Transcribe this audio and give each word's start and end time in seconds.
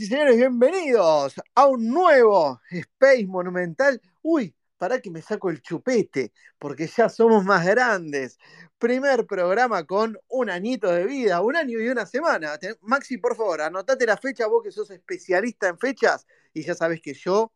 y 0.00 0.06
señores, 0.06 0.34
bienvenidos 0.34 1.34
a 1.54 1.66
un 1.66 1.86
nuevo 1.88 2.58
Space 2.70 3.26
Monumental. 3.26 4.00
Uy, 4.22 4.54
para 4.78 4.98
que 4.98 5.10
me 5.10 5.20
saco 5.20 5.50
el 5.50 5.60
chupete, 5.60 6.32
porque 6.58 6.86
ya 6.86 7.10
somos 7.10 7.44
más 7.44 7.66
grandes. 7.66 8.38
Primer 8.78 9.26
programa 9.26 9.84
con 9.84 10.18
un 10.28 10.48
añito 10.48 10.90
de 10.90 11.04
vida, 11.04 11.42
un 11.42 11.54
año 11.54 11.78
y 11.78 11.88
una 11.88 12.06
semana. 12.06 12.58
Maxi, 12.80 13.18
por 13.18 13.36
favor, 13.36 13.60
anotate 13.60 14.06
la 14.06 14.16
fecha, 14.16 14.46
vos 14.46 14.62
que 14.64 14.72
sos 14.72 14.90
especialista 14.90 15.68
en 15.68 15.78
fechas, 15.78 16.26
y 16.54 16.62
ya 16.62 16.74
sabes 16.74 17.02
que 17.02 17.12
yo, 17.12 17.52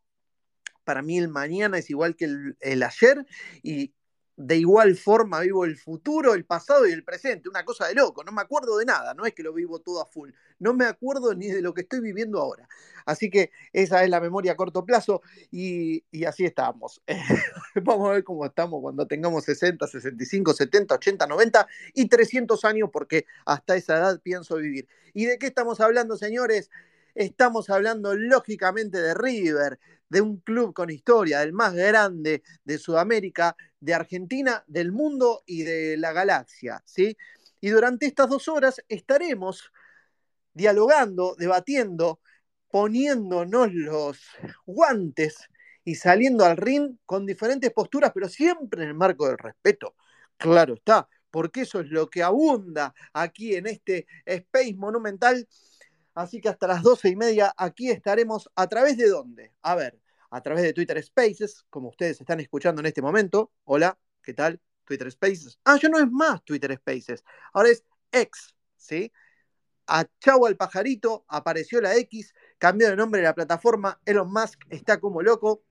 para 0.83 1.01
mí 1.01 1.17
el 1.17 1.29
mañana 1.29 1.79
es 1.79 1.89
igual 1.89 2.15
que 2.15 2.25
el, 2.25 2.57
el 2.59 2.83
ayer, 2.83 3.25
y 3.63 3.91
de 4.37 4.57
igual 4.57 4.95
forma 4.95 5.39
vivo 5.39 5.65
el 5.65 5.77
futuro, 5.77 6.33
el 6.33 6.45
pasado 6.45 6.87
y 6.87 6.91
el 6.91 7.03
presente. 7.03 7.49
Una 7.49 7.65
cosa 7.65 7.87
de 7.87 7.95
loco, 7.95 8.23
no 8.23 8.31
me 8.31 8.41
acuerdo 8.41 8.77
de 8.77 8.85
nada, 8.85 9.13
no 9.13 9.25
es 9.25 9.33
que 9.33 9.43
lo 9.43 9.53
vivo 9.53 9.79
todo 9.79 10.01
a 10.01 10.05
full 10.05 10.31
no 10.59 10.73
me 10.73 10.85
acuerdo 10.85 11.33
ni 11.33 11.47
de 11.47 11.61
lo 11.61 11.73
que 11.73 11.81
estoy 11.81 11.99
viviendo 11.99 12.39
ahora. 12.39 12.67
Así 13.05 13.29
que 13.29 13.51
esa 13.73 14.03
es 14.03 14.09
la 14.09 14.19
memoria 14.19 14.53
a 14.53 14.55
corto 14.55 14.85
plazo 14.85 15.21
y, 15.51 16.03
así 16.25 16.45
estamos. 16.45 17.01
Vamos 17.83 18.09
a 18.09 18.13
ver 18.13 18.23
cómo 18.23 18.45
estamos 18.45 18.81
cuando 18.81 19.05
tengamos 19.05 19.43
60, 19.45 19.87
65, 19.87 20.53
70, 20.53 20.95
80, 20.95 21.27
90 21.27 21.67
y 21.93 22.07
300 22.07 22.65
años, 22.65 22.89
porque 22.91 23.25
hasta 23.45 23.75
esa 23.75 23.97
edad 23.97 24.21
pienso 24.21 24.55
vivir. 24.57 24.87
¿Y 25.13 25.25
de 25.25 25.37
qué 25.37 25.47
estamos 25.47 25.79
hablando, 25.79 26.17
señores? 26.17 26.69
Estamos 27.13 27.69
hablando 27.69 28.13
lógicamente 28.15 28.97
de 28.97 29.13
River, 29.13 29.79
de 30.09 30.21
un 30.21 30.39
club 30.39 30.73
con 30.73 30.89
historia, 30.89 31.39
del 31.39 31.53
más 31.53 31.73
grande 31.73 32.43
de 32.63 32.77
Sudamérica, 32.77 33.55
de 33.79 33.93
Argentina, 33.93 34.63
del 34.67 34.91
mundo 34.91 35.43
y 35.45 35.63
de 35.63 35.97
la 35.97 36.13
galaxia, 36.13 36.81
¿sí? 36.85 37.17
Y 37.61 37.69
durante 37.69 38.05
estas 38.05 38.29
dos 38.29 38.47
horas 38.47 38.81
estaremos 38.87 39.71
dialogando, 40.53 41.35
debatiendo, 41.37 42.19
poniéndonos 42.69 43.73
los 43.73 44.19
guantes 44.65 45.37
y 45.83 45.95
saliendo 45.95 46.45
al 46.45 46.57
ring 46.57 46.97
con 47.05 47.25
diferentes 47.25 47.71
posturas, 47.71 48.11
pero 48.13 48.27
siempre 48.27 48.83
en 48.83 48.89
el 48.89 48.95
marco 48.95 49.27
del 49.27 49.37
respeto. 49.37 49.95
Claro 50.37 50.73
está, 50.73 51.07
porque 51.29 51.61
eso 51.61 51.79
es 51.79 51.89
lo 51.89 52.09
que 52.09 52.23
abunda 52.23 52.93
aquí 53.13 53.55
en 53.55 53.67
este 53.67 54.07
Space 54.25 54.73
Monumental. 54.75 55.47
Así 56.15 56.41
que 56.41 56.49
hasta 56.49 56.67
las 56.67 56.81
doce 56.81 57.09
y 57.09 57.15
media 57.15 57.53
aquí 57.57 57.91
estaremos 57.91 58.49
a 58.55 58.67
través 58.67 58.97
de 58.97 59.09
dónde? 59.09 59.53
A 59.61 59.75
ver, 59.75 60.01
a 60.31 60.41
través 60.41 60.63
de 60.63 60.73
Twitter 60.73 61.01
Spaces, 61.03 61.65
como 61.69 61.89
ustedes 61.89 62.19
están 62.19 62.39
escuchando 62.39 62.81
en 62.81 62.87
este 62.87 63.01
momento. 63.01 63.51
Hola, 63.65 63.99
¿qué 64.23 64.33
tal? 64.33 64.59
Twitter 64.85 65.11
Spaces. 65.11 65.59
Ah, 65.63 65.77
ya 65.81 65.89
no 65.89 65.99
es 65.99 66.09
más 66.09 66.43
Twitter 66.43 66.75
Spaces, 66.75 67.23
ahora 67.53 67.69
es 67.69 67.83
X, 68.11 68.55
¿sí? 68.75 69.11
a 69.87 70.05
Chau 70.19 70.45
al 70.45 70.57
pajarito, 70.57 71.25
apareció 71.27 71.81
la 71.81 71.95
X, 71.97 72.33
cambió 72.57 72.89
de 72.89 72.95
nombre 72.95 73.21
la 73.21 73.35
plataforma, 73.35 73.99
Elon 74.05 74.31
Musk 74.31 74.61
está 74.69 74.99
como 74.99 75.21
loco, 75.21 75.63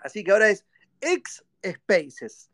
así 0.00 0.22
que 0.24 0.32
ahora 0.32 0.50
es 0.50 0.66
X 1.00 1.44
Spaces. 1.64 2.50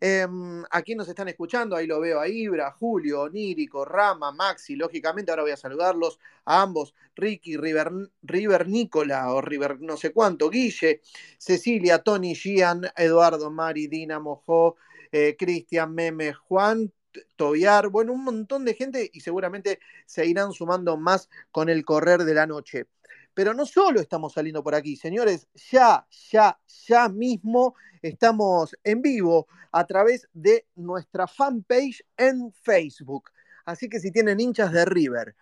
Eh, 0.00 0.26
aquí 0.70 0.94
nos 0.94 1.08
están 1.08 1.28
escuchando, 1.28 1.76
ahí 1.76 1.86
lo 1.86 2.00
veo 2.00 2.20
a 2.20 2.28
Ibra, 2.28 2.70
Julio, 2.72 3.22
Onírico, 3.22 3.84
Rama, 3.84 4.32
Maxi, 4.32 4.76
lógicamente 4.76 5.30
ahora 5.30 5.44
voy 5.44 5.52
a 5.52 5.56
saludarlos 5.56 6.18
a 6.44 6.62
ambos, 6.62 6.94
Ricky, 7.14 7.56
River, 7.56 7.90
River 8.22 8.68
Nicola 8.68 9.32
o 9.32 9.40
River 9.40 9.80
no 9.80 9.96
sé 9.96 10.12
cuánto, 10.12 10.50
Guille, 10.50 11.00
Cecilia, 11.38 11.98
Tony, 12.00 12.34
Gian, 12.34 12.82
Eduardo, 12.96 13.50
Mari, 13.50 13.86
Dina, 13.86 14.18
Mojó, 14.18 14.76
eh, 15.12 15.36
Cristian, 15.38 15.94
Meme, 15.94 16.32
Juan, 16.32 16.92
Tobiar, 17.36 17.88
bueno, 17.88 18.12
un 18.12 18.24
montón 18.24 18.64
de 18.64 18.74
gente 18.74 19.10
y 19.12 19.20
seguramente 19.20 19.78
se 20.06 20.26
irán 20.26 20.52
sumando 20.52 20.96
más 20.96 21.28
con 21.52 21.68
el 21.68 21.84
correr 21.84 22.24
de 22.24 22.34
la 22.34 22.46
noche. 22.46 22.86
Pero 23.34 23.52
no 23.52 23.66
solo 23.66 24.00
estamos 24.00 24.32
saliendo 24.32 24.62
por 24.62 24.74
aquí, 24.74 24.96
señores, 24.96 25.48
ya, 25.70 26.06
ya, 26.30 26.58
ya 26.86 27.08
mismo 27.08 27.74
estamos 28.00 28.76
en 28.84 29.02
vivo 29.02 29.48
a 29.72 29.84
través 29.86 30.28
de 30.32 30.66
nuestra 30.76 31.26
fanpage 31.26 32.04
en 32.16 32.52
Facebook. 32.52 33.30
Así 33.64 33.88
que 33.88 34.00
si 34.00 34.10
tienen 34.10 34.40
hinchas 34.40 34.72
de 34.72 34.84
River, 34.84 35.34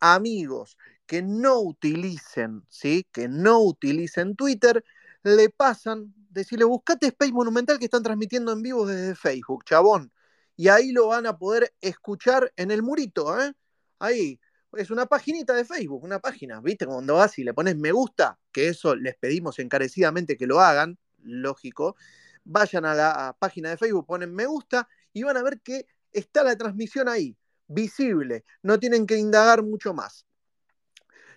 amigos 0.00 0.76
que 1.06 1.22
no 1.22 1.60
utilicen, 1.60 2.64
¿sí? 2.68 3.06
Que 3.12 3.28
no 3.28 3.60
utilicen 3.60 4.36
Twitter, 4.36 4.84
le 5.22 5.48
pasan, 5.48 6.12
decirle, 6.30 6.64
buscate 6.64 7.06
Space 7.06 7.32
Monumental 7.32 7.78
que 7.78 7.86
están 7.86 8.02
transmitiendo 8.02 8.52
en 8.52 8.62
vivo 8.62 8.86
desde 8.86 9.14
Facebook, 9.14 9.64
chabón 9.64 10.12
y 10.58 10.68
ahí 10.68 10.90
lo 10.90 11.06
van 11.06 11.24
a 11.26 11.38
poder 11.38 11.72
escuchar 11.80 12.52
en 12.56 12.72
el 12.72 12.82
murito, 12.82 13.40
¿eh? 13.40 13.52
Ahí, 14.00 14.40
es 14.72 14.90
una 14.90 15.06
paginita 15.06 15.54
de 15.54 15.64
Facebook, 15.64 16.04
una 16.04 16.18
página, 16.18 16.60
¿viste? 16.60 16.86
Cuando 16.86 17.14
vas 17.14 17.38
y 17.38 17.44
le 17.44 17.54
pones 17.54 17.76
me 17.76 17.92
gusta, 17.92 18.38
que 18.52 18.68
eso 18.68 18.94
les 18.94 19.16
pedimos 19.16 19.58
encarecidamente 19.58 20.36
que 20.36 20.46
lo 20.46 20.60
hagan, 20.60 20.98
lógico, 21.22 21.96
vayan 22.44 22.84
a 22.84 22.94
la 22.94 23.36
página 23.38 23.70
de 23.70 23.76
Facebook, 23.76 24.06
ponen 24.06 24.34
me 24.34 24.46
gusta 24.46 24.88
y 25.12 25.22
van 25.22 25.36
a 25.36 25.42
ver 25.42 25.60
que 25.60 25.86
está 26.12 26.42
la 26.42 26.56
transmisión 26.56 27.08
ahí, 27.08 27.36
visible, 27.66 28.44
no 28.62 28.78
tienen 28.78 29.06
que 29.06 29.16
indagar 29.16 29.62
mucho 29.62 29.94
más. 29.94 30.26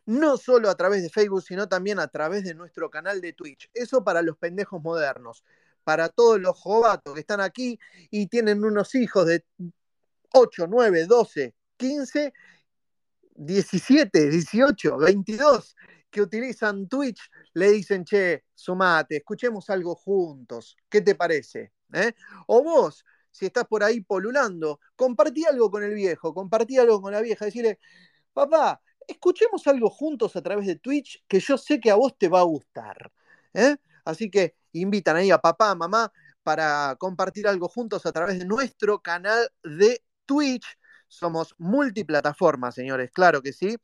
No 0.06 0.38
solo 0.38 0.70
a 0.70 0.76
través 0.76 1.04
de 1.04 1.10
Facebook, 1.10 1.44
sino 1.44 1.70
también 1.70 2.00
a 2.00 2.08
través 2.08 2.44
de 2.44 2.56
nuestro 2.56 2.90
canal 2.90 3.22
de 3.22 3.34
Twitch. 3.34 3.70
Eso 3.74 4.04
para 4.04 4.22
los 4.22 4.36
pendejos 4.38 4.82
modernos, 4.82 5.44
para 5.84 6.10
todos 6.10 6.40
los 6.40 6.58
jovatos 6.58 7.14
que 7.14 7.20
están 7.20 7.40
aquí 7.40 7.80
y 8.10 8.28
tienen 8.28 8.64
unos 8.64 8.96
hijos 8.96 9.28
de 9.28 9.46
8, 10.34 10.68
9, 10.68 11.06
12, 11.06 11.54
15 11.78 12.34
17, 13.36 14.30
18, 14.30 14.98
22 14.98 15.76
que 16.10 16.22
utilizan 16.22 16.88
Twitch 16.88 17.22
le 17.54 17.72
dicen, 17.72 18.04
che, 18.04 18.44
sumate, 18.54 19.18
escuchemos 19.18 19.70
algo 19.70 19.96
juntos, 19.96 20.76
¿qué 20.90 21.02
te 21.02 21.16
parece? 21.16 21.72
¿Eh? 21.94 22.12
O 22.48 22.62
vos, 22.64 23.06
si 23.32 23.46
estás 23.46 23.66
por 23.66 23.84
ahí 23.84 24.02
polulando, 24.02 24.80
compartí 24.96 25.46
algo 25.46 25.72
con 25.72 25.84
el 25.84 25.94
viejo, 25.94 26.34
compartí 26.34 26.78
algo 26.78 27.02
con 27.02 27.14
la 27.14 27.22
vieja, 27.22 27.46
decirle, 27.46 27.80
papá, 28.34 28.82
escuchemos 29.08 29.66
algo 29.68 29.90
juntos 29.90 30.36
a 30.36 30.42
través 30.42 30.68
de 30.68 30.76
Twitch 30.76 31.24
que 31.28 31.40
yo 31.40 31.58
sé 31.58 31.80
que 31.80 31.92
a 31.92 31.96
vos 31.96 32.18
te 32.18 32.28
va 32.28 32.42
a 32.42 32.44
gustar. 32.44 33.12
¿eh? 33.54 33.78
Así 34.06 34.30
que 34.30 34.56
invitan 34.74 35.16
ahí 35.16 35.32
a 35.32 35.38
papá, 35.38 35.74
mamá, 35.76 36.12
para 36.44 36.96
compartir 36.98 37.48
algo 37.48 37.68
juntos 37.68 38.06
a 38.06 38.12
través 38.12 38.40
de 38.40 38.46
nuestro 38.46 39.02
canal 39.02 39.50
de 39.64 40.04
Twitch 40.26 40.66
somos 41.12 41.56
multiplataformas, 41.58 42.74
señores, 42.74 43.12
claro 43.12 43.42
que 43.42 43.52
sí. 43.52 43.76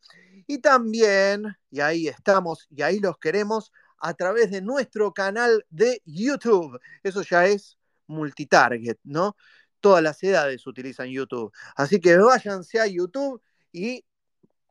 Y 0.47 0.59
también, 0.59 1.57
y 1.69 1.81
ahí 1.81 2.07
estamos, 2.07 2.67
y 2.69 2.81
ahí 2.83 2.99
los 2.99 3.17
queremos, 3.17 3.73
a 3.99 4.13
través 4.13 4.49
de 4.49 4.61
nuestro 4.61 5.13
canal 5.13 5.65
de 5.69 6.01
YouTube. 6.05 6.79
Eso 7.03 7.21
ya 7.23 7.45
es 7.45 7.77
multitarget, 8.07 8.97
¿no? 9.03 9.35
Todas 9.81 10.01
las 10.01 10.23
edades 10.23 10.65
utilizan 10.65 11.09
YouTube. 11.09 11.51
Así 11.75 11.99
que 11.99 12.15
váyanse 12.17 12.79
a 12.79 12.87
YouTube 12.87 13.41
y 13.73 14.05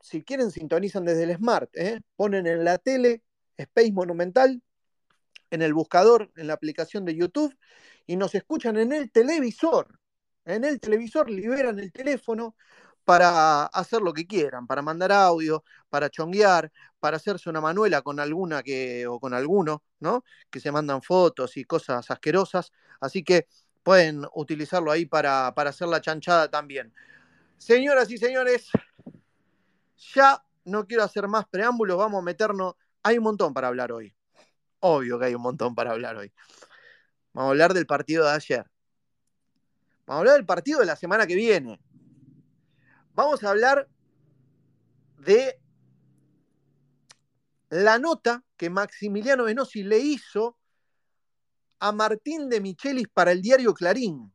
si 0.01 0.23
quieren 0.23 0.49
sintonizan 0.49 1.05
desde 1.05 1.23
el 1.25 1.35
Smart, 1.37 1.69
¿eh? 1.75 2.01
ponen 2.15 2.47
en 2.47 2.63
la 2.63 2.79
tele 2.79 3.21
Space 3.57 3.91
Monumental, 3.91 4.63
en 5.51 5.61
el 5.61 5.75
buscador, 5.75 6.31
en 6.35 6.47
la 6.47 6.53
aplicación 6.53 7.05
de 7.05 7.15
YouTube 7.15 7.55
y 8.07 8.15
nos 8.15 8.33
escuchan 8.33 8.77
en 8.77 8.93
el 8.93 9.11
televisor 9.11 9.99
en 10.47 10.63
el 10.63 10.79
televisor 10.79 11.29
liberan 11.29 11.77
el 11.79 11.91
teléfono 11.91 12.55
para 13.03 13.65
hacer 13.65 14.01
lo 14.01 14.13
que 14.13 14.27
quieran, 14.27 14.67
para 14.67 14.81
mandar 14.81 15.11
audio, 15.11 15.63
para 15.89 16.09
chonguear, 16.09 16.71
para 16.99 17.17
hacerse 17.17 17.49
una 17.49 17.61
manuela 17.61 18.01
con 18.01 18.19
alguna 18.19 18.63
que, 18.63 19.07
o 19.07 19.19
con 19.19 19.33
alguno, 19.33 19.83
¿no? 19.99 20.23
Que 20.49 20.59
se 20.59 20.71
mandan 20.71 21.01
fotos 21.01 21.55
y 21.57 21.63
cosas 21.63 22.09
asquerosas. 22.11 22.71
Así 22.99 23.23
que 23.23 23.47
pueden 23.83 24.25
utilizarlo 24.33 24.91
ahí 24.91 25.05
para, 25.05 25.53
para 25.55 25.69
hacer 25.69 25.87
la 25.87 26.01
chanchada 26.01 26.49
también. 26.49 26.93
Señoras 27.57 28.11
y 28.11 28.17
señores, 28.17 28.69
ya 30.13 30.43
no 30.65 30.85
quiero 30.85 31.03
hacer 31.03 31.27
más 31.27 31.47
preámbulos, 31.47 31.97
vamos 31.97 32.19
a 32.19 32.25
meternos. 32.25 32.75
Hay 33.03 33.17
un 33.17 33.23
montón 33.23 33.53
para 33.53 33.69
hablar 33.69 33.91
hoy. 33.91 34.13
Obvio 34.79 35.17
que 35.17 35.25
hay 35.25 35.35
un 35.35 35.41
montón 35.41 35.73
para 35.75 35.91
hablar 35.91 36.17
hoy. 36.17 36.33
Vamos 37.33 37.47
a 37.47 37.51
hablar 37.51 37.73
del 37.73 37.85
partido 37.85 38.25
de 38.25 38.31
ayer. 38.31 38.65
Vamos 40.07 40.19
a 40.19 40.21
hablar 40.21 40.35
del 40.35 40.45
partido 40.45 40.79
de 40.79 40.85
la 40.85 40.95
semana 40.95 41.27
que 41.27 41.35
viene. 41.35 41.81
Vamos 43.13 43.43
a 43.43 43.49
hablar 43.49 43.89
de 45.17 45.59
la 47.69 47.99
nota 47.99 48.41
que 48.55 48.69
Maximiliano 48.69 49.43
Venosi 49.43 49.83
le 49.83 49.99
hizo 49.99 50.57
a 51.79 51.91
Martín 51.91 52.47
de 52.47 52.61
Michelis 52.61 53.09
para 53.09 53.33
el 53.33 53.41
diario 53.41 53.73
Clarín. 53.73 54.33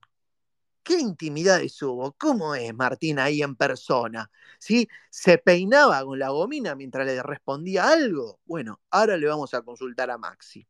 ¿Qué 0.83 0.99
intimidades 0.99 1.81
hubo? 1.81 2.13
¿Cómo 2.19 2.55
es 2.55 2.75
Martín 2.75 3.19
ahí 3.19 3.41
en 3.41 3.57
persona? 3.57 4.31
¿Sí? 4.59 4.87
¿Se 5.09 5.39
peinaba 5.39 6.05
con 6.05 6.19
la 6.19 6.29
gomina 6.29 6.75
mientras 6.75 7.07
le 7.07 7.23
respondía 7.23 7.89
algo? 7.89 8.41
Bueno, 8.45 8.79
ahora 8.91 9.17
le 9.17 9.27
vamos 9.27 9.55
a 9.55 9.63
consultar 9.63 10.11
a 10.11 10.19
Maxi. 10.19 10.69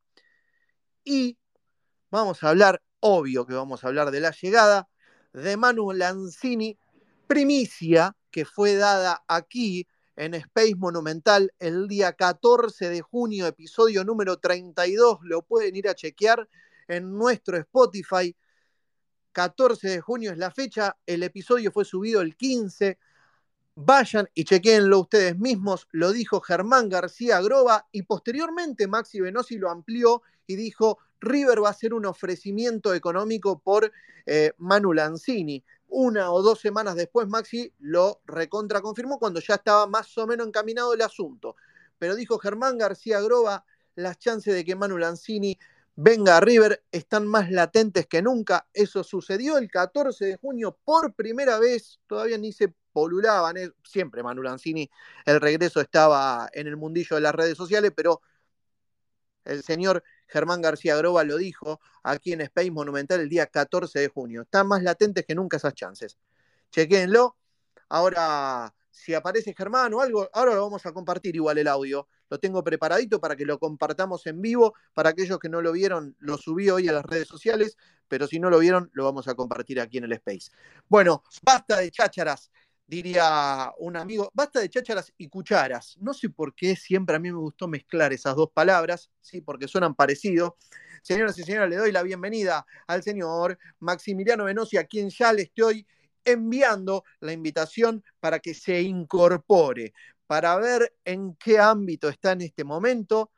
Y 1.03 1.37
vamos 2.09 2.41
a 2.45 2.51
hablar, 2.51 2.81
obvio 3.01 3.45
que 3.47 3.55
vamos 3.55 3.83
a 3.83 3.89
hablar 3.89 4.13
de 4.13 4.21
la 4.21 4.31
llegada 4.31 4.89
de 5.33 5.57
Manu 5.57 5.93
Lanzini, 5.93 6.77
primicia 7.27 8.17
que 8.31 8.45
fue 8.45 8.75
dada 8.75 9.25
aquí 9.29 9.87
en 10.17 10.35
Space 10.35 10.75
Monumental 10.77 11.53
el 11.59 11.89
día 11.89 12.13
14 12.13 12.89
de 12.91 13.01
junio, 13.01 13.47
episodio 13.47 14.05
número 14.05 14.39
32, 14.39 15.21
lo 15.23 15.43
pueden 15.43 15.77
ir 15.77 15.89
a 15.89 15.95
chequear 15.95 16.49
en 16.89 17.13
nuestro 17.17 17.57
Spotify. 17.57 18.37
14 19.33 19.89
de 19.89 20.01
junio 20.01 20.33
es 20.33 20.39
la 20.39 20.51
fecha, 20.51 20.97
el 21.07 21.23
episodio 21.23 21.73
fue 21.73 21.87
subido 21.87 22.21
el 22.21 22.37
15. 22.37 22.99
Vayan 23.75 24.29
y 24.35 24.45
chequeenlo 24.45 25.01
ustedes 25.01 25.39
mismos, 25.39 25.89
lo 25.93 26.13
dijo 26.13 26.43
Germán 26.43 26.91
García 26.91 27.41
Groba 27.41 27.89
y 27.91 28.03
posteriormente 28.03 28.87
Maxi 28.87 29.21
Venosi 29.21 29.57
lo 29.57 29.71
amplió 29.71 30.23
y 30.47 30.57
dijo, 30.57 30.99
River 31.23 31.63
va 31.63 31.69
a 31.69 31.71
hacer 31.71 31.95
un 31.95 32.05
ofrecimiento 32.05 32.93
económico 32.95 33.59
por 33.61 33.91
eh, 34.27 34.53
Manu 34.59 34.93
Lanzini. 34.93 35.65
Una 35.89 36.33
o 36.33 36.43
dos 36.43 36.61
semanas 36.61 36.97
después, 36.97 37.29
Maxi 37.29 37.73
lo 37.79 38.21
recontra 38.27 38.81
confirmó 38.81 39.19
cuando 39.19 39.41
ya 39.41 39.55
estaba 39.55 39.87
más 39.87 40.17
o 40.19 40.27
menos 40.27 40.47
encaminado 40.47 40.95
el 40.95 41.03
asunto. 41.03 41.57
Pero 41.99 42.15
dijo 42.17 42.39
Germán 42.39 42.79
García 42.79 43.21
Groba, 43.21 43.65
las 43.95 44.19
chances 44.19 44.55
de 44.55 44.65
que 44.65 44.75
Manu 44.75 44.99
Lanzini 44.99 45.59
venga 45.95 46.39
a 46.39 46.41
River 46.41 46.83
están 46.91 47.27
más 47.27 47.51
latentes 47.51 48.07
que 48.07 48.23
nunca. 48.23 48.67
Eso 48.73 49.05
sucedió 49.05 49.59
el 49.59 49.71
14 49.71 50.25
de 50.25 50.37
junio 50.37 50.79
por 50.85 51.15
primera 51.15 51.59
vez, 51.59 52.01
todavía 52.07 52.39
ni 52.39 52.53
se 52.53 52.75
polulaban, 52.93 53.57
eh, 53.57 53.71
siempre 53.85 54.23
Manu 54.23 54.43
Lanzini, 54.43 54.91
el 55.25 55.41
regreso 55.41 55.81
estaba 55.81 56.49
en 56.53 56.67
el 56.67 56.77
mundillo 56.77 57.17
de 57.17 57.23
las 57.23 57.35
redes 57.35 57.57
sociales, 57.57 57.93
pero 57.95 58.23
el 59.45 59.63
señor 59.63 60.03
Germán 60.33 60.63
García 60.63 60.97
Groba 60.97 61.25
lo 61.25 61.37
dijo 61.37 61.81
aquí 62.03 62.33
en 62.33 62.41
Space 62.41 62.71
Monumental 62.71 63.21
el 63.21 63.29
día 63.29 63.47
14 63.47 64.01
de 64.01 64.09
junio. 64.09 64.43
Están 64.43 64.67
más 64.67 64.83
latentes 64.83 65.27
que 65.27 65.35
nunca 65.35 65.59
esas 65.59 65.75
chances. 65.75 66.17
Chequéenlo. 66.71 67.37
Ahora, 67.91 68.75
si 68.91 69.13
aparece 69.13 69.55
Germán 69.55 69.93
o 69.93 70.01
algo, 70.01 70.31
ahora 70.33 70.55
lo 70.55 70.63
vamos 70.63 70.87
a 70.87 70.93
compartir 70.93 71.37
igual 71.37 71.59
el 71.59 71.69
audio. 71.69 72.09
Lo 72.31 72.39
tengo 72.39 72.65
preparadito 72.65 73.21
para 73.21 73.37
que 73.37 73.45
lo 73.45 73.59
compartamos 73.59 74.27
en 74.27 74.41
vivo. 74.41 74.73
Para 74.95 75.11
aquellos 75.11 75.39
que 75.39 75.51
no 75.51 75.61
lo 75.61 75.73
vieron, 75.73 76.17
lo 76.19 76.39
subí 76.39 76.71
hoy 76.71 76.89
a 76.89 76.93
las 76.93 77.05
redes 77.05 77.29
sociales, 77.29 77.77
pero 78.09 78.27
si 78.27 78.41
no 78.41 78.49
lo 78.49 78.59
vieron, 78.59 78.91
lo 78.95 79.05
vamos 79.05 79.29
a 79.29 79.35
compartir 79.35 79.81
aquí 79.81 79.99
en 79.99 80.05
el 80.05 80.13
Space. 80.13 80.51
Bueno, 80.89 81.23
basta 81.43 81.77
de 81.77 81.91
chácharas 81.91 82.51
diría 82.93 83.73
un 83.79 83.97
amigo, 83.97 84.31
basta 84.35 84.61
de 84.61 84.69
chácharas 84.69 85.15
y 85.17 85.27
cucharas. 85.29 85.97
No 85.99 86.13
sé 86.13 86.29
por 86.29 86.55
qué 86.55 86.77
siempre 86.77 87.17
a 87.17 87.19
mí 87.19 87.33
me 87.33 87.39
gustó 87.39 87.67
mezclar 87.67 88.13
esas 88.13 88.37
dos 88.37 88.51
palabras, 88.53 89.11
sí, 89.23 89.41
porque 89.41 89.67
suenan 89.67 89.95
parecidos. 89.95 90.53
Señoras 91.03 91.39
y 91.39 91.43
señores, 91.43 91.71
le 91.71 91.77
doy 91.77 91.91
la 91.91 92.03
bienvenida 92.03 92.67
al 92.87 93.03
señor 93.03 93.59
Maximiliano 93.79 94.45
Venosi, 94.45 94.77
a 94.77 94.85
quien 94.85 95.09
ya 95.09 95.33
le 95.33 95.41
estoy 95.41 95.87
enviando 96.23 97.03
la 97.21 97.33
invitación 97.33 98.05
para 98.21 98.41
que 98.41 98.53
se 98.53 98.83
incorpore, 98.83 99.95
para 100.27 100.55
ver 100.57 100.95
en 101.07 101.35
qué 101.37 101.59
ámbito 101.59 102.11
está 102.11 102.33
en 102.33 102.43
este 102.43 102.63
momento. 102.63 103.31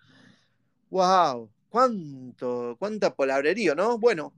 ¡Wow! 0.90 1.48
¿Cuánto, 1.68 2.74
cuánta 2.76 3.14
palabrería, 3.14 3.76
¿no? 3.76 3.98
Bueno, 3.98 4.34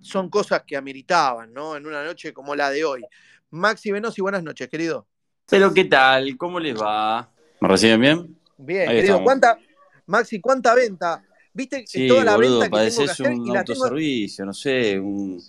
son 0.00 0.28
cosas 0.28 0.64
que 0.66 0.76
ameritaban, 0.76 1.54
¿no? 1.54 1.76
En 1.76 1.86
una 1.86 2.04
noche 2.04 2.34
como 2.34 2.54
la 2.54 2.68
de 2.70 2.84
hoy. 2.84 3.02
Maxi 3.50 3.90
Venosi, 3.90 4.20
buenas 4.20 4.42
noches, 4.42 4.68
querido. 4.68 5.06
Pero, 5.48 5.72
¿qué 5.72 5.84
tal? 5.84 6.36
¿Cómo 6.36 6.60
les 6.60 6.76
va? 6.76 7.30
¿Me 7.60 7.68
reciben 7.68 8.00
bien? 8.00 8.38
Bien, 8.58 8.88
querido. 8.88 9.22
¿Cuánta, 9.22 9.58
Maxi, 10.06 10.40
cuánta 10.40 10.74
venta? 10.74 11.24
¿Viste 11.52 11.84
sí, 11.86 12.06
toda 12.06 12.24
la 12.24 12.36
boludo, 12.36 12.60
venta 12.60 12.78
que 12.78 12.90
tengo 12.90 13.04
que 13.04 13.10
hacer? 13.10 13.30
un 13.30 13.46
y 13.46 13.52
la 13.52 13.60
autoservicio, 13.60 14.44
no 14.44 14.52
sé, 14.52 14.98
un... 14.98 15.42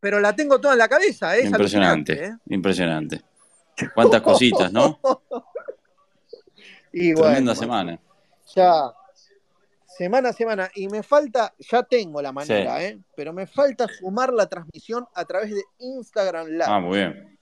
Pero 0.00 0.20
la 0.20 0.36
tengo 0.36 0.60
toda 0.60 0.74
en 0.74 0.78
la 0.78 0.88
cabeza, 0.88 1.36
¿eh? 1.36 1.46
Impresionante, 1.46 2.24
¿eh? 2.24 2.36
impresionante. 2.50 3.22
Cuántas 3.94 4.20
cositas, 4.22 4.72
¿no? 4.72 5.00
y 6.92 7.14
Tremenda 7.14 7.54
semana. 7.54 7.98
Ya, 8.54 8.92
semana 9.86 10.28
a 10.28 10.32
semana. 10.32 10.70
Y 10.74 10.86
me 10.88 11.02
falta, 11.02 11.52
ya 11.58 11.82
tengo 11.82 12.22
la 12.22 12.30
manera, 12.30 12.84
¿eh? 12.84 13.00
pero 13.16 13.32
me 13.32 13.46
falta 13.46 13.88
sumar 13.88 14.32
la 14.32 14.46
transmisión 14.46 15.06
a 15.14 15.24
través 15.24 15.50
de 15.50 15.62
Instagram 15.78 16.46
Live. 16.48 16.64
Ah, 16.66 16.78
muy 16.78 16.98
bien. 16.98 17.37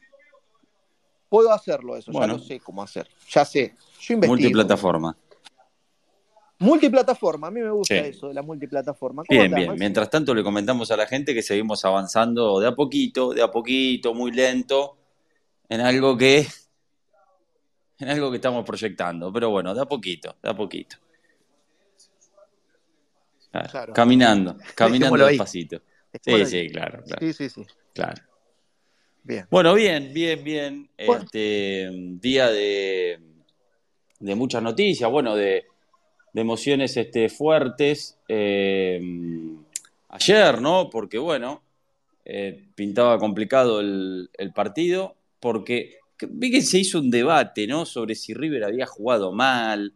Puedo 1.28 1.52
hacerlo 1.52 1.96
eso, 1.96 2.12
ya 2.12 2.26
lo 2.26 2.38
sé 2.38 2.60
cómo 2.60 2.82
hacer. 2.82 3.08
Ya 3.30 3.44
sé. 3.44 3.74
Yo 4.00 4.14
investigo. 4.14 4.36
Multiplataforma. 4.36 5.16
Multiplataforma, 6.58 7.48
a 7.48 7.50
mí 7.50 7.60
me 7.60 7.70
gusta 7.70 7.96
eso 7.96 8.28
de 8.28 8.34
la 8.34 8.42
multiplataforma. 8.42 9.24
Bien, 9.28 9.52
bien. 9.52 9.74
Mientras 9.74 10.08
tanto 10.08 10.34
le 10.34 10.42
comentamos 10.42 10.90
a 10.90 10.96
la 10.96 11.06
gente 11.06 11.34
que 11.34 11.42
seguimos 11.42 11.84
avanzando 11.84 12.58
de 12.60 12.68
a 12.68 12.74
poquito, 12.74 13.34
de 13.34 13.42
a 13.42 13.50
poquito, 13.50 14.14
muy 14.14 14.32
lento, 14.32 14.96
en 15.68 15.82
algo 15.82 16.16
que 16.16 16.46
en 17.98 18.08
algo 18.08 18.30
que 18.30 18.36
estamos 18.36 18.64
proyectando. 18.64 19.30
Pero 19.32 19.50
bueno, 19.50 19.74
da 19.74 19.86
poquito, 19.86 20.36
da 20.42 20.56
poquito. 20.56 20.96
Caminando, 23.94 24.56
caminando 24.74 25.26
despacito. 25.26 25.82
Sí, 26.22 26.46
sí, 26.46 26.68
claro, 26.70 27.02
Sí, 27.20 27.32
sí, 27.32 27.50
sí. 27.50 27.66
Claro. 27.92 28.22
Bien. 29.26 29.44
Bueno, 29.50 29.74
bien, 29.74 30.12
bien, 30.14 30.44
bien. 30.44 30.88
Este 30.96 31.90
día 32.20 32.48
de, 32.48 33.18
de 34.20 34.34
muchas 34.36 34.62
noticias, 34.62 35.10
bueno, 35.10 35.34
de, 35.34 35.64
de 36.32 36.40
emociones 36.40 36.96
este, 36.96 37.28
fuertes. 37.28 38.20
Eh, 38.28 39.00
ayer, 40.10 40.60
¿no? 40.60 40.88
Porque, 40.90 41.18
bueno, 41.18 41.60
eh, 42.24 42.68
pintaba 42.76 43.18
complicado 43.18 43.80
el, 43.80 44.30
el, 44.34 44.52
partido, 44.52 45.16
porque 45.40 45.96
vi 46.28 46.52
que 46.52 46.62
se 46.62 46.78
hizo 46.78 47.00
un 47.00 47.10
debate, 47.10 47.66
¿no? 47.66 47.84
Sobre 47.84 48.14
si 48.14 48.32
River 48.32 48.62
había 48.62 48.86
jugado 48.86 49.32
mal, 49.32 49.92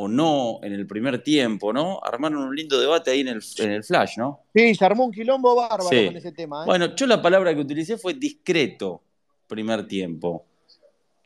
o 0.00 0.06
no 0.06 0.60
en 0.62 0.72
el 0.72 0.86
primer 0.86 1.24
tiempo, 1.24 1.72
¿no? 1.72 1.98
Armaron 2.04 2.44
un 2.44 2.54
lindo 2.54 2.78
debate 2.78 3.10
ahí 3.10 3.20
en 3.20 3.28
el, 3.28 3.42
en 3.58 3.72
el 3.72 3.82
flash, 3.82 4.16
¿no? 4.16 4.44
Sí, 4.54 4.72
se 4.76 4.84
armó 4.84 5.04
un 5.06 5.10
quilombo 5.10 5.56
bárbaro 5.56 5.88
con 5.88 6.16
ese 6.16 6.30
tema. 6.30 6.62
¿eh? 6.62 6.66
Bueno, 6.66 6.94
yo 6.94 7.04
la 7.08 7.20
palabra 7.20 7.52
que 7.52 7.60
utilicé 7.60 7.98
fue 7.98 8.14
discreto, 8.14 9.02
primer 9.48 9.88
tiempo. 9.88 10.46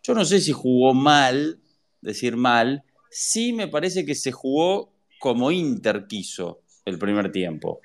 Yo 0.02 0.14
no 0.14 0.24
sé 0.24 0.40
si 0.40 0.52
jugó 0.52 0.94
mal, 0.94 1.60
decir 2.00 2.34
mal, 2.34 2.82
sí 3.10 3.52
me 3.52 3.68
parece 3.68 4.06
que 4.06 4.14
se 4.14 4.32
jugó 4.32 4.90
como 5.20 5.50
Inter 5.50 6.06
quiso 6.06 6.62
el 6.86 6.98
primer 6.98 7.30
tiempo. 7.30 7.80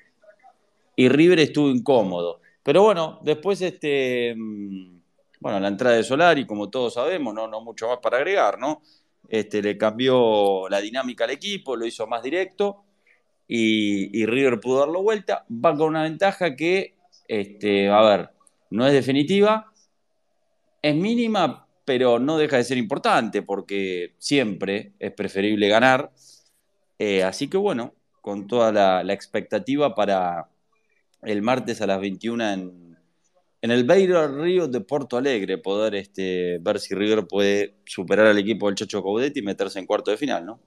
Y 0.96 1.10
River 1.10 1.40
estuvo 1.40 1.68
incómodo. 1.68 2.40
Pero 2.62 2.82
bueno, 2.82 3.20
después 3.22 3.60
este, 3.60 4.34
mm, 4.34 5.00
bueno, 5.38 5.60
la 5.60 5.68
entrada 5.68 5.96
de 5.96 6.02
Solari, 6.02 6.46
como 6.46 6.70
todos 6.70 6.94
sabemos, 6.94 7.34
no, 7.34 7.46
no 7.46 7.60
mucho 7.60 7.88
más 7.88 7.98
para 7.98 8.16
agregar, 8.16 8.58
¿no? 8.58 8.80
Este, 9.28 9.62
le 9.62 9.76
cambió 9.76 10.68
la 10.68 10.80
dinámica 10.80 11.24
al 11.24 11.30
equipo, 11.30 11.76
lo 11.76 11.86
hizo 11.86 12.06
más 12.06 12.22
directo 12.22 12.84
y, 13.46 14.26
River 14.26 14.60
pudo 14.60 14.80
darlo 14.80 15.02
vuelta. 15.02 15.44
Va 15.50 15.76
con 15.76 15.88
una 15.88 16.02
ventaja 16.02 16.54
que, 16.54 16.94
este, 17.26 17.88
a 17.88 18.02
ver, 18.02 18.30
no 18.70 18.86
es 18.86 18.92
definitiva, 18.92 19.72
es 20.82 20.94
mínima, 20.94 21.66
pero 21.84 22.18
no 22.18 22.38
deja 22.38 22.56
de 22.58 22.64
ser 22.64 22.78
importante 22.78 23.42
porque 23.42 24.14
siempre 24.18 24.92
es 24.98 25.12
preferible 25.12 25.68
ganar. 25.68 26.10
Eh, 26.98 27.22
así 27.22 27.48
que 27.48 27.56
bueno, 27.56 27.94
con 28.20 28.46
toda 28.46 28.72
la, 28.72 29.02
la 29.04 29.12
expectativa 29.12 29.94
para 29.94 30.48
el 31.22 31.42
martes 31.42 31.80
a 31.80 31.86
las 31.86 32.00
21 32.00 32.50
en, 32.50 32.87
en 33.60 33.70
el 33.70 33.84
Beira 33.84 34.28
Río 34.28 34.68
de 34.68 34.80
Porto 34.80 35.16
Alegre 35.16 35.58
poder 35.58 35.94
este, 35.96 36.58
ver 36.60 36.78
si 36.78 36.94
River 36.94 37.26
puede 37.26 37.76
superar 37.84 38.26
al 38.26 38.38
equipo 38.38 38.66
del 38.66 38.76
Chocho 38.76 39.02
Caudetti 39.02 39.40
y 39.40 39.42
meterse 39.42 39.78
en 39.78 39.86
cuarto 39.86 40.10
de 40.10 40.16
final, 40.16 40.46
¿no? 40.46 40.60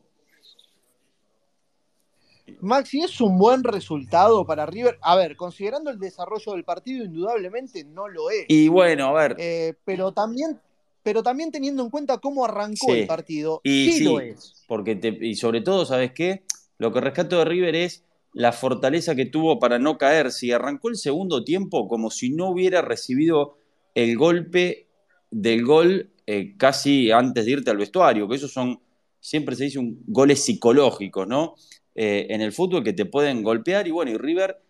Maxi, 2.60 3.02
¿es 3.02 3.20
un 3.22 3.38
buen 3.38 3.64
resultado 3.64 4.46
para 4.46 4.66
River? 4.66 5.00
A 5.02 5.16
ver, 5.16 5.36
considerando 5.36 5.90
el 5.90 5.98
desarrollo 5.98 6.52
del 6.52 6.64
partido, 6.64 7.06
indudablemente 7.06 7.84
no 7.86 8.08
lo 8.08 8.30
es. 8.30 8.46
Y 8.50 8.68
bueno, 8.68 9.08
a 9.08 9.14
ver. 9.14 9.36
Eh, 9.40 9.74
pero, 9.86 10.12
también, 10.12 10.60
pero 11.02 11.24
también 11.24 11.52
teniendo 11.52 11.82
en 11.82 11.90
cuenta 11.90 12.20
cómo 12.20 12.46
arrancó 12.46 12.94
el 12.94 13.08
partido, 13.08 13.62
y, 13.64 13.92
sí, 13.92 14.04
lo 14.04 14.20
es. 14.20 14.64
Porque 14.68 15.00
y 15.22 15.36
sobre 15.36 15.62
todo, 15.62 15.86
¿sabes 15.86 16.12
qué? 16.12 16.44
Lo 16.78 16.92
que 16.92 17.02
rescato 17.02 17.38
de 17.40 17.46
River 17.46 17.76
es 17.76 18.04
la 18.34 18.52
fortaleza 18.52 19.16
que 19.16 19.26
tuvo 19.26 19.60
para 19.60 19.80
no 19.80 19.98
caer. 19.98 20.32
Si 20.32 20.52
arrancó 20.52 20.90
el 20.90 20.96
segundo 20.96 21.44
tiempo 21.44 21.88
como 21.88 22.10
si 22.10 22.32
no 22.32 22.50
hubiera 22.50 22.82
recibido 22.82 23.58
el 23.96 24.18
golpe 24.18 24.88
del 25.30 25.66
gol 25.66 26.12
eh, 26.28 26.56
casi 26.58 27.12
antes 27.12 27.46
de 27.46 27.52
irte 27.52 27.72
al 27.72 27.78
vestuario, 27.78 28.28
que 28.28 28.36
esos 28.36 28.52
son, 28.52 28.80
siempre 29.20 29.56
se 29.56 29.66
dice, 29.66 29.80
un 29.80 30.02
goles 30.08 30.44
psicológicos, 30.44 31.28
¿no? 31.28 31.56
Eh, 31.96 32.28
en 32.30 32.42
el 32.42 32.54
fútbol 32.54 32.84
que 32.84 32.94
te 32.94 33.06
pueden 33.06 33.44
golpear 33.44 33.88
y 33.88 33.92
bueno, 33.92 34.12
y 34.12 34.18
River 34.18 34.62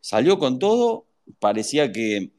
salió 0.00 0.38
con 0.38 0.58
todo, 0.58 1.06
parecía 1.38 1.92
que, 1.92 2.30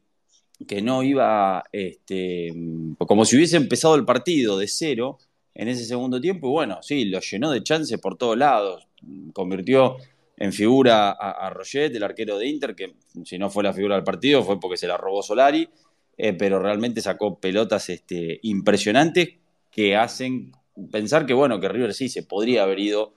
que 0.67 0.81
no 0.81 1.03
iba, 1.03 1.63
este, 1.71 2.51
como 2.97 3.25
si 3.25 3.35
hubiese 3.35 3.57
empezado 3.57 3.95
el 3.95 4.05
partido 4.05 4.57
de 4.57 4.67
cero 4.67 5.19
en 5.53 5.67
ese 5.67 5.85
segundo 5.85 6.19
tiempo 6.19 6.47
y 6.47 6.51
bueno, 6.51 6.79
sí, 6.81 7.05
lo 7.05 7.19
llenó 7.19 7.51
de 7.51 7.61
chances 7.61 7.99
por 7.99 8.17
todos 8.17 8.37
lados, 8.37 8.87
convirtió 9.33 9.97
en 10.37 10.53
figura 10.53 11.09
a, 11.09 11.47
a 11.47 11.53
el 11.73 12.03
arquero 12.03 12.37
de 12.37 12.47
Inter, 12.47 12.75
que 12.75 12.95
si 13.25 13.37
no 13.39 13.49
fue 13.49 13.63
la 13.63 13.73
figura 13.73 13.95
del 13.95 14.03
partido 14.03 14.43
fue 14.43 14.59
porque 14.59 14.77
se 14.77 14.87
la 14.87 14.95
robó 14.95 15.23
Solari, 15.23 15.67
eh, 16.15 16.33
pero 16.33 16.59
realmente 16.59 17.01
sacó 17.01 17.39
pelotas 17.39 17.89
este, 17.89 18.39
impresionantes 18.43 19.29
que 19.71 19.95
hacen 19.95 20.51
pensar 20.91 21.25
que, 21.25 21.33
bueno, 21.33 21.59
que 21.59 21.69
River 21.69 21.93
sí 21.93 22.07
se 22.07 22.23
podría 22.23 22.63
haber 22.63 22.79
ido 22.79 23.13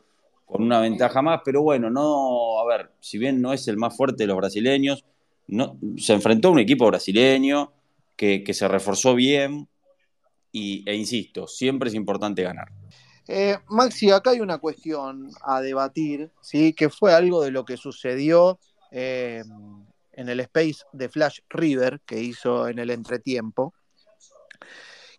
con 0.47 0.63
una 0.63 0.81
ventaja 0.81 1.23
más, 1.23 1.43
pero 1.45 1.63
bueno, 1.63 1.91
no, 1.91 2.59
a 2.59 2.67
ver, 2.67 2.91
si 3.01 3.19
bien 3.19 3.41
no 3.41 3.53
es 3.53 3.69
el 3.69 3.77
más 3.77 3.97
fuerte 3.97 4.25
de 4.25 4.27
los 4.27 4.37
brasileños, 4.37 5.05
no, 5.47 5.79
se 5.97 6.15
enfrentó 6.15 6.49
a 6.49 6.53
un 6.53 6.59
equipo 6.59 6.87
brasileño 6.87 7.73
que, 8.17 8.43
que 8.43 8.55
se 8.55 8.67
reforzó 8.67 9.15
bien 9.15 9.69
y, 10.53 10.89
e 10.89 10.97
insisto, 10.97 11.47
siempre 11.47 11.91
es 11.91 11.95
importante 11.95 12.43
ganar. 12.43 12.69
Eh, 13.33 13.57
Maxi, 13.69 14.11
acá 14.11 14.31
hay 14.31 14.41
una 14.41 14.59
cuestión 14.59 15.31
a 15.43 15.61
debatir, 15.61 16.33
¿sí? 16.41 16.73
que 16.73 16.91
fue 16.91 17.15
algo 17.15 17.45
de 17.45 17.53
lo 17.53 17.65
que 17.65 17.77
sucedió 17.77 18.59
eh, 18.91 19.45
en 20.11 20.29
el 20.29 20.41
space 20.41 20.79
de 20.93 21.09
Flash 21.09 21.39
River 21.49 22.01
que 22.05 22.19
hizo 22.19 22.67
en 22.67 22.81
el 22.81 22.91
entretiempo, 22.91 23.73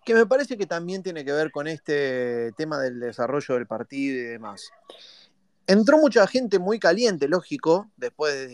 que 0.03 0.13
me 0.13 0.25
parece 0.25 0.57
que 0.57 0.65
también 0.65 1.03
tiene 1.03 1.23
que 1.23 1.31
ver 1.31 1.51
con 1.51 1.69
este 1.69 2.51
tema 2.57 2.79
del 2.81 2.99
desarrollo 2.99 3.55
del 3.55 3.65
partido 3.65 4.19
y 4.19 4.23
demás. 4.23 4.69
Entró 5.65 5.97
mucha 5.97 6.27
gente 6.27 6.59
muy 6.59 6.79
caliente, 6.79 7.29
lógico, 7.29 7.91
después 7.95 8.49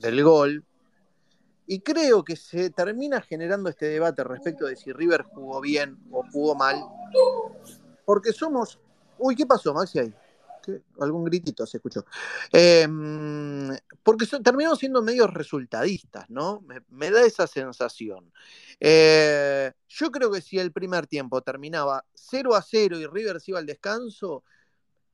del 0.00 0.24
gol, 0.24 0.64
y 1.66 1.80
creo 1.80 2.24
que 2.24 2.36
se 2.36 2.70
termina 2.70 3.20
generando 3.20 3.68
este 3.68 3.84
debate 3.84 4.24
respecto 4.24 4.64
de 4.64 4.76
si 4.76 4.94
River 4.94 5.24
jugó 5.24 5.60
bien 5.60 5.98
o 6.10 6.24
jugó 6.32 6.54
mal, 6.54 6.82
porque 8.12 8.34
somos. 8.34 8.78
Uy, 9.16 9.34
¿qué 9.34 9.46
pasó, 9.46 9.72
Maxi? 9.72 9.98
Ahí? 9.98 10.12
Algún 11.00 11.24
gritito 11.24 11.64
se 11.64 11.78
escuchó. 11.78 12.04
Em, 12.52 13.74
porque 14.02 14.26
terminamos 14.44 14.78
siendo 14.78 15.00
medios 15.00 15.32
resultadistas, 15.32 16.28
¿no? 16.28 16.62
Me, 16.90 17.10
da 17.10 17.24
esa 17.24 17.46
sensación. 17.46 18.30
Eh, 18.78 19.72
yo 19.88 20.10
creo 20.10 20.30
que 20.30 20.42
si 20.42 20.58
el 20.58 20.72
primer 20.72 21.06
tiempo 21.06 21.40
terminaba 21.40 22.04
0 22.12 22.54
a 22.54 22.60
0 22.60 22.98
y 22.98 23.06
River 23.06 23.40
se 23.40 23.52
iba 23.52 23.60
al 23.60 23.64
descanso, 23.64 24.44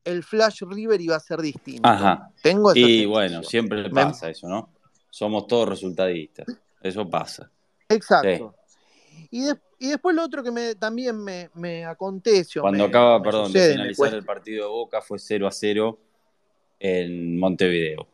el 0.03 0.25
Flash 0.25 0.63
River 0.63 1.01
iba 1.01 1.15
a 1.15 1.21
ser 1.21 1.41
distinto. 1.41 1.89
Ajá. 1.89 2.33
Tengo 2.43 2.75
y 2.75 3.07
bueno, 3.07 3.45
siempre 3.45 3.89
pasa 3.91 4.29
eso, 4.29 4.49
¿no? 4.49 4.71
Somos 5.09 5.47
todos 5.47 5.69
resultadistas. 5.69 6.49
Eso 6.83 7.09
pasa. 7.09 7.49
Exacto. 7.89 8.57
Y, 9.31 9.45
después 9.89 10.15
lo 10.15 10.25
otro 10.25 10.43
que 10.43 10.51
me, 10.51 10.75
también 10.75 11.23
me, 11.23 11.51
me 11.55 11.85
acontece. 11.85 12.61
Cuando 12.61 12.85
acaba, 12.85 13.23
perdón, 13.23 13.53
de 13.53 13.73
finalizar 13.73 14.15
el 14.15 14.25
partido 14.25 14.65
de 14.65 14.71
Boca 14.71 15.01
fue 15.01 15.19
0 15.19 15.47
a 15.47 15.51
0 15.51 15.99
en 16.81 17.39
Montevideo. 17.39 18.07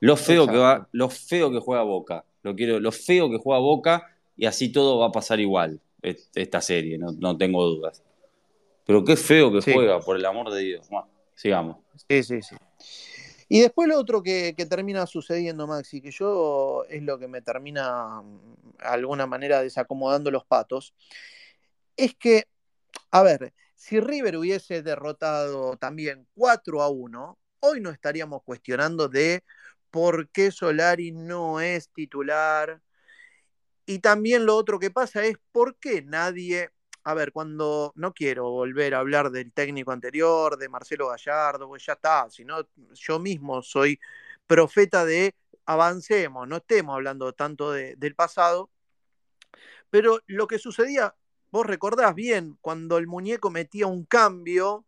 Lo 0.00 0.16
feo, 0.16 0.46
que 0.46 0.56
va, 0.56 0.88
lo 0.92 1.08
feo 1.08 1.50
que 1.50 1.58
juega 1.58 1.82
Boca. 1.82 2.24
Lo, 2.42 2.54
quiero, 2.54 2.78
lo 2.80 2.92
feo 2.92 3.30
que 3.30 3.38
juega 3.38 3.60
Boca 3.60 4.06
y 4.36 4.46
así 4.46 4.70
todo 4.70 4.98
va 4.98 5.06
a 5.06 5.12
pasar 5.12 5.40
igual, 5.40 5.80
esta 6.02 6.60
serie, 6.60 6.98
no, 6.98 7.12
no 7.12 7.36
tengo 7.36 7.64
dudas. 7.64 8.02
Pero 8.84 9.04
qué 9.04 9.16
feo 9.16 9.50
que 9.52 9.72
juega, 9.72 9.98
por 10.00 10.16
el 10.16 10.24
amor 10.24 10.52
de 10.52 10.60
Dios. 10.60 10.86
sigamos. 11.34 11.78
Sí, 12.08 12.22
sí, 12.22 12.42
sí. 12.42 12.56
Y 13.48 13.60
después 13.60 13.88
lo 13.88 13.98
otro 13.98 14.22
que, 14.22 14.54
termina 14.68 15.06
sucediendo, 15.06 15.66
Maxi, 15.66 16.00
que 16.00 16.10
yo 16.10 16.84
es 16.88 17.02
lo 17.02 17.18
que 17.18 17.28
me 17.28 17.42
termina 17.42 18.22
de 18.22 18.28
mm, 18.28 18.74
alguna 18.80 19.26
manera 19.26 19.62
desacomodando 19.62 20.30
los 20.30 20.44
patos, 20.44 20.94
es 21.96 22.14
que, 22.14 22.48
a 23.10 23.22
ver, 23.22 23.54
si 23.74 24.00
River 24.00 24.36
hubiese 24.36 24.82
derrotado 24.82 25.76
también 25.76 26.26
4 26.34 26.82
a 26.82 26.88
1, 26.88 27.38
hoy 27.60 27.80
no 27.80 27.90
estaríamos 27.90 28.42
cuestionando 28.42 29.08
de 29.08 29.44
por 29.90 30.28
qué 30.30 30.50
Solari 30.50 31.12
no 31.12 31.60
es 31.60 31.90
titular. 31.90 32.82
Y 33.86 34.00
también 34.00 34.46
lo 34.46 34.56
otro 34.56 34.78
que 34.78 34.90
pasa 34.90 35.24
es 35.24 35.36
por 35.52 35.76
qué 35.76 36.02
nadie 36.02 36.70
a 37.06 37.14
ver, 37.14 37.30
cuando 37.30 37.92
no 37.94 38.12
quiero 38.12 38.50
volver 38.50 38.92
a 38.92 38.98
hablar 38.98 39.30
del 39.30 39.52
técnico 39.52 39.92
anterior, 39.92 40.58
de 40.58 40.68
Marcelo 40.68 41.06
Gallardo, 41.06 41.68
pues 41.68 41.86
ya 41.86 41.92
está, 41.92 42.28
sino 42.30 42.68
yo 42.94 43.20
mismo 43.20 43.62
soy 43.62 44.00
profeta 44.44 45.04
de 45.04 45.36
avancemos, 45.66 46.48
no 46.48 46.56
estemos 46.56 46.96
hablando 46.96 47.32
tanto 47.32 47.70
del 47.70 48.16
pasado, 48.16 48.72
pero 49.88 50.18
lo 50.26 50.48
que 50.48 50.58
sucedía, 50.58 51.14
vos 51.52 51.64
recordás 51.64 52.12
bien, 52.12 52.58
cuando 52.60 52.98
el 52.98 53.06
muñeco 53.06 53.50
metía 53.52 53.86
un 53.86 54.04
cambio 54.04 54.84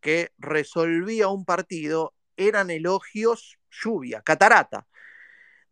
que 0.00 0.32
resolvía 0.38 1.26
un 1.26 1.44
partido, 1.44 2.14
eran 2.36 2.70
elogios, 2.70 3.58
lluvia, 3.68 4.22
catarata 4.22 4.86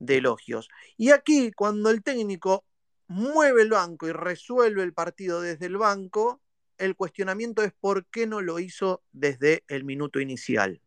de 0.01 0.17
elogios. 0.17 0.69
Y 0.97 1.13
aquí, 1.13 1.53
cuando 1.53 1.91
el 1.91 2.03
técnico 2.03 2.65
mueve 3.11 3.63
el 3.63 3.71
banco 3.71 4.07
y 4.07 4.13
resuelve 4.13 4.85
el 4.85 4.95
partido 4.95 5.41
desde 5.41 5.67
el 5.67 5.77
banco, 5.77 6.41
el 6.79 6.95
cuestionamiento 6.95 7.65
es 7.65 7.73
por 7.73 8.07
qué 8.07 8.29
no 8.29 8.41
lo 8.41 8.61
hizo 8.61 9.03
desde 9.11 9.65
el 9.67 9.83
minuto 9.83 10.21
inicial. 10.21 10.81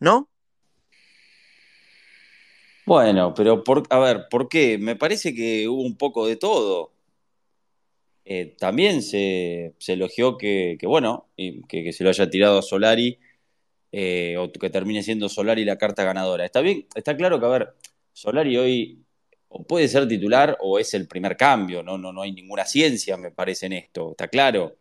¿No? 0.00 0.28
Bueno, 2.84 3.32
pero 3.32 3.62
por, 3.62 3.84
a 3.90 3.98
ver, 4.00 4.26
¿por 4.28 4.48
qué? 4.48 4.76
Me 4.76 4.96
parece 4.96 5.34
que 5.34 5.68
hubo 5.68 5.82
un 5.82 5.96
poco 5.96 6.26
de 6.26 6.34
todo. 6.34 6.92
Eh, 8.24 8.56
también 8.58 9.02
se, 9.02 9.76
elogió 9.86 10.36
que, 10.36 10.76
bueno, 10.82 11.28
que, 11.36 11.62
que, 11.68 11.92
se 11.92 12.02
lo 12.02 12.10
haya 12.10 12.28
tirado 12.28 12.58
a 12.58 12.62
Solari, 12.62 13.20
eh, 13.92 14.36
o 14.36 14.50
que 14.50 14.68
termine 14.68 15.04
siendo 15.04 15.28
Solari 15.28 15.64
la 15.64 15.78
carta 15.78 16.02
ganadora. 16.02 16.44
Está 16.44 16.60
bien, 16.60 16.88
está 16.96 17.16
claro 17.16 17.38
que, 17.38 17.46
a 17.46 17.50
ver, 17.50 17.74
Solari 18.12 18.56
hoy 18.56 19.03
o 19.56 19.62
puede 19.62 19.86
ser 19.86 20.08
titular 20.08 20.58
o 20.60 20.80
es 20.80 20.94
el 20.94 21.06
primer 21.06 21.36
cambio, 21.36 21.80
no, 21.80 21.96
no, 21.96 22.12
no 22.12 22.22
hay 22.22 22.32
ninguna 22.32 22.66
ciencia, 22.66 23.16
me 23.16 23.30
parece, 23.30 23.66
en 23.66 23.74
esto, 23.74 24.10
está 24.10 24.26
claro. 24.26 24.74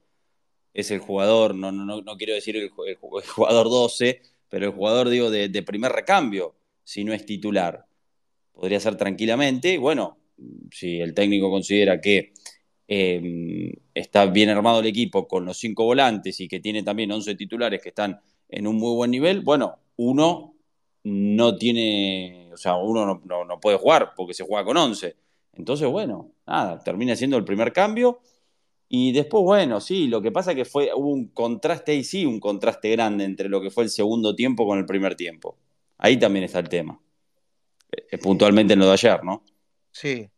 Es 0.74 0.90
el 0.90 0.98
jugador, 0.98 1.54
no, 1.54 1.72
no, 1.72 2.02
no 2.02 2.18
quiero 2.18 2.34
decir 2.34 2.56
el, 2.58 2.70
jugador 2.70 3.70
12, 3.70 4.22
pero 4.50 4.66
el 4.66 4.72
jugador, 4.72 5.10
digo, 5.10 5.30
de, 5.30 5.62
primer 5.62 5.92
recambio, 5.92 6.56
si 6.84 7.04
no 7.04 7.14
es 7.14 7.24
titular 7.24 7.86
podría 8.52 8.80
ser 8.80 8.96
tranquilamente. 8.96 9.78
Bueno, 9.78 10.18
si 10.72 11.00
el 11.00 11.14
técnico 11.14 11.52
considera 11.52 12.02
que 12.02 12.34
em, 12.88 13.72
está 13.94 14.26
bien 14.26 14.50
armado 14.50 14.80
el 14.80 14.88
equipo 14.88 15.28
con 15.28 15.46
los 15.46 15.58
cinco 15.58 15.86
volantes 15.86 16.40
y 16.40 16.48
que 16.48 16.60
tiene 16.60 16.82
también 16.82 17.12
11 17.12 17.36
titulares 17.36 17.80
que 17.80 17.90
están 17.90 18.20
en 18.50 18.66
un 18.66 18.78
muy 18.78 18.96
buen 18.96 19.12
nivel, 19.12 19.42
bueno, 19.42 19.78
uno 19.98 20.53
no 21.04 21.58
tiene, 21.58 22.50
o 22.54 22.58
sea, 22.58 22.76
uno 22.76 23.22
no, 23.26 23.60
puede 23.60 23.78
jugar 23.78 24.14
porque 24.16 24.34
se 24.34 24.46
juega 24.46 24.66
con 24.66 24.78
11. 24.78 25.16
Entonces, 25.54 25.88
bueno, 25.88 26.32
nada, 26.48 26.80
termina 26.80 27.16
siendo 27.16 27.38
el 27.38 27.44
primer 27.44 27.74
cambio. 27.74 28.22
Y 28.88 29.12
después, 29.12 29.44
bueno, 29.44 29.82
sí, 29.82 30.08
lo 30.08 30.22
que 30.22 30.32
pasa 30.32 30.52
es 30.52 30.58
que 30.58 30.66
fue, 30.66 30.92
hubo 30.96 31.10
un 31.10 31.30
contraste 31.30 31.92
ahí, 31.92 32.04
sí, 32.04 32.26
un 32.26 32.40
contraste 32.40 32.92
grande 32.92 33.26
entre 33.26 33.50
lo 33.50 33.62
que 33.62 33.72
fue 33.72 33.84
el 33.84 33.90
segundo 33.90 34.36
tiempo 34.36 34.68
con 34.68 34.78
el 34.78 34.86
primer 34.86 35.16
tiempo. 35.16 35.58
Ahí 35.98 36.18
también 36.18 36.46
está 36.46 36.60
el 36.60 36.70
tema. 36.70 37.00
Eh, 37.92 38.18
puntualmente 38.18 38.74
en 38.74 38.80
lo 38.80 38.86
de 38.86 38.94
ayer, 38.94 39.24
¿no? 39.24 39.44
Sí. 39.92 40.30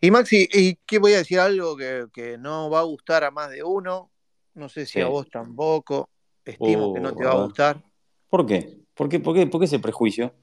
Y 0.00 0.10
Maxi, 0.10 0.48
¿y 0.52 0.76
qué 0.86 0.98
voy 0.98 1.14
a 1.14 1.18
decir 1.18 1.38
algo 1.38 1.76
que, 1.76 2.36
no 2.38 2.70
va 2.70 2.80
a 2.80 2.84
gustar 2.84 3.24
a 3.24 3.30
más 3.30 3.50
de 3.50 3.62
uno? 3.62 4.10
No 4.54 4.68
sé 4.68 4.86
si 4.86 5.00
a 5.00 5.06
vos 5.06 5.28
tampoco. 5.28 6.08
Estimo 6.44 6.94
que 6.94 7.00
no 7.00 7.14
te 7.14 7.24
va 7.24 7.32
a 7.32 7.36
uh, 7.36 7.44
gustar. 7.44 7.84
¿Por 8.28 8.46
qué? 8.46 8.78
¿Por 8.98 9.08
qué, 9.08 9.20
por 9.20 9.34
qué? 9.34 9.46
¿Por 9.46 9.60
qué 9.60 9.66
ese 9.66 9.78
prejuicio? 9.78 10.34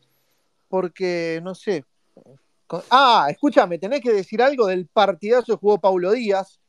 Porque, 0.69 1.41
no 1.43 1.53
sé. 1.53 1.83
Ah, 2.89 3.27
escúchame, 3.29 3.77
tenés 3.77 4.01
que 4.01 4.11
decir 4.11 4.41
algo 4.41 4.65
del 4.65 4.87
partidazo 4.87 5.53
que 5.53 5.59
jugó 5.59 5.77
Paulo 5.77 6.11
Díaz. 6.13 6.59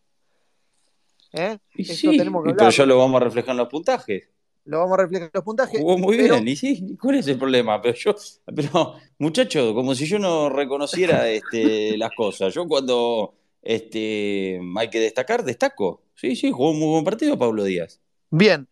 ¿Eh? 1.33 1.59
sí, 1.83 2.19
pero 2.19 2.71
ya 2.71 2.87
lo 2.87 2.99
vamos 2.99 3.21
a 3.21 3.25
reflejar 3.25 3.53
en 3.53 3.59
los 3.59 3.69
puntajes 3.69 4.29
lo 4.67 4.81
vamos 4.81 4.99
a 4.99 5.03
reflejar 5.03 5.27
en 5.29 5.31
los 5.33 5.45
puntajes. 5.45 5.81
Jugó 5.81 5.97
muy 5.97 6.17
bien, 6.17 6.47
y 6.47 6.57
sí, 6.57 6.97
¿cuál 7.01 7.17
es 7.17 7.29
el 7.29 7.39
problema? 7.39 7.81
Pero 7.81 7.95
yo, 7.95 8.15
pero, 8.55 8.95
muchacho, 9.19 9.73
como 9.75 9.95
si 9.95 10.07
yo 10.07 10.19
no 10.19 10.49
reconociera 10.49 11.29
este, 11.31 11.97
las 11.97 12.11
cosas. 12.17 12.53
Yo 12.53 12.67
cuando 12.67 13.35
este, 13.63 14.61
hay 14.77 14.91
que 14.91 15.01
destacar, 15.01 15.45
destaco. 15.45 16.03
Sí, 16.15 16.35
sí, 16.35 16.51
jugó 16.51 16.71
un 16.71 16.79
muy 16.81 16.89
buen 16.89 17.05
partido 17.05 17.39
Pablo 17.39 17.65
Díaz. 17.65 18.01
Bien, 18.31 18.67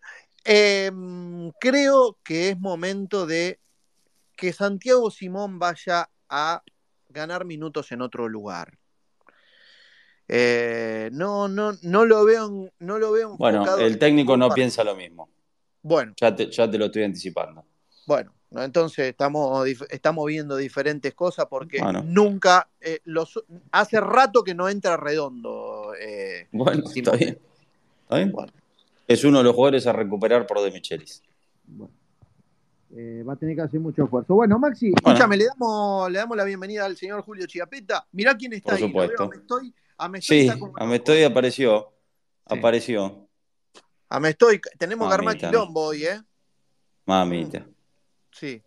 em, 0.44 1.50
creo 1.59 2.18
que 2.22 2.50
es 2.50 2.59
momento 2.59 3.26
de 3.26 3.59
que 4.37 4.52
Santiago 4.52 5.11
Simón 5.11 5.59
vaya 5.59 6.11
a 6.28 6.62
ganar 7.09 7.44
minutos 7.44 7.92
en 7.92 8.02
otro 8.02 8.28
lugar. 8.28 8.78
Eh, 10.26 11.11
no, 11.12 11.48
no, 11.48 11.72
no 11.83 12.04
lo 12.04 12.24
veo, 12.24 12.70
no 12.78 12.98
lo 12.98 13.12
veo. 13.12 13.37
Bueno, 13.37 13.76
el 13.76 13.98
técnico 13.98 14.37
no 14.37 14.50
piensa 14.50 14.83
lo 14.83 14.96
mismo. 14.96 15.28
Bueno. 15.83 16.14
Ya 16.16 16.35
te, 16.35 16.50
ya 16.50 16.70
te 16.70 16.78
lo 16.78 16.87
estoy 16.87 17.02
anticipando. 17.02 17.64
Bueno, 18.07 18.35
entonces 18.52 19.09
estamos, 19.09 19.66
estamos 19.90 20.26
viendo 20.26 20.57
diferentes 20.57 21.14
cosas 21.14 21.46
porque 21.48 21.80
nunca, 22.04 22.68
eh, 22.80 23.00
los, 23.04 23.42
hace 23.72 24.00
rato 24.00 24.42
que 24.42 24.54
no 24.54 24.68
entra 24.68 24.96
redondo. 24.96 25.92
Eh, 26.00 26.48
bueno, 26.52 26.85
está 26.94 27.12
bien. 27.12 27.38
¿Está 28.02 28.16
bien? 28.16 28.35
Es 29.06 29.24
uno 29.24 29.38
de 29.38 29.44
los 29.44 29.54
jugadores 29.54 29.86
a 29.86 29.92
recuperar 29.92 30.46
por 30.46 30.62
De 30.62 30.70
Michelis. 30.70 31.22
Eh, 32.96 33.24
va 33.26 33.32
a 33.32 33.36
tener 33.36 33.56
que 33.56 33.62
hacer 33.62 33.80
mucho 33.80 34.04
esfuerzo. 34.04 34.34
Bueno, 34.34 34.58
Maxi, 34.58 34.92
escúchame, 34.94 35.36
le 35.36 35.46
damos, 35.46 36.10
le 36.10 36.18
damos 36.18 36.36
la 36.36 36.44
bienvenida 36.44 36.84
al 36.84 36.96
señor 36.96 37.22
Julio 37.22 37.46
Chiapeta. 37.46 38.06
Mirá 38.12 38.36
quién 38.36 38.52
está 38.52 38.70
por 38.70 38.74
ahí. 38.74 38.86
Supuesto. 38.86 39.30
sí, 40.20 40.50
Amestoy 40.76 41.24
apareció. 41.24 41.92
Apareció. 42.46 43.28
estoy, 44.24 44.60
tenemos 44.78 45.08
que 45.08 45.14
armar 45.14 45.36
quilombo 45.36 45.86
hoy, 45.86 46.04
¿eh? 46.04 46.20
Mamita. 47.06 47.66
Sí. 48.30 48.62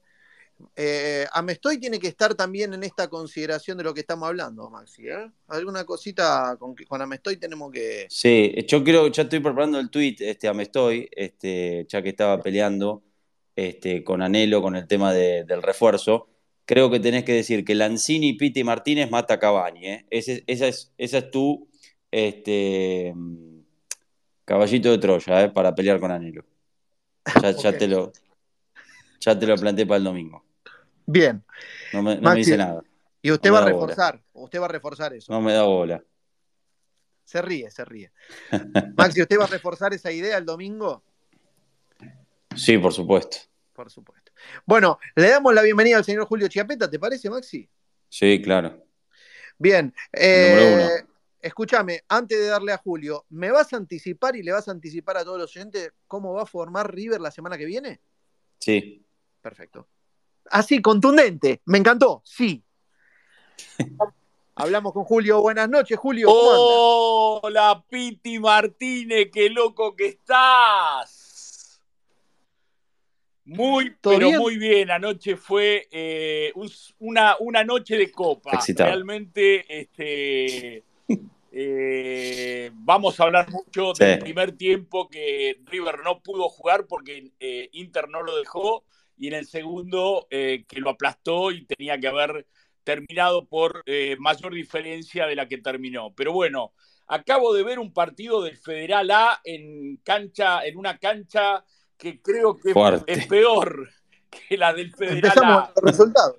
Eh, 0.76 1.26
Amestoy 1.34 1.80
tiene 1.80 2.00
que 2.00 2.08
estar 2.08 2.36
también 2.36 2.74
en 2.74 2.84
esta 2.84 3.08
consideración 3.08 3.78
de 3.78 3.84
lo 3.84 3.93
que 3.93 4.02
estamos 4.02 4.28
hablando, 4.28 4.70
Maxi. 4.70 5.08
¿eh? 5.08 5.32
Alguna 5.48 5.84
cosita 5.86 6.56
con, 6.60 6.76
con 6.76 7.02
Amestoy 7.02 7.38
tenemos 7.38 7.72
que. 7.72 8.08
Sí, 8.10 8.54
yo 8.67 8.84
quiero, 8.84 9.08
ya 9.08 9.24
estoy 9.24 9.39
preparando 9.39 9.80
el 9.80 9.89
tweet, 9.89 10.15
este 10.20 10.48
Amestoy, 10.48 11.10
este, 11.12 11.86
ya 11.88 12.02
que 12.02 12.10
estaba 12.10 12.41
peleando 12.41 13.04
este, 13.56 14.04
con 14.04 14.22
Anhelo 14.22 14.62
con 14.62 14.76
el 14.76 14.88
tema 14.88 15.13
del 15.13 15.62
refuerzo. 15.62 16.30
Creo 16.65 16.91
que 16.91 17.00
tenés 17.00 17.24
que 17.24 17.34
decir 17.34 17.63
que 17.63 17.76
Lanzini, 17.76 18.34
Piti 18.34 18.63
Martínez 18.63 19.10
mata 19.10 19.36
a 19.36 19.39
Cavani. 19.39 19.88
¿eh? 19.88 20.06
esa, 20.10 20.34
es, 20.67 20.93
esa 20.98 21.17
es 21.17 21.32
tu 21.32 21.67
este, 22.12 23.13
Caballito 24.46 24.91
de 24.91 24.98
Troya, 24.98 25.43
¿eh? 25.43 25.50
para 25.50 25.76
pelear 25.76 26.00
con 26.00 26.12
Anilo. 26.12 26.43
Ya, 27.41 27.78
te 27.78 27.88
lo, 27.88 28.13
ya 29.20 29.38
te 29.38 29.46
lo 29.46 29.56
planteé 29.58 29.86
para 29.86 29.98
el 29.98 30.06
domingo. 30.06 30.47
Bien. 31.08 31.43
No 31.93 32.04
me, 32.04 32.36
dice 32.36 32.58
nada. 32.58 32.84
Y 33.22 33.32
usted 33.32 33.52
va 33.52 33.60
a 33.60 33.65
reforzar, 33.65 34.22
usted 34.34 34.60
va 34.60 34.65
a 34.65 34.70
reforzar 34.70 35.13
eso. 35.13 35.32
No 35.32 35.41
me 35.41 35.54
da 35.54 35.63
bola. 35.63 36.04
Se 37.24 37.41
ríe, 37.41 37.72
se 37.72 37.84
ríe. 37.86 38.12
Maxi, 38.98 39.22
¿usted 39.22 39.39
va 39.39 39.46
a 39.46 39.48
reforzar 39.48 39.93
esa 39.93 40.12
idea 40.12 40.38
el 40.38 40.46
domingo? 40.46 41.04
Sí, 42.56 42.78
por 42.78 42.93
supuesto. 42.93 43.38
Por 43.74 43.89
supuesto. 43.89 44.32
Bueno, 44.65 45.00
le 45.15 45.30
damos 45.30 45.54
la 45.54 45.62
bienvenida 45.62 45.98
al 45.98 46.04
señor 46.04 46.26
Julio 46.26 46.48
Chiapeta, 46.50 46.89
¿te 46.89 47.00
parece, 47.00 47.30
Maxi? 47.30 47.70
Sí, 48.10 48.41
claro. 48.41 48.84
Bien. 49.58 49.93
Eh, 50.12 51.04
escúchame, 51.41 52.04
antes 52.10 52.38
de 52.38 52.48
darle 52.48 52.74
a 52.74 52.78
Julio, 52.78 53.26
¿me 53.30 53.50
vas 53.50 53.72
a 53.72 53.78
anticipar 53.78 54.36
y 54.36 54.43
le 54.43 54.52
vas 54.52 54.67
a 54.67 54.72
anticipar 54.72 55.17
a 55.17 55.24
todos 55.24 55.39
los 55.39 55.56
oyentes 55.56 55.91
cómo 56.06 56.34
va 56.34 56.43
a 56.43 56.48
formar 56.48 56.93
River 56.93 57.22
la 57.22 57.32
semana 57.32 57.58
que 57.58 57.65
viene? 57.65 58.02
Sí. 58.60 59.06
Perfecto. 59.41 59.88
Así, 60.52 60.82
contundente. 60.82 61.62
Me 61.66 61.78
encantó. 61.78 62.22
Sí. 62.26 62.64
Hablamos 64.56 64.94
con 64.94 65.04
Julio. 65.04 65.42
Buenas 65.42 65.70
noches, 65.70 65.98
Julio. 65.98 66.30
Hola, 66.32 67.84
Piti 67.88 68.40
Martínez, 68.40 69.30
qué 69.32 69.50
loco 69.50 69.96
que 69.96 70.08
estás. 70.08 71.80
Muy, 73.46 73.96
pero 74.02 74.32
muy 74.32 74.58
bien. 74.58 74.92
Anoche 74.92 75.38
fue 75.38 75.88
eh, 75.92 76.52
una, 77.00 77.38
una, 77.40 77.64
noche 77.64 77.98
de 77.98 78.12
copa. 78.12 78.60
Realmente, 78.76 79.82
este, 79.82 80.84
eh, 81.52 82.72
vamos 82.74 83.20
a 83.20 83.24
hablar 83.24 83.50
mucho 83.50 83.94
del 83.94 84.20
primer 84.20 84.52
tiempo 84.52 85.08
que 85.08 85.60
River 85.66 86.00
no 86.04 86.20
pudo 86.22 86.50
jugar 86.50 86.86
porque 86.88 87.32
eh, 87.40 87.70
Inter 87.72 88.10
no 88.10 88.22
lo 88.22 88.38
dejó 88.38 88.84
y 89.17 89.27
en 89.27 89.34
el 89.34 89.47
segundo 89.47 90.27
eh, 90.30 90.65
que 90.67 90.80
lo 90.80 90.91
aplastó 90.91 91.51
y 91.51 91.65
tenía 91.65 91.99
que 91.99 92.08
haber 92.08 92.47
terminado 92.84 93.45
por 93.45 93.84
mayor 94.17 94.53
diferencia 94.53 95.27
de 95.27 95.36
la 95.36 95.47
que 95.47 95.58
terminó. 95.58 96.13
Pero 96.15 96.32
bueno, 96.32 96.71
acabo 97.08 97.53
de 97.53 97.63
ver 97.63 97.80
un 97.80 97.91
partido 97.91 98.41
del 98.41 98.58
Federal 98.58 99.12
A 99.12 99.41
en 99.43 99.97
cancha, 99.97 100.65
en 100.65 100.77
una 100.77 100.97
cancha 100.97 101.65
que 101.97 102.21
creo 102.21 102.56
que 102.56 102.73
es 103.08 103.27
peor 103.27 103.89
que 104.30 104.58
la 104.58 104.73
del 104.73 104.93
Federal 104.93 105.38
A. 105.43 105.73
Los 105.75 105.84
resultados. 105.84 106.38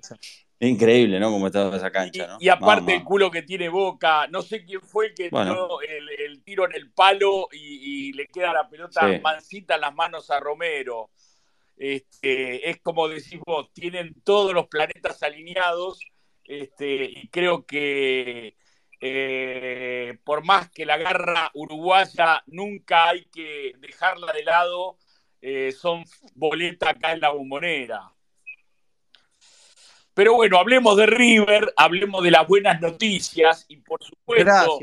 Increíble, 0.61 1.19
¿no? 1.21 1.31
Como 1.31 1.47
está 1.47 1.73
esa 1.73 1.89
cancha, 1.89 2.27
¿no? 2.27 2.37
Y, 2.39 2.49
aparte 2.49 2.95
el 2.95 3.03
culo 3.03 3.31
que 3.31 3.43
tiene 3.43 3.69
Boca, 3.69 4.27
no 4.27 4.41
sé 4.41 4.65
quién 4.65 4.81
fue 4.81 5.07
el 5.07 5.13
que 5.13 5.29
dio 5.29 5.81
el, 5.81 6.43
tiro 6.43 6.65
en 6.65 6.75
el 6.75 6.91
palo 6.91 7.47
y, 7.51 8.11
le 8.13 8.27
queda 8.27 8.53
la 8.53 8.67
pelota 8.67 9.07
mansita 9.23 9.75
en 9.75 9.81
las 9.81 9.95
manos 9.95 10.29
a 10.29 10.39
Romero. 10.39 11.11
Este, 11.79 12.69
es 12.69 12.81
como 12.81 13.07
decís 13.07 13.39
vos, 13.45 13.71
tienen 13.71 14.13
todos 14.25 14.53
los 14.53 14.67
planetas 14.67 15.23
alineados 15.23 16.01
este, 16.43 17.05
y 17.05 17.29
creo 17.29 17.65
que 17.65 18.57
eh, 18.99 20.17
por 20.25 20.43
más 20.43 20.69
que 20.71 20.85
la 20.85 20.97
garra 20.97 21.49
uruguaya 21.53 22.43
nunca 22.47 23.07
hay 23.07 23.23
que 23.31 23.71
dejarla 23.79 24.33
de 24.33 24.43
lado, 24.43 24.97
eh, 25.41 25.71
son 25.71 26.03
boleta 26.35 26.89
acá 26.89 27.13
en 27.13 27.21
la 27.21 27.29
bombonera. 27.29 28.11
Pero 30.13 30.33
bueno, 30.33 30.57
hablemos 30.57 30.97
de 30.97 31.05
River, 31.05 31.73
hablemos 31.77 32.21
de 32.21 32.31
las 32.31 32.45
buenas 32.45 32.81
noticias 32.81 33.65
y 33.69 33.77
por 33.77 34.03
supuesto 34.03 34.79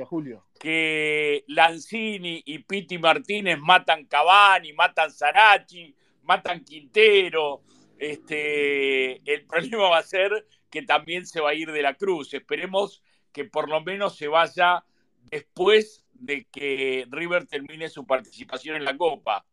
que 0.58 1.44
Lanzini 1.48 2.42
y 2.46 2.60
Piti 2.60 2.96
Martínez 2.96 3.58
matan 3.58 4.06
Cavani, 4.06 4.72
matan 4.72 5.12
Sarachi, 5.12 5.94
matan 6.26 6.64
Quintero. 6.64 7.62
Este, 7.98 9.22
el 9.32 9.46
problema 9.46 9.88
va 9.88 9.98
a 9.98 10.02
ser 10.02 10.46
que 10.70 10.82
también 10.82 11.26
se 11.26 11.40
va 11.40 11.50
a 11.50 11.54
ir 11.54 11.72
de 11.72 11.82
la 11.82 11.94
Cruz. 11.94 12.34
Esperemos 12.34 13.02
que 13.32 13.44
por 13.44 13.68
lo 13.68 13.80
menos 13.82 14.16
se 14.16 14.28
vaya 14.28 14.84
después 15.30 16.04
de 16.12 16.46
que 16.50 17.06
River 17.10 17.46
termine 17.46 17.88
su 17.88 18.06
participación 18.06 18.76
en 18.76 18.84
la 18.84 18.96
Copa. 18.96 19.46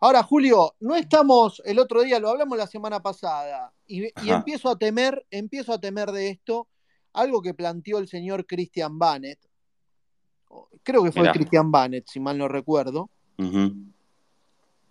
Ahora, 0.00 0.22
Julio, 0.22 0.76
no 0.80 0.94
estamos, 0.94 1.60
el 1.64 1.78
otro 1.78 2.02
día 2.02 2.20
lo 2.20 2.28
hablamos 2.28 2.56
la 2.56 2.68
semana 2.68 3.00
pasada, 3.00 3.72
y, 3.86 4.12
empiezo 4.30 4.70
a 4.70 4.78
temer, 4.78 5.26
empiezo 5.30 5.72
a 5.72 5.80
temer 5.80 6.12
de 6.12 6.28
esto, 6.28 6.68
algo 7.12 7.42
que 7.42 7.52
planteó 7.52 7.98
el 7.98 8.06
señor 8.06 8.46
Christian 8.46 8.96
Bannett. 8.98 9.40
Creo 10.84 11.02
que 11.02 11.10
fue 11.10 11.32
Christian 11.32 11.72
Bannett, 11.72 12.06
si 12.06 12.20
mal 12.20 12.38
no 12.38 12.46
recuerdo. 12.46 13.10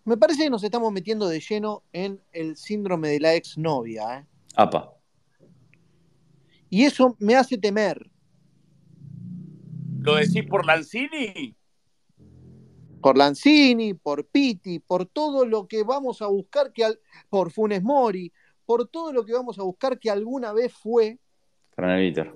Me 0.08 0.16
parece 0.16 0.46
que 0.46 0.50
nos 0.50 0.64
estamos 0.64 0.90
metiendo 0.94 1.28
de 1.28 1.42
lleno 1.42 1.84
en 1.92 2.22
el 2.32 2.56
síndrome 2.56 3.10
de 3.10 3.20
la 3.20 3.34
exnovia. 3.34 4.20
¿eh? 4.20 4.26
Apa. 4.56 4.94
Y 6.70 6.86
eso 6.86 7.18
me 7.20 7.36
hace 7.36 7.58
temer. 7.58 8.10
¿Lo 10.00 10.16
decís 10.16 10.46
por 10.46 10.66
Lanzini? 10.66 11.58
por 13.02 13.18
Lanzini, 13.18 13.94
por 13.96 14.26
Pitti, 14.28 14.80
por 14.80 15.08
todo 15.08 15.46
lo 15.46 15.68
que 15.68 15.84
vamos 15.84 16.22
a 16.22 16.28
buscar 16.28 16.72
que 16.72 16.86
al, 16.86 17.00
por 17.30 17.52
Funes 17.52 17.84
Mori, 17.84 18.32
por 18.66 18.88
todo 18.88 19.12
lo 19.12 19.26
que 19.26 19.34
vamos 19.34 19.60
a 19.60 19.64
buscar 19.64 20.00
que 20.00 20.10
alguna 20.10 20.54
vez 20.54 20.74
fue 20.74 21.20
Craneviter. 21.76 22.34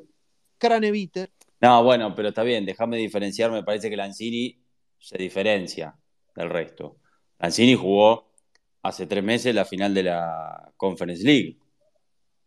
Craneviter. 0.58 1.32
No, 1.62 1.84
bueno, 1.86 2.14
pero 2.16 2.30
está 2.30 2.44
bien, 2.44 2.66
déjame 2.66 2.98
diferenciar, 2.98 3.50
me 3.50 3.64
parece 3.64 3.90
que 3.90 3.96
Lanzini 3.96 4.62
se 5.00 5.18
diferencia 5.18 5.96
del 6.36 6.50
resto. 6.50 7.01
Lanzini 7.42 7.76
jugó 7.76 8.32
hace 8.84 9.08
tres 9.08 9.24
meses 9.24 9.56
la 9.56 9.66
final 9.66 9.94
de 9.94 10.04
la 10.04 10.72
Conference 10.78 11.24
League. 11.24 11.58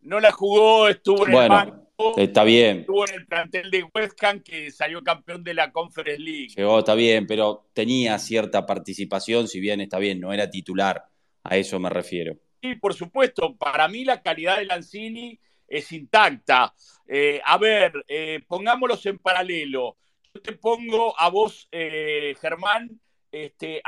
No 0.01 0.19
la 0.19 0.31
jugó, 0.31 0.87
estuvo 0.87 1.27
en 1.27 1.33
el 1.33 1.49
banco 1.49 1.85
Está 2.17 2.43
bien. 2.43 2.79
Estuvo 2.81 3.07
en 3.07 3.15
el 3.15 3.25
plantel 3.25 3.71
de 3.71 3.83
West 3.93 4.21
Ham 4.23 4.41
que 4.41 4.69
salió 4.71 5.01
campeón 5.01 5.43
de 5.43 5.53
la 5.53 5.71
Conference 5.71 6.21
League. 6.21 6.49
Llegó, 6.55 6.79
está 6.79 6.93
bien, 6.93 7.25
pero 7.25 7.67
tenía 7.73 8.19
cierta 8.19 8.65
participación, 8.65 9.47
si 9.47 9.59
bien 9.59 9.81
está 9.81 9.97
bien, 9.97 10.19
no 10.19 10.33
era 10.33 10.49
titular. 10.49 11.05
A 11.43 11.57
eso 11.57 11.79
me 11.79 11.89
refiero. 11.89 12.35
Sí, 12.61 12.75
por 12.75 12.93
supuesto. 12.93 13.55
Para 13.55 13.87
mí 13.87 14.03
la 14.03 14.21
calidad 14.21 14.57
de 14.57 14.65
Lanzini 14.65 15.39
es 15.67 15.91
intacta. 15.91 16.73
Eh, 17.07 17.41
a 17.45 17.57
ver, 17.57 17.93
eh, 18.07 18.41
pongámoslos 18.47 19.05
en 19.05 19.19
paralelo. 19.19 19.97
Yo 20.33 20.41
te 20.41 20.53
pongo 20.53 21.17
a 21.19 21.29
vos, 21.29 21.67
eh, 21.71 22.35
Germán, 22.41 22.99
este, 23.35 23.81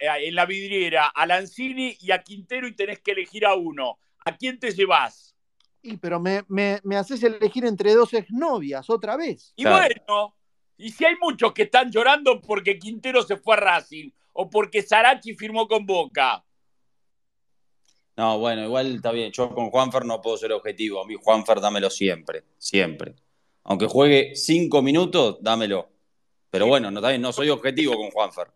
en 0.00 0.34
la 0.34 0.44
vidriera, 0.44 1.06
a 1.06 1.24
Lanzini 1.24 1.96
y 2.00 2.10
a 2.10 2.22
Quintero 2.22 2.66
y 2.66 2.74
tenés 2.74 3.00
que 3.00 3.12
elegir 3.12 3.46
a 3.46 3.54
uno. 3.54 3.98
¿A 4.26 4.36
quién 4.36 4.58
te 4.58 4.72
llevas? 4.72 5.34
Y 5.82 5.96
pero 5.96 6.20
me, 6.20 6.44
me, 6.48 6.96
haces 6.96 7.22
elegir 7.22 7.64
entre 7.64 7.94
dos 7.94 8.12
exnovias 8.12 8.90
otra 8.90 9.16
vez. 9.16 9.54
Y 9.56 9.64
bueno, 9.64 10.36
y 10.76 10.90
si 10.90 11.06
hay 11.06 11.14
muchos 11.16 11.54
que 11.54 11.62
están 11.62 11.90
llorando 11.90 12.42
porque 12.42 12.78
Quintero 12.78 13.22
se 13.22 13.38
fue 13.38 13.54
a 13.54 13.60
Racing 13.60 14.10
o 14.34 14.50
porque 14.50 14.82
Sarachi 14.82 15.34
firmó 15.34 15.66
con 15.66 15.86
Boca. 15.86 16.44
No, 18.18 18.38
bueno, 18.38 18.62
igual 18.64 18.96
está 18.96 19.12
bien. 19.12 19.32
Yo 19.32 19.54
con 19.54 19.70
Juanfer 19.70 20.04
no 20.04 20.20
puedo 20.20 20.36
ser 20.36 20.52
objetivo. 20.52 21.02
A 21.02 21.06
mí 21.06 21.14
Juanfer 21.18 21.58
dámelo 21.58 21.88
siempre, 21.88 22.44
siempre. 22.58 23.14
Aunque 23.64 23.86
juegue 23.86 24.36
cinco 24.36 24.82
minutos, 24.82 25.38
dámelo. 25.40 25.88
Pero 26.50 26.66
bueno, 26.66 26.90
no, 26.90 27.00
no 27.18 27.32
soy 27.32 27.48
objetivo 27.48 27.96
con 27.96 28.10
Juanfer 28.10 28.48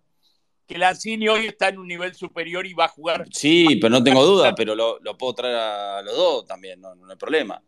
que 0.66 0.78
Lanzini 0.78 1.28
hoy 1.28 1.46
está 1.46 1.68
en 1.68 1.78
un 1.78 1.86
nivel 1.86 2.14
superior 2.14 2.66
y 2.66 2.74
va 2.74 2.86
a 2.86 2.88
jugar. 2.88 3.26
Sí, 3.30 3.76
pero 3.80 3.90
no 3.90 4.02
tengo 4.02 4.24
duda, 4.24 4.54
pero 4.54 4.74
lo, 4.74 4.98
puedo 5.18 5.34
traer 5.34 5.56
a 5.56 6.02
los 6.02 6.16
dos 6.16 6.46
también, 6.46 6.80
no, 6.80 6.92
hay 7.08 7.16
problema. 7.16 7.62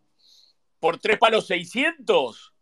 ¿Por 0.80 0.98
tres 0.98 1.18
palos 1.18 1.46
600? 1.46 2.52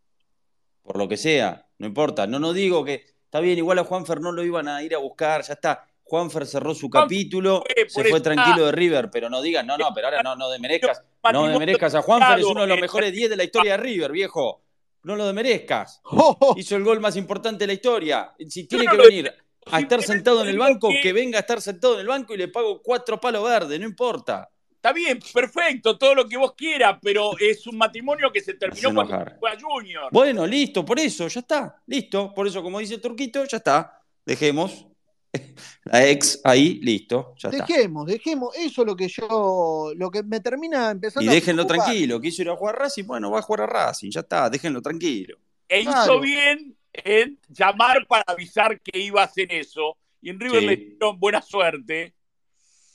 Por 0.81 0.97
lo 0.97 1.07
que 1.07 1.17
sea, 1.17 1.67
no 1.77 1.87
importa. 1.87 2.27
No, 2.27 2.39
no 2.39 2.53
digo 2.53 2.83
que. 2.83 3.15
Está 3.25 3.39
bien, 3.41 3.57
igual 3.57 3.79
a 3.79 3.83
Juanfer 3.83 4.21
no 4.21 4.31
lo 4.31 4.43
iban 4.43 4.69
a 4.69 4.81
ir 4.81 4.95
a 4.95 4.97
buscar, 4.97 5.43
ya 5.43 5.53
está. 5.53 5.85
Juanfer 6.03 6.45
cerró 6.45 6.73
su 6.75 6.89
capítulo, 6.89 7.63
se 7.87 8.05
fue 8.05 8.21
tranquilo 8.21 8.67
de 8.67 8.71
River, 8.71 9.09
pero 9.11 9.29
no 9.29 9.41
digan, 9.41 9.65
no, 9.65 9.75
no, 9.75 9.91
pero 9.93 10.07
ahora 10.07 10.21
no, 10.21 10.35
no 10.35 10.49
demerezcas. 10.49 11.01
No 11.33 11.47
demerezcas 11.47 11.95
a 11.95 12.01
Juanfer, 12.01 12.39
es 12.39 12.45
uno 12.45 12.61
de 12.61 12.67
los 12.67 12.79
mejores 12.79 13.11
10 13.11 13.31
de 13.31 13.35
la 13.35 13.43
historia 13.43 13.71
de 13.73 13.77
River, 13.77 14.11
viejo. 14.11 14.61
No 15.03 15.15
lo 15.15 15.25
demerezcas. 15.25 16.01
Hizo 16.55 16.75
el 16.75 16.83
gol 16.83 16.99
más 16.99 17.15
importante 17.15 17.63
de 17.63 17.67
la 17.67 17.73
historia. 17.73 18.33
Si 18.47 18.67
tiene 18.67 18.87
que 18.87 18.97
venir 18.97 19.33
a 19.71 19.79
estar 19.79 20.01
sentado 20.03 20.41
en 20.43 20.49
el 20.49 20.57
banco, 20.57 20.89
que... 21.01 21.13
venga 21.13 21.39
a 21.39 21.41
estar 21.41 21.61
sentado 21.61 21.95
en 21.95 22.01
el 22.01 22.07
banco 22.07 22.33
y 22.33 22.37
le 22.37 22.47
pago 22.47 22.81
cuatro 22.81 23.19
palos 23.19 23.43
verdes, 23.43 23.79
no 23.79 23.85
importa. 23.85 24.49
Está 24.75 24.93
bien, 24.93 25.19
perfecto, 25.33 25.97
todo 25.97 26.13
lo 26.13 26.27
que 26.27 26.37
vos 26.37 26.53
quieras, 26.53 26.99
pero 27.01 27.31
es 27.39 27.65
un 27.65 27.75
matrimonio 27.75 28.31
que 28.31 28.41
se 28.41 28.53
terminó 28.53 28.93
cuando 28.93 29.31
fue 29.39 29.49
a 29.49 29.57
Junior. 29.59 30.09
Bueno, 30.11 30.45
listo, 30.45 30.85
por 30.85 30.99
eso, 30.99 31.27
ya 31.27 31.39
está, 31.39 31.81
listo. 31.87 32.31
Por 32.35 32.45
eso, 32.45 32.61
como 32.61 32.77
dice 32.79 32.99
Turquito, 32.99 33.43
ya 33.45 33.57
está. 33.57 33.99
Dejemos 34.23 34.85
la 35.85 36.07
ex 36.07 36.39
ahí, 36.43 36.79
listo, 36.81 37.33
ya 37.37 37.49
dejemos, 37.49 38.05
dejemos, 38.05 38.55
eso 38.55 38.81
es 38.81 38.87
lo 38.87 38.95
que 38.95 39.07
yo, 39.07 39.91
lo 39.95 40.11
que 40.11 40.23
me 40.23 40.39
termina 40.39 40.91
empezando 40.91 41.31
Y 41.31 41.33
déjenlo 41.33 41.65
tranquilo, 41.65 42.21
quiso 42.21 42.41
ir 42.41 42.49
a 42.49 42.55
jugar 42.55 42.75
a 42.75 42.79
Racing, 42.79 43.05
bueno, 43.05 43.31
va 43.31 43.39
a 43.39 43.41
jugar 43.41 43.61
a 43.61 43.65
Racing, 43.67 44.11
ya 44.11 44.21
está, 44.21 44.49
déjenlo 44.49 44.81
tranquilo. 44.81 45.37
E 45.67 45.81
hizo 45.81 46.19
bien 46.19 46.75
en 47.03 47.39
llamar 47.49 48.05
para 48.07 48.23
avisar 48.27 48.79
que 48.81 48.99
iba 48.99 49.21
a 49.21 49.25
hacer 49.25 49.51
eso. 49.51 49.97
Y 50.21 50.29
en 50.29 50.39
River 50.39 50.63
le 50.63 50.75
dieron 50.75 51.19
buena 51.19 51.41
suerte. 51.41 52.13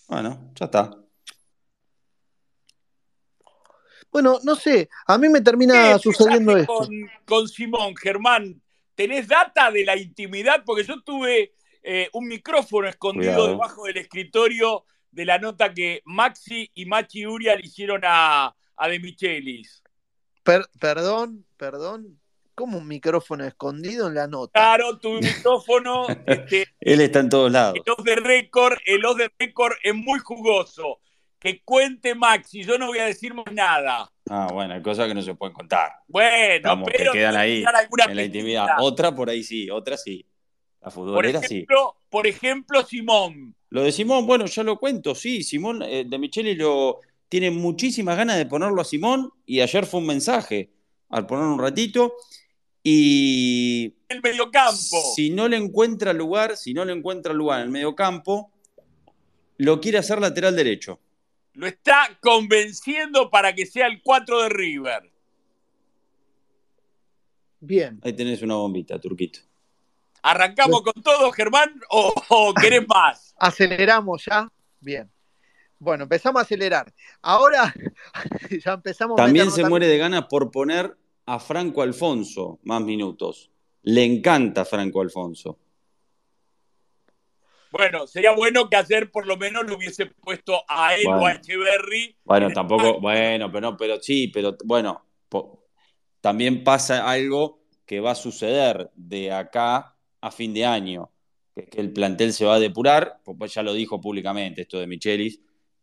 Bueno, 0.08 0.50
ya 0.54 0.64
está. 0.64 0.90
Bueno, 4.10 4.40
no 4.42 4.56
sé, 4.56 4.88
a 5.06 5.16
mí 5.18 5.28
me 5.28 5.40
termina 5.40 5.98
sucediendo 5.98 6.56
esto. 6.56 6.74
Con, 6.74 6.88
con, 7.24 7.48
Simón, 7.48 7.94
Germán, 7.96 8.60
¿tenés 8.96 9.28
data 9.28 9.70
de 9.70 9.84
la 9.84 9.96
intimidad? 9.96 10.64
Porque 10.64 10.82
yo 10.82 11.00
tuve 11.02 11.54
eh, 11.82 12.08
un 12.12 12.26
micrófono 12.26 12.88
escondido 12.88 13.46
debajo 13.46 13.84
del 13.84 13.98
escritorio 13.98 14.84
de 15.10 15.24
la 15.24 15.38
nota 15.38 15.72
que 15.72 16.02
Maxi 16.04 16.70
y 16.74 16.86
Machi 16.86 17.26
Uria 17.26 17.56
le 17.56 17.62
hicieron 17.62 18.02
a, 18.04 18.54
a 18.76 18.88
De 18.88 18.98
Michelis. 18.98 19.82
perdón, 20.42 21.46
perdón, 21.56 22.19
como 22.60 22.78
un 22.78 22.86
micrófono 22.86 23.44
escondido 23.44 24.08
en 24.08 24.14
la 24.14 24.26
nota. 24.26 24.52
Claro, 24.52 24.98
tu 24.98 25.12
micrófono. 25.20 26.06
Este, 26.26 26.68
Él 26.78 27.00
está 27.00 27.20
en 27.20 27.30
todos 27.30 27.50
lados. 27.50 27.74
El 27.74 27.92
os 27.92 28.04
de 28.04 28.16
récord, 28.16 28.76
el 28.84 29.04
os 29.04 29.16
de 29.16 29.30
récord 29.38 29.72
es 29.82 29.94
muy 29.94 30.18
jugoso. 30.20 31.00
Que 31.38 31.62
cuente 31.64 32.14
Maxi, 32.14 32.62
yo 32.62 32.76
no 32.76 32.88
voy 32.88 32.98
a 32.98 33.06
decir 33.06 33.32
más 33.32 33.46
nada. 33.50 34.12
Ah, 34.28 34.48
bueno, 34.52 34.74
hay 34.74 34.82
cosas 34.82 35.08
que 35.08 35.14
no 35.14 35.22
se 35.22 35.34
pueden 35.34 35.54
contar. 35.54 35.90
Bueno, 36.06 36.84
pero 36.84 37.12
que 37.12 37.18
quedan 37.18 37.36
ahí 37.36 37.64
en 38.08 38.16
la 38.16 38.24
intimidad. 38.24 38.66
Otra 38.78 39.14
por 39.14 39.30
ahí 39.30 39.42
sí, 39.42 39.70
otra 39.70 39.96
sí. 39.96 40.26
La 40.82 40.90
futbolera 40.90 41.40
sí. 41.40 41.64
Por 41.64 41.76
ejemplo, 41.76 41.96
por 42.10 42.26
ejemplo, 42.26 42.82
Simón. 42.84 43.54
Lo 43.70 43.82
de 43.82 43.90
Simón, 43.90 44.26
bueno, 44.26 44.44
ya 44.44 44.62
lo 44.62 44.78
cuento, 44.78 45.14
sí. 45.14 45.42
Simón 45.42 45.82
eh, 45.82 46.04
de 46.06 46.18
Micheli 46.18 46.54
lo 46.56 47.00
tiene 47.30 47.50
muchísimas 47.50 48.18
ganas 48.18 48.36
de 48.36 48.44
ponerlo 48.44 48.82
a 48.82 48.84
Simón 48.84 49.32
y 49.46 49.62
ayer 49.62 49.86
fue 49.86 50.00
un 50.00 50.06
mensaje 50.06 50.70
al 51.08 51.26
poner 51.26 51.46
un 51.46 51.58
ratito 51.58 52.14
y. 52.82 53.94
El 54.08 54.22
mediocampo. 54.22 55.12
Si 55.14 55.30
no 55.30 55.48
le 55.48 55.56
encuentra 55.56 56.12
lugar, 56.12 56.56
si 56.56 56.74
no 56.74 56.84
le 56.84 56.92
encuentra 56.92 57.32
lugar 57.32 57.60
en 57.60 57.66
el 57.66 57.70
mediocampo, 57.70 58.50
lo 59.58 59.80
quiere 59.80 59.98
hacer 59.98 60.20
lateral 60.20 60.56
derecho. 60.56 61.00
Lo 61.52 61.66
está 61.66 62.18
convenciendo 62.20 63.30
para 63.30 63.54
que 63.54 63.66
sea 63.66 63.86
el 63.86 64.02
4 64.02 64.42
de 64.44 64.48
River. 64.48 65.12
Bien. 67.60 68.00
Ahí 68.02 68.14
tenés 68.14 68.40
una 68.42 68.54
bombita, 68.54 68.98
Turquito. 68.98 69.40
¿Arrancamos 70.22 70.82
con 70.82 71.02
todo, 71.02 71.30
Germán, 71.32 71.80
o, 71.90 72.54
querés 72.60 72.86
más? 72.86 73.34
Aceleramos 73.38 74.24
ya. 74.24 74.48
Bien. 74.80 75.10
Bueno, 75.78 76.04
empezamos 76.04 76.40
a 76.40 76.42
acelerar. 76.42 76.92
Ahora 77.22 77.74
ya 78.64 78.72
empezamos 78.72 79.16
También 79.16 79.50
se 79.50 79.64
muere 79.64 79.86
de 79.86 79.98
ganas 79.98 80.26
por 80.26 80.50
poner 80.50 80.96
a 81.26 81.38
Franco 81.38 81.82
Alfonso 81.82 82.58
más 82.64 82.82
minutos. 82.82 83.50
Le 83.82 84.04
encanta 84.04 84.64
Franco 84.64 85.00
Alfonso. 85.00 85.58
Bueno, 87.72 88.06
sería 88.06 88.32
bueno 88.32 88.68
que 88.68 88.76
ayer 88.76 89.10
por 89.10 89.26
lo 89.26 89.36
menos 89.36 89.64
lo 89.66 89.76
hubiese 89.76 90.06
puesto 90.06 90.62
a 90.68 90.96
él 90.96 91.06
o 91.06 91.24
a 91.24 91.34
Echeverry. 91.34 92.16
Bueno, 92.24 92.50
tampoco, 92.50 93.00
bueno, 93.00 93.50
pero 93.50 93.60
no, 93.60 93.76
pero 93.76 94.00
sí, 94.00 94.28
pero 94.28 94.56
bueno, 94.64 95.04
también 96.20 96.64
pasa 96.64 97.08
algo 97.08 97.60
que 97.86 98.00
va 98.00 98.12
a 98.12 98.16
suceder 98.16 98.90
de 98.94 99.32
acá 99.32 99.96
a 100.20 100.30
fin 100.30 100.52
de 100.52 100.64
año, 100.64 101.10
que, 101.54 101.66
que 101.66 101.80
el 101.80 101.92
plantel 101.92 102.32
se 102.32 102.44
va 102.44 102.56
a 102.56 102.60
depurar, 102.60 103.20
pues 103.24 103.54
ya 103.54 103.62
lo 103.62 103.72
dijo 103.72 104.00
públicamente 104.00 104.62
esto 104.62 104.78
de 104.78 104.86
Michelis, 104.86 105.40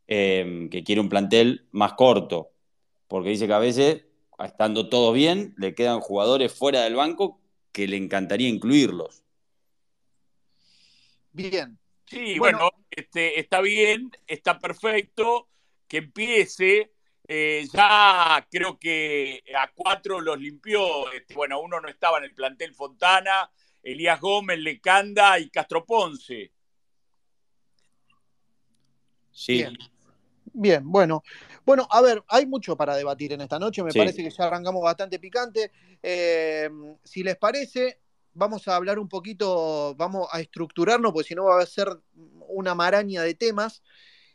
em, 0.08 0.70
que 0.70 0.84
quiere 0.84 1.02
un 1.02 1.10
plantel 1.10 1.68
más 1.72 1.94
corto, 1.94 2.52
porque 3.08 3.30
dice 3.30 3.48
que 3.48 3.54
a 3.54 3.60
veces, 3.60 4.06
estando 4.46 4.90
todo 4.90 5.12
bien, 5.12 5.54
le 5.58 5.74
quedan 5.74 6.00
jugadores 6.00 6.54
fuera 6.54 6.84
del 6.84 6.96
banco 6.96 7.40
que 7.72 7.88
le 7.88 7.98
encantaría 7.98 8.50
incluirlos. 8.50 9.24
Bien. 11.32 11.78
Sí, 12.06 12.40
bueno, 12.40 12.72
este, 12.90 13.40
está 13.40 13.60
bien, 13.62 14.12
está 14.26 14.58
perfecto, 14.60 15.50
que 15.88 15.98
empiece. 15.98 16.94
Eh, 17.28 17.68
ya 17.74 18.48
creo 18.50 18.80
que 18.80 19.44
a 19.56 19.70
cuatro 19.74 20.22
los 20.22 20.40
limpió. 20.40 21.12
Este, 21.12 21.34
bueno, 21.34 21.60
uno 21.60 21.82
no 21.82 21.90
estaba 21.90 22.20
en 22.20 22.24
el 22.24 22.34
plantel 22.34 22.74
Fontana, 22.74 23.52
Elías 23.84 24.20
Gómez, 24.22 24.60
Lecanda 24.60 25.38
y 25.38 25.50
Castro 25.50 25.86
Ponce. 25.86 26.52
Sí. 29.32 29.66
Bien. 30.54 30.90
bueno. 30.90 31.24
Bueno, 31.68 31.86
a 31.92 32.00
ver, 32.00 32.24
hay 32.30 32.46
mucho 32.46 32.78
para 32.78 32.96
debatir 32.96 33.34
en 33.34 33.42
esta 33.42 33.60
noche. 33.60 33.84
Me 33.84 33.92
parece 33.92 34.24
que 34.24 34.30
ya 34.30 34.46
arrancamos 34.46 34.82
bastante 34.82 35.20
picante. 35.20 35.70
Eh, 36.02 36.70
si 37.04 37.24
les 37.24 37.36
parece, 37.36 38.00
vamos 38.34 38.66
a 38.70 38.78
hablar 38.78 38.98
un 39.00 39.10
poquito, 39.10 39.94
vamos 39.96 40.30
a 40.32 40.40
estructurarnos, 40.40 41.12
porque 41.12 41.28
si 41.28 41.36
no 41.36 41.44
va 41.44 41.62
a 41.62 41.66
ser 41.66 41.90
una 42.48 42.74
maraña 42.74 43.22
de 43.22 43.34
temas. 43.34 43.84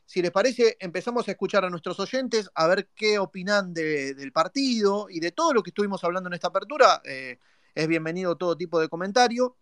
Si 0.05 0.21
les 0.21 0.31
parece, 0.31 0.77
empezamos 0.79 1.27
a 1.27 1.31
escuchar 1.31 1.65
a 1.65 1.71
nuestros 1.71 1.99
oyentes, 2.01 2.51
a 2.55 2.67
ver 2.67 2.91
qué 2.95 3.19
opinan 3.19 3.73
del 3.73 4.31
partido 4.33 5.07
y 5.09 5.19
de 5.19 5.33
todo 5.33 5.55
lo 5.55 5.63
que 5.63 5.71
estuvimos 5.71 6.05
hablando 6.05 6.29
en 6.29 6.35
esta 6.35 6.49
apertura. 6.49 7.01
Eh, 7.07 7.39
es 7.75 7.89
bienvenido 7.89 8.37
todo 8.37 8.59
tipo 8.59 8.79
de 8.79 8.91
comentario. 8.91 9.57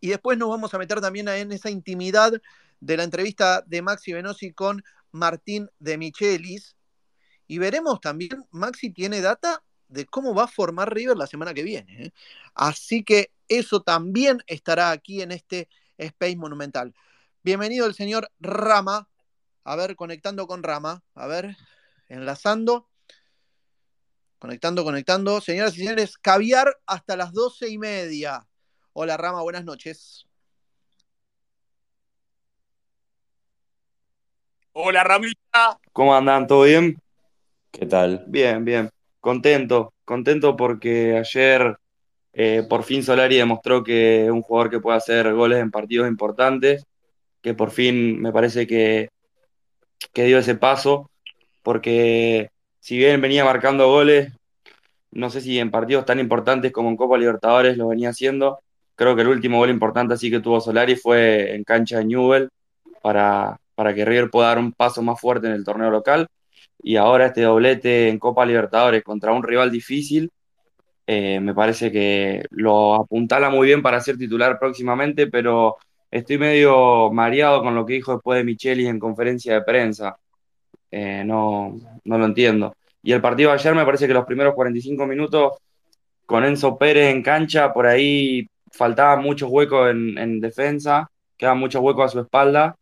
Y 0.00 0.08
después 0.08 0.38
nos 0.38 0.48
vamos 0.48 0.72
a 0.72 0.78
meter 0.78 1.02
también 1.02 1.28
en 1.28 1.52
esa 1.52 1.68
intimidad 1.68 2.32
de 2.80 2.96
la 2.96 3.04
entrevista 3.04 3.62
de 3.66 3.82
Maxi 3.82 4.14
Venosi 4.14 4.54
con 4.54 4.82
Martín 5.12 5.68
de 5.78 5.98
Michelis. 5.98 6.74
Y 7.46 7.58
veremos 7.58 8.00
también, 8.00 8.44
Maxi 8.50 8.90
tiene 8.90 9.20
data 9.20 9.62
de 9.88 10.06
cómo 10.06 10.34
va 10.34 10.44
a 10.44 10.48
formar 10.48 10.92
River 10.94 11.16
la 11.16 11.26
semana 11.26 11.54
que 11.54 11.62
viene. 11.62 12.06
¿eh? 12.06 12.12
Así 12.54 13.04
que 13.04 13.30
eso 13.48 13.82
también 13.82 14.42
estará 14.46 14.90
aquí 14.90 15.22
en 15.22 15.32
este 15.32 15.68
Space 15.98 16.36
Monumental. 16.36 16.94
Bienvenido 17.42 17.86
el 17.86 17.94
señor 17.94 18.30
Rama. 18.40 19.08
A 19.64 19.76
ver, 19.76 19.96
conectando 19.96 20.46
con 20.46 20.62
Rama. 20.62 21.02
A 21.14 21.26
ver, 21.26 21.56
enlazando. 22.08 22.88
Conectando, 24.38 24.84
conectando. 24.84 25.40
Señoras 25.40 25.74
y 25.76 25.80
señores, 25.80 26.16
caviar 26.18 26.78
hasta 26.86 27.16
las 27.16 27.32
doce 27.32 27.68
y 27.68 27.78
media. 27.78 28.46
Hola 28.92 29.16
Rama, 29.16 29.42
buenas 29.42 29.64
noches. 29.64 30.26
Hola 34.72 35.04
Ramita. 35.04 35.78
¿Cómo 35.92 36.14
andan? 36.16 36.46
¿Todo 36.46 36.62
bien? 36.64 37.03
¿Qué 37.74 37.86
tal? 37.86 38.24
Bien, 38.28 38.64
bien. 38.64 38.88
Contento, 39.18 39.92
contento 40.04 40.56
porque 40.56 41.16
ayer 41.18 41.76
eh, 42.32 42.64
por 42.68 42.84
fin 42.84 43.02
Solari 43.02 43.36
demostró 43.36 43.82
que 43.82 44.26
es 44.26 44.30
un 44.30 44.42
jugador 44.42 44.70
que 44.70 44.78
puede 44.78 44.96
hacer 44.96 45.32
goles 45.34 45.60
en 45.60 45.72
partidos 45.72 46.06
importantes, 46.06 46.84
que 47.42 47.52
por 47.54 47.72
fin 47.72 48.20
me 48.20 48.32
parece 48.32 48.68
que, 48.68 49.08
que 50.12 50.24
dio 50.24 50.38
ese 50.38 50.54
paso, 50.54 51.10
porque 51.64 52.50
si 52.78 52.96
bien 52.96 53.20
venía 53.20 53.44
marcando 53.44 53.88
goles, 53.88 54.32
no 55.10 55.28
sé 55.30 55.40
si 55.40 55.58
en 55.58 55.72
partidos 55.72 56.04
tan 56.04 56.20
importantes 56.20 56.70
como 56.70 56.90
en 56.90 56.96
Copa 56.96 57.18
Libertadores 57.18 57.76
lo 57.76 57.88
venía 57.88 58.10
haciendo. 58.10 58.60
Creo 58.94 59.16
que 59.16 59.22
el 59.22 59.28
último 59.28 59.58
gol 59.58 59.70
importante 59.70 60.14
así 60.14 60.30
que 60.30 60.38
tuvo 60.40 60.60
Solari 60.60 60.94
fue 60.94 61.56
en 61.56 61.64
cancha 61.64 61.98
de 61.98 62.04
Newell 62.04 62.50
para, 63.02 63.58
para 63.74 63.92
que 63.94 64.04
River 64.04 64.30
pueda 64.30 64.48
dar 64.48 64.58
un 64.58 64.72
paso 64.72 65.02
más 65.02 65.20
fuerte 65.20 65.48
en 65.48 65.54
el 65.54 65.64
torneo 65.64 65.90
local. 65.90 66.28
Y 66.86 66.96
ahora 66.96 67.26
este 67.26 67.40
doblete 67.40 68.10
en 68.10 68.18
Copa 68.18 68.44
Libertadores 68.44 69.02
contra 69.02 69.32
un 69.32 69.42
rival 69.42 69.70
difícil, 69.70 70.30
eh, 71.06 71.40
me 71.40 71.54
parece 71.54 71.90
que 71.90 72.44
lo 72.50 72.94
apuntala 72.94 73.48
muy 73.48 73.68
bien 73.68 73.80
para 73.80 74.00
ser 74.02 74.18
titular 74.18 74.58
próximamente, 74.58 75.28
pero 75.28 75.78
estoy 76.10 76.36
medio 76.36 77.10
mareado 77.10 77.62
con 77.62 77.74
lo 77.74 77.86
que 77.86 77.94
dijo 77.94 78.12
después 78.12 78.36
de 78.36 78.44
Micheli 78.44 78.86
en 78.86 78.98
conferencia 78.98 79.54
de 79.54 79.62
prensa. 79.62 80.18
Eh, 80.90 81.22
no, 81.24 81.74
no 82.04 82.18
lo 82.18 82.26
entiendo. 82.26 82.76
Y 83.02 83.12
el 83.12 83.22
partido 83.22 83.50
de 83.50 83.54
ayer 83.56 83.74
me 83.74 83.86
parece 83.86 84.06
que 84.06 84.12
los 84.12 84.26
primeros 84.26 84.54
45 84.54 85.06
minutos 85.06 85.54
con 86.26 86.44
Enzo 86.44 86.76
Pérez 86.76 87.14
en 87.14 87.22
cancha, 87.22 87.72
por 87.72 87.86
ahí 87.86 88.46
faltaba 88.70 89.16
muchos 89.16 89.48
huecos 89.50 89.90
en, 89.90 90.18
en 90.18 90.38
defensa, 90.38 91.10
quedaba 91.38 91.54
muchos 91.54 91.82
huecos 91.82 92.04
a 92.04 92.08
su 92.08 92.20
espalda 92.20 92.76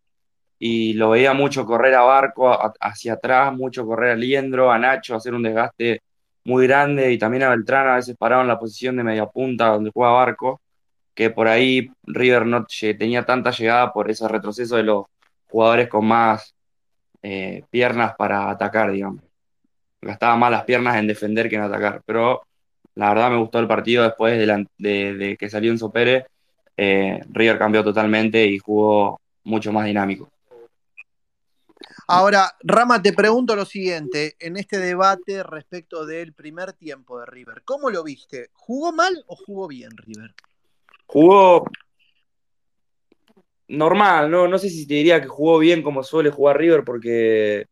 y 0.64 0.92
lo 0.92 1.11
veía 1.11 1.33
mucho 1.35 1.66
correr 1.66 1.92
a 1.96 2.03
Barco 2.03 2.57
hacia 2.81 3.14
atrás, 3.14 3.53
mucho 3.53 3.85
correr 3.85 4.12
a 4.12 4.14
Liendro, 4.14 4.70
a 4.70 4.79
Nacho, 4.79 5.16
hacer 5.16 5.35
un 5.35 5.42
desgaste 5.42 6.03
muy 6.44 6.68
grande 6.68 7.11
y 7.12 7.18
también 7.18 7.42
a 7.42 7.51
Beltrán 7.51 7.88
a 7.88 7.96
veces 7.96 8.16
parado 8.16 8.42
en 8.42 8.48
la 8.48 8.61
posición 8.61 8.96
de 8.96 9.03
media 9.03 9.27
punta 9.27 9.66
donde 9.70 9.90
juega 9.92 10.12
Barco, 10.12 10.61
que 11.14 11.31
por 11.31 11.48
ahí 11.48 11.90
River 12.05 12.46
no 12.46 12.64
tenía 12.96 13.25
tanta 13.25 13.51
llegada 13.51 13.92
por 13.92 14.09
ese 14.09 14.29
retroceso 14.29 14.77
de 14.77 14.85
los 14.85 15.07
jugadores 15.48 15.88
con 15.88 16.07
más 16.07 16.55
eh, 17.22 17.64
piernas 17.68 18.14
para 18.16 18.48
atacar, 18.48 18.92
digamos. 18.92 19.20
Gastaba 20.01 20.37
más 20.37 20.53
las 20.53 20.62
piernas 20.62 20.96
en 20.96 21.09
defender 21.09 21.48
que 21.48 21.57
en 21.57 21.62
atacar. 21.62 22.03
Pero 22.07 22.42
la 22.94 23.09
verdad 23.09 23.31
me 23.31 23.38
gustó 23.38 23.59
el 23.59 23.66
partido 23.66 24.05
después 24.05 24.38
de, 24.79 25.37
que 25.37 25.51
salió 25.51 25.72
Enzo 25.72 25.90
Pérez. 25.90 26.25
Eh, 26.77 27.20
River 27.31 27.59
cambió 27.59 27.83
totalmente 27.83 28.46
y 28.46 28.59
jugó 28.59 29.20
mucho 29.44 29.72
más 29.72 29.87
dinámico. 29.87 30.32
Ahora, 32.09 32.51
Rama, 32.62 33.01
te 33.01 33.12
pregunto 33.12 33.57
lo 33.57 33.65
siguiente, 33.65 34.37
en 34.41 34.57
este 34.57 34.79
debate 34.79 35.43
respecto 35.43 36.05
del 36.05 36.33
primer 36.33 36.73
tiempo 36.73 37.21
de 37.21 37.27
River, 37.27 37.62
¿cómo 37.65 37.91
lo 37.91 38.03
viste? 38.03 38.51
¿Jugó 38.53 38.93
mal 38.93 39.25
o 39.27 39.37
jugó 39.37 39.69
bien 39.69 39.91
River? 39.97 40.35
Jugó 41.07 41.65
normal, 43.69 44.31
no, 44.31 44.49
no 44.49 44.59
sé 44.59 44.69
si 44.69 44.87
te 44.87 44.95
diría 44.95 45.21
que 45.21 45.29
jugó 45.29 45.59
bien 45.59 45.83
como 45.83 46.03
suele 46.03 46.31
jugar 46.31 46.59
River 46.59 46.85
porque 46.85 47.67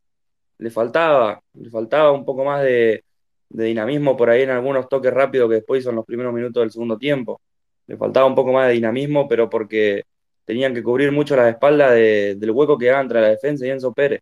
le 0.59 0.71
faltaba, 0.71 1.43
le 1.55 1.71
faltaba 1.71 2.13
un 2.13 2.25
poco 2.25 2.45
más 2.45 2.63
de, 2.63 3.05
dinamismo 3.49 4.17
por 4.17 4.31
ahí 4.31 4.43
en 4.43 4.51
algunos 4.51 4.89
toques 4.89 5.13
rápidos 5.13 5.49
que 5.49 5.57
después 5.57 5.83
son 5.83 5.97
los 5.97 6.05
primeros 6.05 6.33
minutos 6.33 6.63
del 6.63 6.71
segundo 6.71 6.97
tiempo. 6.99 7.41
Le 7.87 7.97
faltaba 7.97 8.27
un 8.27 8.35
poco 8.35 8.53
más 8.53 8.69
de 8.69 8.75
dinamismo, 8.75 9.27
pero 9.27 9.51
porque 9.51 10.05
tenían 10.51 10.75
que 10.75 10.83
cubrir 10.83 11.13
mucho 11.13 11.37
la 11.37 11.49
espalda 11.49 11.93
del 11.93 12.51
hueco 12.51 12.77
que 12.77 12.87
da 12.87 13.01
entre 13.01 13.21
la 13.21 13.29
defensa 13.29 13.65
y 13.65 13.71
Enzo 13.71 13.93
Pérez. 13.93 14.21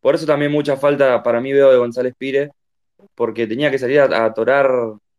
Por 0.00 0.14
eso 0.14 0.24
también 0.24 0.52
mucha 0.52 0.76
falta 0.76 1.20
para 1.20 1.40
mí 1.40 1.52
veo 1.52 1.72
de 1.72 1.78
González 1.78 2.14
Pires, 2.16 2.50
porque 3.16 3.48
tenía 3.48 3.72
que 3.72 3.78
salir 3.78 3.98
a, 4.00 4.24
atorar 4.24 4.70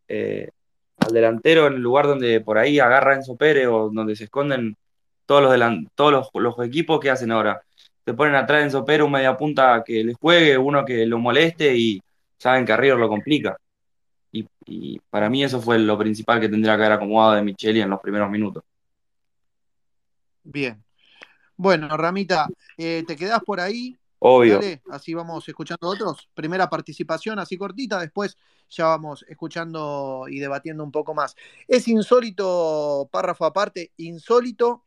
eh, 0.07 0.49
al 0.97 1.13
delantero 1.13 1.67
en 1.67 1.73
el 1.73 1.81
lugar 1.81 2.07
donde 2.07 2.39
por 2.39 2.57
ahí 2.57 2.79
agarra 2.79 3.15
Enzo 3.15 3.35
Pérez 3.35 3.67
o 3.67 3.89
donde 3.91 4.15
se 4.15 4.25
esconden 4.25 4.77
todos 5.25 5.43
los, 5.43 5.87
todos 5.93 6.29
los, 6.33 6.59
equipos 6.65 7.01
que 7.01 7.09
hacen 7.09 7.31
ahora. 7.31 7.61
Se 8.05 8.13
ponen 8.13 8.35
atrás 8.35 8.63
Enzo 8.63 8.85
Pérez 8.85 9.05
un 9.05 9.11
media 9.11 9.35
punta 9.35 9.83
que 9.85 10.05
le 10.05 10.13
juegue, 10.13 10.57
uno 10.57 10.85
que 10.85 11.05
lo 11.05 11.19
moleste 11.19 11.75
y 11.75 12.01
saben 12.37 12.65
que 12.65 12.71
arriba 12.71 12.95
lo 12.95 13.09
complica. 13.09 13.57
Y, 14.31 14.99
para 15.09 15.29
mí 15.29 15.43
eso 15.43 15.61
fue 15.61 15.79
lo 15.79 15.97
principal 15.97 16.39
que 16.39 16.49
tendría 16.49 16.77
que 16.77 16.83
haber 16.83 16.93
acomodado 16.93 17.35
de 17.35 17.41
Micheli 17.41 17.81
en 17.81 17.89
los 17.89 17.99
primeros 17.99 18.29
minutos. 18.29 18.63
Bien. 20.45 20.84
Bueno, 21.58 21.95
Ramita, 21.97 22.47
eh, 22.77 23.03
¿te 23.05 23.15
quedás 23.15 23.41
por 23.43 23.60
ahí? 23.60 23.97
Obvio. 24.19 24.60
así 24.89 25.13
vamos 25.13 25.47
escuchando 25.47 25.88
otros. 25.88 26.29
Primera 26.34 26.69
participación 26.69 27.38
así 27.38 27.58
cortita, 27.58 27.99
después 27.99 28.38
ya 28.69 28.86
vamos 28.86 29.25
escuchando 29.27 30.25
y 30.27 30.39
debatiendo 30.39 30.84
un 30.84 30.91
poco 30.91 31.13
más. 31.13 31.36
Es 31.67 31.88
insólito, 31.88 33.10
párrafo 33.12 33.45
aparte, 33.45 33.91
insólito 33.97 34.86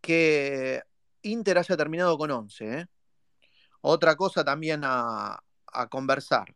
que 0.00 0.82
Inter 1.22 1.58
haya 1.58 1.76
terminado 1.76 2.16
con 2.18 2.30
11. 2.30 2.64
¿eh? 2.72 2.86
Otra 3.82 4.16
cosa 4.16 4.44
también 4.44 4.82
a, 4.84 5.42
conversar. 5.88 6.54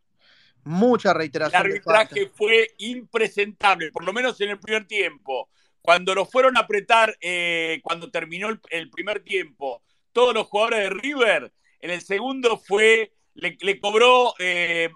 Mucha 0.65 1.13
reiteración. 1.13 1.61
El 1.61 1.71
arbitraje 1.71 2.31
fue 2.35 2.73
impresentable, 2.79 3.91
por 3.91 4.03
lo 4.03 4.11
menos 4.11 4.39
en 4.41 4.49
el 4.49 4.59
primer 4.59 4.85
tiempo. 4.85 5.49
Cuando 5.85 6.15
lo 6.15 6.25
fueron 6.25 6.57
a 6.57 6.61
apretar, 6.61 7.15
eh, 7.21 7.79
cuando 7.83 8.09
terminó 8.09 8.49
el, 8.71 8.89
primer 8.89 9.19
tiempo, 9.19 9.83
todos 10.11 10.33
los 10.33 10.47
jugadores 10.47 10.79
de 10.79 10.89
River, 10.89 11.53
en 11.79 11.91
el 11.91 12.01
segundo 12.01 12.57
fue, 12.57 13.13
le, 13.35 13.79
cobró 13.79 14.33
eh, 14.39 14.89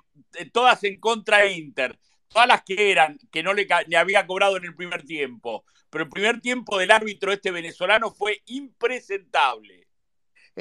todas 0.51 0.83
en 0.83 0.99
contra 0.99 1.41
de 1.41 1.51
Inter, 1.51 1.99
todas 2.27 2.47
las 2.47 2.63
que 2.63 2.89
eran, 2.89 3.19
que 3.31 3.43
no 3.43 3.53
le, 3.53 3.67
le, 3.85 3.97
había 3.97 4.25
cobrado 4.25 4.57
en 4.57 4.65
el 4.65 4.75
primer 4.75 5.03
tiempo. 5.03 5.63
Pero 5.91 6.05
el 6.05 6.09
primer 6.09 6.41
tiempo 6.41 6.79
del 6.79 6.89
árbitro 6.89 7.31
este 7.31 7.51
venezolano 7.51 8.09
fue 8.09 8.41
impresentable. 8.47 9.88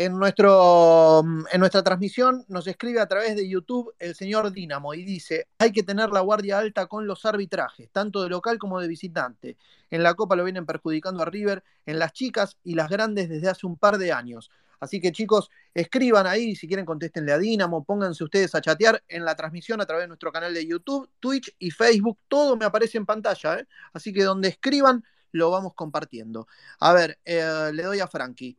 En, 0.01 0.17
nuestro, 0.17 1.25
mm, 1.25 1.47
en 1.51 1.59
nuestra 1.59 1.83
transmisión 1.83 2.45
nos 2.47 2.69
escribe 2.69 3.01
a 3.01 3.09
través 3.09 3.35
de 3.35 3.49
YouTube 3.49 3.93
el 3.99 4.15
señor 4.15 4.53
Dinamo 4.53 4.95
y 4.95 5.05
dice, 5.05 5.49
hay 5.59 5.73
que 5.73 5.83
tener 5.83 6.11
la 6.11 6.21
guardia 6.21 6.61
alta 6.61 6.87
con 6.87 7.09
los 7.09 7.25
arbitrajes, 7.25 7.91
tanto 7.91 8.23
de 8.23 8.29
local 8.29 8.59
como 8.59 8.79
de 8.79 8.87
visitante. 8.87 9.57
En 9.91 10.05
la 10.05 10.15
Copa 10.15 10.37
lo 10.37 10.45
vienen 10.45 10.67
perjudicando 10.67 11.25
a 11.25 11.27
River, 11.27 11.65
en 11.85 11.99
las 11.99 12.13
chicas 12.13 12.59
y 12.63 12.77
las 12.77 12.89
grandes 12.89 13.29
desde 13.29 13.49
hace 13.49 13.67
un 13.67 13.77
par 13.77 13.99
de 13.99 14.13
años. 14.13 14.53
Así 14.79 15.01
que 15.01 15.11
chicos, 15.11 15.51
escriban 15.75 16.29
ahí, 16.29 16.55
si 16.55 16.69
quieren 16.69 16.87
contéstenle 16.87 17.33
a 17.33 17.39
Dinamo, 17.39 17.83
pónganse 17.83 18.23
ustedes 18.23 18.55
a 18.55 18.61
chatear 18.61 19.03
en 19.09 19.25
la 19.25 19.35
transmisión 19.35 19.81
a 19.81 19.87
través 19.87 20.05
de 20.05 20.09
nuestro 20.09 20.31
canal 20.31 20.55
de 20.55 20.65
YouTube, 20.65 21.11
Twitch 21.19 21.53
y 21.59 21.73
Facebook, 21.73 22.19
todo 22.29 22.57
me 22.57 22.67
aparece 22.67 22.99
en 22.99 23.05
pantalla, 23.05 23.59
¿eh? 23.59 23.67
así 23.93 24.13
que 24.13 24.23
donde 24.23 24.47
escriban 24.47 25.03
lo 25.33 25.51
vamos 25.51 25.75
compartiendo. 25.75 26.47
A 26.79 26.93
ver, 26.93 27.19
eh, 27.25 27.73
le 27.75 27.83
doy 27.83 27.99
a 27.99 28.07
Frankie. 28.07 28.57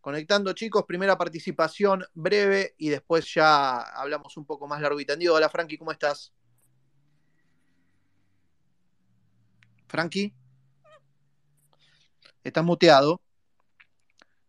Conectando 0.00 0.52
chicos, 0.52 0.84
primera 0.86 1.18
participación 1.18 2.04
breve 2.14 2.74
y 2.78 2.88
después 2.88 3.32
ya 3.34 3.80
hablamos 3.80 4.36
un 4.36 4.46
poco 4.46 4.66
más 4.66 4.80
largo 4.80 5.00
y 5.00 5.04
tendido. 5.04 5.34
Hola 5.34 5.48
Frankie, 5.48 5.76
¿cómo 5.76 5.92
estás? 5.92 6.32
Frankie. 9.88 10.32
Estás 12.44 12.64
muteado. 12.64 13.20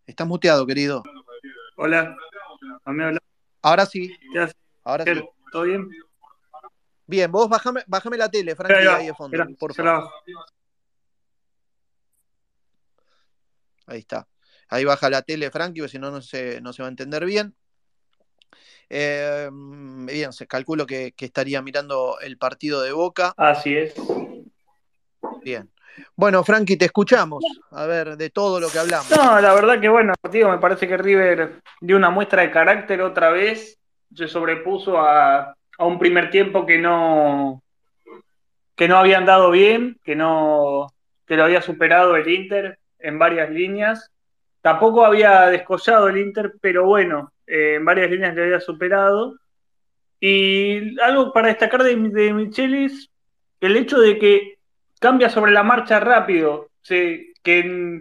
Estás 0.06 0.28
muteado, 0.28 0.66
querido. 0.66 1.04
Hola. 1.78 2.16
Ahora 3.62 3.86
sí. 3.86 4.16
Ahora 4.84 5.04
sí. 5.04 5.22
¿Todo 5.52 5.64
bien? 5.64 5.90
Bien, 7.08 7.32
vos 7.32 7.50
bájame, 7.50 7.84
bájame 7.88 8.18
la 8.18 8.30
tele, 8.30 8.56
Frankie, 8.56 8.88
ahí 8.88 9.08
de 9.08 9.14
fondo, 9.16 9.38
por 9.58 9.74
favor. 9.74 10.12
Ahí 13.88 14.00
está. 14.00 14.28
Ahí 14.70 14.86
baja 14.86 15.10
la 15.10 15.22
tele, 15.22 15.52
Frankie, 15.52 15.82
porque 15.82 15.92
si 15.92 16.00
no, 16.00 16.12
no 16.12 16.22
se, 16.22 16.62
no 16.62 16.74
se 16.74 16.84
va 16.84 16.88
a 16.88 16.92
entender 16.92 17.26
bien. 17.26 17.56
Eh, 18.90 19.50
bien, 19.52 20.34
se 20.34 20.48
calculo 20.48 20.86
que, 20.86 21.12
que, 21.12 21.26
estaría 21.26 21.62
mirando 21.62 22.18
el 22.22 22.38
partido 22.38 22.82
de 22.82 22.92
Boca. 22.92 23.34
Así 23.38 23.76
es. 23.76 23.94
Bien. 25.44 25.70
Bueno, 26.16 26.44
Frankie, 26.44 26.78
te 26.78 26.86
escuchamos. 26.86 27.44
A 27.72 27.86
ver, 27.86 28.18
de 28.18 28.30
todo 28.30 28.60
lo 28.60 28.70
que 28.70 28.80
hablamos. 28.80 29.10
No, 29.12 29.40
la 29.40 29.54
verdad 29.54 29.80
que 29.80 29.90
bueno, 29.90 30.14
partido 30.20 30.50
me 30.50 30.58
parece 30.58 30.88
que 30.88 30.98
River 30.98 31.62
dio 31.82 31.98
una 31.98 32.10
muestra 32.10 32.42
de 32.42 32.52
carácter 32.52 33.02
otra 33.02 33.30
vez. 33.30 33.78
Se 34.16 34.28
sobrepuso 34.28 35.00
a, 35.00 35.56
a 35.78 35.86
un 35.86 36.00
primer 36.00 36.30
tiempo 36.30 36.66
que 36.66 36.78
no 36.78 37.64
que 38.76 38.88
no 38.88 38.98
habían 38.98 39.26
dado 39.26 39.52
bien, 39.52 40.00
que 40.04 40.16
no 40.16 40.88
que 41.28 41.36
lo 41.36 41.44
había 41.44 41.62
superado 41.62 42.16
el 42.16 42.28
Inter 42.28 42.80
en 42.98 43.20
varias 43.20 43.50
líneas. 43.50 44.10
Tampoco 44.62 45.06
había 45.06 45.48
descollado 45.48 46.10
el 46.10 46.18
Inter, 46.18 46.54
pero 46.62 46.86
bueno, 46.86 47.32
eh, 47.48 47.76
en 47.76 47.86
varias 47.86 48.12
líneas 48.12 48.36
le 48.36 48.44
había 48.44 48.60
superado. 48.60 49.36
Y 50.20 51.00
algo 51.02 51.32
para 51.32 51.48
destacar 51.48 51.84
de, 51.84 51.96
Michelis, 51.96 53.10
el 53.62 53.78
hecho 53.78 54.00
de 54.00 54.20
que 54.20 54.58
cambia 55.00 55.30
sobre 55.30 55.52
la 55.52 55.64
marcha 55.64 56.00
rápido, 56.00 56.70
que, 56.84 57.34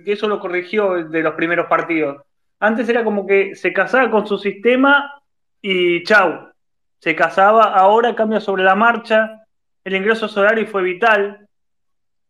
eso 0.05 0.29
lo 0.29 0.41
corrigió 0.41 1.05
de 1.05 1.23
los 1.23 1.35
primeros 1.35 1.67
partidos. 1.67 2.23
Antes 2.61 2.89
era 2.89 3.05
como 3.05 3.27
que 3.27 3.55
se 3.55 3.73
casaba 3.73 4.11
con 4.11 4.27
su 4.27 4.37
sistema 4.37 5.23
y 5.63 6.03
chau, 6.03 6.51
se 6.99 7.15
casaba, 7.15 7.75
ahora 7.75 8.17
cambia 8.17 8.41
sobre 8.41 8.65
la 8.65 8.75
marcha, 8.75 9.45
el 9.85 9.95
ingreso 9.95 10.27
Solari 10.27 10.67
fue 10.67 10.83
vital, 10.83 11.49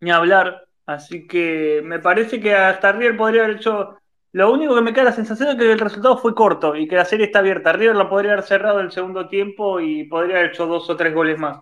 ni 0.00 0.10
hablar, 0.10 0.66
así 0.84 1.26
que 1.26 1.80
me 1.82 1.98
parece 1.98 2.40
que 2.40 2.54
hasta 2.54 2.92
River 2.92 3.16
podría 3.16 3.44
haber 3.44 3.56
hecho 3.56 3.98
lo 4.38 4.53
único 4.53 4.72
que 4.77 4.83
me 4.83 4.92
queda 4.92 5.07
la 5.07 5.12
sensación 5.12 5.48
es 5.48 5.57
que 5.57 5.72
el 5.72 5.81
resultado 5.81 6.16
fue 6.16 6.33
corto 6.33 6.77
y 6.77 6.87
que 6.87 6.94
la 6.94 7.05
serie 7.05 7.27
está 7.27 7.40
abierta. 7.40 7.72
River 7.72 7.96
la 7.96 8.09
podría 8.09 8.35
haber 8.35 8.44
cerrado 8.44 8.79
el 8.79 8.92
segundo 8.92 9.27
tiempo 9.27 9.81
y 9.81 10.05
podría 10.05 10.37
haber 10.37 10.51
hecho 10.51 10.64
dos 10.64 10.88
o 10.88 10.96
tres 10.96 11.12
goles 11.12 11.37
más. 11.40 11.59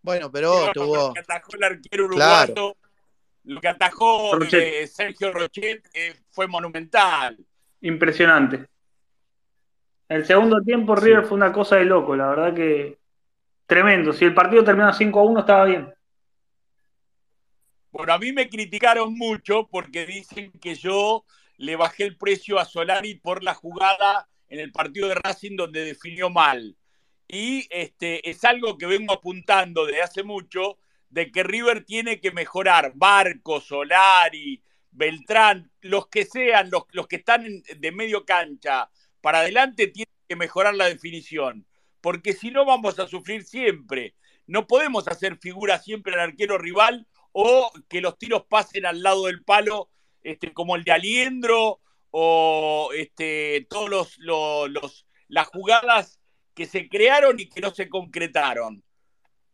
Bueno, 0.00 0.30
pero 0.30 0.70
tuvo. 0.72 1.08
Lo 1.08 1.14
que 1.14 1.18
atajó 1.18 1.50
el 1.56 1.64
arquero 1.64 2.04
uruguayo, 2.04 2.76
lo 3.42 3.60
que 3.60 3.66
atajó 3.66 4.40
eh, 4.52 4.86
Sergio 4.86 5.32
Rochet 5.32 5.90
eh, 5.92 6.14
fue 6.30 6.46
monumental. 6.46 7.36
Impresionante. 7.80 8.68
El 10.08 10.24
segundo 10.24 10.62
tiempo 10.62 10.94
River 10.94 11.24
fue 11.24 11.36
una 11.36 11.52
cosa 11.52 11.74
de 11.74 11.86
loco, 11.86 12.14
la 12.14 12.28
verdad 12.28 12.54
que 12.54 12.98
tremendo. 13.66 14.12
Si 14.12 14.24
el 14.24 14.32
partido 14.32 14.62
terminaba 14.62 14.92
5 14.92 15.18
a 15.18 15.24
1 15.24 15.40
estaba 15.40 15.64
bien. 15.64 15.92
Bueno, 17.98 18.12
a 18.12 18.18
mí 18.20 18.32
me 18.32 18.48
criticaron 18.48 19.14
mucho 19.14 19.66
porque 19.66 20.06
dicen 20.06 20.52
que 20.60 20.76
yo 20.76 21.24
le 21.56 21.74
bajé 21.74 22.04
el 22.04 22.16
precio 22.16 22.60
a 22.60 22.64
Solari 22.64 23.16
por 23.16 23.42
la 23.42 23.54
jugada 23.54 24.28
en 24.48 24.60
el 24.60 24.70
partido 24.70 25.08
de 25.08 25.16
Racing 25.16 25.56
donde 25.56 25.84
definió 25.84 26.30
mal. 26.30 26.76
Y 27.26 27.66
este, 27.70 28.30
es 28.30 28.44
algo 28.44 28.78
que 28.78 28.86
vengo 28.86 29.14
apuntando 29.14 29.84
desde 29.84 30.02
hace 30.02 30.22
mucho, 30.22 30.78
de 31.10 31.32
que 31.32 31.42
River 31.42 31.84
tiene 31.84 32.20
que 32.20 32.30
mejorar. 32.30 32.92
Barco, 32.94 33.60
Solari, 33.60 34.62
Beltrán, 34.92 35.68
los 35.80 36.06
que 36.06 36.24
sean, 36.24 36.70
los, 36.70 36.84
los 36.92 37.08
que 37.08 37.16
están 37.16 37.64
de 37.78 37.90
medio 37.90 38.24
cancha 38.24 38.88
para 39.20 39.40
adelante, 39.40 39.88
tienen 39.88 40.14
que 40.28 40.36
mejorar 40.36 40.76
la 40.76 40.84
definición. 40.84 41.66
Porque 42.00 42.32
si 42.32 42.52
no, 42.52 42.64
vamos 42.64 43.00
a 43.00 43.08
sufrir 43.08 43.42
siempre. 43.42 44.14
No 44.46 44.68
podemos 44.68 45.08
hacer 45.08 45.36
figura 45.38 45.80
siempre 45.80 46.14
al 46.14 46.20
arquero 46.20 46.58
rival 46.58 47.08
o 47.40 47.70
que 47.88 48.00
los 48.00 48.18
tiros 48.18 48.46
pasen 48.48 48.84
al 48.84 49.00
lado 49.00 49.26
del 49.26 49.44
palo, 49.44 49.92
este, 50.24 50.52
como 50.52 50.74
el 50.74 50.82
de 50.82 50.90
Aliendro, 50.90 51.80
o 52.10 52.90
este, 52.96 53.64
todos 53.70 54.18
los, 54.18 55.06
las 55.28 55.46
jugadas 55.46 56.18
que 56.52 56.66
se 56.66 56.88
crearon 56.88 57.38
y 57.38 57.48
que 57.48 57.60
no 57.60 57.70
se 57.70 57.88
concretaron. 57.88 58.82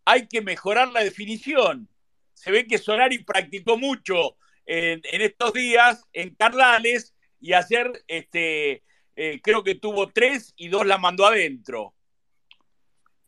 Hay 0.07 0.29
que 0.29 0.41
mejorar 0.41 0.93
la 0.93 1.05
definición. 1.05 1.91
Se 2.33 2.51
ve 2.51 2.67
que 2.67 2.79
Solari 2.79 3.23
practicó 3.23 3.77
mucho 3.77 4.39
en, 4.65 5.03
estos 5.05 5.53
días 5.53 6.05
en 6.15 6.35
Carlales 6.37 7.15
y 7.39 7.53
ayer 7.53 7.93
este, 8.09 8.83
eh, 9.15 9.43
creo 9.43 9.63
que 9.63 9.75
tuvo 9.75 10.09
tres 10.09 10.55
y 10.57 10.69
dos 10.69 10.87
la 10.87 10.97
mandó 10.97 11.27
adentro. 11.27 11.95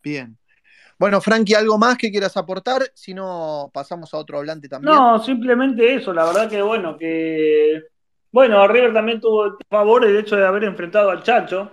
Bien. 0.02 0.38
Bueno, 0.98 1.20
Frankie, 1.20 1.54
¿algo 1.54 1.76
más 1.76 1.98
que 1.98 2.11
quieras 2.11 2.37
aportar? 2.37 2.82
Si 2.94 3.12
no, 3.12 3.70
pasamos 3.72 4.12
a 4.14 4.18
otro 4.18 4.38
hablante 4.38 4.68
también. 4.68 4.94
No, 4.94 5.18
simplemente 5.22 5.94
eso, 5.94 6.12
la 6.12 6.24
verdad 6.24 6.48
que 6.48 6.62
bueno, 6.62 6.96
que 6.96 7.82
bueno, 8.32 8.66
River 8.66 8.94
también 8.94 9.20
tuvo 9.20 9.46
el 9.46 9.52
favor 9.68 10.04
el 10.04 10.16
hecho 10.16 10.37
de 10.37 10.46
haber 10.46 10.64
enfrentado 10.64 11.11
al 11.11 11.22
Chacho, 11.22 11.70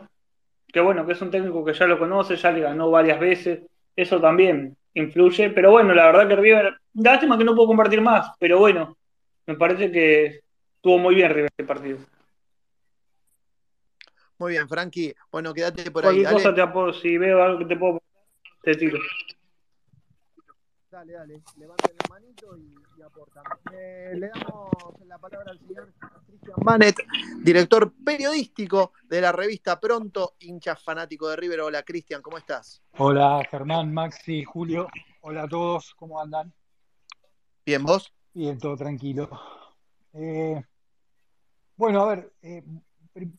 que 0.67 0.81
bueno, 0.81 1.05
que 1.05 1.13
es 1.13 1.21
un 1.21 1.31
técnico 1.31 1.63
que 1.63 1.73
ya 1.73 1.87
lo 1.87 1.97
conoce, 1.97 2.35
ya 2.35 2.51
le 2.51 2.61
ganó 2.61 2.91
varias 2.91 3.19
veces, 3.19 3.61
eso 3.95 4.19
también 4.19 4.75
influye, 4.93 5.49
pero 5.51 5.71
bueno, 5.71 5.93
la 5.93 6.05
verdad 6.07 6.27
que 6.27 6.35
River, 6.35 6.77
lástima 6.95 7.37
que 7.37 7.45
no 7.45 7.55
puedo 7.55 7.69
compartir 7.69 8.01
más, 8.01 8.31
pero 8.39 8.59
bueno, 8.59 8.97
me 9.45 9.55
parece 9.55 9.89
que 9.89 10.41
estuvo 10.75 10.97
muy 10.97 11.15
bien 11.15 11.33
River 11.33 11.49
este 11.51 11.63
partido. 11.63 11.97
Muy 14.37 14.51
bien, 14.51 14.67
Frankie. 14.67 15.15
Bueno, 15.31 15.53
quédate 15.53 15.89
por 15.89 16.05
ahí. 16.05 16.25
Cosa 16.25 16.53
te 16.53 16.61
si 17.01 17.17
veo 17.17 17.41
algo 17.41 17.59
que 17.59 17.65
te 17.65 17.77
puedo 17.77 18.02
te 18.63 18.75
tiro. 18.75 18.97
Dale, 20.89 21.13
dale, 21.13 21.41
levanten 21.57 21.95
la 21.97 22.09
manito 22.09 22.55
y, 22.55 22.75
y 22.97 23.01
aportan. 23.01 23.43
Eh, 23.73 24.11
le 24.15 24.29
damos 24.29 24.69
la 25.05 25.17
palabra 25.17 25.51
al 25.51 25.59
señor 25.59 25.91
Cristian 26.27 26.55
Manet, 26.63 26.95
director 27.43 27.91
periodístico 28.05 28.93
de 29.09 29.19
la 29.19 29.31
revista 29.31 29.79
Pronto, 29.79 30.35
hincha 30.39 30.75
fanático 30.75 31.27
de 31.29 31.35
River. 31.35 31.61
Hola, 31.61 31.83
Cristian, 31.83 32.21
¿cómo 32.21 32.37
estás? 32.37 32.81
Hola, 32.97 33.41
Germán, 33.49 33.93
Maxi, 33.93 34.43
Julio. 34.43 34.87
Hola 35.21 35.43
a 35.43 35.47
todos, 35.47 35.93
¿cómo 35.95 36.21
andan? 36.21 36.53
Bien, 37.65 37.83
¿vos? 37.83 38.13
Bien, 38.33 38.57
todo 38.59 38.77
tranquilo. 38.77 39.29
Eh, 40.13 40.63
bueno, 41.75 42.03
a 42.03 42.15
ver, 42.15 42.33
eh, 42.43 42.63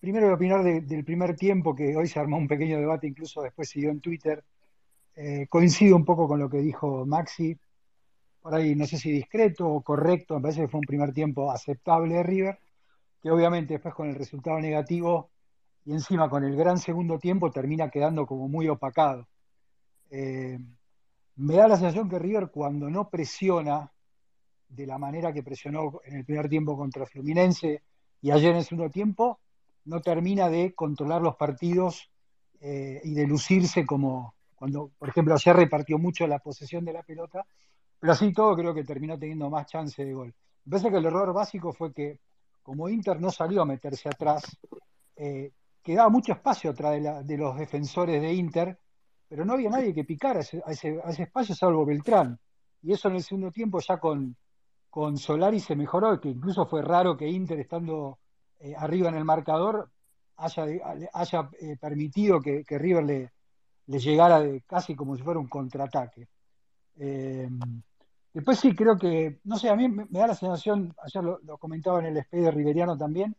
primero 0.00 0.26
voy 0.26 0.32
a 0.32 0.36
opinar 0.36 0.64
de, 0.64 0.80
del 0.80 1.04
primer 1.04 1.36
tiempo, 1.36 1.74
que 1.74 1.96
hoy 1.96 2.08
se 2.08 2.18
armó 2.18 2.36
un 2.36 2.48
pequeño 2.48 2.78
debate, 2.78 3.06
incluso 3.06 3.42
después 3.42 3.68
siguió 3.68 3.90
en 3.90 4.00
Twitter 4.00 4.44
eh, 5.16 5.46
coincido 5.48 5.96
un 5.96 6.04
poco 6.04 6.26
con 6.26 6.40
lo 6.40 6.48
que 6.48 6.58
dijo 6.58 7.06
Maxi, 7.06 7.58
por 8.40 8.54
ahí 8.54 8.74
no 8.74 8.86
sé 8.86 8.98
si 8.98 9.10
discreto 9.10 9.66
o 9.66 9.82
correcto, 9.82 10.34
me 10.34 10.42
parece 10.42 10.62
que 10.62 10.68
fue 10.68 10.80
un 10.80 10.86
primer 10.86 11.12
tiempo 11.12 11.50
aceptable 11.50 12.14
de 12.14 12.22
River, 12.22 12.58
que 13.22 13.30
obviamente 13.30 13.74
después 13.74 13.94
con 13.94 14.08
el 14.08 14.16
resultado 14.16 14.58
negativo 14.60 15.30
y 15.84 15.92
encima 15.92 16.28
con 16.28 16.44
el 16.44 16.56
gran 16.56 16.78
segundo 16.78 17.18
tiempo 17.18 17.50
termina 17.50 17.90
quedando 17.90 18.26
como 18.26 18.48
muy 18.48 18.68
opacado. 18.68 19.26
Eh, 20.10 20.58
me 21.36 21.54
da 21.54 21.68
la 21.68 21.76
sensación 21.76 22.08
que 22.08 22.18
River 22.18 22.50
cuando 22.50 22.90
no 22.90 23.08
presiona 23.08 23.90
de 24.68 24.86
la 24.86 24.98
manera 24.98 25.32
que 25.32 25.42
presionó 25.42 26.00
en 26.04 26.16
el 26.16 26.24
primer 26.24 26.48
tiempo 26.48 26.76
contra 26.76 27.06
Fluminense 27.06 27.82
y 28.20 28.30
ayer 28.30 28.50
en 28.50 28.58
el 28.58 28.64
segundo 28.64 28.90
tiempo, 28.90 29.40
no 29.84 30.00
termina 30.00 30.48
de 30.48 30.74
controlar 30.74 31.22
los 31.22 31.36
partidos 31.36 32.10
eh, 32.60 33.00
y 33.04 33.14
de 33.14 33.26
lucirse 33.26 33.84
como, 33.84 34.34
cuando, 34.64 34.92
por 34.98 35.10
ejemplo, 35.10 35.34
ayer 35.34 35.54
repartió 35.54 35.98
mucho 35.98 36.26
la 36.26 36.38
posesión 36.38 36.86
de 36.86 36.94
la 36.94 37.02
pelota, 37.02 37.44
pero 38.00 38.14
así 38.14 38.32
todo 38.32 38.56
creo 38.56 38.72
que 38.72 38.82
terminó 38.82 39.18
teniendo 39.18 39.50
más 39.50 39.66
chance 39.66 40.02
de 40.02 40.14
gol. 40.14 40.34
Me 40.64 40.70
parece 40.70 40.90
que 40.90 40.96
el 40.96 41.04
error 41.04 41.34
básico 41.34 41.74
fue 41.74 41.92
que, 41.92 42.18
como 42.62 42.88
Inter 42.88 43.20
no 43.20 43.30
salió 43.30 43.60
a 43.60 43.66
meterse 43.66 44.08
atrás, 44.08 44.56
eh, 45.16 45.52
quedaba 45.82 46.08
mucho 46.08 46.32
espacio 46.32 46.70
atrás 46.70 46.94
de, 47.26 47.36
los 47.36 47.58
defensores 47.58 48.22
de 48.22 48.32
Inter, 48.32 48.78
pero 49.28 49.44
no 49.44 49.52
había 49.52 49.68
nadie 49.68 49.92
que 49.92 50.04
picara 50.04 50.40
a 50.40 50.72
ese, 50.72 50.98
espacio 51.18 51.54
salvo 51.54 51.84
Beltrán. 51.84 52.40
Y 52.80 52.94
eso 52.94 53.08
en 53.08 53.16
el 53.16 53.22
segundo 53.22 53.50
tiempo 53.50 53.80
ya 53.80 53.98
con, 53.98 54.34
con 54.88 55.18
Solari 55.18 55.60
se 55.60 55.76
mejoró, 55.76 56.18
que 56.18 56.30
incluso 56.30 56.64
fue 56.64 56.80
raro 56.80 57.18
que 57.18 57.28
Inter, 57.28 57.60
estando 57.60 58.18
eh, 58.60 58.72
arriba 58.74 59.10
en 59.10 59.16
el 59.16 59.26
marcador 59.26 59.90
haya, 60.38 60.64
haya 61.12 61.50
eh, 61.60 61.76
permitido 61.78 62.40
que, 62.40 62.64
River 62.66 63.04
le, 63.04 63.32
le, 63.86 63.98
llegara 63.98 64.40
de, 64.40 64.62
casi 64.62 64.94
como 64.94 65.16
si 65.16 65.22
fuera 65.22 65.40
un 65.40 65.48
contraataque. 65.48 66.28
Eh, 66.96 67.48
después 68.32 68.58
sí, 68.58 68.74
creo 68.74 68.96
que, 68.96 69.40
no 69.44 69.58
sé, 69.58 69.68
a 69.68 69.76
mí 69.76 69.88
me, 69.88 70.06
da 70.10 70.28
la 70.28 70.34
sensación, 70.34 70.94
ayer 71.02 71.24
lo, 71.24 71.58
comentaba 71.58 72.00
en 72.00 72.16
el 72.16 72.26
de 72.30 72.50
Riveriano 72.50 72.96
también, 72.96 73.36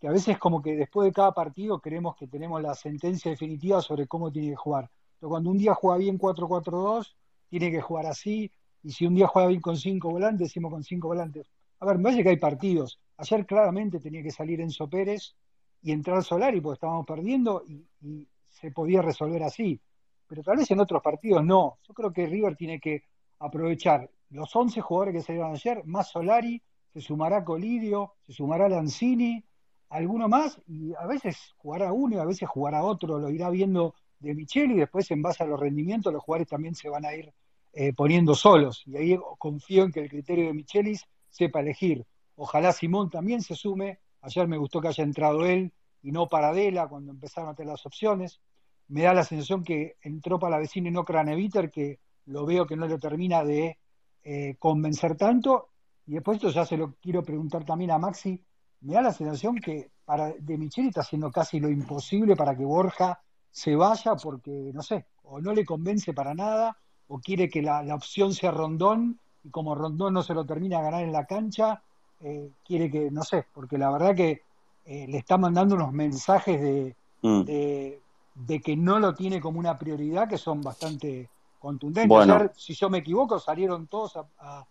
que 0.00 0.08
a 0.08 0.12
veces 0.12 0.38
como 0.38 0.62
que 0.62 0.76
después 0.76 1.06
de 1.06 1.12
cada 1.12 1.32
partido 1.32 1.80
creemos 1.80 2.16
que 2.16 2.26
tenemos 2.28 2.62
la 2.62 2.74
sentencia 2.74 3.30
definitiva 3.30 3.80
sobre 3.80 4.06
cómo 4.06 4.30
tiene 4.30 4.50
que 4.50 4.56
jugar. 4.56 4.90
Pero 5.18 5.30
cuando 5.30 5.50
un 5.50 5.58
día 5.58 5.74
juega 5.74 5.98
bien 5.98 6.18
4-4-2, 6.18 7.14
tiene 7.48 7.70
que 7.70 7.80
jugar 7.80 8.06
así, 8.06 8.52
y 8.82 8.92
si 8.92 9.06
un 9.06 9.14
día 9.14 9.26
juega 9.26 9.48
bien 9.48 9.60
con 9.60 9.76
cinco 9.76 10.10
volantes, 10.10 10.48
decimos 10.48 10.70
con 10.70 10.84
cinco 10.84 11.08
volantes. 11.08 11.50
A 11.80 11.86
ver, 11.86 11.96
me 11.98 12.04
parece 12.04 12.22
que 12.22 12.30
hay 12.30 12.36
partidos. 12.36 13.00
Ayer 13.16 13.46
claramente 13.46 14.00
tenía 14.00 14.22
que 14.22 14.30
salir 14.30 14.60
Enzo 14.60 14.88
Pérez 14.88 15.34
y 15.82 15.92
entrar 15.92 16.22
Solari 16.24 16.60
porque 16.60 16.74
estábamos 16.74 17.06
perdiendo 17.06 17.64
y, 17.66 18.26
se 18.48 18.72
podía 18.72 19.02
resolver 19.02 19.42
así. 19.44 19.80
Pero 20.28 20.42
tal 20.42 20.58
vez 20.58 20.70
en 20.70 20.80
otros 20.80 21.02
partidos 21.02 21.44
no. 21.44 21.78
Yo 21.86 21.94
creo 21.94 22.12
que 22.12 22.26
River 22.26 22.54
tiene 22.54 22.78
que 22.78 23.04
aprovechar 23.40 24.08
los 24.30 24.54
11 24.54 24.80
jugadores 24.80 25.14
que 25.14 25.22
salieron 25.22 25.52
ayer, 25.52 25.82
más 25.84 26.10
Solari, 26.10 26.62
se 26.92 27.00
sumará 27.00 27.44
Colidio, 27.44 28.14
se 28.26 28.32
sumará 28.32 28.68
Lanzini, 28.68 29.42
alguno 29.88 30.28
más, 30.28 30.60
y 30.66 30.94
a 30.94 31.06
veces 31.06 31.54
jugará 31.56 31.92
uno 31.92 32.16
y 32.16 32.18
a 32.18 32.24
veces 32.24 32.48
jugará 32.48 32.84
otro, 32.84 33.18
lo 33.18 33.30
irá 33.30 33.48
viendo 33.50 33.94
de 34.18 34.34
Michel 34.34 34.72
y 34.72 34.76
después 34.76 35.10
en 35.10 35.22
base 35.22 35.44
a 35.44 35.46
los 35.46 35.58
rendimientos 35.58 36.12
los 36.12 36.22
jugadores 36.22 36.48
también 36.48 36.74
se 36.74 36.88
van 36.88 37.04
a 37.04 37.14
ir 37.14 37.32
eh, 37.72 37.92
poniendo 37.92 38.34
solos. 38.34 38.82
Y 38.86 38.96
ahí 38.96 39.18
confío 39.38 39.84
en 39.84 39.92
que 39.92 40.00
el 40.00 40.08
criterio 40.08 40.46
de 40.46 40.54
Michelis 40.54 41.06
sepa 41.28 41.60
elegir. 41.60 42.04
Ojalá 42.34 42.72
Simón 42.72 43.10
también 43.10 43.42
se 43.42 43.54
sume. 43.54 44.00
Ayer 44.22 44.48
me 44.48 44.58
gustó 44.58 44.80
que 44.80 44.88
haya 44.88 45.04
entrado 45.04 45.44
él 45.44 45.72
y 46.02 46.10
no 46.10 46.28
Paradela 46.28 46.88
cuando 46.88 47.12
empezaron 47.12 47.50
a 47.50 47.54
tener 47.54 47.72
las 47.72 47.86
opciones. 47.86 48.40
Me 48.88 49.02
da 49.02 49.14
la 49.14 49.24
sensación 49.24 49.64
que 49.64 49.96
entró 50.02 50.38
para 50.38 50.56
la 50.56 50.58
vecina 50.58 50.88
y 50.88 50.92
no 50.92 51.04
Craneviter, 51.04 51.70
que 51.70 51.98
lo 52.26 52.46
veo 52.46 52.66
que 52.66 52.76
no 52.76 52.86
le 52.86 52.98
termina 52.98 53.44
de 53.44 53.78
eh, 54.24 54.56
convencer 54.58 55.16
tanto. 55.16 55.68
Y 56.06 56.14
después 56.14 56.36
esto 56.36 56.50
ya 56.50 56.64
se 56.64 56.76
lo 56.76 56.94
quiero 57.00 57.22
preguntar 57.22 57.64
también 57.64 57.90
a 57.90 57.98
Maxi. 57.98 58.42
Me 58.80 58.94
da 58.94 59.02
la 59.02 59.12
sensación 59.12 59.56
que 59.56 59.90
para 60.04 60.32
de 60.32 60.56
Micheli 60.56 60.88
está 60.88 61.02
haciendo 61.02 61.30
casi 61.30 61.60
lo 61.60 61.68
imposible 61.68 62.34
para 62.34 62.56
que 62.56 62.64
Borja 62.64 63.20
se 63.50 63.74
vaya 63.76 64.14
porque, 64.16 64.70
no 64.72 64.82
sé, 64.82 65.06
o 65.24 65.40
no 65.40 65.52
le 65.52 65.64
convence 65.64 66.12
para 66.12 66.34
nada, 66.34 66.76
o 67.08 67.18
quiere 67.18 67.48
que 67.48 67.62
la, 67.62 67.82
opción 67.94 68.32
sea 68.32 68.50
Rondón, 68.50 69.18
y 69.44 69.50
como 69.50 69.74
Rondón 69.74 70.14
no 70.14 70.22
se 70.22 70.34
lo 70.34 70.46
termina 70.46 70.78
a 70.78 70.82
ganar 70.82 71.02
en 71.02 71.12
la 71.12 71.26
cancha, 71.26 71.82
eh, 72.20 72.50
quiere 72.64 72.90
que, 72.90 73.10
no 73.10 73.22
sé, 73.22 73.46
porque 73.52 73.78
la 73.78 73.90
verdad 73.90 74.14
que 74.14 74.42
eh, 74.84 75.06
le 75.08 75.18
está 75.18 75.36
mandando 75.36 75.74
unos 75.74 75.92
mensajes 75.92 76.94
mm. 77.22 77.42
de, 77.42 78.00
de, 78.46 78.60
que 78.60 78.76
no 78.76 78.98
lo 78.98 79.14
tiene 79.14 79.40
como 79.40 79.58
una 79.58 79.78
prioridad 79.78 80.28
que 80.28 80.38
son 80.38 80.60
bastante 80.60 81.28
contundentes. 81.58 82.08
Bueno. 82.08 82.50
si 82.56 82.74
yo 82.74 82.88
me 82.90 82.98
equivoco, 82.98 83.38
salieron 83.38 83.86
todos 83.86 84.18
a, 84.38 84.66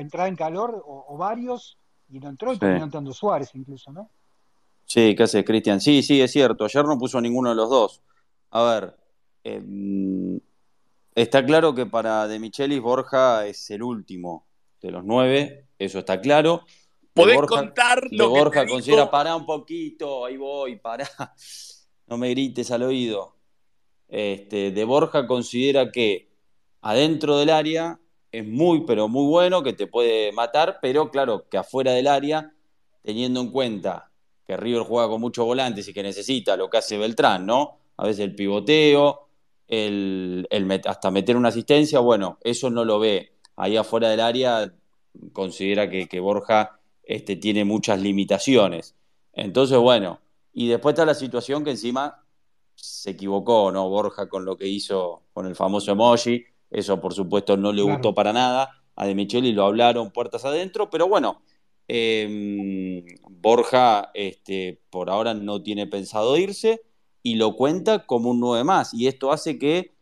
entrar 0.00 0.28
en 0.28 0.36
calor, 0.36 0.82
o, 0.86 1.16
varios, 1.16 1.78
y 2.10 2.20
no 2.20 2.28
entró, 2.28 2.52
y 2.52 2.58
terminó 2.58 2.84
entrando 2.84 3.12
Suárez 3.12 3.50
incluso, 3.54 3.90
¿no? 3.90 4.10
Sí, 4.84 5.14
¿qué 5.14 5.22
hace 5.22 5.44
Cristian? 5.44 5.80
Sí, 5.80 6.02
sí, 6.02 6.20
es 6.20 6.32
cierto. 6.32 6.64
Ayer 6.64 6.84
no 6.84 6.98
puso 6.98 7.20
ninguno 7.20 7.50
de 7.50 7.56
los 7.56 7.68
dos. 7.68 8.02
A 8.50 8.62
ver, 8.62 8.96
eh, 9.44 9.62
Está 11.18 11.44
claro 11.44 11.74
que 11.74 11.84
para 11.84 12.28
De 12.28 12.38
Michelis 12.38 12.80
Borja 12.80 13.44
es 13.44 13.68
el 13.70 13.82
último 13.82 14.46
de 14.80 14.92
los 14.92 15.04
nueve, 15.04 15.66
eso 15.76 15.98
está 15.98 16.20
claro. 16.20 16.64
Podés 17.12 17.40
contar 17.40 18.04
lo 18.12 18.24
de 18.24 18.30
Borja 18.38 18.64
considera, 18.68 19.10
pará 19.10 19.34
un 19.34 19.44
poquito, 19.44 20.24
ahí 20.24 20.36
voy, 20.36 20.76
pará, 20.76 21.08
no 22.08 22.16
me 22.18 22.30
grites 22.30 22.70
al 22.70 22.82
oído. 22.82 23.34
Este, 24.08 24.70
de 24.70 24.84
Borja 24.84 25.26
considera 25.26 25.92
que 25.92 26.28
adentro 26.80 27.38
del 27.38 27.50
área 27.50 28.00
es 28.32 28.46
muy, 28.46 28.84
pero 28.86 29.08
muy 29.08 29.26
bueno, 29.26 29.62
que 29.62 29.72
te 29.72 29.86
puede 29.86 30.32
matar, 30.32 30.78
pero 30.80 31.10
claro, 31.10 31.48
que 31.48 31.58
afuera 31.58 31.92
del 31.92 32.06
área, 32.06 32.52
teniendo 33.02 33.40
en 33.40 33.50
cuenta 33.50 34.10
que 34.46 34.56
River 34.56 34.82
juega 34.82 35.08
con 35.08 35.20
muchos 35.20 35.44
volantes 35.44 35.86
y 35.88 35.92
que 35.92 36.02
necesita 36.02 36.56
lo 36.56 36.70
que 36.70 36.78
hace 36.78 36.96
Beltrán, 36.96 37.46
¿no? 37.46 37.78
A 37.96 38.06
veces 38.06 38.20
el 38.20 38.34
pivoteo, 38.34 39.28
el, 39.66 40.46
hasta 40.86 41.10
meter 41.10 41.36
una 41.36 41.50
asistencia, 41.50 42.00
bueno, 42.00 42.38
eso 42.42 42.70
no 42.70 42.84
lo 42.84 42.98
ve. 42.98 43.32
Ahí 43.56 43.76
afuera 43.76 44.08
del 44.08 44.20
área 44.20 44.72
considera 45.32 45.90
que, 45.90 46.20
Borja 46.20 46.80
este, 47.02 47.36
tiene 47.36 47.64
muchas 47.64 48.00
limitaciones. 48.00 48.94
Entonces, 49.32 49.78
bueno, 49.78 50.20
y 50.58 50.66
después 50.66 50.94
está 50.94 51.06
la 51.06 51.14
situación 51.14 51.62
que 51.62 51.70
encima 51.70 52.24
se 52.74 53.10
equivocó, 53.10 53.70
¿no? 53.70 53.88
Borja 53.88 54.28
con 54.28 54.44
lo 54.44 54.56
que 54.56 54.66
hizo 54.66 55.22
con 55.32 55.46
el 55.46 55.54
famoso 55.54 55.92
emoji, 55.92 56.46
eso 56.68 57.00
por 57.00 57.14
supuesto 57.14 57.56
no 57.56 57.72
le 57.72 57.82
gustó 57.82 58.12
para 58.12 58.32
nada. 58.32 58.68
A 58.96 59.06
De 59.06 59.14
Micheli 59.14 59.52
lo 59.52 59.64
hablaron 59.64 60.10
puertas 60.10 60.44
adentro, 60.44 60.90
pero 60.90 61.06
bueno, 61.06 61.42
em, 61.86 63.04
Borja 63.30 64.10
este, 64.14 64.82
por 64.90 65.10
ahora 65.10 65.32
no 65.32 65.62
tiene 65.62 65.86
pensado 65.86 66.36
irse 66.36 66.82
y 67.22 67.36
lo 67.36 67.54
cuenta 67.54 68.04
como 68.04 68.30
un 68.30 68.40
9 68.40 68.64
más. 68.64 68.92
Y 68.92 69.06
esto 69.06 69.30
hace 69.30 69.60
que 69.60 69.94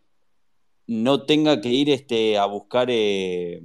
no 0.87 1.25
tenga 1.25 1.61
que 1.61 1.69
ir 1.69 1.91
este, 1.91 2.39
a 2.39 2.47
buscar 2.47 2.89
eh, 2.91 3.63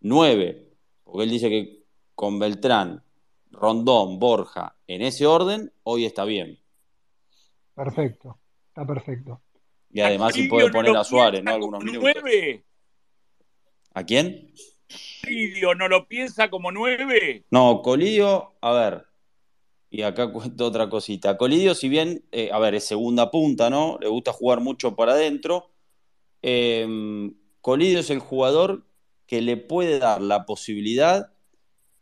9. 0.00 0.70
Porque 1.02 1.24
él 1.24 1.30
dice 1.30 1.48
que 1.50 1.84
con 2.14 2.38
Beltrán, 2.38 3.02
Rondón, 3.50 4.20
Borja, 4.20 4.73
en 4.86 5.02
ese 5.02 5.26
orden, 5.26 5.72
hoy 5.82 6.04
está 6.04 6.24
bien. 6.24 6.58
Perfecto, 7.74 8.38
está 8.68 8.86
perfecto. 8.86 9.40
Y 9.90 10.00
además 10.00 10.34
si 10.34 10.48
puede 10.48 10.70
poner 10.70 10.96
a 10.96 11.04
Suárez, 11.04 11.42
¿no? 11.42 11.52
Algunos 11.52 11.84
minutos. 11.84 12.10
¿A 13.94 14.04
quién? 14.04 14.52
Colidio, 15.22 15.74
¿no 15.74 15.88
lo 15.88 16.06
piensa 16.08 16.50
como 16.50 16.72
9? 16.72 17.44
No, 17.50 17.80
Colidio, 17.82 18.54
a 18.60 18.72
ver, 18.72 19.06
y 19.94 20.02
acá 20.02 20.32
cuento 20.32 20.66
otra 20.66 20.88
cosita. 20.88 21.36
Colidio, 21.36 21.74
si 21.74 21.88
bien, 21.88 22.24
eh, 22.32 22.50
a 22.52 22.58
ver, 22.58 22.74
es 22.74 22.84
segunda 22.84 23.30
punta, 23.30 23.70
¿no? 23.70 23.98
Le 24.00 24.08
gusta 24.08 24.32
jugar 24.32 24.60
mucho 24.60 24.96
para 24.96 25.12
adentro. 25.12 25.70
Em, 26.42 27.34
Colidio 27.60 28.00
es 28.00 28.10
el 28.10 28.18
jugador 28.18 28.84
que 29.26 29.40
le 29.40 29.56
puede 29.56 29.98
dar 30.00 30.20
la 30.20 30.44
posibilidad, 30.44 31.32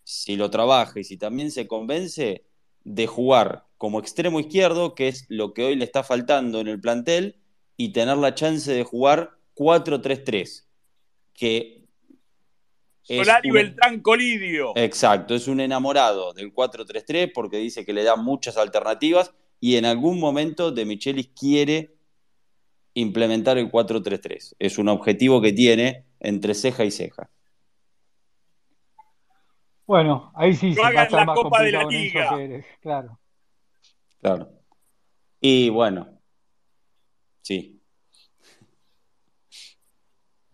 si 0.05 0.37
lo 0.37 0.51
trabaja 0.51 0.99
y 0.99 1.05
si 1.05 1.17
también 1.17 1.51
se 1.51 1.69
convence, 1.69 2.45
de 2.85 3.07
jugar 3.07 3.67
como 3.79 3.99
extremo 3.99 4.41
izquierdo, 4.41 4.95
que 4.95 5.09
es 5.09 5.27
lo 5.29 5.55
que 5.55 5.65
hoy 5.65 5.77
le 5.77 5.85
está 5.85 6.03
faltando 6.03 6.61
en 6.61 6.69
el 6.69 6.81
plantel, 6.81 7.37
y 7.77 7.93
tener 7.93 8.17
la 8.19 8.35
chance 8.35 8.73
de 8.73 8.85
jugar 8.85 9.33
4-3-3, 9.57 10.65
que 11.35 11.83
Solari 13.03 13.51
Beltrán 13.51 14.01
Colidio. 14.01 14.73
Exacto, 14.77 15.35
es 15.35 15.49
un 15.49 15.61
enamorado 15.61 16.33
del 16.33 16.55
4-3-3 16.55 17.33
porque 17.35 17.57
dice 17.57 17.85
que 17.85 17.93
le 17.93 18.05
da 18.05 18.15
muchas 18.17 18.57
alternativas 18.57 19.33
y 19.59 19.77
en 19.77 19.85
algún 19.85 20.21
momento 20.21 20.71
De 20.71 20.85
Michelis 20.85 21.31
quiere 21.39 21.97
implementar 22.95 23.59
el 23.59 23.71
4-3-3. 23.71 24.55
Es 24.59 24.79
un 24.79 24.89
objetivo 24.89 25.41
que 25.41 25.53
tiene 25.53 26.05
entre 26.21 26.55
ceja 26.55 26.85
y 26.85 26.91
ceja. 26.91 27.31
Bueno, 29.93 30.33
ahí 30.35 30.55
sí 30.55 30.73
se 30.73 30.81
va 30.81 30.89
a 30.89 31.03
estar 31.03 31.27
más 31.27 31.37
Copa 31.37 31.61
de 31.61 31.73
la 31.73 31.85
Liga. 31.85 32.31
claro. 32.81 33.19
Claro. 34.23 34.49
Y 35.39 35.69
bueno, 35.69 36.09
sí. 37.43 37.79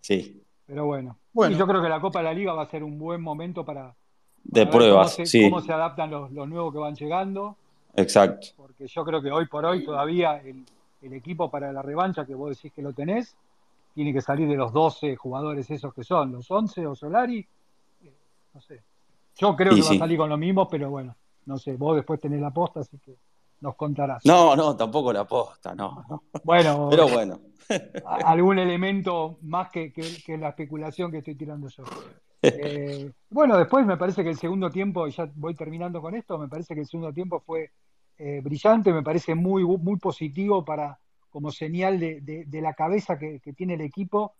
Sí. 0.01 0.43
Pero 0.66 0.86
bueno. 0.86 1.20
Bueno. 1.32 1.57
yo 1.57 1.68
creo 1.68 1.80
que 1.80 1.89
la 1.89 2.01
Copa 2.01 2.18
de 2.18 2.24
la 2.24 2.34
Liga 2.34 2.53
va 2.53 2.64
a 2.64 2.68
ser 2.68 2.82
un 2.82 2.99
buen 2.99 3.22
momento 3.22 3.64
para, 3.64 3.95
de 4.43 4.66
pruebas, 4.66 5.14
cómo 5.14 5.24
se, 5.24 5.26
sí. 5.26 5.49
cómo 5.49 5.61
se 5.61 5.72
adaptan 5.72 6.11
los, 6.11 6.32
nuevos 6.32 6.72
que 6.72 6.80
van 6.80 6.97
llegando. 6.97 7.57
Exacto. 7.95 8.49
Porque 8.57 8.89
yo 8.89 9.05
creo 9.05 9.22
que 9.22 9.30
hoy 9.30 9.47
por 9.47 9.64
hoy 9.64 9.84
todavía 9.84 10.43
el, 10.45 10.64
equipo 11.12 11.49
para 11.49 11.72
la 11.72 11.82
revancha, 11.82 12.26
que 12.26 12.34
vos 12.34 12.57
decís 12.57 12.72
que 12.72 12.82
lo 12.82 12.93
tenés, 12.93 13.36
tiene 13.95 14.12
que 14.12 14.20
salir 14.20 14.49
de 14.49 14.57
los 14.57 14.72
12 14.72 15.14
jugadores 15.14 15.70
esos 15.70 15.95
que 15.95 16.03
son, 16.03 16.32
los 16.32 16.51
11 16.51 16.89
o 16.89 16.97
Solari. 16.97 17.47
Eh, 18.03 18.12
no 18.53 18.61
sé. 18.61 18.82
Yo 19.39 19.57
creo 19.57 19.74
que 19.74 19.82
va 19.82 19.91
a 19.91 19.99
salir 19.99 20.18
con 20.18 20.28
lo 20.28 20.36
mismo, 20.36 20.68
pero 20.68 20.91
bueno, 20.91 21.16
no 21.47 21.59
sé, 21.59 21.76
vos 21.76 21.97
después 21.97 22.20
tenés 22.20 22.41
la 22.41 22.51
posta, 22.51 22.80
así 22.80 22.99
que 22.99 23.16
nos 23.61 23.74
contarás. 23.76 24.24
No, 24.24 24.55
no, 24.55 24.76
tampoco 24.76 25.12
la 25.12 25.24
posta, 25.24 25.74
no. 25.74 26.05
no. 26.09 26.22
Bueno, 26.45 26.89
pero 26.91 27.09
bueno 27.09 27.41
algún 28.24 28.59
elemento 28.59 29.39
más 29.43 29.70
que, 29.70 29.93
la 30.39 30.51
especulación 30.51 31.11
que 31.11 31.18
estoy 31.18 31.34
tirando 31.34 31.68
yo. 31.68 31.84
Eh, 32.43 33.11
bueno, 33.30 33.59
después 33.59 33.84
me 33.84 33.97
parece 33.97 34.22
que 34.22 34.30
el 34.30 34.39
segundo 34.39 34.70
tiempo, 34.70 35.07
y 35.07 35.11
ya 35.11 35.30
voy 35.34 35.55
terminando 35.55 36.01
con 36.01 36.14
esto, 36.14 36.39
me 36.39 36.49
parece 36.49 36.74
que 36.74 36.80
el 36.80 36.86
segundo 36.86 37.12
tiempo 37.12 37.41
fue 37.41 37.72
eh, 38.16 38.41
brillante, 38.43 38.93
me 38.93 39.03
parece 39.03 39.34
muy, 39.34 39.64
muy 39.64 39.99
positivo 39.99 40.64
para 40.64 40.99
como 41.30 41.51
señal 41.51 42.01
de, 42.01 42.47
la 42.62 42.74
cabeza 42.74 43.18
que, 43.18 43.41
tiene 43.57 43.74
el 43.74 43.82
equipo, 43.82 44.34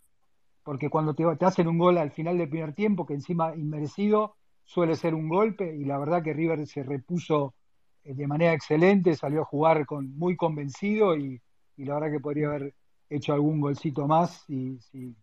porque 0.63 0.89
cuando 0.89 1.15
te, 1.15 1.25
te, 1.37 1.45
hacen 1.45 1.69
un 1.69 1.79
gol 1.79 1.99
al 1.99 2.13
final 2.13 2.39
del 2.39 2.49
primer 2.49 2.73
tiempo, 2.73 3.05
que 3.05 3.15
encima 3.15 3.55
inmerecido, 3.55 4.37
suele 4.69 4.97
ser 4.97 5.15
un 5.15 5.31
golpe, 5.31 5.75
y 5.75 5.87
la 5.87 5.99
verdad 5.99 6.23
que 6.23 6.35
River 6.35 6.67
se 6.67 6.83
repuso 6.83 7.55
de 8.05 8.27
manera 8.27 8.53
excelente, 8.53 9.17
salió 9.17 9.41
a 9.41 9.47
jugar 9.47 9.87
con, 9.87 10.15
muy 10.19 10.37
convencido 10.37 11.17
y, 11.17 11.41
la 11.79 11.95
verdad 11.95 12.11
que 12.11 12.21
podría 12.21 12.49
haber 12.49 12.75
hecho 13.09 13.33
algún 13.33 13.63
golcito 13.63 14.07
más 14.07 14.45
y, 14.47 14.79
si 14.81 15.17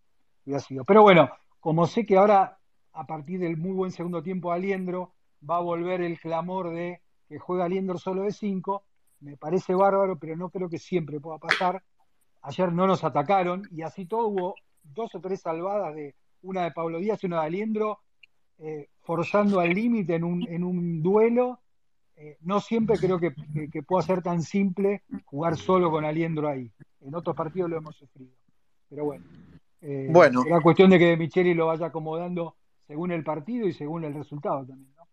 hubiera 0.45 0.59
sido. 0.59 0.83
Pero 0.83 1.03
bueno, 1.03 1.29
como 1.59 1.85
sé 1.85 2.07
que 2.07 2.17
ahora, 2.17 2.57
a 2.93 3.05
partir 3.05 3.39
del 3.39 3.55
muy 3.55 3.73
buen 3.73 3.91
segundo 3.91 4.23
tiempo 4.23 4.51
Aliendro, 4.51 5.13
va 5.47 5.57
a 5.57 5.61
volver 5.61 6.01
el 6.01 6.19
clamor 6.19 6.71
de 6.71 7.01
que 7.27 7.37
juega 7.37 7.65
Aliendro 7.65 7.99
solo 7.99 8.23
de 8.23 8.31
5, 8.31 8.83
me 9.19 9.37
parece 9.37 9.75
bárbaro, 9.75 10.17
pero 10.17 10.35
no 10.35 10.49
creo 10.49 10.69
que 10.69 10.79
siempre 10.79 11.19
pueda 11.19 11.37
pasar. 11.37 11.83
Ayer 12.41 12.73
no 12.73 12.87
nos 12.87 13.03
atacaron 13.03 13.61
y 13.71 13.83
así 13.83 14.07
todo 14.07 14.27
hubo 14.27 14.55
dos 14.81 15.13
o 15.13 15.21
tres 15.21 15.41
salvadas 15.41 15.93
de 15.93 16.15
una 16.41 16.63
de 16.63 16.71
Pablo 16.71 16.97
Díaz 16.97 17.23
y 17.23 17.27
una 17.27 17.41
de 17.41 17.45
Aliendro, 17.45 17.99
eh, 18.57 18.89
forzando 19.05 19.59
al 19.59 19.69
límite 19.69 20.15
en 20.15 20.23
un, 20.23 20.47
en 20.47 20.63
un 20.63 21.01
duelo. 21.01 21.59
Eh, 22.17 22.37
no 22.41 22.59
siempre 22.59 22.97
creo 22.97 23.19
que, 23.19 23.31
pueda 23.83 24.05
ser 24.05 24.21
tan 24.21 24.41
simple 24.41 25.03
jugar 25.25 25.57
solo 25.57 25.91
con 25.91 26.05
Aliendro 26.05 26.47
ahí. 26.47 26.71
En 27.01 27.13
otros 27.13 27.35
partidos 27.35 27.69
lo 27.69 27.77
hemos 27.77 27.95
sufrido. 27.95 28.31
Pero 28.89 29.05
bueno. 29.05 29.25
Eh, 29.81 30.07
bueno. 30.09 30.41
Será 30.43 30.61
cuestión 30.61 30.89
de 30.89 30.99
que 30.99 31.17
Micheli 31.17 31.53
lo 31.53 31.67
vaya 31.67 31.87
acomodando 31.87 32.55
según 32.87 33.11
el 33.11 33.23
partido 33.23 33.67
y 33.67 33.73
según 33.73 34.03
el 34.03 34.13
resultado 34.13 34.65
también. 34.65 34.93
¿no? 34.97 35.07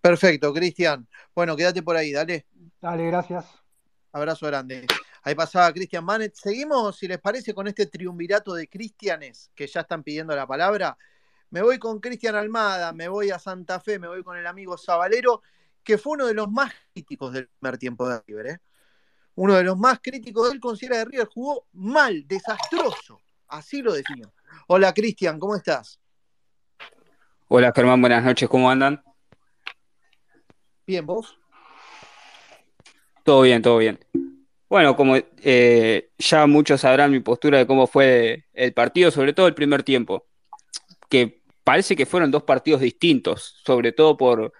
Perfecto, 0.00 0.52
Cristian. 0.52 1.06
Bueno, 1.34 1.56
quédate 1.56 1.82
por 1.82 1.96
ahí, 1.96 2.12
dale. 2.12 2.46
Dale, 2.80 3.06
gracias. 3.06 3.46
Abrazo 4.12 4.46
grande. 4.46 4.86
Ahí 5.22 5.34
pasaba 5.34 5.72
Cristian 5.72 6.04
Manet. 6.04 6.34
Seguimos, 6.34 6.96
si 6.96 7.06
les 7.06 7.18
parece, 7.18 7.52
con 7.52 7.68
este 7.68 7.86
triunvirato 7.86 8.54
de 8.54 8.68
Cristianes 8.68 9.50
que 9.54 9.66
ya 9.66 9.80
están 9.80 10.02
pidiendo 10.02 10.34
la 10.34 10.46
palabra. 10.46 10.96
Me 11.50 11.62
voy 11.62 11.78
con 11.78 11.98
Cristian 12.00 12.34
Almada, 12.34 12.92
me 12.92 13.08
voy 13.08 13.30
a 13.30 13.38
Santa 13.38 13.80
Fe, 13.80 13.98
me 13.98 14.08
voy 14.08 14.22
con 14.22 14.36
el 14.36 14.46
amigo 14.46 14.76
Zabalero, 14.76 15.42
que 15.82 15.96
fue 15.96 16.14
uno 16.14 16.26
de 16.26 16.34
los 16.34 16.50
más 16.50 16.72
críticos 16.92 17.32
del 17.32 17.48
primer 17.48 17.78
tiempo 17.78 18.08
de 18.08 18.20
River. 18.26 18.46
¿eh? 18.46 18.58
Uno 19.34 19.54
de 19.54 19.64
los 19.64 19.78
más 19.78 20.00
críticos, 20.02 20.52
él 20.52 20.60
considera 20.60 20.96
que 20.98 21.04
River 21.06 21.28
jugó 21.32 21.66
mal, 21.72 22.26
desastroso. 22.26 23.20
Así 23.46 23.80
lo 23.80 23.94
definió. 23.94 24.30
Hola 24.66 24.92
Cristian, 24.92 25.38
¿cómo 25.38 25.56
estás? 25.56 25.98
Hola 27.48 27.72
Germán, 27.74 28.00
buenas 28.02 28.22
noches, 28.22 28.46
¿cómo 28.46 28.70
andan? 28.70 29.02
Bien, 30.86 31.06
¿vos? 31.06 31.38
Todo 33.24 33.42
bien, 33.42 33.62
todo 33.62 33.78
bien. 33.78 33.98
Bueno, 34.68 34.96
como 34.96 35.16
eh, 35.16 36.10
ya 36.18 36.46
muchos 36.46 36.82
sabrán 36.82 37.10
mi 37.10 37.20
postura 37.20 37.56
de 37.56 37.66
cómo 37.66 37.86
fue 37.86 38.44
el 38.52 38.74
partido, 38.74 39.10
sobre 39.10 39.32
todo 39.32 39.46
el 39.46 39.54
primer 39.54 39.82
tiempo, 39.82 40.26
que 41.08 41.37
parece 41.68 41.94
que 41.94 42.06
fueron 42.06 42.30
dos 42.30 42.44
partidos 42.44 42.80
distintos, 42.80 43.60
sobre 43.62 43.92
todo 43.92 44.16
por, 44.16 44.54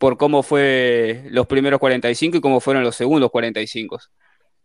por 0.00 0.16
cómo 0.16 0.42
fue 0.42 1.22
los 1.30 1.46
primeros 1.46 1.78
45 1.78 2.38
y 2.38 2.40
cómo 2.40 2.58
fueron 2.58 2.82
los 2.82 2.96
segundos 2.96 3.30
45. 3.30 4.00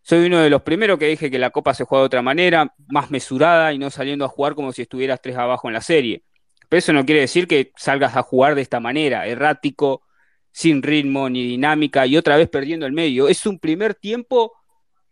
Soy 0.01 0.25
uno 0.25 0.39
de 0.39 0.49
los 0.49 0.63
primeros 0.63 0.97
que 0.97 1.09
dije 1.09 1.29
que 1.29 1.37
la 1.37 1.51
Copa 1.51 1.75
se 1.75 1.83
juega 1.83 2.01
de 2.01 2.05
otra 2.07 2.23
manera, 2.23 2.73
más 2.87 3.11
mesurada 3.11 3.71
y 3.71 3.77
no 3.77 3.91
saliendo 3.91 4.25
a 4.25 4.29
jugar 4.29 4.55
como 4.55 4.71
si 4.71 4.81
estuvieras 4.81 5.21
tres 5.21 5.37
abajo 5.37 5.67
en 5.67 5.75
la 5.75 5.81
serie. 5.81 6.23
Pero 6.69 6.79
eso 6.79 6.91
no 6.91 7.05
quiere 7.05 7.21
decir 7.21 7.47
que 7.47 7.71
salgas 7.77 8.15
a 8.15 8.23
jugar 8.23 8.55
de 8.55 8.63
esta 8.63 8.79
manera, 8.79 9.27
errático, 9.27 10.01
sin 10.51 10.81
ritmo 10.81 11.29
ni 11.29 11.45
dinámica 11.45 12.07
y 12.07 12.17
otra 12.17 12.35
vez 12.35 12.49
perdiendo 12.49 12.87
el 12.87 12.93
medio. 12.93 13.27
Es 13.27 13.45
un 13.45 13.59
primer 13.59 13.93
tiempo 13.93 14.53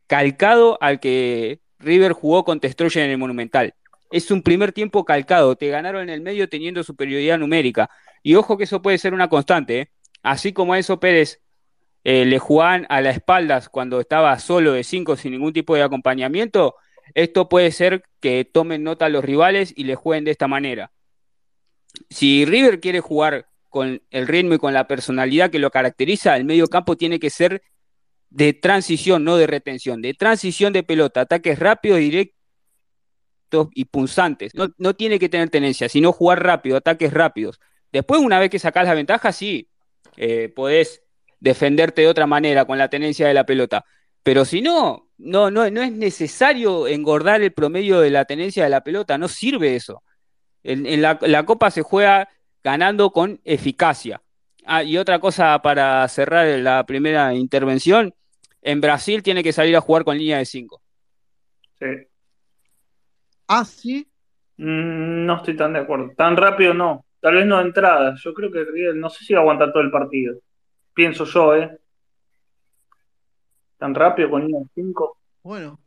calcado 0.08 0.80
al 0.82 1.00
que 1.00 1.60
River 1.78 2.14
jugó 2.14 2.44
con 2.44 2.60
Testroya 2.60 3.06
en 3.06 3.12
el 3.12 3.20
Monumental. 3.20 3.76
Es 4.12 4.32
un 4.32 4.42
primer 4.42 4.72
tiempo 4.72 5.06
calcado. 5.06 5.56
Te 5.56 5.70
ganaron 5.70 6.04
en 6.04 6.10
el 6.10 6.22
medio 6.22 6.48
teniendo 6.50 6.84
superioridad 6.84 7.38
numérica. 7.38 7.90
Y 8.24 8.36
ojo 8.36 8.58
que 8.58 8.66
eso 8.66 8.82
puede 8.82 8.98
ser 8.98 9.14
una 9.14 9.30
constante. 9.30 9.80
¿eh? 9.80 9.90
Así 10.24 10.54
como 10.54 10.74
a 10.74 10.80
eso 10.80 11.00
Pérez 11.00 11.42
eh, 12.04 12.26
le 12.26 12.40
jugaban 12.40 12.86
a 12.90 13.02
las 13.02 13.16
espaldas 13.16 13.70
cuando 13.70 14.00
estaba 14.00 14.38
solo 14.40 14.74
de 14.74 14.84
cinco 14.84 15.16
sin 15.16 15.32
ningún 15.32 15.54
tipo 15.54 15.76
de 15.76 15.84
acompañamiento, 15.84 16.76
esto 17.14 17.50
puede 17.50 17.72
ser 17.72 18.04
que 18.20 18.46
tomen 18.46 18.84
nota 18.84 19.10
los 19.10 19.24
rivales 19.24 19.74
y 19.76 19.86
le 19.86 19.96
jueguen 19.96 20.24
de 20.24 20.32
esta 20.32 20.48
manera. 20.48 20.92
Si 22.10 22.46
River 22.46 22.80
quiere 22.80 23.00
jugar 23.00 23.48
con 23.70 24.02
el 24.10 24.28
ritmo 24.28 24.54
y 24.54 24.60
con 24.60 24.74
la 24.74 24.88
personalidad 24.88 25.50
que 25.50 25.60
lo 25.60 25.72
caracteriza, 25.72 26.36
el 26.38 26.46
medio 26.46 26.68
campo 26.68 26.96
tiene 26.96 27.20
que 27.20 27.30
ser 27.30 27.62
de 28.30 28.54
transición, 28.54 29.24
no 29.24 29.38
de 29.38 29.48
retención, 29.48 30.02
de 30.02 30.14
transición 30.14 30.74
de 30.74 30.84
pelota, 30.84 31.22
ataques 31.22 31.58
rápidos, 31.58 32.00
y 33.74 33.86
punzantes. 33.86 34.54
No, 34.56 34.94
tiene 34.96 35.20
que 35.20 35.30
tener 35.30 35.50
tenencia, 35.50 35.90
sino 35.90 36.12
jugar 36.12 36.44
rápido, 36.44 36.78
ataques 36.78 37.14
rápidos. 37.14 37.60
Después, 37.92 38.22
una 38.22 38.40
vez 38.40 38.50
que 38.50 38.60
sacas 38.60 38.86
la 38.86 38.94
ventaja, 38.94 39.32
sí, 39.32 39.70
eh, 40.18 40.50
podés 40.50 41.04
defenderte 41.40 42.02
de 42.02 42.08
otra 42.08 42.28
manera 42.28 42.66
con 42.66 42.78
la 42.78 42.90
tenencia 42.90 43.28
de 43.28 43.34
la 43.34 43.46
pelota. 43.46 43.86
Pero 44.24 44.46
si 44.46 44.62
no, 44.62 45.10
no, 45.18 45.52
no, 45.52 45.70
no 45.70 45.82
es 45.82 45.92
necesario 45.92 46.88
engordar 46.88 47.42
el 47.42 47.54
promedio 47.54 48.00
de 48.00 48.10
la 48.10 48.26
tenencia 48.26 48.64
de 48.64 48.70
la 48.70 48.84
pelota, 48.84 49.18
no 49.18 49.28
sirve 49.28 49.76
eso. 49.76 50.04
En, 50.64 51.02
la, 51.02 51.20
la, 51.22 51.46
Copa 51.46 51.70
se 51.70 51.84
juega 51.84 52.28
ganando 52.64 53.12
con 53.12 53.40
eficacia. 53.44 54.22
Ah, 54.66 54.84
y 54.84 54.98
otra 54.98 55.20
cosa 55.20 55.62
para 55.62 56.08
cerrar 56.08 56.48
la 56.60 56.84
primera 56.88 57.36
intervención, 57.36 58.16
en 58.64 58.82
Brasil 58.82 59.22
tiene 59.22 59.44
que 59.44 59.54
salir 59.54 59.76
a 59.76 59.82
jugar 59.82 60.04
con 60.04 60.18
línea 60.18 60.40
de 60.40 60.46
5. 60.46 60.82
Sí. 61.80 61.86
¿Ah, 63.48 63.66
sí? 63.66 64.08
Mm, 64.58 65.26
no 65.26 65.38
estoy 65.38 65.56
tan 65.56 65.74
de 65.74 65.80
acuerdo. 65.80 66.12
Tan 66.16 66.38
rápido 66.38 66.74
no. 66.74 67.06
Tal 67.20 67.36
vez 67.36 67.46
no 67.46 67.58
de 67.58 67.64
entrada. 67.64 68.16
Yo 68.18 68.34
creo 68.34 68.52
que 68.52 68.66
no 68.94 69.10
sé 69.10 69.26
si 69.26 69.34
va 69.34 69.40
a 69.40 69.42
aguantar 69.42 69.72
todo 69.72 69.84
el 69.84 69.92
partido. 69.92 70.38
Pienso 70.94 71.26
yo, 71.26 71.56
¿eh? 71.56 71.78
Tan 73.78 73.94
rápido 73.94 74.30
con 74.30 74.46
línea 74.46 74.62
de 74.62 74.68
5. 74.74 75.18
Bueno, 75.44 75.80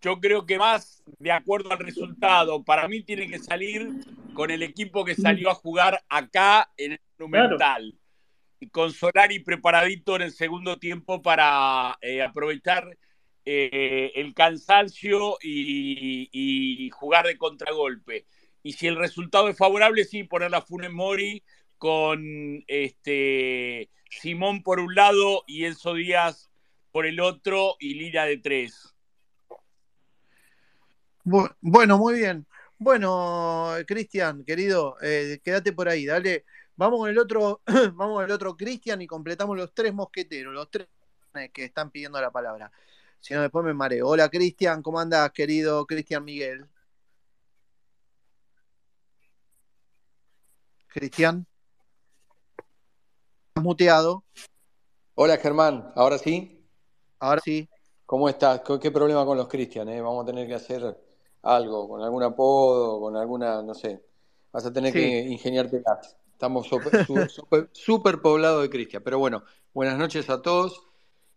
yo 0.00 0.20
creo 0.20 0.46
que 0.46 0.58
más 0.58 1.02
de 1.18 1.32
acuerdo 1.32 1.72
al 1.72 1.78
resultado, 1.78 2.62
para 2.62 2.86
mí 2.86 3.02
tiene 3.02 3.28
que 3.28 3.38
salir 3.38 3.90
con 4.32 4.50
el 4.50 4.62
equipo 4.62 5.04
que 5.04 5.14
salió 5.14 5.50
a 5.50 5.54
jugar 5.54 6.00
acá 6.08 6.70
en 6.76 6.92
el 6.92 7.00
Monumental. 7.18 7.94
Y 8.60 8.68
con 8.68 8.92
Solari 8.92 9.40
preparadito 9.40 10.16
en 10.16 10.22
el 10.22 10.32
segundo 10.32 10.78
tiempo 10.78 11.20
para 11.20 11.96
eh, 12.00 12.22
aprovechar 12.22 12.96
eh, 13.50 14.12
el 14.14 14.34
cansancio 14.34 15.38
y, 15.40 16.90
jugar 16.92 17.26
de 17.26 17.38
contragolpe. 17.38 18.26
Y 18.62 18.74
si 18.74 18.86
el 18.88 18.96
resultado 18.96 19.48
es 19.48 19.56
favorable, 19.56 20.04
sí, 20.04 20.24
poner 20.24 20.54
a 20.54 20.60
Funes 20.60 20.92
Mori 20.92 21.42
con 21.78 22.62
este, 22.66 23.88
Simón 24.10 24.62
por 24.62 24.80
un 24.80 24.94
lado 24.94 25.44
y 25.46 25.64
Enzo 25.64 25.94
Díaz 25.94 26.50
por 26.92 27.06
el 27.06 27.20
otro 27.20 27.76
y 27.80 27.94
Lira 27.94 28.26
de 28.26 28.36
tres. 28.36 28.94
Bueno, 31.24 31.96
muy 31.96 32.18
bien. 32.18 32.46
Bueno, 32.76 33.72
Cristian, 33.86 34.44
querido, 34.44 34.98
eh, 35.00 35.40
quédate 35.42 35.72
por 35.72 35.88
ahí, 35.88 36.04
dale. 36.04 36.44
Vamos 36.76 36.98
con 36.98 37.08
el 37.08 37.18
otro, 37.18 37.62
vamos 37.94 38.16
con 38.16 38.24
el 38.26 38.30
otro 38.30 38.54
Cristian 38.58 39.00
y 39.00 39.06
completamos 39.06 39.56
los 39.56 39.72
tres 39.72 39.94
mosqueteros, 39.94 40.52
los 40.52 40.70
tres 40.70 40.86
que 41.54 41.64
están 41.64 41.90
pidiendo 41.90 42.20
la 42.20 42.30
palabra. 42.30 42.70
Si 43.20 43.34
no, 43.34 43.42
después 43.42 43.64
me 43.64 43.74
mareo. 43.74 44.08
Hola, 44.08 44.28
Cristian, 44.28 44.82
¿cómo 44.82 45.00
andas, 45.00 45.30
querido 45.32 45.86
Cristian 45.86 46.24
Miguel? 46.24 46.66
Cristian. 50.88 51.46
¿Estás 53.48 53.64
muteado? 53.64 54.24
Hola, 55.14 55.36
Germán, 55.36 55.92
¿ahora 55.96 56.18
sí? 56.18 56.64
Ahora 57.18 57.40
sí. 57.44 57.68
¿Cómo 58.06 58.28
estás? 58.28 58.62
¿Qué, 58.80 58.90
problema 58.90 59.26
con 59.26 59.36
los 59.36 59.48
Cristian? 59.48 59.88
Eh? 59.88 60.00
Vamos 60.00 60.22
a 60.22 60.26
tener 60.26 60.46
que 60.46 60.54
hacer 60.54 60.96
algo, 61.42 61.88
con 61.88 62.02
algún 62.02 62.22
apodo, 62.22 63.00
con 63.00 63.16
alguna, 63.16 63.62
no 63.62 63.74
sé. 63.74 64.02
Vas 64.52 64.64
a 64.64 64.72
tener 64.72 64.92
que 64.92 65.20
ingeniarte. 65.20 65.82
Estamos 66.32 66.68
súper 66.68 68.22
poblados 68.22 68.62
de 68.62 68.70
Cristian. 68.70 69.02
Pero 69.02 69.18
bueno, 69.18 69.42
buenas 69.74 69.98
noches 69.98 70.30
a 70.30 70.40
todos. 70.40 70.87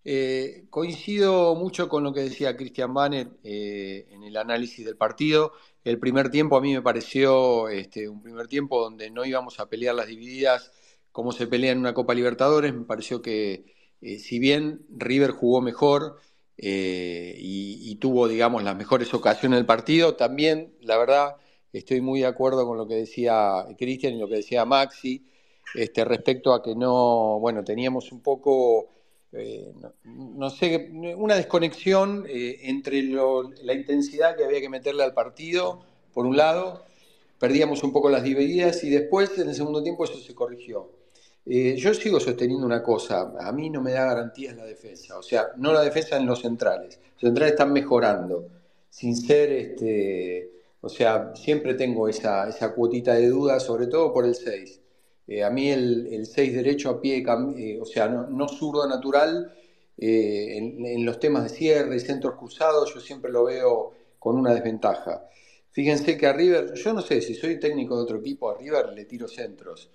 Eh, 0.03 0.65
coincido 0.69 1.53
mucho 1.55 1.87
con 1.87 2.03
lo 2.03 2.11
que 2.13 2.21
decía 2.21 2.57
Cristian 2.57 2.93
Banet 2.93 3.29
eh, 3.43 4.07
en 4.09 4.23
el 4.23 4.35
análisis 4.37 4.85
del 4.85 4.97
partido. 4.97 5.53
El 5.83 5.99
primer 5.99 6.29
tiempo 6.29 6.57
a 6.57 6.61
mí 6.61 6.73
me 6.73 6.81
pareció 6.81 7.69
este, 7.69 8.09
un 8.09 8.21
primer 8.21 8.47
tiempo 8.47 8.81
donde 8.81 9.09
no 9.11 9.25
íbamos 9.25 9.59
a 9.59 9.69
pelear 9.69 9.95
las 9.95 10.07
divididas 10.07 10.71
como 11.11 11.31
se 11.31 11.47
pelea 11.47 11.71
en 11.71 11.79
una 11.79 11.93
Copa 11.93 12.13
Libertadores. 12.13 12.73
Me 12.73 12.85
pareció 12.85 13.21
que 13.21 13.65
eh, 14.01 14.19
si 14.19 14.39
bien 14.39 14.85
River 14.89 15.31
jugó 15.31 15.61
mejor, 15.61 16.19
eh, 16.63 17.35
y, 17.39 17.95
tuvo, 17.95 18.27
digamos, 18.27 18.63
las 18.63 18.75
mejores 18.75 19.13
ocasiones 19.13 19.57
del 19.57 19.65
partido. 19.65 20.15
También, 20.15 20.75
la 20.81 20.97
verdad, 20.97 21.35
estoy 21.73 22.01
muy 22.01 22.21
de 22.21 22.27
acuerdo 22.27 22.67
con 22.67 22.77
lo 22.77 22.87
que 22.87 22.95
decía 22.95 23.65
Cristian 23.77 24.13
y 24.13 24.19
lo 24.19 24.27
que 24.27 24.35
decía 24.35 24.63
Maxi, 24.65 25.25
este, 25.75 26.05
respecto 26.05 26.53
a 26.53 26.61
que 26.61 26.75
no, 26.75 27.39
bueno, 27.39 27.63
teníamos 27.63 28.11
un 28.11 28.21
poco, 28.21 28.89
eh, 29.33 29.71
no, 30.03 30.49
sé, 30.49 30.89
una 30.91 31.35
desconexión 31.35 32.25
eh, 32.27 32.59
entre 32.63 33.01
la 33.03 33.73
intensidad 33.73 34.35
que 34.35 34.43
había 34.43 34.59
que 34.59 34.69
meterle 34.69 35.03
al 35.03 35.13
partido, 35.13 35.81
por 36.13 36.25
un 36.25 36.35
lado, 36.35 36.83
perdíamos 37.39 37.83
un 37.83 37.93
poco 37.93 38.09
las 38.09 38.23
divididas 38.23 38.83
y 38.83 38.89
después, 38.89 39.37
en 39.37 39.49
el 39.49 39.55
segundo 39.55 39.81
tiempo, 39.81 40.03
eso 40.03 40.17
se 40.17 40.35
corrigió. 40.35 40.89
Eh, 41.45 41.75
yo 41.77 41.93
sigo 41.93 42.19
sosteniendo 42.19 42.65
una 42.65 42.83
cosa, 42.83 43.33
a 43.39 43.51
mí 43.51 43.69
no 43.69 43.81
me 43.81 43.93
da 43.93 44.05
garantías 44.05 44.55
la 44.55 44.65
defensa, 44.65 45.17
o 45.17 45.23
sea, 45.23 45.47
no 45.57 45.73
la 45.73 45.81
defensa 45.81 46.17
en 46.17 46.27
los 46.27 46.41
centrales, 46.41 46.99
los 47.13 47.29
centrales 47.29 47.53
están 47.53 47.73
mejorando, 47.73 48.47
sin 48.89 49.15
ser, 49.15 49.51
este, 49.51 50.51
o 50.81 50.89
sea, 50.89 51.31
siempre 51.35 51.73
tengo 51.73 52.07
esa, 52.07 52.47
esa 52.47 52.75
cuotita 52.75 53.15
de 53.15 53.29
duda, 53.29 53.59
sobre 53.59 53.87
todo 53.87 54.13
por 54.13 54.25
el 54.25 54.35
6. 54.35 54.80
Eh, 55.27 55.43
a 55.43 55.49
mí 55.49 55.69
el, 55.69 56.25
6 56.25 56.53
derecho 56.53 56.89
a 56.89 57.01
pie, 57.01 57.23
eh, 57.57 57.79
o 57.81 57.85
sea, 57.85 58.07
no, 58.07 58.47
zurdo 58.47 58.87
natural, 58.87 59.53
en, 59.97 61.05
los 61.05 61.19
temas 61.19 61.43
de 61.43 61.49
cierre 61.49 61.95
y 61.95 61.99
centros 61.99 62.35
cruzados, 62.35 62.93
yo 62.93 62.99
siempre 62.99 63.31
lo 63.31 63.43
veo 63.45 63.93
con 64.17 64.35
una 64.37 64.53
desventaja. 64.53 65.27
Fíjense 65.71 66.17
que 66.17 66.27
a 66.27 66.33
River, 66.33 66.73
yo 66.73 66.93
no 66.93 67.01
sé 67.01 67.21
si 67.21 67.35
soy 67.35 67.59
técnico 67.59 67.95
de 67.95 68.03
otro 68.03 68.17
equipo, 68.17 68.49
a 68.49 68.57
River 68.57 68.93
le 68.93 69.05
tiro 69.05 69.27
centros 69.27 69.89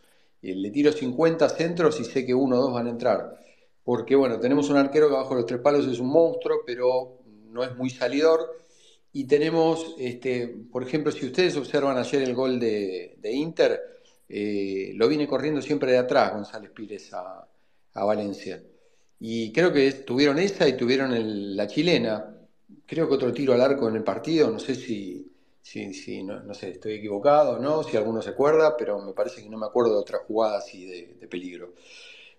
le 0.54 0.70
tiro 0.70 0.92
50 0.92 1.48
centros 1.48 2.00
y 2.00 2.04
sé 2.04 2.24
que 2.24 2.34
uno 2.34 2.58
o 2.58 2.62
dos 2.62 2.72
van 2.72 2.86
a 2.86 2.90
entrar. 2.90 3.40
Porque, 3.84 4.16
bueno, 4.16 4.38
tenemos 4.40 4.68
un 4.70 4.76
arquero 4.76 5.08
que 5.08 5.14
abajo 5.14 5.30
de 5.30 5.40
los 5.40 5.46
tres 5.46 5.60
palos 5.60 5.86
es 5.86 5.98
un 5.98 6.08
monstruo, 6.08 6.58
pero 6.66 7.18
no 7.50 7.62
es 7.62 7.76
muy 7.76 7.90
salidor. 7.90 8.58
Y 9.12 9.24
tenemos, 9.24 9.94
este, 9.98 10.48
por 10.70 10.82
ejemplo, 10.82 11.12
si 11.12 11.26
ustedes 11.26 11.56
observan 11.56 11.96
ayer 11.96 12.22
el 12.22 12.34
gol 12.34 12.60
de, 12.60 13.18
Inter, 13.24 13.80
eh, 14.28 14.92
lo 14.94 15.08
viene 15.08 15.26
corriendo 15.26 15.62
siempre 15.62 15.92
de 15.92 15.98
atrás 15.98 16.32
González 16.32 16.70
Pires 16.70 17.12
a, 17.12 17.48
Valencia. 17.94 18.62
Y 19.18 19.52
creo 19.52 19.72
que 19.72 19.90
tuvieron 19.92 20.38
esa 20.38 20.68
y 20.68 20.76
tuvieron 20.76 21.56
la 21.56 21.66
chilena. 21.66 22.36
Creo 22.84 23.08
que 23.08 23.14
otro 23.14 23.32
tiro 23.32 23.54
al 23.54 23.62
arco 23.62 23.88
en 23.88 23.96
el 23.96 24.04
partido, 24.04 24.50
no 24.50 24.58
sé 24.58 24.74
si, 24.74 25.32
sí, 25.62 26.22
no, 26.22 26.54
sé, 26.54 26.70
estoy 26.70 26.94
equivocado, 26.94 27.58
¿no? 27.58 27.82
Si 27.82 27.96
alguno 27.96 28.20
se 28.20 28.30
acuerda, 28.30 28.76
pero 28.76 29.00
me 29.00 29.12
parece 29.12 29.42
que 29.42 29.48
no 29.48 29.56
me 29.56 29.66
acuerdo 29.66 29.94
de 29.94 30.00
otra 30.00 30.18
jugada 30.18 30.58
así 30.58 30.84
de, 30.84 31.26
peligro. 31.26 31.72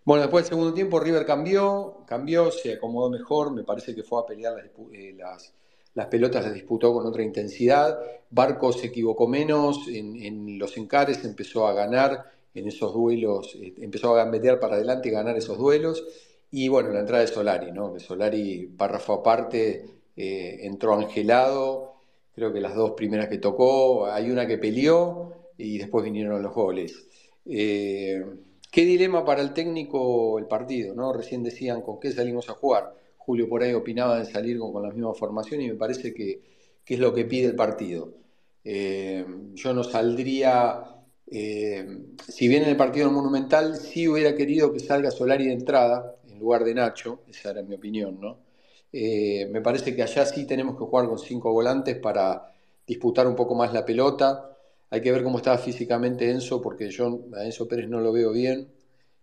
Bueno, 0.06 0.22
después 0.22 0.46
del 0.46 0.50
segundo 0.50 0.74
tiempo 0.74 1.00
River 1.00 1.26
cambió, 1.26 2.04
cambió, 2.06 2.52
se 2.52 2.74
acomodó 2.74 3.10
mejor, 3.10 3.52
me 3.52 3.64
parece 3.64 3.96
que 3.96 4.04
fue 4.04 4.22
a 4.22 4.26
pelear 4.26 4.54
las, 4.54 4.66
eh, 4.94 5.14
las, 5.18 5.54
pelotas, 6.06 6.45
las 6.45 6.54
disputó 6.54 6.93
con 6.93 7.08
otra 7.08 7.24
intensidad. 7.24 8.00
Barco 8.30 8.72
se 8.72 8.88
equivocó 8.88 9.28
menos 9.28 9.88
en, 9.88 10.60
los 10.60 10.78
encares, 10.78 11.26
empezó 11.26 11.68
a 11.68 11.74
ganar 11.74 12.32
en 12.54 12.68
esos 12.68 12.93
duelos, 12.93 13.56
eh, 13.56 13.74
empezó 13.80 14.14
a 14.14 14.18
gambetear 14.24 14.60
para 14.60 14.76
adelante 14.76 15.10
y 15.10 15.12
ganar 15.12 15.36
esos 15.36 15.58
duelos. 15.58 16.04
Y 16.52 16.68
bueno, 16.68 16.91
la 16.91 17.00
entrada 17.02 17.22
de 17.22 17.28
Solari, 17.28 17.72
¿no? 17.72 17.93
Que 17.93 18.00
Solari, 18.00 18.68
párrafo 18.68 19.14
aparte, 19.14 19.86
eh, 20.16 20.60
entró 20.62 20.93
angelado 20.93 21.98
creo 22.38 22.54
que 22.54 22.62
las 22.62 22.76
dos 22.76 22.91
primeras 22.91 23.30
que 23.30 23.39
tocó, 23.39 24.06
hay 24.06 24.30
una 24.30 24.45
que 24.45 24.60
peleó 24.60 25.34
y 25.58 25.80
después 25.80 26.06
vinieron 26.06 26.43
los 26.43 26.54
goles. 26.54 27.08
Eh, 27.48 28.24
¿Qué 28.72 28.86
dilema 28.86 29.26
para 29.26 29.41
el 29.41 29.54
técnico 29.56 30.38
el 30.38 30.45
partido? 30.45 30.93
¿no? 30.93 31.12
Recién 31.14 31.41
decían 31.41 31.82
con 31.82 32.00
qué 32.00 32.12
salimos 32.12 32.48
a 32.48 32.54
jugar. 32.54 32.93
Julio 33.28 33.49
por 33.49 33.61
ahí 33.61 33.73
opinaba 33.73 34.19
de 34.19 34.25
salir 34.25 34.57
con, 34.57 34.82
la 34.82 34.89
misma 34.89 35.13
formación 35.13 35.59
y 35.59 35.67
me 35.67 35.75
parece 35.75 36.13
que, 36.13 36.39
es 36.86 36.97
lo 36.97 37.13
que 37.13 37.25
pide 37.25 37.47
el 37.47 37.55
partido. 37.55 38.13
Eh, 38.63 39.25
yo 39.53 39.73
no 39.73 39.84
saldría, 39.84 40.82
eh, 41.30 42.05
si 42.25 42.47
bien 42.47 42.63
en 42.63 42.69
el 42.69 42.78
partido 42.78 43.11
Monumental 43.11 43.75
sí 43.75 44.07
hubiera 44.07 44.34
querido 44.34 44.71
que 44.71 44.80
salga 44.80 45.11
Solari 45.11 45.47
de 45.47 45.51
entrada 45.51 46.15
en 46.25 46.39
lugar 46.39 46.63
de 46.63 46.73
Nacho, 46.73 47.19
esa 47.28 47.51
era 47.51 47.63
mi 47.63 47.75
opinión, 47.75 48.17
¿no? 48.21 48.38
Eh, 48.93 49.49
me 49.51 49.59
parece 49.59 49.93
que 49.93 50.03
allá 50.03 50.25
sí 50.25 50.47
tenemos 50.47 50.78
que 50.78 50.86
jugar 50.86 51.09
con 51.09 51.19
cinco 51.19 51.51
volantes 51.51 51.97
para 51.97 52.53
disputar 52.88 53.28
un 53.28 53.36
poco 53.36 53.55
más 53.55 53.73
la 53.73 53.84
pelota. 53.84 54.57
Hay 54.89 55.01
que 55.01 55.11
ver 55.11 55.21
cómo 55.21 55.39
está 55.39 55.57
físicamente 55.57 56.32
Enzo, 56.32 56.61
porque 56.61 56.89
yo 56.91 57.25
a 57.36 57.43
Enzo 57.43 57.67
Pérez 57.67 57.89
no 57.89 57.99
lo 57.99 58.13
veo 58.13 58.32
bien. 58.32 58.69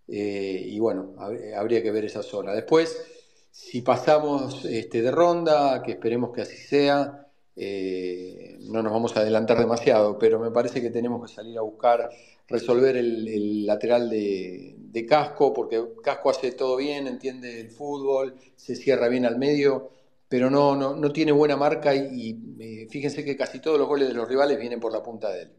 Y 0.07 0.79
bueno, 0.79 1.15
habría 1.57 1.83
que 1.83 1.91
ver 1.91 2.05
esa 2.05 2.23
zona. 2.23 2.53
Después, 2.53 3.14
si 3.55 3.83
pasamos 3.83 4.65
este, 4.65 5.01
de 5.01 5.13
ronda, 5.13 5.81
que 5.81 5.93
esperemos 5.93 6.33
que 6.33 6.41
así 6.41 6.57
sea, 6.57 7.29
eh, 7.55 8.59
no 8.63 8.83
nos 8.83 8.93
vamos 8.93 9.17
a 9.17 9.21
adelantar 9.21 9.61
demasiado, 9.61 10.19
pero 10.19 10.41
me 10.41 10.51
parece 10.51 10.83
que 10.83 10.91
tenemos 10.91 11.23
que 11.23 11.33
salir 11.33 11.57
a 11.57 11.61
buscar 11.61 12.11
resolver 12.49 12.97
el 12.97 13.65
lateral 13.65 14.11
de, 14.11 15.07
Casco, 15.09 15.53
porque 15.53 15.81
Casco 16.03 16.31
hace 16.31 16.51
todo 16.51 16.77
bien, 16.77 17.07
entiende 17.07 17.61
el 17.61 17.71
fútbol, 17.71 18.35
se 18.57 18.75
cierra 18.75 19.07
bien 19.07 19.25
al 19.25 19.39
medio, 19.39 19.91
pero 20.29 20.51
no, 20.51 20.75
no, 20.75 21.13
tiene 21.13 21.31
buena 21.31 21.57
marca 21.57 21.95
y, 21.95 22.37
eh, 22.59 22.89
fíjense 22.91 23.25
que 23.25 23.37
casi 23.37 23.61
todos 23.61 23.79
los 23.79 23.87
goles 23.87 24.09
de 24.09 24.15
los 24.15 24.29
rivales 24.29 24.59
vienen 24.59 24.81
por 24.81 24.93
la 24.93 25.03
punta 25.03 25.31
de 25.31 25.43
él. 25.43 25.53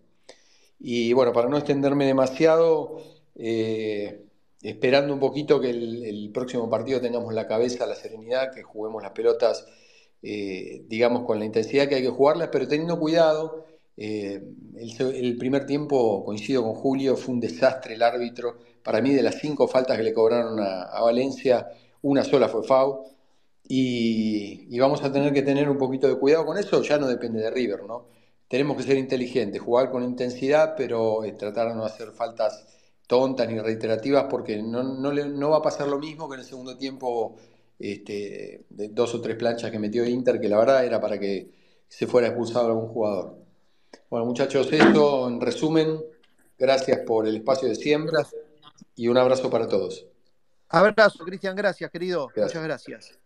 Y 0.81 1.13
bueno, 1.13 1.31
para 1.31 1.47
no 1.47 1.57
extenderme 1.57 2.05
demasiado, 2.05 2.97
eh, 3.35 4.25
esperando 4.61 5.13
un 5.13 5.19
poquito 5.19 5.59
que 5.59 5.69
el, 5.69 6.31
próximo 6.33 6.69
partido 6.69 7.01
tengamos 7.01 7.33
la 7.33 7.47
cabeza, 7.47 7.85
la 7.85 7.95
serenidad, 7.95 8.51
que 8.53 8.63
juguemos 8.63 9.01
las 9.03 9.11
pelotas, 9.11 9.65
eh, 10.21 10.83
digamos, 10.87 11.23
con 11.23 11.39
la 11.39 11.45
intensidad 11.45 11.87
que 11.87 11.95
hay 11.95 12.01
que 12.01 12.09
jugarlas, 12.09 12.49
pero 12.51 12.67
teniendo 12.67 12.99
cuidado. 12.99 13.65
el, 13.97 15.37
primer 15.37 15.65
tiempo, 15.65 16.23
coincido 16.25 16.63
con 16.63 16.73
Julio, 16.73 17.15
fue 17.15 17.33
un 17.35 17.39
desastre 17.39 17.95
el 17.95 18.03
árbitro 18.03 18.57
para 18.85 19.01
mí, 19.01 19.13
de 19.13 19.23
las 19.23 19.39
cinco 19.39 19.67
faltas 19.67 19.97
que 19.97 20.03
le 20.03 20.13
cobraron 20.13 20.59
a, 20.59 21.01
Valencia, 21.01 21.67
una 22.03 22.23
sola 22.23 22.47
fue 22.47 22.63
FAU. 22.63 23.03
Y, 23.67 24.77
vamos 24.77 25.03
a 25.03 25.11
tener 25.11 25.33
que 25.33 25.41
tener 25.41 25.67
un 25.69 25.77
poquito 25.79 26.07
de 26.07 26.19
cuidado 26.19 26.45
con 26.45 26.57
eso, 26.59 26.83
ya 26.83 26.99
no 26.99 27.07
depende 27.07 27.41
de 27.41 27.49
River, 27.49 27.83
¿no? 27.83 28.05
Tenemos 28.47 28.77
que 28.77 28.83
ser 28.83 28.97
inteligentes, 28.97 29.59
jugar 29.59 29.89
con 29.89 30.03
intensidad, 30.03 30.75
pero 30.77 31.23
eh, 31.23 31.31
tratar 31.31 31.69
de 31.69 31.75
no 31.75 31.83
hacer 31.83 32.11
faltas 32.11 32.74
tontas 33.07 33.47
ni 33.47 33.59
reiterativas, 33.59 34.25
porque 34.29 34.61
no, 34.61 34.83
no, 34.83 35.49
va 35.49 35.57
a 35.57 35.61
pasar 35.61 35.87
lo 35.87 35.99
mismo 35.99 36.27
que 36.27 36.35
en 36.35 36.41
el 36.41 36.45
segundo 36.45 36.77
tiempo 36.77 37.35
este, 37.79 38.65
de 38.69 38.89
dos 38.89 39.13
o 39.15 39.21
tres 39.21 39.35
planchas 39.35 39.71
que 39.71 39.79
metió 39.79 40.05
Inter, 40.05 40.39
que 40.39 40.49
la 40.49 40.57
verdad 40.57 40.85
era 40.85 40.99
para 40.99 41.19
que 41.19 41.51
se 41.87 42.07
fuera 42.07 42.27
expulsado 42.27 42.67
algún 42.67 42.87
jugador. 42.87 43.37
Bueno, 44.09 44.25
muchachos, 44.25 44.71
eso 44.71 45.27
en 45.27 45.39
resumen, 45.39 46.03
gracias 46.57 46.99
por 47.05 47.27
el 47.27 47.37
espacio 47.37 47.69
de 47.69 47.75
siembra 47.75 48.25
y 48.95 49.07
un 49.07 49.17
abrazo 49.17 49.49
para 49.49 49.67
todos. 49.67 50.05
Abrazo, 50.69 51.23
Cristian, 51.23 51.55
gracias, 51.55 51.91
querido. 51.91 52.29
Muchas 52.35 52.63
gracias. 52.63 53.19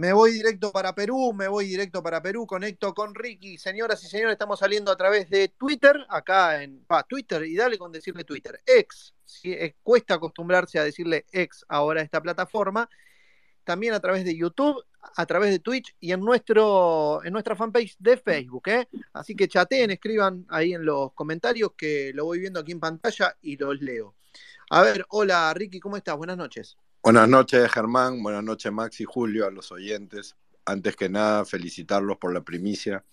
Me 0.00 0.14
voy 0.14 0.32
directo 0.32 0.72
para 0.72 0.94
Perú, 0.94 1.34
me 1.34 1.46
voy 1.46 1.66
directo 1.66 2.02
para 2.02 2.22
Perú, 2.22 2.46
conecto 2.46 2.94
con 2.94 3.14
Ricky. 3.14 3.58
Señoras 3.58 4.02
y 4.02 4.08
señores, 4.08 4.32
estamos 4.32 4.58
saliendo 4.58 4.90
a 4.90 4.96
través 4.96 5.28
de 5.28 5.48
Twitter, 5.48 5.94
acá 6.08 6.62
en 6.62 6.86
Twitter, 7.06 7.44
y 7.44 7.54
dale 7.54 7.76
con 7.76 7.92
decirle 7.92 8.24
Twitter. 8.24 8.62
Ex, 8.64 9.12
eh, 9.44 9.74
cuesta 9.82 10.14
acostumbrarse 10.14 10.78
a 10.78 10.84
decirle 10.84 11.26
ex 11.30 11.66
ahora 11.68 12.00
a 12.00 12.04
esta 12.04 12.22
plataforma. 12.22 12.88
También 13.62 13.92
a 13.92 14.00
través 14.00 14.24
de 14.24 14.34
YouTube, 14.34 14.82
a 15.16 15.26
través 15.26 15.50
de 15.50 15.58
Twitch 15.58 15.94
y 16.00 16.12
en, 16.12 16.20
nuestro, 16.20 17.22
en 17.22 17.34
nuestra 17.34 17.54
fanpage 17.54 17.96
de 17.98 18.16
Facebook. 18.16 18.68
¿eh? 18.68 18.88
Así 19.12 19.36
que 19.36 19.48
chateen, 19.48 19.90
escriban 19.90 20.46
ahí 20.48 20.72
en 20.72 20.82
los 20.82 21.12
comentarios 21.12 21.72
que 21.76 22.12
lo 22.14 22.24
voy 22.24 22.40
viendo 22.40 22.58
aquí 22.58 22.72
en 22.72 22.80
pantalla 22.80 23.36
y 23.42 23.58
los 23.58 23.78
leo. 23.82 24.14
A 24.70 24.80
ver, 24.80 25.04
hola 25.10 25.52
Ricky, 25.52 25.78
¿cómo 25.78 25.98
estás? 25.98 26.16
Buenas 26.16 26.38
noches. 26.38 26.78
Buenas 27.02 27.30
noches 27.30 27.72
Germán, 27.72 28.22
buenas 28.22 28.44
noches 28.44 28.70
Max 28.70 29.00
y 29.00 29.04
Julio, 29.04 29.46
a 29.46 29.50
los 29.50 29.72
oyentes. 29.72 30.36
Antes 30.66 30.96
que 30.96 31.08
nada, 31.08 31.46
felicitarlos 31.46 32.18
por 32.18 32.34
la 32.34 32.42
primicia. 32.42 33.06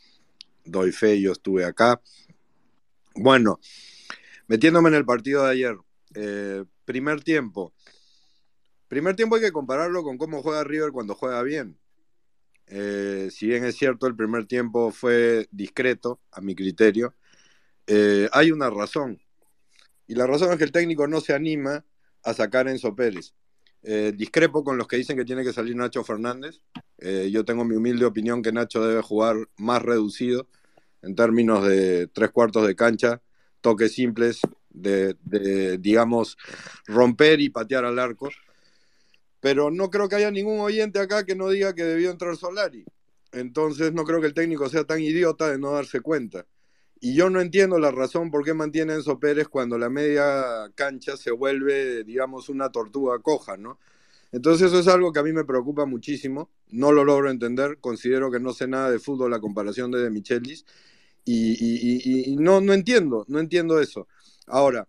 Doy 0.65 0.91
fe, 0.91 1.21
yo 1.21 1.31
estuve 1.31 1.63
acá. 1.63 2.01
Bueno, 3.15 3.61
metiéndome 4.47 4.89
en 4.89 4.95
el 4.95 5.05
partido 5.05 5.45
de 5.45 5.51
ayer. 5.51 5.77
Eh, 6.15 6.65
primer 6.83 7.23
tiempo. 7.23 7.73
Primer 8.89 9.15
tiempo 9.15 9.37
hay 9.37 9.41
que 9.43 9.53
compararlo 9.53 10.03
con 10.03 10.17
cómo 10.17 10.43
juega 10.43 10.65
River 10.65 10.91
cuando 10.91 11.15
juega 11.15 11.41
bien. 11.41 11.79
Eh, 12.65 13.29
si 13.31 13.47
bien 13.47 13.63
es 13.63 13.77
cierto, 13.77 14.05
el 14.05 14.17
primer 14.17 14.47
tiempo 14.47 14.91
fue 14.91 15.47
discreto, 15.49 16.19
a 16.33 16.41
mi 16.41 16.55
criterio, 16.55 17.15
eh, 17.87 18.27
hay 18.33 18.51
una 18.51 18.69
razón. 18.69 19.21
Y 20.07 20.15
la 20.15 20.27
razón 20.27 20.51
es 20.51 20.57
que 20.57 20.65
el 20.65 20.73
técnico 20.73 21.07
no 21.07 21.21
se 21.21 21.33
anima 21.33 21.85
a 22.21 22.33
sacar 22.33 22.67
Enzo 22.67 22.93
Pérez. 22.93 23.33
Eh, 23.89 24.11
discrepo 24.13 24.65
con 24.65 24.77
los 24.77 24.85
que 24.85 24.97
dicen 24.97 25.15
que 25.15 25.23
tiene 25.23 25.45
que 25.45 25.53
salir 25.53 25.73
Nacho 25.73 26.03
Fernández. 26.03 26.59
Eh, 26.97 27.29
yo 27.31 27.45
tengo 27.45 27.63
mi 27.63 27.73
humilde 27.73 28.03
opinión 28.03 28.41
que 28.41 28.51
Nacho 28.51 28.85
debe 28.85 29.01
jugar 29.01 29.37
más 29.55 29.81
reducido 29.81 30.49
en 31.01 31.15
términos 31.15 31.65
de 31.65 32.07
tres 32.07 32.31
cuartos 32.31 32.67
de 32.67 32.75
cancha, 32.75 33.21
toques 33.61 33.93
simples, 33.93 34.41
de, 34.69 35.15
digamos, 35.79 36.37
romper 36.85 37.39
y 37.39 37.47
patear 37.47 37.85
al 37.85 37.97
arco. 37.97 38.29
Pero 39.39 39.71
no 39.71 39.89
creo 39.89 40.09
que 40.09 40.17
haya 40.17 40.31
ningún 40.31 40.59
oyente 40.59 40.99
acá 40.99 41.23
que 41.25 41.35
no 41.35 41.47
diga 41.47 41.73
que 41.73 41.85
debió 41.85 42.11
entrar 42.11 42.35
Solari. 42.35 42.83
Entonces 43.31 43.93
no 43.93 44.03
creo 44.03 44.19
que 44.19 44.27
el 44.27 44.33
técnico 44.33 44.67
sea 44.67 44.83
tan 44.83 44.99
idiota 44.99 45.49
de 45.49 45.59
no 45.59 45.71
darse 45.71 46.01
cuenta. 46.01 46.45
Y 46.99 47.13
yo 47.15 47.29
no 47.29 47.41
entiendo 47.41 47.79
la 47.79 47.91
razón 47.91 48.31
por 48.31 48.43
qué 48.43 48.53
mantiene 48.53 48.93
Enzo 48.93 49.19
Pérez 49.19 49.47
cuando 49.47 49.77
la 49.77 49.89
media 49.89 50.71
cancha 50.75 51.15
se 51.17 51.31
vuelve, 51.31 52.03
digamos, 52.03 52.49
una 52.49 52.71
tortuga 52.71 53.19
coja, 53.19 53.57
¿no? 53.57 53.79
Entonces 54.31 54.67
eso 54.67 54.79
es 54.79 54.87
algo 54.87 55.13
que 55.13 55.19
a 55.19 55.23
mí 55.23 55.33
me 55.33 55.45
preocupa 55.45 55.85
muchísimo, 55.85 56.51
no 56.69 56.91
lo 56.91 57.05
logro 57.05 57.29
entender, 57.31 57.79
considero 57.79 58.31
que 58.31 58.39
no 58.39 58.53
sé 58.53 58.67
nada 58.67 58.91
de 58.91 58.99
fútbol 58.99 59.31
la 59.31 59.39
comparación 59.39 59.91
de, 59.91 60.01
de 60.01 60.09
Michelis 60.09 60.65
y, 61.25 62.35
no, 62.39 62.61
no 62.61 62.73
entiendo, 62.73 63.25
no 63.27 63.39
entiendo 63.39 63.79
eso. 63.81 64.07
Ahora, 64.47 64.87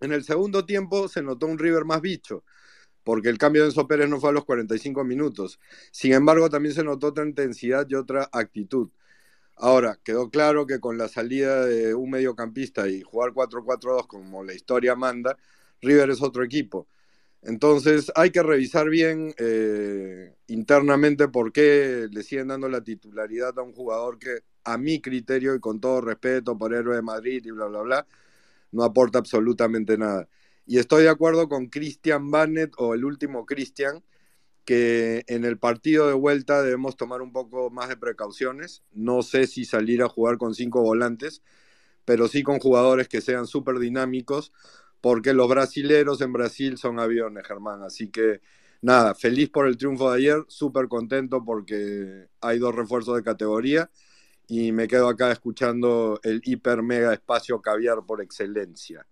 En 0.00 0.12
el 0.12 0.24
segundo 0.24 0.64
tiempo 0.66 1.08
se 1.08 1.22
notó 1.22 1.46
un 1.46 1.58
River 1.58 1.84
más 1.84 2.00
bicho, 2.00 2.44
porque 3.04 3.28
el 3.30 3.38
cambio 3.38 3.62
de 3.62 3.68
Enzo 3.70 3.86
Pérez 3.88 4.08
no 4.08 4.20
fue 4.20 4.30
a 4.30 4.32
los 4.32 4.44
45 4.44 5.04
minutos. 5.04 5.60
Sin 5.92 6.12
embargo, 6.12 6.50
también 6.50 6.74
se 6.74 6.84
notó 6.84 7.08
otra 7.08 7.26
intensidad 7.26 7.86
y 7.90 7.94
otra 7.96 8.28
actitud. 8.32 8.90
Ahora, 9.62 9.98
quedó 10.02 10.30
claro 10.30 10.66
que 10.66 10.80
con 10.80 10.96
la 10.96 11.06
salida 11.08 11.66
de 11.66 11.94
un 11.94 12.10
mediocampista 12.10 12.88
y 12.88 13.02
jugar 13.02 13.32
4-4-2 13.32 14.06
como 14.06 14.42
la 14.42 14.54
historia 14.54 14.94
manda, 14.94 15.36
River 15.82 16.10
es 16.10 16.22
otro 16.22 16.42
equipo. 16.44 16.88
Entonces 17.42 18.12
hay 18.16 18.30
que 18.30 18.42
revisar 18.42 18.88
bien 18.90 19.34
eh, 19.38 20.34
internamente 20.48 21.28
por 21.28 21.52
qué 21.52 22.08
le 22.10 22.22
siguen 22.22 22.48
dando 22.48 22.68
la 22.70 22.82
titularidad 22.82 23.58
a 23.58 23.62
un 23.62 23.72
jugador 23.74 24.18
que 24.18 24.40
a 24.64 24.78
mi 24.78 25.00
criterio 25.00 25.54
y 25.54 25.60
con 25.60 25.80
todo 25.80 26.00
respeto 26.02 26.56
por 26.58 26.74
héroe 26.74 26.96
de 26.96 27.02
Madrid 27.02 27.42
y 27.44 27.50
bla, 27.50 27.66
bla, 27.66 27.82
bla, 27.82 28.06
no 28.72 28.84
aporta 28.84 29.18
absolutamente 29.18 29.98
nada. 29.98 30.28
Y 30.66 30.78
estoy 30.78 31.04
de 31.04 31.10
acuerdo 31.10 31.48
con 31.48 31.66
Christian 31.68 32.30
Bannett 32.30 32.74
o 32.78 32.94
el 32.94 33.04
último 33.04 33.46
Christian, 33.46 34.02
que 34.64 35.24
en 35.26 35.44
el 35.44 35.58
partido 35.58 36.06
de 36.06 36.14
vuelta 36.14 36.62
debemos 36.62 36.96
tomar 36.96 37.22
un 37.22 37.32
poco 37.32 37.70
más 37.70 37.88
de 37.88 37.96
precauciones. 37.96 38.82
No 38.92 39.22
sé 39.22 39.46
si 39.46 39.64
salir 39.64 40.02
a 40.02 40.08
jugar 40.08 40.38
con 40.38 40.54
cinco 40.54 40.82
volantes, 40.82 41.42
pero 42.04 42.28
sí 42.28 42.42
con 42.42 42.58
jugadores 42.58 43.08
que 43.08 43.20
sean 43.20 43.46
súper 43.46 43.78
dinámicos, 43.78 44.52
porque 45.00 45.32
los 45.34 45.48
brasileros 45.48 46.20
en 46.20 46.32
Brasil 46.32 46.78
son 46.78 47.00
aviones, 47.00 47.46
Germán. 47.46 47.82
Así 47.82 48.08
que 48.08 48.40
nada, 48.82 49.14
feliz 49.14 49.50
por 49.50 49.66
el 49.66 49.76
triunfo 49.76 50.10
de 50.10 50.18
ayer, 50.18 50.44
súper 50.48 50.88
contento 50.88 51.44
porque 51.44 52.28
hay 52.40 52.58
dos 52.58 52.74
refuerzos 52.74 53.16
de 53.16 53.22
categoría 53.22 53.90
y 54.48 54.72
me 54.72 54.88
quedo 54.88 55.08
acá 55.08 55.30
escuchando 55.32 56.20
el 56.24 56.42
hiper 56.44 56.82
mega 56.82 57.12
espacio 57.14 57.60
caviar 57.62 58.04
por 58.06 58.20
excelencia. 58.20 59.06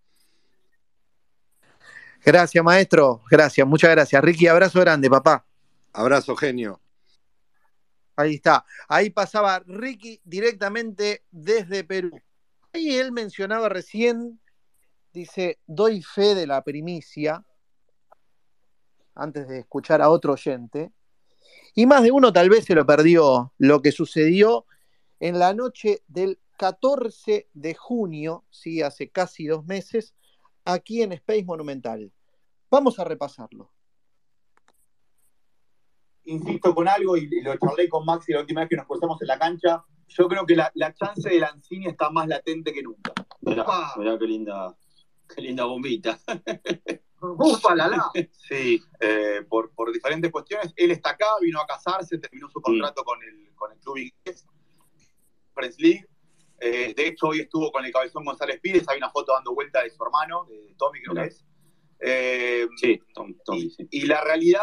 Gracias, 2.28 2.62
maestro. 2.62 3.22
Gracias, 3.30 3.66
muchas 3.66 3.90
gracias. 3.90 4.22
Ricky, 4.22 4.48
abrazo 4.48 4.80
grande, 4.80 5.08
papá. 5.08 5.46
Abrazo, 5.94 6.36
genio. 6.36 6.78
Ahí 8.16 8.34
está. 8.34 8.66
Ahí 8.86 9.08
pasaba 9.08 9.62
Ricky 9.64 10.20
directamente 10.24 11.24
desde 11.30 11.84
Perú. 11.84 12.20
Ahí 12.74 12.96
él 12.96 13.12
mencionaba 13.12 13.70
recién, 13.70 14.38
dice, 15.10 15.58
doy 15.66 16.02
fe 16.02 16.34
de 16.34 16.46
la 16.46 16.62
primicia, 16.62 17.46
antes 19.14 19.48
de 19.48 19.60
escuchar 19.60 20.02
a 20.02 20.10
otro 20.10 20.34
oyente. 20.34 20.92
Y 21.74 21.86
más 21.86 22.02
de 22.02 22.12
uno 22.12 22.30
tal 22.30 22.50
vez 22.50 22.66
se 22.66 22.74
lo 22.74 22.84
perdió 22.84 23.54
lo 23.56 23.80
que 23.80 23.90
sucedió 23.90 24.66
en 25.18 25.38
la 25.38 25.54
noche 25.54 26.02
del 26.08 26.38
14 26.58 27.48
de 27.54 27.74
junio, 27.74 28.44
sí, 28.50 28.82
hace 28.82 29.08
casi 29.08 29.46
dos 29.46 29.64
meses, 29.64 30.12
aquí 30.66 31.00
en 31.00 31.12
Space 31.12 31.44
Monumental. 31.44 32.12
Vamos 32.70 32.98
a 32.98 33.04
repasarlo. 33.04 33.72
Insisto 36.24 36.74
con 36.74 36.88
algo 36.88 37.16
y 37.16 37.28
lo 37.40 37.56
charlé 37.56 37.88
con 37.88 38.04
Maxi 38.04 38.32
la 38.32 38.40
última 38.40 38.60
vez 38.60 38.68
que 38.68 38.76
nos 38.76 38.86
cruzamos 38.86 39.20
en 39.22 39.28
la 39.28 39.38
cancha. 39.38 39.84
Yo 40.08 40.28
creo 40.28 40.44
que 40.44 40.56
la, 40.56 40.94
chance 40.94 41.28
de 41.28 41.38
Lanzini 41.38 41.86
está 41.86 42.10
más 42.10 42.28
latente 42.28 42.72
que 42.72 42.82
nunca. 42.82 43.12
Mirá, 43.40 43.64
qué 44.18 44.26
linda, 44.26 44.76
qué 45.34 45.42
linda 45.42 45.64
bombita. 45.64 46.18
Ufa, 47.20 47.74
la, 47.74 47.88
la. 47.88 48.10
Sí, 48.30 48.80
eh, 49.00 49.44
por, 49.48 49.72
diferentes 49.92 50.30
cuestiones. 50.30 50.72
Él 50.76 50.90
está 50.90 51.10
acá, 51.10 51.26
vino 51.40 51.60
a 51.60 51.66
casarse, 51.66 52.18
terminó 52.18 52.48
su 52.48 52.60
contrato 52.60 53.02
con, 53.04 53.18
el, 53.22 53.54
con 53.54 53.72
el 53.72 53.78
club 53.78 53.96
inglés 53.96 54.46
League. 55.78 56.06
Eh, 56.60 56.94
de 56.96 57.06
hecho, 57.06 57.28
hoy 57.28 57.40
estuvo 57.40 57.70
con 57.70 57.84
el 57.84 57.92
cabezón 57.92 58.24
González 58.24 58.60
Pires, 58.60 58.88
hay 58.88 58.98
una 58.98 59.10
foto 59.10 59.32
dando 59.32 59.54
vuelta 59.54 59.82
de 59.82 59.90
su 59.90 60.02
hermano, 60.02 60.44
de 60.48 60.74
Tommy 60.76 61.00
creo 61.00 61.14
que 61.14 61.24
es. 61.28 61.44
Eh, 62.00 62.66
sí, 62.76 63.00
Tommy, 63.14 63.36
y, 63.90 64.06
la 64.06 64.22
realidad 64.22 64.62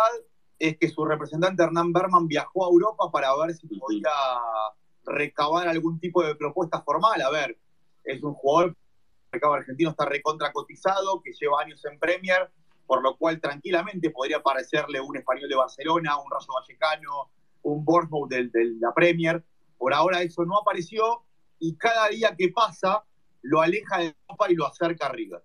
es 0.58 0.78
que 0.78 0.90
su 0.90 1.04
representante 1.04 1.64
Hernán 1.64 1.92
Berman 1.92 2.28
viajó 2.28 2.66
a 2.66 2.70
Europa 2.70 3.12
para 3.12 3.36
ver 3.38 3.54
si 3.56 3.68
podía 3.68 4.10
recabar 5.06 5.68
algún 5.68 6.00
tipo 6.00 6.24
de 6.24 6.36
propuesta 6.36 6.82
formal. 6.82 7.22
A 7.22 7.30
ver, 7.30 7.58
es 8.04 8.24
un 8.24 8.34
jugador, 8.34 8.70
el 8.70 8.76
mercado 9.34 9.54
argentino 9.54 9.90
está 9.90 10.06
recontra 10.06 10.54
cotizado, 10.54 11.22
que 11.22 11.34
lleva 11.34 11.62
años 11.62 11.84
en 11.86 12.00
Premier, 12.00 12.50
por 12.88 13.02
lo 13.02 13.18
cual 13.18 13.42
tranquilamente 13.42 14.12
podría 14.12 14.42
parecerle 14.42 15.02
un 15.02 15.18
español 15.18 15.50
de 15.50 15.56
Barcelona, 15.56 16.18
un 16.18 16.32
Rayo 16.32 16.54
Vallecano, 16.54 17.32
un 17.64 17.84
Bournemouth 17.84 18.30
de 18.30 18.50
la 18.80 18.94
Premier 18.94 19.44
por 19.78 19.94
ahora 19.94 20.22
eso 20.22 20.46
no 20.46 20.58
apareció 20.58 21.24
y 21.60 21.76
cada 21.78 22.10
día 22.10 22.36
que 22.38 22.50
pasa 22.50 23.04
lo 23.42 23.62
aleja 23.62 24.00
de 24.00 24.16
Copa 24.26 24.52
y 24.52 24.56
lo 24.56 24.66
acerca 24.66 25.08
a 25.08 25.12
River. 25.12 25.44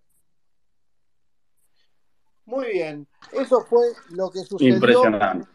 Muy 2.51 2.72
bien, 2.72 3.07
eso 3.32 3.61
fue 3.62 3.86
lo 4.11 4.30
que 4.30 4.40
sucedió. 4.40 4.74
Impresionante. 4.74 5.48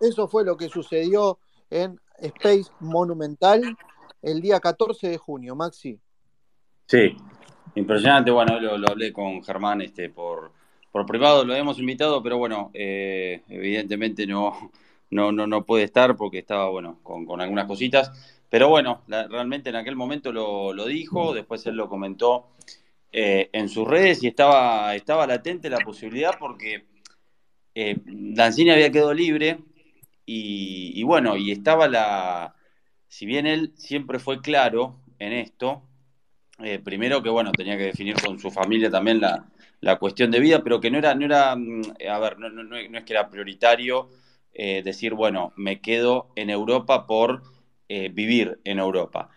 Eso 0.00 0.28
fue 0.28 0.44
lo 0.44 0.56
que 0.56 0.68
sucedió 0.68 1.38
en 1.70 1.98
Space 2.18 2.70
Monumental 2.80 3.76
el 4.20 4.40
día 4.40 4.60
14 4.60 5.08
de 5.08 5.16
junio, 5.18 5.56
Maxi. 5.56 5.98
Sí, 6.86 7.16
impresionante. 7.74 8.30
Bueno, 8.30 8.60
lo, 8.60 8.76
lo 8.76 8.88
hablé 8.90 9.12
con 9.12 9.42
Germán 9.42 9.80
este, 9.80 10.10
por, 10.10 10.52
por 10.92 11.06
privado, 11.06 11.44
lo 11.44 11.54
habíamos 11.54 11.78
invitado, 11.78 12.22
pero 12.22 12.36
bueno, 12.36 12.70
eh, 12.74 13.42
evidentemente 13.48 14.26
no, 14.26 14.70
no, 15.10 15.32
no, 15.32 15.46
no 15.46 15.64
puede 15.64 15.84
estar 15.84 16.16
porque 16.16 16.38
estaba, 16.38 16.68
bueno, 16.68 16.98
con, 17.02 17.40
algunas 17.40 17.66
cositas. 17.66 18.12
Pero 18.50 18.68
bueno, 18.68 19.00
realmente 19.08 19.70
en 19.70 19.76
aquel 19.76 19.96
momento 19.96 20.30
lo, 20.30 20.84
dijo, 20.84 21.32
después 21.32 21.66
él 21.66 21.76
lo 21.76 21.88
comentó 21.88 22.48
eh, 23.12 23.50
en 23.52 23.68
sus 23.68 23.86
redes 23.86 24.22
y 24.22 24.28
estaba, 24.28 24.94
estaba 24.94 25.26
latente 25.26 25.70
la 25.70 25.78
posibilidad 25.78 26.38
porque 26.38 26.86
eh, 27.74 27.96
había 28.38 28.90
quedado 28.90 29.14
libre 29.14 29.58
y, 30.24 31.02
bueno, 31.02 31.36
y 31.36 31.50
estaba 31.50 31.88
la, 31.88 32.54
si 33.08 33.26
bien 33.26 33.46
él 33.46 33.72
siempre 33.76 34.18
fue 34.18 34.40
claro 34.40 35.00
en 35.18 35.32
esto, 35.32 35.82
eh, 36.60 36.78
primero 36.78 37.22
que 37.22 37.28
bueno, 37.28 37.52
tenía 37.52 37.76
que 37.76 37.84
definir 37.84 38.16
con 38.20 38.38
su 38.38 38.50
familia 38.50 38.90
también 38.90 39.20
la, 39.20 39.46
la 39.80 39.98
cuestión 39.98 40.30
de 40.30 40.40
vida, 40.40 40.62
pero 40.62 40.80
que 40.80 40.90
no 40.90 40.98
era, 40.98 41.14
no 41.14 41.26
era, 41.26 41.54
mm, 41.56 41.82
a 42.10 42.18
ver, 42.18 42.38
no, 42.38 42.48
no, 42.48 42.62
no 42.62 42.76
es 42.76 43.04
que 43.04 43.12
era 43.12 43.28
prioritario 43.28 44.08
eh, 44.54 44.82
decir, 44.82 45.14
bueno, 45.14 45.52
me 45.56 45.80
quedo 45.80 46.28
en 46.36 46.50
Europa 46.50 47.06
por 47.06 47.42
eh, 47.88 48.10
vivir 48.10 48.60
en 48.64 48.78
Europa. 48.78 49.30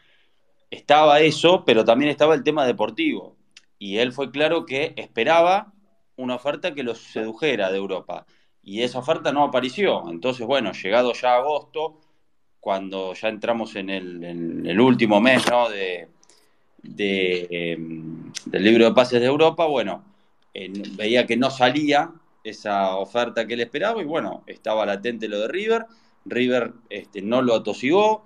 Estaba 0.70 1.22
eso, 1.22 1.64
pero 1.66 1.86
también 1.86 2.12
estaba 2.12 2.36
el 2.36 2.44
tema 2.44 2.66
deportivo. 2.66 3.35
Y 3.78 3.98
él 3.98 4.12
fue 4.12 4.32
claro 4.32 4.66
que 4.66 4.94
esperaba 4.96 5.74
una 6.16 6.36
oferta 6.36 6.74
que 6.74 6.84
lo 6.84 6.96
sedujera 6.96 7.72
de 7.72 7.78
Europa. 7.78 8.26
Y 8.64 8.82
esa 8.82 9.00
oferta 9.00 9.32
no 9.32 9.44
apareció. 9.44 10.10
Entonces, 10.10 10.46
bueno, 10.48 10.72
llegado 10.72 11.14
ya 11.14 11.36
agosto, 11.36 12.00
cuando 12.60 13.14
ya 13.14 13.30
entramos 13.30 13.76
en 13.76 13.90
el, 13.90 14.80
último 14.80 15.22
mes 15.22 15.46
¿no? 15.52 15.70
de, 15.70 16.08
em, 16.82 18.32
del 18.46 18.64
libro 18.64 18.86
de 18.86 18.94
pases 18.94 19.20
de 19.20 19.28
Europa, 19.28 19.66
bueno, 19.66 20.04
veía 20.98 21.28
que 21.28 21.38
no 21.38 21.52
salía 21.52 22.12
esa 22.44 22.96
oferta 22.96 23.46
que 23.46 23.56
él 23.56 23.62
esperaba 23.62 24.02
y 24.02 24.06
bueno, 24.06 24.44
estaba 24.48 24.86
latente 24.86 25.28
lo 25.28 25.40
de 25.40 25.48
River. 25.48 25.86
River 26.26 26.74
este, 26.90 27.22
no 27.22 27.42
lo 27.42 27.56
atosigó, 27.56 28.26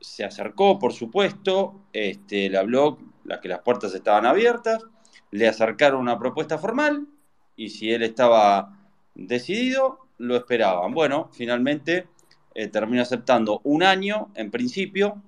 se 0.00 0.24
acercó, 0.24 0.78
por 0.78 0.92
supuesto, 0.92 1.80
este, 1.92 2.48
le 2.50 2.58
habló 2.58 2.98
que 3.38 3.48
las 3.48 3.60
puertas 3.60 3.94
estaban 3.94 4.26
abiertas, 4.26 4.82
le 5.30 5.46
acercaron 5.46 6.00
una 6.00 6.18
propuesta 6.18 6.58
formal 6.58 7.06
y 7.54 7.68
si 7.68 7.92
él 7.92 8.02
estaba 8.02 8.76
decidido, 9.14 10.08
lo 10.18 10.36
esperaban. 10.36 10.92
Bueno, 10.92 11.28
finalmente 11.32 12.08
eh, 12.54 12.68
terminó 12.68 13.02
aceptando 13.02 13.60
un 13.64 13.82
año 13.82 14.30
en 14.34 14.50
principio. 14.50 15.22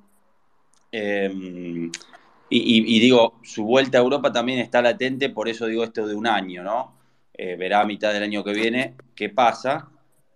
Em, 0.91 1.91
y, 2.49 2.97
y, 2.97 3.01
digo, 3.01 3.39
su 3.43 3.65
vuelta 3.65 3.99
a 3.99 4.03
Europa 4.03 4.33
también 4.33 4.59
está 4.59 4.83
latente, 4.83 5.31
por 5.31 5.49
eso 5.49 5.67
digo 5.67 5.85
esto 5.85 6.07
de 6.07 6.15
un 6.15 6.27
año, 6.27 6.63
¿no? 6.63 6.95
Eh, 7.35 7.57
verá 7.57 7.81
a 7.81 7.87
mitad 7.87 8.13
del 8.13 8.23
año 8.23 8.45
que 8.45 8.53
viene 8.53 8.95
qué 9.15 9.31
pasa, 9.31 9.91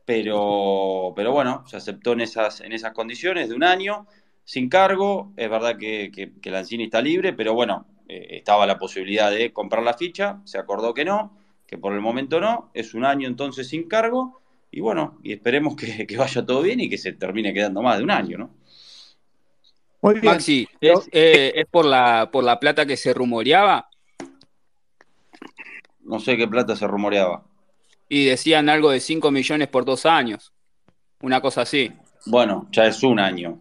pero, 0.06 1.12
pero 1.14 1.32
bueno, 1.32 1.64
se 1.66 1.76
aceptó 1.76 2.12
en 2.12 2.22
esas, 2.22 2.62
en 2.62 2.72
esas 2.72 2.92
condiciones 2.92 3.50
de 3.50 3.54
un 3.54 3.64
año, 3.64 4.06
sin 4.46 4.68
cargo, 4.68 5.32
es 5.36 5.50
verdad 5.50 5.76
que, 5.76 6.12
que, 6.12 6.50
Lanzini 6.50 6.84
está 6.84 7.02
libre, 7.02 7.32
pero 7.32 7.52
bueno, 7.52 7.84
eh, 8.08 8.28
estaba 8.30 8.64
la 8.64 8.78
posibilidad 8.78 9.28
de 9.28 9.52
comprar 9.52 9.82
la 9.82 9.94
ficha, 9.94 10.40
se 10.44 10.56
acordó 10.56 10.94
que 10.94 11.04
no, 11.04 11.36
que 11.66 11.76
por 11.76 11.92
el 11.92 12.00
momento 12.00 12.40
no, 12.40 12.70
es 12.72 12.94
un 12.94 13.04
año 13.04 13.26
entonces 13.26 13.68
sin 13.68 13.88
cargo, 13.88 14.40
y 14.70 14.80
bueno, 14.80 15.18
y 15.24 15.32
esperemos 15.32 15.74
que, 15.74 16.06
vaya 16.16 16.46
todo 16.46 16.62
bien 16.62 16.78
y 16.78 16.88
que 16.88 16.96
se 16.96 17.12
termine 17.12 17.52
quedando 17.52 17.82
más 17.82 17.98
de 17.98 18.04
un 18.04 18.10
año, 18.12 18.38
¿no? 18.38 18.50
Maxi, 20.22 20.68
¿es, 20.80 21.08
eh, 21.10 21.52
¿es, 21.56 21.66
por, 21.66 21.84
la, 21.84 22.30
por 22.30 22.44
la 22.44 22.60
plata 22.60 22.86
que 22.86 22.96
se 22.96 23.12
rumoreaba? 23.12 23.88
No 26.04 26.20
sé 26.20 26.36
qué 26.36 26.46
plata 26.46 26.76
se 26.76 26.86
rumoreaba. 26.86 27.42
Y 28.08 28.26
decían 28.26 28.68
algo 28.68 28.92
de 28.92 29.00
5 29.00 29.32
millones 29.32 29.66
por 29.66 29.84
dos 29.84 30.06
años. 30.06 30.52
Una 31.20 31.40
cosa 31.40 31.62
así. 31.62 31.90
Bueno, 32.26 32.68
ya 32.70 32.86
es 32.86 33.02
un 33.02 33.18
año. 33.18 33.60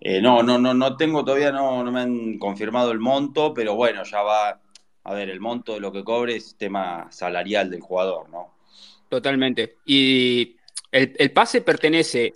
Eh, 0.00 0.22
no, 0.22 0.42
no, 0.42 0.58
no, 0.58 0.72
no 0.72 0.96
tengo 0.96 1.24
todavía, 1.24 1.52
no, 1.52 1.84
no 1.84 1.92
me 1.92 2.00
han 2.00 2.38
confirmado 2.38 2.90
el 2.90 2.98
monto, 2.98 3.52
pero 3.52 3.74
bueno, 3.74 4.02
ya 4.02 4.22
va, 4.22 4.60
a 5.04 5.14
ver, 5.14 5.28
el 5.28 5.40
monto 5.40 5.74
de 5.74 5.80
lo 5.80 5.92
que 5.92 6.02
cobre 6.02 6.36
es 6.36 6.56
tema 6.56 7.06
salarial 7.10 7.70
del 7.70 7.80
jugador, 7.80 8.30
¿no? 8.30 8.54
Totalmente. 9.10 9.76
Y 9.84 10.56
el, 10.90 11.32
pase 11.32 11.60
pertenece 11.60 12.32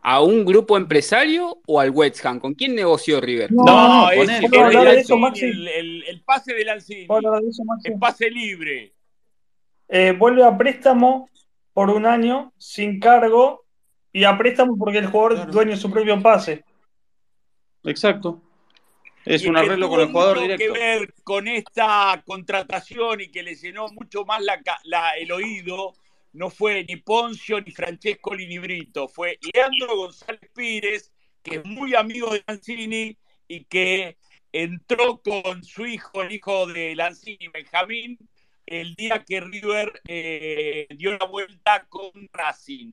a 0.00 0.22
un 0.22 0.44
grupo 0.44 0.76
empresario 0.76 1.58
o 1.66 1.80
al 1.80 1.90
West 1.90 2.24
Ham? 2.24 2.40
¿Con 2.40 2.54
quién 2.54 2.74
negoció 2.74 3.20
River? 3.20 3.52
No, 3.52 4.10
es, 4.10 4.28
el, 4.28 4.50
pase 6.24 6.54
de 6.54 6.64
Lanzini. 6.64 7.06
El 7.84 7.98
pase 7.98 8.30
libre. 8.30 8.94
Eh, 9.88 10.12
vuelve 10.12 10.44
a 10.44 10.56
préstamo 10.56 11.28
por 11.72 11.90
un 11.90 12.06
año 12.06 12.52
sin 12.58 13.00
cargo 13.00 13.64
y 14.12 14.24
a 14.24 14.38
préstamo 14.38 14.76
porque 14.78 14.98
el 14.98 15.06
jugador 15.06 15.50
dueño 15.50 15.72
de 15.72 15.76
su 15.76 15.90
propio 15.90 16.22
pase. 16.22 16.64
Exacto. 17.84 18.42
Es 19.24 19.44
un 19.44 19.56
arreglo 19.56 19.88
con 19.88 20.00
el 20.00 20.06
jugador 20.08 20.40
directo. 20.40 20.72
que 20.72 20.78
ver 20.78 21.14
con 21.22 21.48
esta 21.48 22.22
contratación 22.24 23.20
y 23.20 23.30
que 23.30 23.42
le 23.42 23.56
llenó 23.56 23.88
mucho 23.88 24.24
más 24.24 24.42
la, 24.42 25.10
el 25.18 25.32
oído 25.32 25.94
no 26.32 26.50
fue 26.50 26.84
ni 26.84 26.96
Poncio 26.96 27.60
ni 27.60 27.72
Francesco 27.72 28.34
Linibrito, 28.34 29.08
fue 29.08 29.38
Leandro 29.52 29.96
González 29.96 30.50
Pires, 30.54 31.12
que 31.42 31.56
es 31.56 31.64
muy 31.64 31.94
amigo 31.94 32.32
de 32.32 32.44
Lanzini 32.46 33.18
y 33.46 33.64
que 33.64 34.16
entró 34.52 35.20
con 35.20 35.62
su 35.64 35.86
hijo, 35.86 36.22
el 36.22 36.32
hijo 36.32 36.66
de 36.66 36.94
Lanzini, 36.94 37.48
Benjamín, 37.48 38.18
el 38.66 38.94
día 38.94 39.24
que 39.24 39.40
River 39.40 40.00
eh, 40.06 40.86
dio 40.90 41.16
la 41.16 41.26
vuelta 41.26 41.86
con 41.88 42.12
Racing. 42.32 42.92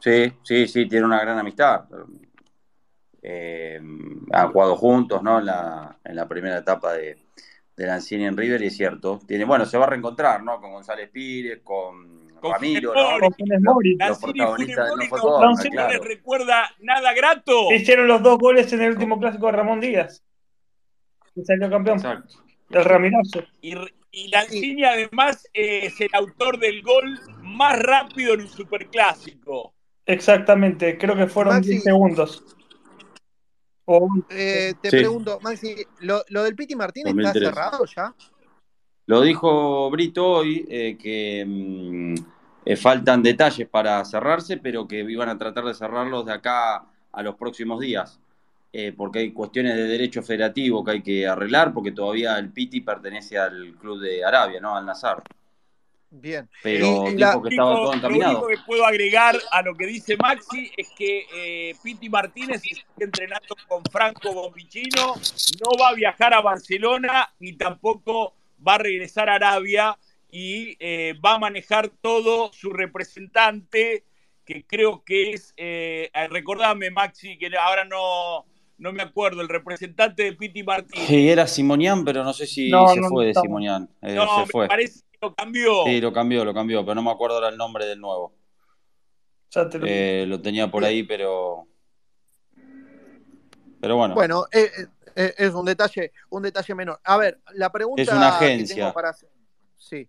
Sí, 0.00 0.32
sí, 0.42 0.66
sí, 0.66 0.86
tiene 0.86 1.06
una 1.06 1.20
gran 1.20 1.38
amistad. 1.38 1.84
Eh, 3.22 3.80
han 4.32 4.52
jugado 4.52 4.76
juntos, 4.76 5.22
¿no? 5.22 5.38
En 5.38 5.46
la, 5.46 5.98
en 6.04 6.16
la 6.16 6.26
primera 6.26 6.58
etapa 6.58 6.94
de, 6.94 7.18
de 7.76 7.86
Lanzini 7.86 8.26
en 8.26 8.36
River, 8.36 8.62
y 8.62 8.66
es 8.66 8.76
cierto. 8.76 9.20
Tiene, 9.26 9.44
bueno, 9.44 9.66
se 9.66 9.78
va 9.78 9.84
a 9.84 9.90
reencontrar, 9.90 10.42
¿no? 10.42 10.60
Con 10.60 10.72
González 10.72 11.10
Pires, 11.10 11.60
con, 11.62 12.20
Ramiro, 12.42 12.94
¿no? 12.94 13.18
Los 13.18 14.18
protagonistas 14.18 14.90
no 14.96 15.06
fue 15.06 15.20
todo, 15.20 15.40
no 15.40 15.88
les 15.88 16.00
recuerda 16.00 16.70
nada 16.80 17.12
grato. 17.12 17.72
Hicieron 17.72 18.08
los 18.08 18.22
dos 18.22 18.38
goles 18.38 18.72
en 18.72 18.82
el 18.82 18.92
último 18.92 19.18
clásico 19.18 19.46
de 19.46 19.52
Ramón 19.52 19.80
Díaz. 19.80 20.22
Que 21.34 21.44
salió 21.44 21.70
campeón. 21.70 21.98
Exacto. 21.98 22.36
Del 22.68 22.84
Ramirazo. 22.84 23.44
Y, 23.60 23.74
y 24.10 24.28
Lanzini 24.28 24.84
además 24.84 25.48
es 25.52 26.00
el 26.00 26.10
autor 26.12 26.58
del 26.58 26.82
gol 26.82 27.18
más 27.42 27.78
rápido 27.80 28.34
en 28.34 28.42
un 28.42 28.48
superclásico. 28.48 29.74
Exactamente, 30.06 30.98
creo 30.98 31.16
que 31.16 31.26
fueron 31.26 31.60
10 31.60 31.82
segundos. 31.82 32.42
Eh, 34.30 34.74
te 34.80 34.90
pregunto, 34.90 35.40
Maxi, 35.42 35.74
¿lo, 36.00 36.22
del 36.44 36.54
Piti 36.54 36.76
Martínez 36.76 37.14
está 37.16 37.32
cerrado 37.32 37.84
ya? 37.84 38.14
Lo 39.06 39.22
dijo 39.22 39.90
Brito 39.90 40.30
hoy, 40.30 40.64
eh, 40.68 40.96
que 40.96 41.44
mm, 41.44 42.14
eh, 42.64 42.76
faltan 42.76 43.22
detalles 43.22 43.68
para 43.68 44.04
cerrarse, 44.04 44.58
pero 44.58 44.86
que 44.86 45.00
iban 45.00 45.28
a 45.28 45.38
tratar 45.38 45.64
de 45.64 45.74
cerrarlos 45.74 46.24
de 46.26 46.32
acá 46.32 46.84
a 47.12 47.22
los 47.22 47.34
próximos 47.34 47.80
días, 47.80 48.20
porque 48.96 49.18
hay 49.18 49.32
cuestiones 49.32 49.74
de 49.74 49.82
derecho 49.82 50.22
federativo 50.22 50.84
que 50.84 50.90
hay 50.92 51.02
que 51.02 51.26
arreglar, 51.26 51.74
porque 51.74 51.90
todavía 51.90 52.38
el 52.38 52.50
Piti 52.50 52.82
pertenece 52.82 53.36
al 53.36 53.74
club 53.80 54.00
de 54.00 54.24
Arabia, 54.24 54.60
¿no? 54.60 54.76
Al 54.76 54.86
Nazar. 54.86 55.24
Bien. 56.10 56.48
Pero 56.62 57.04
que 57.04 57.10
estaba 57.50 57.74
todo 57.74 57.94
encaminado. 57.94 58.32
Lo 58.32 58.38
único 58.38 58.48
que 58.48 58.66
puedo 58.66 58.84
agregar 58.84 59.36
a 59.52 59.62
lo 59.62 59.76
que 59.76 59.86
dice 59.86 60.16
Maxi 60.16 60.70
es 60.76 60.88
que 60.98 61.26
eh, 61.32 61.76
Piti 61.82 62.08
Martínez 62.08 62.62
está 62.64 62.84
entrenando 62.98 63.54
con 63.68 63.82
Franco 63.90 64.34
Bombicino, 64.34 65.14
no 65.14 65.78
va 65.80 65.90
a 65.90 65.94
viajar 65.94 66.34
a 66.34 66.40
Barcelona 66.40 67.32
ni 67.38 67.52
tampoco 67.52 68.34
va 68.66 68.74
a 68.74 68.78
regresar 68.78 69.30
a 69.30 69.36
Arabia 69.36 69.96
y 70.32 70.76
eh, 70.80 71.14
va 71.24 71.34
a 71.34 71.38
manejar 71.38 71.90
todo 72.00 72.52
su 72.52 72.70
representante, 72.72 74.04
que 74.44 74.64
creo 74.64 75.04
que 75.04 75.32
es, 75.32 75.54
eh, 75.56 76.10
recordame 76.28 76.90
Maxi, 76.90 77.38
que 77.38 77.50
ahora 77.56 77.84
no, 77.84 78.46
no 78.78 78.92
me 78.92 79.02
acuerdo, 79.02 79.42
el 79.42 79.48
representante 79.48 80.24
de 80.24 80.32
Piti 80.32 80.64
Martínez. 80.64 81.06
Sí, 81.06 81.28
era 81.28 81.46
Simonian, 81.46 82.04
pero 82.04 82.24
no 82.24 82.32
sé 82.32 82.46
si 82.46 82.68
se 82.68 83.02
fue 83.08 83.26
de 83.26 83.34
Simonian. 83.34 83.88
no, 84.02 84.44
se 84.44 84.50
fue. 84.50 84.66
parece 84.66 85.09
lo 85.20 85.34
cambió. 85.34 85.84
Sí, 85.84 86.00
lo 86.00 86.12
cambió, 86.12 86.44
lo 86.44 86.54
cambió, 86.54 86.84
pero 86.84 86.94
no 86.94 87.02
me 87.02 87.10
acuerdo 87.10 87.36
ahora 87.36 87.48
el 87.48 87.56
nombre 87.56 87.86
del 87.86 88.00
nuevo. 88.00 88.34
lo... 89.54 89.86
Eh, 89.86 90.24
lo... 90.26 90.40
tenía 90.40 90.70
por 90.70 90.84
ahí, 90.84 91.02
pero. 91.02 91.66
Pero 93.80 93.96
bueno. 93.96 94.14
Bueno, 94.14 94.44
eh, 94.52 94.70
eh, 95.16 95.34
es 95.38 95.52
un 95.54 95.64
detalle, 95.64 96.12
un 96.30 96.42
detalle 96.42 96.74
menor. 96.74 97.00
A 97.04 97.16
ver, 97.16 97.40
la 97.54 97.70
pregunta 97.70 98.02
es 98.02 98.08
una 98.08 98.36
agencia. 98.36 98.74
que 98.74 98.80
tengo 98.80 98.92
para 98.92 99.10
hacer. 99.10 99.30
Sí. 99.76 100.08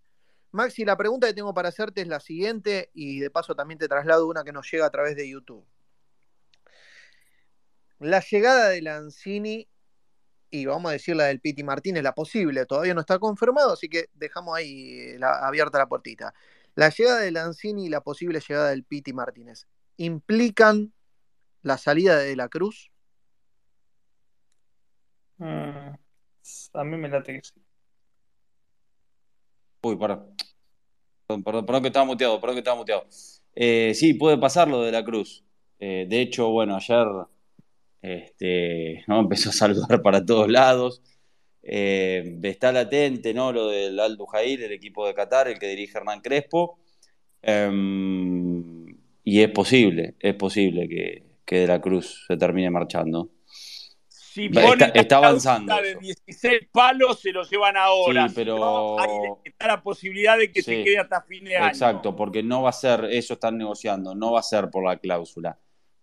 Maxi, 0.52 0.84
la 0.84 0.98
pregunta 0.98 1.28
que 1.28 1.34
tengo 1.34 1.54
para 1.54 1.70
hacerte 1.70 2.02
es 2.02 2.08
la 2.08 2.20
siguiente, 2.20 2.90
y 2.94 3.20
de 3.20 3.30
paso 3.30 3.56
también 3.56 3.78
te 3.78 3.88
traslado 3.88 4.28
una 4.28 4.44
que 4.44 4.52
nos 4.52 4.70
llega 4.70 4.86
a 4.86 4.90
través 4.90 5.16
de 5.16 5.30
YouTube. 5.30 5.66
La 8.00 8.20
llegada 8.20 8.70
de 8.70 8.82
Lanzini 8.82 9.68
y 10.52 10.66
vamos 10.66 10.90
a 10.90 10.94
decir 10.94 11.16
la 11.16 11.26
del 11.26 11.40
Piti 11.40 11.64
Martínez, 11.64 12.04
la 12.04 12.14
posible, 12.14 12.66
todavía 12.66 12.94
no 12.94 13.00
está 13.00 13.18
confirmado, 13.18 13.74
así 13.74 13.88
que 13.88 14.10
dejamos 14.14 14.56
ahí 14.56 15.16
abierta 15.22 15.80
la 15.80 15.88
puertita. 15.88 16.34
La 16.76 16.90
llegada 16.90 17.20
de 17.22 17.32
Lanzini 17.32 17.86
y 17.86 17.90
la 17.90 18.02
posible 18.02 18.42
llegada 18.46 18.70
del 18.70 18.84
Piti 18.84 19.14
Martínez, 19.14 19.68
¿implican 19.98 20.94
la 21.62 21.78
salida 21.78 22.18
de 22.18 22.36
la 22.36 22.50
Cruz? 22.50 22.92
Mm, 25.38 25.96
a 26.74 26.84
mí 26.84 26.98
me 26.98 27.10
late 27.10 27.34
que 27.34 27.42
sí. 27.44 27.62
Uy, 29.84 29.98
perdón. 29.98 30.36
Perdón, 31.28 31.66
perdón, 31.66 31.82
que 31.82 31.88
estaba 31.88 32.06
muteado, 32.06 32.40
perdón 32.40 32.56
que 32.56 32.60
estaba 32.60 32.78
muteado. 32.78 33.08
Eh, 33.56 33.94
sí, 33.96 34.14
puede 34.14 34.38
pasar 34.38 34.68
lo 34.68 34.82
de 34.82 34.92
la 34.92 35.04
Cruz. 35.04 35.44
Eh, 35.80 36.06
de 36.08 36.22
hecho, 36.22 36.50
bueno, 36.50 36.76
ayer 36.76 37.08
este, 38.02 39.04
¿no? 39.08 39.20
Empezó 39.22 39.50
a 39.50 39.54
saludar 39.54 40.02
para 40.02 40.26
todos 40.26 40.50
lados. 40.50 41.02
Eh, 41.64 42.40
está 42.42 42.72
latente 42.72 43.36
¿no? 43.36 43.52
lo 43.52 43.68
del 43.68 44.00
Al 44.00 44.18
Duhail, 44.18 44.64
el 44.64 44.72
equipo 44.72 45.06
de 45.06 45.14
Qatar, 45.14 45.48
el 45.48 45.60
que 45.60 45.68
dirige 45.68 45.98
Hernán 45.98 46.22
Crespo. 46.22 46.80
Em, 47.42 48.86
y 49.24 49.42
es 49.42 49.50
posible, 49.50 50.16
es 50.20 50.36
posible 50.36 50.88
que, 50.88 51.24
de 51.46 51.68
la 51.68 51.82
Cruz 51.82 52.26
se 52.28 52.38
termine 52.38 52.70
marchando. 52.70 53.30
Si 54.08 54.46
está, 54.46 55.18
avanzando. 55.18 55.76
De 55.76 55.96
16 55.96 56.70
palos 56.72 57.20
se 57.20 57.34
lo 57.34 57.44
llevan 57.44 57.76
ahora. 57.76 58.30
Sí, 58.30 58.36
pero. 58.36 58.96
está 59.44 59.68
la 59.68 59.84
posibilidad 59.84 60.38
de 60.38 60.50
que 60.50 60.62
se 60.62 60.86
quede 60.86 61.00
hasta 61.00 61.22
fin 61.24 61.44
de 61.44 61.58
año. 61.58 61.68
Exacto, 61.68 62.16
porque 62.16 62.42
no 62.42 62.62
va 62.62 62.70
a 62.70 62.74
ser, 62.74 63.04
eso 63.12 63.34
están 63.34 63.58
negociando, 63.58 64.16
no 64.16 64.32
va 64.32 64.40
a 64.40 64.44
ser 64.44 64.70
por 64.70 64.86
la 64.86 64.98
cláusula 64.98 65.60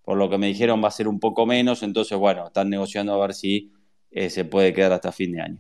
por 0.09 0.17
lo 0.17 0.31
que 0.31 0.39
me 0.39 0.47
dijeron 0.47 0.83
va 0.83 0.89
a 0.89 0.91
ser 0.91 1.07
un 1.07 1.21
poco 1.21 1.45
menos, 1.45 1.83
entonces 1.83 2.17
bueno, 2.17 2.47
están 2.47 2.71
negociando 2.71 3.13
a 3.13 3.27
ver 3.27 3.35
si 3.35 3.75
eh, 4.11 4.31
se 4.31 4.47
puede 4.47 4.73
quedar 4.73 4.91
hasta 4.91 5.13
fin 5.13 5.33
de 5.33 5.43
año. 5.43 5.59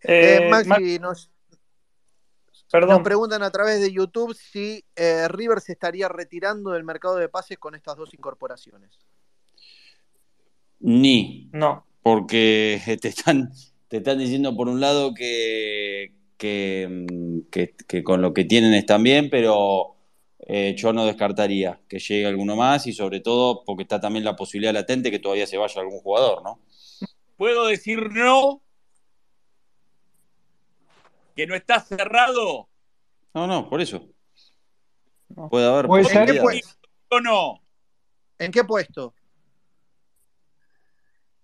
Eh, 0.00 0.38
eh 0.40 0.48
Maxi, 0.48 0.98
nos, 0.98 1.30
Perdón. 2.70 3.02
preguntan 3.02 3.42
a 3.42 3.50
través 3.50 3.82
de 3.82 3.92
YouTube 3.92 4.34
si 4.34 4.82
eh, 4.96 5.28
River 5.28 5.60
se 5.60 5.72
estaría 5.72 6.08
retirando 6.08 6.70
del 6.70 6.84
mercado 6.84 7.16
de 7.16 7.28
pases 7.28 7.58
con 7.58 7.74
estas 7.74 7.98
dos 7.98 8.14
incorporaciones. 8.14 8.98
Ni. 10.80 11.50
No. 11.52 11.84
Porque 12.02 12.80
te 13.02 13.08
están, 13.08 13.52
te 13.88 13.98
están 13.98 14.16
diciendo 14.16 14.56
por 14.56 14.70
un 14.70 14.80
lado 14.80 15.12
que, 15.12 16.14
que, 16.38 17.44
que 17.50 18.02
con 18.02 18.22
lo 18.22 18.32
que 18.32 18.46
tienen 18.46 18.72
están 18.72 19.02
bien, 19.02 19.28
pero 19.28 19.91
eh, 20.44 20.74
yo 20.76 20.92
no 20.92 21.06
descartaría 21.06 21.80
que 21.88 22.00
llegue 22.00 22.26
alguno 22.26 22.56
más 22.56 22.86
y 22.88 22.92
sobre 22.92 23.20
todo 23.20 23.64
porque 23.64 23.84
está 23.84 24.00
también 24.00 24.24
la 24.24 24.34
posibilidad 24.34 24.74
latente 24.74 25.10
que 25.10 25.20
todavía 25.20 25.46
se 25.46 25.56
vaya 25.56 25.80
algún 25.80 26.00
jugador, 26.00 26.42
¿no? 26.42 26.60
¿Puedo 27.36 27.66
decir 27.66 28.10
no? 28.10 28.60
¿Que 31.36 31.46
no 31.46 31.54
está 31.54 31.80
cerrado? 31.80 32.68
No, 33.34 33.46
no, 33.46 33.68
por 33.68 33.80
eso. 33.80 34.08
Puede 35.48 35.66
haber 35.66 35.86
¿En 35.86 36.26
qué 36.26 36.40
puesto? 36.40 37.20
no? 37.22 37.62
¿En 38.38 38.50
qué 38.50 38.64
puesto? 38.64 39.14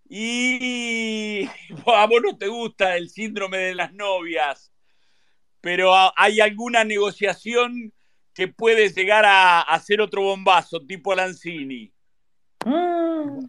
Y 0.08 1.44
a 1.86 2.06
vos 2.06 2.20
no 2.22 2.36
te 2.36 2.48
gusta 2.48 2.96
el 2.96 3.08
síndrome 3.10 3.58
de 3.58 3.74
las 3.76 3.92
novias, 3.92 4.72
pero 5.60 5.92
hay 6.16 6.40
alguna 6.40 6.82
negociación 6.82 7.92
que 8.38 8.46
puede 8.46 8.88
llegar 8.90 9.24
a 9.24 9.62
hacer 9.62 10.00
otro 10.00 10.22
bombazo, 10.22 10.78
tipo 10.86 11.12
Lanzini. 11.12 11.92
Mm. 12.64 13.44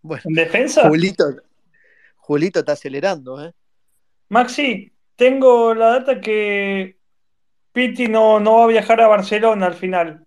Bueno, 0.00 0.22
¿En 0.24 0.32
defensa? 0.32 0.88
Julito, 0.88 1.24
Julito 2.16 2.60
está 2.60 2.72
acelerando, 2.72 3.44
¿eh? 3.44 3.52
Maxi, 4.30 4.90
tengo 5.16 5.74
la 5.74 5.98
data 5.98 6.18
que 6.18 6.96
Pitti 7.72 8.08
no, 8.08 8.40
no 8.40 8.56
va 8.56 8.64
a 8.64 8.68
viajar 8.68 9.02
a 9.02 9.08
Barcelona 9.08 9.66
al 9.66 9.74
final. 9.74 10.26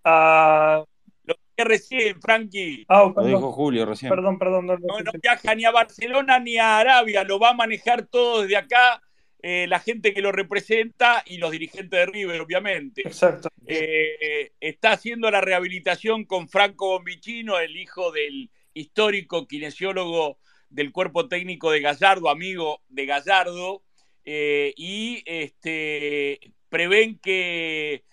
recién, 1.58 2.22
Frankie. 2.22 2.86
Ah, 2.88 3.12
lo 3.16 3.26
dijo 3.26 3.52
Julio 3.54 3.88
recién. 3.88 4.12
Perdón, 4.12 4.38
perdón. 4.38 4.68
No, 4.68 4.78
no, 4.78 5.12
viaja 5.20 5.56
ni 5.56 5.66
a 5.66 5.72
Barcelona 5.72 6.38
ni 6.38 6.60
a 6.60 6.78
Arabia, 6.78 7.24
lo 7.24 7.40
va 7.40 7.50
a 7.50 7.54
manejar 7.56 8.06
todo 8.06 8.44
desde 8.44 8.58
acá. 8.58 9.02
Eh, 9.48 9.68
la 9.68 9.80
gente 9.80 10.12
que 10.12 10.24
lo 10.24 10.32
representa 10.32 11.22
y 11.24 11.38
los 11.38 11.52
dirigentes 11.52 11.92
de 11.92 12.08
River, 12.08 12.42
obviamente. 12.42 13.04
Exacto. 13.06 13.48
Eh, 13.68 14.54
está 14.60 14.94
haciendo 14.94 15.30
la 15.30 15.40
rehabilitación 15.40 16.26
con 16.26 16.50
Franco 16.50 16.88
Bombicino, 16.88 17.60
el 17.60 17.78
hijo 17.78 18.12
del 18.12 18.50
histórico 18.74 19.46
kinesiólogo 19.46 20.40
del 20.72 20.92
cuerpo 20.92 21.28
técnico 21.28 21.70
de 21.70 21.82
Gallardo, 21.82 22.32
amigo 22.32 22.82
de 22.90 23.06
Gallardo, 23.06 23.84
eh, 24.24 24.74
y 24.78 25.22
este, 25.28 26.40
prevén 26.68 27.20
que 27.20 28.04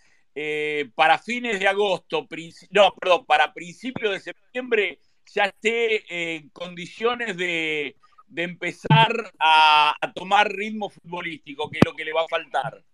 para 0.95 1.19
fines 1.19 1.61
de 1.61 1.67
agosto, 1.67 2.29
no, 2.73 2.95
perdón, 2.95 3.25
para 3.25 3.55
principios 3.55 4.13
de 4.13 4.21
septiembre 4.21 4.99
ya 5.33 5.45
esté 5.45 6.35
en 6.37 6.51
condiciones 6.51 7.39
de, 7.39 7.97
empezar 8.37 9.33
a, 9.39 9.95
tomar 10.15 10.51
ritmo 10.51 10.91
futbolístico, 10.91 11.71
que 11.71 11.79
es 11.79 11.85
lo 11.85 11.95
que 11.95 12.05
le 12.05 12.13
va 12.13 12.23
a 12.23 12.29
faltar. 12.29 12.85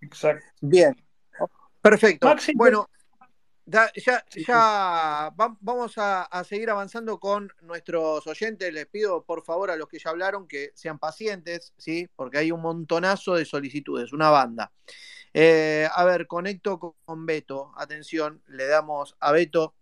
Exacto. 0.00 0.46
Bien. 0.60 0.94
Perfecto. 1.82 2.34
bueno, 2.54 2.88
ya, 3.66 3.90
ya 4.34 5.32
vamos 5.36 5.94
a, 5.96 6.44
seguir 6.44 6.70
avanzando 6.70 7.18
con 7.20 7.52
nuestros 7.62 8.26
oyentes. 8.26 8.72
Les 8.72 8.86
pido, 8.86 9.24
por 9.24 9.44
favor, 9.44 9.70
a 9.70 9.76
los 9.76 9.88
que 9.88 9.98
ya 9.98 10.10
hablaron 10.10 10.48
que 10.48 10.72
sean 10.74 10.98
pacientes, 10.98 11.72
¿sí? 11.76 12.08
Porque 12.16 12.38
hay 12.38 12.50
un 12.52 12.62
montonazo 12.62 13.34
de 13.34 13.44
solicitudes, 13.44 14.12
una 14.12 14.30
banda. 14.30 14.72
Eh, 15.32 15.88
a 15.92 16.04
ver, 16.04 16.26
conecto 16.26 16.96
con 17.04 17.26
Beto. 17.26 17.72
Atención, 17.76 18.42
le 18.48 18.66
damos 18.66 19.16
a 19.20 19.32
Beto. 19.32 19.74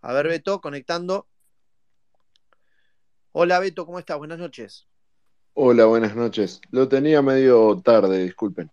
A 0.00 0.12
ver, 0.12 0.28
Beto, 0.28 0.60
conectando. 0.60 1.28
Hola, 3.32 3.58
Beto, 3.58 3.86
¿cómo 3.86 3.98
estás? 3.98 4.18
Buenas 4.18 4.38
noches. 4.38 4.86
Hola, 5.54 5.86
buenas 5.86 6.14
noches. 6.14 6.60
Lo 6.70 6.88
tenía 6.88 7.22
medio 7.22 7.80
tarde, 7.82 8.22
disculpen. 8.24 8.70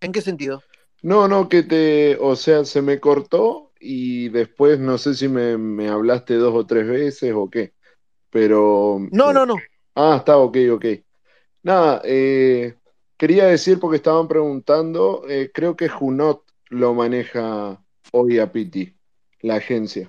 ¿En 0.00 0.12
qué 0.12 0.20
sentido? 0.20 0.62
No, 1.02 1.28
no, 1.28 1.48
que 1.48 1.62
te, 1.62 2.16
o 2.20 2.36
sea, 2.36 2.64
se 2.64 2.82
me 2.82 3.00
cortó 3.00 3.72
y 3.80 4.28
después 4.28 4.78
no 4.78 4.98
sé 4.98 5.14
si 5.14 5.28
me, 5.28 5.56
me 5.56 5.88
hablaste 5.88 6.34
dos 6.34 6.54
o 6.54 6.66
tres 6.66 6.86
veces 6.86 7.32
o 7.34 7.48
qué, 7.48 7.72
pero... 8.30 8.98
No, 9.10 9.32
no, 9.32 9.46
no. 9.46 9.56
Ah, 9.94 10.16
está, 10.18 10.36
ok, 10.38 10.56
ok. 10.72 10.84
Nada, 11.62 12.02
eh, 12.04 12.78
Quería 13.18 13.46
decir, 13.46 13.80
porque 13.80 13.96
estaban 13.96 14.28
preguntando, 14.28 15.24
eh, 15.28 15.50
creo 15.52 15.74
que 15.74 15.88
Junot 15.88 16.44
lo 16.70 16.94
maneja 16.94 17.82
hoy 18.12 18.38
a 18.38 18.52
Piti, 18.52 18.96
la 19.40 19.56
agencia. 19.56 20.08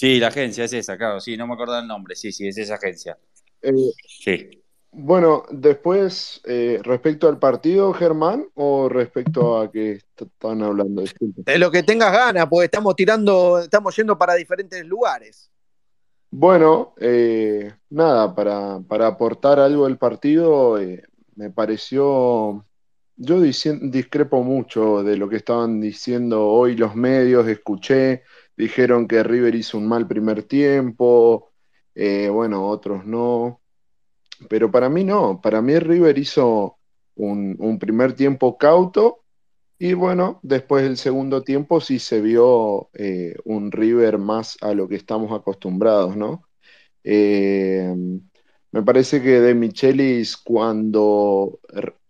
Sí, 0.00 0.18
la 0.18 0.28
agencia 0.28 0.64
es 0.64 0.72
esa, 0.72 0.96
claro, 0.96 1.20
sí, 1.20 1.36
no 1.36 1.46
me 1.46 1.52
acuerdo 1.52 1.78
el 1.78 1.86
nombre, 1.86 2.16
sí, 2.16 2.32
sí, 2.32 2.48
es 2.48 2.56
esa 2.56 2.76
agencia. 2.76 3.18
Eh, 3.60 3.70
sí. 4.08 4.62
Bueno, 4.90 5.44
después, 5.50 6.40
eh, 6.46 6.80
respecto 6.82 7.28
al 7.28 7.38
partido, 7.38 7.92
Germán, 7.92 8.46
o 8.54 8.88
respecto 8.88 9.58
a 9.58 9.70
que 9.70 10.00
están 10.16 10.62
hablando, 10.62 11.04
De 11.20 11.58
lo 11.58 11.70
que 11.70 11.82
tengas 11.82 12.14
ganas, 12.14 12.46
porque 12.48 12.64
estamos 12.64 12.96
tirando, 12.96 13.58
estamos 13.58 13.94
yendo 13.94 14.16
para 14.16 14.36
diferentes 14.36 14.82
lugares. 14.86 15.50
Bueno, 16.30 16.94
nada, 17.90 18.34
para, 18.34 18.80
para 18.80 19.06
aportar 19.06 19.60
algo 19.60 19.84
al 19.84 19.98
partido, 19.98 20.78
me 21.34 21.50
pareció, 21.50 22.64
yo 23.16 23.40
discrepo 23.42 24.42
mucho 24.42 25.02
de 25.02 25.18
lo 25.18 25.28
que 25.28 25.36
estaban 25.36 25.78
diciendo 25.78 26.46
hoy 26.46 26.74
los 26.74 26.94
medios, 26.94 27.46
escuché, 27.46 28.22
dijeron 28.60 29.08
que 29.08 29.22
River 29.22 29.54
hizo 29.54 29.78
un 29.78 29.88
mal 29.88 30.06
primer 30.06 30.42
tiempo, 30.42 31.50
eh, 31.94 32.28
bueno, 32.28 32.66
otros 32.68 33.06
no, 33.06 33.60
pero 34.48 34.70
para 34.70 34.88
mí 34.90 35.02
no, 35.04 35.40
para 35.40 35.62
mí 35.62 35.78
River 35.78 36.18
hizo 36.18 36.78
un, 37.16 37.78
primer 37.80 38.14
tiempo 38.14 38.58
cauto 38.58 39.24
y 39.78 39.94
bueno, 39.94 40.40
después 40.42 40.84
del 40.84 40.96
segundo 40.98 41.42
tiempo 41.42 41.80
sí 41.80 41.98
se 41.98 42.20
vio 42.20 42.90
eh, 42.94 43.34
un 43.44 43.72
River 43.72 44.18
más 44.18 44.58
a 44.60 44.74
lo 44.74 44.88
que 44.88 44.96
estamos 44.96 45.32
acostumbrados, 45.32 46.16
¿no? 46.16 46.44
Eh, 47.02 47.94
me 48.72 48.82
parece 48.82 49.22
que 49.22 49.40
De 49.40 49.54
Michelis 49.54 50.36
cuando 50.36 51.60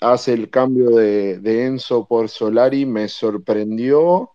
hace 0.01 0.33
el 0.35 0.51
cambio 0.51 0.91
de, 0.91 1.65
Enzo 1.65 2.07
por 2.07 2.29
Solari 2.29 2.87
me 2.87 3.09
sorprendió 3.09 4.33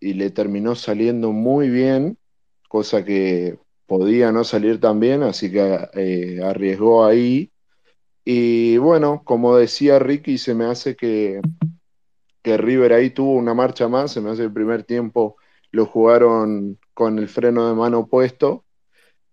y 0.00 0.14
le 0.14 0.30
terminó 0.30 0.74
saliendo 0.74 1.32
muy 1.32 1.68
bien, 1.70 2.18
cosa 2.68 3.04
que 3.04 3.58
podía 3.86 4.32
no 4.32 4.44
salir 4.44 4.80
tan 4.80 5.00
bien, 5.00 5.22
así 5.22 5.50
que 5.50 5.88
eh, 5.94 6.40
arriesgó 6.42 7.04
ahí. 7.04 7.52
Y 8.24 8.76
bueno, 8.78 9.22
como 9.24 9.56
decía 9.56 9.98
Ricky, 9.98 10.38
se 10.38 10.54
me 10.54 10.66
hace 10.66 10.96
que, 10.96 11.40
que 12.42 12.56
River 12.58 12.92
ahí 12.92 13.10
tuvo 13.10 13.34
una 13.34 13.54
marcha 13.54 13.88
más, 13.88 14.12
se 14.12 14.20
me 14.20 14.30
hace 14.30 14.44
el 14.44 14.52
primer 14.52 14.84
tiempo 14.84 15.36
lo 15.70 15.86
jugaron 15.86 16.78
con 16.94 17.18
el 17.18 17.28
freno 17.28 17.68
de 17.68 17.74
mano 17.74 18.06
puesto 18.06 18.64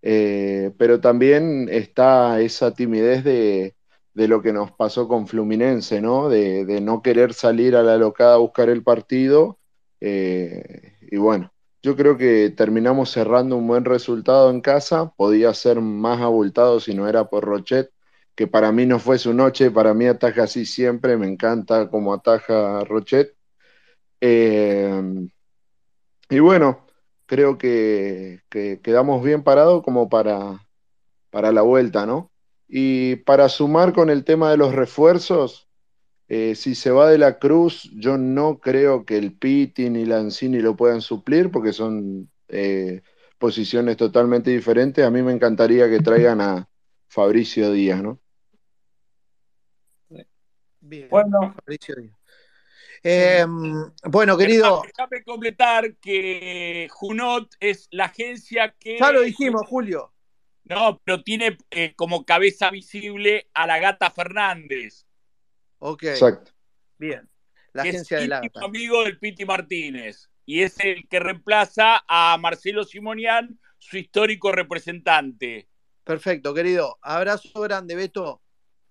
eh, 0.07 0.72
pero 0.78 1.01
también 1.01 1.68
está 1.72 2.39
esa 2.39 2.76
timidez 2.76 3.24
de, 3.24 3.76
lo 4.13 4.43
que 4.43 4.53
nos 4.53 4.72
pasó 4.72 5.07
con 5.07 5.28
Fluminense, 5.28 5.99
¿no? 5.99 6.30
De, 6.30 6.80
no 6.80 7.01
querer 7.01 7.34
salir 7.34 7.76
a 7.76 7.82
la 7.82 7.97
locada 7.97 8.36
a 8.36 8.38
buscar 8.38 8.70
el 8.70 8.84
partido. 8.84 9.57
Eh, 10.02 10.98
y 11.02 11.18
bueno, 11.18 11.52
yo 11.82 11.96
creo 11.96 12.18
que 12.18 12.50
terminamos 12.50 13.12
cerrando 13.12 13.58
un 13.58 13.68
buen 13.68 13.86
resultado 13.86 14.50
en 14.50 14.62
casa. 14.62 15.14
Podía 15.16 15.54
ser 15.54 15.82
más 15.82 16.22
abultado 16.22 16.80
si 16.80 16.93
no 16.93 17.08
era 17.08 17.30
por 17.30 17.46
Rochet, 17.46 17.91
que 18.36 18.48
para 18.48 18.72
mí 18.72 18.86
no 18.86 19.00
fue 19.00 19.18
su 19.20 19.34
noche, 19.34 19.72
para 19.72 19.93
mí 19.93 20.08
ataja 20.08 20.43
así 20.43 20.66
siempre, 20.66 21.18
me 21.18 21.28
encanta 21.28 21.89
como 21.89 22.14
ataja 22.14 22.84
Rochet. 22.86 23.36
Eh, 24.22 25.28
y 26.30 26.39
bueno, 26.39 26.86
creo 27.26 27.58
que, 27.58 28.41
quedamos 28.50 29.24
bien 29.24 29.43
parados 29.43 29.84
como 29.84 30.10
para, 30.10 30.66
para 31.30 31.52
la 31.52 31.62
vuelta, 31.62 32.06
¿no? 32.06 32.32
Y 32.68 33.18
para 33.18 33.50
sumar 33.50 33.93
con 33.93 34.10
el 34.10 34.24
tema 34.24 34.52
de 34.52 34.58
los 34.58 34.74
refuerzos, 34.74 35.64
eh, 36.28 36.56
si 36.56 36.74
se 36.74 36.90
va 36.90 37.10
de 37.10 37.18
la 37.18 37.38
Cruz, 37.38 37.90
yo 37.94 38.18
no 38.18 38.60
creo 38.60 39.06
que 39.06 39.18
el 39.18 39.34
Piti 39.34 39.90
ni 39.90 40.06
Lanzini 40.06 40.60
lo 40.60 40.76
puedan 40.76 41.02
suplir 41.02 41.52
porque 41.52 41.72
son 41.72 42.32
eh, 42.48 43.02
posiciones 43.38 43.98
totalmente 43.98 44.50
diferentes. 44.50 45.06
A 45.06 45.12
mí 45.12 45.22
me 45.22 45.34
encantaría 45.34 45.90
que 45.90 46.00
traigan 46.00 46.42
a 46.42 46.68
Fabricio 47.08 47.72
Díaz, 47.72 48.02
¿no? 48.02 48.20
Bien, 50.80 51.10
bueno, 51.10 51.54
Fabricio 51.54 51.96
Díaz. 51.96 52.16
Em, 53.04 53.92
bueno, 54.06 54.36
querido. 54.36 54.82
Déjame 54.84 55.24
completar 55.24 55.96
que 55.98 56.88
Junot 56.90 57.54
es 57.60 57.88
la 57.92 58.06
agencia 58.06 58.74
que. 58.80 58.98
Ya 58.98 59.12
lo 59.12 59.22
dijimos, 59.22 59.62
Julio. 59.68 60.12
No, 60.64 61.00
pero 61.04 61.22
tiene 61.22 61.56
eh, 61.70 61.94
como 61.96 62.26
cabeza 62.26 62.72
visible 62.72 63.48
a 63.54 63.68
la 63.68 63.78
gata 63.78 64.10
Fernández. 64.10 65.05
Ok. 65.80 66.04
Exacto. 66.04 66.52
Bien. 66.98 67.30
La 67.74 67.84
agencia 67.84 68.20
de 68.20 68.28
la 68.28 68.40
gata. 68.42 68.64
amigo 68.64 69.04
del 69.04 69.20
Piti 69.20 69.46
Martínez. 69.46 70.30
Y 70.46 70.62
es 70.62 70.80
el 70.80 71.08
que 71.10 71.20
reemplaza 71.20 72.04
a 72.08 72.38
Marcelo 72.38 72.84
Simonian, 72.84 73.60
su 73.80 73.98
histórico 73.98 74.52
representante. 74.52 75.68
Perfecto, 76.04 76.54
querido. 76.54 76.98
Abrazo 77.02 77.60
grande, 77.62 77.96
Beto. 77.96 78.42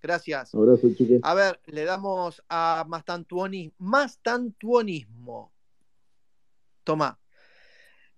Gracias. 0.01 0.53
Abrazo, 0.53 0.87
A 1.23 1.33
ver, 1.33 1.59
le 1.65 1.83
damos 1.85 2.43
a 2.49 2.85
Mastantuonismo. 2.87 3.73
Mastantuonismo. 3.79 5.51
Toma. 6.83 7.17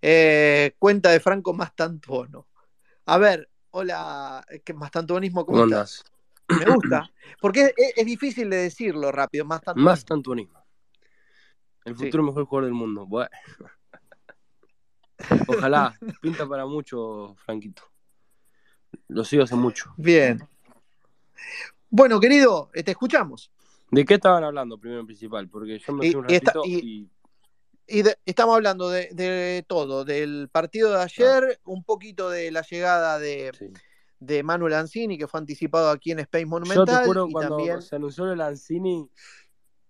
Eh, 0.01 0.75
cuenta 0.79 1.11
de 1.11 1.19
Franco 1.19 1.53
Mastantuono. 1.53 2.47
A 3.05 3.17
ver, 3.17 3.49
hola, 3.71 4.45
¿qué 4.65 4.73
Mastantuonismo? 4.73 5.45
¿Cómo, 5.45 5.59
¿Cómo 5.59 5.69
estás? 5.69 6.03
Me 6.47 6.65
gusta. 6.73 7.11
Porque 7.41 7.73
es, 7.95 8.05
difícil 8.05 8.49
de 8.49 8.57
decirlo 8.57 9.11
rápido. 9.11 9.45
Mastantuonismo. 9.75 10.65
El 11.85 11.95
futuro 11.95 12.23
mejor 12.23 12.45
jugador 12.45 12.65
del 12.65 12.73
mundo. 12.73 13.05
Bueno. 13.05 13.29
Ojalá. 15.47 15.97
Pinta 16.21 16.47
para 16.47 16.65
mucho, 16.65 17.35
Franquito. 17.45 17.83
Lo 19.07 19.23
sigo 19.23 19.43
hace 19.43 19.55
mucho. 19.55 19.93
Bien. 19.97 20.39
Bueno, 21.89 22.19
querido, 22.19 22.69
te 22.73 22.91
escuchamos. 22.91 23.51
¿De 23.89 24.03
qué 24.03 24.15
estaban 24.15 24.43
hablando 24.43 24.77
primero 24.77 25.01
en 25.01 25.07
principal? 25.07 25.47
Porque 25.49 25.79
yo 25.79 25.93
me 25.93 26.11
fui 26.11 26.15
un 26.15 26.27
ratito 26.27 26.61
y... 26.65 27.09
y... 27.87 28.03
estamos 28.25 28.55
hablando 28.55 28.89
de, 28.89 29.63
todo, 29.67 30.03
del 30.03 30.49
partido 30.51 30.91
de 30.91 31.01
ayer, 31.01 31.61
un 31.63 31.83
poquito 31.83 32.29
de 32.29 32.51
la 32.51 32.63
llegada 32.63 33.17
de, 33.17 33.51
de 34.19 34.43
Manuel 34.43 34.71
Lanzini, 34.71 35.17
que 35.17 35.27
fue 35.27 35.39
anticipado 35.39 35.89
aquí 35.89 36.11
en 36.11 36.19
Space 36.19 36.45
Monumental. 36.45 36.87
Yo 36.87 36.99
te 36.99 37.05
juro, 37.05 37.27
cuando 37.31 37.81
se 37.81 37.95
anunció 37.95 38.31
el 38.31 38.37
Lanzini, 38.37 39.09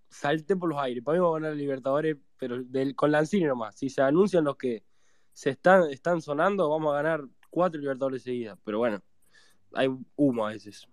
salté 0.08 0.56
por 0.56 0.68
los 0.68 0.78
aires. 0.78 1.02
Para 1.02 1.18
mí 1.18 1.24
va 1.24 1.30
a 1.30 1.34
ganar 1.34 1.52
el 1.52 1.58
Libertadores, 1.58 2.16
pero 2.38 2.62
con 2.94 3.10
Lanzini 3.10 3.44
nomás. 3.44 3.76
Si 3.76 3.88
se 3.88 4.02
anuncian 4.02 4.44
los 4.44 4.56
que 4.56 4.84
se 5.32 5.50
están, 5.50 5.90
están 5.90 6.20
sonando, 6.20 6.68
vamos 6.68 6.92
a 6.92 7.02
ganar 7.02 7.24
cuatro 7.50 7.80
Libertadores 7.80 8.22
seguidas. 8.22 8.58
Pero 8.64 8.78
bueno, 8.78 9.02
hay 9.72 9.88
humo 10.16 10.46
a 10.46 10.50
veces. 10.50 10.86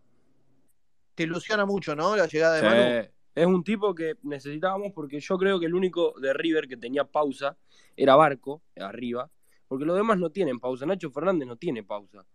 Te 1.13 1.23
ilusiona 1.23 1.65
mucho, 1.65 1.95
¿no? 1.95 2.15
La 2.15 2.27
llegada 2.27 2.55
de 2.55 2.61
Manu. 2.63 3.09
Es 3.35 3.45
un 3.45 3.65
tipo 3.65 3.93
que 3.93 4.15
necesitábamos 4.23 4.93
porque 4.93 5.19
yo 5.19 5.37
creo 5.37 5.59
que 5.59 5.65
el 5.65 5.75
único 5.75 6.13
de 6.21 6.33
River 6.33 6.69
que 6.69 6.77
tenía 6.77 7.03
pausa 7.03 7.57
era 7.97 8.15
Barco, 8.15 8.61
arriba, 8.77 9.29
porque 9.67 9.83
los 9.83 9.97
demás 9.97 10.17
no 10.17 10.29
tienen 10.29 10.57
pausa. 10.57 10.85
Nacho 10.85 11.11
Fernández 11.11 11.45
no 11.45 11.57
tiene 11.57 11.83
pausa. 11.83 12.25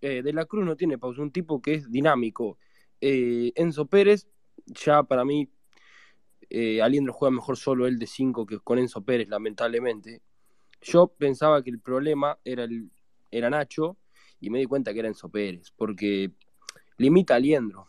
Eh, 0.00 0.22
de 0.22 0.32
la 0.32 0.44
Cruz 0.46 0.64
no 0.64 0.76
tiene 0.76 0.98
pausa. 0.98 1.22
Un 1.22 1.30
tipo 1.30 1.60
que 1.60 1.74
es 1.74 1.90
dinámico. 1.90 2.58
Eh, 3.00 3.52
Enzo 3.54 3.86
Pérez, 3.86 4.26
ya 4.66 5.02
para 5.02 5.24
mí, 5.24 5.48
eh, 6.48 6.82
Aliendro 6.82 7.12
juega 7.12 7.34
mejor 7.34 7.56
solo 7.56 7.86
él 7.86 7.98
de 7.98 8.06
5 8.06 8.46
que 8.46 8.58
con 8.58 8.78
Enzo 8.78 9.02
Pérez, 9.02 9.28
lamentablemente. 9.28 10.22
Yo 10.82 11.08
pensaba 11.08 11.62
que 11.62 11.70
el 11.70 11.80
problema 11.80 12.38
era, 12.44 12.64
el, 12.64 12.90
era 13.30 13.50
Nacho 13.50 13.96
y 14.40 14.50
me 14.50 14.58
di 14.58 14.66
cuenta 14.66 14.92
que 14.92 15.00
era 15.00 15.08
Enzo 15.08 15.28
Pérez, 15.28 15.70
porque 15.76 16.32
limita 16.96 17.34
a 17.34 17.36
Aliendro. 17.36 17.86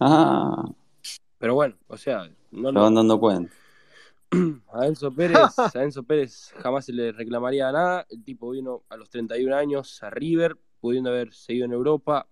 Ah. 0.00 0.64
Pero 1.38 1.54
bueno, 1.54 1.76
o 1.88 1.96
sea, 1.96 2.30
no 2.52 2.70
lo 2.70 2.82
van 2.82 2.94
dando 2.94 3.18
cuenta. 3.18 3.52
A 4.72 4.86
Enzo 4.86 5.12
Pérez, 5.12 5.58
a 5.58 5.82
Enzo 5.82 6.04
Pérez 6.04 6.54
jamás 6.56 6.86
se 6.86 6.92
le 6.94 7.12
reclamaría 7.12 7.70
nada. 7.70 8.06
El 8.08 8.24
tipo 8.24 8.50
vino 8.50 8.82
a 8.88 8.96
los 8.96 9.10
31 9.10 9.54
años 9.54 10.02
a 10.02 10.08
River, 10.08 10.56
pudiendo 10.82 11.10
haber 11.10 11.32
seguido 11.32 11.64
en 11.66 11.72
Europa. 11.72 12.28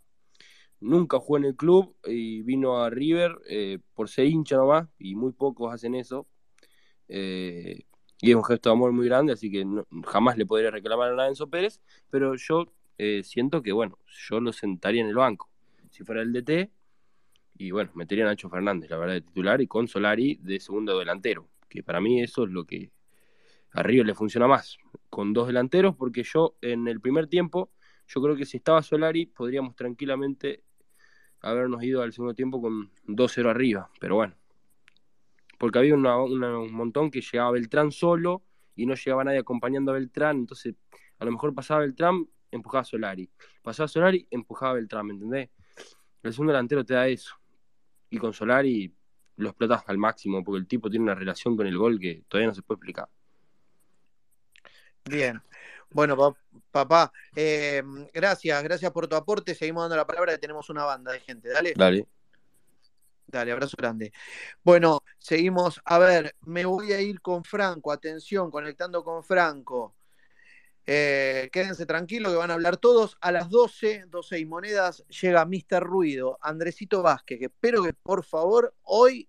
Nunca 0.81 1.21
jugó 1.21 1.39
en 1.39 1.45
el 1.45 1.57
club 1.57 1.95
y 2.05 2.43
vino 2.43 2.83
a 2.83 2.91
River 2.91 3.39
eh, 3.49 3.79
por 3.95 4.09
ser 4.09 4.27
hincha 4.27 4.57
nomás, 4.57 4.89
y 4.99 5.15
muy 5.15 5.33
pocos 5.33 5.73
hacen 5.73 5.95
eso. 5.95 6.27
Eh, 7.09 7.85
y 8.21 8.31
es 8.31 8.37
un 8.37 8.45
gesto 8.45 8.69
de 8.69 8.75
amor 8.75 8.93
muy 8.93 9.07
grande, 9.07 9.33
así 9.33 9.51
que 9.51 9.65
jamás 10.05 10.37
le 10.37 10.47
podría 10.47 10.71
reclamar 10.71 11.19
a 11.19 11.29
Enzo 11.29 11.49
Pérez. 11.49 11.81
Pero 12.11 12.35
yo 12.35 12.67
eh, 12.99 13.23
siento 13.23 13.63
que, 13.63 13.73
bueno, 13.73 13.99
yo 14.29 14.41
lo 14.41 14.53
sentaría 14.53 15.01
en 15.03 15.09
el 15.09 15.15
banco. 15.15 15.49
Si 15.91 16.03
fuera 16.03 16.23
el 16.23 16.33
DT, 16.33 16.73
y 17.57 17.71
bueno, 17.71 17.93
metería 17.95 18.25
a 18.25 18.29
Nacho 18.29 18.51
Fernández, 18.51 18.91
la 18.91 18.97
verdad, 18.97 19.15
de 19.15 19.21
titular 19.21 19.61
y 19.61 19.67
con 19.69 19.87
Solari 19.87 20.41
de 20.43 20.59
segundo 20.59 20.99
delantero, 20.99 21.49
que 21.69 21.83
para 21.83 22.01
mí 22.01 22.21
eso 22.21 22.45
es 22.45 22.51
lo 22.51 22.65
que 22.65 22.91
a 23.73 23.83
Río 23.83 24.03
le 24.03 24.15
funciona 24.15 24.47
más, 24.49 24.79
con 25.09 25.33
dos 25.33 25.47
delanteros, 25.47 25.95
porque 25.95 26.23
yo 26.23 26.57
en 26.63 26.89
el 26.89 27.01
primer 27.01 27.27
tiempo, 27.27 27.71
yo 28.13 28.21
creo 28.21 28.35
que 28.35 28.45
si 28.45 28.57
estaba 28.57 28.83
Solari 28.83 29.27
podríamos 29.27 29.77
tranquilamente 29.77 30.65
habernos 31.41 31.83
ido 31.85 32.03
al 32.03 32.13
segundo 32.13 32.35
tiempo 32.35 32.61
con 32.61 32.91
2-0 33.07 33.49
arriba, 33.49 33.89
pero 34.01 34.17
bueno, 34.17 34.35
porque 35.59 35.79
había 35.79 35.95
un 35.95 36.73
montón 36.73 37.11
que 37.11 37.21
llegaba 37.21 37.53
Beltrán 37.53 37.93
solo 37.93 38.43
y 38.75 38.85
no 38.87 38.95
llegaba 38.95 39.23
nadie 39.23 39.39
acompañando 39.39 39.93
a 39.93 39.95
Beltrán, 39.95 40.39
entonces 40.39 40.75
a 41.19 41.25
lo 41.25 41.31
mejor 41.31 41.55
pasaba 41.55 41.81
Beltrán, 41.81 42.29
empujaba 42.51 42.83
a 42.83 42.85
Solari, 42.85 43.31
pasaba 43.63 43.87
Solari, 43.87 44.27
empujaba 44.29 44.73
a 44.73 44.75
Beltrán, 44.75 45.07
¿me 45.07 45.13
entendés? 45.13 45.51
El 46.25 46.33
segundo 46.33 46.53
delantero 46.53 46.85
te 46.85 46.95
da 46.95 47.07
eso 47.07 47.37
y 48.11 48.19
con 48.19 48.33
Solari 48.33 48.93
lo 49.37 49.51
explotas 49.51 49.85
al 49.87 49.99
máximo 49.99 50.43
porque 50.43 50.59
el 50.59 50.67
tipo 50.67 50.91
tiene 50.91 51.05
una 51.05 51.15
relación 51.15 51.57
con 51.57 51.67
el 51.69 51.79
gol 51.79 52.01
que 52.01 52.25
todavía 52.27 52.49
no 52.49 52.55
se 52.55 52.63
puede 52.63 52.79
explicar. 52.79 53.09
Bien. 55.09 55.41
Bueno, 55.93 56.37
papá, 56.71 57.13
eh, 57.35 57.83
gracias, 58.13 58.63
gracias 58.63 58.93
por 58.93 59.09
tu 59.09 59.17
aporte. 59.17 59.55
Seguimos 59.55 59.85
dando 59.85 59.97
la 59.97 60.07
palabra 60.07 60.33
que 60.33 60.39
tenemos 60.39 60.71
una 60.71 60.85
banda 60.85 61.13
de 61.13 61.21
gente. 61.21 61.49
Dale. 61.49 61.75
Dale. 61.77 62.07
Dale, 63.27 63.53
abrazo 63.53 63.77
grande. 63.77 64.13
Bueno, 64.65 65.03
seguimos. 65.19 65.81
A 65.85 65.99
ver, 65.99 66.35
me 66.43 66.65
voy 66.65 66.93
a 66.93 67.01
ir 67.01 67.21
con 67.21 67.45
Franco. 67.45 67.93
Atención, 67.93 68.51
conectando 68.51 69.05
con 69.05 69.23
Franco. 69.23 69.95
Eh, 70.87 71.49
quédense 71.53 71.87
tranquilos 71.87 72.33
que 72.33 72.39
van 72.39 72.51
a 72.51 72.55
hablar 72.55 72.77
todos. 72.77 73.17
A 73.21 73.31
las 73.31 73.49
12, 73.49 74.07
12 74.09 74.39
y 74.39 74.47
monedas, 74.47 75.05
llega 75.09 75.45
Mr. 75.45 75.81
Ruido, 75.81 76.39
Andresito 76.41 77.03
Vázquez, 77.03 77.39
que 77.39 77.45
espero 77.47 77.83
que 77.85 77.93
por 77.93 78.25
favor 78.25 78.75
hoy 78.83 79.29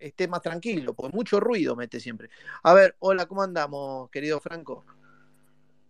esté 0.00 0.26
más 0.26 0.42
tranquilo, 0.42 0.94
porque 0.94 1.14
mucho 1.14 1.38
ruido 1.38 1.76
mete 1.76 2.00
siempre. 2.00 2.30
A 2.64 2.74
ver, 2.74 2.96
hola, 2.98 3.26
¿cómo 3.26 3.42
andamos, 3.42 4.10
querido 4.10 4.40
Franco? 4.40 4.84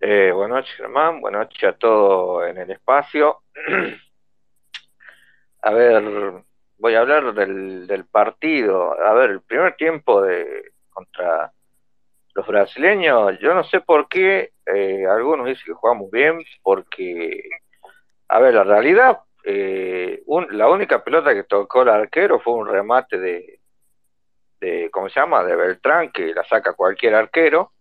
Eh, 0.01 0.31
buenas 0.31 0.59
noches, 0.59 0.77
Germán. 0.77 1.21
Buenas 1.21 1.49
noches 1.49 1.65
a 1.65 1.73
todos 1.73 2.49
en 2.49 2.59
el 2.59 2.71
espacio. 2.71 3.43
a 5.63 5.71
ver, 5.73 6.45
voy 6.77 6.95
a 6.95 7.01
hablar 7.01 7.35
del, 7.35 7.87
del 7.89 8.07
partido. 8.07 8.93
A 9.01 9.13
ver, 9.15 9.31
el 9.31 9.43
primer 9.43 9.75
tiempo 9.75 10.23
de 10.23 10.73
contra 10.91 11.53
los 12.35 12.47
brasileños, 12.47 13.39
yo 13.41 13.55
no 13.55 13.65
sé 13.65 13.81
por 13.81 14.09
qué, 14.09 14.53
eh, 14.67 15.05
algunos 15.07 15.47
dicen 15.47 15.65
que 15.67 15.73
jugamos 15.73 16.11
bien, 16.13 16.45
porque, 16.63 17.43
a 18.29 18.39
ver, 18.39 18.55
la 18.55 18.63
realidad, 18.63 19.19
eh, 19.45 20.23
la 20.51 20.69
única 20.69 21.03
pelota 21.03 21.35
que 21.35 21.43
tocó 21.43 21.83
el 21.83 21.89
arquero 21.89 22.39
fue 22.39 22.55
un 22.55 22.69
remate 22.69 23.19
de, 23.19 23.61
de, 24.61 24.89
¿cómo 24.93 25.09
se 25.09 25.19
llama?, 25.19 25.43
de 25.43 25.57
Beltrán, 25.57 26.13
que 26.13 26.33
la 26.33 26.45
saca 26.45 26.75
cualquier 26.75 27.17
arquero, 27.17 27.73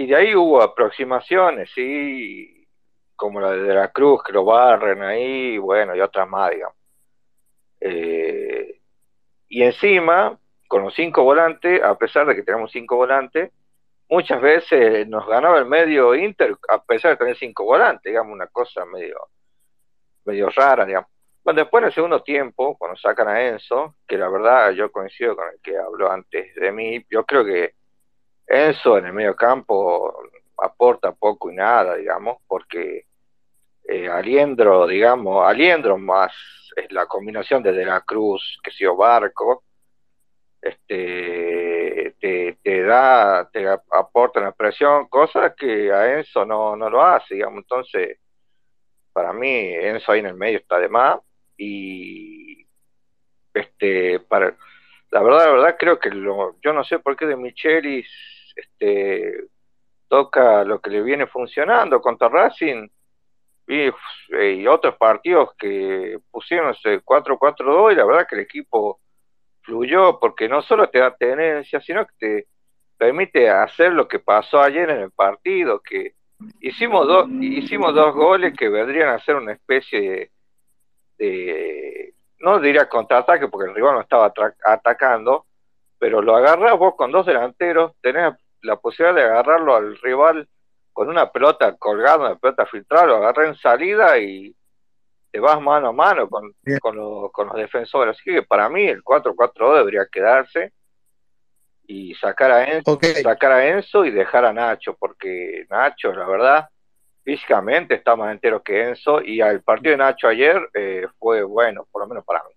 y 0.00 0.06
de 0.06 0.16
ahí 0.16 0.34
hubo 0.34 0.62
aproximaciones, 0.62 1.70
sí, 1.74 2.66
como 3.14 3.38
la 3.38 3.50
de, 3.50 3.74
la 3.74 3.88
Cruz, 3.88 4.22
que 4.22 4.32
lo 4.32 4.46
barren 4.46 5.02
ahí, 5.02 5.58
bueno, 5.58 5.94
y 5.94 6.00
otras 6.00 6.26
más, 6.26 6.52
digamos. 6.52 6.74
Eh, 7.80 8.80
y 9.48 9.62
encima, 9.62 10.38
con 10.68 10.84
los 10.84 10.94
cinco 10.94 11.22
volantes, 11.22 11.82
a 11.82 11.98
pesar 11.98 12.26
de 12.26 12.34
que 12.34 12.42
tenemos 12.42 12.72
cinco 12.72 12.96
volantes, 12.96 13.52
muchas 14.08 14.40
veces 14.40 15.06
nos 15.06 15.26
ganaba 15.26 15.58
el 15.58 15.66
medio 15.66 16.14
Inter 16.14 16.56
a 16.70 16.82
pesar 16.82 17.10
de 17.10 17.16
tener 17.18 17.36
cinco 17.36 17.64
volantes, 17.64 18.10
digamos, 18.10 18.32
una 18.32 18.46
cosa 18.46 18.86
medio, 18.86 19.18
medio 20.24 20.48
rara, 20.48 20.86
digamos. 20.86 21.10
Bueno, 21.44 21.60
después 21.60 21.82
en 21.82 21.88
el 21.88 21.92
segundo 21.92 22.22
tiempo, 22.22 22.74
cuando 22.78 22.96
sacan 22.96 23.28
a 23.28 23.46
Enzo, 23.48 23.96
que 24.08 24.16
la 24.16 24.30
verdad 24.30 24.70
yo 24.70 24.90
coincido 24.90 25.36
con 25.36 25.46
el 25.52 25.60
que 25.62 25.76
habló 25.76 26.10
antes 26.10 26.54
de 26.54 26.72
mí, 26.72 27.04
yo 27.10 27.26
creo 27.26 27.44
que 27.44 27.74
Enzo 28.50 28.98
en 28.98 29.06
el 29.06 29.12
medio 29.12 29.36
campo 29.36 30.12
aporta 30.58 31.12
poco 31.12 31.50
y 31.50 31.54
nada, 31.54 31.94
digamos, 31.94 32.38
porque 32.48 33.06
eh, 33.84 34.08
Aliendro, 34.08 34.88
digamos, 34.88 35.46
Aliendro 35.46 35.96
más 35.96 36.32
es 36.76 36.90
la 36.92 37.06
combinación 37.06 37.62
de 37.62 37.72
De 37.72 37.84
la 37.84 38.00
Cruz, 38.00 38.58
que 38.62 38.72
sido 38.72 38.96
Barco, 38.96 39.62
este, 40.60 42.14
te, 42.20 42.82
da, 42.82 43.48
te 43.52 43.66
aporta 43.68 44.40
una 44.40 44.52
presión, 44.52 45.08
cosas 45.08 45.54
que 45.56 45.92
a 45.92 46.18
Enzo 46.18 46.44
no, 46.44 46.76
no 46.76 46.90
lo 46.90 47.02
hace, 47.02 47.36
digamos. 47.36 47.58
Entonces, 47.58 48.18
para 49.12 49.32
mí, 49.32 49.74
Enzo 49.74 50.12
ahí 50.12 50.20
en 50.20 50.26
el 50.26 50.34
medio 50.34 50.58
está 50.58 50.78
de 50.78 50.88
más. 50.88 51.20
Y 51.56 52.66
este, 53.54 54.20
para 54.20 54.56
la 55.10 55.22
verdad, 55.22 55.46
la 55.46 55.50
verdad, 55.50 55.76
creo 55.78 55.98
que 55.98 56.10
lo, 56.10 56.56
yo 56.62 56.72
no 56.72 56.84
sé 56.84 56.98
por 56.98 57.16
qué 57.16 57.26
de 57.26 57.36
Michelis 57.36 58.08
este, 58.56 59.48
toca 60.08 60.64
lo 60.64 60.80
que 60.80 60.90
le 60.90 61.02
viene 61.02 61.26
funcionando 61.26 62.00
contra 62.00 62.28
Racing. 62.28 62.88
Y, 63.66 63.88
y 64.36 64.66
otros 64.66 64.96
partidos 64.96 65.50
que 65.56 66.18
pusieron 66.30 66.70
ese 66.70 67.02
4-4-2 67.04 67.92
y 67.92 67.94
la 67.94 68.04
verdad 68.04 68.26
que 68.28 68.34
el 68.34 68.40
equipo 68.40 69.00
fluyó 69.62 70.18
porque 70.18 70.48
no 70.48 70.60
solo 70.62 70.88
te 70.88 70.98
da 70.98 71.14
tenencia, 71.16 71.80
sino 71.80 72.04
que 72.04 72.14
te 72.18 72.46
permite 72.98 73.48
hacer 73.48 73.92
lo 73.92 74.08
que 74.08 74.18
pasó 74.18 74.60
ayer 74.60 74.90
en 74.90 75.02
el 75.02 75.10
partido, 75.12 75.80
que 75.80 76.14
hicimos 76.60 77.06
dos, 77.06 77.28
hicimos 77.40 77.94
dos 77.94 78.14
goles 78.14 78.54
que 78.58 78.68
vendrían 78.68 79.08
a 79.08 79.18
ser 79.20 79.36
una 79.36 79.52
especie 79.52 80.30
de, 81.18 82.14
no 82.40 82.58
diría 82.58 82.88
contraataque 82.88 83.48
porque 83.48 83.70
el 83.70 83.74
rival 83.74 83.94
no 83.94 84.00
estaba 84.00 84.32
atacando, 84.64 85.46
pero 86.00 86.22
lo 86.22 86.34
agarras 86.34 86.78
vos 86.78 86.94
con 86.96 87.12
dos 87.12 87.26
delanteros, 87.26 87.92
tenés 88.00 88.32
la 88.62 88.76
posibilidad 88.76 89.14
de 89.14 89.30
agarrarlo 89.30 89.76
al 89.76 89.96
rival 89.98 90.48
con 90.94 91.10
una 91.10 91.30
pelota 91.30 91.76
colgada, 91.76 92.30
una 92.30 92.36
pelota 92.36 92.64
filtrada, 92.64 93.06
lo 93.06 93.16
agarré 93.16 93.48
en 93.48 93.54
salida 93.54 94.18
y 94.18 94.56
te 95.30 95.38
vas 95.38 95.60
mano 95.60 95.88
a 95.88 95.92
mano 95.92 96.28
con, 96.28 96.54
con, 96.80 96.96
los 96.96 97.54
defensores. 97.54 98.16
Así 98.16 98.30
que 98.30 98.42
para 98.42 98.70
mí 98.70 98.86
el 98.86 99.04
4-4-2 99.04 99.76
debería 99.76 100.06
quedarse 100.10 100.72
y 101.86 102.14
sacar 102.14 102.50
a, 102.50 102.64
Enzo, 102.64 102.98
sacar 103.22 103.52
a 103.52 103.66
Enzo 103.66 104.06
y 104.06 104.10
dejar 104.10 104.46
a 104.46 104.54
Nacho, 104.54 104.96
porque 104.98 105.66
Nacho, 105.68 106.14
la 106.14 106.26
verdad, 106.26 106.68
físicamente 107.22 107.94
está 107.94 108.16
más 108.16 108.32
entero 108.32 108.62
que 108.62 108.88
Enzo 108.88 109.20
y 109.20 109.42
el 109.42 109.62
partido 109.62 109.92
de 109.92 109.98
Nacho 109.98 110.28
ayer 110.28 110.66
eh, 110.72 111.06
fue 111.18 111.42
bueno, 111.42 111.86
por 111.92 112.02
lo 112.02 112.08
menos 112.08 112.24
para 112.24 112.42
mí. 112.44 112.54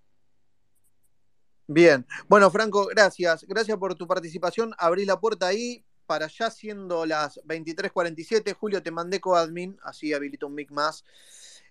Bien, 1.66 2.06
bueno 2.28 2.50
Franco, 2.50 2.86
gracias, 2.86 3.44
gracias 3.44 3.78
por 3.78 3.94
tu 3.94 4.06
participación. 4.06 4.74
Abrí 4.76 5.06
la 5.06 5.18
puerta 5.18 5.46
ahí 5.46 5.82
para 6.06 6.26
ya 6.26 6.50
siendo 6.50 7.06
las 7.06 7.40
23:47. 7.44 8.52
Julio, 8.52 8.82
te 8.82 8.90
mandé 8.90 9.20
coadmin, 9.20 9.78
así 9.82 10.12
habilito 10.12 10.46
un 10.46 10.54
mic 10.54 10.70
más. 10.70 11.04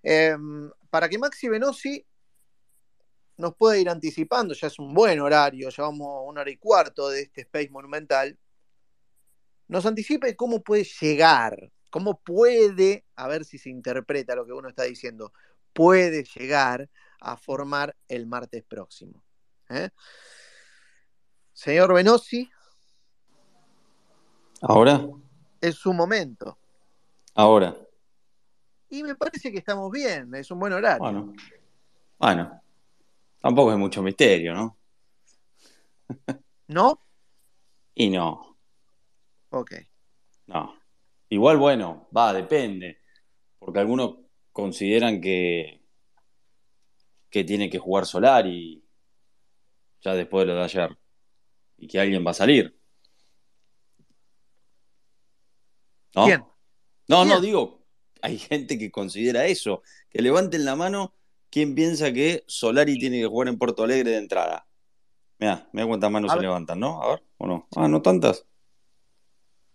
Em, 0.02 0.72
para 0.90 1.08
que 1.08 1.18
Maxi 1.20 1.48
Venosi 1.48 2.06
nos 3.38 3.56
puede 3.56 3.82
ir 3.82 3.90
anticipando, 3.90 4.54
ya 4.54 4.68
es 4.68 4.80
un 4.80 4.94
buen 4.94 5.20
horario, 5.20 5.70
llevamos 5.70 6.24
una 6.28 6.42
hora 6.42 6.52
y 6.52 6.58
cuarto 6.58 7.10
de 7.10 7.22
este 7.22 7.42
Space 7.42 7.70
Monumental, 7.70 8.38
nos 9.68 9.86
anticipe 9.86 10.36
cómo 10.36 10.62
puede 10.62 10.86
llegar, 11.02 11.72
cómo 11.90 12.20
puede, 12.20 13.06
a 13.16 13.28
ver 13.28 13.46
si 13.46 13.58
se 13.58 13.70
interpreta 13.70 14.36
lo 14.36 14.46
que 14.46 14.54
uno 14.54 14.70
está 14.70 14.84
diciendo, 14.84 15.34
puede 15.74 16.24
llegar 16.24 16.90
a 17.20 17.38
formar 17.38 17.96
el 18.08 18.28
martes 18.28 18.64
próximo. 18.64 19.24
¿Eh? 19.74 19.90
Señor 21.54 21.94
Benosi. 21.94 22.50
¿Ahora? 24.62 25.06
Es 25.60 25.76
su 25.76 25.94
momento. 25.94 26.58
Ahora. 27.36 27.76
Y 28.90 29.04
me 29.04 29.16
parece 29.16 29.52
que 29.52 29.58
estamos 29.58 29.92
bien, 29.92 30.34
es 30.36 30.52
un 30.52 30.60
buen 30.60 30.74
horario. 30.74 31.00
Bueno, 31.00 31.34
bueno 32.18 32.62
tampoco 33.40 33.72
es 33.74 33.78
mucho 33.78 34.02
misterio, 34.02 34.54
¿no? 34.54 34.78
¿No? 36.68 37.00
Y 37.94 38.10
no. 38.10 38.58
Ok. 39.50 39.74
No. 40.48 40.76
Igual, 41.30 41.58
bueno, 41.58 42.08
va, 42.16 42.34
depende. 42.34 43.00
Porque 43.60 43.80
algunos 43.80 44.18
consideran 44.52 45.20
que, 45.20 45.82
que 47.30 47.44
tiene 47.44 47.70
que 47.70 47.80
jugar 47.80 48.06
Solar 48.06 48.48
y 48.48 48.83
ya 50.04 50.14
después 50.14 50.46
de 50.46 50.54
lo 50.54 50.60
de 50.60 50.66
ayer. 50.66 50.98
Y 51.78 51.88
que 51.88 52.00
alguien 52.00 52.26
va 52.26 52.32
a 52.32 52.36
salir. 52.36 52.78
¿No? 56.16 56.26
¿Quién? 56.26 56.44
No, 57.08 57.26
no, 57.26 57.42
digo, 57.42 57.84
hay 58.22 58.38
gente 58.38 58.78
que 58.78 58.92
considera 58.92 59.46
eso. 59.46 59.82
Que 60.10 60.22
levanten 60.22 60.64
la 60.66 60.76
mano 60.76 61.16
quien 61.50 61.76
piensa 61.76 62.12
que 62.14 62.44
Solari 62.48 62.98
tiene 62.98 63.20
que 63.20 63.28
jugar 63.28 63.48
en 63.48 63.58
Porto 63.58 63.84
Alegre 63.84 64.12
de 64.12 64.18
entrada. 64.18 64.68
Mira, 65.40 65.68
mira 65.74 65.88
cuántas 65.88 66.12
manos 66.12 66.32
se 66.32 66.40
levantan, 66.40 66.80
¿no? 66.80 67.02
A 67.02 67.10
ver, 67.10 67.24
¿o 67.38 67.48
no? 67.48 67.68
Ah, 67.76 67.88
no 67.88 68.02
tantas. 68.02 68.46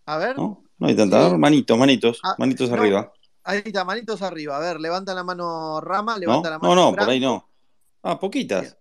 A 0.05 0.17
ver. 0.17 0.35
No, 0.37 0.63
no 0.77 0.87
hay 0.87 0.95
tantas. 0.95 1.37
Manitos, 1.37 1.77
manitos, 1.77 2.19
Ah, 2.23 2.35
manitos 2.39 2.69
no. 2.69 2.75
arriba. 2.75 3.13
Ahí 3.43 3.61
está, 3.63 3.83
manitos 3.85 4.21
arriba. 4.21 4.57
A 4.57 4.59
ver, 4.59 4.79
levanta 4.79 5.13
la 5.13 5.23
mano 5.23 5.79
Rama, 5.81 6.17
levanta 6.17 6.49
¿No? 6.49 6.53
la 6.53 6.59
mano. 6.59 6.75
No, 6.75 6.91
no, 6.91 6.97
por 6.97 7.09
ahí 7.09 7.19
no. 7.19 7.49
Ah, 8.01 8.19
poquitas. 8.19 8.78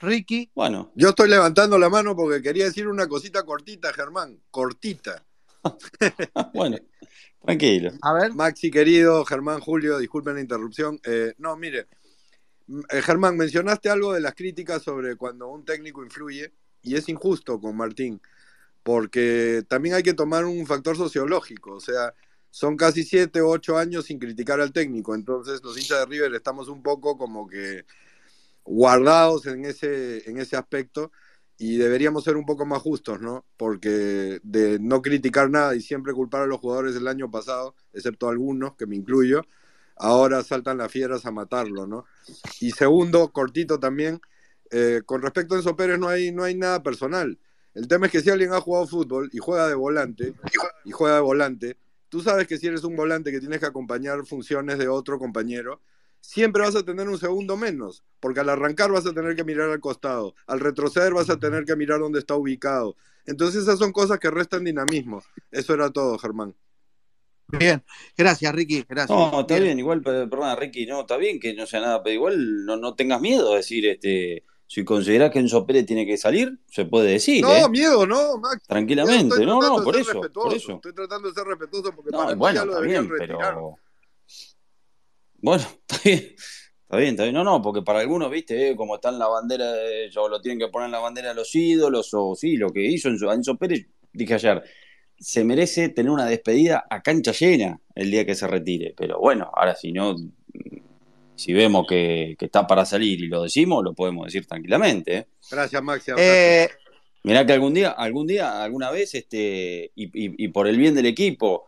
Ricky. 0.00 0.50
Bueno. 0.54 0.92
Yo 0.94 1.10
estoy 1.10 1.28
levantando 1.28 1.78
la 1.78 1.88
mano 1.88 2.14
porque 2.14 2.42
quería 2.42 2.64
decir 2.64 2.88
una 2.88 3.08
cosita 3.08 3.44
cortita, 3.44 3.92
Germán. 3.92 4.40
Cortita. 4.50 5.24
bueno, 6.54 6.78
tranquilo. 7.44 7.92
A 8.02 8.12
ver. 8.12 8.34
Maxi, 8.34 8.70
querido, 8.70 9.24
Germán, 9.24 9.60
Julio, 9.60 9.98
disculpen 9.98 10.34
la 10.34 10.40
interrupción. 10.40 11.00
Eh, 11.04 11.34
no, 11.38 11.56
mire, 11.56 11.88
eh, 12.90 13.02
Germán, 13.02 13.36
mencionaste 13.36 13.88
algo 13.88 14.12
de 14.12 14.20
las 14.20 14.34
críticas 14.34 14.82
sobre 14.82 15.16
cuando 15.16 15.48
un 15.48 15.64
técnico 15.64 16.04
influye, 16.04 16.52
y 16.82 16.96
es 16.96 17.08
injusto 17.08 17.60
con 17.60 17.76
Martín, 17.76 18.20
porque 18.82 19.62
también 19.68 19.94
hay 19.94 20.02
que 20.02 20.14
tomar 20.14 20.44
un 20.44 20.66
factor 20.66 20.96
sociológico, 20.96 21.74
o 21.74 21.80
sea, 21.80 22.14
son 22.50 22.76
casi 22.76 23.04
siete 23.04 23.40
o 23.40 23.48
ocho 23.48 23.78
años 23.78 24.06
sin 24.06 24.18
criticar 24.18 24.60
al 24.60 24.72
técnico, 24.72 25.14
entonces 25.14 25.62
los 25.62 25.78
hinchas 25.78 26.00
de 26.00 26.06
River 26.06 26.34
estamos 26.34 26.68
un 26.68 26.82
poco 26.82 27.16
como 27.16 27.48
que 27.48 27.84
guardados 28.68 29.46
en 29.46 29.64
ese, 29.64 30.28
en 30.28 30.38
ese 30.38 30.56
aspecto 30.56 31.10
y 31.56 31.76
deberíamos 31.76 32.22
ser 32.22 32.36
un 32.36 32.46
poco 32.46 32.66
más 32.66 32.80
justos, 32.80 33.20
¿no? 33.20 33.44
Porque 33.56 34.38
de 34.42 34.78
no 34.78 35.02
criticar 35.02 35.50
nada 35.50 35.74
y 35.74 35.80
siempre 35.80 36.12
culpar 36.12 36.42
a 36.42 36.46
los 36.46 36.60
jugadores 36.60 36.94
del 36.94 37.08
año 37.08 37.30
pasado, 37.30 37.74
excepto 37.92 38.28
algunos, 38.28 38.76
que 38.76 38.86
me 38.86 38.94
incluyo, 38.94 39.42
ahora 39.96 40.44
saltan 40.44 40.78
las 40.78 40.92
fieras 40.92 41.26
a 41.26 41.32
matarlo, 41.32 41.86
¿no? 41.86 42.04
Y 42.60 42.70
segundo, 42.70 43.32
cortito 43.32 43.80
también, 43.80 44.20
eh, 44.70 45.02
con 45.04 45.22
respecto 45.22 45.54
a 45.54 45.58
Enzo 45.58 45.74
Pérez 45.74 45.98
no 45.98 46.08
hay, 46.08 46.30
no 46.30 46.44
hay 46.44 46.54
nada 46.54 46.82
personal. 46.82 47.38
El 47.74 47.88
tema 47.88 48.06
es 48.06 48.12
que 48.12 48.20
si 48.20 48.30
alguien 48.30 48.52
ha 48.52 48.60
jugado 48.60 48.86
fútbol 48.86 49.30
y 49.32 49.38
juega 49.38 49.66
de 49.68 49.74
volante, 49.74 50.34
y 50.84 50.90
juega 50.92 51.16
de 51.16 51.20
volante, 51.22 51.78
tú 52.08 52.20
sabes 52.20 52.46
que 52.46 52.58
si 52.58 52.66
eres 52.66 52.84
un 52.84 52.94
volante 52.94 53.32
que 53.32 53.40
tienes 53.40 53.58
que 53.58 53.66
acompañar 53.66 54.24
funciones 54.26 54.78
de 54.78 54.88
otro 54.88 55.18
compañero, 55.18 55.80
siempre 56.20 56.62
vas 56.62 56.76
a 56.76 56.82
tener 56.84 57.08
un 57.08 57.18
segundo 57.18 57.56
menos, 57.56 58.04
porque 58.20 58.40
al 58.40 58.48
arrancar 58.48 58.90
vas 58.92 59.06
a 59.06 59.12
tener 59.14 59.34
que 59.36 59.44
mirar 59.44 59.70
al 59.70 59.80
costado, 59.80 60.34
al 60.46 60.60
retroceder 60.60 61.14
vas 61.14 61.30
a 61.30 61.38
tener 61.38 61.64
que 61.64 61.76
mirar 61.76 62.00
dónde 62.00 62.18
está 62.18 62.34
ubicado. 62.34 62.96
Entonces 63.26 63.62
esas 63.62 63.78
son 63.78 63.92
cosas 63.92 64.18
que 64.18 64.30
restan 64.30 64.64
dinamismo. 64.64 65.22
Eso 65.50 65.74
era 65.74 65.90
todo, 65.90 66.18
Germán. 66.18 66.54
Bien, 67.48 67.82
gracias 68.16 68.54
Ricky, 68.54 68.84
gracias. 68.86 69.18
No, 69.18 69.40
está 69.40 69.58
bien, 69.58 69.78
igual, 69.78 70.02
pero- 70.02 70.28
perdona, 70.28 70.54
Ricky, 70.54 70.84
no, 70.84 71.00
está 71.00 71.16
bien 71.16 71.40
que 71.40 71.54
no 71.54 71.66
sea 71.66 71.80
nada, 71.80 72.02
pero 72.02 72.14
igual 72.14 72.66
no, 72.66 72.76
no 72.76 72.94
tengas 72.94 73.22
miedo 73.22 73.50
de 73.52 73.56
decir, 73.56 73.86
este, 73.86 74.44
si 74.66 74.84
considerás 74.84 75.30
que 75.30 75.38
Enzo 75.38 75.64
Pérez 75.66 75.86
tiene 75.86 76.04
que 76.04 76.18
salir, 76.18 76.58
se 76.70 76.84
puede 76.84 77.12
decir, 77.12 77.42
No, 77.42 77.54
¿eh? 77.56 77.68
miedo, 77.70 78.06
no, 78.06 78.36
Max. 78.36 78.64
Tranquilamente, 78.66 79.46
no, 79.46 79.62
no, 79.62 79.82
por 79.82 79.96
eso, 79.96 80.20
por 80.30 80.52
eso. 80.52 80.74
Estoy 80.74 80.92
tratando 80.92 81.28
de 81.28 81.34
ser 81.34 81.44
respetuoso 81.46 81.90
porque 81.96 82.10
No, 82.10 82.18
para 82.18 82.32
mí 82.32 82.38
bueno, 82.38 82.60
ya 82.60 82.64
lo 82.66 82.72
está 82.72 82.84
bien, 82.84 83.08
retirar. 83.08 83.56
Bueno, 85.38 85.64
está 85.88 86.00
bien. 86.04 86.34
Está 86.82 86.96
bien, 86.96 87.10
está 87.10 87.22
bien. 87.24 87.34
No, 87.34 87.44
no, 87.44 87.60
porque 87.60 87.82
para 87.82 88.00
algunos, 88.00 88.30
viste, 88.30 88.70
eh, 88.70 88.76
como 88.76 88.94
está 88.94 89.10
en 89.10 89.18
la 89.18 89.28
bandera, 89.28 89.72
de, 89.72 90.10
o 90.16 90.28
lo 90.28 90.40
tienen 90.40 90.58
que 90.58 90.68
poner 90.68 90.86
en 90.86 90.92
la 90.92 91.00
bandera 91.00 91.28
de 91.28 91.34
los 91.34 91.54
ídolos, 91.54 92.10
o 92.14 92.34
sí, 92.34 92.56
lo 92.56 92.70
que 92.72 92.82
hizo 92.84 93.08
Enzo, 93.10 93.30
Enzo 93.32 93.56
Pérez, 93.56 93.86
dije 94.12 94.34
ayer, 94.34 94.62
se 95.18 95.44
merece 95.44 95.90
tener 95.90 96.10
una 96.10 96.24
despedida 96.24 96.86
a 96.88 97.02
cancha 97.02 97.32
llena 97.32 97.78
el 97.94 98.10
día 98.10 98.24
que 98.24 98.34
se 98.34 98.46
retire. 98.46 98.94
Pero 98.96 99.18
bueno, 99.18 99.50
ahora 99.54 99.74
si 99.74 99.92
no, 99.92 100.16
si 101.34 101.52
vemos 101.52 101.86
que, 101.86 102.34
que 102.38 102.46
está 102.46 102.66
para 102.66 102.84
salir 102.84 103.20
y 103.22 103.26
lo 103.28 103.42
decimos, 103.42 103.84
lo 103.84 103.92
podemos 103.94 104.24
decir 104.26 104.46
tranquilamente. 104.46 105.16
¿eh? 105.16 105.26
Gracias, 105.50 105.82
Maxi. 105.82 106.12
Eh, 106.16 106.68
Mirá 107.24 107.44
que 107.44 107.52
algún 107.52 107.74
día, 107.74 107.90
algún 107.90 108.26
día, 108.26 108.62
alguna 108.62 108.90
vez, 108.90 109.14
este, 109.14 109.90
y, 109.94 110.04
y- 110.06 110.44
y 110.44 110.48
por 110.48 110.66
el 110.68 110.78
bien 110.78 110.94
del 110.94 111.06
equipo, 111.06 111.66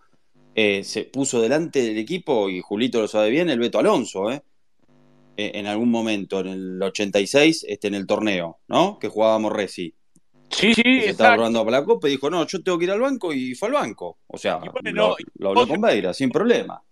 eh, 0.55 0.83
se 0.85 1.05
puso 1.05 1.41
delante 1.41 1.83
del 1.83 1.99
equipo, 1.99 2.49
y 2.51 2.61
Julito 2.61 3.01
lo 3.01 3.09
sabe 3.09 3.31
bien, 3.31 3.49
el 3.51 3.59
Beto 3.59 3.79
Alonso, 3.79 4.31
¿eh? 4.31 4.43
Eh, 5.37 5.53
en 5.55 5.67
algún 5.67 5.91
momento, 5.91 6.41
en 6.41 6.49
el 6.49 6.83
86, 6.83 7.65
este, 7.69 7.89
en 7.89 7.95
el 7.95 8.07
torneo, 8.07 8.59
¿no? 8.69 8.99
Que 8.99 9.09
jugábamos 9.09 9.53
Resi. 9.53 9.95
Sí, 10.51 10.75
sí, 10.75 10.83
que 10.83 11.03
se 11.03 11.11
estaba 11.11 11.35
probando 11.37 11.65
para 11.65 11.79
la 11.81 11.85
Copa 11.87 12.09
y 12.09 12.13
dijo, 12.13 12.29
no, 12.29 12.45
yo 12.47 12.63
tengo 12.63 12.77
que 12.79 12.85
ir 12.85 12.91
al 12.91 13.01
banco 13.01 13.33
y 13.33 13.55
fue 13.55 13.69
al 13.69 13.75
banco. 13.75 14.19
O 14.27 14.37
sea, 14.37 14.57
bueno, 14.57 14.91
lo, 14.93 15.17
lo 15.37 15.49
habló 15.51 15.69
con 15.69 15.81
Beira, 15.81 16.13
sin 16.13 16.31
problema. 16.31 16.83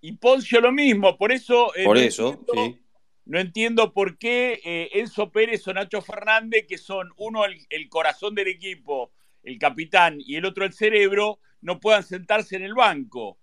Y 0.00 0.12
Poncio 0.12 0.60
lo 0.60 0.72
mismo, 0.72 1.16
por 1.18 1.32
eso. 1.32 1.74
eh, 1.76 1.84
Por 1.84 1.96
no 1.96 2.02
eso, 2.02 2.28
entiendo- 2.46 2.64
sí. 2.76 2.78
No 3.24 3.38
entiendo 3.38 3.92
por 3.92 4.18
qué 4.18 4.88
Enzo 4.94 5.30
Pérez 5.30 5.66
o 5.68 5.72
Nacho 5.72 6.02
Fernández, 6.02 6.66
que 6.68 6.76
son 6.76 7.08
uno 7.16 7.44
el, 7.44 7.54
el 7.70 7.88
corazón 7.88 8.34
del 8.34 8.48
equipo, 8.48 9.12
el 9.44 9.58
capitán, 9.58 10.16
y 10.18 10.34
el 10.34 10.44
otro 10.44 10.64
el 10.64 10.72
cerebro, 10.72 11.38
no 11.62 11.80
puedan 11.80 12.02
sentarse 12.02 12.56
en 12.56 12.62
el 12.62 12.74
banco. 12.74 13.38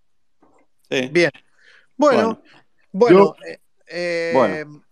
Bien. 0.90 1.32
Bueno, 1.98 2.42
bueno, 2.92 3.36
eh, 3.46 3.60
eh, 3.88 4.32
Bueno. 4.34 4.84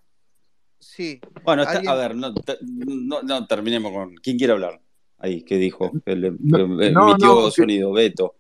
sí. 0.80 1.20
Bueno, 1.44 1.64
a 1.64 1.96
ver, 1.96 2.16
no, 2.16 2.34
no- 2.62 3.22
no 3.22 3.48
terminemos 3.48 3.92
con... 3.92 4.16
¿Quién 4.16 4.38
quiere 4.38 4.54
hablar? 4.54 4.82
Ahí, 5.20 5.44
¿qué 5.44 5.58
dijo? 5.58 5.92
El, 6.06 6.38
No, 6.40 6.58
el- 6.82 6.94
no, 6.94 7.10
emitió 7.10 7.36
no, 7.36 7.46
que- 7.46 7.52
sonido, 7.52 7.92
Beto. 7.92 8.36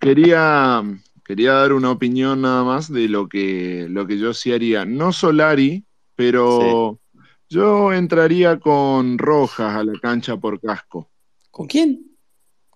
Quería, 0.00 0.82
quería 1.24 1.52
dar 1.52 1.72
una 1.72 1.90
opinión 1.90 2.42
nada 2.42 2.64
más 2.64 2.92
de 2.92 3.08
lo 3.08 3.28
que, 3.28 3.86
lo 3.88 4.06
que 4.06 4.18
yo 4.18 4.34
sí 4.34 4.52
haría. 4.52 4.84
No 4.84 5.12
Solari, 5.12 5.84
pero 6.14 7.00
yo 7.48 7.92
entraría 7.92 8.58
con 8.58 9.16
Rojas 9.18 9.74
a 9.74 9.84
la 9.84 9.98
cancha 10.00 10.36
por 10.36 10.60
casco. 10.60 11.10
¿Con 11.50 11.66
quién? 11.66 12.05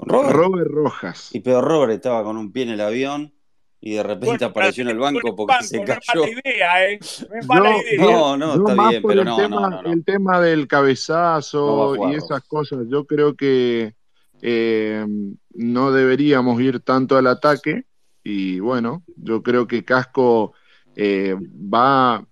¿Con 0.01 0.09
Robert? 0.09 0.33
Robert 0.37 0.71
Rojas. 0.71 1.31
Y 1.35 1.41
pero 1.41 1.61
Robert 1.61 1.93
estaba 1.93 2.23
con 2.25 2.37
un 2.37 2.53
pie 2.53 2.65
en 2.65 2.71
el 2.71 2.81
avión 2.81 3.33
y 3.81 3.95
de 3.95 4.03
repente 4.03 4.27
Bueno, 4.27 4.47
apareció 4.47 4.83
en 4.83 4.89
el 4.91 4.99
banco 4.99 5.35
porque 5.37 5.55
Banco, 5.55 5.65
se 5.67 5.77
no 5.79 5.83
es 5.85 5.99
cayó. 6.07 6.21
mala 6.23 6.33
idea, 6.45 6.91
¿eh? 6.91 6.99
No 7.31 7.37
es 7.39 7.47
mala 7.47 7.71
Yo- 7.71 7.79
idea. 7.83 8.05
No, 8.05 8.37
no, 8.37 8.55
Yo 8.57 8.61
está 8.61 8.75
más 8.75 8.91
bien, 8.91 9.03
por 9.03 9.11
pero 9.11 9.21
el 9.23 9.29
no, 9.29 9.37
tema, 9.37 9.61
no, 9.61 9.71
no, 9.71 9.83
no. 9.83 9.93
el 9.93 10.05
tema 10.05 10.41
del 10.41 10.61
No 10.61 10.67
cabezazo 10.69 11.95
jugar 11.95 12.13
y 12.13 12.17
esas 12.17 12.43
cosas. 12.47 12.81
Yo 12.89 13.05
creo 13.07 13.35
que 13.37 13.95
eh, 14.43 15.07
no 15.55 15.93
deberíamos 15.93 16.61
ir 16.61 16.81
tanto 16.81 17.17
al 17.17 17.27
ataque 17.27 17.85
y 18.23 18.61
bueno, 18.61 19.03
yo 19.17 19.43
creo 19.43 19.67
que 19.67 19.85
Casco 19.85 20.53
eh, 20.97 21.35
va 21.73 22.25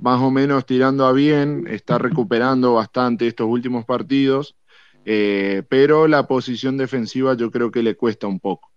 más 0.00 0.20
o 0.20 0.30
menos 0.30 0.66
tirando 0.66 1.06
a 1.06 1.12
bien, 1.12 1.66
está 1.68 1.98
recuperando 1.98 2.74
bastante 2.74 3.26
estos 3.26 3.46
últimos 3.48 3.84
partidos, 3.84 4.56
eh, 5.04 5.62
pero 5.68 6.06
la 6.08 6.26
posición 6.26 6.76
defensiva 6.76 7.36
yo 7.36 7.50
creo 7.50 7.70
que 7.70 7.82
le 7.82 7.94
cuesta 7.96 8.26
un 8.26 8.40
poco. 8.40 8.70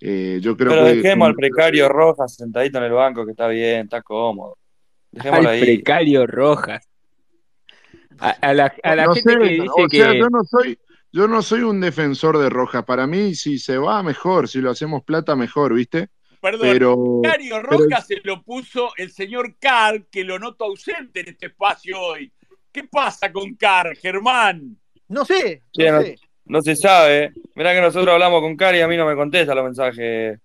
Eh, 0.00 0.38
yo 0.40 0.56
creo 0.56 0.70
Pero 0.70 0.84
que 0.86 0.94
dejemos 0.96 1.28
al 1.28 1.34
precario 1.34 1.88
Rojas 1.88 2.34
sentadito 2.34 2.78
en 2.78 2.84
el 2.84 2.92
banco, 2.92 3.24
que 3.26 3.32
está 3.32 3.48
bien, 3.48 3.82
está 3.82 4.00
cómodo. 4.02 4.56
Al 5.12 5.18
Dejémoslo 5.18 5.48
ahí. 5.50 5.60
precario 5.60 6.26
Rojas. 6.26 6.88
A, 8.18 8.30
a 8.30 8.54
la, 8.54 8.74
a 8.82 8.96
la 8.96 9.04
No 9.06 9.14
gente 9.14 9.32
sé, 9.32 9.38
que 9.38 9.48
dice 9.48 9.68
o 9.70 9.88
que. 9.88 10.18
yo 10.18 10.28
no 10.30 10.44
soy, 10.44 10.78
yo 11.12 11.28
no 11.28 11.42
soy 11.42 11.60
un 11.62 11.80
defensor 11.80 12.38
de 12.38 12.48
Rojas. 12.48 12.84
Para 12.84 13.06
mí, 13.06 13.34
si 13.34 13.58
se 13.58 13.76
va, 13.78 14.02
mejor. 14.02 14.48
Si 14.48 14.60
lo 14.60 14.70
hacemos 14.70 15.02
plata, 15.04 15.36
mejor, 15.36 15.74
¿viste? 15.74 16.08
Perdón, 16.40 16.60
Pero, 16.62 17.20
pero- 17.22 17.62
Rojas 17.62 18.06
se 18.06 18.20
lo 18.24 18.42
puso 18.42 18.92
el 18.96 19.10
señor 19.10 19.56
Carl, 19.58 20.06
que 20.10 20.24
lo 20.24 20.38
noto 20.38 20.64
ausente 20.64 21.20
en 21.20 21.28
este 21.28 21.46
espacio 21.46 22.00
hoy. 22.00 22.32
¿Qué 22.72 22.84
pasa 22.84 23.30
con 23.30 23.54
Car, 23.56 23.94
Germán? 23.96 24.78
No 25.10 25.24
sé, 25.24 25.62
no, 26.44 26.62
se 26.62 26.76
sabe. 26.76 27.32
Mirá 27.56 27.74
que 27.74 27.80
nosotros 27.80 28.12
hablamos 28.12 28.40
con 28.40 28.56
Car 28.56 28.76
y 28.76 28.80
a 28.80 28.86
mí 28.86 28.96
no 28.96 29.06
me 29.06 29.16
contesta 29.16 29.56
los 29.56 29.64
mensajes. 29.64 30.38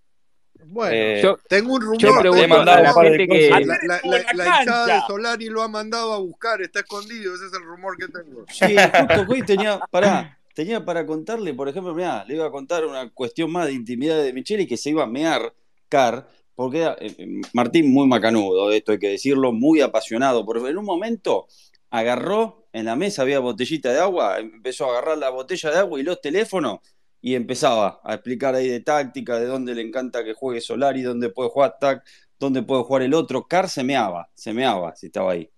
Bueno, 0.66 0.96
eh, 0.96 1.20
yo 1.22 1.38
tengo 1.48 1.76
un 1.76 1.82
rumor. 1.82 1.98
Yo 2.00 2.20
pregunto 2.20 2.62
a 2.62 2.82
la 2.82 2.94
gente 2.94 3.28
que... 3.28 3.50
La, 3.52 4.02
la, 4.04 4.60
hinchada 4.60 4.88
de 4.88 5.02
Solari 5.06 5.50
lo 5.50 5.62
ha 5.62 5.68
mandado 5.68 6.14
a 6.14 6.18
buscar, 6.18 6.64
está 6.64 6.80
escondido, 6.80 7.36
ese 7.36 7.46
es 7.46 7.54
el 7.54 7.64
rumor 7.64 7.96
que 7.96 8.08
tengo. 8.08 8.46
Sí, 8.50 8.76
justo 8.76 9.32
hoy 9.32 9.44
tenía, 9.44 9.80
pará, 9.92 10.40
tenía 10.56 10.84
para 10.84 11.06
contarle, 11.06 11.54
por 11.54 11.70
ejemplo, 11.70 11.94
mirá, 11.94 12.26
le 12.26 12.34
iba 12.34 12.48
a 12.48 12.52
contar 12.52 12.86
una 12.86 13.08
cuestión 13.12 13.52
más 13.52 13.68
de 13.68 13.74
intimidad 13.74 14.24
de 14.24 14.34
Micheli 14.34 14.66
que 14.66 14.78
se 14.78 14.90
iba 14.90 15.04
a 15.04 15.08
mear 15.08 15.54
Car, 15.90 16.28
porque 16.56 16.80
era, 16.80 16.98
eh, 17.00 17.14
eh, 17.20 17.42
Martín 17.54 17.94
muy 17.94 18.08
macanudo, 18.08 18.72
esto 18.72 18.94
hay 18.94 19.00
que 19.00 19.10
decirlo, 19.10 19.52
muy 19.52 19.82
apasionado, 19.82 20.44
pero 20.44 20.68
en 20.68 20.78
un 20.80 20.86
momento 20.86 21.48
agarró, 21.98 22.68
en 22.74 22.86
la 22.86 22.96
mesa 22.96 23.22
había 23.22 23.40
botellita 23.40 23.92
de 23.92 24.00
agua, 24.00 24.40
empezó 24.40 24.86
a 24.86 24.92
agarrar 24.92 25.18
la 25.18 25.30
botella 25.30 25.72
de 25.72 25.78
agua 25.78 26.00
y 26.00 26.04
los 26.04 26.20
teléfonos 26.20 26.80
y 27.22 27.36
empezaba 27.36 28.02
a 28.04 28.16
explicar 28.16 28.54
ahí 28.54 28.68
de 28.68 28.82
táctica, 28.82 29.40
de 29.40 29.46
dónde 29.46 29.74
le 29.74 29.82
encanta 29.82 30.24
que 30.24 30.34
juegue 30.34 30.62
Solari, 30.62 31.02
dónde 31.02 31.30
puede 31.30 31.50
jugar 31.50 31.78
Tac, 31.80 32.04
dónde 32.38 32.64
puede 32.64 32.84
jugar 32.84 33.02
el 33.04 33.14
otro. 33.14 33.48
Car 33.48 33.70
se 33.70 33.84
meaba, 33.84 34.30
se 34.34 34.54
meaba 34.54 34.96
si 34.96 35.08
estaba 35.08 35.32
ahí. 35.32 35.50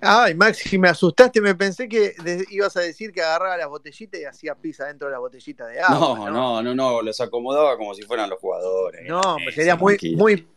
Ay, 0.00 0.34
Maxi, 0.34 0.78
me 0.78 0.88
asustaste, 0.88 1.40
me 1.40 1.54
pensé 1.54 1.88
que 1.88 2.14
ibas 2.50 2.76
a 2.76 2.80
decir 2.80 3.12
que 3.12 3.20
agarraba 3.20 3.56
la 3.56 3.66
botellita 3.66 4.18
y 4.18 4.24
hacía 4.24 4.54
pizza 4.54 4.86
dentro 4.86 5.08
de 5.08 5.12
la 5.12 5.18
botellita 5.18 5.66
de 5.66 5.80
agua. 5.80 6.30
No, 6.30 6.30
no, 6.30 6.62
no, 6.62 6.74
no, 6.74 7.02
los 7.02 7.20
acomodaba 7.20 7.76
como 7.76 7.94
si 7.94 8.02
fueran 8.02 8.30
los 8.30 8.38
jugadores. 8.40 9.06
No, 9.06 9.36
sería 9.54 9.76
muy, 9.76 9.98
muy 10.16 10.48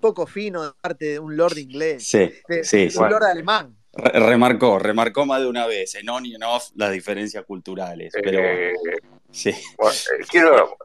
poco 0.00 0.26
fino 0.26 0.64
de 0.64 0.70
parte 0.80 1.04
de 1.04 1.18
un 1.18 1.36
lord 1.36 1.58
inglés. 1.58 2.04
Sí, 2.04 2.30
sí, 2.62 2.88
Un 2.96 3.10
lord 3.10 3.24
alemán 3.24 3.77
remarcó, 3.98 4.78
remarcó 4.78 5.26
más 5.26 5.40
de 5.40 5.48
una 5.48 5.66
vez 5.66 5.94
en 5.96 6.08
on 6.08 6.24
y 6.24 6.34
en 6.34 6.42
off 6.44 6.70
las 6.76 6.92
difereciones 6.92 7.46
culturales. 7.46 8.12
Pero 8.22 8.38
eh, 8.38 8.74
sí. 9.30 9.50
Eh, 9.50 10.24
quiero 10.30 10.76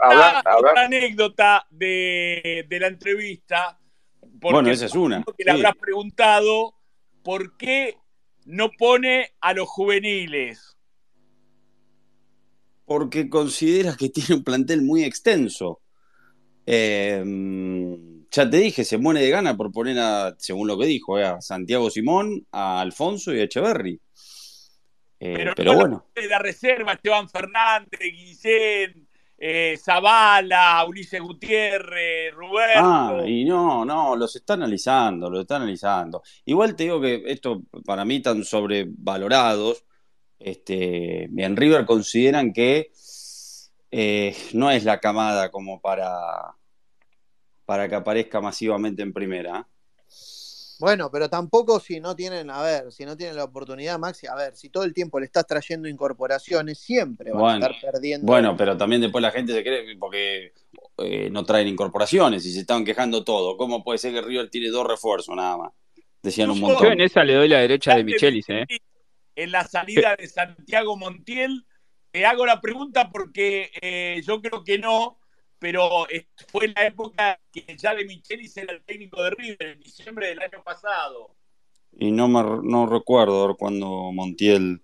hablar, 0.00 0.44
Otra 0.56 0.84
anécdota 0.84 1.66
de, 1.70 2.66
la 2.70 2.86
entrevista. 2.86 3.78
Bueno, 4.20 4.70
esa 4.70 4.86
es 4.86 4.94
una. 4.94 5.24
Que 5.36 5.44
le 5.44 5.50
habrás 5.50 5.74
preguntado 5.76 6.74
por 7.22 7.56
qué 7.56 7.96
no 8.44 8.70
pone 8.70 9.32
a 9.40 9.52
los 9.52 9.68
juveniles. 9.68 10.76
Porque 12.84 13.28
considera 13.28 13.96
que 13.96 14.08
tiene 14.10 14.36
un 14.36 14.44
plantel 14.44 14.82
muy 14.82 15.04
extenso. 15.04 15.80
Eh, 16.66 17.22
ya 18.32 18.48
te 18.48 18.56
dije, 18.56 18.84
se 18.84 18.96
muere 18.96 19.20
de 19.20 19.30
gana 19.30 19.56
por 19.56 19.70
poner 19.70 19.98
a, 19.98 20.34
según 20.38 20.66
lo 20.66 20.78
que 20.78 20.86
dijo, 20.86 21.18
eh, 21.18 21.24
a 21.24 21.40
Santiago 21.42 21.90
Simón, 21.90 22.46
a 22.50 22.80
Alfonso 22.80 23.34
y 23.34 23.40
a 23.40 23.44
Echeverry. 23.44 24.00
Eh, 25.20 25.52
pero, 25.54 25.74
bueno. 25.74 26.06
De 26.14 26.26
la 26.26 26.38
reserva, 26.38 26.94
Esteban 26.94 27.28
Fernández, 27.28 28.00
Guillén, 28.00 29.06
eh, 29.36 29.78
Zavala, 29.78 30.82
Ulises 30.88 31.20
Gutiérrez, 31.20 32.34
Roberto. 32.34 32.80
Ah, 32.82 33.22
y 33.26 33.44
no, 33.44 33.84
no, 33.84 34.16
los 34.16 34.34
está 34.34 34.54
analizando, 34.54 35.28
los 35.28 35.42
está 35.42 35.56
analizando. 35.56 36.22
Igual 36.46 36.74
te 36.74 36.84
digo 36.84 37.00
que 37.02 37.22
esto 37.26 37.62
para 37.84 38.04
mí 38.06 38.20
tan 38.20 38.44
sobrevalorados. 38.44 39.84
Este, 40.38 41.24
en 41.24 41.56
River 41.56 41.84
consideran 41.84 42.52
que 42.52 42.90
no 44.54 44.70
es 44.70 44.84
la 44.84 44.98
camada 44.98 45.50
como 45.50 45.80
para 45.80 46.56
para 47.64 47.88
que 47.88 47.94
aparezca 47.94 48.40
masivamente 48.40 49.02
en 49.02 49.12
primera. 49.12 49.66
Bueno, 50.82 51.10
pero 51.12 51.30
tampoco 51.30 51.78
si 51.78 52.00
no 52.00 52.16
tienen, 52.16 52.50
a 52.50 52.60
ver, 52.60 52.90
si 52.90 53.04
no 53.04 53.16
tienen 53.16 53.36
la 53.36 53.44
oportunidad, 53.44 54.00
Maxi, 54.00 54.26
a 54.26 54.34
ver, 54.34 54.56
si 54.56 54.68
todo 54.68 54.82
el 54.82 54.92
tiempo 54.92 55.20
le 55.20 55.26
estás 55.26 55.46
trayendo 55.46 55.88
incorporaciones, 55.88 56.78
siempre 56.78 57.30
van 57.30 57.62
a 57.62 57.66
estar 57.66 57.92
perdiendo. 57.92 58.26
Bueno, 58.26 58.56
pero 58.56 58.76
también 58.76 59.00
después 59.00 59.22
la 59.22 59.30
gente 59.30 59.52
se 59.52 59.62
cree 59.62 59.96
porque 59.96 60.52
eh, 60.98 61.30
no 61.30 61.44
traen 61.44 61.68
incorporaciones 61.68 62.44
y 62.46 62.52
se 62.52 62.60
estaban 62.60 62.84
quejando 62.84 63.22
todo. 63.22 63.56
¿Cómo 63.56 63.84
puede 63.84 63.98
ser 63.98 64.12
que 64.12 64.22
River 64.22 64.50
tiene 64.50 64.70
dos 64.70 64.84
refuerzos 64.84 65.36
nada 65.36 65.56
más? 65.56 65.72
Decían 66.20 66.50
un 66.50 66.58
montón. 66.58 66.84
Yo 66.84 66.92
en 66.92 67.00
esa 67.00 67.22
le 67.22 67.34
doy 67.34 67.48
la 67.48 67.60
derecha 67.60 67.94
de 67.94 68.02
Michelis, 68.02 68.48
¿eh? 68.48 68.66
En 69.36 69.52
la 69.52 69.64
salida 69.64 70.16
de 70.16 70.26
Santiago 70.26 70.96
Montiel, 70.96 71.64
te 72.10 72.26
hago 72.26 72.44
la 72.44 72.60
pregunta 72.60 73.08
porque 73.10 73.70
eh, 73.80 74.20
yo 74.26 74.42
creo 74.42 74.64
que 74.64 74.78
no, 74.78 75.20
pero 75.62 76.06
fue 76.50 76.66
en 76.66 76.74
la 76.74 76.86
época 76.88 77.40
que 77.52 77.64
ya 77.78 77.94
de 77.94 78.04
Michelis 78.04 78.56
era 78.56 78.72
el 78.72 78.82
técnico 78.82 79.22
de 79.22 79.30
River, 79.30 79.68
en 79.68 79.80
diciembre 79.80 80.26
del 80.26 80.42
año 80.42 80.60
pasado. 80.64 81.36
Y 81.96 82.10
no 82.10 82.26
me 82.26 82.42
no 82.68 82.86
recuerdo 82.86 83.56
cuando 83.56 84.10
Montiel. 84.12 84.82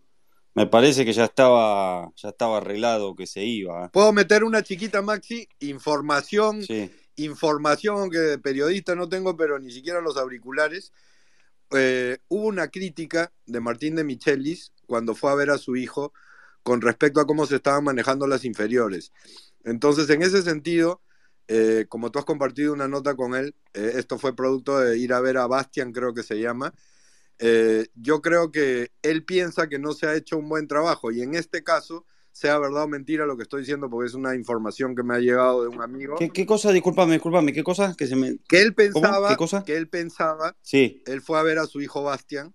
Me 0.55 0.67
parece 0.67 1.05
que 1.05 1.13
ya 1.13 1.25
estaba, 1.25 2.13
ya 2.15 2.29
estaba 2.29 2.59
arreglado 2.59 3.17
que 3.17 3.27
se 3.27 3.45
iba. 3.45 3.89
¿Puedo 3.89 4.13
meter 4.13 4.45
una 4.45 4.63
chiquita, 4.63 5.03
Maxi? 5.03 5.49
Información. 5.61 6.65
Información 7.17 8.09
que 8.09 8.19
de 8.19 8.39
periodista 8.39 8.95
no 8.95 9.09
tengo, 9.09 9.37
pero 9.37 9.59
ni 9.59 9.73
siquiera 9.73 10.01
los 10.01 10.17
auriculares. 10.17 10.93
Eh, 11.73 12.19
hubo 12.29 12.47
una 12.47 12.69
crítica 12.69 13.33
de 13.47 13.61
Martín 13.61 13.97
de 13.97 14.05
Michelis 14.05 14.73
cuando 14.87 15.17
fue 15.17 15.33
a 15.33 15.35
ver 15.35 15.51
a 15.51 15.59
su 15.59 15.75
hijo 15.75 16.13
con 16.63 16.81
respecto 16.81 17.21
a 17.21 17.27
cómo 17.27 17.47
se 17.47 17.57
estaban 17.57 17.83
manejando 17.83 18.27
las 18.27 18.45
inferiores. 18.45 19.13
Entonces, 19.65 20.09
en 20.11 20.23
ese 20.23 20.43
sentido, 20.43 21.01
eh, 21.49 21.87
como 21.89 22.11
tú 22.11 22.19
has 22.19 22.25
compartido 22.25 22.73
una 22.73 22.89
nota 22.89 23.15
con 23.15 23.35
él, 23.35 23.55
eh, 23.75 23.93
esto 23.97 24.19
fue 24.19 24.37
producto 24.37 24.79
de 24.79 24.99
ir 24.99 25.13
a 25.13 25.21
ver 25.21 25.39
a 25.39 25.47
Bastian, 25.47 25.93
creo 25.93 26.15
que 26.15 26.23
se 26.23 26.39
llama. 26.41 26.75
Eh, 27.39 27.87
yo 27.95 28.21
creo 28.21 28.51
que 28.51 28.91
él 29.03 29.25
piensa 29.25 29.69
que 29.69 29.79
no 29.79 29.93
se 29.93 30.07
ha 30.07 30.15
hecho 30.15 30.37
un 30.37 30.49
buen 30.49 30.67
trabajo 30.67 31.11
y 31.13 31.23
en 31.23 31.35
este 31.35 31.63
caso, 31.63 32.05
sea 32.33 32.59
verdad 32.59 32.85
o 32.85 32.89
mentira 32.89 33.27
lo 33.27 33.37
que 33.37 33.45
estoy 33.45 33.61
diciendo, 33.61 33.89
porque 33.89 34.09
es 34.09 34.15
una 34.15 34.35
información 34.35 34.95
que 34.95 35.03
me 35.03 35.15
ha 35.15 35.19
llegado 35.19 35.63
de 35.63 35.69
un 35.69 35.81
amigo. 35.81 36.17
¿Qué, 36.17 36.47
cosa? 36.47 36.73
Discúlpame, 36.73 37.15
discúlpame, 37.15 37.53
¿qué 37.53 37.65
cosa? 37.65 37.95
Que, 37.97 38.07
se 38.07 38.15
me... 38.17 38.39
que 38.49 38.61
él 38.61 38.75
pensaba, 38.75 39.37
que 39.65 39.77
él 39.77 39.89
pensaba, 39.89 40.57
sí. 40.63 41.03
él 41.07 41.21
fue 41.21 41.39
a 41.39 41.43
ver 41.43 41.59
a 41.59 41.67
su 41.67 41.81
hijo 41.81 42.03
Bastian 42.03 42.55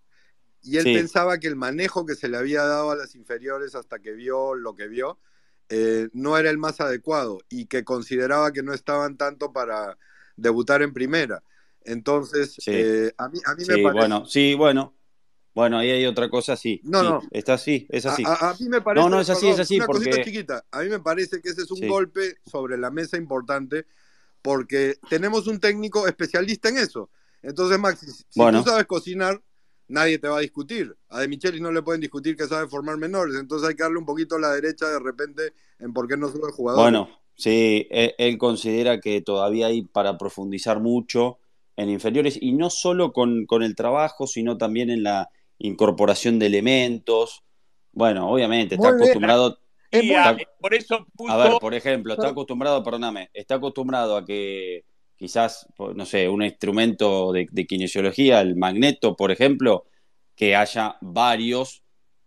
y 0.61 0.77
él 0.77 0.85
pensaba 0.85 1.37
que 1.39 1.47
el 1.47 1.57
manejo 1.57 2.05
que 2.05 2.15
se 2.15 2.29
le 2.29 2.37
había 2.37 2.63
dado 2.63 2.91
a 2.91 2.95
las 2.95 3.15
inferiores 3.15 3.75
hasta 3.75 3.99
que 3.99 4.13
vio 4.13 4.55
lo 4.55 4.75
que 4.75 4.87
vio, 4.87 5.19
eh, 5.69 6.09
no 6.13 6.37
era 6.37 6.49
el 6.49 6.57
más 6.57 6.81
adecuado 6.81 7.39
y 7.49 7.65
que 7.65 7.83
consideraba 7.83 8.51
que 8.51 8.63
no 8.63 8.73
estaban 8.73 9.17
tanto 9.17 9.51
para 9.51 9.97
debutar 10.35 10.81
en 10.81 10.93
primera. 10.93 11.43
Entonces, 11.85 12.55
eh, 12.67 13.13
a 13.17 13.29
mí, 13.29 13.39
a 13.45 13.55
mí 13.55 13.65
me 13.67 13.77
parece... 13.79 13.91
Bueno, 13.91 14.25
sí, 14.25 14.53
bueno. 14.53 14.95
Bueno, 15.53 15.77
ahí 15.77 15.91
hay 15.91 16.05
otra 16.05 16.29
cosa, 16.29 16.55
sí. 16.55 16.81
No, 16.83 17.03
no. 17.03 17.21
Está 17.29 17.53
así, 17.53 17.85
es 17.89 18.05
así. 18.05 18.23
A, 18.25 18.55
mí 18.59 18.69
me 18.69 18.81
parece... 18.81 19.03
No, 19.03 19.09
no, 19.09 19.21
es 19.21 19.29
así, 19.29 19.49
es 19.49 19.59
así. 19.59 19.75
Una 19.77 19.85
porque... 19.85 20.05
cosita 20.05 20.23
chiquita. 20.23 20.65
A 20.71 20.81
mí 20.81 20.89
me 20.89 20.99
parece 20.99 21.41
que 21.41 21.49
ese 21.49 21.61
es 21.61 21.71
un 21.71 21.87
golpe 21.87 22.37
sobre 22.45 22.77
la 22.77 22.89
mesa 22.89 23.17
importante 23.17 23.85
porque 24.41 24.97
tenemos 25.09 25.47
un 25.47 25.59
técnico 25.59 26.07
especialista 26.07 26.69
en 26.69 26.77
eso. 26.77 27.09
Entonces, 27.41 27.77
Max, 27.77 27.99
si 28.29 28.39
tú 28.39 28.63
sabes 28.63 28.85
cocinar, 28.85 29.41
nadie 29.87 30.17
te 30.19 30.27
va 30.27 30.37
a 30.37 30.41
discutir. 30.41 30.95
A 31.09 31.19
De 31.19 31.27
Michelis 31.27 31.61
no 31.61 31.71
le 31.71 31.81
pueden 31.81 32.01
discutir 32.01 32.35
que 32.35 32.47
sabe 32.47 32.67
formar 32.67 32.97
menores, 32.97 33.35
entonces 33.39 33.69
hay 33.69 33.75
que 33.75 33.83
darle 33.83 33.99
un 33.99 34.05
poquito 34.05 34.35
a 34.35 34.39
la 34.39 34.51
derecha 34.53 34.87
de 34.87 34.99
repente 34.99 35.53
en 35.79 35.93
por 35.93 36.07
qué 36.07 36.17
no 36.17 36.29
sube 36.29 36.47
el 36.47 36.53
jugador. 36.53 36.81
Bueno, 36.81 37.09
sí, 37.35 37.87
él, 37.89 38.37
considera 38.37 38.99
que 38.99 39.21
todavía 39.21 39.67
hay 39.67 39.83
para 39.83 40.17
profundizar 40.17 40.79
mucho 40.79 41.39
en 41.75 41.89
inferiores 41.89 42.37
y 42.39 42.53
no 42.53 42.69
solo 42.69 43.13
con, 43.13 43.47
el 43.61 43.75
trabajo, 43.75 44.27
sino 44.27 44.57
también 44.57 44.89
en 44.89 45.03
la 45.03 45.29
incorporación 45.57 46.39
de 46.39 46.47
elementos. 46.47 47.43
Bueno, 47.91 48.29
obviamente, 48.29 48.75
está 48.75 48.89
acostumbrado. 48.89 49.59
por 50.59 50.73
eso 50.73 51.05
A 51.27 51.37
ver, 51.37 51.53
por 51.59 51.73
ejemplo, 51.73 52.13
está 52.13 52.29
acostumbrado, 52.29 52.83
perdóname, 52.83 53.29
está 53.33 53.55
acostumbrado 53.55 54.17
a 54.17 54.25
que 54.25 54.85
quizás, 55.15 55.67
no 55.95 56.05
sé, 56.05 56.27
un 56.27 56.43
instrumento 56.43 57.31
de, 57.31 57.47
kinesiología, 57.67 58.41
el 58.41 58.55
magneto, 58.55 59.15
por 59.15 59.31
ejemplo, 59.31 59.85
que 60.35 60.55
haya 60.55 60.97
varios 61.01 61.83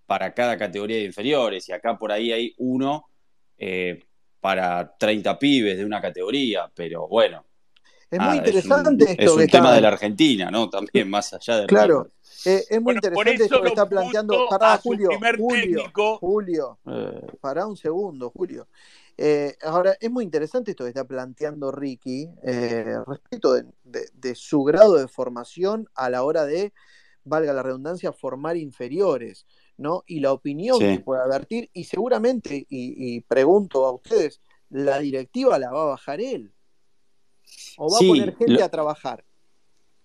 para 0.06 0.32
cada 0.34 0.56
categoría 0.56 0.96
de 0.96 1.04
inferiores. 1.04 1.68
Y 1.68 1.72
acá 1.72 1.98
por 1.98 2.12
ahí 2.12 2.32
hay 2.32 2.54
uno 2.58 3.08
eh, 3.58 4.04
para 4.40 4.96
30 4.96 5.38
pibes 5.38 5.78
de 5.78 5.84
una 5.84 6.00
categoría, 6.00 6.70
pero 6.74 7.08
bueno. 7.08 7.44
Es 8.08 8.20
muy 8.20 8.36
interesante 8.36 9.04
es 9.04 9.10
un, 9.10 9.10
esto. 9.10 9.22
Es 9.22 9.44
un 9.44 9.46
tema 9.48 9.74
de 9.74 9.80
la 9.80 9.88
Argentina, 9.88 10.50
¿no? 10.50 10.70
También 10.70 11.10
más 11.10 11.32
allá 11.32 11.58
de. 11.58 11.66
Claro. 11.66 12.12
Eh, 12.44 12.64
es 12.70 12.80
muy 12.80 12.94
interesante 12.94 13.42
esto 13.42 13.60
que 13.60 13.68
está 13.68 13.88
planteando. 13.88 14.46
Pará, 14.48 14.78
Julio. 14.78 15.10
Julio, 15.36 15.92
Julio. 16.20 16.78
Eh. 16.86 17.26
Pará 17.40 17.66
un 17.66 17.76
segundo, 17.76 18.30
Julio. 18.30 18.68
Eh, 19.18 19.56
ahora, 19.62 19.96
es 19.98 20.10
muy 20.10 20.24
interesante 20.24 20.72
esto 20.72 20.84
que 20.84 20.90
está 20.90 21.06
planteando 21.06 21.72
Ricky 21.72 22.28
eh, 22.42 22.96
respecto 23.06 23.54
de, 23.54 24.34
su 24.34 24.62
grado 24.62 24.94
de 24.96 25.08
formación 25.08 25.88
a 25.94 26.10
la 26.10 26.22
hora 26.22 26.44
de, 26.44 26.72
valga 27.24 27.54
la 27.54 27.62
redundancia, 27.62 28.12
formar 28.12 28.56
inferiores, 28.56 29.46
¿no? 29.78 30.04
Y 30.06 30.20
la 30.20 30.32
opinión 30.32 30.78
que 30.78 31.00
puede 31.00 31.22
advertir, 31.22 31.70
y 31.72 31.84
seguramente, 31.84 32.66
y, 32.68 33.20
pregunto 33.22 33.86
a 33.86 33.92
ustedes, 33.92 34.40
¿la 34.68 34.98
directiva 34.98 35.58
la 35.58 35.70
va 35.70 35.82
a 35.82 35.86
bajar 35.86 36.20
él? 36.20 36.52
¿O 37.78 37.90
va 37.90 37.98
a 37.98 38.00
poner 38.00 38.36
gente 38.36 38.62
a 38.62 38.68
trabajar? 38.68 39.24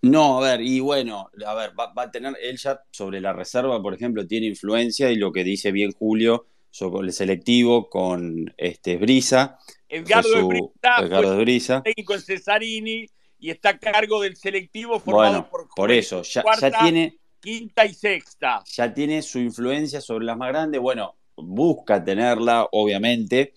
No, 0.04 0.40
a 0.40 0.52
ver, 0.52 0.62
y 0.62 0.80
bueno, 0.80 1.30
a 1.46 1.54
ver, 1.54 1.74
va, 1.78 1.92
a 1.96 2.10
tener, 2.10 2.34
él 2.42 2.58
ya 2.58 2.82
sobre 2.92 3.22
la 3.22 3.34
reserva, 3.34 3.82
por 3.82 3.94
ejemplo, 3.94 4.26
tiene 4.26 4.48
influencia 4.48 5.12
y 5.12 5.16
lo 5.16 5.32
que 5.32 5.44
dice 5.44 5.72
bien 5.72 5.92
Julio 5.92 6.48
sobre 6.72 7.08
el 7.08 7.14
selectivo 7.14 7.90
con 7.90 8.54
este 8.58 8.98
Brisa. 8.98 9.60
Edgardo, 9.88 10.48
Brisa, 10.48 10.98
Edgardo 11.00 11.38
Brisa. 11.38 11.84
técnico 11.84 12.16
en 12.16 12.22
Cesarini 12.22 13.06
y 13.38 13.50
está 13.50 13.70
a 13.70 13.78
cargo 13.78 14.22
del 14.22 14.38
selectivo 14.38 15.00
formado 15.00 15.50
por 15.50 15.68
por 15.76 15.92
eso, 15.92 16.22
ya, 16.22 16.44
ya 16.60 16.72
tiene 16.80 17.18
quinta 17.42 17.86
y 17.86 17.94
sexta. 17.94 18.64
Ya 18.66 18.94
tiene 18.94 19.22
su 19.22 19.40
influencia 19.40 20.00
sobre 20.00 20.26
las 20.26 20.38
más 20.38 20.50
grandes. 20.50 20.80
Bueno, 20.80 21.18
busca 21.36 22.04
tenerla, 22.04 22.68
obviamente, 22.72 23.54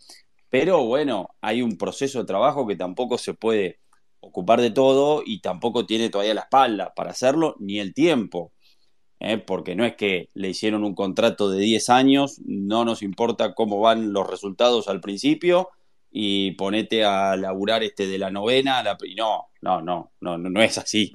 pero 0.49 0.85
bueno, 0.85 1.29
hay 1.41 1.63
un 1.63 1.77
proceso 1.77 2.21
de 2.21 2.25
trabajo 2.25 2.67
que 2.67 2.77
tampoco 2.77 3.19
se 3.19 3.35
puede 3.35 3.81
ocupar 4.21 4.61
de 4.61 4.71
todo 4.71 5.23
y 5.25 5.41
tampoco 5.41 5.85
tiene 5.85 6.09
todavía 6.09 6.35
la 6.35 6.43
espalda 6.43 6.95
para 6.95 7.11
hacerlo, 7.11 7.57
ni 7.61 7.79
el 7.79 7.93
tiempo. 7.93 8.54
¿Eh? 9.25 9.39
Porque 9.39 9.75
no 9.75 9.85
es 9.85 9.97
que 9.97 10.29
le 10.35 10.51
hicieron 10.51 10.85
un 10.85 10.95
contrato 10.95 11.51
de 11.51 11.61
10 11.61 11.89
años, 11.91 12.41
no 12.45 12.85
nos 12.85 13.03
importa 13.03 13.55
cómo 13.55 13.81
van 13.81 14.13
los 14.13 14.29
resultados 14.29 14.89
al 14.89 15.01
principio 15.01 15.71
y 16.11 16.53
ponete 16.53 17.05
a 17.05 17.37
laburar 17.37 17.83
este 17.83 18.07
de 18.07 18.19
la 18.19 18.31
novena, 18.31 18.83
la, 18.83 18.97
no, 19.17 19.49
no, 19.61 19.81
no, 19.83 20.13
no, 20.21 20.39
no 20.39 20.63
es 20.63 20.79
así. 20.79 21.13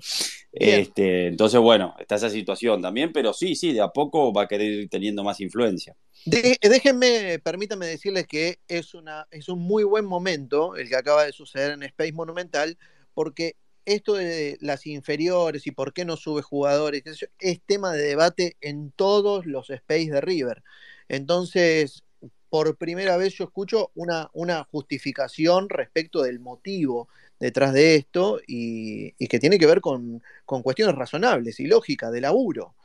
Este, 0.52 1.28
entonces, 1.28 1.60
bueno, 1.60 1.96
está 2.00 2.16
esa 2.16 2.30
situación 2.30 2.82
también, 2.82 3.14
pero 3.14 3.32
sí, 3.32 3.56
sí, 3.56 3.72
de 3.72 3.82
a 3.82 3.90
poco 3.90 4.34
va 4.34 4.44
a 4.44 4.48
querer 4.48 4.72
ir 4.72 4.90
teniendo 4.90 5.24
más 5.24 5.40
influencia. 5.40 5.96
déjenme, 6.26 7.40
permítanme 7.40 7.86
decirles 7.86 8.28
que 8.28 8.60
es, 8.68 8.94
una, 8.94 9.28
es 9.32 9.48
un 9.48 9.60
muy 9.60 9.84
buen 9.84 10.06
momento 10.06 10.76
el 10.76 10.90
que 10.90 10.96
acaba 10.96 11.24
de 11.24 11.32
suceder 11.32 11.72
en 11.72 11.84
Space 11.84 12.14
Monumental, 12.14 12.78
porque 13.14 13.56
esto 13.86 14.14
de 14.14 14.58
las 14.62 14.86
inferiores 14.86 15.68
y 15.68 15.72
por 15.72 15.94
qué 15.94 16.06
no 16.06 16.18
sube 16.18 16.42
jugadores 16.42 17.04
es 17.40 17.62
tema 17.66 17.94
de 17.94 18.04
debate 18.04 18.58
en 18.62 18.92
todos 18.92 19.46
los 19.46 19.70
Space 19.70 20.12
de 20.12 20.22
River. 20.22 20.64
Entonces, 21.08 22.04
por 22.50 22.76
primera 22.78 23.18
vez 23.18 23.34
yo 23.34 23.46
escucho 23.46 23.92
una, 23.96 24.30
una 24.34 24.64
justificación 24.64 25.70
respecto 25.70 26.24
del 26.24 26.40
motivo 26.40 27.08
detrás 27.40 27.74
de 27.74 27.96
esto 27.96 28.42
y, 28.46 29.12
que 29.28 29.40
tiene 29.40 29.58
que 29.58 29.66
ver 29.66 29.82
con, 29.82 30.22
cuestiones 30.46 30.96
razonables 30.96 31.60
y 31.60 31.68
lógicas 31.68 32.12
de 32.12 32.22
laburo. 32.22 32.76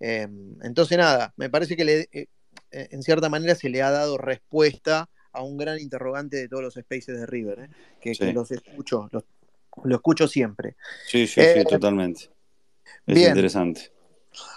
Em, 0.00 0.56
entonces, 0.62 0.96
nada, 0.96 1.32
me 1.36 1.50
parece 1.50 1.76
que 1.76 1.84
le, 1.84 2.08
eh, 2.12 2.28
eh, 2.70 2.88
en 2.90 3.02
cierta 3.02 3.28
manera 3.28 3.54
se 3.54 3.68
le 3.68 3.82
ha 3.82 3.90
dado 3.90 4.18
respuesta 4.18 5.08
a 5.32 5.42
un 5.42 5.56
gran 5.56 5.78
interrogante 5.80 6.36
de 6.36 6.48
todos 6.48 6.62
los 6.62 6.74
spaces 6.74 7.18
de 7.18 7.26
River, 7.26 7.60
¿eh? 7.60 7.68
que, 8.00 8.32
los 8.32 8.50
escucho, 8.50 9.08
los, 9.10 9.24
lo 9.84 9.96
escucho 9.96 10.28
siempre. 10.28 10.76
Sí, 11.06 11.26
sí, 11.26 11.40
sí, 11.40 11.64
totalmente. 11.64 12.30
Es 13.06 13.18
interesante. 13.18 13.92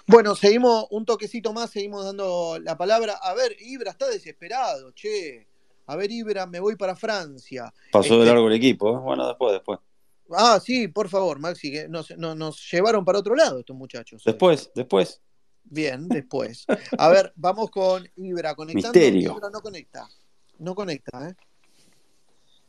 Bueno, 0.07 0.35
seguimos 0.35 0.87
un 0.91 1.05
toquecito 1.05 1.53
más, 1.53 1.69
seguimos 1.69 2.05
dando 2.05 2.59
la 2.59 2.77
palabra. 2.77 3.13
A 3.21 3.33
ver, 3.33 3.55
Ibra 3.59 3.91
está 3.91 4.07
desesperado, 4.09 4.91
che 4.91 5.47
a 5.87 5.95
ver 5.95 6.11
Ibra, 6.11 6.45
me 6.45 6.59
voy 6.59 6.75
para 6.75 6.95
Francia. 6.95 7.73
Pasó 7.91 8.15
de 8.15 8.21
este 8.21 8.33
largo 8.33 8.47
el 8.47 8.53
equipo, 8.53 8.95
¿eh? 8.95 8.99
bueno, 8.99 9.27
después, 9.27 9.53
después. 9.53 9.79
Ah, 10.33 10.59
sí, 10.63 10.87
por 10.87 11.09
favor, 11.09 11.39
Maxi, 11.39 11.71
que 11.71 11.89
nos, 11.89 12.07
llevaron 12.71 13.03
para 13.03 13.19
otro 13.19 13.35
lado 13.35 13.59
estos 13.59 13.75
muchachos. 13.75 14.23
Después, 14.23 14.71
después. 14.73 15.21
Bien, 15.63 16.07
después. 16.07 16.65
A 16.97 17.09
ver, 17.09 17.33
vamos 17.35 17.69
con 17.69 18.07
Ibra, 18.15 18.55
conectando. 18.55 18.87
Misterio. 18.87 19.33
Ibra 19.35 19.49
no 19.49 19.61
conecta. 19.61 20.07
No 20.59 20.75
conecta, 20.75 21.29
¿eh? 21.29 21.35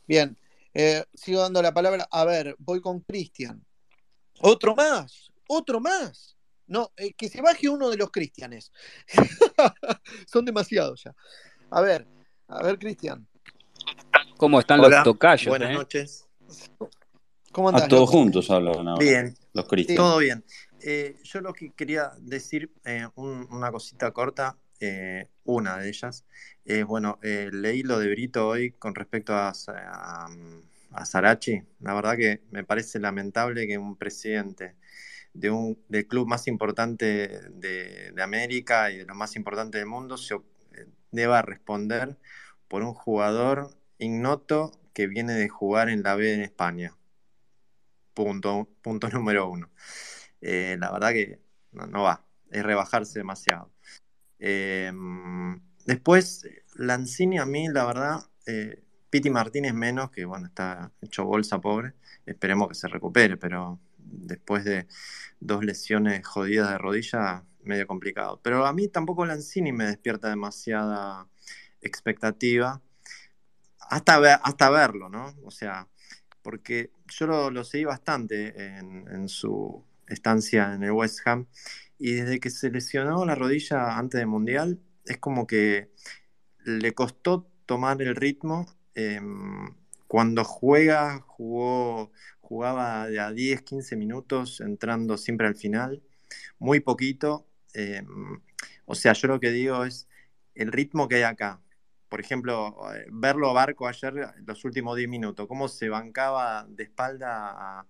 Bien, 0.05 0.37
eh, 0.73 1.03
sigo 1.13 1.41
dando 1.41 1.61
la 1.61 1.73
palabra. 1.73 2.07
A 2.11 2.25
ver, 2.25 2.55
voy 2.59 2.81
con 2.81 3.01
Cristian. 3.01 3.63
Otro 4.39 4.75
más, 4.75 5.31
otro 5.47 5.79
más. 5.79 6.35
No, 6.67 6.91
eh, 6.97 7.13
que 7.13 7.29
se 7.29 7.41
baje 7.41 7.69
uno 7.69 7.89
de 7.89 7.97
los 7.97 8.09
cristianes. 8.09 8.71
Son 10.31 10.45
demasiados 10.45 11.03
ya. 11.03 11.15
A 11.69 11.81
ver, 11.81 12.07
a 12.47 12.63
ver, 12.63 12.79
Cristian. 12.79 13.27
¿Cómo 14.37 14.59
están 14.59 14.81
los 14.81 15.03
tocayos? 15.03 15.47
Buenas 15.47 15.71
eh? 15.71 15.73
noches. 15.73 16.27
¿Cómo 17.51 17.69
andan? 17.69 17.87
todos 17.87 18.09
juntos 18.09 18.49
hablan 18.49 18.87
ahora. 18.87 18.99
Bien. 18.99 19.35
Los 19.53 19.67
Cristian. 19.67 19.97
todo 19.97 20.17
bien. 20.17 20.43
Eh, 20.81 21.17
yo 21.23 21.41
lo 21.41 21.53
que 21.53 21.71
quería 21.71 22.11
decir, 22.19 22.71
eh, 22.83 23.07
una 23.15 23.71
cosita 23.71 24.11
corta, 24.11 24.57
una 25.43 25.77
de 25.77 25.89
ellas, 25.89 26.25
es, 26.65 26.85
bueno, 26.85 27.19
leí 27.21 27.83
lo 27.83 27.99
de 27.99 28.09
Brito 28.09 28.47
hoy 28.47 28.71
con 28.71 28.95
respecto 28.95 29.33
a, 29.33 29.53
a, 30.91 31.05
Sarachi. 31.05 31.61
La 31.79 31.93
verdad 31.93 32.17
que 32.17 32.41
me 32.51 32.63
parece 32.63 32.99
lamentable 32.99 33.67
que 33.67 33.77
un 33.77 33.97
presidente 33.97 34.75
de 35.33 35.49
un, 35.51 35.83
del 35.89 36.07
club 36.07 36.27
más 36.27 36.47
importante 36.47 37.41
de, 37.51 38.13
América 38.21 38.91
y 38.91 38.97
de 38.99 39.05
lo 39.05 39.15
más 39.15 39.35
importante 39.35 39.77
del 39.79 39.87
mundo 39.87 40.17
deba 41.11 41.41
responder 41.41 42.17
por 42.67 42.83
un 42.83 42.93
jugador 42.93 43.77
ignoto 43.97 44.71
que 44.93 45.07
viene 45.07 45.33
de 45.33 45.49
jugar 45.49 45.89
en 45.89 46.03
la 46.03 46.15
B 46.15 46.33
en 46.33 46.41
España. 46.41 46.95
Punto, 48.13 48.69
punto 48.81 49.09
número 49.09 49.49
uno. 49.49 49.71
Eh, 50.41 50.77
la 50.79 50.91
verdad 50.91 51.11
que 51.11 51.39
no, 51.71 52.03
va, 52.03 52.25
es 52.51 52.63
rebajarse 52.63 53.19
demasiado. 53.19 53.72
Em, 54.45 55.57
después, 55.85 56.45
Lanzini 56.75 57.37
a 57.39 57.45
mí, 57.45 57.69
la 57.69 57.85
verdad, 57.85 58.29
eh, 58.45 58.83
Piti 59.09 59.29
Martínez 59.29 59.73
menos, 59.73 60.11
que 60.11 60.25
bueno, 60.25 60.47
está 60.47 60.91
hecho 61.01 61.23
bolsa 61.23 61.61
pobre, 61.61 61.93
esperemos 62.25 62.67
que 62.67 62.75
se 62.75 62.89
recupere, 62.89 63.37
pero 63.37 63.79
después 63.97 64.65
de 64.65 64.85
dos 65.39 65.63
lesiones 65.63 66.27
jodidas 66.27 66.71
de 66.71 66.77
rodilla, 66.77 67.45
medio 67.63 67.87
complicado. 67.87 68.41
Pero 68.43 68.65
a 68.65 68.73
mí 68.73 68.89
tampoco 68.89 69.25
Lanzini 69.25 69.71
me 69.71 69.85
despierta 69.85 70.27
demasiada 70.27 71.25
expectativa 71.79 72.81
hasta, 73.79 74.35
hasta 74.35 74.69
verlo, 74.69 75.07
¿no? 75.07 75.33
O 75.45 75.51
sea, 75.51 75.87
porque 76.41 76.91
yo 77.07 77.27
lo, 77.27 77.63
seguí 77.63 77.85
bastante 77.85 78.77
en, 78.77 79.29
su 79.29 79.85
estancia 80.07 80.73
en 80.73 80.83
el 80.83 80.91
West 80.91 81.25
Ham 81.25 81.47
y 82.03 82.15
desde 82.15 82.41
que 82.41 82.49
se 82.49 82.69
lesionó 82.69 83.25
la 83.25 83.33
rodilla 83.35 83.97
antes 83.97 84.19
del 84.19 84.27
Mundial, 84.27 84.77
es 85.05 85.17
como 85.19 85.47
que 85.47 85.89
le 86.65 86.93
costó 86.93 87.49
tomar 87.65 88.01
el 88.01 88.15
ritmo. 88.15 88.67
Em, 88.93 89.73
cuando 90.07 90.43
juega, 90.43 91.21
jugó, 91.21 92.11
jugaba 92.41 93.07
de 93.07 93.21
a 93.21 93.31
10, 93.31 93.61
15 93.61 93.95
minutos, 93.95 94.59
entrando 94.59 95.17
siempre 95.17 95.47
al 95.47 95.55
final, 95.55 96.03
muy 96.59 96.81
poquito. 96.81 97.47
Em, 97.73 98.41
o 98.85 98.95
sea, 98.95 99.13
yo 99.13 99.29
lo 99.29 99.39
que 99.39 99.51
digo 99.51 99.85
es 99.85 100.09
el 100.55 100.73
ritmo 100.73 101.07
que 101.07 101.15
hay 101.15 101.23
acá 101.23 101.61
por 102.09 102.19
ejemplo, 102.19 102.77
eh, 102.93 103.07
verlo 103.11 103.49
a 103.49 103.53
Barco 103.53 103.87
ayer, 103.87 104.13
los 104.45 104.63
últimos 104.65 104.95
10 104.95 105.09
minutos, 105.09 105.47
cómo 105.47 105.67
se 105.67 105.89
bancaba 105.89 106.63
de 106.69 106.83
espalda 106.83 107.87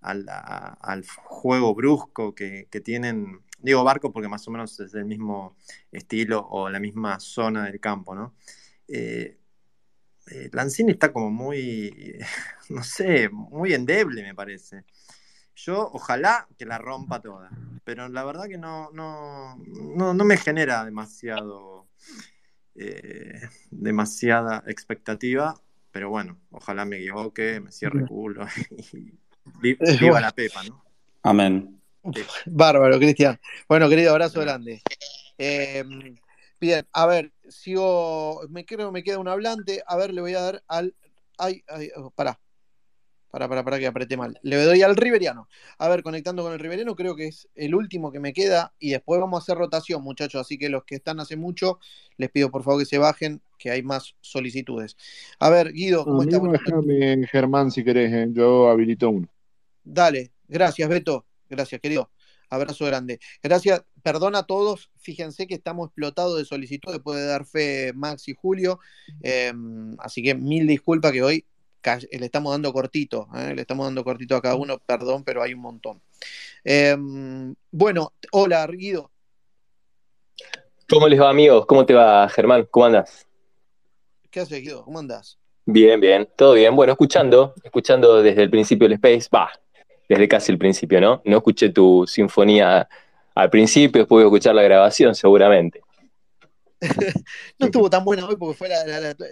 al 0.00 1.04
juego 1.24 1.74
brusco 1.74 2.36
que, 2.36 2.68
tienen, 2.84 3.40
digo 3.58 3.84
Barco 3.84 4.12
porque 4.12 4.28
más 4.28 4.46
o 4.48 4.50
menos 4.50 4.78
es 4.80 4.92
del 4.92 5.04
mismo 5.04 5.56
estilo 5.90 6.46
o 6.50 6.68
la 6.68 6.80
misma 6.80 7.18
zona 7.20 7.64
del 7.64 7.80
campo, 7.80 8.14
¿no? 8.14 8.34
Eh, 8.88 9.38
eh, 10.26 10.50
Lanzini 10.52 10.92
está 10.92 11.12
como 11.12 11.30
muy, 11.30 12.18
no 12.70 12.82
sé, 12.82 13.28
muy 13.28 13.74
endeble 13.74 14.22
me 14.22 14.34
parece. 14.34 14.84
Yo 15.56 15.90
ojalá 15.92 16.48
que 16.58 16.66
la 16.66 16.78
rompa 16.78 17.20
toda, 17.20 17.50
pero 17.84 18.08
la 18.08 18.24
verdad 18.24 18.48
que 18.48 18.58
no, 18.58 18.90
no, 18.92 19.56
no, 19.56 20.12
no 20.12 20.24
me 20.24 20.36
genera 20.36 20.84
demasiado 20.84 21.86
eh, 22.74 23.40
demasiada 23.70 24.64
expectativa, 24.66 25.54
pero 25.92 26.10
bueno, 26.10 26.40
ojalá 26.50 26.84
me 26.84 26.96
equivoque, 26.96 27.60
me 27.60 27.70
cierre 27.70 28.04
culo 28.04 28.46
y 28.92 29.76
viva 30.00 30.20
la 30.20 30.32
Pepa, 30.32 30.64
¿no? 30.64 30.84
Amén. 31.22 31.80
Bárbaro, 32.46 32.98
Cristian. 32.98 33.38
Bueno, 33.68 33.88
querido, 33.88 34.12
abrazo 34.12 34.40
grande. 34.40 34.82
Em, 35.38 36.16
bien, 36.60 36.86
a 36.92 37.06
ver, 37.06 37.32
sigo, 37.48 38.42
me 38.48 38.64
creo 38.64 38.92
me 38.92 39.02
queda 39.02 39.18
un 39.18 39.28
hablante, 39.28 39.82
a 39.86 39.96
ver, 39.96 40.12
le 40.12 40.20
voy 40.20 40.34
a 40.34 40.40
dar 40.40 40.62
al... 40.68 40.94
Ay, 41.36 41.64
ay, 41.68 41.90
oh, 41.96 42.10
pará, 42.10 42.38
para, 43.34 43.48
para, 43.48 43.64
para 43.64 43.78
que 43.80 43.88
apreté 43.88 44.16
mal. 44.16 44.38
Le 44.42 44.56
doy 44.56 44.82
al 44.82 44.94
Riveriano. 44.94 45.48
A 45.78 45.88
ver, 45.88 46.04
conectando 46.04 46.44
con 46.44 46.52
el 46.52 46.60
Riveriano, 46.60 46.94
creo 46.94 47.16
que 47.16 47.26
es 47.26 47.48
el 47.56 47.74
último 47.74 48.12
que 48.12 48.20
me 48.20 48.32
queda. 48.32 48.72
Y 48.78 48.90
después 48.90 49.20
vamos 49.20 49.40
a 49.40 49.42
hacer 49.42 49.58
rotación, 49.58 50.04
muchachos. 50.04 50.40
Así 50.40 50.56
que 50.56 50.68
los 50.68 50.84
que 50.84 50.94
están 50.94 51.18
hace 51.18 51.36
mucho, 51.36 51.80
les 52.16 52.30
pido 52.30 52.52
por 52.52 52.62
favor 52.62 52.80
que 52.80 52.86
se 52.86 52.98
bajen, 52.98 53.42
que 53.58 53.72
hay 53.72 53.82
más 53.82 54.14
solicitudes. 54.20 54.96
A 55.40 55.50
ver, 55.50 55.72
Guido, 55.72 56.04
¿cómo 56.04 56.22
estás? 56.22 56.40
Germán, 57.28 57.72
si 57.72 57.82
querés. 57.82 58.12
¿eh? 58.12 58.28
Yo 58.30 58.68
habilito 58.68 59.10
uno. 59.10 59.26
Dale, 59.82 60.30
gracias, 60.46 60.88
Beto. 60.88 61.26
Gracias, 61.48 61.80
querido. 61.80 62.10
Abrazo 62.50 62.84
grande. 62.86 63.20
Gracias, 63.42 63.82
perdón 64.02 64.36
a 64.36 64.44
todos. 64.44 64.90
Fíjense 64.98 65.46
que 65.46 65.54
estamos 65.54 65.88
explotados 65.88 66.38
de 66.38 66.44
solicitudes, 66.44 67.00
puede 67.00 67.26
dar 67.26 67.46
fe 67.46 67.92
Max 67.94 68.28
y 68.28 68.34
Julio. 68.34 68.78
Em, 69.22 69.96
así 69.98 70.22
que 70.22 70.34
mil 70.34 70.66
disculpas 70.66 71.12
que 71.12 71.22
hoy 71.22 71.44
le 72.12 72.24
estamos 72.26 72.52
dando 72.52 72.72
cortito, 72.72 73.28
¿eh? 73.36 73.54
le 73.54 73.60
estamos 73.60 73.86
dando 73.86 74.04
cortito 74.04 74.36
a 74.36 74.40
cada 74.40 74.54
uno, 74.54 74.78
perdón, 74.78 75.22
pero 75.22 75.42
hay 75.42 75.52
un 75.52 75.60
montón. 75.60 76.00
Em, 76.64 77.54
bueno, 77.70 78.12
hola, 78.32 78.66
Guido. 78.66 79.10
¿Cómo 80.88 81.08
les 81.08 81.20
va, 81.20 81.30
amigos? 81.30 81.66
¿Cómo 81.66 81.84
te 81.84 81.92
va, 81.92 82.28
Germán? 82.28 82.66
¿Cómo 82.70 82.86
andas? 82.86 83.26
¿Qué 84.30 84.40
haces, 84.40 84.62
Guido? 84.62 84.84
¿Cómo 84.84 84.98
andas? 84.98 85.38
Bien, 85.66 86.00
bien, 86.00 86.28
todo 86.36 86.54
bien. 86.54 86.74
Bueno, 86.76 86.92
escuchando, 86.92 87.54
escuchando 87.62 88.22
desde 88.22 88.42
el 88.42 88.50
principio 88.50 88.88
del 88.88 88.94
Space, 88.94 89.28
va, 89.34 89.50
desde 90.08 90.28
casi 90.28 90.52
el 90.52 90.58
principio, 90.58 91.00
¿no? 91.00 91.22
No 91.24 91.38
escuché 91.38 91.70
tu 91.70 92.06
sinfonía 92.06 92.88
al 93.34 93.50
principio, 93.50 94.02
después 94.02 94.18
voy 94.18 94.24
a 94.24 94.26
escuchar 94.26 94.54
la 94.54 94.62
grabación, 94.62 95.14
seguramente. 95.14 95.80
no 97.58 97.66
estuvo 97.66 97.88
tan 97.88 98.04
buena 98.04 98.26
hoy 98.26 98.36
porque 98.36 98.56
fue 98.56 98.68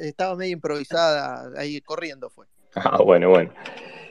estaba 0.00 0.34
medio 0.36 0.54
improvisada, 0.54 1.50
ahí 1.56 1.80
corriendo 1.80 2.30
fue. 2.30 2.46
Ah, 2.74 3.02
bueno, 3.02 3.28
bueno. 3.28 3.52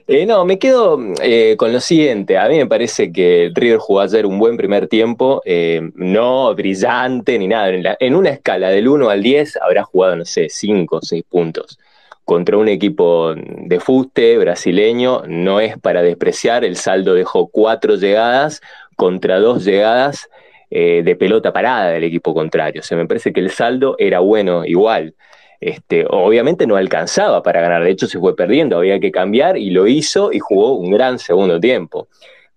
Eh, 0.08 0.26
no, 0.26 0.46
me 0.46 0.60
quedo 0.60 1.00
eh, 1.24 1.56
con 1.58 1.74
lo 1.74 1.80
siguiente. 1.80 2.38
A 2.38 2.48
mí 2.48 2.58
me 2.58 2.68
parece 2.68 3.12
que 3.12 3.52
River 3.54 3.78
jugó 3.78 4.02
ayer 4.02 4.26
un 4.26 4.38
buen 4.38 4.58
primer 4.58 4.88
tiempo, 4.88 5.42
eh, 5.46 5.82
no 5.96 6.54
brillante 6.54 7.40
ni 7.40 7.48
nada. 7.48 7.70
En, 7.70 7.84
en, 8.00 8.16
una 8.16 8.30
escala 8.30 8.70
del 8.70 8.88
1 8.88 9.10
al 9.10 9.24
10 9.24 9.58
habrá 9.58 9.84
jugado, 9.84 10.18
no 10.18 10.26
sé, 10.26 10.50
5 10.50 10.98
o 10.98 11.02
6 11.02 11.24
puntos. 11.28 11.80
Contra 12.26 12.58
un 12.58 12.68
equipo 12.68 13.34
de 13.36 13.80
fuste 13.80 14.38
brasileño 14.38 15.24
no 15.28 15.60
es 15.60 15.78
para 15.78 16.02
despreciar. 16.02 16.64
El 16.64 16.76
saldo 16.76 17.14
dejó 17.14 17.48
4 17.48 17.96
llegadas 17.96 18.62
contra 18.96 19.40
2 19.40 19.66
llegadas 19.66 20.30
eh, 20.70 21.02
de 21.04 21.16
pelota 21.16 21.52
parada 21.52 21.90
del 21.90 22.04
equipo 22.04 22.34
contrario. 22.34 22.82
O 22.82 22.84
sea, 22.84 22.98
me 22.98 23.08
parece 23.08 23.34
que 23.34 23.42
el 23.42 23.50
saldo 23.50 23.96
era 23.98 24.20
bueno 24.20 24.64
igual. 24.66 25.16
Este, 25.60 26.06
obviamente 26.10 26.66
no 26.66 26.76
alcanzaba 26.76 27.44
para 27.44 27.62
ganar, 27.62 27.84
de 27.84 27.92
hecho 27.92 28.08
se 28.08 28.18
fue 28.18 28.36
perdiendo, 28.36 28.78
había 28.78 29.00
que 29.00 29.12
cambiar 29.12 29.58
y 29.58 29.70
lo 29.70 29.86
hizo 29.86 30.34
y 30.34 30.40
jugó 30.40 30.74
un 30.74 30.90
gran 30.92 31.20
segundo 31.20 31.60
tiempo. 31.60 32.08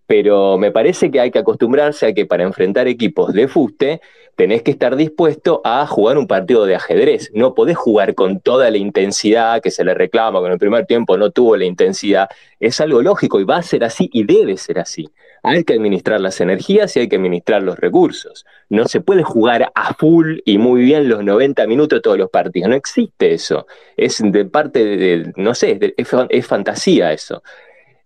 Pero 0.06 0.58
me 0.58 0.70
parece 0.70 1.10
que 1.10 1.20
hay 1.20 1.30
que 1.30 1.38
acostumbrarse 1.38 2.06
a 2.06 2.12
que 2.12 2.26
para 2.26 2.44
enfrentar 2.44 2.88
equipos 2.88 3.32
de 3.32 3.48
fuste 3.48 4.00
tenés 4.36 4.62
que 4.62 4.70
estar 4.70 4.96
dispuesto 4.96 5.60
a 5.64 5.86
jugar 5.86 6.18
un 6.18 6.26
partido 6.26 6.66
de 6.66 6.74
ajedrez. 6.74 7.30
No 7.34 7.54
podés 7.54 7.76
jugar 7.76 8.14
con 8.14 8.40
toda 8.40 8.70
la 8.70 8.78
intensidad 8.78 9.62
que 9.62 9.70
se 9.70 9.84
le 9.84 9.94
reclama, 9.94 10.40
con 10.40 10.52
el 10.52 10.58
primer 10.58 10.86
tiempo 10.86 11.16
no 11.16 11.30
tuvo 11.30 11.56
la 11.56 11.64
intensidad. 11.64 12.28
Es 12.60 12.80
algo 12.80 13.02
lógico 13.02 13.40
y 13.40 13.44
va 13.44 13.58
a 13.58 13.62
ser 13.62 13.84
así 13.84 14.10
y 14.12 14.24
debe 14.24 14.56
ser 14.56 14.78
así. 14.78 15.08
Hay 15.42 15.62
que 15.64 15.74
administrar 15.74 16.20
las 16.20 16.40
energías 16.40 16.96
y 16.96 17.00
hay 17.00 17.08
que 17.08 17.16
administrar 17.16 17.62
los 17.62 17.78
recursos. 17.78 18.46
No 18.70 18.86
se 18.86 19.02
puede 19.02 19.22
jugar 19.22 19.70
a 19.74 19.94
full 19.94 20.38
y 20.44 20.56
muy 20.56 20.82
bien 20.82 21.08
los 21.08 21.22
90 21.22 21.66
minutos 21.66 22.00
todos 22.00 22.16
los 22.16 22.30
partidos. 22.30 22.70
No 22.70 22.76
existe 22.76 23.34
eso. 23.34 23.66
Es 23.96 24.22
de 24.24 24.46
parte 24.46 24.84
de, 24.84 25.32
no 25.36 25.54
sé, 25.54 25.78
es, 25.98 26.46
fantasía 26.46 27.12
eso. 27.12 27.42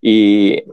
Y 0.02 0.64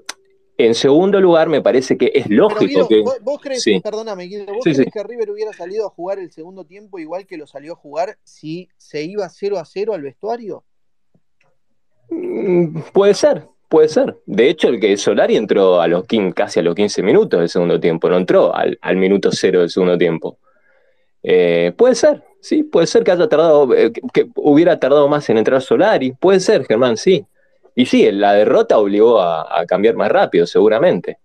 en 0.58 0.74
segundo 0.74 1.20
lugar, 1.20 1.50
me 1.50 1.62
parece 1.62 1.98
que 1.98 2.12
es 2.14 2.30
lógico 2.30 2.88
que. 2.88 3.02
¿Vos, 3.22 3.40
crees, 3.42 3.64
perdóname, 3.84 4.30
¿vos 4.48 4.64
crees 4.64 4.86
que 4.92 5.04
River 5.04 5.32
hubiera 5.32 5.54
salido 5.54 5.88
a 5.88 5.90
jugar 5.90 6.20
el 6.20 6.32
segundo 6.32 6.66
tiempo 6.66 7.00
igual 7.00 7.26
que 7.26 7.38
lo 7.38 7.48
salió 7.48 7.74
a 7.74 7.76
jugar 7.76 8.18
si 8.24 8.70
se 8.78 9.04
iba 9.04 9.28
0 9.28 9.58
a 9.58 9.66
0 9.66 9.94
al 9.94 10.02
vestuario? 10.02 10.64
Mm, 12.10 12.80
puede 12.94 13.14
ser, 13.14 13.48
Puede 13.68 13.90
ser. 13.90 14.16
De 14.26 14.50
hecho, 14.50 14.70
el 14.70 14.80
que 14.80 14.96
Solari 14.96 15.36
entró 15.36 15.82
a 15.82 15.88
los 15.88 16.06
casi 16.34 16.60
a 16.60 16.64
los 16.64 16.76
15 16.76 17.02
minutos 17.04 17.40
del 17.40 17.50
segundo 17.50 17.80
tiempo, 17.80 18.10
no 18.10 18.18
entró 18.18 18.54
al, 18.56 18.78
minuto 18.96 19.32
cero 19.32 19.62
del 19.62 19.70
segundo 19.70 19.98
tiempo. 19.98 20.38
Eh, 21.24 21.74
puede 21.76 21.96
ser, 21.96 22.24
sí, 22.40 22.64
puede 22.64 22.86
ser 22.86 23.04
que 23.04 23.12
haya 23.12 23.28
tardado, 23.28 23.74
eh, 23.74 23.92
que 24.14 24.30
hubiera 24.36 24.80
tardado 24.80 25.08
más 25.08 25.28
en 25.30 25.40
entrar 25.40 25.62
Solari. 25.62 26.12
Puede 26.12 26.40
ser, 26.40 26.66
Germán, 26.66 26.96
sí. 26.98 27.26
Y 27.76 27.86
sí, 27.86 28.10
la 28.12 28.34
derrota 28.34 28.78
obligó 28.78 29.22
a, 29.22 29.60
a 29.60 29.66
cambiar 29.66 29.96
más 29.96 30.10
rápido, 30.10 30.48
seguramente. 30.48 31.18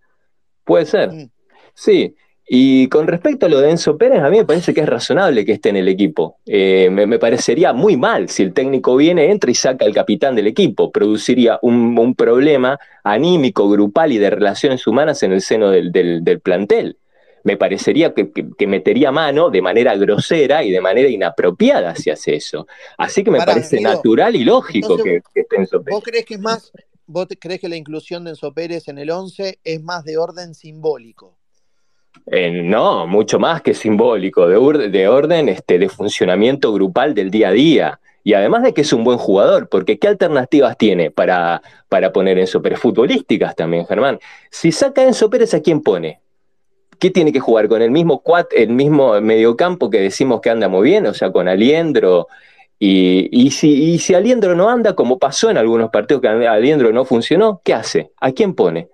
Puede 0.65 0.87
ser. 0.87 1.13
Mm. 1.13 1.31
Sí. 1.75 2.15
Y 2.53 2.89
con 2.89 3.07
respecto 3.07 3.47
a 3.47 3.49
lo 3.49 3.61
de 3.61 3.71
Enzo 3.71 3.97
Pérez, 3.97 4.23
a 4.23 4.29
mí 4.29 4.39
me 4.39 4.45
parece 4.45 4.75
que 4.75 4.81
es 4.81 4.89
razonable 4.89 5.45
que 5.45 5.53
esté 5.53 5.69
en 5.69 5.77
el 5.77 5.87
equipo. 5.87 6.39
Eh, 6.47 6.89
me, 6.91 7.17
parecería 7.21 7.73
muy 7.73 7.97
mal 7.97 8.29
si 8.29 8.43
el 8.43 8.53
técnico 8.53 8.97
viene, 8.97 9.31
entra 9.31 9.53
y 9.53 9.55
saca 9.55 9.85
al 9.85 9.95
capitán 9.95 10.35
del 10.35 10.49
equipo. 10.49 10.91
Produciría 10.91 11.61
un, 11.63 12.15
problema 12.17 12.77
anímico, 13.05 13.71
grupal 13.71 14.11
y 14.11 14.19
de 14.19 14.31
relaciones 14.31 14.85
humanas 14.89 15.23
en 15.23 15.31
el 15.31 15.43
seno 15.43 15.71
del, 15.71 16.41
plantel. 16.43 16.97
Me 17.45 17.57
parecería 17.57 18.13
que, 18.15 18.67
metería 18.67 19.11
mano 19.11 19.51
de 19.51 19.63
manera 19.63 19.97
grosera 19.97 20.63
y 20.63 20.71
de 20.71 20.81
manera 20.81 21.09
inapropiada 21.09 21.95
si 21.95 22.11
hace 22.11 22.35
eso. 22.37 22.67
Así 22.99 23.25
que 23.25 23.31
me 23.31 23.39
parece 23.39 23.81
natural 23.81 24.37
y 24.37 24.45
lógico 24.45 24.97
que, 25.03 25.23
esté 25.35 25.57
Enzo 25.57 25.83
Pérez. 25.83 25.95
¿Vos 25.95 26.05
crees 26.05 26.25
que 26.25 26.39
más, 26.39 26.73
vos 27.07 27.27
crees 27.39 27.61
que 27.61 27.69
la 27.69 27.77
inclusión 27.77 28.25
de 28.25 28.31
Enzo 28.31 28.53
Pérez 28.53 28.89
en 28.89 28.99
el 28.99 29.11
11 29.11 29.61
es 29.65 29.83
más 29.83 30.05
de 30.05 30.19
orden 30.19 30.55
simbólico? 30.55 31.39
Eh, 32.27 32.51
no, 32.63 33.07
mucho 33.07 33.39
más 33.39 33.63
que 33.63 33.75
simbólico, 33.75 34.47
de, 34.47 34.89
de 34.89 35.09
orden 35.09 35.49
este, 35.49 35.79
de 35.79 35.89
funcionamiento 35.89 36.73
grupal 36.73 37.15
del 37.15 37.31
día 37.31 37.49
a 37.49 37.53
día. 37.53 38.01
Y 38.23 38.35
además 38.35 38.63
de 38.63 38.75
que 38.75 38.83
es 38.83 38.93
un 38.93 39.03
buen 39.03 39.19
jugador, 39.19 39.69
porque 39.69 39.99
¿qué 39.99 40.09
alternativas 40.09 40.77
tiene 40.77 41.11
para, 41.11 41.63
para 41.89 42.13
poner 42.13 42.39
Enzo 42.39 42.61
Pérez? 42.61 42.79
Futbolísticas 42.79 43.57
también, 43.57 43.87
Germán. 43.87 44.19
Si 44.51 44.73
saca 44.73 45.03
Enzo 45.03 45.31
Pérez, 45.31 45.55
¿a 45.55 45.63
quién 45.63 45.81
pone? 45.81 46.21
¿Qué 47.01 47.11
tiene 47.11 47.33
que 47.33 47.41
jugar? 47.41 47.67
¿Con 47.67 47.81
el 47.81 47.91
mismo 47.91 48.21
cuat, 48.21 48.53
el 48.55 48.69
mismo 48.69 49.19
mediocampo 49.23 49.89
que 49.89 50.01
decimos 50.01 50.43
que 50.43 50.51
anda 50.51 50.69
muy 50.69 50.91
bien? 50.91 51.07
O 51.07 51.15
sea, 51.15 51.33
con 51.33 51.49
Aliendro. 51.49 52.29
Y, 52.79 53.29
y, 53.33 53.51
si, 53.53 53.93
y 53.93 53.99
si 53.99 54.15
Aliendro 54.15 54.55
no 54.55 54.69
anda, 54.69 54.95
como 54.95 55.19
pasó 55.19 55.51
en 55.51 55.57
algunos 55.57 55.91
partidos 55.91 56.21
que 56.21 56.29
Aliendro 56.29 56.93
no 56.93 57.07
funcionó, 57.07 57.63
¿qué 57.65 57.73
hace? 57.73 58.11
¿A 58.21 58.33
quién 58.33 58.55
pone? 58.55 58.89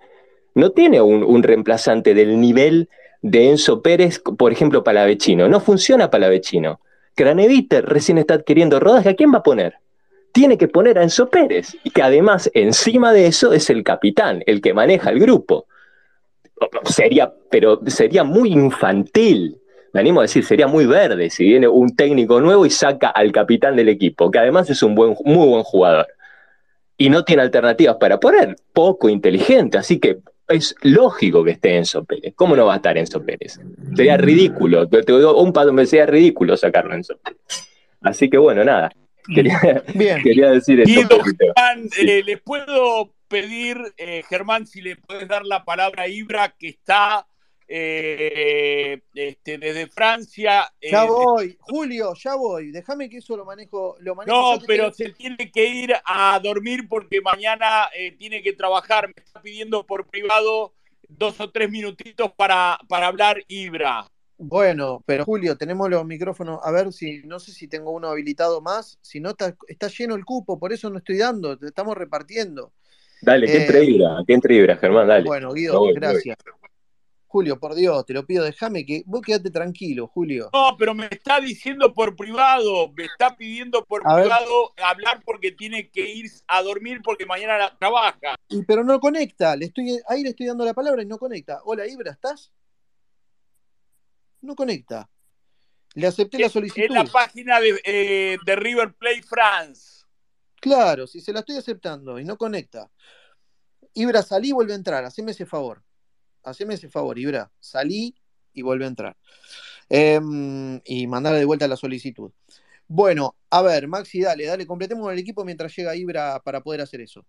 No 0.55 0.71
tiene 0.71 1.01
un, 1.01 1.21
un 1.21 1.43
reemplazante 1.43 2.13
del 2.13 2.39
nivel 2.39 2.89
de 3.21 3.49
Enzo 3.49 3.81
Pérez, 3.81 4.19
por 4.19 4.53
ejemplo, 4.53 4.85
Palavecino. 4.85 5.49
No 5.49 5.59
funciona 5.59 6.09
Palavecino. 6.09 6.79
Craneviter 7.13 7.85
recién 7.85 8.19
está 8.19 8.35
adquiriendo 8.35 8.79
rodaje. 8.79 9.09
¿A 9.09 9.15
quién 9.15 9.33
va 9.33 9.39
a 9.39 9.43
poner? 9.43 9.75
Tiene 10.31 10.57
que 10.57 10.69
poner 10.69 10.97
a 10.97 11.03
Enzo 11.03 11.29
Pérez, 11.29 11.75
que 11.93 12.01
además, 12.01 12.49
encima 12.53 13.11
de 13.11 13.27
eso, 13.27 13.51
es 13.51 13.69
el 13.69 13.83
capitán, 13.83 14.43
el 14.45 14.61
que 14.61 14.73
maneja 14.73 15.09
el 15.09 15.19
grupo. 15.19 15.65
Sería, 16.85 17.31
pero 17.49 17.81
sería 17.87 18.23
muy 18.23 18.51
infantil, 18.51 19.59
me 19.93 20.01
animo 20.01 20.19
a 20.19 20.23
decir, 20.23 20.43
sería 20.43 20.67
muy 20.67 20.85
verde 20.85 21.29
si 21.29 21.43
viene 21.43 21.67
un 21.67 21.95
técnico 21.95 22.39
nuevo 22.41 22.65
y 22.65 22.69
saca 22.69 23.09
al 23.09 23.31
capitán 23.31 23.75
del 23.75 23.89
equipo, 23.89 24.29
que 24.29 24.39
además 24.39 24.69
es 24.69 24.83
un 24.83 24.95
buen, 24.95 25.15
muy 25.25 25.47
buen 25.47 25.63
jugador. 25.63 26.07
Y 26.97 27.09
no 27.09 27.23
tiene 27.23 27.43
alternativas 27.43 27.97
para 27.97 28.19
poner, 28.19 28.55
poco 28.73 29.07
inteligente. 29.07 29.77
Así 29.77 29.99
que 29.99 30.17
es 30.47 30.75
lógico 30.81 31.43
que 31.43 31.51
esté 31.51 31.77
Enzo 31.77 32.03
Pérez. 32.03 32.33
¿Cómo 32.35 32.55
no 32.55 32.65
va 32.65 32.73
a 32.73 32.77
estar 32.77 32.97
Enzo 32.97 33.23
Pérez? 33.23 33.59
Sería 33.95 34.17
ridículo. 34.17 34.87
Te, 34.87 35.13
un 35.13 35.53
paso 35.53 35.73
me 35.73 35.85
sería 35.85 36.05
ridículo 36.05 36.57
sacarlo 36.57 36.95
Enzo 36.95 37.17
Pérez. 37.17 37.39
Así 38.01 38.29
que 38.29 38.37
bueno, 38.37 38.63
nada. 38.63 38.91
Quería, 39.33 39.83
quería 40.23 40.51
decir 40.51 40.79
esto. 40.79 41.19
Germán, 41.23 41.89
eh, 41.99 42.23
les 42.25 42.41
puedo 42.41 43.11
pedir, 43.27 43.77
eh, 43.97 44.23
Germán, 44.27 44.67
si 44.67 44.81
le 44.81 44.95
puedes 44.95 45.27
dar 45.27 45.45
la 45.45 45.65
palabra 45.65 46.03
a 46.03 46.07
Ibra, 46.07 46.55
que 46.57 46.69
está 46.69 47.27
eh, 47.69 49.01
este, 49.13 49.57
desde 49.57 49.87
Francia. 49.87 50.71
Ya 50.81 51.03
eh, 51.03 51.07
voy, 51.07 51.57
Julio, 51.59 52.13
ya 52.15 52.35
voy. 52.35 52.71
Déjame 52.71 53.09
que 53.09 53.17
eso 53.17 53.35
lo 53.35 53.45
manejo. 53.45 53.97
Lo 53.99 54.15
no, 54.25 54.59
pero 54.65 54.93
se 54.93 55.11
tiene 55.11 55.51
que 55.51 55.67
ir 55.67 55.93
a 56.05 56.39
dormir 56.41 56.87
porque 56.87 57.19
mañana 57.21 57.89
eh, 57.93 58.13
tiene 58.13 58.41
que 58.41 58.53
trabajar. 58.53 59.07
Me 59.07 59.21
está 59.21 59.41
pidiendo 59.41 59.85
por 59.85 60.07
privado 60.07 60.73
dos 61.09 61.39
o 61.41 61.51
tres 61.51 61.69
minutitos 61.69 62.31
para, 62.33 62.79
para 62.87 63.07
hablar 63.07 63.43
Ibra. 63.47 64.07
Bueno, 64.39 65.03
pero 65.05 65.25
Julio, 65.25 65.57
tenemos 65.57 65.89
los 65.89 66.05
micrófonos. 66.05 66.59
A 66.63 66.71
ver 66.71 66.93
si, 66.93 67.23
no 67.23 67.39
sé 67.39 67.51
si 67.51 67.67
tengo 67.67 67.91
uno 67.91 68.07
habilitado 68.07 68.61
más. 68.61 68.97
Si 69.01 69.19
no, 69.19 69.31
está, 69.31 69.55
está 69.67 69.87
lleno 69.87 70.15
el 70.15 70.23
cupo, 70.23 70.57
por 70.57 70.71
eso 70.71 70.89
no 70.89 70.99
estoy 70.99 71.17
dando. 71.17 71.57
Te 71.57 71.67
estamos 71.67 71.97
repartiendo. 71.97 72.71
Dale, 73.21 73.47
que 73.47 73.57
entre 73.57 73.83
Ibra, 73.83 74.23
que 74.25 74.33
entre 74.33 74.55
Ibra, 74.55 74.77
Germán, 74.77 75.07
dale. 75.07 75.25
Bueno, 75.25 75.53
Guido, 75.53 75.81
gracias. 75.93 76.37
Julio, 77.29 77.59
por 77.59 77.75
Dios, 77.75 78.05
te 78.05 78.13
lo 78.13 78.25
pido, 78.25 78.45
déjame 78.45 78.85
que 78.85 79.03
vos 79.05 79.21
quédate 79.21 79.51
tranquilo, 79.51 80.07
Julio. 80.07 80.49
No, 80.53 80.75
pero 80.79 80.93
me 80.93 81.07
está 81.11 81.41
diciendo 81.41 81.93
por 81.93 82.15
privado, 82.15 82.91
me 82.93 83.03
está 83.03 83.35
pidiendo 83.35 83.83
por 83.83 84.01
privado 84.01 84.73
hablar 84.81 85.21
porque 85.25 85.51
tiene 85.51 85.89
que 85.89 86.09
ir 86.09 86.31
a 86.47 86.61
dormir 86.61 87.01
porque 87.03 87.25
mañana 87.25 87.57
la 87.57 87.77
trabaja. 87.77 88.35
Y, 88.47 88.63
pero 88.63 88.83
no 88.83 88.99
conecta, 89.01 89.57
le 89.57 89.65
estoy, 89.65 89.99
ahí 90.07 90.23
le 90.23 90.29
estoy 90.29 90.45
dando 90.45 90.63
la 90.63 90.73
palabra 90.73 91.03
y 91.03 91.05
no 91.05 91.17
conecta. 91.17 91.59
Hola, 91.65 91.85
Ibra, 91.85 92.11
¿estás? 92.11 92.51
No 94.41 94.55
conecta. 94.55 95.09
Le 95.95 96.07
acepté 96.07 96.39
la 96.39 96.49
solicitud. 96.49 96.85
En 96.85 96.93
la 96.93 97.05
página 97.05 97.59
de, 97.59 97.79
eh, 97.83 98.37
de 98.45 98.55
River 98.55 98.93
Play 98.93 99.21
France. 99.21 99.96
Claro, 100.59 101.07
si 101.07 101.21
se 101.21 101.33
la 101.33 101.39
estoy 101.39 101.57
aceptando 101.57 102.19
y 102.19 102.25
no 102.25 102.37
conecta. 102.37 102.89
Ibra, 103.93 104.21
salí 104.21 104.49
y 104.49 104.53
vuelve 104.53 104.73
a 104.73 104.77
entrar, 104.77 105.05
haceme 105.05 105.31
ese 105.31 105.45
favor 105.45 105.83
haceme 106.49 106.75
ese 106.75 106.89
favor, 106.89 107.17
Ibra, 107.19 107.51
salí 107.59 108.15
y 108.53 108.61
vuelve 108.61 108.85
a 108.85 108.87
entrar. 108.87 109.17
Em, 109.89 110.81
y 110.85 111.07
mandar 111.07 111.35
de 111.35 111.45
vuelta 111.45 111.67
la 111.67 111.75
solicitud. 111.75 112.31
Bueno, 112.87 113.35
a 113.49 113.61
ver, 113.61 113.87
Maxi, 113.87 114.21
dale, 114.21 114.45
dale, 114.45 114.65
completemos 114.65 115.11
el 115.11 115.19
equipo 115.19 115.43
mientras 115.43 115.75
llega 115.75 115.95
Ibra 115.95 116.41
para 116.43 116.61
poder 116.61 116.81
hacer 116.81 117.01
eso. 117.01 117.25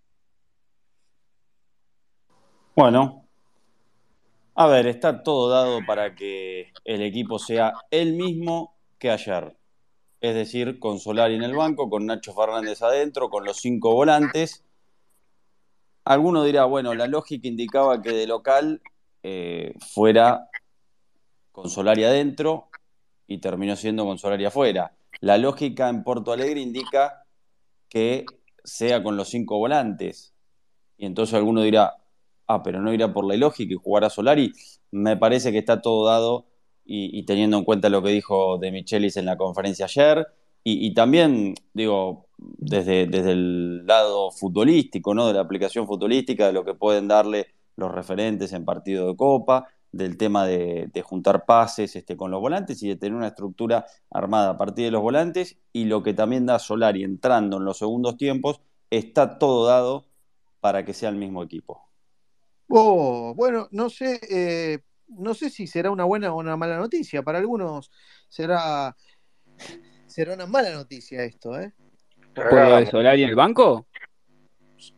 Bueno, 2.77 3.29
a 4.55 4.67
ver, 4.69 4.87
está 4.87 5.23
todo 5.23 5.51
dado 5.51 5.85
para 5.85 6.15
que 6.15 6.73
el 6.85 7.03
equipo 7.03 7.39
sea 7.39 7.73
el 7.91 8.15
mismo 8.15 8.77
que 8.99 9.11
ayer. 9.11 9.57
Es 10.21 10.35
decir, 10.35 10.79
con 10.79 10.99
Solari 10.99 11.37
en 11.37 11.45
el 11.45 11.55
banco, 11.55 11.89
con 11.89 12.07
Nacho 12.07 12.35
Fernández 12.35 12.83
adentro, 12.83 13.31
con 13.31 13.45
los 13.45 13.59
cinco 13.59 13.95
volantes. 13.95 14.65
Alguno 16.05 16.43
dirá, 16.43 16.65
bueno, 16.65 16.95
la 16.95 17.07
lógica 17.07 17.47
indicaba 17.47 18.03
que 18.03 18.11
de 18.11 18.27
local 18.27 18.83
eh, 19.23 19.75
fuera 19.79 20.49
con 21.53 21.71
Solari 21.71 22.05
adentro 22.05 22.69
y 23.27 23.39
terminó 23.39 23.77
siendo 23.77 24.05
con 24.05 24.19
Solari 24.19 24.45
afuera. 24.45 24.97
La 25.21 25.39
lógica 25.39 25.89
en 25.89 26.03
Porto 26.03 26.33
Alegre 26.33 26.61
indica 26.61 27.25
que 27.89 28.25
sea 28.65 29.03
con 29.03 29.17
los 29.17 29.29
cinco 29.29 29.59
volantes. 29.59 30.35
Y 30.97 31.07
entonces 31.07 31.35
alguno 31.35 31.63
dirá, 31.63 31.97
ah, 32.47 32.63
pero 32.63 32.81
no 32.81 32.93
irá 32.93 33.13
por 33.13 33.25
la 33.25 33.37
lógica 33.37 33.75
y 33.75 33.77
jugará 33.77 34.11
Solari. 34.11 34.53
Me 34.91 35.17
parece 35.17 35.53
que 35.53 35.59
está 35.59 35.81
todo 35.81 36.07
dado 36.07 36.47
y, 36.91 37.23
teniendo 37.25 37.59
en 37.59 37.65
cuenta 37.65 37.91
lo 37.91 38.03
que 38.03 38.11
dijo 38.11 38.57
de 38.59 38.73
Michelis 38.73 39.19
en 39.19 39.27
la 39.27 39.37
conferencia 39.37 39.85
ayer. 39.85 40.27
Y, 40.65 40.93
también, 40.95 41.55
digo, 41.73 42.27
desde, 42.37 43.07
desde 43.07 43.33
el 43.33 43.87
lado 43.87 44.31
futbolístico, 44.31 45.15
¿no? 45.15 45.27
De 45.27 45.35
la 45.35 45.41
aplicación 45.41 45.87
futbolística, 45.87 46.47
de 46.47 46.53
lo 46.53 46.65
que 46.65 46.75
pueden 46.75 47.09
darle 47.09 47.49
los 47.77 47.93
referentes 47.93 48.53
en 48.53 48.65
partido 48.65 49.09
de 49.09 49.17
Copa 49.17 49.69
del 49.93 50.17
tema 50.17 50.47
de, 50.47 50.91
juntar 51.03 51.47
pases 51.47 51.97
este, 51.97 52.17
con 52.17 52.31
los 52.31 52.41
volantes 52.41 52.83
y 52.83 52.89
de 52.89 52.97
tener 52.97 53.17
una 53.17 53.29
estructura 53.29 53.87
armada 54.11 54.51
a 54.51 54.57
partir 54.57 54.85
de 54.87 54.91
los 54.91 55.03
volantes 55.03 55.57
y 55.73 55.85
lo 55.85 56.03
que 56.03 56.15
también 56.15 56.47
da 56.47 56.59
Solari 56.59 57.05
entrando 57.05 57.57
en 57.57 57.65
los 57.65 57.79
segundos 57.79 58.17
tiempos, 58.17 58.61
está 58.91 59.39
todo 59.39 59.67
dado 59.67 60.07
para 60.61 60.85
que 60.85 60.93
sea 60.93 61.09
el 61.09 61.17
mismo 61.17 61.43
equipo. 61.43 61.89
Oh, 62.69 63.33
bueno, 63.35 63.69
no 63.71 63.89
sé, 63.89 64.21
eh, 64.31 64.81
no 65.09 65.35
sé 65.35 65.51
si 65.51 65.67
será 65.67 65.91
una 65.91 66.05
buena 66.05 66.33
o 66.33 66.39
una 66.39 66.57
mala 66.57 66.77
noticia. 66.77 67.23
Para 67.23 67.39
algunos 67.39 67.91
será, 68.29 68.97
será 70.07 70.35
una 70.35 70.47
mala 70.47 70.71
noticia 70.73 71.25
esto, 71.25 71.59
¿eh? 71.59 71.73
¿Por 72.35 72.53
lo 72.53 72.77
de 72.77 72.87
Solari 72.87 73.23
en 73.23 73.31
el 73.31 73.35
banco? 73.35 73.87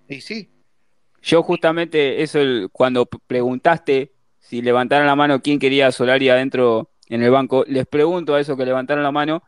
Y 0.09 0.20
sí. 0.20 0.51
Yo 1.23 1.43
justamente 1.43 2.23
eso, 2.23 2.39
cuando 2.73 3.07
preguntaste 3.07 4.12
si 4.39 4.62
levantaran 4.62 5.07
la 5.07 5.16
mano 5.16 5.41
quién 5.43 5.59
quería 5.59 5.87
a 5.87 5.93
Solari 5.93 6.28
adentro 6.28 6.91
en 7.09 7.23
el 7.23 7.31
banco, 7.31 7.65
les 7.66 7.87
pregunto 7.87 8.35
a 8.35 8.41
esos 8.41 8.57
que 8.57 8.65
levantaron 8.65 9.03
la 9.03 9.12
mano, 9.12 9.43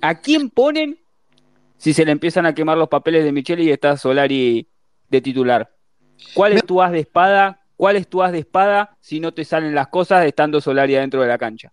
¿a 0.00 0.20
quién 0.20 0.50
ponen 0.50 0.98
si 1.76 1.92
se 1.92 2.04
le 2.04 2.12
empiezan 2.12 2.46
a 2.46 2.54
quemar 2.54 2.76
los 2.76 2.88
papeles 2.88 3.24
de 3.24 3.32
Michele 3.32 3.64
y 3.64 3.70
está 3.70 3.96
Solari 3.96 4.68
de 5.08 5.20
titular? 5.20 5.74
¿Cuál 6.34 6.52
es 6.52 6.64
tu 6.64 6.82
as 6.82 6.92
de 6.92 7.00
espada? 7.00 7.59
¿Cuál 7.80 7.96
es 7.96 8.08
tu 8.08 8.22
as 8.22 8.30
de 8.30 8.40
espada 8.40 8.94
si 9.00 9.20
no 9.20 9.32
te 9.32 9.42
salen 9.42 9.74
las 9.74 9.88
cosas 9.88 10.26
estando 10.26 10.60
Solari 10.60 10.96
adentro 10.96 11.22
de 11.22 11.28
la 11.28 11.38
cancha? 11.38 11.72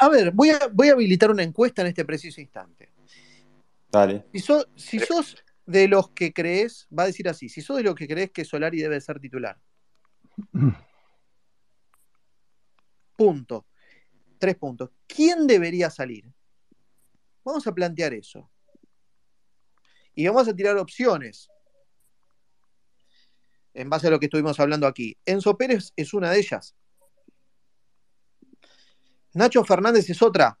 A 0.00 0.08
ver, 0.08 0.32
voy 0.32 0.50
a, 0.50 0.66
voy 0.72 0.88
a 0.88 0.94
habilitar 0.94 1.30
una 1.30 1.44
encuesta 1.44 1.82
en 1.82 1.86
este 1.86 2.04
preciso 2.04 2.40
instante. 2.40 2.90
Dale. 3.88 4.26
Si, 4.34 4.42
si 4.74 4.98
sos 4.98 5.36
de 5.64 5.86
los 5.86 6.10
que 6.10 6.32
crees, 6.32 6.88
va 6.90 7.04
a 7.04 7.06
decir 7.06 7.28
así, 7.28 7.48
si 7.48 7.62
sos 7.62 7.76
de 7.76 7.84
los 7.84 7.94
que 7.94 8.08
crees 8.08 8.32
que 8.32 8.44
Solari 8.44 8.82
debe 8.82 9.00
ser 9.00 9.20
titular, 9.20 9.56
Punto. 13.16 13.66
Tres 14.40 14.56
puntos. 14.56 14.90
¿Quién 15.06 15.46
debería 15.46 15.88
salir? 15.88 16.24
Vamos 17.44 17.64
a 17.64 17.72
plantear 17.72 18.12
eso. 18.12 18.50
Y 20.16 20.26
vamos 20.26 20.48
a 20.48 20.56
tirar 20.56 20.76
opciones. 20.78 21.48
En 23.74 23.88
base 23.88 24.08
a 24.08 24.10
lo 24.10 24.18
que 24.18 24.26
estuvimos 24.26 24.58
hablando 24.60 24.86
aquí. 24.86 25.16
Enzo 25.24 25.56
Pérez 25.56 25.92
es 25.96 26.12
una 26.14 26.30
de 26.30 26.38
ellas. 26.38 26.74
Nacho 29.34 29.64
Fernández 29.64 30.08
es 30.10 30.20
otra. 30.22 30.58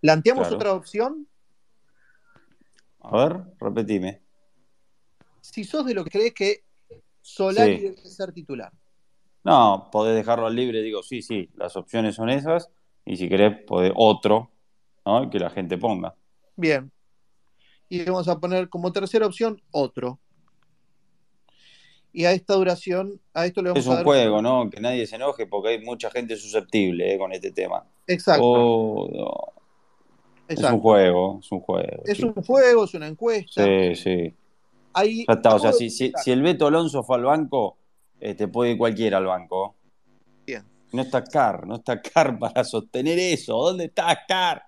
¿Planteamos 0.00 0.50
otra 0.50 0.72
opción? 0.72 1.28
A 3.00 3.16
ver, 3.16 3.42
repetime 3.60 4.22
si 5.40 5.64
sos 5.64 5.84
de 5.86 5.94
lo 5.94 6.04
que 6.04 6.10
crees 6.10 6.34
que 6.34 6.64
Solari 7.20 7.78
debe 7.78 7.96
ser 7.96 8.32
titular. 8.32 8.72
No, 9.42 9.88
podés 9.90 10.14
dejarlo 10.14 10.46
al 10.46 10.54
libre, 10.54 10.82
digo, 10.82 11.02
sí, 11.02 11.22
sí, 11.22 11.50
las 11.54 11.76
opciones 11.76 12.14
son 12.14 12.28
esas, 12.28 12.70
y 13.04 13.16
si 13.16 13.28
querés, 13.28 13.64
podés 13.66 13.92
otro, 13.96 14.50
¿no? 15.04 15.30
Que 15.30 15.38
la 15.38 15.50
gente 15.50 15.78
ponga. 15.78 16.14
Bien. 16.56 16.92
Y 17.90 18.02
vamos 18.04 18.28
a 18.28 18.38
poner 18.40 18.70
como 18.70 18.90
tercera 18.92 19.26
opción 19.26 19.60
otro. 19.70 20.18
Y 22.12 22.24
a 22.24 22.32
esta 22.32 22.54
duración, 22.54 23.20
a 23.34 23.44
esto 23.44 23.62
le 23.62 23.70
vamos 23.70 23.86
a 23.86 23.90
dar. 23.90 23.98
Es 23.98 24.06
un 24.06 24.12
juego, 24.12 24.40
¿no? 24.40 24.70
Que 24.70 24.80
nadie 24.80 25.06
se 25.06 25.16
enoje 25.16 25.46
porque 25.46 25.68
hay 25.68 25.84
mucha 25.84 26.10
gente 26.10 26.36
susceptible 26.36 27.14
eh, 27.14 27.18
con 27.18 27.32
este 27.32 27.50
tema. 27.50 27.84
Exacto. 28.06 28.42
Oh, 28.42 29.52
es 30.48 30.58
un 30.62 30.80
juego, 30.80 31.40
es 31.40 31.52
un 31.52 31.60
juego. 31.60 32.02
Es 32.06 32.20
un 32.20 32.32
juego, 32.32 32.84
es 32.84 32.94
una 32.94 33.06
encuesta. 33.08 33.62
Sí, 33.62 33.94
sí 33.94 34.34
o 34.92 35.58
sea, 35.58 35.72
si, 35.72 36.12
el 36.26 36.42
Beto 36.42 36.66
Alonso 36.66 37.02
fue 37.02 37.16
al 37.16 37.24
banco, 37.24 37.78
te 38.18 38.30
este, 38.30 38.48
puede 38.48 38.72
ir 38.72 38.78
cualquiera 38.78 39.18
al 39.18 39.26
banco. 39.26 39.76
Bien. 40.46 40.64
No 40.92 41.02
está 41.02 41.22
Car, 41.22 41.66
no 41.66 41.76
está 41.76 42.00
Car 42.00 42.38
para 42.38 42.64
sostener 42.64 43.18
eso. 43.18 43.56
¿Dónde 43.56 43.86
está 43.86 44.18
Car? 44.26 44.62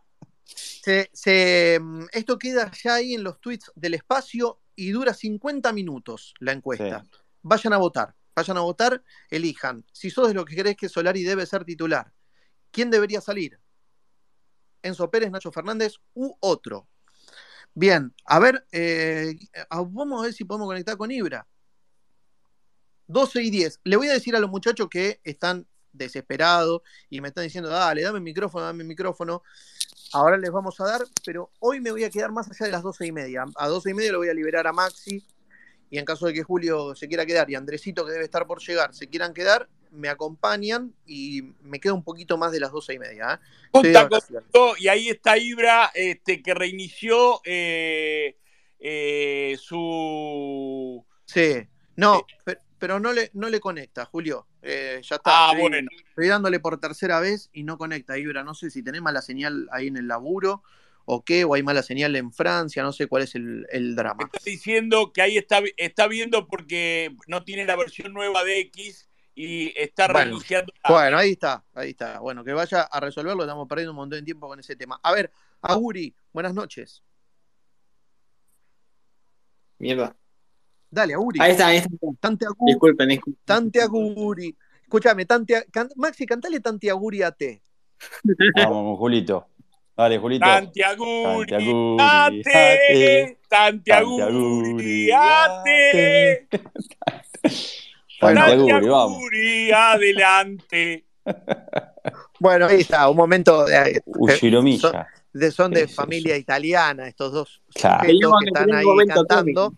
Mm, 0.86 2.05
esto 2.12 2.39
queda 2.39 2.70
ya 2.73 2.94
ahí 2.94 3.14
en 3.14 3.23
los 3.23 3.40
tweets 3.40 3.73
del 3.74 3.94
espacio 3.94 4.60
y 4.74 4.90
dura 4.90 5.14
50 5.14 5.73
minutos 5.73 6.35
la 6.40 6.52
encuesta. 6.52 7.05
Vayan 7.43 7.73
a 7.73 7.78
votar, 7.78 8.14
vayan 8.35 8.56
a 8.56 8.60
votar, 8.60 9.02
elijan. 9.31 9.85
Si 9.93 10.10
sos 10.10 10.28
de 10.28 10.35
lo 10.35 10.44
que 10.44 10.56
crees 10.56 10.77
que 10.77 10.89
Solari 10.89 11.23
debe 11.23 11.47
ser 11.47 11.64
titular, 11.64 12.12
¿quién 12.70 12.90
debería 12.90 13.20
salir? 13.20 13.59
Enzo 14.82 15.10
Pérez, 15.10 15.31
Nacho 15.31 15.52
Fernández 15.52 15.94
u 16.14 16.36
otro. 16.40 16.89
Bien, 17.74 18.12
a 18.27 18.39
ver, 18.39 18.66
eh, 18.73 19.35
vamos 19.70 20.20
a 20.20 20.24
ver 20.24 20.35
si 20.35 20.44
podemos 20.44 20.66
conectar 20.66 20.97
con 20.97 21.10
Ibra. 21.10 21.47
12 23.06 23.43
y 23.43 23.51
10. 23.51 23.81
Le 23.85 23.97
voy 23.97 24.09
a 24.09 24.12
decir 24.12 24.35
a 24.36 24.40
los 24.40 24.51
muchachos 24.51 24.89
que 24.90 25.20
están 25.24 25.66
desesperados 25.93 26.82
y 27.09 27.20
me 27.20 27.28
están 27.28 27.44
diciendo, 27.44 27.70
dale, 27.70 28.02
dame 28.02 28.19
el 28.19 28.24
micrófono, 28.24 28.64
dame 28.64 28.82
el 28.82 28.89
micrófono. 28.89 29.43
Ahora 30.12 30.36
les 30.36 30.51
vamos 30.51 30.78
a 30.80 30.84
dar, 30.84 31.02
pero 31.24 31.51
hoy 31.60 31.80
me 31.80 31.90
voy 31.90 32.05
a 32.05 32.10
quedar 32.10 32.32
más 32.32 32.51
allá 32.51 32.66
de 32.66 32.72
las 32.72 32.82
12 32.82 33.06
y 33.06 33.12
media. 33.12 33.44
A 33.56 33.68
12 33.68 33.90
y 33.90 33.94
media 33.94 34.12
lo 34.12 34.18
voy 34.18 34.28
a 34.28 34.34
liberar 34.34 34.66
a 34.66 34.72
Maxi 34.72 35.24
y 35.93 35.98
en 35.98 36.05
caso 36.05 36.26
de 36.26 36.32
que 36.32 36.43
Julio 36.43 36.94
se 36.94 37.06
quiera 37.06 37.26
quedar 37.26 37.51
y 37.51 37.55
Andresito, 37.55 38.06
que 38.06 38.12
debe 38.12 38.24
estar 38.24 38.47
por 38.47 38.62
llegar, 38.62 38.94
se 38.94 39.09
quieran 39.09 39.34
quedar, 39.34 39.68
me 39.90 40.09
acompañan 40.09 40.94
y 41.06 41.43
me 41.62 41.80
queda 41.80 41.93
un 41.93 42.02
poquito 42.02 42.39
más 42.39 42.51
de 42.51 42.60
las 42.60 42.72
doce 42.72 42.94
y 42.94 42.98
media. 42.98 43.34
¿eh? 43.34 43.47
y 44.78 44.89
ahí 44.89 45.10
está 45.10 45.36
Ibra, 45.36 45.90
este, 45.94 46.43
que 46.43 46.55
reinició 46.55 47.43
eh, 47.44 48.39
eh, 48.78 49.56
su... 49.60 51.05
Sí, 51.26 51.68
no, 51.97 52.26
pero, 52.44 52.59
no 52.86 53.12
le, 53.12 53.30
no 53.34 53.48
le 53.48 53.60
conecta, 53.60 54.04
Julio. 54.04 54.46
ya 54.62 54.98
está. 55.00 55.20
Ah, 55.24 55.54
bueno. 55.59 55.76
Estoy 56.09 56.28
dándole 56.28 56.60
por 56.60 56.78
tercera 56.78 57.20
vez 57.20 57.50
y 57.52 57.64
no 57.64 57.78
conecta, 57.78 58.18
Ibra. 58.18 58.44
No 58.44 58.54
sé 58.54 58.70
si 58.70 58.82
tenés 58.82 59.02
mala 59.02 59.22
señal 59.22 59.68
ahí 59.72 59.88
en 59.88 59.96
el 59.96 60.09
laburo 60.09 60.62
o 61.04 61.24
qué, 61.24 61.44
o 61.44 61.54
hay 61.54 61.62
mala 61.62 61.82
señal 61.82 62.14
en 62.16 62.32
Francia, 62.32 62.82
no 62.82 62.92
sé 62.92 63.06
cuál 63.06 63.22
es 63.22 63.34
el, 63.34 63.94
drama. 63.94 64.24
Está 64.32 64.38
diciendo 64.44 65.12
que 65.12 65.22
ahí 65.22 65.36
está, 65.36 65.60
está 65.76 66.06
viendo 66.06 66.46
porque 66.46 67.14
no 67.26 67.44
tiene 67.44 67.64
la 67.64 67.76
versión 67.76 68.12
nueva 68.12 68.44
de 68.44 68.60
X 68.60 69.09
y 69.34 69.72
está 69.76 70.12
bueno, 70.12 70.38
Bueno, 70.88 71.18
ahí 71.18 71.32
está, 71.32 71.64
ahí 71.74 71.90
está. 71.90 72.20
Bueno, 72.20 72.44
que 72.44 72.52
vaya 72.52 72.82
a 72.82 73.00
resolverlo, 73.00 73.42
estamos 73.42 73.68
perdiendo 73.68 73.92
un 73.92 73.96
montón 73.96 74.20
de 74.20 74.24
tiempo 74.24 74.48
con 74.48 74.60
ese 74.60 74.76
tema. 74.76 75.00
A 75.02 75.12
ver, 75.12 75.30
Aguri, 75.60 76.14
buenas 76.32 76.54
noches. 76.54 77.02
Mierda. 79.78 80.14
Dale, 80.93 81.14
Aguri. 81.14 81.40
Ahí 81.40 81.52
está, 81.52 81.69
ahí 81.69 81.78
está. 81.78 81.89
Tante 82.20 82.44
Aguri. 82.44 82.73
Disculpen, 82.73 83.09
disculpen. 83.09 83.43
Tante 83.47 83.81
Aguri. 83.81 84.55
Escúchame, 84.82 85.24
tante, 85.24 85.64
Maxi, 85.97 86.27
cantale 86.27 86.60
Tante 86.60 86.90
Aguri 86.90 87.23
a 87.23 87.32
te. 87.32 87.62
Vamos, 88.56 88.98
Julito. 88.98 89.47
Dale, 89.97 90.19
Julito. 90.19 90.44
Tante 90.44 90.85
Aguri, 90.85 91.55
ate, 91.98 93.39
Tante 93.48 93.90
Aguri, 93.90 95.10
ate. 95.10 96.48
adelante. 99.73 101.06
Bueno, 102.39 102.66
ahí 102.66 102.81
está, 102.81 103.09
un 103.09 103.16
momento 103.16 103.64
de, 103.64 104.02
son, 104.78 105.06
de, 105.32 105.51
son 105.51 105.70
de 105.70 105.89
familia 105.89 106.36
italiana, 106.36 107.09
estos 107.09 107.32
dos 107.32 107.62
claro. 107.73 108.06
que 108.06 108.12
están 108.47 108.74
ahí 108.74 108.85
cantando. 109.09 109.73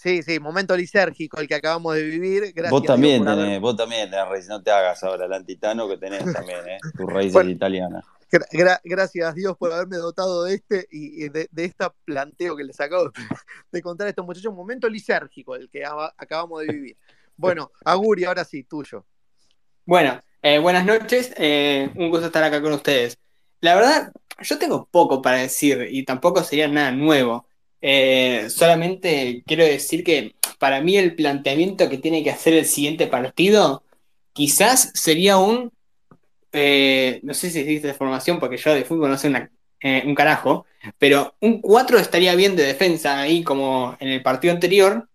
Sí, 0.00 0.22
sí, 0.22 0.40
momento 0.40 0.74
lisérgico 0.74 1.38
el 1.40 1.46
que 1.46 1.56
acabamos 1.56 1.94
de 1.94 2.04
vivir. 2.04 2.54
Gracias 2.54 2.70
vos 2.70 2.84
también 2.84 3.22
tenés, 3.22 3.60
vos 3.60 3.76
también 3.76 4.10
tenés 4.10 4.48
no 4.48 4.62
te 4.62 4.70
hagas 4.70 5.04
ahora 5.04 5.26
el 5.26 5.32
antitano 5.34 5.86
que 5.90 5.98
tenés 5.98 6.24
también, 6.32 6.66
¿eh? 6.66 6.78
tus 6.96 7.06
raíces 7.06 7.46
italianas. 7.46 8.02
gracias 8.82 9.28
a 9.28 9.34
Dios 9.34 9.58
por 9.58 9.70
haberme 9.70 9.98
dotado 9.98 10.44
de 10.44 10.54
este 10.54 10.88
y, 10.90 11.28
de, 11.28 11.50
este 11.54 11.84
planteo 12.06 12.56
que 12.56 12.64
les 12.64 12.80
acabo 12.80 13.12
de 13.72 13.82
contar 13.82 14.06
a 14.06 14.10
estos 14.10 14.24
muchachos. 14.24 14.54
Momento 14.54 14.88
lisérgico 14.88 15.54
el 15.54 15.68
que 15.68 15.84
acabamos 15.84 16.62
de 16.62 16.72
vivir. 16.72 16.96
Bueno, 17.36 17.70
Aguri, 17.84 18.24
ahora 18.24 18.46
sí, 18.46 18.64
tuyo. 18.64 19.04
Bueno, 19.84 20.18
eh, 20.40 20.58
buenas 20.60 20.86
noches, 20.86 21.34
eh, 21.36 21.90
un 21.96 22.08
gusto 22.08 22.28
estar 22.28 22.42
acá 22.42 22.62
con 22.62 22.72
ustedes. 22.72 23.18
La 23.60 23.74
verdad, 23.74 24.12
yo 24.40 24.58
tengo 24.58 24.88
poco 24.90 25.20
para 25.20 25.36
decir 25.36 25.88
y 25.90 26.06
tampoco 26.06 26.42
sería 26.42 26.68
nada 26.68 26.90
nuevo. 26.90 27.49
Eh, 27.82 28.48
solamente 28.50 29.42
quiero 29.46 29.64
decir 29.64 30.04
que 30.04 30.34
para 30.58 30.82
mí 30.82 30.96
el 30.96 31.14
planteamiento 31.14 31.88
que 31.88 31.98
tiene 31.98 32.22
que 32.22 32.30
hacer 32.30 32.52
el 32.52 32.66
siguiente 32.66 33.06
partido 33.06 33.82
quizás 34.34 34.90
sería 34.94 35.38
un, 35.38 35.72
eh, 36.52 37.20
no 37.22 37.32
sé 37.32 37.50
si 37.50 37.60
existe 37.60 37.94
formación 37.94 38.38
porque 38.38 38.58
yo 38.58 38.74
de 38.74 38.84
fútbol 38.84 39.10
no 39.10 39.18
sé 39.18 39.32
eh, 39.80 40.02
un 40.04 40.14
carajo, 40.14 40.66
pero 40.98 41.34
un 41.40 41.60
4 41.62 41.98
estaría 41.98 42.34
bien 42.34 42.54
de 42.54 42.64
defensa 42.64 43.18
ahí 43.20 43.42
como 43.42 43.96
en 43.98 44.08
el 44.08 44.22
partido 44.22 44.52
anterior, 44.52 45.08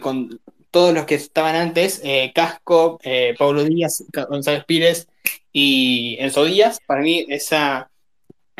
con 0.00 0.40
todos 0.70 0.92
los 0.92 1.04
que 1.06 1.14
estaban 1.14 1.56
antes, 1.56 2.02
Casco, 2.34 3.00
Pablo 3.38 3.64
Díaz, 3.64 4.04
González 4.28 4.64
Pires 4.64 5.08
y 5.52 6.16
Enzo 6.20 6.44
Díaz. 6.44 6.78
Para 6.86 7.00
mí 7.02 7.24
esa, 7.28 7.90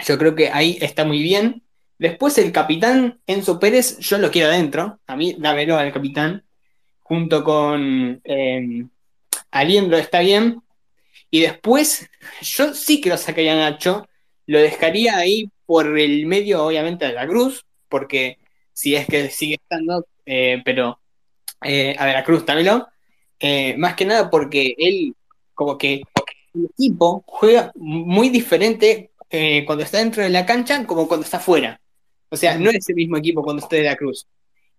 yo 0.06 0.18
creo 0.18 0.34
que 0.34 0.48
ahí 0.50 0.78
está 0.80 1.04
muy 1.04 1.22
bien. 1.22 1.62
Después 1.98 2.36
el 2.38 2.52
capitán 2.52 3.20
Enzo 3.26 3.58
Pérez, 3.58 3.98
yo 3.98 4.18
lo 4.18 4.30
quiero 4.30 4.48
adentro. 4.48 5.00
A 5.06 5.16
mí, 5.16 5.34
dámelo 5.38 5.78
al 5.78 5.92
capitán. 5.92 6.44
Junto 7.00 7.42
con 7.44 8.20
eh, 8.24 8.86
Aliendro 9.50 9.96
está 9.96 10.20
bien. 10.20 10.62
Y 11.30 11.40
después, 11.40 12.08
yo 12.42 12.74
sí 12.74 13.00
que 13.00 13.08
lo 13.08 13.16
sacaría 13.16 13.52
a 13.54 13.70
Nacho. 13.70 14.06
Lo 14.46 14.58
dejaría 14.58 15.16
ahí 15.16 15.50
por 15.64 15.98
el 15.98 16.26
medio, 16.26 16.64
obviamente, 16.64 17.06
de 17.06 17.12
la 17.14 17.26
Cruz. 17.26 17.64
Porque 17.88 18.38
si 18.72 18.94
es 18.94 19.06
que 19.06 19.30
sigue 19.30 19.54
estando, 19.54 20.06
eh, 20.26 20.60
pero 20.64 21.00
eh, 21.62 21.96
a 21.98 22.04
ver, 22.04 22.14
la 22.14 22.24
Cruz, 22.24 22.44
dámelo. 22.44 22.88
Eh, 23.38 23.74
más 23.78 23.94
que 23.94 24.04
nada 24.04 24.30
porque 24.30 24.74
él, 24.78 25.14
como 25.54 25.78
que 25.78 26.02
el 26.54 26.64
equipo 26.66 27.24
juega 27.26 27.72
muy 27.74 28.28
diferente 28.28 29.10
cuando 29.66 29.84
está 29.84 29.98
dentro 29.98 30.22
de 30.22 30.30
la 30.30 30.46
cancha 30.46 30.86
como 30.86 31.08
cuando 31.08 31.24
está 31.24 31.38
fuera. 31.38 31.78
O 32.28 32.36
sea, 32.36 32.58
no 32.58 32.70
es 32.70 32.88
el 32.88 32.96
mismo 32.96 33.16
equipo 33.16 33.42
cuando 33.42 33.62
esté 33.62 33.76
de 33.76 33.84
la 33.84 33.96
Cruz. 33.96 34.26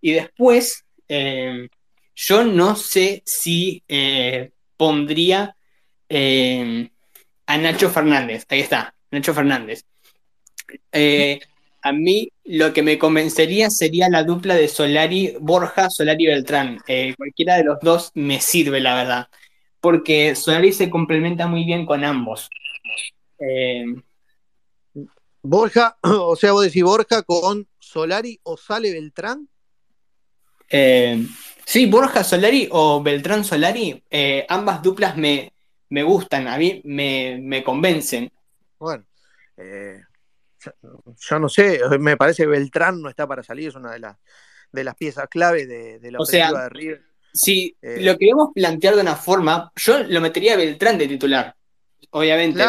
Y 0.00 0.12
después, 0.12 0.84
eh, 1.08 1.68
yo 2.14 2.44
no 2.44 2.76
sé 2.76 3.22
si 3.24 3.82
eh, 3.88 4.50
pondría 4.76 5.56
eh, 6.08 6.90
a 7.46 7.58
Nacho 7.58 7.90
Fernández. 7.90 8.44
Ahí 8.48 8.60
está, 8.60 8.94
Nacho 9.10 9.34
Fernández. 9.34 9.84
a 11.82 11.92
mí 11.92 12.28
lo 12.44 12.72
que 12.72 12.82
me 12.82 12.98
convencería 12.98 13.70
sería 13.70 14.08
la 14.08 14.24
dupla 14.24 14.54
de 14.54 14.68
Solari, 14.68 15.36
Borja, 15.40 15.88
Solari 15.90 16.26
Beltrán. 16.26 16.78
cualquiera 17.16 17.56
de 17.56 17.64
los 17.64 17.78
dos 17.80 18.10
me 18.14 18.40
sirve, 18.40 18.80
la 18.80 18.94
verdad. 18.94 19.28
Porque 19.80 20.34
Solari 20.34 20.72
se 20.72 20.90
complementa 20.90 21.46
muy 21.46 21.64
bien 21.64 21.86
con 21.86 22.04
ambos. 22.04 22.50
Borja, 25.42 25.98
o 26.02 26.36
sea, 26.36 26.52
vos 26.52 26.64
decís 26.64 26.82
Borja 26.82 27.22
con 27.22 27.68
Solari 27.78 28.38
o 28.42 28.56
sale 28.56 28.92
Beltrán. 28.92 29.48
Eh, 30.68 31.26
sí, 31.64 31.86
Borja 31.86 32.22
Solari 32.24 32.68
o 32.70 33.02
Beltrán 33.02 33.44
Solari, 33.44 34.02
eh, 34.10 34.44
ambas 34.48 34.82
duplas 34.82 35.16
me, 35.16 35.52
me, 35.88 36.02
gustan, 36.02 36.46
a 36.48 36.58
mí 36.58 36.82
me, 36.84 37.62
convencen. 37.64 38.30
Bueno, 38.78 39.04
eh, 39.56 40.00
yo, 41.16 41.38
no 41.38 41.48
sé, 41.48 41.80
me 41.98 42.16
parece 42.16 42.42
que 42.42 42.48
Beltrán 42.48 43.00
no 43.00 43.08
está 43.08 43.26
para 43.26 43.42
salir, 43.42 43.68
es 43.68 43.74
una 43.74 43.92
de 43.92 44.00
las, 44.00 44.16
de 44.70 44.84
las 44.84 44.94
piezas 44.94 45.28
clave 45.28 45.66
de, 45.66 46.10
la 46.10 46.18
ofensiva 46.18 46.64
de 46.64 46.68
River. 46.68 47.02
Si 47.32 47.76
lo 47.82 48.18
queremos 48.18 48.50
plantear 48.54 48.96
de 48.96 49.02
una 49.02 49.14
forma, 49.14 49.70
yo 49.76 50.02
lo 50.02 50.20
metería 50.20 50.54
a 50.54 50.56
Beltrán 50.56 50.98
de 50.98 51.08
titular, 51.08 51.54
obviamente. 52.10 52.62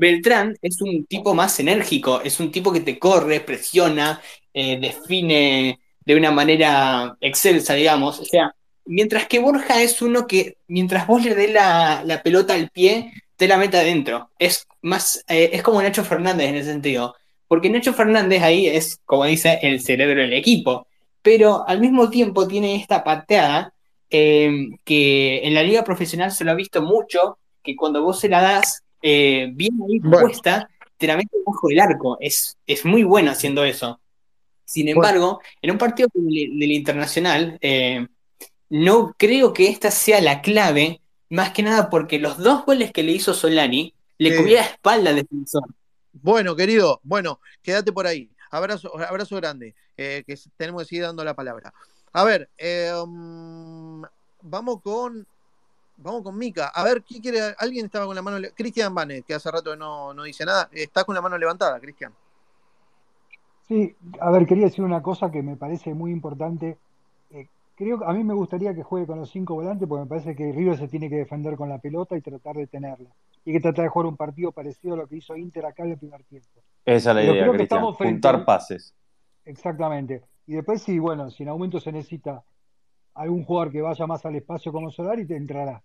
Beltrán 0.00 0.56
es 0.62 0.80
un 0.80 1.04
tipo 1.04 1.34
más 1.34 1.60
enérgico, 1.60 2.22
es 2.22 2.40
un 2.40 2.50
tipo 2.50 2.72
que 2.72 2.80
te 2.80 2.98
corre, 2.98 3.40
presiona, 3.40 4.20
eh, 4.54 4.78
define 4.80 5.78
de 6.04 6.16
una 6.16 6.30
manera 6.30 7.16
excelsa, 7.20 7.74
digamos. 7.74 8.18
O 8.18 8.24
sea, 8.24 8.54
mientras 8.86 9.26
que 9.28 9.38
Borja 9.38 9.82
es 9.82 10.00
uno 10.00 10.26
que, 10.26 10.56
mientras 10.68 11.06
vos 11.06 11.22
le 11.22 11.34
des 11.34 11.52
la, 11.52 12.20
pelota 12.24 12.54
al 12.54 12.70
pie, 12.70 13.12
te 13.36 13.46
la 13.46 13.58
mete 13.58 13.76
adentro. 13.76 14.30
Es 14.38 14.66
más, 14.80 15.22
eh, 15.28 15.50
es 15.52 15.62
como 15.62 15.82
Nacho 15.82 16.02
Fernández 16.02 16.48
en 16.48 16.56
ese 16.56 16.70
sentido. 16.72 17.14
Porque 17.46 17.68
Nacho 17.68 17.92
Fernández 17.92 18.42
ahí 18.42 18.66
es, 18.68 19.00
como 19.04 19.26
dice, 19.26 19.58
el 19.62 19.80
cerebro 19.80 20.22
del 20.22 20.32
equipo. 20.32 20.86
Pero 21.20 21.68
al 21.68 21.78
mismo 21.78 22.08
tiempo 22.08 22.48
tiene 22.48 22.76
esta 22.76 23.04
pateada 23.04 23.74
eh, 24.08 24.50
que 24.84 25.46
en 25.46 25.52
la 25.52 25.62
liga 25.62 25.84
profesional 25.84 26.32
se 26.32 26.44
lo 26.44 26.52
ha 26.52 26.54
visto 26.54 26.80
mucho, 26.80 27.38
que 27.62 27.76
cuando 27.76 28.02
vos 28.02 28.18
se 28.18 28.30
la 28.30 28.40
das, 28.40 28.82
eh, 29.02 29.50
bien 29.52 29.78
ahí 29.88 30.00
puesta, 30.00 30.68
te 30.96 31.06
la 31.06 31.16
mete 31.16 31.36
bajo 31.44 31.70
el 31.70 31.80
arco. 31.80 32.18
Es, 32.20 32.58
es 32.66 32.84
muy 32.84 33.02
bueno 33.04 33.30
haciendo 33.30 33.64
eso. 33.64 34.00
Sin 34.64 34.88
embargo, 34.88 35.40
en 35.62 35.72
un 35.72 35.78
partido 35.78 36.08
del, 36.14 36.72
Internacional, 36.72 37.58
eh, 37.60 38.06
no 38.68 39.14
creo 39.18 39.52
que 39.52 39.68
esta 39.68 39.90
sea 39.90 40.20
la 40.20 40.42
clave, 40.42 41.00
más 41.28 41.50
que 41.50 41.62
nada 41.62 41.90
porque 41.90 42.18
los 42.18 42.38
dos 42.38 42.64
goles 42.64 42.92
que 42.92 43.02
le 43.02 43.12
hizo 43.12 43.34
Solani 43.34 43.92
le 44.18 44.36
cubría 44.36 44.60
la 44.60 44.66
espalda 44.66 45.10
al 45.10 45.16
defensor. 45.16 45.64
Bueno, 46.12 46.54
querido, 46.54 47.00
bueno, 47.02 47.40
quédate 47.62 47.92
por 47.92 48.06
ahí. 48.06 48.30
Abrazo, 48.50 48.92
abrazo 48.96 49.36
grande, 49.36 49.74
eh, 49.96 50.22
que 50.26 50.38
tenemos 50.56 50.82
que 50.82 50.88
seguir 50.88 51.02
dando 51.04 51.24
la 51.24 51.34
palabra. 51.34 51.72
A 52.12 52.24
ver, 52.24 52.48
um, 53.02 54.02
vamos 54.42 54.82
con 54.82 55.26
Vamos 56.02 56.22
con 56.22 56.36
Mica. 56.36 56.68
A 56.68 56.82
ver, 56.82 57.02
¿quién 57.02 57.20
quiere? 57.20 57.54
Alguien 57.58 57.86
estaba 57.86 58.06
con 58.06 58.16
la 58.16 58.22
mano. 58.22 58.38
Cristian 58.54 58.94
Bane, 58.94 59.22
que 59.22 59.34
hace 59.34 59.50
rato 59.50 59.76
no, 59.76 60.14
no 60.14 60.22
dice 60.22 60.44
nada. 60.44 60.68
Está 60.72 61.04
con 61.04 61.14
la 61.14 61.20
mano 61.20 61.36
levantada, 61.36 61.78
Cristian. 61.78 62.12
Sí, 63.68 63.94
a 64.18 64.30
ver, 64.30 64.46
quería 64.46 64.64
decir 64.64 64.84
una 64.84 65.02
cosa 65.02 65.30
que 65.30 65.42
me 65.42 65.56
parece 65.56 65.92
muy 65.92 66.10
importante. 66.10 66.78
Eh, 67.30 67.46
creo 67.76 67.98
que 67.98 68.04
a 68.06 68.12
mí 68.12 68.24
me 68.24 68.34
gustaría 68.34 68.74
que 68.74 68.82
juegue 68.82 69.06
con 69.06 69.18
los 69.18 69.30
cinco 69.30 69.54
volantes 69.54 69.86
porque 69.86 70.04
me 70.04 70.08
parece 70.08 70.34
que 70.34 70.52
River 70.52 70.78
se 70.78 70.88
tiene 70.88 71.10
que 71.10 71.16
defender 71.16 71.56
con 71.56 71.68
la 71.68 71.78
pelota 71.78 72.16
y 72.16 72.22
tratar 72.22 72.56
de 72.56 72.66
tenerla. 72.66 73.10
Y 73.44 73.52
que 73.52 73.60
tratar 73.60 73.84
de 73.84 73.90
jugar 73.90 74.06
un 74.06 74.16
partido 74.16 74.52
parecido 74.52 74.94
a 74.94 74.96
lo 74.96 75.06
que 75.06 75.16
hizo 75.16 75.36
Inter 75.36 75.66
acá 75.66 75.84
en 75.84 75.90
el 75.90 75.98
primer 75.98 76.24
tiempo. 76.24 76.48
Esa 76.84 77.10
es 77.10 77.16
la 77.16 77.24
idea, 77.24 77.50
Cristian. 77.50 77.92
Juntar 77.92 78.44
pases. 78.46 78.94
Exactamente. 79.44 80.22
Y 80.46 80.54
después, 80.54 80.82
sí, 80.82 80.98
bueno, 80.98 81.30
si 81.30 81.42
en 81.42 81.50
aumento 81.50 81.78
se 81.78 81.92
necesita 81.92 82.42
algún 83.14 83.44
jugador 83.44 83.70
que 83.70 83.82
vaya 83.82 84.06
más 84.06 84.24
al 84.24 84.36
espacio 84.36 84.72
como 84.72 84.90
Solari, 84.90 85.26
te 85.26 85.36
entrará 85.36 85.82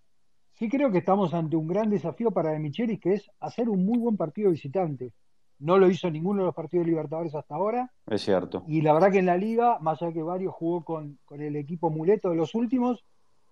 sí 0.58 0.68
creo 0.68 0.90
que 0.90 0.98
estamos 0.98 1.34
ante 1.34 1.56
un 1.56 1.66
gran 1.66 1.90
desafío 1.90 2.30
para 2.30 2.50
De 2.50 2.58
Michelis, 2.58 3.00
que 3.00 3.14
es 3.14 3.30
hacer 3.40 3.68
un 3.68 3.84
muy 3.84 3.98
buen 3.98 4.16
partido 4.16 4.50
visitante. 4.50 5.12
No 5.58 5.78
lo 5.78 5.88
hizo 5.88 6.10
ninguno 6.10 6.40
de 6.40 6.46
los 6.46 6.54
partidos 6.54 6.84
de 6.84 6.90
Libertadores 6.90 7.34
hasta 7.34 7.54
ahora. 7.54 7.90
Es 8.06 8.22
cierto. 8.22 8.62
Y 8.66 8.82
la 8.82 8.92
verdad 8.92 9.10
que 9.10 9.20
en 9.20 9.26
la 9.26 9.36
liga, 9.36 9.78
más 9.80 10.02
allá 10.02 10.12
que 10.12 10.22
varios 10.22 10.54
jugó 10.54 10.84
con, 10.84 11.18
el 11.30 11.56
equipo 11.56 11.90
muleto 11.90 12.30
de 12.30 12.36
los 12.36 12.54
últimos, 12.54 13.04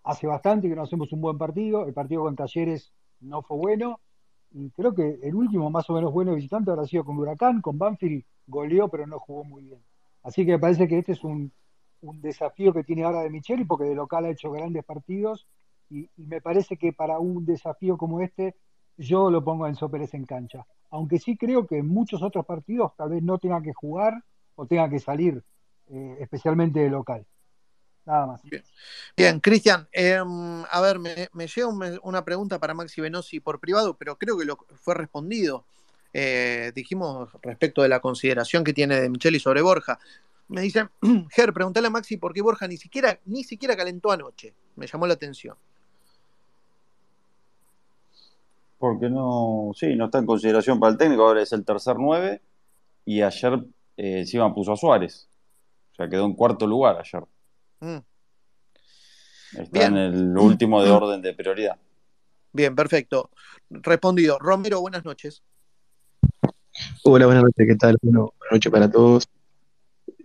hace 0.02 0.26
bastante 0.26 0.68
que 0.68 0.74
no 0.74 0.82
hacemos 0.82 1.12
un 1.12 1.22
buen 1.22 1.39
partido. 1.39 1.86
El 1.86 1.94
partido 1.94 2.22
con 2.22 2.36
Talleres 2.36 2.93
no 3.20 3.43
fue 3.43 3.56
bueno. 3.56 4.01
Y 4.51 4.70
creo 4.70 4.94
que 4.94 5.18
el 5.22 5.35
último 5.35 5.70
más 5.70 5.89
o 5.90 5.94
menos 5.94 6.12
bueno 6.12 6.35
visitante 6.35 6.70
habrá 6.70 6.86
sido 6.86 7.05
con 7.05 7.18
Huracán, 7.18 7.60
con 7.60 7.78
Banfield 7.78 8.24
goleó, 8.47 8.89
pero 8.89 9.06
no 9.06 9.18
jugó 9.18 9.44
muy 9.44 9.62
bien. 9.62 9.81
Así 10.22 10.44
que 10.44 10.52
me 10.52 10.59
parece 10.59 10.86
que 10.86 10.98
este 10.98 11.12
es 11.12 11.24
un, 11.24 11.52
un 12.02 12.20
desafío 12.20 12.72
que 12.72 12.85
tiene 12.85 13.05
ahora 13.05 13.22
de 13.22 13.31
Micheli, 13.31 13.64
porque 13.64 13.85
de 13.85 13.94
local 13.94 14.26
ha 14.26 14.31
hecho 14.31 14.51
grandes 14.52 14.85
partidos 14.85 15.47
y, 15.90 16.09
me 16.16 16.40
parece 16.40 16.77
que 16.77 16.93
para 16.93 17.19
un 17.19 17.44
desafío 17.44 17.97
como 17.97 18.20
este, 18.20 18.55
yo 18.97 19.31
lo 19.31 19.44
pongo 19.44 19.65
a 19.65 19.69
Enzo 19.69 19.90
en 19.93 20.24
cancha. 20.24 20.66
Aunque 20.90 21.19
sí 21.19 21.36
creo 21.36 21.66
que 21.66 21.78
en 21.78 21.89
muchos 21.89 22.23
otros 22.23 22.47
partidos 22.47 22.93
tal 22.97 23.11
vez 23.11 23.23
no 23.23 23.39
tenga 23.39 23.61
que 23.62 23.73
jugar 23.73 24.23
o 24.55 24.66
tenga 24.66 24.89
que 24.89 25.01
salir, 25.01 25.43
eh, 25.89 26.16
especialmente 26.20 26.81
de 26.81 26.90
local. 26.90 27.27
Nada 28.06 28.27
más. 28.27 28.43
Bien, 29.16 29.40
Cristian, 29.40 29.89
em, 29.90 30.62
a 30.70 30.81
ver, 30.81 30.98
me, 30.98 31.47
llega 31.47 31.69
una 32.02 32.24
pregunta 32.24 32.59
para 32.59 32.74
Maxi 32.74 33.01
Venosi 33.01 33.40
por 33.40 33.61
privado, 33.61 33.97
pero 33.97 34.19
creo 34.19 34.39
que 34.39 34.44
lo 34.44 34.59
fue 34.81 34.94
respondido. 34.94 35.65
Eh, 36.12 36.70
dijimos 36.74 37.31
respecto 37.43 37.82
de 37.82 37.89
la 37.89 38.01
consideración 38.01 38.62
que 38.62 38.73
tiene 38.73 39.01
de 39.01 39.09
Micheli 39.09 39.40
sobre 39.40 39.62
Borja. 39.62 39.98
Me 40.48 40.61
dicen, 40.61 40.90
Ger, 41.31 41.52
pregúntale 41.52 41.86
a 41.86 41.90
Maxi 41.90 42.19
por 42.19 42.35
qué 42.35 42.43
Borja 42.43 42.69
ni 42.69 42.77
siquiera, 42.77 43.19
ni 43.24 43.43
siquiera 43.43 43.77
calentó 43.77 44.12
anoche. 44.12 44.55
Me 44.77 44.86
llamó 44.86 45.06
la 45.06 45.15
atención. 45.15 45.56
Porque 48.85 49.09
no, 49.09 49.70
sí, 49.74 49.97
no 49.97 50.05
está 50.05 50.19
en 50.19 50.27
consideración 50.27 50.78
para 50.78 50.93
el 50.93 50.98
técnico, 50.98 51.23
ahora 51.23 51.40
es 51.40 51.51
el 51.55 51.65
tercer 51.65 51.97
9 51.98 52.43
y 53.06 53.23
ayer 53.23 53.55
eh, 53.97 54.19
encima 54.19 54.55
puso 54.55 54.74
a 54.74 54.77
Suárez, 54.77 55.27
o 55.93 55.94
sea, 55.94 56.06
quedó 56.06 56.27
en 56.27 56.35
cuarto 56.35 56.66
lugar 56.66 56.98
ayer. 56.98 57.23
Mm. 57.81 58.02
Está 59.59 59.86
en 59.86 59.97
el 59.97 60.36
último 60.36 60.82
de 60.82 60.90
orden 60.90 61.23
de 61.23 61.32
prioridad. 61.32 61.78
Bien, 62.52 62.77
perfecto. 62.77 63.31
Respondido. 63.70 64.39
Romero, 64.39 64.82
buenas 64.82 65.06
noches. 65.06 65.43
Hola, 67.05 67.24
buenas 67.24 67.44
noches, 67.44 67.66
¿qué 67.66 67.77
tal? 67.77 67.97
Bueno, 68.02 68.35
buenas 68.39 68.52
noches 68.52 68.70
para 68.70 68.90
todos. 68.90 69.27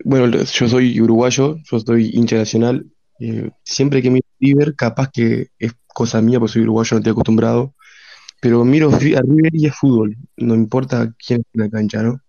Bueno, 0.04 0.28
yo 0.38 0.68
soy 0.68 1.00
uruguayo, 1.00 1.56
yo 1.64 1.80
soy 1.80 2.12
hincha 2.14 2.36
nacional. 2.36 2.86
Eh, 3.22 3.52
siempre 3.64 4.02
que 4.02 4.10
miro 4.10 4.28
River, 4.38 4.76
capaz 4.76 5.10
que 5.14 5.48
es 5.58 5.72
cosa 5.88 6.22
mía, 6.22 6.40
porque 6.40 6.52
soy 6.52 6.64
uruguayo, 6.64 6.96
no 6.96 6.98
estoy 6.98 7.12
acostumbrado, 7.12 7.74
pero 8.42 8.64
miro 8.64 8.90
a 8.90 9.00
River 9.00 9.54
y 9.54 9.68
es 9.68 9.76
fútbol, 9.76 10.16
no 10.38 10.56
importa 10.56 11.14
quién 11.26 11.42
es 11.42 11.60
la 11.60 11.70
cancha, 11.70 12.02
¿no? 12.02 12.22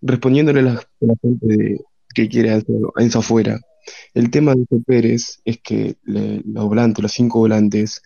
Respondiéndole 0.00 0.60
a 0.60 0.62
la, 0.62 1.14
gente 1.22 1.46
de, 1.46 1.80
que 2.14 2.28
quiere 2.28 2.52
a 2.52 2.62
Enzo 2.98 3.18
afuera. 3.18 3.60
El 4.14 4.30
tema 4.30 4.54
de 4.54 4.60
Enzo 4.60 4.82
Pérez 4.84 5.40
es 5.44 5.58
que 5.62 5.96
los 6.04 6.64
volantes, 6.66 7.02
los 7.02 7.12
cinco 7.12 7.40
volantes, 7.40 8.02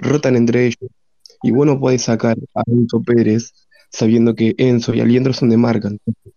rotan 0.00 0.36
entre 0.36 0.66
ellos. 0.66 0.90
Y 1.42 1.50
bueno, 1.50 1.78
puedes 1.78 2.02
sacar 2.02 2.36
a 2.54 2.62
Enzo 2.66 3.02
Pérez 3.02 3.52
sabiendo 3.90 4.34
que 4.34 4.54
Enzo 4.58 4.92
y 4.94 5.00
Aliendro 5.00 5.32
son 5.32 5.50
de 5.50 5.56
marca. 5.56 5.90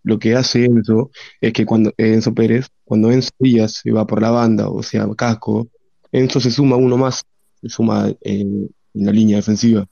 lo 0.03 0.19
que 0.19 0.35
hace 0.35 0.65
Enzo 0.65 1.11
es 1.41 1.53
que 1.53 1.65
cuando 1.65 1.91
Enzo 1.97 2.33
Pérez, 2.33 2.67
cuando 2.85 3.11
Enzo 3.11 3.31
Díaz 3.39 3.81
se 3.83 3.91
va 3.91 4.05
por 4.05 4.21
la 4.21 4.31
banda, 4.31 4.69
o 4.69 4.83
sea, 4.83 5.07
casco, 5.17 5.67
Enzo 6.11 6.39
se 6.39 6.51
suma 6.51 6.75
uno 6.75 6.97
más, 6.97 7.23
se 7.61 7.69
suma 7.69 8.13
en 8.21 8.69
la 8.93 9.11
línea 9.11 9.37
defensiva. 9.37 9.87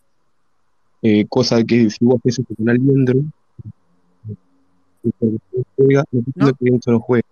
Eh, 1.02 1.26
cosa 1.28 1.64
que 1.64 1.90
si 1.90 2.04
vos 2.04 2.20
haces 2.26 2.46
con 2.58 2.70
Aliendro, 2.70 3.20
juega, 5.76 6.04
no 6.36 6.54
que 6.54 6.68
Enzo 6.68 6.92
no 6.92 7.00
juegue. 7.00 7.26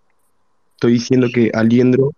Estoy 0.76 0.94
diciendo 0.94 1.28
que 1.34 1.50
Aliendro 1.54 2.12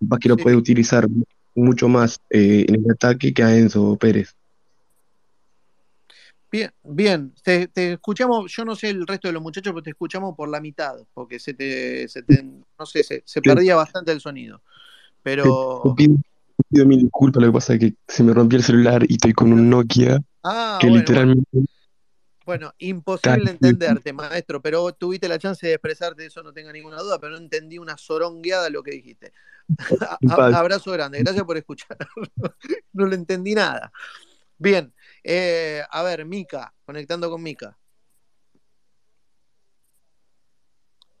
capaz 0.00 0.18
que 0.18 0.28
lo 0.28 0.36
puede 0.36 0.56
utilizar 0.56 1.06
mucho 1.54 1.88
más 1.88 2.20
eh, 2.30 2.64
en 2.68 2.84
el 2.84 2.90
ataque 2.90 3.32
que 3.32 3.42
a 3.42 3.56
Enzo 3.56 3.96
Pérez. 3.96 4.34
Bien, 6.50 6.70
bien, 6.82 7.34
te, 7.42 7.68
escuchamos, 7.74 8.50
yo 8.56 8.64
no 8.64 8.74
sé 8.74 8.88
el 8.88 9.06
resto 9.06 9.28
de 9.28 9.34
los 9.34 9.42
muchachos, 9.42 9.70
pero 9.74 9.82
te 9.82 9.90
escuchamos 9.90 10.34
por 10.34 10.48
la 10.48 10.62
mitad, 10.62 10.94
porque 11.12 11.38
se 11.38 11.52
te, 11.52 12.08
se 12.08 12.22
te 12.22 12.42
no 12.42 12.86
sé, 12.86 13.02
se, 13.02 13.42
perdía 13.42 13.76
bastante 13.76 14.12
el 14.12 14.20
sonido. 14.20 14.62
Pero... 15.22 15.82
Te, 15.94 16.08
pido, 16.70 16.86
mil 16.86 17.02
disculpas, 17.02 17.42
lo 17.42 17.48
que 17.48 17.52
pasa 17.52 17.74
es 17.74 17.80
que 17.80 17.94
se 18.06 18.22
me 18.22 18.32
rompió 18.32 18.56
el 18.56 18.64
celular 18.64 19.04
y 19.06 19.14
estoy 19.14 19.34
con 19.34 19.52
un 19.52 19.68
Nokia 19.68 20.22
ah, 20.44 20.78
que 20.80 20.88
literalmente... 20.88 21.46
Bueno, 22.48 22.72
imposible 22.78 23.50
entenderte, 23.50 24.10
maestro, 24.14 24.62
pero 24.62 24.90
tuviste 24.94 25.28
la 25.28 25.38
chance 25.38 25.66
de 25.66 25.74
expresarte, 25.74 26.24
eso 26.24 26.42
no 26.42 26.50
tenga 26.54 26.72
ninguna 26.72 26.96
duda, 26.96 27.18
pero 27.18 27.32
no 27.32 27.36
entendí 27.36 27.76
una 27.76 27.98
zorongueada 27.98 28.70
lo 28.70 28.82
que 28.82 28.92
dijiste. 28.92 29.34
abrazo 30.30 30.92
grande, 30.92 31.18
gracias 31.18 31.44
por 31.44 31.58
escuchar. 31.58 31.98
no 32.94 33.06
le 33.06 33.16
entendí 33.16 33.54
nada. 33.54 33.92
Bien, 34.56 34.94
eh, 35.22 35.82
a 35.90 36.02
ver, 36.02 36.24
Mica, 36.24 36.74
conectando 36.86 37.30
con 37.30 37.42
Mica. 37.42 37.76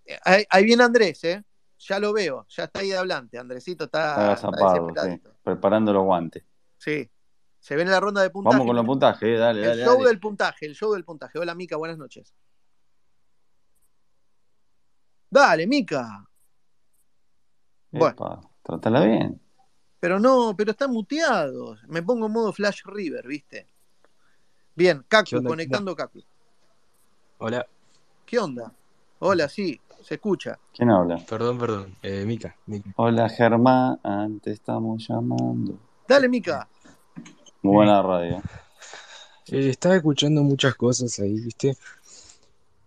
Eh, 0.06 0.46
ahí, 0.48 0.64
viene 0.64 0.82
Andrés, 0.82 1.22
¿eh? 1.24 1.44
Ya 1.80 1.98
lo 1.98 2.14
veo, 2.14 2.46
ya 2.48 2.64
está 2.64 2.80
ahí 2.80 2.88
de 2.88 2.96
adelante. 2.96 3.38
Andresito 3.38 3.84
está, 3.84 4.34
preparando 5.44 5.92
los 5.92 6.04
guantes. 6.04 6.42
Sí, 6.78 7.08
se 7.68 7.76
viene 7.76 7.90
la 7.90 8.00
ronda 8.00 8.22
de 8.22 8.30
puntaje. 8.30 8.54
Vamos 8.54 8.66
con 8.66 8.76
los 8.76 8.86
puntajes, 8.86 9.38
dale, 9.38 9.60
dale. 9.60 9.82
El 9.82 9.86
show 9.86 10.02
del 10.02 10.18
puntaje, 10.18 10.64
el 10.64 10.74
show 10.74 10.94
del 10.94 11.04
puntaje. 11.04 11.38
Hola, 11.38 11.54
Mica, 11.54 11.76
buenas 11.76 11.98
noches. 11.98 12.32
Dale, 15.28 15.66
Mica. 15.66 16.26
bueno. 17.90 18.50
Trátala 18.62 19.04
bien. 19.04 19.38
Pero 20.00 20.18
no, 20.18 20.54
pero 20.56 20.70
están 20.70 20.92
muteados. 20.92 21.84
Me 21.88 22.02
pongo 22.02 22.24
en 22.24 22.32
modo 22.32 22.54
Flash 22.54 22.84
River, 22.86 23.26
¿viste? 23.26 23.66
Bien, 24.74 25.04
Kaku, 25.06 25.42
conectando 25.42 25.94
Kaku. 25.94 26.22
Hola. 27.36 27.66
¿Qué 28.24 28.38
onda? 28.38 28.72
Hola, 29.18 29.46
sí, 29.46 29.78
se 30.02 30.14
escucha. 30.14 30.58
¿Quién 30.72 30.88
habla? 30.88 31.18
Perdón, 31.18 31.58
perdón. 31.58 31.96
Eh, 32.00 32.24
Mica, 32.24 32.56
Hola, 32.96 33.28
Germán. 33.28 34.40
Te 34.40 34.52
estamos 34.52 35.06
llamando. 35.06 35.78
Dale, 36.08 36.30
Mica. 36.30 36.66
Muy 37.68 37.84
buena 37.84 38.00
radio. 38.00 38.42
Eh, 39.48 39.68
estaba 39.68 39.96
escuchando 39.96 40.42
muchas 40.42 40.74
cosas 40.74 41.18
ahí, 41.18 41.38
¿viste? 41.38 41.76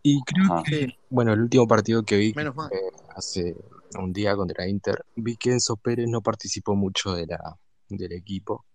Y 0.01 0.19
creo 0.23 0.63
que, 0.63 0.97
bueno, 1.07 1.33
el 1.33 1.41
último 1.41 1.67
partido 1.67 2.01
que 2.01 2.17
vi 2.17 2.29
eh, 2.29 2.91
hace 3.15 3.55
un 3.99 4.11
día 4.11 4.35
contra 4.35 4.67
Inter, 4.67 5.05
vi 5.15 5.37
que 5.37 5.51
Enzo 5.51 5.75
Pérez 5.75 6.07
no 6.09 6.21
participó 6.21 6.75
mucho 6.75 7.13
de 7.13 7.27
la, 7.27 7.59
del 7.89 8.11
equipo. 8.13 8.65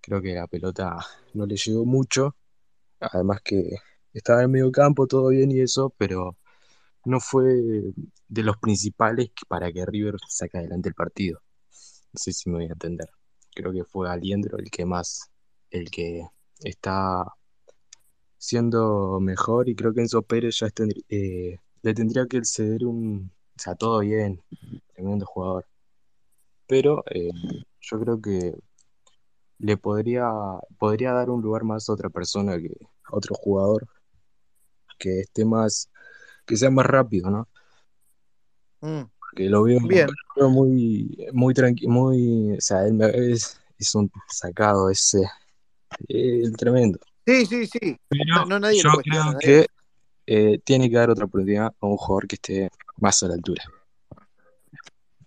Creo 0.00 0.22
que 0.22 0.32
la 0.32 0.46
pelota 0.46 0.96
no 1.34 1.44
le 1.44 1.56
llegó 1.56 1.84
mucho. 1.84 2.34
Además 2.98 3.42
que 3.44 3.76
estaba 4.14 4.42
en 4.42 4.52
medio 4.52 4.72
campo, 4.72 5.06
todo 5.06 5.28
bien 5.28 5.50
y 5.50 5.60
eso, 5.60 5.92
pero 5.98 6.38
no 7.04 7.20
fue 7.20 7.44
de 8.26 8.42
los 8.42 8.56
principales 8.56 9.32
para 9.48 9.70
que 9.70 9.84
River 9.84 10.16
saque 10.26 10.56
adelante 10.56 10.88
el 10.88 10.94
partido. 10.94 11.42
No 12.10 12.18
sé 12.18 12.32
si 12.32 12.48
me 12.48 12.56
voy 12.56 12.64
a 12.70 12.72
entender. 12.72 13.10
Creo 13.54 13.72
que 13.72 13.84
fue 13.84 14.08
Aliendro 14.08 14.58
el 14.58 14.70
que 14.70 14.84
más, 14.84 15.30
el 15.70 15.90
que 15.90 16.26
está 16.60 17.24
siendo 18.38 19.20
mejor 19.20 19.68
y 19.68 19.74
creo 19.74 19.92
que 19.92 20.00
Enzo 20.00 20.22
Pérez 20.22 20.60
ya 20.60 20.68
eh, 21.08 21.58
le 21.82 21.94
tendría 21.94 22.26
que 22.26 22.44
ceder 22.44 22.86
un, 22.86 23.30
o 23.56 23.58
sea, 23.58 23.74
todo 23.74 24.00
bien, 24.00 24.42
tremendo 24.94 25.26
jugador. 25.26 25.66
Pero 26.66 27.04
eh, 27.10 27.30
yo 27.80 28.00
creo 28.00 28.20
que 28.20 28.54
le 29.58 29.76
podría, 29.76 30.30
podría 30.78 31.12
dar 31.12 31.30
un 31.30 31.42
lugar 31.42 31.64
más 31.64 31.88
a 31.88 31.92
otra 31.92 32.08
persona 32.08 32.58
que 32.58 32.74
otro 33.10 33.34
jugador 33.34 33.86
que 34.98 35.20
esté 35.20 35.44
más, 35.44 35.90
que 36.46 36.56
sea 36.56 36.70
más 36.70 36.86
rápido, 36.86 37.30
¿no? 37.30 37.48
Mm. 38.80 39.10
Que 39.34 39.48
lo 39.48 39.62
veo, 39.62 39.80
muy, 39.80 41.28
muy 41.32 41.54
tranquilo, 41.54 41.90
muy, 41.90 42.52
o 42.56 42.60
sea, 42.60 42.86
él 42.86 43.00
es, 43.02 43.60
es 43.78 43.94
un 43.94 44.10
sacado 44.28 44.90
ese, 44.90 45.22
el 46.08 46.56
tremendo. 46.56 46.98
Sí, 47.26 47.46
sí, 47.46 47.66
sí. 47.66 47.96
no, 48.26 48.58
nadie 48.58 48.82
yo 48.82 48.90
creo 49.02 49.38
que 49.38 49.66
eh, 50.26 50.58
tiene 50.64 50.90
que 50.90 50.96
dar 50.96 51.10
otra 51.10 51.24
oportunidad 51.26 51.72
a 51.80 51.86
un 51.86 51.96
jugador 51.96 52.26
que 52.26 52.36
esté 52.36 52.70
más 52.98 53.22
a 53.22 53.28
la 53.28 53.34
altura. 53.34 53.62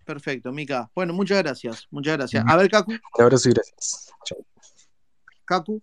Perfecto, 0.05 0.51
Mica. 0.51 0.89
Bueno, 0.93 1.13
muchas 1.13 1.41
gracias. 1.41 1.88
Muchas 1.89 2.17
gracias. 2.17 2.43
A 2.47 2.57
ver, 2.57 2.69
Kaku. 2.69 2.91
Un 2.91 3.23
abrazo 3.23 3.49
y 3.49 3.53
gracias. 3.53 4.11
Chao. 4.25 4.38
Kaku. 5.45 5.81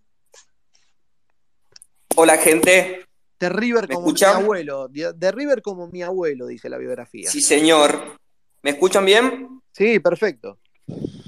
Hola, 2.17 2.37
gente. 2.39 3.10
De 3.41 3.49
River 3.49 3.89
como 3.89 4.13
mi 4.13 4.23
abuelo. 4.23 4.89
De 4.89 5.33
River 5.33 5.63
como 5.63 5.89
mi 5.89 6.03
abuelo, 6.03 6.47
dice 6.47 6.69
la 6.69 6.77
biografía. 6.77 7.31
Sí, 7.31 7.41
señor. 7.41 8.19
¿Me 8.63 8.71
escuchan 8.71 9.07
bien? 9.07 9.63
Sí, 9.73 9.99
perfecto. 9.99 10.59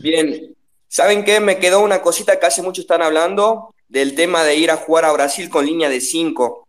Bien. 0.02 0.54
¿Saben 0.88 1.24
qué? 1.24 1.40
Me 1.40 1.58
quedó 1.58 1.80
una 1.80 2.02
cosita 2.02 2.38
que 2.38 2.44
hace 2.44 2.60
mucho 2.60 2.82
están 2.82 3.00
hablando 3.00 3.74
del 3.88 4.14
tema 4.14 4.44
de 4.44 4.56
ir 4.56 4.70
a 4.70 4.76
jugar 4.76 5.06
a 5.06 5.12
Brasil 5.12 5.48
con 5.48 5.64
línea 5.64 5.88
de 5.88 6.02
5. 6.02 6.68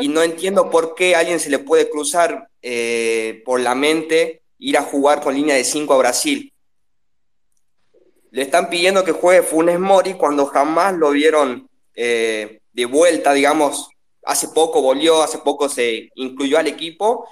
Y 0.00 0.08
no 0.08 0.24
entiendo 0.24 0.70
por 0.70 0.96
qué 0.96 1.14
a 1.14 1.20
alguien 1.20 1.38
se 1.38 1.50
le 1.50 1.60
puede 1.60 1.88
cruzar 1.88 2.48
eh, 2.60 3.42
por 3.44 3.60
la 3.60 3.76
mente 3.76 4.42
ir 4.58 4.76
a 4.76 4.82
jugar 4.82 5.20
con 5.20 5.36
línea 5.36 5.54
de 5.54 5.62
5 5.62 5.94
a 5.94 5.98
Brasil. 5.98 6.52
Le 8.32 8.42
están 8.42 8.68
pidiendo 8.68 9.04
que 9.04 9.12
juegue 9.12 9.42
Funes 9.42 9.78
Mori 9.78 10.14
cuando 10.14 10.46
jamás 10.46 10.94
lo 10.96 11.10
vieron 11.10 11.68
eh, 11.94 12.60
de 12.72 12.84
vuelta, 12.86 13.32
digamos. 13.32 13.88
Hace 14.24 14.48
poco 14.48 14.82
volvió, 14.82 15.22
hace 15.22 15.38
poco 15.38 15.68
se 15.68 16.10
incluyó 16.14 16.58
al 16.58 16.66
equipo. 16.66 17.28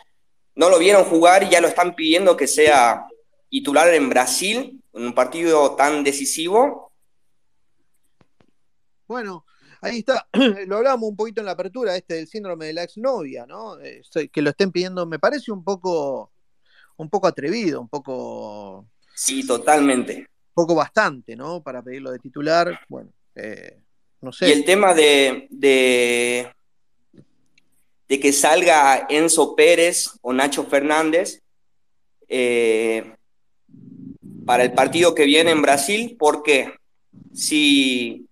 No 0.55 0.71
lo 0.71 0.79
vieron 0.79 1.05
jugar 1.05 1.43
y 1.43 1.51
ya 1.51 1.61
lo 1.61 1.69
están 1.69 1.95
pidiendo 1.95 2.37
que 2.37 2.47
sea 2.47 3.07
titular 3.49 3.93
en 3.93 4.09
Brasil, 4.09 4.83
en 4.93 5.03
un 5.03 5.15
partido 5.15 5.77
tan 5.77 6.03
decisivo. 6.03 6.93
Bueno, 9.07 9.45
ahí 9.81 9.99
está, 9.99 10.29
lo 10.67 10.79
hablábamos 10.79 11.11
un 11.11 11.17
poquito 11.17 11.41
en 11.41 11.47
la 11.47 11.53
apertura, 11.53 11.97
este 11.97 12.15
del 12.15 12.27
síndrome 12.27 12.67
de 12.67 12.73
la 12.73 12.83
exnovia, 12.83 13.47
¿no? 13.47 13.77
que 14.33 14.43
lo 14.43 14.51
estén 14.51 14.73
pidiendo, 14.73 15.07
me 15.07 15.19
parece 15.19 15.53
un 15.53 15.63
poco, 15.63 16.33
un 16.97 17.09
poco 17.09 17.27
atrevido, 17.27 17.81
un 17.81 17.89
poco... 17.89 18.89
Sí, 19.15 19.47
totalmente. 19.47 20.19
Un 20.19 20.55
poco 20.55 20.75
bastante, 20.75 21.37
¿no? 21.37 21.63
Para 21.63 21.83
pedirlo 21.83 22.11
de 22.11 22.19
titular, 22.19 22.81
bueno, 22.89 23.11
eh, 23.35 23.81
no 24.21 24.33
sé. 24.33 24.49
Y 24.49 24.53
el 24.53 24.65
tema 24.65 24.93
de, 24.93 25.47
de, 25.51 26.53
que 28.09 28.33
salga 28.33 29.07
Enzo 29.09 29.57
Pérez 29.57 30.11
o 30.23 30.33
Nacho 30.33 30.65
Fernández 30.65 31.43
eh, 32.29 33.13
para 34.45 34.63
el 34.63 34.73
partido 34.73 35.15
que 35.15 35.25
viene 35.25 35.51
en 35.51 35.61
Brasil, 35.61 36.17
porque 36.19 36.73
si 37.35 38.27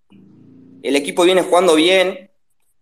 el 0.83 0.97
equipo 0.97 1.25
viene 1.25 1.43
jugando 1.43 1.75
bien 1.75 2.31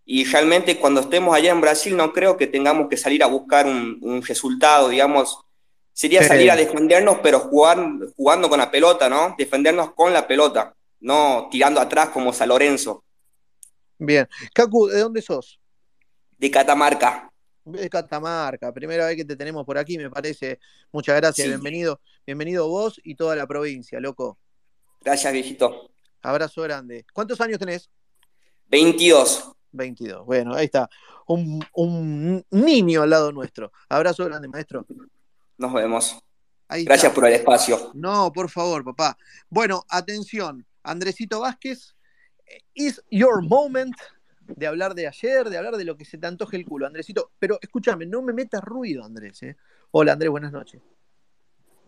y 0.05 0.23
realmente 0.25 0.77
cuando 0.77 1.01
estemos 1.01 1.35
allá 1.35 1.51
en 1.51 1.61
Brasil 1.61 1.97
no 1.97 2.13
creo 2.13 2.37
que 2.37 2.47
tengamos 2.47 2.89
que 2.89 2.97
salir 2.97 3.23
a 3.23 3.27
buscar 3.27 3.65
un, 3.65 4.21
resultado, 4.27 4.89
digamos, 4.89 5.39
sería 5.93 6.21
salir 6.23 6.51
a 6.51 6.55
defendernos, 6.55 7.17
pero 7.23 7.39
jugar, 7.39 7.83
jugando 8.15 8.49
con 8.49 8.59
la 8.59 8.69
pelota, 8.69 9.09
¿no? 9.09 9.35
Defendernos 9.37 9.93
con 9.93 10.13
la 10.13 10.27
pelota, 10.27 10.75
no 10.99 11.47
tirando 11.49 11.81
atrás 11.81 12.09
como 12.09 12.33
San 12.33 12.49
Lorenzo. 12.49 13.03
Bien. 13.97 14.27
Cacu, 14.53 14.87
¿de 14.87 14.99
dónde 14.99 15.21
sos? 15.21 15.59
De 16.37 16.51
Catamarca. 16.51 17.31
De 17.65 17.89
Catamarca, 17.89 18.73
primera 18.73 19.05
vez 19.05 19.15
que 19.15 19.25
te 19.25 19.35
tenemos 19.35 19.65
por 19.65 19.77
aquí, 19.77 19.97
me 19.97 20.09
parece. 20.09 20.59
Muchas 20.91 21.15
gracias, 21.15 21.47
bienvenido. 21.47 22.01
Bienvenido 22.25 22.67
vos 22.67 22.99
y 23.03 23.15
toda 23.15 23.35
la 23.35 23.47
provincia, 23.47 23.99
loco. 23.99 24.37
Gracias, 25.01 25.31
viejito. 25.31 25.89
Abrazo 26.21 26.61
grande. 26.61 27.05
¿Cuántos 27.13 27.39
años 27.41 27.59
tenés? 27.59 27.89
22. 28.67 29.53
22. 29.71 30.25
Bueno, 30.25 30.55
ahí 30.55 30.65
está. 30.65 30.89
Un, 31.27 32.45
niño 32.51 33.01
al 33.01 33.09
lado 33.09 33.31
nuestro. 33.31 33.71
Abrazo 33.89 34.25
grande, 34.25 34.47
maestro. 34.47 34.85
Nos 35.57 35.73
vemos. 35.73 36.19
Gracias 36.69 37.13
por 37.13 37.25
el 37.25 37.33
espacio. 37.33 37.91
No, 37.93 38.31
por 38.33 38.49
favor, 38.49 38.83
papá. 38.83 39.17
Bueno, 39.49 39.83
atención. 39.89 40.65
Andresito 40.83 41.39
Vázquez, 41.39 41.95
is 42.73 43.01
your 43.09 43.41
moment 43.41 43.95
de 44.47 44.67
hablar 44.67 44.95
de 44.95 45.07
ayer, 45.07 45.49
de 45.49 45.57
hablar 45.57 45.77
de 45.77 45.85
lo 45.85 45.97
que 45.97 46.05
se 46.05 46.17
te 46.17 46.27
antoje 46.27 46.57
el 46.57 46.65
culo, 46.65 46.85
Andresito. 46.85 47.31
Pero 47.39 47.59
escúchame, 47.61 48.05
no 48.05 48.21
me 48.21 48.33
metas 48.33 48.63
ruido, 48.63 49.03
Andrés. 49.03 49.43
¿eh? 49.43 49.55
Hola, 49.91 50.13
Andrés, 50.13 50.31
buenas 50.31 50.51
noches. 50.51 50.81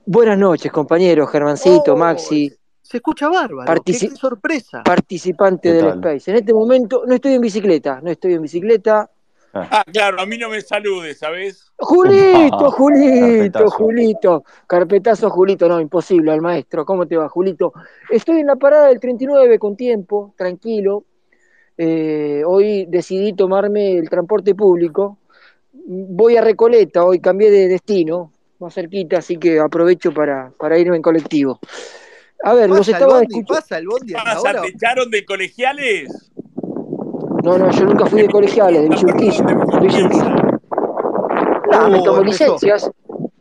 Buenas 0.06 0.38
noches, 0.38 0.72
compañeros, 0.72 1.32
Germancito, 1.32 1.94
oh, 1.94 1.98
Maxi. 1.98 2.52
Se 2.82 2.98
escucha 2.98 3.28
bárbaro. 3.28 3.82
qué, 3.84 3.94
sorpresa. 4.16 4.84
Participante 4.84 5.74
del 5.74 5.88
Space. 5.88 6.30
En 6.30 6.38
este 6.38 6.54
momento 6.54 7.04
no 7.08 7.16
estoy 7.16 7.34
en 7.34 7.42
bicicleta, 7.42 8.00
no 8.04 8.12
estoy 8.12 8.34
en 8.34 8.44
bicicleta. 8.44 9.10
Ah, 9.52 9.68
ah 9.72 9.84
claro, 9.92 10.22
a 10.22 10.26
mí 10.28 10.38
no 10.38 10.50
me 10.50 10.62
salude, 10.62 11.16
¿sabes? 11.16 11.72
Julito, 11.78 12.70
Julito, 12.78 13.72
Julito. 13.72 14.44
Carpetazo, 14.68 15.32
Julito. 15.32 15.68
No, 15.68 15.82
imposible, 15.82 16.32
al 16.32 16.42
maestro. 16.42 16.86
¿Cómo 16.86 17.08
te 17.08 17.18
va, 17.18 17.28
Julito? 17.28 17.74
Estoy 18.12 18.42
en 18.42 18.48
la 18.48 18.58
parada 18.58 18.90
del 18.90 19.00
39 19.00 19.58
con 19.58 19.76
tiempo, 19.76 20.36
tranquilo. 20.38 21.06
Eh, 21.78 22.44
hoy 22.46 22.86
decidí 22.88 23.34
tomarme 23.34 23.98
el 23.98 24.10
transporte 24.10 24.56
público. 24.56 25.18
Voy 25.74 26.38
a 26.38 26.42
Recoleta, 26.42 27.04
hoy 27.04 27.20
cambié 27.20 27.52
de 27.52 27.68
destino, 27.68 28.32
más 28.60 28.74
cerquita, 28.74 29.20
así 29.20 29.38
que 29.38 29.60
aprovecho 29.60 30.14
para, 30.14 30.52
para 30.58 30.78
irme 30.80 30.96
en 30.96 31.02
colectivo. 31.02 31.60
A 32.44 32.54
ver, 32.54 32.70
los 32.70 32.88
estaba 32.88 33.22
escuchando. 33.22 33.54
¿Pasa 33.54 33.78
el 33.78 33.88
bondi 33.88 34.14
hasta 34.14 34.62
¿Te 34.62 34.68
echaron 34.70 35.10
de 35.10 35.26
colegiales? 35.26 36.32
No, 37.44 37.58
no, 37.58 37.72
yo 37.72 37.86
nunca 37.86 38.06
fui 38.08 38.22
de 38.22 38.30
colegiales, 38.30 38.82
de 38.82 38.90
Villurquiza. 38.90 39.44
No, 41.72 41.90
me 41.90 42.02
tomo 42.02 42.24
licencias. 42.24 42.90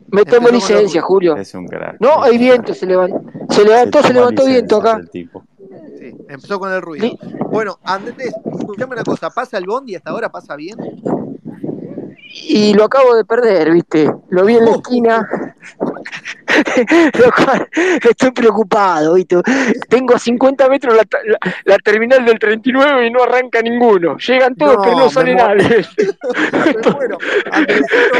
Me 0.09 0.25
tomo 0.25 0.49
licencia, 0.49 1.01
Julio. 1.03 1.37
Es 1.37 1.55
un 1.55 1.67
crack. 1.67 1.97
No, 2.01 2.23
hay 2.23 2.39
viento, 2.39 2.75
se 2.75 2.87
levantó, 2.87 3.21
se 3.51 3.65
levantó, 3.65 4.03
se, 4.03 4.13
levantó 4.13 4.47
viento 4.47 4.77
acá. 4.77 5.01
Empezó 6.35 6.59
con 6.59 6.73
el 6.73 6.83
ruido. 6.83 7.17
Bueno, 7.51 7.79
Andrés, 7.85 8.35
escuchame 8.59 8.95
una 8.95 9.05
cosa, 9.05 9.31
¿pasa 9.31 9.59
el 9.59 9.67
bondi 9.67 9.95
hasta 9.95 10.11
ahora? 10.11 10.31
¿Pasa 10.31 10.57
bien? 10.57 10.77
y 12.35 12.75
lo 12.75 12.85
acabo 12.85 13.15
de 13.15 13.25
perder, 13.25 13.71
¿viste? 13.73 14.13
Lo 14.31 14.45
vi 14.45 14.57
en 14.57 14.65
la 14.65 14.73
esquina. 14.73 15.55
estoy 18.09 18.31
preocupado, 18.33 19.15
¿viste? 19.15 19.41
Tengo 19.89 20.15
a 20.15 20.19
50 20.19 20.69
metros 20.69 20.97
la, 21.65 21.79
terminal 21.79 22.25
del 22.25 22.39
39 22.39 23.07
y 23.07 23.11
no 23.11 23.23
arranca 23.23 23.63
ninguno. 23.63 24.17
Llegan 24.19 24.55
todos, 24.57 24.79
pero 24.83 24.99
no 24.99 25.11
sale 25.11 25.35
nadie. 25.35 25.79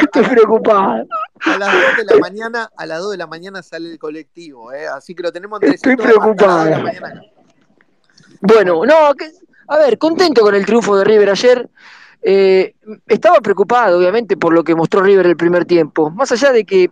estoy, 0.01 0.25
preocupado. 0.25 1.07
A 1.45 1.59
las 1.59 1.73
2 1.73 1.83
de 1.99 2.15
la 2.15 2.21
mañana, 2.21 2.71
a 2.77 2.87
las 2.87 3.01
2 3.01 3.11
de 3.13 3.17
la 3.19 3.27
mañana 3.27 3.63
sale 3.63 3.91
el 3.91 3.99
colectivo, 3.99 4.73
¿eh? 4.73 4.87
Así 4.87 5.15
que 5.15 5.23
lo 5.23 5.33
tenemos 5.33 5.61
Estoy 5.63 5.97
preocupado. 5.97 6.85
Bueno, 8.47 8.85
no, 8.85 8.95
a 9.69 9.79
ver, 9.79 9.97
contento 9.97 10.43
con 10.43 10.55
el 10.55 10.67
triunfo 10.67 10.99
de 10.99 11.05
River 11.05 11.31
ayer. 11.31 11.71
Eh, 12.21 12.75
estaba 13.07 13.41
preocupado, 13.41 13.99
obviamente, 13.99 14.37
por 14.37 14.53
lo 14.53 14.63
que 14.63 14.75
mostró 14.75 15.03
River 15.03 15.27
el 15.29 15.37
primer 15.37 15.65
tiempo. 15.65 16.11
Más 16.11 16.31
allá 16.31 16.53
de 16.53 16.67
que 16.67 16.91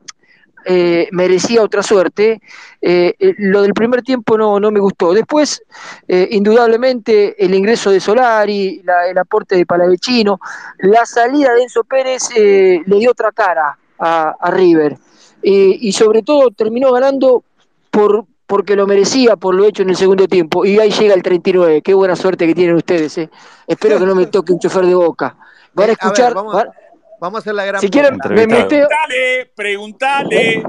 eh, 0.65 1.09
merecía 1.13 1.63
otra 1.63 1.83
suerte, 1.83 2.41
eh, 2.81 3.15
lo 3.37 3.61
del 3.61 3.75
primer 3.75 4.01
tiempo 4.01 4.39
no, 4.39 4.59
no 4.61 4.71
me 4.71 4.81
gustó. 4.81 5.13
Después, 5.13 5.63
indudablemente, 6.09 7.45
el 7.45 7.55
ingreso 7.55 7.91
de 7.91 8.01
Solari, 8.01 8.83
el 9.11 9.19
aporte 9.19 9.55
de 9.55 9.67
Palavecino, 9.67 10.41
la 10.79 11.05
salida 11.05 11.53
de 11.53 11.65
Enzo 11.65 11.85
Pérez 11.85 12.31
le 12.35 12.83
dio 12.99 13.11
otra 13.11 13.31
cara 13.31 13.77
a, 13.99 14.37
a 14.41 14.51
River. 14.51 14.97
y 15.43 15.93
sobre 15.93 16.23
todo 16.23 16.51
terminó 16.51 16.93
ganando 16.93 17.45
por, 17.91 18.25
porque 18.53 18.77
lo 18.77 18.87
merecía 18.87 19.35
por 19.37 19.55
lo 19.55 19.65
hecho 19.65 19.83
en 19.83 19.89
el 19.89 19.97
segundo 19.97 20.29
tiempo. 20.29 20.67
Y 20.67 20.79
ahí 20.79 20.91
llega 20.91 21.15
el 21.15 21.23
39. 21.23 21.81
Qué 21.81 21.95
buena 21.95 22.15
suerte 22.15 22.47
que 22.47 22.55
tienen 22.55 22.77
ustedes. 22.77 23.17
Eh. 23.17 23.31
Espero 23.67 23.99
que 23.99 24.05
no 24.05 24.15
me 24.15 24.27
toque 24.37 24.53
un 24.53 24.59
chofer 24.59 24.85
de 24.85 24.95
boca. 24.95 25.35
Van 25.73 25.89
a 25.89 25.93
escuchar. 25.93 26.35
vamos, 26.35 26.55
a 26.55 27.39
hacer 27.39 27.55
la 27.55 27.65
gran. 27.65 27.81
Si 27.81 27.89
quieren, 27.89 28.19
me 28.29 28.47
muteo. 28.47 28.89
Preguntale, 28.89 29.53
preguntale. 29.55 30.63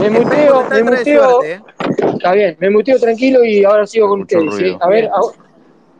me 0.00 0.10
muteo, 0.10 0.68
me 0.68 0.82
muteo. 0.82 1.44
Eh. 1.44 1.62
Está 2.14 2.32
bien, 2.32 2.56
me 2.58 2.70
muteo 2.70 2.98
tranquilo 2.98 3.44
y 3.44 3.62
ahora 3.62 3.86
sigo 3.86 4.08
con 4.08 4.22
ustedes. 4.22 4.52
¿sí? 4.56 4.76
A 4.80 4.88
ver, 4.88 5.08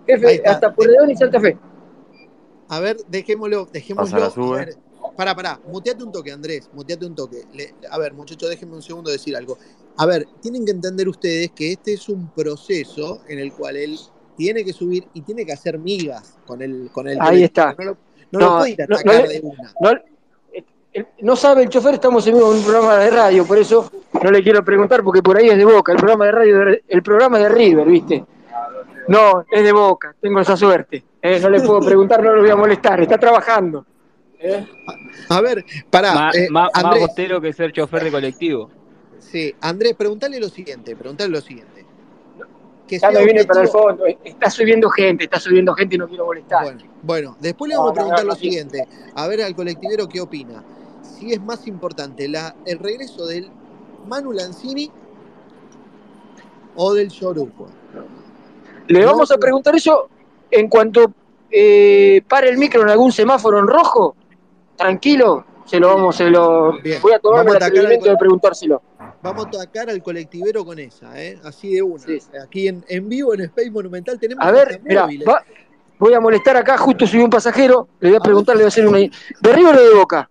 jefe, 0.08 0.42
hasta 0.44 0.74
Porredón 0.74 1.08
y 1.08 1.14
Santa 1.14 1.38
Fe. 1.38 1.56
A 2.68 2.80
ver, 2.80 2.96
dejémoslo, 3.06 3.68
dejémoslo. 3.72 4.24
A 4.56 4.66
Pará, 5.16 5.34
pará, 5.34 5.60
muteate 5.66 6.02
un 6.02 6.10
toque, 6.10 6.32
Andrés, 6.32 6.70
muteate 6.72 7.04
un 7.06 7.14
toque. 7.14 7.44
a 7.90 7.98
ver, 7.98 8.12
muchachos, 8.12 8.48
déjenme 8.48 8.74
un 8.74 8.82
segundo 8.82 9.10
decir 9.10 9.36
algo. 9.36 9.58
A 10.00 10.06
ver, 10.06 10.26
tienen 10.40 10.64
que 10.64 10.70
entender 10.70 11.06
ustedes 11.06 11.50
que 11.50 11.72
este 11.72 11.92
es 11.92 12.08
un 12.08 12.30
proceso 12.30 13.20
en 13.28 13.38
el 13.38 13.52
cual 13.52 13.76
él 13.76 13.98
tiene 14.34 14.64
que 14.64 14.72
subir 14.72 15.04
y 15.12 15.20
tiene 15.20 15.44
que 15.44 15.52
hacer 15.52 15.78
migas 15.78 16.38
con 16.46 16.62
el 16.62 16.88
con 16.90 17.06
el 17.06 17.18
Ahí 17.20 17.42
está. 17.42 17.76
No 18.30 18.38
lo, 18.40 18.58
puede 18.58 18.70
ir 18.70 18.80
a 18.80 18.84
atacar 18.86 19.28
de 19.28 19.40
una. 19.42 20.02
No, 21.20 21.36
sabe 21.36 21.64
el 21.64 21.68
chofer, 21.68 21.94
estamos 21.94 22.26
en 22.26 22.36
un 22.36 22.62
programa 22.62 22.96
de 22.96 23.10
radio, 23.10 23.44
por 23.44 23.58
eso 23.58 23.90
no 24.24 24.30
le 24.30 24.42
quiero 24.42 24.64
preguntar 24.64 25.04
porque 25.04 25.22
por 25.22 25.36
ahí 25.36 25.50
es 25.50 25.58
de 25.58 25.66
Boca, 25.66 25.92
el 25.92 25.98
programa 25.98 26.24
de 26.24 26.32
radio, 26.32 26.80
el 26.88 27.02
programa 27.02 27.38
de 27.38 27.48
River, 27.50 27.86
¿viste? 27.86 28.24
No, 29.06 29.44
es 29.50 29.62
de 29.62 29.72
Boca, 29.72 30.16
tengo 30.18 30.40
esa 30.40 30.56
suerte. 30.56 31.04
Eh, 31.20 31.38
no 31.40 31.50
le 31.50 31.60
puedo 31.60 31.80
preguntar, 31.80 32.22
no 32.24 32.34
lo 32.34 32.40
voy 32.40 32.50
a 32.50 32.56
molestar, 32.56 33.02
está 33.02 33.18
trabajando. 33.18 33.84
A 35.28 35.40
ver, 35.42 35.62
para 35.90 36.30
eh, 36.30 36.48
más, 36.48 36.70
Andrés, 36.72 37.10
que 37.14 37.52
ser 37.52 37.72
chofer 37.72 38.04
de 38.04 38.10
colectivo. 38.10 38.79
Sí, 39.20 39.54
Andrés, 39.60 39.94
pregúntale 39.94 40.40
lo 40.40 40.48
siguiente, 40.48 40.96
pregúntale 40.96 41.30
lo 41.30 41.40
siguiente. 41.40 41.84
Que 42.88 42.98
ya 42.98 43.10
me 43.10 43.24
viene 43.24 43.44
para 43.44 43.62
el 43.62 43.68
fondo, 43.68 44.04
está 44.24 44.50
subiendo 44.50 44.90
gente, 44.90 45.24
está 45.24 45.38
subiendo 45.38 45.72
gente 45.74 45.94
y 45.94 45.98
no 45.98 46.08
quiero 46.08 46.26
molestar. 46.26 46.76
Bueno, 47.02 47.36
después 47.38 47.68
le 47.68 47.76
vamos 47.76 47.92
a 47.92 47.94
preguntar 47.94 48.24
lo 48.24 48.34
siguiente, 48.34 48.84
a 49.14 49.28
ver 49.28 49.42
al 49.42 49.54
colectivero 49.54 50.08
qué 50.08 50.20
opina. 50.20 50.64
Si 51.02 51.32
es 51.32 51.40
más 51.40 51.66
importante 51.68 52.26
la, 52.28 52.56
el 52.66 52.78
regreso 52.80 53.26
del 53.26 53.48
Manu 54.08 54.32
Lanzini 54.32 54.90
o 56.74 56.94
del 56.94 57.10
Yoruco. 57.10 57.68
Le 58.88 59.04
vamos 59.04 59.30
a 59.30 59.38
preguntar 59.38 59.76
eso 59.76 60.08
en 60.50 60.68
cuanto 60.68 61.12
eh, 61.48 62.22
pare 62.28 62.48
el 62.48 62.58
micro 62.58 62.82
en 62.82 62.88
algún 62.88 63.12
semáforo 63.12 63.58
en 63.58 63.68
rojo 63.68 64.16
tranquilo, 64.76 65.44
se 65.66 65.78
lo 65.78 65.88
vamos, 65.88 66.16
se 66.16 66.30
lo 66.30 66.72
voy 67.02 67.12
a 67.12 67.18
tomar 67.18 67.46
el 67.46 67.62
atrevimiento 67.62 68.08
de 68.08 68.16
preguntárselo. 68.16 68.82
Vamos 69.22 69.46
a 69.46 69.48
atacar 69.48 69.90
al 69.90 70.02
colectivero 70.02 70.64
con 70.64 70.78
esa, 70.78 71.20
¿eh? 71.22 71.38
así 71.44 71.74
de 71.74 71.82
una. 71.82 72.02
Aquí 72.42 72.68
en, 72.68 72.84
en, 72.88 73.08
vivo 73.08 73.34
en 73.34 73.42
Space 73.42 73.70
Monumental 73.70 74.18
tenemos. 74.18 74.44
A 74.44 74.50
ver, 74.50 74.80
mira, 74.82 75.06
voy 75.98 76.14
a 76.14 76.20
molestar 76.20 76.56
acá, 76.56 76.78
justo 76.78 77.06
soy 77.06 77.20
un 77.20 77.28
pasajero, 77.28 77.88
le 78.00 78.10
voy 78.10 78.18
a 78.18 78.20
preguntar, 78.20 78.56
le 78.56 78.62
voy 78.62 78.66
a 78.66 78.68
hacer 78.68 78.86
una. 78.86 78.98
¿De 78.98 79.52
River 79.52 79.76
o 79.76 79.82
de 79.82 79.94
Boca? 79.94 80.30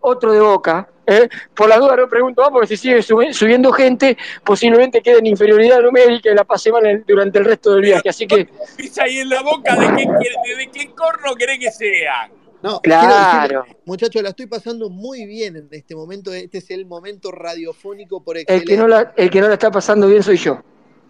Otro 0.00 0.32
de 0.32 0.40
Boca. 0.40 0.88
¿eh? 1.06 1.28
Por 1.54 1.68
la 1.68 1.78
duda 1.78 1.96
no 1.96 2.08
pregunto 2.08 2.40
más, 2.40 2.50
porque 2.50 2.68
si 2.68 2.76
sigue 2.78 3.02
subiendo 3.02 3.72
gente, 3.72 4.16
posiblemente 4.42 5.02
quede 5.02 5.18
en 5.18 5.26
inferioridad 5.26 5.82
numérica 5.82 6.30
y 6.30 6.34
la 6.34 6.44
pase 6.44 6.72
mal 6.72 7.04
durante 7.06 7.38
el 7.38 7.44
resto 7.44 7.74
del 7.74 7.82
viaje. 7.82 8.08
Así 8.08 8.26
que. 8.26 8.48
Pisa 8.76 9.02
ahí 9.02 9.18
en 9.18 9.28
la 9.28 9.42
boca 9.42 9.76
de 9.76 9.86
qué, 9.96 10.56
de 10.56 10.70
qué 10.72 10.90
corno 10.94 11.34
querés 11.34 11.58
que 11.58 11.70
sean. 11.70 12.37
No, 12.62 12.80
claro. 12.80 13.64
muchachos, 13.84 14.22
la 14.22 14.30
estoy 14.30 14.46
pasando 14.46 14.90
muy 14.90 15.26
bien 15.26 15.56
en 15.56 15.68
este 15.70 15.94
momento. 15.94 16.32
Este 16.32 16.58
es 16.58 16.70
el 16.70 16.86
momento 16.86 17.30
radiofónico 17.30 18.22
por 18.22 18.36
excelencia. 18.36 18.62
El 18.62 18.68
que 18.68 18.76
no 18.76 18.88
la, 18.88 19.12
el 19.16 19.30
que 19.30 19.40
no 19.40 19.48
la 19.48 19.54
está 19.54 19.70
pasando 19.70 20.08
bien 20.08 20.22
soy 20.22 20.36
yo. 20.36 20.60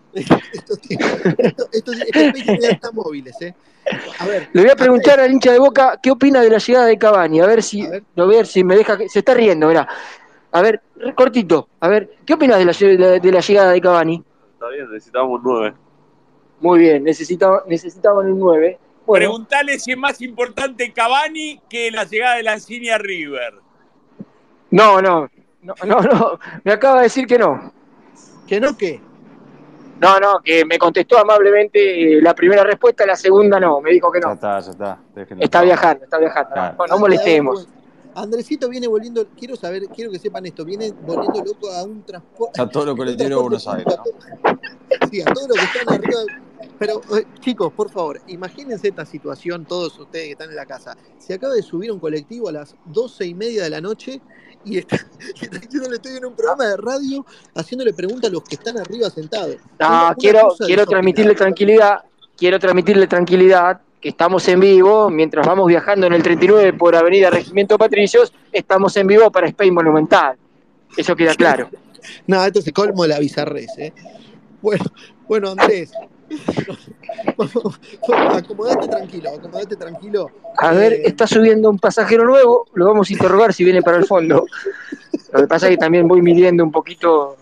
estos 0.15 0.79
esto, 0.91 1.93
están 1.93 2.95
móviles, 2.95 3.41
¿eh? 3.43 3.55
A 4.19 4.27
ver, 4.27 4.49
Le 4.53 4.63
voy 4.63 4.71
a 4.71 4.77
preguntar 4.77 5.21
al 5.21 5.31
hincha 5.31 5.53
de 5.53 5.59
Boca 5.59 5.99
qué 6.03 6.11
opina 6.11 6.41
de 6.41 6.51
la 6.51 6.59
llegada 6.59 6.87
de 6.87 6.99
Cavani. 6.99 7.41
A 7.41 7.47
ver 7.47 7.63
si, 7.63 7.83
a 7.83 8.25
ver, 8.25 8.47
si 8.47 8.65
me 8.65 8.77
deja. 8.77 8.99
Se 9.09 9.21
está 9.21 9.35
riendo, 9.35 9.69
mirá. 9.69 9.89
A 10.53 10.63
ver, 10.63 10.83
cortito. 11.15 11.69
A 11.81 11.89
ver, 11.89 12.11
¿qué 12.27 12.35
opinas 12.35 12.59
de 12.59 12.65
la, 12.65 13.21
de 13.21 13.33
la 13.33 13.41
llegada 13.41 13.73
de 13.73 13.81
Cavani? 13.81 14.25
Está 14.55 14.69
bien, 14.69 14.91
necesitábamos 14.91 15.39
un 15.39 15.45
9. 15.45 15.75
Muy 16.61 16.79
bien, 16.81 17.05
necesitaba, 17.05 17.63
necesitaban 17.67 18.31
un 18.31 18.41
9. 18.41 18.79
Preguntale 19.13 19.79
si 19.79 19.93
es 19.93 19.99
más 19.99 20.21
importante 20.21 20.93
Cavani 20.93 21.61
que 21.69 21.91
la 21.91 22.05
llegada 22.05 22.37
de 22.37 22.43
Lanzini 22.43 22.91
a 22.91 22.99
River. 22.99 23.55
No, 24.71 25.01
no, 25.01 25.29
No, 25.63 25.75
no, 25.85 26.01
no, 26.01 26.39
me 26.65 26.73
acaba 26.73 26.99
de 26.99 27.03
decir 27.05 27.27
que 27.27 27.39
no. 27.39 27.73
¿Que 28.47 28.61
no 28.61 28.77
qué? 28.77 29.01
No, 30.01 30.21
no, 30.21 30.41
que 30.41 30.65
me 30.65 30.79
contestó 30.79 31.19
amablemente 31.19 32.21
la 32.23 32.35
primera 32.35 32.63
respuesta, 32.63 33.05
la 33.05 33.17
segunda 33.17 33.59
no, 33.59 33.81
me 33.81 33.91
dijo 33.91 34.13
que 34.13 34.21
no. 34.21 34.29
Ya 34.29 34.35
está, 34.35 34.61
ya 34.61 34.71
está. 34.71 34.99
Está 35.41 35.63
viajando, 35.63 36.05
está 36.05 36.19
viajando. 36.19 36.55
Bueno, 36.77 36.95
no 36.95 37.01
molestemos. 37.01 37.69
Andresito 38.15 38.69
viene 38.69 38.89
volviendo, 38.89 39.27
quiero 39.39 39.55
saber, 39.55 39.85
quiero 39.95 40.11
que 40.11 40.19
sepan 40.19 40.45
esto, 40.47 40.65
viene 40.65 40.93
volviendo 40.93 41.45
loco 41.45 41.71
a 41.71 41.85
un 41.85 42.03
transporte. 42.03 42.61
A 42.61 42.69
todo 42.69 42.87
lo 42.87 42.97
colectivo 42.97 43.29
de 43.29 43.35
Buenos 43.43 43.69
Aires, 43.69 43.95
Sí, 45.11 45.21
a 45.21 45.25
todos 45.27 45.49
los 45.49 45.59
que 45.59 45.79
están 45.79 45.95
arriba. 45.95 46.21
Pero, 46.79 47.01
eh, 47.17 47.25
chicos, 47.41 47.73
por 47.73 47.91
favor, 47.91 48.21
imagínense 48.29 48.89
esta 48.89 49.05
situación, 49.05 49.65
todos 49.65 49.99
ustedes 49.99 50.27
que 50.27 50.33
están 50.33 50.51
en 50.51 50.57
la 50.57 50.67
casa. 50.67 50.97
Se 51.19 51.35
acaba 51.35 51.55
de 51.55 51.63
subir 51.63 51.91
un 51.93 51.99
colectivo 51.99 52.49
a 52.49 52.53
las 52.53 52.77
doce 52.85 53.27
y 53.27 53.35
media 53.35 53.65
de 53.65 53.71
la 53.71 53.81
noche 53.81 54.21
y 54.65 54.79
está, 54.79 54.97
yo 55.71 55.89
le 55.89 55.97
estoy 55.97 56.17
en 56.17 56.25
un 56.25 56.35
programa 56.35 56.67
de 56.67 56.77
radio 56.77 57.25
haciéndole 57.55 57.93
preguntas 57.93 58.31
a 58.31 58.33
los 58.33 58.43
que 58.43 58.57
están 58.57 58.79
arriba 58.79 59.11
sentados. 59.11 59.57
No, 59.79 60.15
quiero, 60.19 60.55
quiero 60.59 60.87
transmitirle 60.87 61.35
tranquilidad, 61.35 62.03
quiero 62.37 62.59
transmitirle 62.59 63.07
tranquilidad 63.07 63.81
que 64.01 64.11
estamos 64.11 64.47
en 64.49 64.61
vivo, 64.61 65.11
mientras 65.11 65.47
vamos 65.47 65.67
viajando 65.67 66.07
en 66.07 66.13
el 66.13 66.23
39 66.23 66.75
por 66.75 66.95
Avenida 66.95 67.31
Regimiento 67.31 67.77
Patricios, 67.77 68.33
estamos 68.53 68.97
en 68.97 69.09
vivo 69.09 69.31
para 69.31 69.49
Spain 69.49 69.75
Monumental. 69.75 70.37
Eso 70.97 71.17
queda 71.17 71.35
claro. 71.35 71.69
no, 72.27 72.45
esto 72.45 72.63
se 72.63 72.73
colmo 72.73 73.03
de 73.03 73.09
la 73.09 73.19
bizarrez, 73.19 73.77
¿eh? 73.79 73.93
Bueno, 74.63 74.85
bueno, 75.29 75.51
Andrés. 75.51 75.93
acomodate 78.33 78.89
tranquilo, 78.89 79.31
acomodate 79.31 79.77
tranquilo. 79.77 80.31
A 80.57 80.73
ver, 80.73 80.93
eh, 80.93 81.03
está 81.07 81.27
subiendo 81.27 81.71
un 81.71 81.79
pasajero 81.79 82.25
nuevo, 82.25 82.67
lo 82.75 82.87
vamos 82.87 83.11
a 83.11 83.13
interrogar 83.13 83.53
si 83.53 83.65
viene 83.65 83.83
para 83.83 83.99
el 83.99 84.05
fondo. 84.05 84.45
Lo 85.33 85.41
que 85.41 85.47
pasa 85.47 85.67
es 85.67 85.73
que 85.73 85.77
también 85.77 86.09
voy 86.09 86.23
midiendo 86.23 86.65
un 86.65 86.73
poquito 86.73 87.37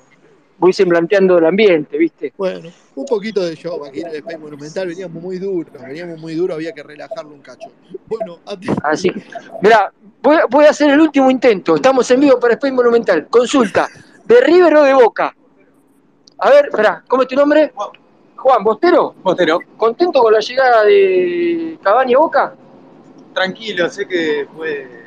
voy 0.59 0.73
semblanteando 0.73 1.39
el 1.39 1.45
ambiente, 1.45 1.99
¿viste? 1.99 2.33
Bueno, 2.37 2.71
un 2.95 3.05
poquito 3.05 3.45
de 3.45 3.55
show 3.55 3.85
aquí 3.85 4.01
en 4.01 4.09
el 4.09 4.17
Space 4.17 4.39
Monumental, 4.39 4.89
veníamos 4.89 5.23
muy 5.23 5.39
duros, 5.39 5.73
veníamos 5.87 6.19
muy 6.19 6.35
duros, 6.35 6.57
había 6.57 6.73
que 6.73 6.83
relajarlo 6.83 7.33
un 7.33 7.41
cacho. 7.41 7.69
Bueno, 8.07 8.39
Así, 8.83 9.11
mira, 9.63 9.93
voy, 10.23 10.39
voy, 10.51 10.65
a 10.65 10.71
hacer 10.71 10.91
el 10.91 11.01
último 11.01 11.31
intento, 11.31 11.77
estamos 11.77 12.11
en 12.11 12.21
vivo 12.21 12.41
para 12.41 12.55
Space 12.55 12.73
Monumental, 12.73 13.27
consulta, 13.29 13.89
¿de 14.25 14.41
River 14.41 14.77
o 14.77 14.83
de 14.83 14.95
Boca? 14.95 15.37
A 16.39 16.51
ver, 16.51 16.67
espera, 16.67 17.05
¿cómo 17.07 17.23
es 17.23 17.29
tu 17.29 17.37
nombre? 17.37 17.73
Juan, 18.37 18.63
¿Bostero? 18.63 19.15
Bostero. 19.23 19.61
¿Contento 19.77 20.21
con 20.21 20.33
la 20.33 20.41
llegada 20.41 20.85
de 20.85 21.79
Cabaña 21.83 22.17
a 22.17 22.21
Boca? 22.21 22.55
Tranquilo, 23.35 23.89
sé 23.91 24.07
que 24.07 24.47
fue... 24.55 25.05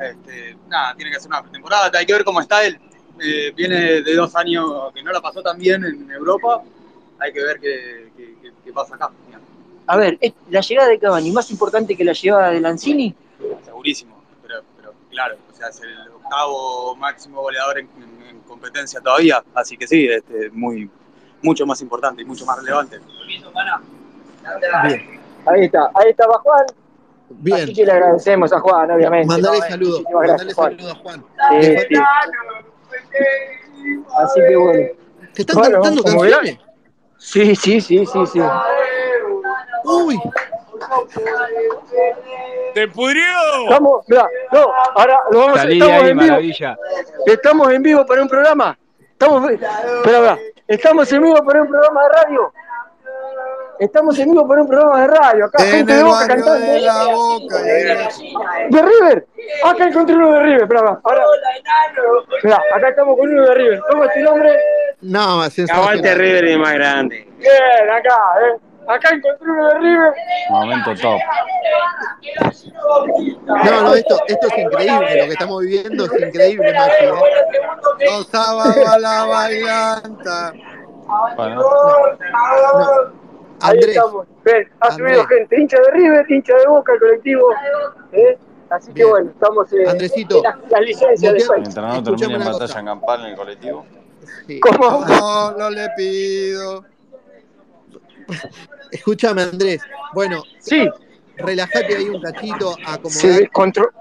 Este, 0.00 0.56
nada, 0.68 0.94
tiene 0.96 1.10
que 1.10 1.18
hacer 1.18 1.28
una 1.28 1.42
temporada, 1.44 1.90
hay 1.96 2.06
que 2.06 2.12
ver 2.12 2.24
cómo 2.24 2.40
está 2.40 2.64
él 2.64 2.80
eh, 3.20 3.52
viene 3.54 4.02
de 4.02 4.14
dos 4.14 4.34
años 4.34 4.92
que 4.94 5.02
no 5.02 5.12
la 5.12 5.20
pasó 5.20 5.42
tan 5.42 5.58
bien 5.58 5.84
en 5.84 6.10
Europa. 6.10 6.62
Hay 7.18 7.32
que 7.32 7.42
ver 7.42 7.60
qué, 7.60 8.72
pasa 8.72 8.94
acá. 8.94 9.10
A 9.86 9.96
ver, 9.96 10.18
¿la 10.50 10.60
llegada 10.60 10.88
de 10.88 10.98
Cavani 10.98 11.30
más 11.30 11.50
importante 11.50 11.96
que 11.96 12.04
la 12.04 12.14
llegada 12.14 12.50
de 12.50 12.60
Lanzini? 12.60 13.14
Segurísimo, 13.64 14.22
pero, 14.40 14.62
claro, 15.10 15.36
o 15.52 15.54
sea, 15.54 15.68
es 15.68 15.80
el 15.82 16.08
octavo 16.08 16.96
máximo 16.96 17.42
goleador 17.42 17.80
en, 17.80 17.88
competencia 18.46 19.00
todavía, 19.00 19.42
así 19.54 19.76
que 19.78 19.86
sí, 19.86 20.06
este, 20.06 20.50
muy, 20.50 20.88
mucho 21.42 21.66
más 21.66 21.80
importante 21.82 22.22
y 22.22 22.24
mucho 22.24 22.46
más 22.46 22.58
relevante. 22.58 23.00
Bien. 24.84 25.20
Ahí 25.46 25.64
está, 25.64 25.90
ahí 25.94 26.10
estaba 26.10 26.38
Juan. 26.38 26.66
Bien. 27.30 27.62
Así 27.62 27.74
que 27.74 27.86
le 27.86 27.92
agradecemos 27.92 28.52
a 28.52 28.60
Juan, 28.60 28.90
obviamente. 28.90 29.26
Mandale 29.26 29.58
saludos, 29.60 30.04
mandale 30.12 30.54
saludos 30.54 30.92
a 30.92 30.94
Juan. 30.96 31.24
Así 34.16 34.40
que 34.48 34.56
bueno. 34.56 34.88
¿Te 35.34 35.42
están 35.42 35.62
cantando 35.62 36.02
canciones? 36.02 36.58
Sí, 37.18 37.56
sí, 37.56 37.80
sí, 37.80 38.04
sí, 38.06 38.26
sí. 38.26 38.40
Uy. 39.84 40.20
¡Te 42.74 42.88
pudrió! 42.88 43.22
Estamos, 43.64 44.04
mira, 44.08 44.28
no, 44.50 44.72
ahora 44.94 45.18
lo 45.30 45.38
vamos 45.38 45.58
a 45.58 45.68
estamos 45.68 46.08
en 46.08 46.18
vivo. 46.18 46.36
Estamos 47.26 47.72
en 47.72 47.82
vivo 47.82 48.06
para 48.06 48.22
un 48.22 48.28
programa. 48.28 48.78
Estamos, 49.12 49.50
espera, 49.50 50.38
estamos 50.74 51.12
en 51.12 51.22
vivo 51.22 51.44
para 51.44 51.62
un 51.62 51.68
programa 51.68 52.02
de 52.02 52.08
radio. 52.08 52.52
Estamos 53.78 54.18
en 54.18 54.30
vivo 54.30 54.46
por 54.46 54.58
un 54.58 54.68
programa 54.68 55.00
de 55.00 55.06
radio. 55.08 55.44
Acá 55.46 55.64
gente 55.64 55.92
de 55.92 56.02
Boca 56.02 56.26
cantando. 56.28 56.52
De, 56.52 56.80
la 56.80 57.04
boca, 57.06 57.62
de 57.62 58.82
River. 58.82 59.26
Acá 59.64 59.88
encontré 59.88 60.16
uno 60.16 60.32
de 60.32 60.42
River. 60.42 60.62
Espera, 60.62 61.00
ahora. 61.02 61.24
Mira, 62.42 62.60
acá 62.74 62.88
estamos 62.88 63.18
con 63.18 63.30
uno 63.30 63.42
de 63.42 63.54
River. 63.54 63.80
¿Cómo 63.90 64.04
es 64.04 64.14
tu 64.14 64.20
nombre? 64.20 64.56
No, 65.00 65.42
Aguante 65.42 66.14
River 66.14 66.48
y 66.48 66.58
más 66.58 66.74
grande. 66.74 67.28
Bien, 67.38 67.90
acá, 67.90 68.18
eh. 68.46 68.71
Acá 68.88 69.14
encontré 69.14 69.50
uno 69.50 69.68
de 69.68 69.78
River. 69.78 70.12
Momento 70.50 70.94
top. 70.96 71.20
No, 73.46 73.82
no, 73.82 73.94
esto, 73.94 74.20
esto 74.26 74.46
es 74.48 74.58
increíble. 74.58 75.16
Lo 75.16 75.26
que 75.26 75.32
estamos 75.32 75.62
viviendo 75.62 76.04
es 76.04 76.12
increíble, 76.12 76.72
Maxi. 76.72 77.04
¿eh? 77.04 78.06
No 78.10 78.22
sábado 78.24 78.88
a 78.88 78.98
la 78.98 79.24
bailanta. 79.24 80.52
Bueno. 81.36 81.56
No. 81.56 83.22
Ahí 83.60 83.78
estamos. 83.78 84.26
Ven, 84.44 84.68
ha 84.80 84.90
subido 84.90 85.24
gente, 85.26 85.60
hincha 85.60 85.76
de 85.80 85.90
River, 85.92 86.26
hincha 86.28 86.56
de 86.56 86.66
Boca, 86.66 86.92
el 86.94 86.98
colectivo. 86.98 87.46
¿eh? 88.12 88.38
Así 88.70 88.92
que 88.92 89.04
bueno, 89.04 89.30
estamos 89.30 89.72
en, 89.72 89.88
Andresito, 89.88 90.42
las, 90.42 90.80
licencias 90.80 91.34
de 91.34 91.38
El 91.38 91.66
entrenador 91.66 92.16
termina 92.16 92.44
en 92.44 92.52
batalla 92.52 92.80
en 92.80 92.86
campal 92.86 93.20
en 93.20 93.26
el 93.26 93.36
colectivo. 93.36 93.86
¿Cómo? 94.62 95.04
No, 95.06 95.52
no 95.52 95.70
le 95.70 95.88
pido. 95.90 96.91
Escúchame, 98.90 99.42
Andrés. 99.42 99.80
Bueno, 100.14 100.42
sí. 100.60 100.88
relájate 101.36 101.96
ahí 101.96 102.08
un 102.08 102.20
cachito. 102.20 102.76
Se 103.08 103.48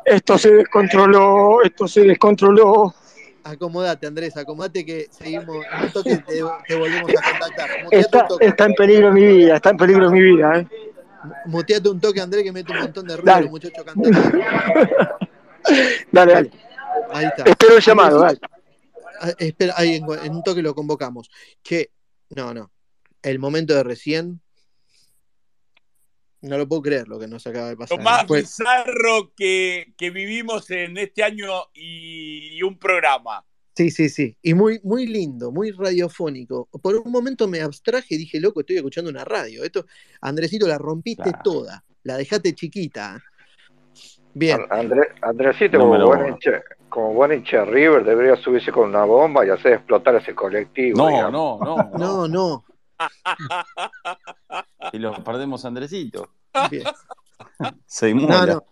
esto 0.06 0.38
se 0.38 0.52
descontroló, 0.52 1.62
esto 1.64 1.88
se 1.88 2.02
descontroló. 2.02 2.94
Acomodate, 3.44 4.06
Andrés, 4.06 4.38
acomodate 4.38 4.86
que 4.86 5.08
seguimos. 5.10 5.66
En 5.74 5.84
un 5.86 5.92
toque 5.92 6.18
te, 6.18 6.44
te 6.68 6.76
volvemos 6.76 7.10
a 7.10 7.32
contactar. 7.32 7.70
Está, 7.90 8.28
está, 8.40 8.66
en 8.66 8.74
peligro 8.74 9.12
mi 9.12 9.26
vida, 9.26 9.56
está 9.56 9.72
en 9.72 9.78
peligro 9.78 10.12
mi 10.12 10.22
vida. 10.22 10.60
¿eh? 10.60 10.68
Muteate 11.46 11.90
un 11.90 12.00
toque, 12.00 12.22
Andrés, 12.22 12.44
que 12.44 12.52
mete 12.52 12.72
un 12.72 12.80
montón 12.80 13.08
de 13.08 13.18
ruido, 13.18 13.50
muchacho 13.50 13.84
cantando. 13.84 14.20
dale, 16.12 16.34
dale. 16.34 16.52
Ahí 17.12 17.26
está. 17.26 17.44
Espero 17.44 17.78
el 17.78 17.82
llamado, 17.82 18.20
dale. 18.20 18.40
Ah, 19.20 19.32
espera, 19.38 19.74
ahí 19.78 19.96
en, 19.96 20.06
en, 20.24 20.36
un 20.36 20.44
toque 20.44 20.62
lo 20.62 20.76
convocamos. 20.76 21.30
Che, 21.64 21.92
no, 22.30 22.54
no. 22.54 22.72
El 23.22 23.40
momento 23.40 23.74
de 23.74 23.84
recién. 23.84 24.42
No 26.42 26.58
lo 26.58 26.68
puedo 26.68 26.82
creer 26.82 27.08
lo 27.08 27.20
que 27.20 27.28
nos 27.28 27.46
acaba 27.46 27.70
de 27.70 27.78
pasar. 27.78 27.98
Lo 27.98 28.04
más 28.04 28.28
bizarro 28.28 29.32
que, 29.36 29.94
que, 29.96 30.10
vivimos 30.10 30.72
en 30.72 30.98
este 30.98 31.24
año 31.24 31.50
y, 31.74 32.58
y 32.58 32.64
un 32.64 32.80
programa. 32.80 33.46
Sí, 33.76 33.90
sí, 33.90 34.10
sí. 34.10 34.38
Y 34.42 34.54
muy, 34.54 34.80
muy 34.84 35.08
lindo, 35.08 35.52
muy 35.52 35.72
radiofónico. 35.72 36.68
Por 36.82 36.96
un 36.96 37.12
momento 37.12 37.48
me 37.48 37.62
abstraje 37.62 38.16
y 38.16 38.18
dije, 38.18 38.40
loco, 38.40 38.62
estoy 38.62 38.78
escuchando 38.78 39.10
una 39.10 39.24
radio. 39.24 39.64
Esto, 39.64 39.86
Andresito, 40.20 40.68
la 40.68 40.78
rompiste 40.78 41.32
toda. 41.44 41.84
La 42.04 42.18
dejaste 42.18 42.54
chiquita. 42.54 43.22
Bien. 44.34 44.60
André, 44.70 45.10
Andresito, 45.22 45.80
como, 45.80 46.06
buen 46.06 46.28
hincha, 46.28 46.62
como 46.90 47.14
buen 47.14 47.34
hincha 47.34 47.66
River, 47.66 48.04
debería 48.04 48.36
subirse 48.38 48.72
con 48.72 48.90
una 48.90 49.04
bomba 49.04 49.46
y 49.46 49.50
hacer 49.50 49.74
explotar 49.74 50.16
ese 50.16 50.34
colectivo. 50.34 50.98
No, 50.98 51.32
no, 51.32 51.60
no, 51.62 51.92
no. 51.98 52.28
No, 52.28 52.66
y 54.94 55.00
lo 55.00 55.24
perdemos 55.24 55.66
Andresito. 55.66 56.34
Bien. 56.70 56.84
Se 57.86 58.14
no, 58.14 58.46
no. 58.46 58.66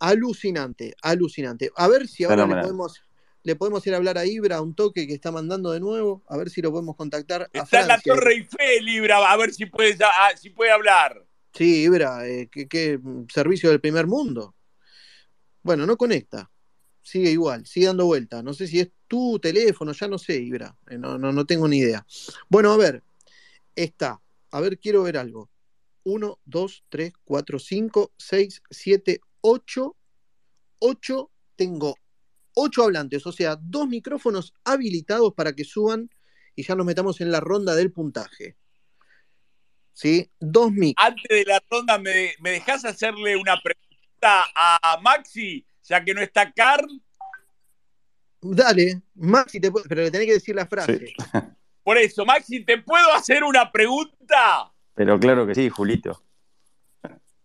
Alucinante, 0.00 0.94
alucinante. 1.02 1.70
A 1.76 1.88
ver 1.88 2.08
si 2.08 2.24
ahora 2.24 2.46
le 2.46 2.56
podemos 2.56 3.00
le 3.44 3.56
podemos 3.56 3.86
ir 3.86 3.92
a 3.92 3.98
hablar 3.98 4.16
a 4.16 4.24
Ibra, 4.24 4.62
un 4.62 4.74
toque 4.74 5.06
que 5.06 5.12
está 5.12 5.30
mandando 5.30 5.70
de 5.70 5.78
nuevo, 5.78 6.24
a 6.28 6.36
ver 6.38 6.48
si 6.48 6.62
lo 6.62 6.72
podemos 6.72 6.96
contactar. 6.96 7.50
Está 7.52 7.82
en 7.82 7.88
la 7.88 8.00
Torre 8.00 8.32
Eiffel, 8.32 8.88
Ibra, 8.88 9.30
a 9.30 9.36
ver 9.36 9.52
si 9.52 9.66
puede, 9.66 9.98
si 10.40 10.48
puede 10.50 10.72
hablar. 10.72 11.24
Sí, 11.52 11.82
Ibra, 11.82 12.26
eh, 12.26 12.48
¿qué, 12.50 12.98
servicio 13.32 13.68
del 13.68 13.82
primer 13.82 14.06
mundo. 14.06 14.54
Bueno, 15.62 15.84
no 15.86 15.98
conecta. 15.98 16.50
Sigue 17.02 17.30
igual, 17.30 17.66
sigue 17.66 17.86
dando 17.86 18.06
vuelta. 18.06 18.42
No 18.42 18.54
sé 18.54 18.66
si 18.66 18.80
es 18.80 18.88
tu 19.06 19.38
teléfono, 19.38 19.92
ya 19.92 20.08
no 20.08 20.16
sé, 20.16 20.36
Ibra. 20.36 20.74
Eh, 20.88 20.96
no, 20.96 21.18
no, 21.18 21.30
no 21.30 21.44
tengo 21.44 21.68
ni 21.68 21.78
idea. 21.78 22.04
Bueno, 22.48 22.72
a 22.72 22.78
ver, 22.78 23.02
está. 23.76 24.20
A 24.50 24.60
ver, 24.60 24.78
quiero 24.78 25.02
ver 25.02 25.16
algo. 25.16 25.50
1, 26.04 26.40
2, 26.44 26.84
3, 26.88 27.12
4, 27.24 27.58
5, 27.58 28.12
6, 28.16 28.62
7, 28.70 29.20
8. 29.40 29.96
8. 30.78 31.30
Tengo 31.56 31.96
ocho 32.54 32.84
hablantes, 32.84 33.26
o 33.26 33.32
sea, 33.32 33.56
dos 33.60 33.88
micrófonos 33.88 34.54
habilitados 34.64 35.34
para 35.34 35.52
que 35.52 35.64
suban 35.64 36.08
y 36.54 36.62
ya 36.62 36.74
nos 36.74 36.86
metamos 36.86 37.20
en 37.20 37.30
la 37.30 37.40
ronda 37.40 37.74
del 37.74 37.92
puntaje. 37.92 38.56
¿Sí? 39.92 40.30
Dos 40.40 40.72
mic. 40.72 40.96
Antes 40.98 41.24
de 41.28 41.44
la 41.44 41.62
ronda, 41.70 41.98
¿me, 41.98 42.34
¿me 42.40 42.50
dejas 42.50 42.84
hacerle 42.84 43.36
una 43.36 43.60
pregunta 43.60 44.46
a 44.54 44.98
Maxi, 45.02 45.66
ya 45.84 46.04
que 46.04 46.14
no 46.14 46.20
está 46.20 46.52
Carl? 46.52 46.88
Dale, 48.40 49.02
Maxi, 49.14 49.60
te 49.60 49.70
pero 49.70 50.02
le 50.02 50.10
tenés 50.10 50.26
que 50.26 50.34
decir 50.34 50.54
la 50.54 50.66
frase. 50.66 51.14
Por 51.84 51.98
eso, 51.98 52.24
Maxi, 52.24 52.64
¿te 52.64 52.78
puedo 52.78 53.12
hacer 53.12 53.44
una 53.44 53.70
pregunta? 53.70 54.72
Pero 54.94 55.20
claro 55.20 55.46
que 55.46 55.54
sí, 55.54 55.68
Julito. 55.68 56.20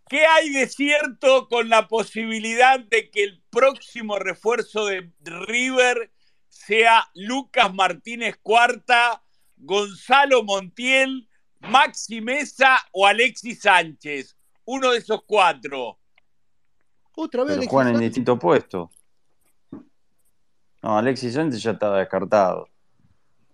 ¿Qué 0.07 0.25
hay 0.25 0.49
de 0.49 0.67
cierto 0.67 1.47
con 1.49 1.69
la 1.69 1.87
posibilidad 1.87 2.79
de 2.79 3.11
que 3.11 3.23
el 3.23 3.43
próximo 3.49 4.17
refuerzo 4.17 4.85
de 4.85 5.11
River 5.19 6.11
sea 6.47 7.07
Lucas 7.13 7.71
Martínez 7.73 8.39
Cuarta, 8.41 9.21
Gonzalo 9.57 10.43
Montiel, 10.43 11.29
Maxi 11.59 12.21
Mesa 12.21 12.77
o 12.93 13.05
Alexis 13.05 13.61
Sánchez? 13.61 14.37
Uno 14.65 14.91
de 14.91 14.99
esos 14.99 15.21
cuatro. 15.27 15.99
Otra 17.11 17.43
vez. 17.43 17.57
Pero 17.57 17.69
juegan 17.69 17.95
en 17.95 18.01
distinto 18.01 18.39
puesto. 18.39 18.89
No, 20.81 20.97
Alexis 20.97 21.33
Sánchez 21.33 21.61
ya 21.61 21.71
estaba 21.71 21.99
descartado. 21.99 22.69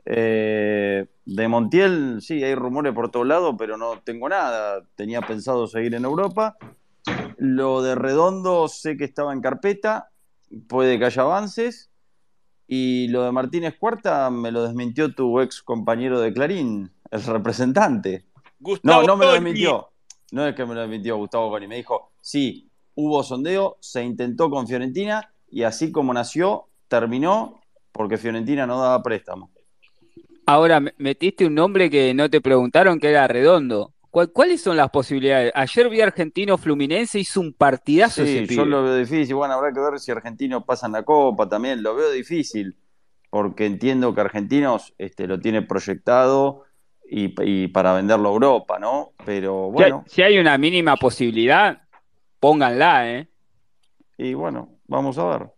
Eh, 0.05 1.07
de 1.25 1.47
Montiel, 1.47 2.21
sí, 2.21 2.43
hay 2.43 2.53
rumores 2.53 2.93
por 2.93 3.09
todos 3.09 3.25
lados, 3.25 3.55
pero 3.57 3.77
no 3.77 3.99
tengo 4.03 4.29
nada. 4.29 4.83
Tenía 4.95 5.21
pensado 5.21 5.67
seguir 5.67 5.95
en 5.95 6.05
Europa. 6.05 6.57
Lo 7.37 7.81
de 7.81 7.95
Redondo 7.95 8.67
sé 8.67 8.97
que 8.97 9.05
estaba 9.05 9.33
en 9.33 9.41
carpeta, 9.41 10.09
puede 10.67 10.99
que 10.99 11.05
haya 11.05 11.23
avances. 11.23 11.89
Y 12.67 13.07
lo 13.09 13.23
de 13.23 13.31
Martínez 13.31 13.75
Cuarta 13.79 14.29
me 14.29 14.51
lo 14.51 14.63
desmintió 14.63 15.13
tu 15.13 15.39
ex 15.39 15.61
compañero 15.61 16.19
de 16.19 16.33
Clarín, 16.33 16.91
el 17.11 17.23
representante. 17.23 18.25
no, 18.83 19.03
no 19.03 19.17
me 19.17 19.25
lo 19.25 19.33
desmintió. 19.33 19.89
No 20.31 20.47
es 20.47 20.55
que 20.55 20.65
me 20.65 20.73
lo 20.73 20.81
desmintió 20.81 21.17
Gustavo 21.17 21.49
Coni. 21.49 21.67
Me 21.67 21.77
dijo, 21.77 22.11
sí, 22.21 22.69
hubo 22.95 23.23
sondeo, 23.23 23.77
se 23.79 24.03
intentó 24.03 24.49
con 24.49 24.67
Fiorentina 24.67 25.31
y 25.49 25.63
así 25.63 25.91
como 25.91 26.13
nació, 26.13 26.67
terminó 26.87 27.61
porque 27.91 28.17
Fiorentina 28.17 28.65
no 28.65 28.81
daba 28.81 29.03
préstamo. 29.03 29.51
Ahora, 30.45 30.81
metiste 30.97 31.45
un 31.45 31.55
nombre 31.55 31.89
que 31.89 32.13
no 32.13 32.29
te 32.29 32.41
preguntaron 32.41 32.99
que 32.99 33.09
era 33.09 33.27
redondo. 33.27 33.93
¿Cuáles 34.33 34.61
son 34.61 34.77
las 34.77 34.91
posibilidades? 34.91 35.51
Ayer 35.55 35.89
vi 35.89 35.99
Argentino 35.99 36.57
Fluminense, 36.57 37.19
hizo 37.19 37.41
un 37.41 37.51
partidazo 37.51 38.23
sí, 38.23 38.45
Yo 38.47 38.63
lo 38.63 38.83
veo 38.83 38.95
difícil. 38.95 39.35
Bueno, 39.35 39.55
habrá 39.55 39.73
que 39.73 39.79
ver 39.81 39.99
si 39.99 40.11
Argentino 40.11 40.63
pasa 40.63 40.85
en 40.85 40.93
la 40.93 41.03
Copa 41.03 41.49
también. 41.49 41.83
Lo 41.83 41.95
veo 41.95 42.11
difícil, 42.11 42.77
porque 43.29 43.65
entiendo 43.65 44.15
que 44.15 44.21
Argentinos 44.21 44.93
este, 44.97 45.27
lo 45.27 45.41
tiene 45.41 45.63
proyectado 45.63 46.63
y, 47.09 47.67
para 47.67 47.93
venderlo 47.93 48.29
a 48.29 48.31
Europa, 48.31 48.79
¿no? 48.79 49.11
Pero 49.25 49.69
bueno. 49.71 50.05
Si 50.07 50.21
hay, 50.21 50.27
si 50.27 50.33
hay 50.35 50.39
una 50.39 50.57
mínima 50.57 50.95
posibilidad, 50.95 51.81
pónganla, 52.39 53.11
¿eh? 53.11 53.27
Y 54.17 54.33
bueno, 54.33 54.69
vamos 54.87 55.17
a 55.17 55.25
ver. 55.25 55.54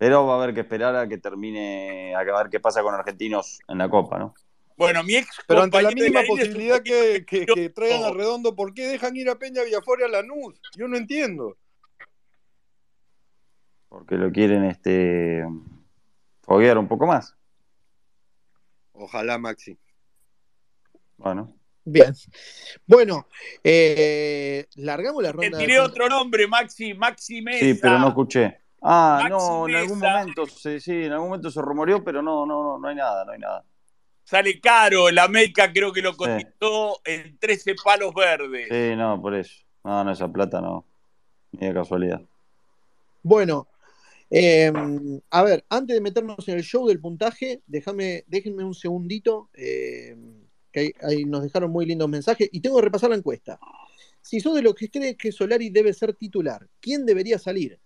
Pero 0.00 0.26
va 0.26 0.32
a 0.32 0.42
haber 0.42 0.54
que 0.54 0.60
esperar 0.60 0.96
a 0.96 1.06
que 1.06 1.18
termine, 1.18 2.14
a 2.14 2.22
ver 2.22 2.48
qué 2.48 2.58
pasa 2.58 2.80
con 2.80 2.94
Argentinos 2.94 3.58
en 3.68 3.76
la 3.76 3.90
Copa, 3.90 4.18
¿no? 4.18 4.32
Bueno, 4.74 5.04
mi 5.04 5.14
ex 5.14 5.28
Pero 5.46 5.60
ante 5.60 5.82
la 5.82 5.90
mínima 5.90 6.22
posibilidad 6.26 6.82
que, 6.82 7.26
que, 7.26 7.68
traigan 7.68 8.04
a 8.04 8.10
Redondo, 8.10 8.56
¿por 8.56 8.72
qué 8.72 8.86
dejan 8.88 9.14
ir 9.14 9.28
a 9.28 9.38
Peña 9.38 9.62
Villafora 9.62 10.06
a 10.06 10.08
Lanús? 10.08 10.58
Yo 10.74 10.88
no 10.88 10.96
entiendo. 10.96 11.58
Porque 13.90 14.14
lo 14.14 14.32
quieren 14.32 14.64
este 14.64 15.44
foguear 16.44 16.78
un 16.78 16.88
poco 16.88 17.06
más. 17.06 17.36
Ojalá, 18.92 19.36
Maxi. 19.36 19.78
Bueno. 21.18 21.54
Bien. 21.84 22.14
Bueno, 22.86 23.28
eh, 23.62 24.66
largamos 24.76 25.22
la 25.22 25.32
ronda. 25.32 25.58
Te 25.58 25.66
tiré 25.66 25.78
otro 25.78 26.08
nombre, 26.08 26.46
Maxi, 26.46 26.94
Maxi 26.94 27.42
Mesa. 27.42 27.66
Sí, 27.66 27.74
pero 27.74 27.98
no 27.98 28.08
escuché. 28.08 28.60
Ah, 28.82 29.26
no, 29.28 29.68
en 29.68 29.74
algún 29.76 29.98
momento, 29.98 30.46
sí, 30.46 30.80
sí, 30.80 31.04
en 31.04 31.12
algún 31.12 31.28
momento 31.28 31.50
se 31.50 31.60
rumoreó, 31.60 32.02
pero 32.02 32.22
no, 32.22 32.46
no, 32.46 32.62
no, 32.62 32.78
no 32.78 32.88
hay 32.88 32.96
nada, 32.96 33.24
no 33.24 33.32
hay 33.32 33.38
nada. 33.38 33.64
Sale 34.24 34.60
caro, 34.60 35.08
el 35.08 35.18
América 35.18 35.72
creo 35.72 35.92
que 35.92 36.00
lo 36.00 36.16
cotizó 36.16 37.00
en 37.04 37.36
13 37.38 37.74
palos 37.82 38.14
verdes. 38.14 38.68
Sí, 38.70 38.96
no, 38.96 39.20
por 39.20 39.34
eso. 39.34 39.64
No, 39.84 40.04
no, 40.04 40.12
esa 40.12 40.28
plata 40.28 40.60
no. 40.60 40.86
Ni 41.52 41.66
de 41.66 41.74
casualidad. 41.74 42.22
Bueno, 43.22 43.68
em, 44.30 45.20
a 45.30 45.42
ver, 45.42 45.64
antes 45.68 45.94
de 45.94 46.00
meternos 46.00 46.48
en 46.48 46.56
el 46.56 46.62
show 46.62 46.86
del 46.86 47.00
puntaje, 47.00 47.62
déjame, 47.66 48.24
déjenme 48.28 48.64
un 48.64 48.74
segundito, 48.74 49.50
em, 49.54 50.44
que 50.72 50.92
ahí, 51.02 51.24
nos 51.24 51.42
dejaron 51.42 51.70
muy 51.70 51.84
lindos 51.84 52.08
mensajes, 52.08 52.48
y 52.52 52.60
tengo 52.60 52.76
que 52.76 52.84
repasar 52.84 53.10
la 53.10 53.16
encuesta. 53.16 53.58
Si 54.22 54.40
sos 54.40 54.54
de 54.54 54.62
los 54.62 54.74
que 54.74 54.88
creen 54.88 55.16
que 55.16 55.32
Solari 55.32 55.70
debe 55.70 55.92
ser 55.92 56.14
titular, 56.14 56.66
¿quién 56.80 57.04
debería 57.04 57.38
salir? 57.38 57.78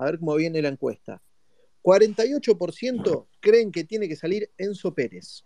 A 0.00 0.06
ver 0.06 0.18
cómo 0.18 0.34
viene 0.34 0.62
la 0.62 0.68
encuesta. 0.68 1.20
48% 1.82 3.26
creen 3.38 3.70
que 3.70 3.84
tiene 3.84 4.08
que 4.08 4.16
salir 4.16 4.50
Enzo 4.56 4.94
Pérez. 4.94 5.44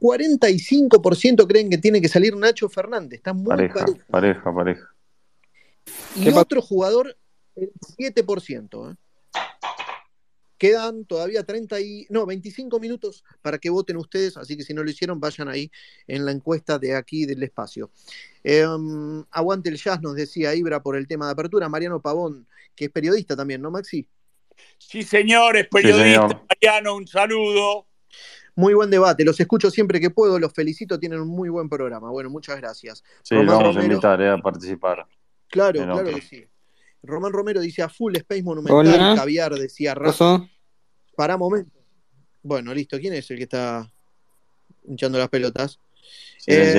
45% 0.00 1.46
creen 1.46 1.68
que 1.68 1.76
tiene 1.76 2.00
que 2.00 2.08
salir 2.08 2.34
Nacho 2.34 2.68
Fernández. 2.70 3.18
Está 3.18 3.34
muy 3.34 3.48
pareja. 3.48 3.84
Pareja, 4.10 4.54
pareja, 4.54 4.94
Y 6.16 6.30
otro 6.30 6.62
jugador, 6.62 7.14
el 7.54 7.70
7%. 7.98 8.92
¿eh? 8.92 8.96
Quedan 10.64 11.04
todavía 11.04 11.42
30 11.42 11.78
y, 11.82 12.06
no, 12.08 12.24
25 12.24 12.80
minutos 12.80 13.22
para 13.42 13.58
que 13.58 13.68
voten 13.68 13.98
ustedes, 13.98 14.38
así 14.38 14.56
que 14.56 14.62
si 14.62 14.72
no 14.72 14.82
lo 14.82 14.88
hicieron, 14.88 15.20
vayan 15.20 15.46
ahí 15.50 15.70
en 16.06 16.24
la 16.24 16.32
encuesta 16.32 16.78
de 16.78 16.96
aquí 16.96 17.26
del 17.26 17.42
espacio. 17.42 17.90
Em, 18.42 19.22
aguante 19.30 19.68
el 19.68 19.76
jazz, 19.76 20.00
nos 20.00 20.14
decía 20.14 20.54
Ibra 20.54 20.82
por 20.82 20.96
el 20.96 21.06
tema 21.06 21.26
de 21.26 21.32
apertura. 21.32 21.68
Mariano 21.68 22.00
Pavón, 22.00 22.48
que 22.74 22.86
es 22.86 22.90
periodista 22.90 23.36
también, 23.36 23.60
¿no, 23.60 23.70
Maxi? 23.70 24.08
Sí, 24.78 25.02
señor, 25.02 25.58
es 25.58 25.68
periodista. 25.68 26.42
Mariano, 26.48 26.96
un 26.96 27.06
saludo. 27.06 27.86
Muy 28.54 28.72
buen 28.72 28.88
debate, 28.88 29.22
los 29.22 29.38
escucho 29.38 29.70
siempre 29.70 30.00
que 30.00 30.08
puedo, 30.08 30.38
los 30.38 30.54
felicito, 30.54 30.98
tienen 30.98 31.20
un 31.20 31.28
muy 31.28 31.50
buen 31.50 31.68
programa. 31.68 32.10
Bueno, 32.10 32.30
muchas 32.30 32.56
gracias. 32.56 33.04
Sí, 33.22 33.34
vamos 33.34 33.76
a 33.76 33.82
invitar 33.84 34.18
eh, 34.22 34.30
a 34.30 34.38
participar. 34.38 35.06
Claro, 35.48 35.82
claro 35.82 36.04
que 36.04 36.22
sí. 36.22 36.46
Román 37.02 37.34
Romero 37.34 37.60
dice 37.60 37.82
a 37.82 37.90
full 37.90 38.16
Space 38.16 38.42
Monumental, 38.42 39.14
caviar, 39.14 39.52
decía 39.56 39.94
Rafa. 39.94 40.48
Para 41.16 41.36
momento. 41.36 41.78
Bueno, 42.42 42.74
listo. 42.74 42.98
¿Quién 42.98 43.14
es 43.14 43.30
el 43.30 43.38
que 43.38 43.44
está 43.44 43.90
hinchando 44.86 45.18
las 45.18 45.28
pelotas? 45.28 45.78
Eh, 46.46 46.74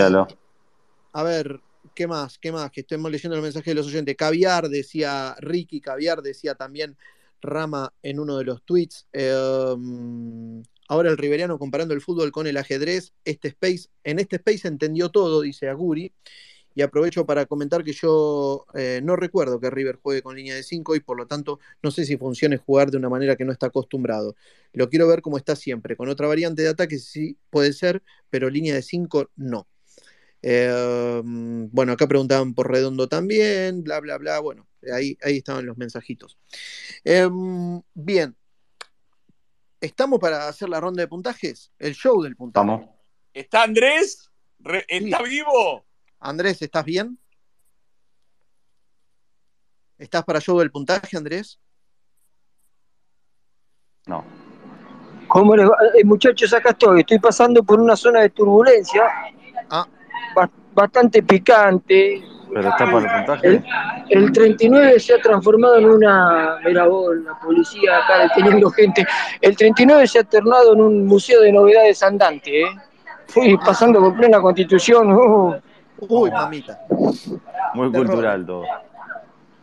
a 1.13 1.23
ver, 1.23 1.59
¿qué 1.95 2.07
más? 2.07 2.37
¿Qué 2.37 2.51
más? 2.51 2.69
Que 2.71 2.81
estemos 2.81 3.09
leyendo 3.09 3.35
el 3.35 3.41
mensaje 3.41 3.71
de 3.71 3.75
los 3.75 3.87
oyentes. 3.87 4.15
Caviar, 4.15 4.69
decía 4.69 5.35
Ricky, 5.39 5.81
Caviar, 5.81 6.21
decía 6.21 6.55
también 6.55 6.97
Rama 7.41 7.93
en 8.03 8.19
uno 8.19 8.37
de 8.37 8.43
los 8.43 8.63
tweets. 8.63 9.07
Em, 9.13 10.61
ahora 10.87 11.09
el 11.09 11.17
Riveriano 11.17 11.57
comparando 11.57 11.93
el 11.93 12.01
fútbol 12.01 12.31
con 12.31 12.47
el 12.47 12.57
ajedrez. 12.57 13.13
Este 13.23 13.47
space, 13.49 13.89
en 14.03 14.19
este 14.19 14.35
space 14.35 14.67
entendió 14.67 15.09
todo, 15.09 15.41
dice 15.41 15.69
Aguri. 15.69 16.13
Y 16.75 16.81
aprovecho 16.81 17.25
para 17.25 17.45
comentar 17.45 17.83
que 17.83 17.93
yo 17.93 18.65
eh, 18.73 18.99
no 19.01 19.15
recuerdo 19.15 19.59
que 19.61 19.69
River 19.69 19.97
juegue 20.01 20.21
con 20.21 20.35
línea 20.35 20.55
de 20.55 20.61
5 20.61 20.95
y 20.95 20.99
por 20.99 21.17
lo 21.17 21.25
tanto 21.25 21.59
no 21.81 21.89
sé 21.89 22.05
si 22.05 22.17
funcione 22.17 22.57
jugar 22.57 22.91
de 22.91 22.97
una 22.97 23.07
manera 23.07 23.37
que 23.37 23.45
no 23.45 23.53
está 23.53 23.67
acostumbrado. 23.67 24.35
Lo 24.73 24.89
quiero 24.89 25.07
ver 25.07 25.21
como 25.21 25.37
está 25.37 25.55
siempre. 25.55 25.95
Con 25.95 26.09
otra 26.09 26.27
variante 26.27 26.61
de 26.61 26.67
ataque 26.67 26.99
sí 26.99 27.37
puede 27.49 27.71
ser, 27.71 28.03
pero 28.29 28.49
línea 28.49 28.75
de 28.75 28.81
5 28.81 29.31
no. 29.37 29.67
Em, 30.41 31.69
bueno, 31.71 31.93
acá 31.93 32.07
preguntaban 32.07 32.53
por 32.53 32.69
Redondo 32.69 33.07
también, 33.07 33.81
bla, 33.81 33.99
bla, 34.01 34.17
bla. 34.17 34.39
Bueno, 34.39 34.67
ahí, 34.93 35.17
ahí 35.23 35.37
estaban 35.37 35.65
los 35.65 35.77
mensajitos. 35.77 36.37
Em, 37.03 37.81
bien. 37.93 38.35
¿Estamos 39.81 40.19
para 40.19 40.47
hacer 40.47 40.67
la 40.69 40.79
ronda 40.81 41.01
de 41.01 41.07
puntajes? 41.07 41.71
El 41.79 41.95
show 41.95 42.21
del 42.21 42.35
puntaje. 42.35 42.65
Estamos. 42.65 42.89
¿Está 43.33 43.63
Andrés? 43.63 44.29
¿Está 44.87 45.21
vivo? 45.23 45.85
Andrés, 46.25 46.59
¿estás 46.61 46.83
bien? 46.83 47.19
¿Estás 49.97 50.23
para 50.23 50.41
show 50.41 50.57
del 50.57 50.71
puntaje, 50.71 51.15
Andrés? 51.15 51.59
No. 54.07 54.25
¿Cómo 55.27 55.55
les 55.55 55.67
va? 55.67 55.77
Eh, 55.95 56.03
muchachos, 56.03 56.51
acá 56.53 56.71
estoy. 56.71 57.01
Estoy 57.01 57.19
pasando 57.19 57.63
por 57.63 57.79
una 57.79 57.95
zona 57.95 58.21
de 58.21 58.31
turbulencia. 58.31 59.03
Ah. 59.69 59.85
Bastante 60.73 61.21
picante. 61.21 62.23
Pero 62.51 62.69
está 62.69 62.91
para 62.91 62.99
el 62.99 63.25
puntaje. 63.25 63.63
El, 64.09 64.31
39 64.31 64.99
se 64.99 65.13
ha 65.13 65.21
transformado 65.21 65.77
en 65.77 65.85
una. 65.85 66.57
Mira 66.65 66.87
vos, 66.87 67.15
la 67.17 67.39
policía 67.39 67.99
acá 67.99 68.23
deteniendo 68.23 68.71
gente. 68.71 69.05
El 69.41 69.55
39 69.55 70.07
se 70.07 70.19
ha 70.19 70.23
tornado 70.23 70.73
en 70.73 70.81
un 70.81 71.05
museo 71.05 71.41
de 71.41 71.51
novedades 71.51 72.01
andante, 72.01 72.63
¿eh? 72.63 72.67
Fui 73.27 73.57
pasando 73.57 73.99
por 73.99 74.17
plena 74.17 74.41
constitución. 74.41 75.11
Uh, 75.11 75.55
Uy, 76.09 76.31
mamita. 76.31 76.79
Muy 77.73 77.91
cultural 77.91 78.45
todo. 78.45 78.63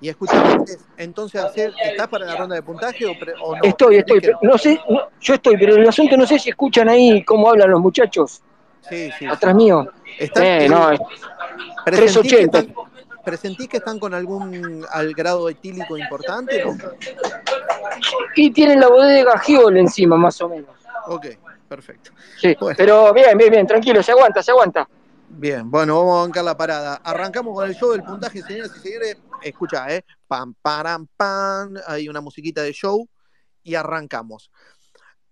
Y 0.01 0.09
escúchame, 0.09 0.65
entonces, 0.97 1.45
¿estás 1.57 2.09
para 2.09 2.27
la 2.27 2.35
ronda 2.35 2.57
de 2.57 2.63
puntaje 2.63 3.07
o, 3.07 3.15
no? 3.55 3.63
Estoy, 3.63 3.99
estoy, 3.99 4.21
no 4.43 4.59
sé, 4.59 4.81
yo 5.21 5.35
estoy, 5.35 5.57
pero 5.57 5.77
el 5.77 5.89
asunto 5.89 6.17
no 6.17 6.27
sé 6.27 6.41
si 6.41 6.51
escuchan 6.51 6.89
ahí 6.89 7.25
cómo 7.25 7.49
hablan 7.49 7.71
los 7.71 7.81
muchachos. 7.81 8.43
Sí, 8.89 9.13
sí. 9.17 9.27
Atrás 9.27 9.55
mío. 9.55 9.87
¿Están, 10.19 10.43
eh, 10.45 10.69
no, 10.69 10.91
380. 11.85 12.65
¿Presentís 13.25 13.69
que 13.69 13.77
están 13.77 14.01
con 14.01 14.13
algún 14.13 14.85
al 14.91 15.15
grado 15.15 15.49
etílico 15.49 15.97
importante? 15.97 16.65
Y 18.35 18.51
tienen 18.51 18.81
la 18.81 18.89
bodega 18.89 19.39
Giol 19.39 19.77
encima, 19.77 20.17
más 20.17 20.41
o 20.41 20.49
menos. 20.49 20.71
Ok, 21.07 21.27
perfecto. 21.69 22.11
Sí, 22.41 22.57
pero 22.77 23.13
bien, 23.13 23.39
bien, 23.39 23.51
bien, 23.53 23.67
tranquilo, 23.69 24.03
se 24.03 24.11
aguanta, 24.11 24.43
se 24.43 24.51
aguanta. 24.51 24.89
Bien, 25.35 25.71
bueno, 25.71 25.99
vamos 25.99 26.19
a 26.19 26.23
bancar 26.23 26.45
la 26.45 26.57
parada. 26.57 26.97
Arrancamos 26.97 27.55
con 27.55 27.67
el 27.67 27.75
show 27.75 27.93
del 27.93 28.05
puntaje, 28.05 28.43
señoras 28.43 28.71
y 28.77 28.81
señores. 28.81 29.17
Escucha, 29.43 29.93
¿eh? 29.93 30.05
Pam, 30.29 30.55
param, 30.61 31.09
pam. 31.17 31.75
Hay 31.87 32.09
una 32.09 32.21
musiquita 32.21 32.63
de 32.63 32.73
show 32.73 33.09
y 33.63 33.75
arrancamos. 33.75 34.51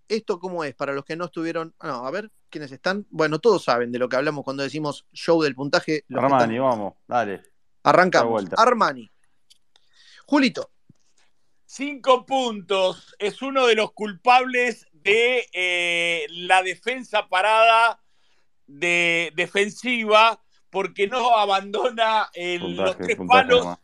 ¿Esto 0.07 0.39
cómo 0.39 0.63
es? 0.63 0.73
Para 0.75 0.93
los 0.93 1.05
que 1.05 1.15
no 1.15 1.25
estuvieron. 1.25 1.73
No, 1.81 2.05
a 2.05 2.11
ver, 2.11 2.31
¿quiénes 2.49 2.71
están? 2.71 3.05
Bueno, 3.09 3.39
todos 3.39 3.63
saben 3.63 3.91
de 3.91 3.99
lo 3.99 4.09
que 4.09 4.17
hablamos 4.17 4.43
cuando 4.43 4.63
decimos 4.63 5.05
show 5.13 5.41
del 5.41 5.55
puntaje. 5.55 6.03
Armani, 6.13 6.59
vamos, 6.59 6.95
dale. 7.07 7.43
Arrancamos. 7.83 8.45
Armani. 8.57 9.09
Julito. 10.25 10.71
Cinco 11.63 12.25
puntos. 12.25 13.15
Es 13.17 13.41
uno 13.41 13.67
de 13.67 13.75
los 13.75 13.93
culpables 13.93 14.87
de 14.91 15.47
eh, 15.53 16.25
la 16.29 16.63
defensa 16.63 17.29
parada 17.29 18.00
de 18.67 19.31
defensiva 19.35 20.41
porque 20.69 21.07
no 21.07 21.35
abandona 21.35 22.29
los 22.59 22.97
tres 22.97 23.17
palos. 23.27 23.77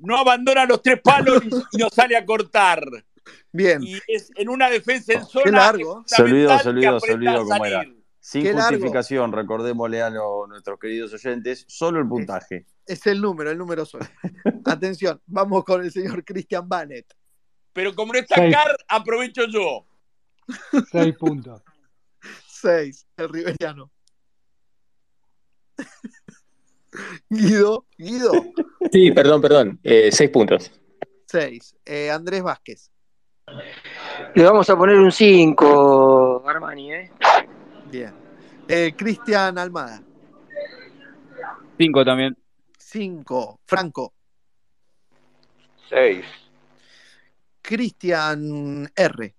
No 0.00 0.16
abandona 0.16 0.64
los 0.64 0.82
tres 0.82 1.00
palos 1.02 1.42
y 1.72 1.76
no 1.76 1.88
sale 1.90 2.16
a 2.16 2.24
cortar. 2.24 2.82
Bien. 3.52 3.82
Y 3.82 3.98
es 4.06 4.30
en 4.36 4.48
una 4.48 4.70
defensa 4.70 5.12
en 5.12 5.24
zona. 5.24 5.44
Qué 5.44 5.50
largo. 5.50 6.02
Se 6.06 6.22
olvidó, 6.22 6.58
se 6.58 6.68
olvidó, 6.68 7.00
se 7.00 7.12
olvidó 7.12 7.44
cómo 7.44 7.64
era. 7.64 7.84
Sin 8.20 8.52
justificación, 8.52 9.32
recordémosle 9.32 10.02
a 10.02 10.10
nuestros 10.10 10.78
queridos 10.78 11.14
oyentes, 11.14 11.64
solo 11.66 11.98
el 11.98 12.06
puntaje. 12.06 12.66
Es, 12.84 13.06
el 13.06 13.22
número, 13.22 13.50
el 13.50 13.56
número 13.56 13.86
solo. 13.86 14.04
Atención, 14.66 15.18
vamos 15.26 15.64
con 15.64 15.82
el 15.82 15.90
señor 15.90 16.22
Christian 16.24 16.68
Bannett. 16.68 17.06
Pero 17.72 17.94
como 17.94 18.12
no 18.12 18.18
está 18.18 18.34
Car, 18.50 18.76
aprovecho 18.86 19.46
yo. 19.46 19.86
Seis 20.90 21.16
puntos. 21.16 21.62
Seis, 22.60 23.06
el 23.16 23.28
riberiano. 23.28 23.92
Guido, 27.30 27.86
Guido. 27.96 28.32
Sí, 28.90 29.12
perdón, 29.12 29.40
perdón. 29.40 29.78
Eh, 29.84 30.10
seis 30.10 30.28
puntos. 30.30 30.72
Seis. 31.26 31.76
Eh, 31.84 32.10
Andrés 32.10 32.42
Vázquez. 32.42 32.90
Le 34.34 34.42
vamos 34.42 34.68
a 34.68 34.76
poner 34.76 34.96
un 34.96 35.12
5, 35.12 36.42
Armani, 36.46 36.92
¿eh? 36.92 37.10
Bien. 37.90 38.12
Eh, 38.66 38.92
Cristian 38.96 39.56
Almada. 39.56 40.02
5 41.78 42.04
también. 42.04 42.36
5. 42.76 43.60
Franco. 43.64 44.12
6. 45.88 46.24
Cristian 47.62 48.90
R. 48.94 49.37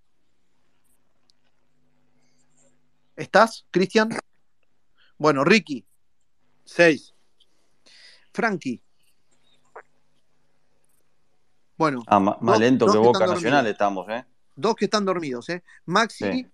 ¿Estás, 3.20 3.66
Cristian? 3.70 4.10
Bueno, 5.18 5.44
Ricky. 5.44 5.86
6. 6.64 7.14
Frankie. 8.32 8.82
Bueno. 11.76 12.02
Ah, 12.08 12.20
más, 12.20 12.60
lento 12.60 12.88
que 12.88 12.98
Boca 12.98 13.28
Nacional 13.28 13.68
estamos, 13.68 14.08
¿eh? 14.08 14.24
Dos 14.56 14.76
que 14.76 14.86
están 14.86 15.04
dormidos, 15.04 15.50
¿eh? 15.50 15.62
Maxi. 15.86 16.48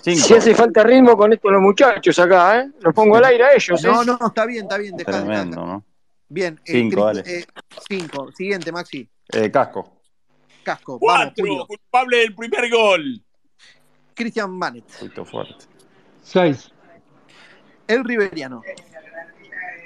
Si 0.00 0.34
hace 0.34 0.56
falta 0.56 0.82
ritmo 0.82 1.16
con 1.16 1.32
esto 1.32 1.48
los 1.50 1.62
muchachos 1.62 2.18
acá, 2.18 2.60
¿eh? 2.60 2.70
Los 2.80 2.92
pongo 2.92 3.16
al 3.16 3.24
aire 3.26 3.44
a 3.44 3.52
ellos. 3.52 3.80
No, 3.84 4.02
¿eh? 4.02 4.06
no, 4.06 4.26
está 4.26 4.44
bien, 4.44 4.62
está 4.64 4.78
bien. 4.78 4.96
Dejá, 4.96 5.12
Tremendo, 5.12 5.64
¿no? 5.64 5.84
Bien. 6.28 6.60
Eh, 6.64 6.72
cinco, 6.72 7.04
dale. 7.04 7.22
Eh, 7.26 7.46
cinco. 7.88 8.32
Siguiente, 8.32 8.72
Maxi. 8.72 9.08
Eh, 9.32 9.52
casco. 9.52 10.00
Casco. 10.64 10.98
Cuatro. 10.98 11.44
Vamos, 11.46 11.66
culpable 11.68 12.16
del 12.16 12.34
primer 12.34 12.68
gol. 12.70 13.22
Cristian 14.14 14.50
Manet. 14.50 14.84
Fuerte. 15.24 15.71
Seis. 16.22 16.72
El 17.86 18.04
Riveriano. 18.04 18.62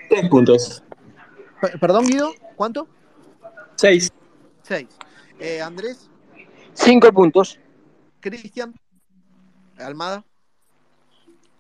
Tres 0.09 0.29
puntos. 0.29 0.83
Perdón, 1.81 2.07
Guido, 2.07 2.33
¿cuánto? 2.55 2.87
Seis. 3.75 4.13
6. 4.63 4.87
Eh, 5.39 5.61
Andrés. 5.61 6.11
5 6.75 7.13
puntos. 7.13 7.59
Cristian. 8.21 8.75
Almada. 9.79 10.25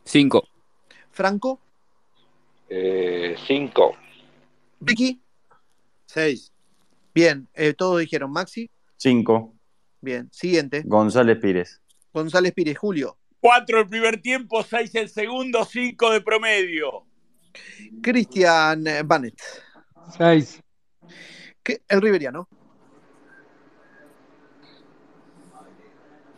5. 0.04 0.42
Franco. 1.10 1.60
5. 2.68 2.70
Eh, 2.70 3.36
Vicky. 4.80 5.20
6. 6.06 6.52
Bien, 7.14 7.48
eh, 7.54 7.72
todos 7.74 8.00
dijeron 8.00 8.30
Maxi. 8.30 8.70
5. 8.96 9.54
Bien, 10.00 10.28
siguiente. 10.32 10.82
González 10.84 11.38
Pires. 11.38 11.80
González 12.12 12.52
Pires, 12.52 12.78
Julio. 12.78 13.16
4 13.46 13.78
el 13.78 13.86
primer 13.86 14.20
tiempo, 14.20 14.60
6 14.60 14.92
el 14.96 15.08
segundo, 15.08 15.64
5 15.64 16.10
de 16.10 16.20
promedio. 16.20 17.04
Cristian 18.02 18.84
Bannett. 19.04 19.40
6. 20.18 20.60
El 21.86 22.02
Riveriano. 22.02 22.48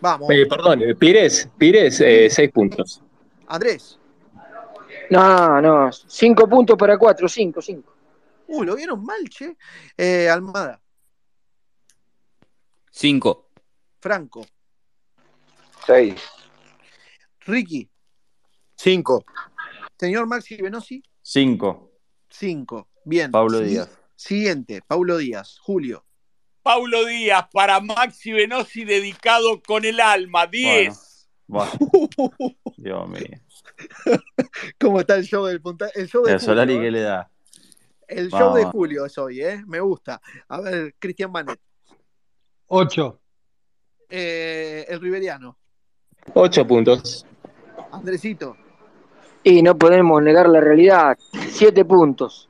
Vamos. 0.03 0.31
Eh, 0.31 0.45
perdón, 0.47 0.83
eh, 0.83 0.95
Pires, 0.95 1.49
Pires, 1.57 1.99
eh, 2.03 2.29
seis 2.29 2.53
puntos. 2.53 3.03
Andrés. 3.47 3.99
No, 5.09 5.63
no, 5.63 5.91
cinco 5.91 6.47
puntos 6.47 6.77
para 6.77 6.99
cuatro, 6.99 7.27
cinco, 7.27 7.63
cinco. 7.63 7.95
Uy, 8.49 8.67
lo 8.67 8.77
vieron 8.77 9.03
mal, 9.03 9.27
che. 9.31 9.57
Eh, 9.97 10.29
Almada. 10.29 10.79
Cinco. 12.91 13.49
Franco. 13.99 14.45
Seis. 15.87 16.38
Ricky. 17.49 17.91
Cinco. 18.77 19.25
Señor 19.99 20.27
Maxi 20.27 20.57
Venosi. 20.57 21.03
Cinco. 21.23 21.93
Cinco. 22.29 22.89
Bien. 23.05 23.31
Pablo 23.31 23.61
Díaz. 23.61 23.89
Siguiente, 24.15 24.83
Paulo 24.87 25.17
Díaz. 25.17 25.59
Julio. 25.61 26.05
Paulo 26.63 27.07
Díaz 27.07 27.47
para 27.51 27.81
Maxi 27.81 28.33
Venosi 28.33 28.85
dedicado 28.85 29.63
con 29.63 29.87
el 29.87 29.99
alma. 29.99 30.47
10. 30.47 31.29
Bueno, 31.47 31.73
Dios 32.77 33.09
mío. 33.09 33.41
¿Cómo 34.79 35.01
está 35.01 35.17
el 35.17 35.25
show 35.25 35.47
del 35.47 35.63
punta? 35.63 35.89
El 35.95 36.07
show 36.07 36.23
de 36.25 36.33
¿El 36.33 36.41
Solari 36.41 36.79
qué 36.79 36.91
le 36.91 37.01
da? 37.01 37.31
El 38.07 38.31
show 38.31 38.55
de 38.55 38.65
Julio 38.65 39.07
es 39.07 39.17
hoy, 39.17 39.41
¿eh? 39.41 39.63
Me 39.67 39.81
gusta. 39.81 40.21
A 40.49 40.61
ver, 40.61 40.95
Cristian 40.99 41.33
Manet. 41.33 41.59
8. 42.67 43.21
Eh, 44.11 44.85
el 44.89 45.01
Riveriano. 45.01 45.59
8 46.35 46.67
puntos. 46.67 47.25
Andresito. 47.93 48.57
Y 49.43 49.63
no 49.63 49.77
podemos 49.77 50.23
negar 50.23 50.49
la 50.49 50.61
realidad. 50.61 51.19
7 51.51 51.85
puntos. 51.85 52.49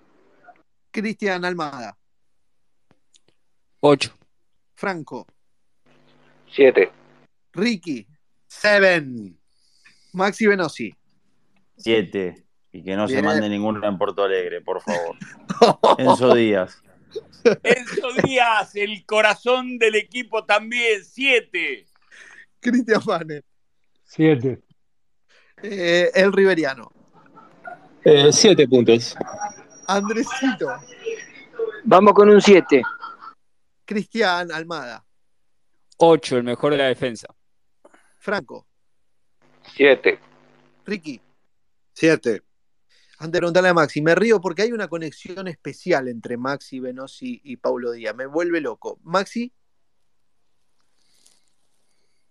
Cristian 0.91 1.45
Almada. 1.45 1.97
8. 3.81 4.13
Franco. 4.75 5.27
7. 6.51 6.91
Ricky. 7.53 8.07
7. 8.47 9.05
Maxi 10.15 10.47
Venosi. 10.47 10.95
7. 11.77 12.45
Y 12.73 12.83
que 12.83 12.97
no 12.97 13.07
Bien. 13.07 13.19
se 13.21 13.23
mande 13.23 13.49
ninguna 13.49 13.87
en 13.87 13.99
Porto 13.99 14.25
Alegre, 14.25 14.61
por 14.61 14.81
favor. 14.83 15.17
Enzo 15.99 16.35
Díaz. 16.35 16.83
Enzo 17.63 18.09
Díaz, 18.25 18.75
el 18.75 19.05
corazón 19.07 19.79
del 19.79 19.95
equipo 19.95 20.45
también. 20.45 21.05
7. 21.05 21.87
Cristian 22.61 23.03
Manet. 23.07 23.45
7. 24.05 24.61
Eh, 25.63 26.11
el 26.15 26.33
Riveriano. 26.33 26.93
7 28.31 28.69
puntos. 28.69 29.17
Andresito. 29.87 30.69
Vamos 31.85 32.13
con 32.15 32.29
un 32.29 32.41
7. 32.41 32.83
Cristian 33.85 34.53
Almada. 34.53 35.05
8, 35.99 36.37
el 36.37 36.45
mejor 36.45 36.73
de 36.73 36.79
la 36.79 36.87
defensa. 36.87 37.27
Franco. 38.19 38.67
7. 39.75 40.19
Ricky. 40.87 41.21
7. 41.93 42.43
Antes 43.21 43.33
de 43.33 43.39
preguntarle 43.39 43.69
a 43.71 43.75
Maxi, 43.75 44.01
me 44.01 44.15
río 44.15 44.41
porque 44.41 44.63
hay 44.63 44.73
una 44.73 44.87
conexión 44.87 45.49
especial 45.49 46.07
entre 46.09 46.37
Maxi 46.37 46.79
Venosi 46.79 47.41
y 47.43 47.57
Paulo 47.57 47.91
Díaz. 47.91 48.15
Me 48.15 48.27
vuelve 48.27 48.61
loco. 48.61 49.01
Maxi. 49.03 49.53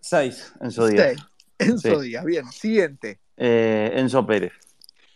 6. 0.00 0.54
Enzo 0.60 0.86
Díaz. 0.86 1.06
Seis. 1.08 1.37
Enzo 1.58 2.00
Sí. 2.00 2.08
Díaz. 2.08 2.24
Bien. 2.24 2.50
Siguiente. 2.52 3.18
Eh, 3.36 3.92
Enzo 3.94 4.26
Pérez. 4.26 4.52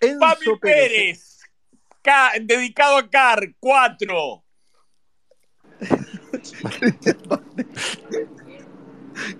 Enzo 0.00 0.18
Papi 0.20 0.46
Pérez. 0.60 1.40
Ca- 2.02 2.32
dedicado 2.40 2.96
a 2.98 3.08
Car. 3.10 3.54
4. 3.60 4.44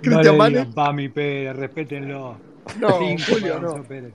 Cristian 0.01 0.37
Manet. 0.37 0.73
Pami 0.75 1.09
Pérez, 1.09 1.57
respétenlo. 1.57 2.39
No, 2.79 2.99
Cinco 2.99 3.23
Julio, 3.29 3.59
no. 3.61 3.71
Enzo 3.77 3.85
Pérez. 3.89 4.13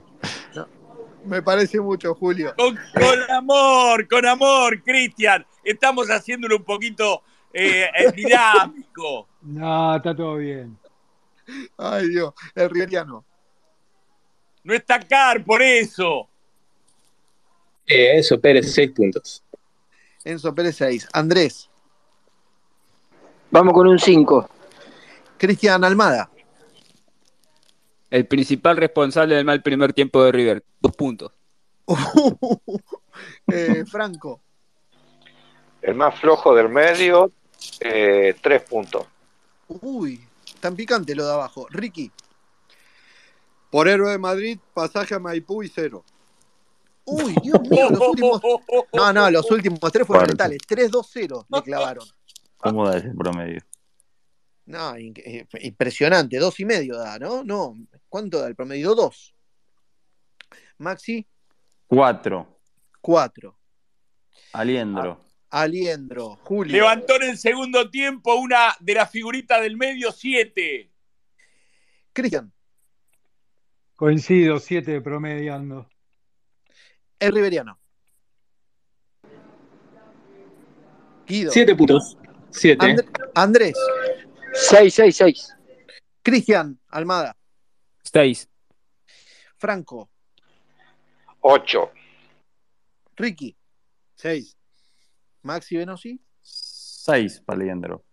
Me 1.24 1.42
parece 1.42 1.80
mucho, 1.80 2.14
Julio. 2.14 2.54
Con, 2.56 2.78
amor, 3.30 4.08
con 4.08 4.24
amor, 4.24 4.82
Cristian. 4.82 5.44
Estamos 5.62 6.08
haciéndolo 6.08 6.56
un 6.56 6.64
poquito 6.64 7.22
eh, 7.52 7.86
dinámico. 8.14 9.28
No, 9.42 9.96
está 9.96 10.14
todo 10.16 10.36
bien. 10.36 10.78
Ay, 11.76 12.08
Dios, 12.08 12.34
el 12.54 12.70
riveriano. 12.70 13.24
No 14.64 14.74
está 14.74 15.00
car, 15.00 15.44
por 15.44 15.62
eso. 15.62 16.28
Eh, 17.86 18.16
Enzo 18.16 18.38
Pérez, 18.40 18.72
seis 18.72 18.90
puntos. 18.90 19.42
Enzo 20.24 20.54
Pérez, 20.54 20.76
seis. 20.76 21.08
Andrés. 21.12 21.70
Vamos 23.50 23.72
con 23.72 23.86
un 23.86 23.98
5. 23.98 24.48
Cristian 25.38 25.82
Almada. 25.84 26.30
El 28.10 28.26
principal 28.26 28.76
responsable 28.76 29.36
del 29.36 29.44
mal 29.44 29.62
primer 29.62 29.92
tiempo 29.94 30.22
de 30.22 30.32
River. 30.32 30.64
Dos 30.80 30.94
puntos. 30.96 31.32
Eh, 33.52 33.84
Franco. 33.84 34.40
El 35.82 35.96
más 35.96 36.20
flojo 36.20 36.54
del 36.54 36.68
medio, 36.68 37.32
eh, 37.80 38.36
tres 38.40 38.62
puntos. 38.62 39.06
Uy, 39.66 40.20
tan 40.60 40.76
picante 40.76 41.14
lo 41.14 41.26
de 41.26 41.32
abajo. 41.32 41.66
Ricky. 41.70 42.10
Por 43.70 43.88
héroe 43.88 44.12
de 44.12 44.18
Madrid, 44.18 44.58
pasaje 44.72 45.14
a 45.14 45.18
Maipú 45.18 45.62
y 45.62 45.68
cero. 45.68 46.04
Uy, 47.04 47.34
Dios 47.42 47.60
mío, 47.62 47.88
los 47.90 48.00
últimos. 48.00 48.42
No, 48.92 49.12
no, 49.12 49.30
los 49.30 49.50
últimos 49.50 49.80
tres 49.92 50.06
fueron 50.06 50.28
letales. 50.28 50.58
3-2-0 50.68 51.46
le 51.48 51.62
clavaron. 51.62 52.06
¿Cómo 52.58 52.88
da 52.88 52.98
ese 52.98 53.10
promedio? 53.14 53.60
No, 54.66 54.94
eh, 54.96 55.46
impresionante. 55.62 56.38
Dos 56.38 56.60
y 56.60 56.66
medio 56.66 56.98
da, 56.98 57.18
¿no? 57.18 57.42
No. 57.42 57.74
¿Cuánto 58.08 58.40
da 58.40 58.48
el 58.48 58.54
promedio? 58.54 58.94
Dos. 58.94 59.34
Maxi. 60.76 61.26
Cuatro. 61.86 62.60
Cuatro. 63.00 63.58
Aliendro. 64.52 65.27
Aliendro. 65.50 66.36
Julio. 66.42 66.72
Levantó 66.72 67.16
en 67.16 67.30
el 67.30 67.38
segundo 67.38 67.90
tiempo 67.90 68.34
una 68.34 68.76
de 68.80 68.94
las 68.94 69.10
figuritas 69.10 69.60
del 69.62 69.76
medio, 69.76 70.12
siete. 70.12 70.90
Cristian. 72.12 72.52
Coincido, 73.96 74.58
siete 74.60 75.00
promediando. 75.00 75.88
El 77.18 77.32
Riveriano. 77.32 77.80
Guido. 81.26 81.50
Siete 81.50 81.74
puntos. 81.74 82.16
Siete. 82.50 82.96
Andrés. 83.34 83.76
Seis, 84.52 84.94
seis, 84.94 85.16
seis. 85.16 85.54
Cristian 86.22 86.78
Almada. 86.88 87.36
Seis. 88.02 88.48
Franco. 89.56 90.10
Ocho. 91.40 91.90
Ricky. 93.16 93.56
Seis. 94.14 94.57
Maxi 95.42 95.76
Venosi. 95.76 96.20
Seis 96.42 97.40
para 97.40 97.58
Liendro. 97.58 98.04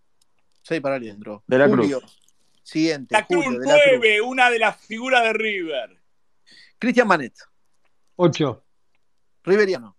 Seis 0.62 0.82
para 0.82 0.98
Liendro. 0.98 1.44
De 1.48 1.58
la 1.58 1.70
Cruz. 1.70 2.22
Siguiente. 2.64 3.14
La 3.14 3.26
Cruz 3.26 3.46
Julio, 3.46 3.60
de 3.60 3.68
nueve, 3.68 4.22
una 4.22 4.50
de 4.50 4.60
las 4.60 4.78
figuras 4.78 5.24
de 5.24 5.34
River. 5.34 6.02
Cristian 6.80 7.08
Manet. 7.08 7.34
Ocho. 8.16 8.64
Riveriano. 9.44 9.96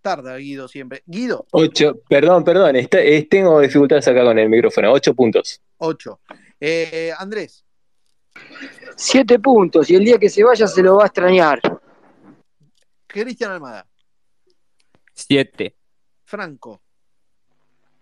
Tarda 0.00 0.36
Guido 0.38 0.66
siempre. 0.66 1.02
Guido. 1.06 1.46
Ocho, 1.50 2.00
perdón, 2.08 2.42
perdón, 2.42 2.74
tengo 3.28 3.60
dificultades 3.60 4.08
acá 4.08 4.24
con 4.24 4.38
el 4.38 4.48
micrófono. 4.48 4.92
Ocho 4.92 5.14
puntos. 5.14 5.60
Ocho. 5.78 6.20
Eh, 6.58 7.12
Andrés. 7.18 7.64
Siete 8.96 9.38
puntos 9.38 9.90
y 9.90 9.96
el 9.96 10.04
día 10.04 10.18
que 10.18 10.30
se 10.30 10.42
vaya 10.42 10.66
se 10.66 10.82
lo 10.82 10.96
va 10.96 11.04
a 11.04 11.06
extrañar. 11.06 11.60
Cristian 13.12 13.50
Almada. 13.50 13.86
Siete. 15.12 15.76
Franco. 16.24 16.80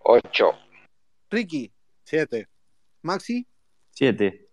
Ocho. 0.01 0.52
Ricky. 1.30 1.72
Siete. 2.05 2.48
Maxi. 3.02 3.47
Siete. 3.90 4.51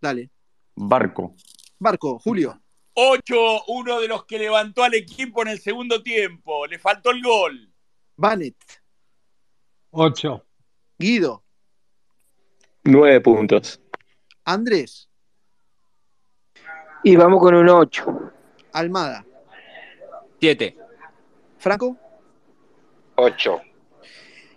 Dale. 0.00 0.30
Barco. 0.74 1.34
Barco, 1.78 2.18
Julio. 2.20 2.60
Ocho, 2.94 3.64
uno 3.68 4.00
de 4.00 4.06
los 4.06 4.24
que 4.24 4.38
levantó 4.38 4.84
al 4.84 4.94
equipo 4.94 5.42
en 5.42 5.48
el 5.48 5.60
segundo 5.60 6.02
tiempo. 6.02 6.66
Le 6.66 6.78
faltó 6.78 7.10
el 7.10 7.22
gol. 7.22 7.72
Banet. 8.16 8.56
Ocho. 9.90 10.46
Guido. 10.96 11.44
Nueve 12.84 13.20
puntos. 13.20 13.80
Andrés. 14.44 15.08
Y 17.02 17.16
vamos 17.16 17.40
con 17.40 17.54
un 17.54 17.68
ocho. 17.68 18.32
Almada. 18.72 19.26
Siete. 20.42 20.76
Franco. 21.56 21.96
Ocho. 23.14 23.60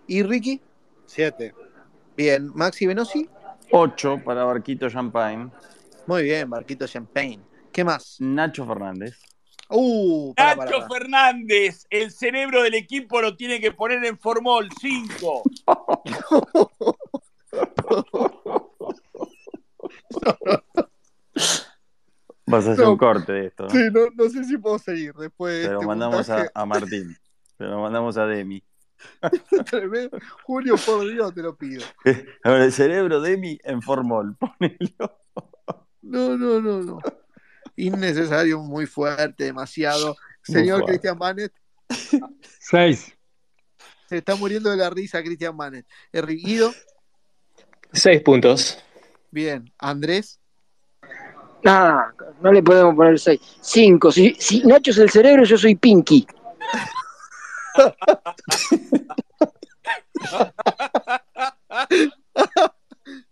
¿Y 0.07 0.24
Ricky? 0.24 0.60
Siete. 1.06 1.53
Bien. 2.18 2.49
Maxi 2.56 2.88
Venosi. 2.88 3.30
Ocho 3.70 4.20
para 4.26 4.45
Barquito 4.45 4.90
Champagne. 4.90 5.52
Muy 6.07 6.24
bien, 6.24 6.49
Barquito 6.49 6.88
Champagne. 6.88 7.40
¿Qué 7.72 7.84
más? 7.84 8.18
Nacho 8.20 8.66
Fernández. 8.66 9.20
Uh, 9.70 10.34
Nacho 10.36 10.88
Fernández, 10.91 11.86
el 11.91 12.10
cerebro 12.10 12.64
del 12.64 12.74
equipo 12.74 13.22
lo 13.22 13.36
tiene 13.36 13.60
que 13.60 13.72
poner 13.72 14.03
en 14.06 14.18
formol, 14.18 14.68
cinco. 14.82 15.44
Vas 22.47 22.67
a 22.67 22.73
hacer 22.73 22.85
un 22.85 22.97
corte 22.97 23.31
de 23.31 23.47
esto. 23.47 23.63
¿no? 23.63 23.69
Sí, 23.69 23.80
no, 23.91 24.30
sé 24.30 24.43
si 24.43 24.57
puedo 24.57 24.77
seguir 24.77 25.13
después. 25.13 25.65
Pero 25.65 25.80
este 25.80 25.88
mandamos 25.88 26.30
a, 26.30 26.65
Martín. 26.65 27.17
Pero 27.57 27.81
mandamos 27.81 28.17
a 28.17 28.27
Demi. 28.27 28.63
Julio, 30.43 30.76
por 30.77 31.09
Dios, 31.09 31.34
te 31.34 31.41
lo 31.41 31.55
pido. 31.55 31.84
el 32.43 32.72
cerebro 32.72 33.19
Demi 33.22 33.57
en 33.63 33.81
formol. 33.81 34.35
Ponelo. 34.39 35.19
No, 36.01 36.38
no, 36.38 36.61
no, 36.61 36.81
no. 36.84 36.99
Innecesario, 37.76 38.59
muy 38.61 38.85
fuerte, 38.85 39.45
demasiado. 39.45 40.15
Señor 40.43 40.85
Cristian 40.85 41.17
Manet. 41.17 41.51
Seis. 42.59 43.11
Se 44.07 44.17
está 44.17 44.35
muriendo 44.35 44.69
de 44.69 44.77
la 44.77 44.89
risa 44.91 45.23
Cristian 45.23 45.55
Manet. 45.55 45.85
Erguido. 46.11 46.72
Seis 47.91 48.22
puntos. 48.22 48.77
Bien. 49.31 49.73
Andrés. 49.80 50.39
Nada, 51.66 52.14
no 52.42 52.52
le 52.52 52.62
podemos 52.62 52.96
poner 52.96 53.20
seis. 53.20 53.42
Cinco. 53.60 54.12
Si, 54.12 54.36
si 54.36 54.62
Nacho 54.62 54.92
es 54.92 55.00
el 55.00 55.10
cerebro, 55.10 55.44
yo 55.46 55.58
soy 55.58 55.76
Pinky. 55.76 56.28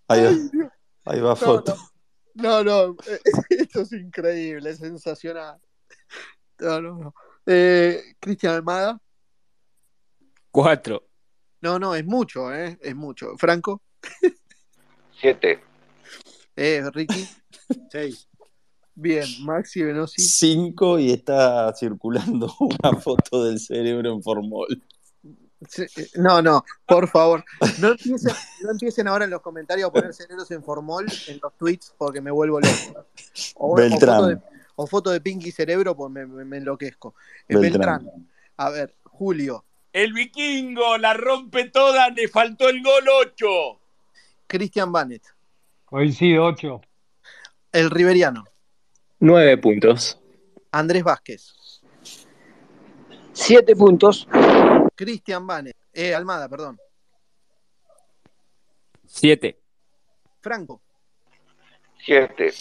ahí, 0.08 0.50
ahí 1.06 1.20
va 1.22 1.36
foto. 1.36 1.78
No, 2.34 2.64
no, 2.64 2.98
esto 3.50 3.82
es 3.82 3.92
increíble, 3.92 4.72
es 4.72 4.80
sensacional. 4.80 5.62
No, 6.58 6.82
no, 6.82 6.98
no. 6.98 7.14
Eh, 7.46 8.16
Cristian 8.20 8.56
Almada. 8.56 9.00
Cuatro. 10.50 11.08
No, 11.62 11.78
no, 11.78 11.94
es 11.94 12.04
mucho, 12.04 12.52
¿eh? 12.52 12.80
Es 12.82 12.96
mucho. 12.96 13.38
Franco. 13.38 13.84
Siete. 15.22 15.62
Eh, 16.56 16.84
Ricky. 16.92 17.30
Seis. 17.92 18.28
Bien, 18.96 19.26
Maxi 19.42 19.82
Venosi. 19.82 20.22
Cinco 20.22 21.00
y 21.00 21.12
está 21.12 21.74
circulando 21.74 22.54
una 22.60 23.00
foto 23.00 23.44
del 23.44 23.60
cerebro 23.60 24.14
en 24.14 24.22
formol. 24.22 24.84
Eh, 25.78 26.08
no, 26.16 26.42
no, 26.42 26.64
por 26.86 27.08
favor. 27.08 27.44
No 27.80 27.96
empiecen, 28.70 29.08
ahora 29.08 29.26
en 29.26 29.32
los 29.32 29.42
comentarios 29.42 29.90
a 29.90 29.94
poner 29.94 30.14
cerebros 30.14 30.52
en 30.52 30.64
formol 30.64 31.06
en 31.28 31.40
los 31.42 31.58
tweets 31.58 31.94
porque 31.98 32.22
me 32.22 32.32
vuelvo 32.32 32.60
loco. 32.60 33.06
O, 33.56 33.76
o, 34.76 34.88
foto, 34.88 35.12
de, 35.12 35.22
Pinky 35.22 35.52
Cerebro 35.52 35.96
porque 35.96 36.26
me, 36.26 36.58
enloquezco. 36.58 37.16
Eh, 37.48 37.58
Beltrán. 37.58 38.10
A 38.58 38.70
ver, 38.70 38.96
Julio. 39.04 39.66
El 39.92 40.14
vikingo 40.14 40.98
la 40.98 41.14
rompe 41.14 41.70
toda, 41.70 42.10
le 42.10 42.28
faltó 42.28 42.68
el 42.68 42.82
gol 42.84 43.04
8. 43.26 43.46
Cristian 44.48 44.92
Banet. 44.92 45.24
Coincido, 45.86 46.46
8. 46.46 46.82
El 47.74 47.90
Riveriano. 47.90 48.46
Nueve 49.20 49.58
puntos. 49.58 50.22
Andrés 50.72 51.04
Vázquez. 51.04 51.82
Siete 53.34 53.76
puntos. 53.76 54.28
Cristian 54.96 55.48
Bane. 55.48 55.72
Eh, 55.92 56.14
Almada, 56.14 56.48
perdón. 56.48 56.80
Siete. 59.08 59.60
Franco. 60.40 60.84
Siete. 61.98 62.54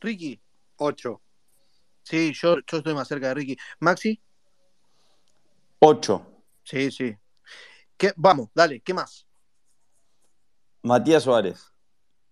Ricky. 0.00 0.40
Ocho. 0.76 1.20
Sí, 2.04 2.32
yo, 2.32 2.58
yo 2.64 2.76
estoy 2.78 2.94
más 2.94 3.08
cerca 3.08 3.28
de 3.28 3.34
Ricky. 3.34 3.56
Maxi. 3.80 4.22
Ocho. 5.80 6.42
Sí, 6.62 6.92
sí. 6.92 7.16
¿Qué? 7.96 8.12
Vamos, 8.14 8.50
dale, 8.54 8.80
¿qué 8.80 8.94
más? 8.94 9.26
Matías 10.82 11.24
Suárez. 11.24 11.72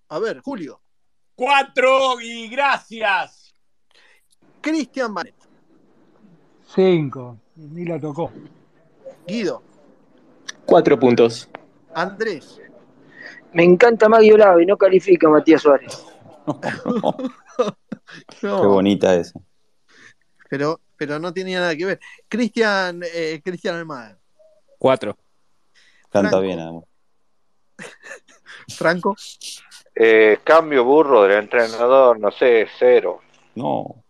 A 0.08 0.20
ver, 0.20 0.40
Julio. 0.40 0.80
Cuatro 1.34 2.20
y 2.20 2.48
gracias. 2.48 3.54
Cristian 4.60 5.12
Manet. 5.12 5.34
Cinco. 6.74 7.38
Ni 7.56 7.84
la 7.84 8.00
tocó. 8.00 8.30
Guido. 9.26 9.62
Cuatro 10.64 10.98
puntos. 10.98 11.48
Andrés. 11.94 12.60
Me 13.52 13.64
encanta 13.64 14.08
Maggie 14.08 14.32
Olave, 14.32 14.64
no 14.64 14.76
califica 14.76 15.28
Matías 15.28 15.62
Suárez. 15.62 16.04
Qué 18.40 18.46
bonita 18.48 19.14
esa. 19.14 19.38
Pero, 20.48 20.80
pero 20.96 21.18
no 21.18 21.32
tenía 21.32 21.60
nada 21.60 21.76
que 21.76 21.84
ver. 21.84 22.00
Cristian, 22.28 23.02
eh, 23.02 23.40
Cristian 23.44 23.76
Almada. 23.76 24.18
Cuatro. 24.78 25.16
Canta 26.10 26.30
Franco. 26.30 26.40
bien, 26.40 26.60
además. 26.60 26.84
Franco. 28.68 29.16
Eh, 29.94 30.38
cambio 30.44 30.84
burro 30.84 31.22
del 31.22 31.32
entrenador, 31.42 32.18
no 32.18 32.30
sé, 32.30 32.66
cero. 32.78 33.20
No. 33.54 34.02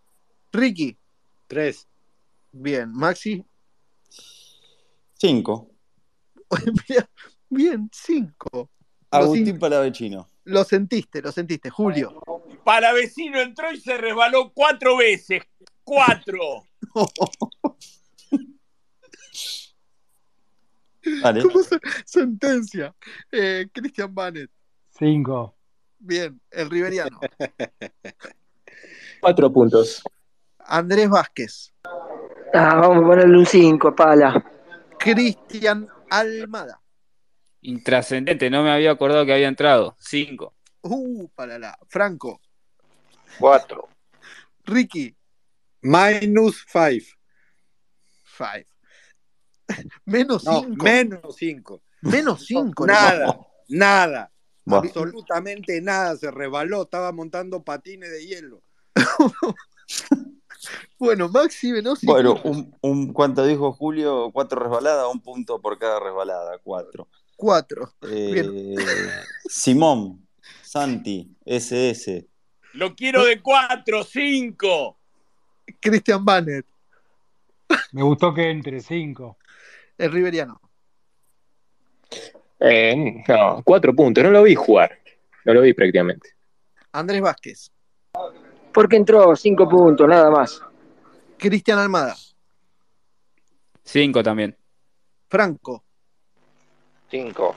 Ricky. 0.51 0.97
Tres. 1.47 1.87
Bien. 2.51 2.91
Maxi. 2.91 3.43
Cinco. 5.15 5.69
Bien, 7.49 7.89
cinco. 7.91 8.49
Lo, 8.53 8.69
Agustín 9.19 9.59
Palavecino. 9.59 10.27
lo 10.45 10.63
sentiste, 10.63 11.21
lo 11.21 11.31
sentiste. 11.31 11.69
Julio. 11.69 12.19
Palavecino 12.63 13.39
entró 13.39 13.71
y 13.71 13.79
se 13.79 13.97
resbaló 13.97 14.51
cuatro 14.53 14.97
veces. 14.97 15.43
Cuatro. 15.83 16.63
Dale. 21.21 21.41
¿Cómo 21.41 21.61
se- 21.63 21.79
sentencia? 22.05 22.95
Eh, 23.31 23.67
Cristian 23.71 24.13
Banet. 24.13 24.49
Cinco. 24.97 25.55
Bien, 26.05 26.39
el 26.51 26.69
Riveriano. 26.69 27.17
Cuatro 29.21 29.51
puntos. 29.53 30.03
Andrés 30.59 31.09
Vázquez. 31.09 31.73
Ah, 32.53 32.75
vamos 32.75 33.03
a 33.03 33.07
ponerle 33.07 33.37
un 33.37 33.45
5, 33.45 33.95
pala. 33.95 34.43
Cristian 34.99 35.87
Almada. 36.09 36.81
Intrascendente, 37.61 38.49
no 38.49 38.63
me 38.63 38.71
había 38.71 38.91
acordado 38.91 39.25
que 39.25 39.33
había 39.33 39.47
entrado. 39.47 39.95
Cinco. 39.97 40.53
Uh, 40.81 41.29
para 41.29 41.57
la. 41.57 41.77
Franco. 41.87 42.41
Cuatro. 43.39 43.87
Ricky. 44.65 45.15
Minus 45.81 46.65
five. 46.65 47.05
Five. 48.25 48.67
Menos 50.05 50.43
No, 50.43 50.59
cinco. 50.63 50.83
menos 50.85 51.35
cinco. 51.37 51.81
Menos 52.01 52.45
cinco. 52.45 52.85
Nada, 52.85 53.39
nada. 53.69 54.32
Absolutamente 54.65 55.81
nada. 55.81 56.15
Se 56.17 56.31
rebaló. 56.31 56.83
Estaba 56.83 57.11
montando 57.11 57.63
patines 57.63 58.11
de 58.11 58.25
hielo. 58.25 58.61
Bueno, 60.97 61.27
Maxi 61.29 61.71
Velosi. 61.71 62.05
Bueno, 62.05 62.39
un, 62.43 62.73
un, 62.81 63.11
¿cuánto 63.11 63.45
dijo 63.45 63.73
Julio? 63.73 64.31
Cuatro 64.31 64.61
resbaladas, 64.61 65.07
un 65.11 65.21
punto 65.21 65.59
por 65.59 65.77
cada 65.77 65.99
resbalada, 65.99 66.57
cuatro. 66.63 67.09
Cuatro. 67.35 67.91
Eh, 68.09 68.75
Simón, 69.49 70.25
Santi, 70.61 71.35
SS. 71.45 72.25
Lo 72.73 72.95
quiero 72.95 73.25
de 73.25 73.41
cuatro, 73.41 74.03
cinco. 74.03 74.97
Cristian 75.79 76.23
Banet. 76.23 76.65
Me 77.91 78.03
gustó 78.03 78.33
que 78.33 78.49
entre 78.49 78.79
cinco. 78.81 79.37
El 79.97 80.11
Riveriano. 80.11 80.61
Eh, 82.65 83.23
no, 83.27 83.61
cuatro 83.63 83.93
puntos. 83.93 84.23
No 84.23 84.31
lo 84.31 84.43
vi 84.43 84.55
jugar. 84.55 84.97
No 85.43 85.53
lo 85.53 85.61
vi 85.61 85.73
prácticamente. 85.73 86.29
Andrés 86.93 87.21
Vázquez. 87.21 87.71
Porque 88.73 88.95
entró 88.95 89.35
5 89.35 89.67
puntos, 89.67 90.07
nada 90.07 90.31
más. 90.31 90.61
Cristian 91.37 91.77
Almada. 91.77 92.15
Cinco 93.83 94.23
también. 94.23 94.55
Franco. 95.27 95.83
Cinco. 97.11 97.55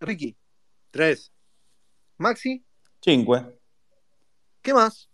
Ricky. 0.00 0.36
Tres. 0.90 1.32
Maxi. 2.18 2.64
Cinque. 3.00 3.56
¿Qué 4.60 4.74
más? 4.74 5.08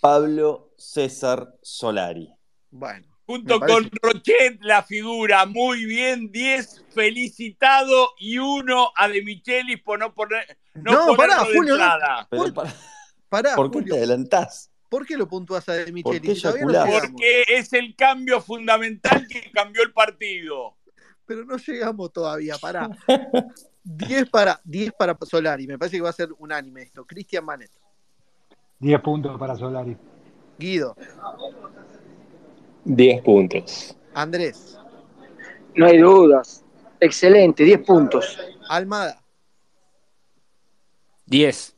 Pablo 0.00 0.72
César 0.78 1.54
Solari. 1.60 2.32
Bueno. 2.70 3.13
Junto 3.26 3.58
con 3.58 3.90
Rochet, 4.02 4.58
la 4.62 4.82
figura. 4.82 5.46
Muy 5.46 5.86
bien, 5.86 6.30
10 6.30 6.84
felicitado 6.90 8.10
y 8.18 8.38
uno 8.38 8.90
a 8.96 9.08
De 9.08 9.22
Michelis 9.22 9.80
por 9.80 9.98
no 9.98 10.12
poner 10.14 10.58
no, 10.74 11.06
No, 11.08 11.16
pará, 11.16 11.38
Julio, 11.54 11.76
no. 11.76 11.88
¿Por- 12.30 12.52
Pará, 13.28 13.56
¿Por 13.56 13.70
qué 13.70 13.78
Julio. 13.78 13.94
te 13.94 13.98
adelantás? 13.98 14.70
¿Por 14.88 15.04
qué 15.06 15.16
lo 15.16 15.26
puntúas 15.26 15.68
a 15.68 15.72
De 15.72 15.90
Micheli? 15.90 16.20
qué 16.20 16.34
Todavía 16.40 16.64
no 16.64 16.70
eyaculás? 16.70 16.86
llegamos. 16.86 17.10
Porque 17.12 17.44
es 17.48 17.72
el 17.72 17.96
cambio 17.96 18.40
fundamental 18.40 19.26
que 19.28 19.50
cambió 19.50 19.82
el 19.82 19.92
partido. 19.92 20.76
Pero 21.26 21.44
no 21.44 21.56
llegamos 21.56 22.12
todavía, 22.12 22.56
pará. 22.58 22.88
10 23.82 24.30
para, 24.30 24.60
10 24.64 24.92
para 24.92 25.16
Solari. 25.22 25.66
Me 25.66 25.78
parece 25.78 25.96
que 25.96 26.02
va 26.02 26.10
a 26.10 26.12
ser 26.12 26.28
unánime 26.38 26.82
esto. 26.82 27.04
Cristian 27.06 27.44
Manet. 27.44 27.70
Diez 28.78 29.00
puntos 29.00 29.36
para 29.38 29.56
Solari. 29.56 29.96
Guido. 30.58 30.94
Diez 32.84 33.22
puntos. 33.22 33.96
Andrés. 34.14 34.78
No 35.74 35.86
hay 35.86 35.98
dudas. 35.98 36.62
Excelente, 37.00 37.64
10 37.64 37.80
puntos. 37.84 38.38
Almada. 38.68 39.20
Diez. 41.26 41.74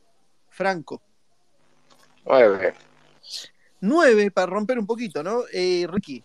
Franco. 0.49 1.01
Nueve. 2.25 2.73
9 3.79 4.31
para 4.31 4.47
romper 4.47 4.77
un 4.79 4.85
poquito, 4.85 5.23
¿no? 5.23 5.41
Eh, 5.51 5.87
Ricky. 5.89 6.23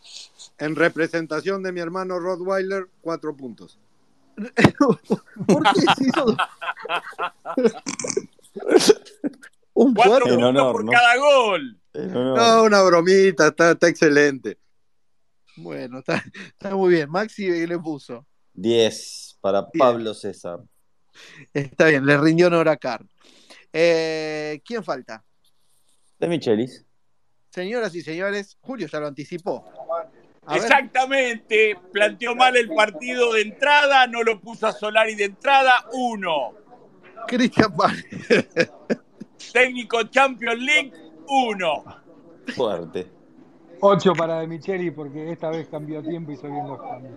En 0.59 0.75
representación 0.77 1.63
de 1.63 1.73
mi 1.73 1.81
hermano 1.81 2.19
Rottweiler, 2.19 2.89
cuatro 3.01 3.37
puntos. 3.37 3.79
¿Por 5.47 5.63
qué 5.63 5.81
se 5.97 6.05
hizo? 6.09 6.27
Un 9.75 9.95
Cuatro 9.95 10.27
puntos 10.27 10.43
honor, 10.45 10.73
por 10.73 10.85
¿no? 10.85 10.93
cada 10.93 11.17
gol. 11.17 11.79
No, 11.95 12.65
una 12.65 12.83
bromita, 12.83 13.49
está, 13.49 13.73
está 13.73 13.89
excelente. 13.89 14.59
Bueno, 15.63 16.01
está, 16.01 16.23
está 16.47 16.75
muy 16.75 16.95
bien. 16.95 17.11
Maxi 17.11 17.47
¿qué 17.47 17.67
le 17.67 17.79
puso. 17.79 18.27
10 18.55 19.39
para 19.41 19.63
Bien. 19.63 19.71
Pablo 19.79 20.15
César. 20.15 20.61
Está 21.53 21.87
bien, 21.87 22.07
le 22.07 22.17
rindió 22.19 22.47
honor 22.47 22.69
a 22.69 22.77
Car. 22.77 23.05
Eh, 23.73 24.61
¿Quién 24.65 24.83
falta? 24.83 25.25
De 26.19 26.29
Michelis. 26.29 26.85
Señoras 27.51 27.95
y 27.95 28.03
señores, 28.03 28.57
Julio 28.61 28.87
ya 28.87 29.01
lo 29.01 29.07
anticipó. 29.09 29.65
A 30.47 30.55
ver, 30.55 30.63
Exactamente. 30.63 31.77
Planteó 31.93 32.35
mal 32.35 32.57
el 32.57 32.69
partido 32.69 33.33
de 33.35 33.43
entrada, 33.43 34.07
no 34.07 34.23
lo 34.23 34.41
puso 34.41 34.67
a 34.67 34.73
Solari 34.73 35.15
de 35.15 35.25
entrada. 35.25 35.87
Uno. 35.93 36.55
Cristian. 37.27 37.75
Técnico 39.53 40.03
Champions 40.05 40.61
League, 40.61 40.93
uno. 41.29 41.85
Fuerte. 42.55 43.22
Ocho 43.85 44.13
para 44.15 44.39
De 44.41 44.47
Micheli 44.47 44.93
porque 44.93 45.33
esta 45.33 45.51
vez 45.51 45.67
cambió 45.69 46.01
tiempo 46.03 46.31
y 46.31 46.35
hizo 46.35 46.47
bien 46.47 46.69
los 46.69 46.81
cambios. 46.81 47.15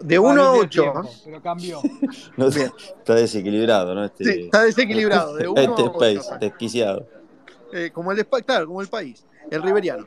De 0.00 0.18
Bueno, 0.18 0.42
1 0.42 0.42
a 0.42 0.62
no 0.64 0.68
tiene 0.68 0.88
8. 0.88 0.92
tiempo, 0.92 1.10
Pero 1.24 1.42
cambió. 1.42 1.80
No, 2.36 2.48
está 2.48 3.14
desequilibrado, 3.14 3.94
¿no? 3.94 4.04
Este, 4.04 4.24
Sí, 4.24 4.40
está 4.44 4.62
desequilibrado. 4.64 5.34
De 5.36 5.48
1 5.48 5.58
este 5.60 5.82
a 5.82 5.84
8. 5.86 6.04
Space, 6.04 6.38
desquiciado. 6.38 7.06
Eh, 7.72 7.90
como 7.92 8.12
el 8.12 8.26
claro, 8.26 8.66
como 8.66 8.82
el 8.82 8.88
país. 8.88 9.24
El 9.50 9.62
Riveriano. 9.62 10.04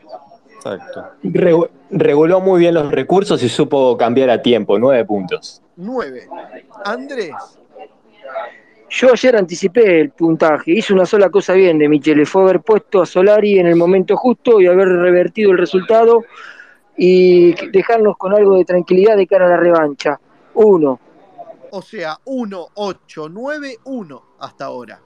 Exacto. 0.56 1.06
Regu- 1.24 1.70
reguló 1.90 2.40
muy 2.40 2.60
bien 2.60 2.76
los 2.76 2.92
recursos 2.92 3.42
y 3.42 3.50
supo 3.50 3.98
cambiar 3.98 4.30
a 4.30 4.42
tiempo. 4.42 4.78
Nueve 4.78 5.06
puntos. 5.06 5.62
9. 5.76 6.28
Andrés. 6.86 7.32
Yo 8.90 9.12
ayer 9.12 9.36
anticipé 9.36 10.02
el 10.02 10.10
puntaje. 10.10 10.72
Hizo 10.72 10.96
una 10.96 11.06
sola 11.06 11.30
cosa 11.30 11.54
bien 11.54 11.78
de 11.78 11.88
Michele. 11.88 12.26
Fue 12.26 12.42
haber 12.42 12.62
puesto 12.62 13.02
a 13.02 13.06
Solari 13.06 13.60
en 13.60 13.68
el 13.68 13.76
momento 13.76 14.18
justo 14.18 14.60
y 14.60 14.68
haber 14.68 14.88
revertido 14.88 15.52
el 15.52 15.60
resultado 15.60 16.24
y 16.98 17.54
dejarnos 17.70 18.18
con 18.18 18.34
algo 18.34 18.58
de 18.58 18.66
tranquilidad 18.66 19.16
de 19.16 19.28
cara 19.28 19.46
a 19.46 19.50
la 19.50 19.58
revancha. 19.58 20.20
Uno. 20.56 21.00
O 21.72 21.82
sea, 21.84 22.18
1, 22.26 22.68
8, 22.74 23.30
9, 23.30 23.78
1 23.84 24.24
hasta 24.40 24.66
ahora. 24.66 25.00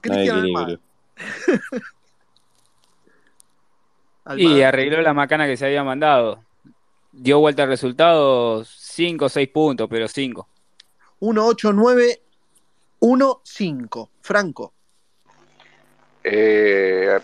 Cristian. 0.00 0.38
Almada. 0.38 0.78
Y 4.36 4.62
arregló 4.62 5.02
la 5.02 5.14
macana 5.14 5.46
que 5.46 5.56
se 5.56 5.66
había 5.66 5.84
mandado. 5.84 6.42
Dio 7.12 7.38
vuelta 7.38 7.62
al 7.62 7.68
resultado, 7.68 8.64
5 8.64 9.24
o 9.24 9.28
6 9.28 9.48
puntos, 9.48 9.86
pero 9.88 10.08
5. 10.08 10.48
1, 11.20 11.46
8, 11.46 11.72
9, 11.72 12.20
1, 13.00 13.40
5. 13.44 14.10
Franco. 14.20 14.74
Eh, 16.24 17.20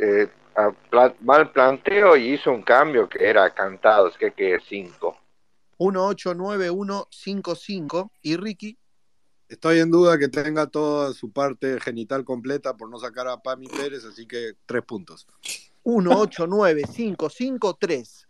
eh, 0.00 0.28
mal 1.20 1.52
planteo 1.52 2.16
y 2.16 2.34
hizo 2.34 2.50
un 2.50 2.62
cambio 2.62 3.08
que 3.08 3.24
era 3.24 3.52
cantado, 3.54 4.08
es 4.08 4.16
que 4.16 4.32
que 4.32 4.58
cinco. 4.66 5.16
1, 5.78 6.06
8, 6.06 6.34
9, 6.34 6.70
1, 6.70 7.08
5, 7.10 7.54
5. 7.54 8.12
Y 8.22 8.36
Ricky. 8.36 8.78
Estoy 9.48 9.78
en 9.78 9.90
duda 9.90 10.18
que 10.18 10.28
tenga 10.28 10.66
toda 10.66 11.12
su 11.12 11.30
parte 11.30 11.78
genital 11.80 12.24
completa 12.24 12.76
por 12.76 12.88
no 12.88 12.98
sacar 12.98 13.28
a 13.28 13.36
Pami 13.36 13.68
Pérez, 13.68 14.04
así 14.04 14.26
que 14.26 14.54
tres 14.66 14.82
puntos. 14.82 15.26
1, 15.84 16.10
8, 16.18 16.46
9, 16.48 16.82
5, 16.90 17.30
5, 17.30 17.76
3. 17.78 18.28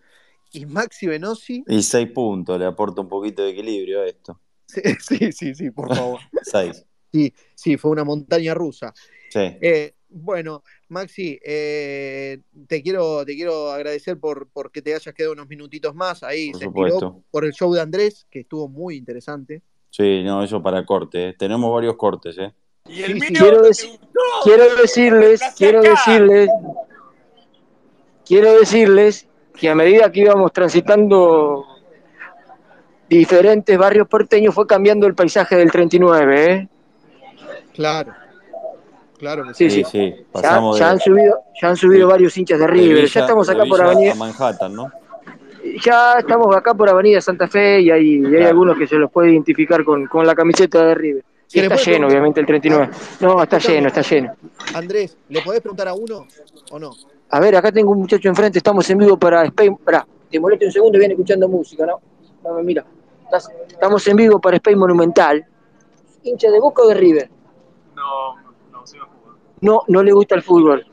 Y 0.52 0.66
Maxi 0.66 1.06
Venosi. 1.06 1.64
Y 1.66 1.82
seis 1.82 2.10
puntos, 2.10 2.58
le 2.58 2.66
aporta 2.66 3.00
un 3.00 3.08
poquito 3.08 3.42
de 3.42 3.50
equilibrio 3.50 4.02
a 4.02 4.06
esto. 4.06 4.38
Sí, 5.00 5.32
sí, 5.32 5.54
sí, 5.54 5.70
por 5.70 5.94
favor. 5.94 6.20
seis. 6.42 6.84
Sí, 7.12 7.32
sí, 7.54 7.76
fue 7.76 7.90
una 7.92 8.04
montaña 8.04 8.52
rusa. 8.54 8.92
Sí. 9.30 9.40
Eh, 9.60 9.94
bueno, 10.08 10.62
Maxi, 10.88 11.38
eh, 11.44 12.38
te, 12.66 12.82
quiero, 12.82 13.24
te 13.24 13.34
quiero 13.34 13.70
agradecer 13.70 14.18
por, 14.18 14.48
por 14.48 14.70
que 14.70 14.82
te 14.82 14.94
hayas 14.94 15.14
quedado 15.14 15.32
unos 15.32 15.48
minutitos 15.48 15.94
más 15.94 16.22
ahí. 16.22 16.50
Por 16.50 16.58
se 16.60 16.64
supuesto. 16.66 16.96
estiró 16.96 17.22
por 17.30 17.44
el 17.44 17.52
show 17.52 17.72
de 17.72 17.80
Andrés, 17.80 18.26
que 18.30 18.40
estuvo 18.40 18.68
muy 18.68 18.96
interesante. 18.96 19.62
Sí, 19.90 20.22
no, 20.22 20.42
eso 20.42 20.62
para 20.62 20.84
corte. 20.84 21.30
¿eh? 21.30 21.34
Tenemos 21.38 21.72
varios 21.72 21.96
cortes, 21.96 22.36
¿eh? 22.38 22.52
Y 22.88 23.02
el 23.02 23.14
Sí, 23.14 23.20
mío 23.20 23.40
Quiero, 23.40 23.62
dec- 23.62 23.98
quiero 24.44 24.76
decirles, 24.76 25.40
quiero 25.56 25.82
decirles, 25.82 26.50
quiero 28.24 28.58
decirles 28.58 29.28
que 29.58 29.68
a 29.68 29.74
medida 29.74 30.12
que 30.12 30.20
íbamos 30.20 30.52
transitando 30.52 31.64
diferentes 33.08 33.76
barrios 33.78 34.08
porteños 34.08 34.54
fue 34.54 34.66
cambiando 34.66 35.06
el 35.06 35.14
paisaje 35.14 35.56
del 35.56 35.70
39, 35.70 36.52
¿eh? 36.52 36.68
Claro, 37.74 38.12
claro 39.18 39.44
que 39.44 39.54
Sí, 39.54 39.70
sí. 39.70 39.84
sí. 39.84 39.90
Sí, 39.90 40.14
Ya, 40.18 40.24
pasamos 40.32 40.78
ya 40.78 40.86
de, 40.86 40.92
han 40.92 41.00
subido, 41.00 41.38
ya 41.60 41.68
han 41.68 41.76
subido 41.76 42.08
varios 42.08 42.36
hinchas 42.36 42.58
de 42.58 42.66
de 42.66 42.72
River. 42.72 42.96
Villa, 42.96 43.06
ya 43.08 43.20
estamos 43.20 43.48
acá 43.48 43.64
por 43.64 43.82
avenida, 43.82 44.14
Manhattan, 44.14 44.74
¿no? 44.74 44.90
ya 45.84 46.14
estamos 46.20 46.54
acá 46.56 46.74
por 46.74 46.88
Avenida 46.88 47.20
Santa 47.20 47.48
Fe 47.48 47.80
y 47.80 47.90
hay, 47.90 48.20
y 48.24 48.36
hay 48.36 48.44
algunos 48.44 48.78
que 48.78 48.86
se 48.86 48.94
los 48.96 49.10
puede 49.10 49.32
identificar 49.32 49.84
con, 49.84 50.06
con 50.06 50.24
la 50.24 50.34
camiseta 50.34 50.84
de 50.86 50.94
River. 50.94 51.24
Y 51.48 51.50
¿Se 51.50 51.58
le 51.60 51.64
está 51.66 51.76
lleno, 51.76 52.06
preguntar- 52.06 52.10
obviamente, 52.10 52.40
el 52.40 52.46
39. 52.46 52.88
No, 53.20 53.42
está 53.42 53.58
lleno, 53.58 53.88
está 53.88 54.00
lleno. 54.02 54.34
Andrés, 54.74 55.16
¿le 55.28 55.42
podés 55.42 55.60
preguntar 55.60 55.88
a 55.88 55.94
uno 55.94 56.26
o 56.70 56.78
no? 56.78 56.90
A 57.30 57.40
ver, 57.40 57.56
acá 57.56 57.72
tengo 57.72 57.90
un 57.92 57.98
muchacho 57.98 58.28
enfrente, 58.28 58.58
estamos 58.58 58.88
en 58.90 58.98
vivo 58.98 59.16
para 59.18 59.44
Spain. 59.46 59.76
Pará, 59.76 60.06
te 60.30 60.38
molesto 60.40 60.66
un 60.66 60.72
segundo 60.72 60.96
y 60.96 61.00
viene 61.00 61.14
escuchando 61.14 61.48
música, 61.48 61.84
¿no? 61.84 62.00
No, 62.44 62.62
mira, 62.62 62.82
estás- 62.82 62.95
estamos 63.68 64.06
en 64.06 64.16
vivo 64.16 64.40
para 64.40 64.56
Spain 64.56 64.78
Monumental. 64.78 65.44
¿Hincha 66.22 66.50
de 66.50 66.60
Boca 66.60 66.82
o 66.82 66.88
de 66.88 66.94
River? 66.94 67.30
No, 67.94 68.36
no, 68.70 68.86
soy 68.86 69.00
fútbol. 69.00 69.36
No, 69.60 69.82
no 69.88 70.02
le 70.02 70.12
gusta 70.12 70.34
el 70.34 70.42
fútbol. 70.42 70.86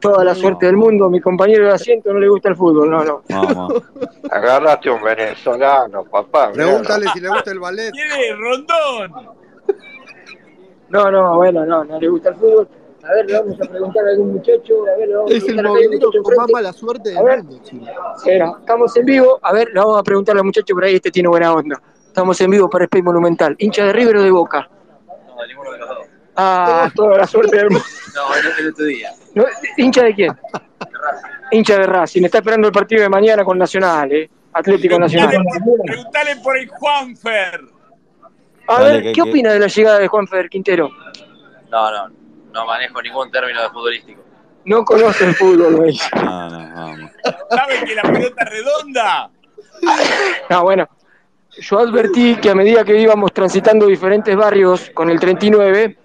Toda 0.00 0.24
la 0.24 0.34
suerte 0.34 0.66
del 0.66 0.76
mundo, 0.76 1.08
mi 1.08 1.20
compañero 1.20 1.66
de 1.66 1.72
asiento 1.72 2.12
no 2.12 2.20
le 2.20 2.28
gusta 2.28 2.50
el 2.50 2.56
fútbol, 2.56 2.90
no, 2.90 3.02
no. 3.02 3.22
Vamos. 3.28 3.82
Agarraste 4.30 4.90
un 4.90 5.02
venezolano, 5.02 6.04
papá. 6.04 6.52
Pregúntale 6.52 7.06
si 7.14 7.20
le 7.20 7.28
gusta 7.28 7.50
el 7.50 7.58
ballet. 7.58 7.90
¿Quién 7.92 8.08
es? 8.08 8.38
Rondón. 8.38 9.36
No, 10.88 11.10
no, 11.10 11.36
bueno, 11.36 11.64
no, 11.64 11.84
no 11.84 11.98
le 11.98 12.08
gusta 12.08 12.28
el 12.28 12.36
fútbol. 12.36 12.68
A 13.08 13.14
ver, 13.14 13.26
le 13.26 13.38
vamos 13.38 13.54
a 13.60 13.64
preguntar 13.70 14.04
a 14.06 14.10
algún 14.10 14.32
muchacho, 14.32 14.74
a 14.92 14.98
ver, 14.98 15.08
le 15.08 15.14
vamos 15.16 15.30
a 15.30 15.34
Es 15.34 15.40
el 15.40 15.46
preguntar 15.56 15.66
hay 15.66 15.70
un 15.70 15.74
movilero 15.92 16.06
muchacho 16.08 16.22
con 16.22 16.36
más 16.36 16.50
mala 16.50 16.72
suerte 16.72 17.10
A 17.10 17.22
del 17.22 17.24
ver. 17.24 17.42
mundo, 17.44 18.58
estamos 18.60 18.96
en 18.96 19.04
vivo. 19.06 19.38
A 19.42 19.52
ver, 19.52 19.68
le 19.68 19.80
vamos 19.80 19.98
a 19.98 20.02
preguntar 20.02 20.36
al 20.36 20.44
muchacho 20.44 20.74
por 20.74 20.84
ahí, 20.84 20.96
este 20.96 21.10
tiene 21.10 21.28
buena 21.28 21.52
onda. 21.52 21.80
Estamos 22.06 22.40
en 22.40 22.50
vivo 22.50 22.68
para 22.68 22.84
Spain 22.84 23.04
Monumental. 23.04 23.54
¿Hincha 23.58 23.84
de 23.84 23.92
River 23.92 24.16
o 24.16 24.22
de 24.22 24.30
Boca? 24.30 24.68
No, 25.28 25.40
de 25.42 25.48
ninguno 25.48 25.72
de 25.72 25.78
los 25.78 25.88
dos. 25.88 25.98
Ah, 26.34 26.90
toda 26.94 27.18
la 27.18 27.26
suerte 27.26 27.56
del 27.56 27.70
mundo. 27.70 27.84
No, 28.14 28.34
el, 28.34 28.64
el 28.64 28.72
otro 28.72 28.84
día. 28.86 29.10
No, 29.34 29.44
¿Hincha 29.76 30.02
de 30.04 30.14
quién? 30.14 30.32
Hincha 31.52 31.78
de 31.78 31.86
Racing. 31.86 32.24
Está 32.24 32.38
esperando 32.38 32.66
el 32.66 32.72
partido 32.72 33.02
de 33.02 33.08
mañana 33.08 33.44
con 33.44 33.56
Nacional, 33.58 34.10
¿eh? 34.12 34.28
Atlético 34.52 34.98
Nacional. 34.98 35.30
Preguntale 35.84 36.36
por 36.42 36.56
el 36.58 36.68
Juanfer. 36.68 37.60
A 38.68 38.82
Dale, 38.82 38.94
ver, 38.94 39.02
¿qué 39.04 39.12
que- 39.12 39.22
opina 39.22 39.52
de 39.52 39.60
la 39.60 39.66
llegada 39.68 39.98
de 39.98 40.08
Juan 40.08 40.26
Fer 40.26 40.48
Quintero? 40.48 40.88
No, 41.70 41.90
no, 41.90 42.08
no 42.56 42.64
manejo 42.64 43.02
ningún 43.02 43.30
término 43.30 43.62
de 43.62 43.68
futbolístico. 43.68 44.22
No 44.64 44.82
conoce 44.84 45.26
el 45.26 45.34
fútbol, 45.34 45.84
dice. 45.84 46.08
No, 46.16 46.48
no, 46.48 46.74
vamos. 46.74 47.10
¿Saben 47.50 47.84
que 47.84 47.94
la 47.94 48.02
pelota 48.02 48.44
es 48.44 48.50
redonda? 48.50 49.30
No, 50.48 50.62
bueno, 50.62 50.88
yo 51.50 51.78
advertí 51.78 52.36
que 52.36 52.50
a 52.50 52.54
medida 52.54 52.82
que 52.82 52.98
íbamos 52.98 53.32
transitando 53.32 53.86
diferentes 53.86 54.34
barrios 54.34 54.90
con 54.94 55.10
el 55.10 55.20
39, 55.20 55.98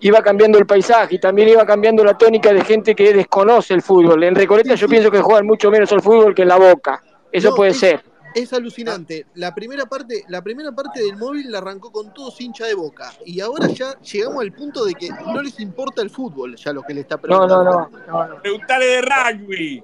iba 0.00 0.22
cambiando 0.22 0.58
el 0.58 0.66
paisaje 0.66 1.16
y 1.16 1.18
también 1.18 1.50
iba 1.50 1.66
cambiando 1.66 2.02
la 2.02 2.16
tónica 2.16 2.52
de 2.52 2.64
gente 2.64 2.94
que 2.94 3.12
desconoce 3.12 3.74
el 3.74 3.82
fútbol. 3.82 4.24
En 4.24 4.34
Recoleta 4.34 4.74
yo 4.74 4.88
pienso 4.88 5.10
que 5.10 5.20
juegan 5.20 5.46
mucho 5.46 5.70
menos 5.70 5.92
al 5.92 6.00
fútbol 6.00 6.34
que 6.34 6.42
en 6.42 6.48
la 6.48 6.56
Boca. 6.56 7.02
Eso 7.30 7.50
No, 7.50 7.54
puede 7.54 7.74
ser. 7.74 8.02
Es 8.34 8.52
alucinante. 8.52 9.26
La 9.34 9.54
primera 9.54 9.86
parte, 9.86 10.24
la 10.28 10.42
primera 10.42 10.72
parte 10.72 11.02
del 11.02 11.16
móvil 11.16 11.50
la 11.50 11.58
arrancó 11.58 11.90
con 11.90 12.12
todos 12.12 12.40
hincha 12.40 12.66
de 12.66 12.74
boca. 12.74 13.12
Y 13.24 13.40
ahora 13.40 13.66
ya 13.68 13.98
llegamos 14.00 14.42
al 14.42 14.52
punto 14.52 14.84
de 14.84 14.94
que 14.94 15.08
no 15.10 15.42
les 15.42 15.58
importa 15.60 16.02
el 16.02 16.10
fútbol, 16.10 16.56
ya 16.56 16.72
lo 16.72 16.82
que 16.82 16.94
le 16.94 17.00
está 17.00 17.16
No, 17.16 17.22
preguntando. 17.22 17.64
no, 18.06 18.28
no. 18.28 18.40
Preguntale 18.42 18.86
de 18.86 19.02
rugby. 19.02 19.82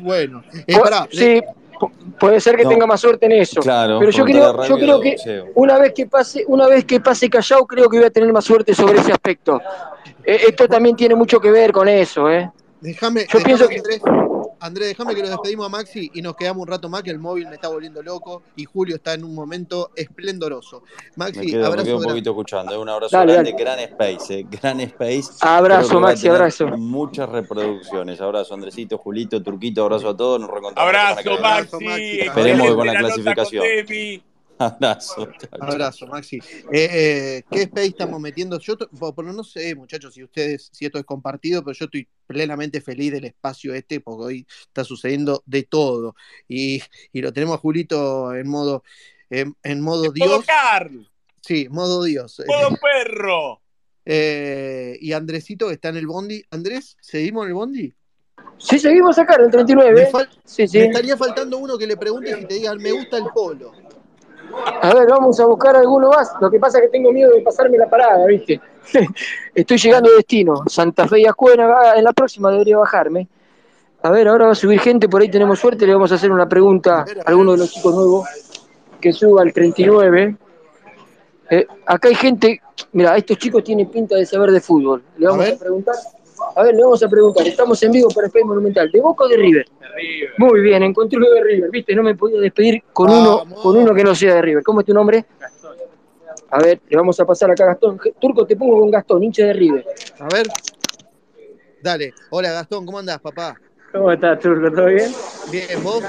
Bueno, 0.00 0.42
eh, 0.66 0.78
pará, 0.78 1.06
sí, 1.10 1.40
pu- 1.78 1.90
puede 2.18 2.40
ser 2.40 2.56
que 2.56 2.64
No. 2.64 2.70
tenga 2.70 2.86
más 2.86 3.00
suerte 3.00 3.26
en 3.26 3.32
eso. 3.32 3.60
Claro, 3.60 3.98
Pero 3.98 4.10
yo 4.10 4.24
creo, 4.24 4.64
yo 4.64 4.76
creo 4.76 5.00
que 5.00 5.16
una 5.54 5.78
vez 5.78 5.92
que 5.94 6.06
pase, 6.06 6.44
una 6.48 6.66
vez 6.66 6.84
que 6.84 7.00
pase 7.00 7.28
Callao, 7.30 7.66
creo 7.66 7.88
que 7.88 7.98
voy 7.98 8.06
a 8.06 8.10
tener 8.10 8.32
más 8.32 8.44
suerte 8.44 8.74
sobre 8.74 8.98
ese 9.00 9.12
aspecto. 9.12 9.60
Eh, 10.24 10.40
esto 10.48 10.66
también 10.68 10.96
tiene 10.96 11.14
mucho 11.14 11.38
que 11.40 11.50
ver 11.50 11.70
con 11.72 11.86
eso, 11.88 12.30
¿eh? 12.30 12.50
déjame, 12.80 13.20
Yo 13.20 13.38
déjame, 13.38 13.44
pienso 13.44 13.68
que- 13.68 13.76
Andrés, 13.78 14.00
Andrés, 14.60 14.88
déjame 14.88 15.14
que 15.14 15.22
lo 15.22 15.28
despedimos 15.28 15.66
a 15.66 15.68
Maxi 15.68 16.10
y 16.14 16.22
nos 16.22 16.36
quedamos 16.36 16.62
un 16.62 16.68
rato 16.68 16.88
más, 16.88 17.02
que 17.02 17.10
el 17.10 17.18
móvil 17.18 17.48
me 17.48 17.54
está 17.54 17.68
volviendo 17.68 18.02
loco 18.02 18.42
y 18.56 18.64
Julio 18.64 18.96
está 18.96 19.14
en 19.14 19.24
un 19.24 19.34
momento 19.34 19.90
esplendoroso. 19.96 20.82
Me 21.16 21.26
Maxi, 21.26 21.46
quedo, 21.46 21.60
me 21.60 21.66
abrazo 21.66 21.84
quedo 21.84 21.98
un 21.98 22.04
poquito 22.04 22.30
escuchando. 22.30 22.74
¿eh? 22.74 22.78
Un 22.78 22.88
abrazo 22.88 23.16
Dale, 23.16 23.32
grande, 23.32 23.52
dale. 23.52 23.64
gran 23.64 23.78
space, 23.80 24.38
¿eh? 24.40 24.46
gran 24.50 24.80
space. 24.80 25.32
Abrazo, 25.40 26.00
Maxi, 26.00 26.28
abrazo. 26.28 26.68
Muchas 26.68 27.28
reproducciones. 27.28 28.20
Abrazo, 28.20 28.54
Andresito, 28.54 28.98
Julito, 28.98 29.42
Turquito, 29.42 29.82
abrazo 29.82 30.10
a 30.10 30.16
todos. 30.16 30.40
Nos 30.40 30.50
reencontramos 30.50 30.94
Abrazo, 30.94 31.80
Maxi. 31.80 31.84
Maxi. 31.84 32.20
Esperemos 32.20 32.68
que 32.68 32.74
con 32.74 32.86
la 32.86 32.94
clasificación. 32.94 33.64
Abrazo. 34.58 35.28
Abrazo, 35.60 36.06
Maxi. 36.06 36.36
Eh, 36.72 36.88
eh, 36.92 37.42
¿Qué 37.50 37.62
space 37.62 37.86
estamos 37.86 38.20
metiendo? 38.20 38.58
Yo, 38.58 38.76
no 39.22 39.44
sé, 39.44 39.74
muchachos, 39.74 40.14
si 40.14 40.22
ustedes, 40.22 40.70
si 40.72 40.86
esto 40.86 40.98
es 40.98 41.04
compartido, 41.04 41.64
pero 41.64 41.76
yo 41.76 41.86
estoy 41.86 42.08
plenamente 42.26 42.80
feliz 42.80 43.12
del 43.12 43.24
espacio 43.24 43.74
este, 43.74 44.00
porque 44.00 44.24
hoy 44.24 44.46
está 44.62 44.84
sucediendo 44.84 45.42
de 45.46 45.64
todo. 45.64 46.14
Y, 46.48 46.82
y 47.12 47.20
lo 47.20 47.32
tenemos 47.32 47.56
a 47.56 47.58
Julito 47.58 48.34
en 48.34 48.48
modo, 48.48 48.84
en, 49.30 49.56
en 49.62 49.80
modo 49.80 50.12
Dios. 50.12 50.44
Carl. 50.46 51.08
Sí, 51.40 51.68
modo 51.68 52.04
Dios. 52.04 52.40
Modo 52.46 52.76
perro. 52.76 53.60
Eh, 54.06 54.96
y 55.00 55.12
Andresito 55.12 55.68
que 55.68 55.74
está 55.74 55.88
en 55.88 55.96
el 55.96 56.06
bondi. 56.06 56.42
Andrés, 56.50 56.96
¿seguimos 57.00 57.44
en 57.44 57.48
el 57.48 57.54
bondi? 57.54 57.92
Sí, 58.58 58.78
seguimos 58.78 59.18
acá 59.18 59.34
en 59.36 59.42
el 59.44 59.50
39. 59.50 59.92
Me, 59.94 60.10
fal- 60.10 60.28
Sí, 60.44 60.66
sí. 60.68 60.78
me 60.78 60.86
estaría 60.86 61.16
faltando 61.16 61.58
uno 61.58 61.76
que 61.76 61.86
le 61.86 61.96
pregunte 61.96 62.34
si 62.34 62.44
te 62.46 62.54
digan, 62.54 62.78
me 62.78 62.92
gusta 62.92 63.16
el 63.18 63.24
polo. 63.34 63.72
A 64.82 64.94
ver, 64.94 65.08
vamos 65.08 65.38
a 65.40 65.46
buscar 65.46 65.76
alguno 65.76 66.10
más. 66.10 66.32
Lo 66.40 66.50
que 66.50 66.58
pasa 66.58 66.78
es 66.78 66.84
que 66.84 66.90
tengo 66.90 67.12
miedo 67.12 67.30
de 67.32 67.40
pasarme 67.40 67.78
la 67.78 67.88
parada, 67.88 68.26
¿viste? 68.26 68.60
Estoy 69.54 69.78
llegando 69.78 70.10
a 70.10 70.16
destino. 70.16 70.62
Santa 70.66 71.08
Fe 71.08 71.20
y 71.20 71.26
Ascuena, 71.26 71.94
en 71.96 72.04
la 72.04 72.12
próxima 72.12 72.50
debería 72.50 72.78
bajarme. 72.78 73.28
A 74.02 74.10
ver, 74.10 74.28
ahora 74.28 74.46
va 74.46 74.52
a 74.52 74.54
subir 74.54 74.80
gente, 74.80 75.08
por 75.08 75.22
ahí 75.22 75.30
tenemos 75.30 75.58
suerte, 75.58 75.86
le 75.86 75.94
vamos 75.94 76.12
a 76.12 76.16
hacer 76.16 76.30
una 76.30 76.46
pregunta 76.46 77.06
a 77.24 77.28
alguno 77.28 77.52
de 77.52 77.58
los 77.58 77.72
chicos 77.72 77.94
nuevos 77.94 78.28
que 79.00 79.12
suba 79.14 79.40
al 79.40 79.52
39. 79.52 80.36
Eh, 81.50 81.66
acá 81.86 82.08
hay 82.08 82.14
gente, 82.14 82.60
mira, 82.92 83.16
estos 83.16 83.38
chicos 83.38 83.64
tienen 83.64 83.88
pinta 83.88 84.16
de 84.16 84.26
saber 84.26 84.50
de 84.50 84.60
fútbol. 84.60 85.02
Le 85.16 85.26
vamos 85.26 85.48
a, 85.48 85.56
preguntar. 85.58 85.94
A 86.56 86.62
ver, 86.62 86.74
le 86.74 86.82
vamos 86.82 87.02
a 87.02 87.08
preguntar, 87.08 87.46
estamos 87.46 87.82
en 87.82 87.92
vivo 87.92 88.08
para 88.14 88.26
Space 88.26 88.44
Monumental, 88.44 88.90
¿de 88.90 89.00
Boca 89.00 89.24
o 89.24 89.28
de 89.28 89.36
River? 89.36 89.66
Muy 90.38 90.60
bien, 90.60 90.82
encontré 90.82 91.18
uno 91.18 91.30
de 91.30 91.42
River, 91.42 91.70
viste, 91.70 91.94
no 91.94 92.02
me 92.02 92.14
podía 92.14 92.40
despedir 92.40 92.82
con 92.92 93.10
uno, 93.10 93.44
con 93.62 93.76
uno 93.76 93.94
que 93.94 94.04
no 94.04 94.14
sea 94.14 94.34
de 94.34 94.42
River. 94.42 94.62
¿Cómo 94.62 94.80
es 94.80 94.86
tu 94.86 94.94
nombre? 94.94 95.24
A 96.50 96.58
ver, 96.58 96.80
le 96.88 96.96
vamos 96.96 97.18
a 97.18 97.24
pasar 97.24 97.50
acá 97.50 97.64
a 97.64 97.66
Gastón. 97.68 97.98
Turco, 98.20 98.46
te 98.46 98.56
pongo 98.56 98.78
con 98.78 98.90
Gastón, 98.90 99.22
hincha 99.24 99.46
de 99.46 99.52
River. 99.52 99.84
A 100.20 100.28
ver. 100.34 100.46
Dale. 101.82 102.14
Hola 102.30 102.52
Gastón, 102.52 102.86
¿cómo 102.86 102.98
andás, 102.98 103.20
papá? 103.20 103.56
¿Cómo 103.92 104.12
estás, 104.12 104.38
Turco? 104.40 104.70
¿Todo 104.72 104.86
bien? 104.86 105.12
Bien, 105.50 105.82
¿vos? 105.82 106.02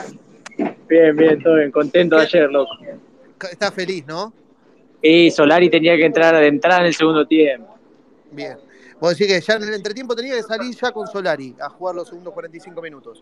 Bien, 0.87 1.15
bien, 1.15 1.41
todo 1.41 1.55
bien. 1.55 1.71
Contento 1.71 2.15
de 2.15 2.23
ayer, 2.23 2.49
loco. 2.49 2.71
Estás 3.51 3.73
feliz, 3.73 4.05
¿no? 4.07 4.33
Y 5.01 5.29
Solari 5.29 5.69
tenía 5.69 5.95
que 5.95 6.05
entrar 6.05 6.35
de 6.35 6.47
entrada 6.47 6.81
en 6.81 6.87
el 6.87 6.93
segundo 6.95 7.25
tiempo. 7.27 7.75
Bien. 8.31 8.57
Vos 8.99 9.17
decís 9.17 9.33
que 9.33 9.41
ya 9.41 9.55
en 9.55 9.63
el 9.63 9.73
entretiempo 9.73 10.15
tenía 10.15 10.35
que 10.35 10.43
salir 10.43 10.73
ya 10.75 10.91
con 10.91 11.05
Solari 11.07 11.55
a 11.59 11.69
jugar 11.69 11.95
los 11.95 12.07
segundos 12.07 12.33
45 12.33 12.81
minutos. 12.81 13.21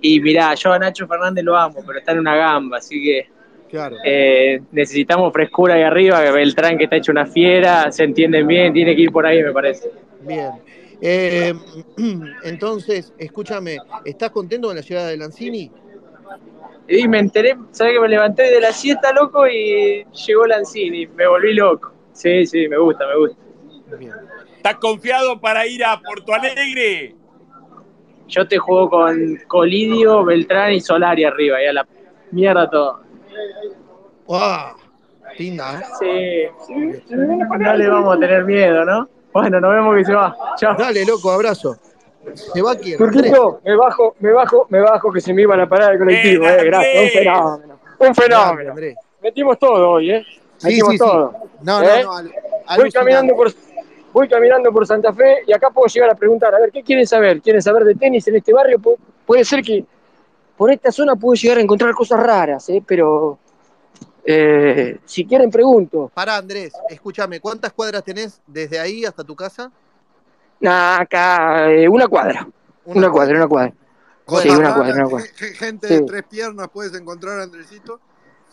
Y 0.00 0.18
mirá, 0.20 0.54
yo 0.54 0.72
a 0.72 0.78
Nacho 0.78 1.06
Fernández 1.06 1.44
lo 1.44 1.56
amo, 1.56 1.82
pero 1.86 1.98
está 1.98 2.12
en 2.12 2.20
una 2.20 2.34
gamba, 2.36 2.78
así 2.78 3.02
que 3.02 3.28
Claro. 3.70 3.96
eh, 4.04 4.62
necesitamos 4.72 5.32
frescura 5.32 5.74
ahí 5.74 5.82
arriba, 5.82 6.24
que 6.24 6.32
Beltrán 6.32 6.78
que 6.78 6.84
está 6.84 6.96
hecho 6.96 7.12
una 7.12 7.26
fiera, 7.26 7.92
se 7.92 8.04
entienden 8.04 8.46
bien, 8.46 8.72
tiene 8.72 8.96
que 8.96 9.02
ir 9.02 9.12
por 9.12 9.26
ahí, 9.26 9.42
me 9.42 9.52
parece. 9.52 9.90
Bien. 10.22 10.52
Eh, 11.00 11.54
entonces, 12.44 13.12
escúchame, 13.18 13.78
¿estás 14.04 14.30
contento 14.30 14.68
con 14.68 14.76
la 14.76 14.82
llegada 14.82 15.08
de 15.08 15.16
Lanzini? 15.18 15.70
Y 16.88 17.06
me 17.06 17.20
enteré, 17.20 17.56
¿sabes 17.70 17.94
que 17.94 18.00
me 18.00 18.08
levanté 18.08 18.50
de 18.50 18.60
la 18.60 18.72
siesta, 18.72 19.12
loco? 19.12 19.46
Y 19.46 20.04
llegó 20.26 20.46
Lanzini, 20.46 21.06
me 21.06 21.26
volví 21.28 21.54
loco. 21.54 21.92
Sí, 22.12 22.44
sí, 22.46 22.68
me 22.68 22.78
gusta, 22.78 23.06
me 23.06 23.16
gusta. 23.16 23.36
¿Estás 24.60 24.74
confiado 24.76 25.40
para 25.40 25.66
ir 25.66 25.82
a 25.82 25.98
Porto 25.98 26.34
Alegre? 26.34 27.14
Yo 28.28 28.46
te 28.46 28.58
juego 28.58 28.90
con 28.90 29.38
Colidio, 29.48 30.22
Beltrán 30.22 30.72
y 30.72 30.82
Solari 30.82 31.24
arriba, 31.24 31.62
y 31.62 31.66
a 31.66 31.72
la 31.72 31.86
mierda 32.30 32.68
todo. 32.68 33.00
¡Wow! 34.26 34.76
Linda, 35.38 35.80
¿eh? 35.80 36.50
Sí, 36.60 36.66
sí. 36.66 37.02
No 37.08 37.74
le 37.74 37.88
vamos 37.88 38.14
a 38.14 38.20
tener 38.20 38.44
miedo, 38.44 38.84
¿no? 38.84 39.08
Bueno, 39.32 39.60
nos 39.60 39.72
vemos 39.74 39.96
que 39.96 40.04
se 40.04 40.12
va. 40.12 40.36
Chao. 40.58 40.76
Dale, 40.76 41.06
loco, 41.06 41.30
abrazo. 41.30 41.76
Se 42.34 42.60
va 42.60 42.76
quién. 42.76 42.98
Turquito, 42.98 43.62
me 43.64 43.74
bajo, 43.76 44.14
me 44.20 44.30
bajo, 44.30 44.66
me 44.68 44.80
bajo 44.80 45.10
que 45.10 45.22
se 45.22 45.32
me 45.32 45.40
iban 45.40 45.58
a 45.58 45.66
parar 45.66 45.94
el 45.94 45.98
colectivo, 46.00 46.46
eh. 46.46 46.64
Gracias, 46.66 47.02
un 47.02 47.10
fenómeno. 47.10 47.78
Un 47.98 48.14
fenómeno. 48.14 48.74
Metimos 49.22 49.58
todo 49.58 49.92
hoy, 49.92 50.10
eh. 50.10 50.26
Metimos 50.62 50.90
sí, 50.90 50.98
sí. 50.98 50.98
todo. 50.98 51.34
No, 51.62 51.82
¿Eh? 51.82 52.02
no, 52.02 52.10
no. 52.10 52.16
al- 52.18 52.24
Voy 52.76 52.76
alucinante. 52.84 52.98
caminando 52.98 53.34
por 53.34 53.50
voy 54.12 54.28
caminando 54.28 54.72
por 54.72 54.86
Santa 54.86 55.12
Fe 55.12 55.38
y 55.46 55.52
acá 55.52 55.70
puedo 55.70 55.86
llegar 55.86 56.10
a 56.10 56.14
preguntar, 56.14 56.54
a 56.54 56.58
ver, 56.60 56.70
¿qué 56.72 56.82
quieren 56.82 57.06
saber? 57.06 57.40
¿Quieren 57.40 57.62
saber 57.62 57.84
de 57.84 57.94
tenis 57.94 58.26
en 58.28 58.36
este 58.36 58.52
barrio? 58.52 58.78
Pu- 58.78 58.96
puede 59.26 59.44
ser 59.44 59.62
que 59.62 59.84
por 60.56 60.70
esta 60.70 60.90
zona 60.92 61.16
puedo 61.16 61.34
llegar 61.34 61.58
a 61.58 61.60
encontrar 61.60 61.94
cosas 61.94 62.20
raras, 62.20 62.68
¿eh? 62.68 62.82
pero 62.86 63.38
eh, 64.24 64.98
si 65.04 65.24
quieren 65.24 65.50
pregunto. 65.50 66.10
Pará, 66.12 66.36
Andrés, 66.36 66.72
escúchame, 66.88 67.40
¿cuántas 67.40 67.72
cuadras 67.72 68.04
tenés 68.04 68.40
desde 68.46 68.78
ahí 68.78 69.04
hasta 69.04 69.24
tu 69.24 69.34
casa? 69.34 69.70
Nah, 70.60 71.00
acá, 71.00 71.70
eh, 71.70 71.88
una 71.88 72.06
cuadra. 72.06 72.46
Una, 72.84 73.10
cuadra, 73.10 73.36
una 73.36 73.48
cuadra. 73.48 73.72
Sí, 74.42 74.48
una 74.50 74.74
cuadra, 74.74 74.94
una 74.94 75.08
cuadra. 75.08 75.26
ge- 75.34 75.54
Gente 75.54 75.88
Sí. 75.88 75.94
de 75.94 76.00
tres 76.02 76.22
piernas 76.24 76.68
puedes 76.72 76.94
encontrar, 76.94 77.40
Andresito. 77.40 78.00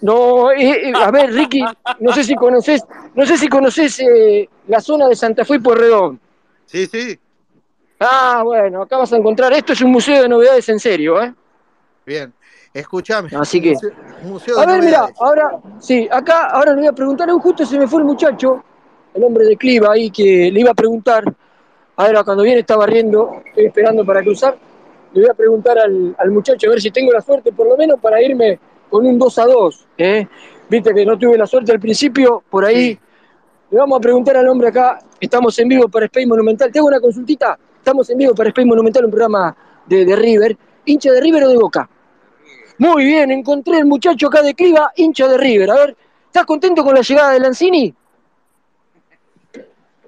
No, 0.02 0.52
eh, 0.52 0.90
eh, 0.90 0.94
a 0.96 1.10
ver, 1.10 1.34
Ricky, 1.34 1.64
no 2.00 2.14
sé 2.14 2.24
si 2.24 2.36
conoces, 2.36 2.84
no 3.16 3.26
sé 3.26 3.38
si 3.38 3.48
conoces 3.48 4.00
eh, 4.00 4.48
la 4.68 4.80
zona 4.80 5.08
de 5.08 5.16
Santa 5.16 5.44
Fe 5.44 5.56
y 5.56 5.60
Pueyrredón. 5.60 6.20
Sí, 6.66 6.86
sí. 6.86 7.20
Ah, 8.00 8.42
bueno, 8.44 8.84
acá 8.84 8.98
vas 8.98 9.12
a 9.12 9.18
encontrar, 9.18 9.52
esto 9.54 9.74
es 9.74 9.82
un 9.82 9.92
museo 9.92 10.22
de 10.22 10.30
novedades 10.30 10.70
en 10.70 10.80
serio, 10.80 11.20
¿eh? 11.22 11.34
Bien, 12.06 12.32
escúchame. 12.74 13.30
Así 13.40 13.60
que- 13.60 13.72
Museo, 13.72 13.92
museo 14.22 14.60
A 14.60 14.66
ver, 14.68 14.84
mira, 14.84 15.10
ahora, 15.20 15.58
sí, 15.80 16.08
acá, 16.12 16.48
ahora 16.52 16.74
le 16.74 16.82
voy 16.82 16.88
a 16.88 16.94
preguntar, 16.94 17.32
un 17.34 17.40
justo 17.40 17.66
se 17.66 17.80
me 17.80 17.88
fue 17.88 18.02
el 18.02 18.06
muchacho, 18.06 18.64
el 19.16 19.24
hombre 19.24 19.46
de 19.46 19.58
Cliva 19.58 19.94
ahí, 19.94 20.12
que 20.12 20.52
le 20.52 20.60
iba 20.60 20.72
a 20.72 20.76
preguntar, 20.76 21.24
ahora 21.96 22.24
cuando 22.24 22.44
viene 22.44 22.60
estaba 22.60 22.86
riendo, 22.86 23.42
estoy 23.46 23.66
esperando 23.66 24.06
para 24.06 24.22
cruzar, 24.22 24.56
le 25.14 25.22
voy 25.22 25.30
a 25.32 25.34
preguntar 25.34 25.80
al, 25.80 26.16
al 26.20 26.30
muchacho 26.32 26.68
a 26.68 26.70
ver 26.70 26.82
si 26.82 26.92
tengo 26.92 27.12
la 27.12 27.22
suerte, 27.22 27.52
por 27.52 27.68
lo 27.68 27.76
menos 27.76 28.00
para 28.00 28.22
irme 28.22 28.60
con 28.90 29.06
un 29.06 29.18
2 29.18 29.38
a 29.40 29.46
2, 29.46 29.88
¿eh? 29.98 30.28
Viste 30.70 30.94
que 30.94 31.06
no 31.06 31.18
tuve 31.18 31.38
la 31.38 31.48
suerte 31.48 31.72
al 31.72 31.80
principio, 31.80 32.44
por 32.50 32.66
ahí. 32.66 32.98
Le 33.70 33.78
vamos 33.78 33.98
a 33.98 34.02
preguntar 34.02 34.38
al 34.38 34.48
hombre 34.48 34.70
acá, 34.70 35.00
estamos 35.20 35.58
en 35.60 35.68
vivo 35.68 35.88
para 35.88 36.06
Space 36.06 36.28
Monumental, 36.28 36.72
te 36.72 36.80
hago 36.80 36.88
una 36.88 37.00
consultita, 37.00 37.58
estamos 37.78 38.10
en 38.10 38.18
vivo 38.18 38.34
para 38.34 38.50
Space 38.50 38.66
Monumental, 38.66 39.06
un 39.06 39.12
programa 39.12 39.56
de, 39.86 40.06
de 40.06 40.16
River, 40.16 40.58
hincha 40.86 41.12
de 41.12 41.22
River 41.22 41.44
o 41.46 41.50
de 41.50 41.58
Boca. 41.58 41.90
Muy 42.80 43.06
bien, 43.06 43.32
encontré 43.32 43.80
el 43.80 43.86
muchacho 43.86 44.28
acá 44.28 44.42
de 44.42 44.54
Cliva, 44.54 44.92
hincha 44.96 45.28
de 45.28 45.38
River. 45.38 45.72
A 45.72 45.76
ver, 45.76 45.98
¿estás 46.28 46.46
contento 46.46 46.84
con 46.84 46.94
la 46.94 47.02
llegada 47.02 47.32
de 47.32 47.40
Lanzini? 47.40 47.94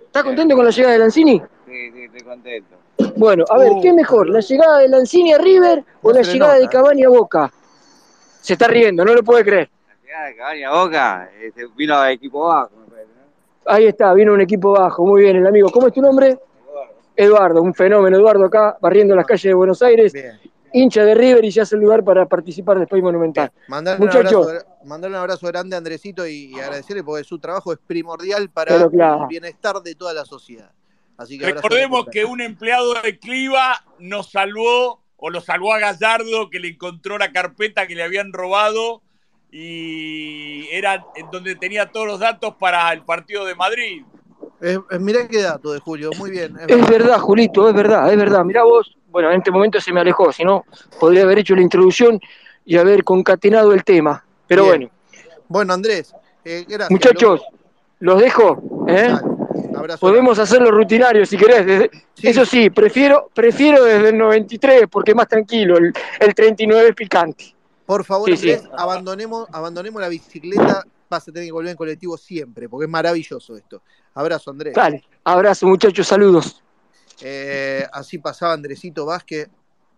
¿Estás 0.05 0.23
contento 0.23 0.55
con 0.55 0.65
la 0.65 0.71
llegada 0.71 0.93
de 0.93 0.99
Lanzini? 0.99 1.41
Sí, 1.65 1.91
sí, 1.91 2.03
estoy 2.03 2.21
contento. 2.21 2.75
Bueno, 3.15 3.43
a 3.49 3.57
ver, 3.57 3.71
¿qué 3.81 3.89
es 3.89 3.93
mejor? 3.93 4.29
¿La 4.29 4.39
llegada 4.39 4.79
de 4.79 4.87
Lanzini 4.87 5.33
a 5.33 5.37
River 5.37 5.83
o 6.01 6.09
No 6.09 6.15
la 6.15 6.21
llegada 6.21 6.55
de 6.55 6.67
Cavani 6.67 7.03
a 7.03 7.09
Boca? 7.09 7.51
Se 8.41 8.53
está 8.53 8.67
riendo, 8.67 9.03
no 9.05 9.13
lo 9.13 9.23
puede 9.23 9.43
creer. 9.43 9.69
Llegada 10.03 10.25
de 10.27 10.35
Cavani 10.35 10.63
a 10.63 10.71
Boca, 10.71 11.29
este, 11.41 11.67
vino 11.75 11.95
a 11.95 12.11
equipo 12.11 12.47
bajo. 12.47 12.71
Ahí 13.65 13.85
está, 13.85 14.13
vino 14.13 14.33
un 14.33 14.41
equipo 14.41 14.71
bajo, 14.71 15.05
muy 15.05 15.23
bien, 15.23 15.37
el 15.37 15.47
amigo. 15.47 15.69
¿Cómo 15.69 15.87
es 15.87 15.93
tu 15.93 16.01
nombre? 16.01 16.39
Eduardo, 17.15 17.61
un 17.61 17.73
fenómeno, 17.73 18.17
Eduardo 18.17 18.45
acá, 18.45 18.77
barriendo 18.81 19.15
las 19.15 19.25
calles 19.25 19.43
de 19.43 19.53
Buenos 19.53 19.81
Aires, 19.81 20.13
hincha 20.71 21.03
de 21.03 21.13
River 21.15 21.43
y 21.43 21.51
ya 21.51 21.63
hace 21.63 21.75
el 21.75 21.81
lugar 21.81 22.03
para 22.03 22.25
participar 22.25 22.77
de 22.77 22.83
Space 22.83 23.01
Monumental. 23.01 23.51
Mandale 23.67 23.99
un, 23.99 24.05
Muchachos, 24.05 24.47
abrazo, 24.47 24.65
mandale 24.85 25.15
un 25.15 25.19
abrazo 25.19 25.47
grande 25.47 25.75
a 25.75 25.79
Andresito 25.79 26.25
y, 26.25 26.55
y 26.55 26.59
agradecerle 26.59 27.03
porque 27.03 27.23
su 27.23 27.37
trabajo 27.39 27.73
es 27.73 27.79
primordial 27.85 28.49
para 28.49 28.87
claro. 28.89 29.23
el 29.23 29.27
bienestar 29.27 29.81
de 29.81 29.95
toda 29.95 30.13
la 30.13 30.25
sociedad. 30.25 30.71
Así 31.17 31.37
que 31.37 31.51
Recordemos 31.51 32.05
que 32.09 32.23
un 32.23 32.39
empleado 32.39 32.93
de 33.03 33.19
Cliva 33.19 33.83
nos 33.99 34.31
salvó, 34.31 35.03
o 35.19 35.29
lo 35.29 35.41
salvó 35.41 35.73
a 35.73 35.79
Gallardo, 35.79 36.49
que 36.49 36.59
le 36.59 36.69
encontró 36.69 37.17
la 37.17 37.31
carpeta 37.31 37.87
que 37.87 37.95
le 37.95 38.03
habían 38.03 38.31
robado 38.33 39.01
y 39.51 40.67
era 40.71 41.03
en 41.15 41.29
donde 41.31 41.55
tenía 41.55 41.91
todos 41.91 42.07
los 42.07 42.19
datos 42.19 42.55
para 42.59 42.91
el 42.93 43.01
partido 43.03 43.45
de 43.45 43.55
Madrid. 43.55 44.03
Es- 44.61 44.79
es- 44.89 44.99
mirá 44.99 45.27
qué 45.27 45.41
dato 45.41 45.73
de 45.73 45.79
Julio, 45.79 46.11
muy 46.17 46.31
bien. 46.31 46.55
Es 46.67 46.87
verdad, 46.89 47.19
Julito, 47.19 47.67
es 47.69 47.75
verdad, 47.75 48.11
es 48.11 48.17
verdad. 48.17 48.43
Mirá 48.43 48.63
vos, 48.63 48.95
bueno, 49.09 49.31
en 49.31 49.37
este 49.37 49.51
momento 49.51 49.79
se 49.81 49.91
me 49.91 50.01
alejó, 50.01 50.31
si 50.31 50.43
no, 50.43 50.65
podría 50.99 51.23
haber 51.23 51.39
hecho 51.39 51.55
la 51.55 51.61
introducción 51.61 52.19
y 52.65 52.77
haber 52.77 53.03
concatenado 53.03 53.73
el 53.73 53.83
tema. 53.83 54.23
Pero 54.47 54.63
Bien. 54.63 54.77
bueno, 54.77 54.91
Bueno, 55.47 55.73
Andrés, 55.73 56.13
eh, 56.45 56.63
gracias. 56.67 56.91
muchachos, 56.91 57.41
los 57.99 58.21
dejo, 58.21 58.85
¿eh? 58.87 59.13
Abrazo 59.79 59.99
Podemos 59.99 60.37
hacerlo 60.39 60.71
rutinario 60.71 61.25
si 61.25 61.37
querés. 61.37 61.65
desde- 61.65 61.89
Eso 62.21 62.45
sí, 62.45 62.69
prefiero, 62.69 63.29
prefiero 63.33 63.83
desde 63.83 64.09
el 64.09 64.17
93 64.17 64.83
porque 64.89 65.11
es 65.11 65.15
más 65.17 65.27
tranquilo, 65.27 65.77
el, 65.77 65.93
el 66.19 66.35
39 66.35 66.89
es 66.89 66.95
picante. 66.95 67.55
Por 67.85 68.03
favor, 68.05 68.29
Sí, 68.29 68.37
sí. 68.37 68.51
Andrés, 68.51 68.69
abandonemos, 68.77 69.47
abandonemos 69.51 70.01
la 70.01 70.09
bicicleta. 70.09 70.83
Vas 71.09 71.27
a 71.27 71.31
tener 71.31 71.47
que 71.47 71.51
volver 71.51 71.71
en 71.71 71.77
colectivo 71.77 72.17
siempre, 72.17 72.69
porque 72.69 72.85
es 72.85 72.89
maravilloso 72.91 73.57
esto. 73.57 73.81
Abrazo, 74.13 74.51
Andrés. 74.51 74.75
Dale, 74.75 75.03
abrazo 75.23 75.65
muchachos, 75.65 76.05
saludos. 76.07 76.61
Eh, 77.21 77.83
así 77.91 78.19
pasaba 78.19 78.53
Andresito 78.53 79.05
Vázquez. 79.07 79.49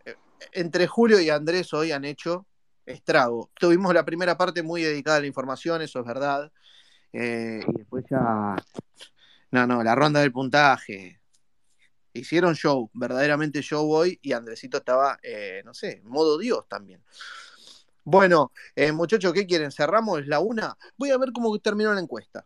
Eh, 0.05 0.15
Entre 0.53 0.87
Julio 0.87 1.19
y 1.19 1.29
Andrés 1.29 1.73
hoy 1.73 1.91
han 1.91 2.05
hecho 2.05 2.45
estrago. 2.85 3.49
Tuvimos 3.59 3.93
la 3.93 4.05
primera 4.05 4.37
parte 4.37 4.63
muy 4.63 4.81
dedicada 4.83 5.17
a 5.17 5.19
la 5.19 5.27
información, 5.27 5.81
eso 5.81 5.99
es 5.99 6.05
verdad. 6.05 6.49
Eh, 7.13 7.59
y 7.67 7.77
después 7.79 8.05
ya. 8.09 8.55
No, 9.51 9.67
no, 9.67 9.83
la 9.83 9.95
ronda 9.95 10.21
del 10.21 10.31
puntaje. 10.31 11.21
Hicieron 12.13 12.55
show, 12.55 12.89
verdaderamente 12.93 13.61
show 13.61 13.89
hoy, 13.89 14.19
y 14.21 14.33
Andresito 14.33 14.77
estaba, 14.77 15.17
eh, 15.23 15.61
no 15.63 15.73
sé, 15.73 16.01
modo 16.03 16.37
Dios 16.37 16.67
también. 16.67 17.03
Bueno, 18.03 18.51
eh, 18.75 18.91
muchachos, 18.91 19.31
¿qué 19.33 19.45
quieren? 19.45 19.71
¿Cerramos 19.71 20.25
la 20.27 20.39
una? 20.39 20.75
Voy 20.97 21.11
a 21.11 21.17
ver 21.17 21.31
cómo 21.31 21.57
terminó 21.59 21.93
la 21.93 22.01
encuesta. 22.01 22.45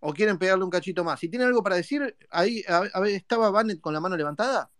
¿O 0.00 0.12
quieren 0.12 0.38
pegarle 0.38 0.64
un 0.64 0.70
cachito 0.70 1.02
más? 1.02 1.18
Si 1.18 1.28
tienen 1.28 1.48
algo 1.48 1.62
para 1.62 1.76
decir, 1.76 2.16
ahí 2.30 2.62
a, 2.68 2.84
a 2.92 3.00
ver, 3.00 3.12
¿estaba 3.12 3.50
Vanet 3.50 3.80
con 3.80 3.92
la 3.92 4.00
mano 4.00 4.16
levantada? 4.16 4.70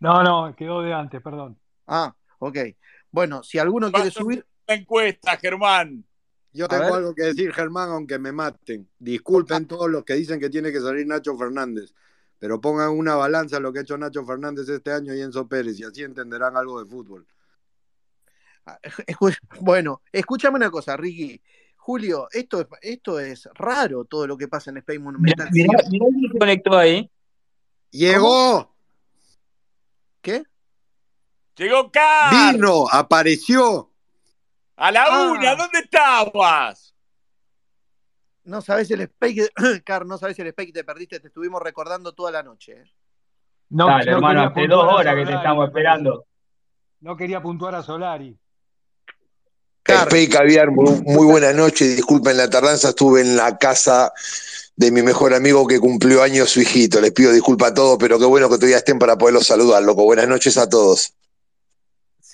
No, 0.00 0.22
no, 0.22 0.54
quedó 0.54 0.82
de 0.82 0.92
antes, 0.92 1.22
perdón. 1.22 1.58
Ah, 1.86 2.14
ok. 2.38 2.58
Bueno, 3.10 3.42
si 3.42 3.58
alguno 3.58 3.90
quiere 3.90 4.10
subir. 4.10 4.46
La 4.66 4.74
encuesta, 4.74 5.36
Germán. 5.36 6.04
Yo 6.54 6.68
tengo 6.68 6.94
algo 6.94 7.14
que 7.14 7.24
decir, 7.24 7.52
Germán, 7.52 7.90
aunque 7.90 8.18
me 8.18 8.30
maten. 8.32 8.88
Disculpen 8.98 9.66
todos 9.66 9.90
los 9.90 10.04
que 10.04 10.14
dicen 10.14 10.38
que 10.40 10.48
tiene 10.48 10.70
que 10.72 10.80
salir 10.80 11.04
Nacho 11.06 11.36
Fernández, 11.36 11.92
pero 12.38 12.60
pongan 12.60 12.90
una 12.90 13.16
balanza 13.16 13.58
lo 13.60 13.72
que 13.72 13.80
ha 13.80 13.82
hecho 13.82 13.98
Nacho 13.98 14.24
Fernández 14.24 14.68
este 14.68 14.92
año 14.92 15.12
y 15.14 15.20
Enzo 15.20 15.48
Pérez, 15.48 15.78
y 15.80 15.84
así 15.84 16.02
entenderán 16.04 16.56
algo 16.56 16.82
de 16.82 16.88
fútbol. 16.88 17.26
Escu- 19.06 19.36
Bueno, 19.60 20.00
escúchame 20.12 20.56
una 20.56 20.70
cosa, 20.70 20.96
Ricky. 20.96 21.42
Julio, 21.76 22.28
esto 22.32 22.60
es, 22.60 22.66
esto 22.80 23.20
es 23.20 23.46
raro 23.54 24.04
todo 24.06 24.26
lo 24.26 24.38
que 24.38 24.48
pasa 24.48 24.70
en 24.70 24.78
Space 24.78 24.98
Monumental. 25.00 25.48
Mirá, 25.52 25.68
mirá 25.90 26.06
quién 26.08 26.32
se 26.32 26.38
conectó 26.38 26.78
ahí. 26.78 27.10
¡Llegó! 27.90 28.74
¿Qué? 30.22 30.44
Llegó 31.56 31.90
Car. 31.92 32.54
¡Vino! 32.54 32.86
¡Apareció! 32.90 33.90
A 34.76 34.90
la 34.90 35.04
Ah. 35.04 35.32
una, 35.32 35.54
¿dónde 35.54 35.78
estabas? 35.80 36.94
No 38.44 38.60
sabes 38.60 38.90
el 38.90 39.00
Space, 39.02 39.50
Car, 39.84 40.04
no 40.04 40.18
sabes 40.18 40.38
el 40.38 40.48
Space 40.48 40.66
que 40.66 40.72
te 40.72 40.84
perdiste, 40.84 41.20
te 41.20 41.28
estuvimos 41.28 41.62
recordando 41.62 42.12
toda 42.12 42.30
la 42.30 42.42
noche. 42.42 42.72
¿eh? 42.72 42.84
No, 43.70 43.86
Dale, 43.86 44.10
no 44.10 44.16
hermano, 44.18 44.34
quería 44.34 44.46
hace 44.46 44.54
puntuar 44.60 44.68
dos 44.68 44.84
a 44.92 44.94
horas 44.96 45.14
que 45.14 45.20
te 45.20 45.24
Solari, 45.26 45.36
estamos 45.38 45.66
esperando. 45.68 46.26
No 47.00 47.16
quería 47.16 47.42
puntuar 47.42 47.74
a 47.74 47.82
Solari. 47.82 48.38
Spey 49.86 50.28
Caviar, 50.28 50.70
muy, 50.70 51.02
muy 51.02 51.26
buena 51.26 51.52
noche. 51.52 51.84
Disculpen 51.86 52.36
la 52.36 52.48
tardanza, 52.48 52.90
estuve 52.90 53.20
en 53.20 53.36
la 53.36 53.58
casa 53.58 54.12
de 54.76 54.90
mi 54.90 55.02
mejor 55.02 55.34
amigo 55.34 55.66
que 55.66 55.78
cumplió 55.78 56.22
años 56.22 56.50
su 56.50 56.60
hijito. 56.60 57.00
Les 57.00 57.12
pido 57.12 57.32
disculpas 57.32 57.72
a 57.72 57.74
todos, 57.74 57.98
pero 57.98 58.18
qué 58.18 58.24
bueno 58.24 58.48
que 58.48 58.56
todavía 58.56 58.78
estén 58.78 58.98
para 58.98 59.16
poderlos 59.18 59.46
saludar, 59.46 59.82
loco. 59.82 60.04
Buenas 60.04 60.26
noches 60.26 60.56
a 60.56 60.68
todos. 60.68 61.12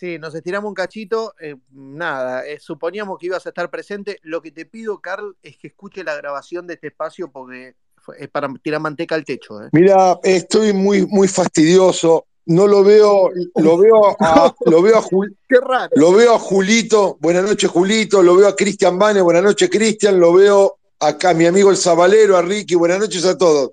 Sí, 0.00 0.18
nos 0.18 0.34
estiramos 0.34 0.66
un 0.66 0.74
cachito. 0.74 1.34
eh, 1.38 1.56
nada, 1.72 2.46
eh, 2.46 2.58
suponíamos 2.58 3.18
que 3.18 3.26
ibas 3.26 3.44
a 3.44 3.50
estar 3.50 3.68
presente. 3.70 4.18
Lo 4.22 4.40
que 4.40 4.50
te 4.50 4.64
pido, 4.64 4.98
Carl, 5.02 5.36
es 5.42 5.58
que 5.58 5.66
escuche 5.68 6.02
la 6.02 6.16
grabación 6.16 6.66
de 6.66 6.72
este 6.74 6.86
espacio 6.86 7.30
porque 7.30 7.74
es 8.18 8.28
para 8.30 8.48
tirar 8.62 8.80
manteca 8.80 9.14
al 9.14 9.26
techo. 9.26 9.62
¿eh? 9.62 9.68
Mira, 9.72 10.18
estoy 10.22 10.72
muy, 10.72 11.06
muy 11.06 11.28
fastidioso. 11.28 12.24
No 12.46 12.66
lo 12.66 12.82
veo, 12.82 13.28
lo 13.56 13.76
veo 13.76 14.16
a, 14.18 14.54
lo 14.64 14.80
veo 14.80 14.96
a 14.96 15.02
Jul- 15.02 15.36
Qué 15.46 15.56
raro. 15.60 15.90
Lo 15.94 16.12
veo 16.12 16.34
a 16.34 16.38
Julito, 16.38 17.18
buenas 17.20 17.44
noches 17.44 17.68
Julito, 17.70 18.22
lo 18.22 18.36
veo 18.36 18.48
a 18.48 18.56
Cristian 18.56 18.98
Bane, 18.98 19.20
buenas 19.20 19.42
noches 19.42 19.68
Cristian, 19.68 20.18
lo 20.18 20.32
veo 20.32 20.78
acá 20.98 21.34
mi 21.34 21.44
amigo 21.44 21.70
el 21.70 21.76
Zabalero, 21.76 22.38
a 22.38 22.42
Ricky, 22.42 22.74
buenas 22.74 22.98
noches 23.00 23.24
a 23.26 23.36
todos. 23.36 23.70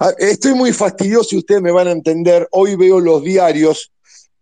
Ah, 0.00 0.12
estoy 0.18 0.54
muy 0.54 0.72
fastidioso 0.72 1.36
y 1.36 1.38
ustedes 1.38 1.62
me 1.62 1.70
van 1.70 1.86
a 1.86 1.92
entender. 1.92 2.48
Hoy 2.50 2.74
veo 2.74 2.98
los 2.98 3.22
diarios 3.22 3.92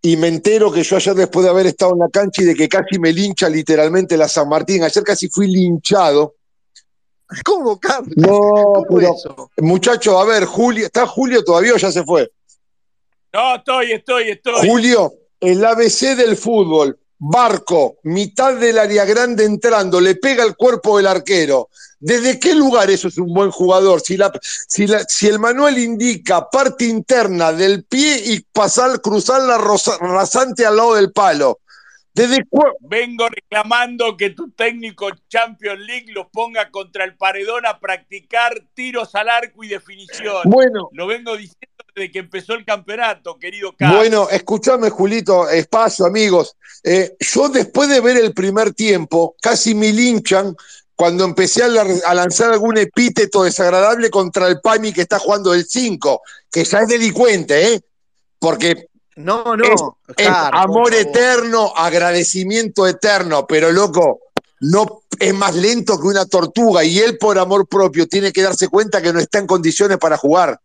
y 0.05 0.17
me 0.17 0.27
entero 0.27 0.69
que 0.69 0.83
yo 0.83 0.97
ayer 0.97 1.15
después 1.15 1.45
de 1.45 1.49
haber 1.49 1.65
estado 1.65 1.93
en 1.93 1.99
la 1.99 2.09
cancha 2.09 2.41
y 2.41 2.45
de 2.45 2.55
que 2.55 2.67
casi 2.67 2.99
me 2.99 3.13
lincha 3.13 3.47
literalmente 3.47 4.17
la 4.17 4.27
San 4.27 4.49
Martín, 4.49 4.83
ayer 4.83 5.01
casi 5.01 5.29
fui 5.29 5.47
linchado. 5.47 6.35
¿Cómo, 7.45 7.79
Carlos? 7.79 8.13
No, 8.17 8.83
pero, 8.89 9.15
muchacho, 9.59 10.19
a 10.19 10.25
ver, 10.25 10.43
Julio, 10.43 10.85
¿está 10.87 11.07
Julio 11.07 11.41
todavía 11.41 11.73
o 11.73 11.77
ya 11.77 11.89
se 11.89 12.03
fue? 12.03 12.29
No, 13.31 13.55
estoy, 13.55 13.93
estoy, 13.93 14.29
estoy. 14.31 14.67
Julio, 14.67 15.13
el 15.39 15.63
ABC 15.63 16.17
del 16.17 16.35
fútbol, 16.35 16.99
Barco, 17.25 17.99
mitad 18.03 18.55
del 18.55 18.77
área 18.77 19.05
grande 19.05 19.45
entrando, 19.45 20.01
le 20.01 20.15
pega 20.15 20.43
el 20.43 20.57
cuerpo 20.57 20.97
del 20.97 21.07
arquero. 21.07 21.69
¿Desde 21.97 22.37
qué 22.37 22.53
lugar 22.53 22.91
eso 22.91 23.07
es 23.07 23.17
un 23.17 23.33
buen 23.33 23.49
jugador? 23.49 24.01
Si, 24.01 24.17
la, 24.17 24.29
si, 24.67 24.87
la, 24.87 25.05
si 25.07 25.29
el 25.29 25.39
manual 25.39 25.77
indica 25.77 26.49
parte 26.49 26.83
interna 26.83 27.53
del 27.53 27.85
pie 27.85 28.21
y 28.25 28.41
pasar, 28.41 28.99
cruzar 28.99 29.41
la 29.43 29.57
rasante 29.57 30.65
al 30.65 30.75
lado 30.75 30.95
del 30.95 31.13
palo. 31.13 31.59
¿Desde 32.13 32.45
Vengo 32.81 33.27
reclamando 33.27 34.15
que 34.15 34.29
tu 34.29 34.51
técnico 34.51 35.09
Champions 35.27 35.79
League 35.79 36.11
los 36.13 36.27
ponga 36.31 36.69
contra 36.69 37.05
el 37.05 37.15
paredón 37.15 37.65
a 37.65 37.79
practicar 37.79 38.53
tiros 38.75 39.15
al 39.15 39.29
arco 39.29 39.63
y 39.63 39.69
definición. 39.69 40.43
Bueno. 40.45 40.89
Lo 40.91 41.07
vengo 41.07 41.35
diciendo 41.35 41.67
desde 41.95 42.11
que 42.11 42.19
empezó 42.19 42.53
el 42.53 42.65
campeonato, 42.65 43.39
querido 43.39 43.75
Carlos. 43.75 43.97
Bueno, 43.97 44.29
escúchame, 44.29 44.91
Julito, 44.91 45.49
espacio, 45.49 46.05
amigos. 46.05 46.55
Eh, 46.83 47.15
yo 47.19 47.49
después 47.49 47.89
de 47.89 47.99
ver 47.99 48.17
el 48.17 48.33
primer 48.33 48.73
tiempo, 48.73 49.35
casi 49.41 49.73
me 49.73 49.91
linchan 49.91 50.55
cuando 50.95 51.25
empecé 51.25 51.63
a, 51.63 52.13
lanzar 52.13 52.51
algún 52.51 52.77
epíteto 52.77 53.43
desagradable 53.43 54.11
contra 54.11 54.47
el 54.47 54.61
Pami 54.61 54.93
que 54.93 55.01
está 55.01 55.17
jugando 55.17 55.53
el 55.53 55.65
5, 55.65 56.21
que 56.51 56.63
ya 56.63 56.79
es 56.79 56.87
delincuente, 56.87 57.73
¿eh? 57.73 57.81
Porque 58.37 58.87
no, 59.15 59.55
no, 59.55 59.97
es, 60.17 60.27
amor 60.27 60.93
eterno, 60.93 61.73
agradecimiento 61.75 62.87
eterno, 62.87 63.45
pero 63.47 63.71
loco, 63.71 64.19
no 64.61 65.03
es 65.19 65.33
más 65.33 65.55
lento 65.55 65.99
que 65.99 66.07
una 66.07 66.25
tortuga 66.25 66.83
y 66.83 66.99
él 66.99 67.17
por 67.17 67.37
amor 67.37 67.67
propio 67.67 68.07
tiene 68.07 68.31
que 68.31 68.41
darse 68.41 68.67
cuenta 68.69 69.01
que 69.01 69.13
no 69.13 69.19
está 69.19 69.39
en 69.39 69.47
condiciones 69.47 69.97
para 69.97 70.17
jugar. 70.17 70.59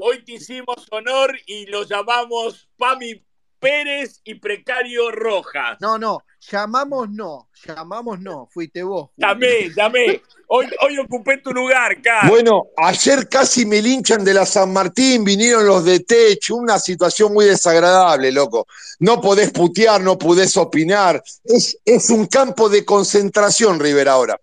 Hoy 0.00 0.24
te 0.24 0.32
hicimos 0.32 0.86
honor 0.90 1.36
y 1.46 1.66
lo 1.66 1.82
llamamos 1.84 2.68
Pami 2.76 3.24
Pérez 3.58 4.20
y 4.24 4.36
Precario 4.36 5.10
Rojas. 5.10 5.78
No, 5.80 5.98
no, 5.98 6.22
llamamos 6.40 7.10
no, 7.10 7.48
llamamos 7.64 8.20
no, 8.20 8.46
fuiste 8.46 8.82
vos. 8.82 9.10
Llamé, 9.16 9.70
llamé. 9.74 10.22
Hoy, 10.50 10.66
hoy 10.80 10.98
ocupé 10.98 11.36
tu 11.38 11.52
lugar, 11.52 12.00
Carlos. 12.00 12.30
Bueno, 12.30 12.68
ayer 12.78 13.28
casi 13.28 13.66
me 13.66 13.82
linchan 13.82 14.24
de 14.24 14.32
la 14.32 14.46
San 14.46 14.72
Martín, 14.72 15.22
vinieron 15.22 15.66
los 15.66 15.84
de 15.84 16.00
Techo, 16.00 16.56
una 16.56 16.78
situación 16.78 17.34
muy 17.34 17.44
desagradable, 17.44 18.32
loco. 18.32 18.66
No 19.00 19.20
podés 19.20 19.50
putear, 19.50 20.00
no 20.00 20.16
podés 20.16 20.56
opinar. 20.56 21.22
Es, 21.44 21.78
es 21.84 22.08
un 22.08 22.24
campo 22.26 22.70
de 22.70 22.82
concentración, 22.82 23.78
River, 23.78 24.08
ahora. 24.08 24.40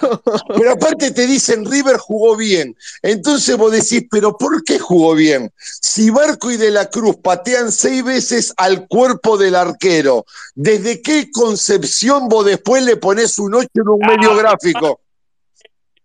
Pero 0.56 0.72
aparte 0.72 1.10
te 1.10 1.26
dicen, 1.26 1.70
River 1.70 1.96
jugó 1.98 2.36
bien. 2.36 2.76
Entonces 3.02 3.56
vos 3.56 3.72
decís, 3.72 4.06
pero 4.10 4.36
¿por 4.36 4.62
qué 4.64 4.78
jugó 4.78 5.14
bien? 5.14 5.52
Si 5.58 6.10
Barco 6.10 6.50
y 6.50 6.56
De 6.56 6.70
la 6.70 6.90
Cruz 6.90 7.16
patean 7.16 7.72
seis 7.72 8.04
veces 8.04 8.52
al 8.56 8.86
cuerpo 8.86 9.36
del 9.36 9.54
arquero, 9.54 10.24
¿desde 10.54 11.02
qué 11.02 11.30
concepción 11.30 12.28
vos 12.28 12.44
después 12.44 12.82
le 12.84 12.96
pones 12.96 13.38
un 13.38 13.54
8 13.54 13.68
en 13.74 13.88
un 13.88 13.98
medio 14.00 14.36
gráfico? 14.36 15.00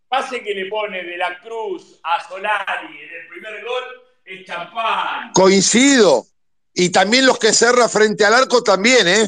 pase 0.10 0.42
que 0.44 0.54
le 0.56 0.66
pone 0.66 1.04
De 1.04 1.18
la 1.18 1.40
Cruz 1.40 2.00
a 2.04 2.28
Solari 2.28 2.88
en 2.88 3.22
el 3.22 3.28
primer 3.30 3.64
gol 3.64 3.84
es 4.26 4.46
champán. 4.46 5.32
Coincido. 5.34 6.26
Y 6.74 6.92
también 6.92 7.26
los 7.26 7.40
que 7.40 7.52
cerra 7.52 7.90
frente 7.90 8.26
al 8.26 8.34
arco 8.34 8.62
también, 8.64 9.08
¿eh? 9.08 9.28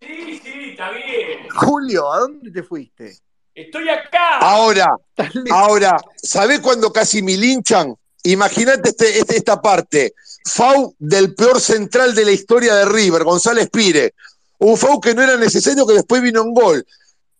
Sí, 0.00 0.40
sí, 0.42 0.70
está 0.70 0.90
bien. 0.90 1.48
Julio, 1.50 2.12
¿a 2.12 2.20
dónde 2.20 2.50
te 2.50 2.62
fuiste? 2.62 3.16
Estoy 3.56 3.88
acá. 3.88 4.36
Ahora, 4.40 4.86
ahora, 5.50 5.96
¿sabés 6.22 6.60
cuándo 6.60 6.92
casi 6.92 7.22
me 7.22 7.38
linchan? 7.38 7.96
Imagínate 8.24 8.90
este, 8.90 9.18
este, 9.18 9.36
esta 9.38 9.62
parte. 9.62 10.12
Fau 10.44 10.94
del 10.98 11.34
peor 11.34 11.58
central 11.58 12.14
de 12.14 12.26
la 12.26 12.32
historia 12.32 12.74
de 12.74 12.84
River, 12.84 13.24
González 13.24 13.70
Pire. 13.70 14.12
Un 14.58 14.76
Fau 14.76 15.00
que 15.00 15.14
no 15.14 15.22
era 15.22 15.38
necesario, 15.38 15.86
que 15.86 15.94
después 15.94 16.20
vino 16.20 16.42
un 16.42 16.52
gol. 16.52 16.86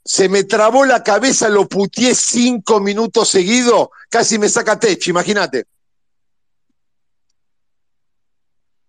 Se 0.02 0.30
me 0.30 0.44
trabó 0.44 0.86
la 0.86 1.02
cabeza, 1.02 1.50
lo 1.50 1.68
putié 1.68 2.14
cinco 2.14 2.80
minutos 2.80 3.28
seguidos, 3.28 3.88
casi 4.08 4.38
me 4.38 4.48
saca 4.48 4.78
techo, 4.78 5.10
imagínate. 5.10 5.66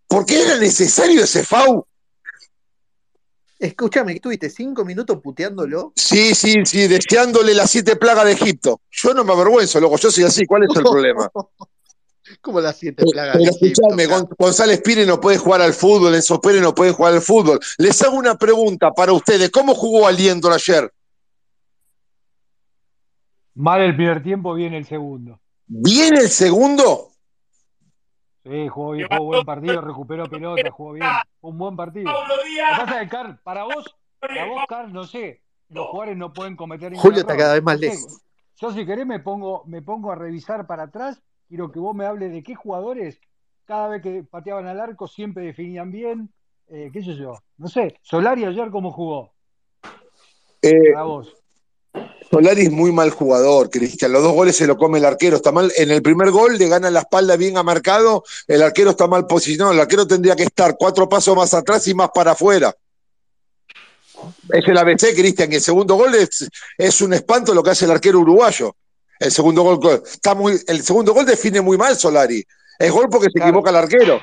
¿Por 0.07 0.25
qué 0.25 0.43
era 0.43 0.57
necesario 0.57 1.25
ese 1.25 1.43
Fau? 1.43 1.85
Escúchame, 3.59 4.13
¿estuviste 4.13 4.49
cinco 4.49 4.85
minutos 4.85 5.19
puteándolo? 5.21 5.93
Sí, 5.95 6.35
sí, 6.35 6.53
sí, 6.63 6.87
deseándole 6.87 7.55
las 7.55 7.71
siete 7.71 7.95
plagas 7.95 8.25
de 8.25 8.33
Egipto. 8.33 8.81
Yo 8.91 9.13
no 9.15 9.23
me 9.23 9.33
avergüenzo, 9.33 9.79
loco, 9.79 9.97
yo 9.97 10.11
soy 10.11 10.25
así, 10.25 10.45
¿cuál 10.45 10.63
es 10.63 10.69
el 10.75 10.83
problema? 10.83 11.31
¿Cómo 12.41 12.61
las 12.61 12.77
siete 12.77 13.03
plagas 13.09 13.37
Pero 13.37 13.51
de 13.59 13.67
escúchame, 13.67 14.05
González 14.37 14.81
Pire 14.81 15.05
no 15.05 15.19
puede 15.19 15.37
jugar 15.39 15.61
al 15.61 15.73
fútbol, 15.73 16.13
Enzo 16.13 16.39
Pérez 16.39 16.61
no 16.61 16.75
puede 16.75 16.91
jugar 16.91 17.13
al 17.13 17.21
fútbol. 17.21 17.59
Les 17.79 17.99
hago 18.03 18.17
una 18.17 18.37
pregunta 18.37 18.91
para 18.91 19.13
ustedes, 19.13 19.49
¿cómo 19.49 19.73
jugó 19.73 20.05
Aliendro 20.07 20.53
ayer? 20.53 20.91
Mal 23.55 23.81
el 23.81 23.95
primer 23.95 24.21
tiempo, 24.21 24.53
bien 24.53 24.75
el 24.75 24.85
segundo. 24.85 25.39
¿Bien 25.65 26.15
el 26.15 26.29
segundo? 26.29 27.06
Sí, 28.47 28.67
jugó, 28.69 28.91
bien, 28.91 29.07
jugó 29.09 29.25
buen 29.25 29.45
partido, 29.45 29.81
recuperó 29.81 30.29
pelota, 30.29 30.71
jugó 30.71 30.93
bien. 30.93 31.07
Un 31.41 31.57
buen 31.57 31.75
partido. 31.75 32.11
Lo 32.11 32.77
pasa 32.77 33.07
que, 33.07 33.33
para 33.43 33.63
vos, 33.63 33.95
para 34.19 34.45
vos, 34.45 34.63
Carl, 34.67 34.93
no 34.93 35.03
sé, 35.03 35.41
los 35.69 35.87
jugadores 35.87 36.17
no 36.17 36.31
pueden 36.31 36.55
cometer 36.55 36.95
Julio 36.95 37.19
está 37.19 37.35
cada 37.35 37.55
vez 37.55 37.63
más 37.63 37.79
lejos. 37.79 38.21
Yo 38.59 38.71
si 38.71 38.85
querés 38.85 39.05
me 39.05 39.19
pongo, 39.19 39.63
me 39.65 39.81
pongo 39.81 40.11
a 40.11 40.15
revisar 40.15 40.65
para 40.65 40.83
atrás, 40.83 41.21
quiero 41.47 41.71
que 41.71 41.79
vos 41.79 41.95
me 41.95 42.05
hables 42.05 42.31
de 42.31 42.41
qué 42.41 42.55
jugadores 42.55 43.19
cada 43.65 43.89
vez 43.89 44.01
que 44.01 44.23
pateaban 44.23 44.65
al 44.65 44.79
arco 44.79 45.07
siempre 45.07 45.43
definían 45.43 45.91
bien, 45.91 46.33
eh, 46.69 46.89
qué 46.91 47.03
sé 47.03 47.15
yo, 47.15 47.37
no 47.57 47.67
sé, 47.67 47.99
Solari 48.01 48.45
ayer 48.45 48.71
cómo 48.71 48.91
jugó. 48.91 49.33
Eh, 50.61 50.93
para 50.93 51.03
vos. 51.03 51.35
Solari 52.29 52.63
es 52.63 52.71
muy 52.71 52.91
mal 52.91 53.11
jugador, 53.11 53.69
Cristian. 53.69 54.11
Los 54.11 54.23
dos 54.23 54.33
goles 54.33 54.55
se 54.55 54.67
lo 54.67 54.77
come 54.77 54.97
el 54.99 55.05
arquero. 55.05 55.37
Está 55.37 55.51
mal. 55.51 55.71
En 55.77 55.91
el 55.91 56.01
primer 56.01 56.31
gol 56.31 56.57
le 56.57 56.67
gana 56.67 56.91
la 56.91 57.01
espalda 57.01 57.37
bien 57.37 57.57
a 57.57 57.63
marcado. 57.63 58.23
El 58.47 58.61
arquero 58.61 58.91
está 58.91 59.07
mal 59.07 59.27
posicionado. 59.27 59.73
El 59.73 59.79
arquero 59.79 60.05
tendría 60.05 60.35
que 60.35 60.43
estar 60.43 60.75
cuatro 60.77 61.07
pasos 61.07 61.35
más 61.35 61.53
atrás 61.53 61.87
y 61.87 61.93
más 61.93 62.09
para 62.13 62.31
afuera. 62.31 62.75
Es 64.51 64.67
el 64.67 64.77
ABC, 64.77 65.15
Cristian. 65.15 65.51
Y 65.51 65.55
el 65.55 65.61
segundo 65.61 65.95
gol 65.95 66.15
es, 66.15 66.49
es, 66.77 67.01
un 67.01 67.13
espanto 67.13 67.53
lo 67.53 67.63
que 67.63 67.69
hace 67.69 67.85
el 67.85 67.91
arquero 67.91 68.19
uruguayo. 68.19 68.75
El 69.19 69.31
segundo 69.31 69.63
gol 69.63 70.03
está 70.05 70.35
muy, 70.35 70.59
el 70.67 70.83
segundo 70.83 71.13
gol 71.13 71.25
define 71.25 71.61
muy 71.61 71.77
mal 71.77 71.97
Solari. 71.97 72.45
Es 72.77 72.91
gol 72.91 73.07
porque 73.09 73.27
se 73.31 73.39
equivoca 73.39 73.69
el 73.69 73.77
arquero. 73.77 74.19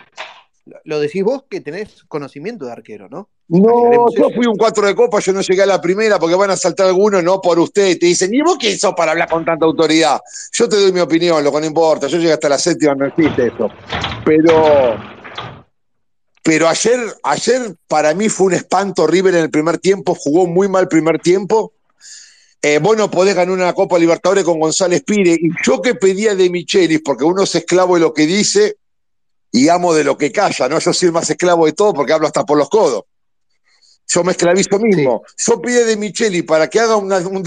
Lo 0.84 0.98
decís 0.98 1.22
vos 1.22 1.44
que 1.48 1.60
tenés 1.60 2.04
conocimiento 2.08 2.64
de 2.64 2.72
arquero, 2.72 3.08
¿no? 3.10 3.28
No, 3.48 4.06
yo 4.16 4.30
fui 4.30 4.46
un 4.46 4.56
cuatro 4.56 4.86
de 4.86 4.94
copa, 4.94 5.20
yo 5.20 5.34
no 5.34 5.42
llegué 5.42 5.62
a 5.62 5.66
la 5.66 5.78
primera 5.78 6.18
porque 6.18 6.34
van 6.34 6.50
a 6.50 6.56
saltar 6.56 6.86
algunos, 6.86 7.22
no 7.22 7.42
por 7.42 7.58
usted. 7.58 7.98
Te 7.98 8.06
dicen, 8.06 8.32
¿y 8.32 8.40
vos 8.40 8.56
quién 8.58 8.78
sos 8.78 8.94
para 8.96 9.12
hablar 9.12 9.28
con 9.28 9.44
tanta 9.44 9.66
autoridad? 9.66 10.18
Yo 10.52 10.66
te 10.66 10.76
doy 10.76 10.92
mi 10.92 11.00
opinión, 11.00 11.44
lo 11.44 11.52
que 11.52 11.60
no 11.60 11.66
importa. 11.66 12.06
Yo 12.06 12.16
llegué 12.16 12.32
hasta 12.32 12.48
la 12.48 12.58
séptima, 12.58 12.94
no 12.94 13.06
existe 13.06 13.48
eso. 13.48 13.68
Pero, 14.24 14.96
pero 16.42 16.68
ayer, 16.68 16.98
ayer 17.22 17.76
para 17.86 18.14
mí 18.14 18.30
fue 18.30 18.46
un 18.46 18.54
espanto. 18.54 19.06
River 19.06 19.34
en 19.34 19.42
el 19.42 19.50
primer 19.50 19.76
tiempo 19.76 20.14
jugó 20.14 20.46
muy 20.46 20.68
mal 20.68 20.88
primer 20.88 21.18
tiempo. 21.18 21.74
Eh, 22.62 22.78
vos 22.78 22.96
no 22.96 23.10
podés 23.10 23.34
ganar 23.34 23.54
una 23.54 23.74
Copa 23.74 23.98
Libertadores 23.98 24.44
con 24.44 24.58
González 24.58 25.02
Pire. 25.02 25.36
Y 25.38 25.50
yo 25.62 25.82
que 25.82 25.94
pedía 25.94 26.34
de 26.34 26.48
Michelis, 26.48 27.02
porque 27.04 27.24
uno 27.24 27.42
es 27.42 27.54
esclavo 27.54 27.96
de 27.96 28.00
lo 28.00 28.14
que 28.14 28.26
dice 28.26 28.78
y 29.54 29.68
amo 29.68 29.94
de 29.94 30.02
lo 30.02 30.18
que 30.18 30.32
calla, 30.32 30.68
¿no? 30.68 30.80
Yo 30.80 30.92
soy 30.92 31.06
el 31.06 31.12
más 31.12 31.30
esclavo 31.30 31.64
de 31.66 31.74
todo 31.74 31.94
porque 31.94 32.12
hablo 32.12 32.26
hasta 32.26 32.44
por 32.44 32.58
los 32.58 32.68
codos. 32.68 33.04
Yo 34.08 34.24
me 34.24 34.32
esclavizo 34.32 34.80
mismo. 34.80 35.22
Yo 35.36 35.62
pide 35.62 35.84
de 35.84 35.96
Micheli 35.96 36.42
para 36.42 36.68
que 36.68 36.80
haga 36.80 36.96
un, 36.96 37.12
un, 37.12 37.44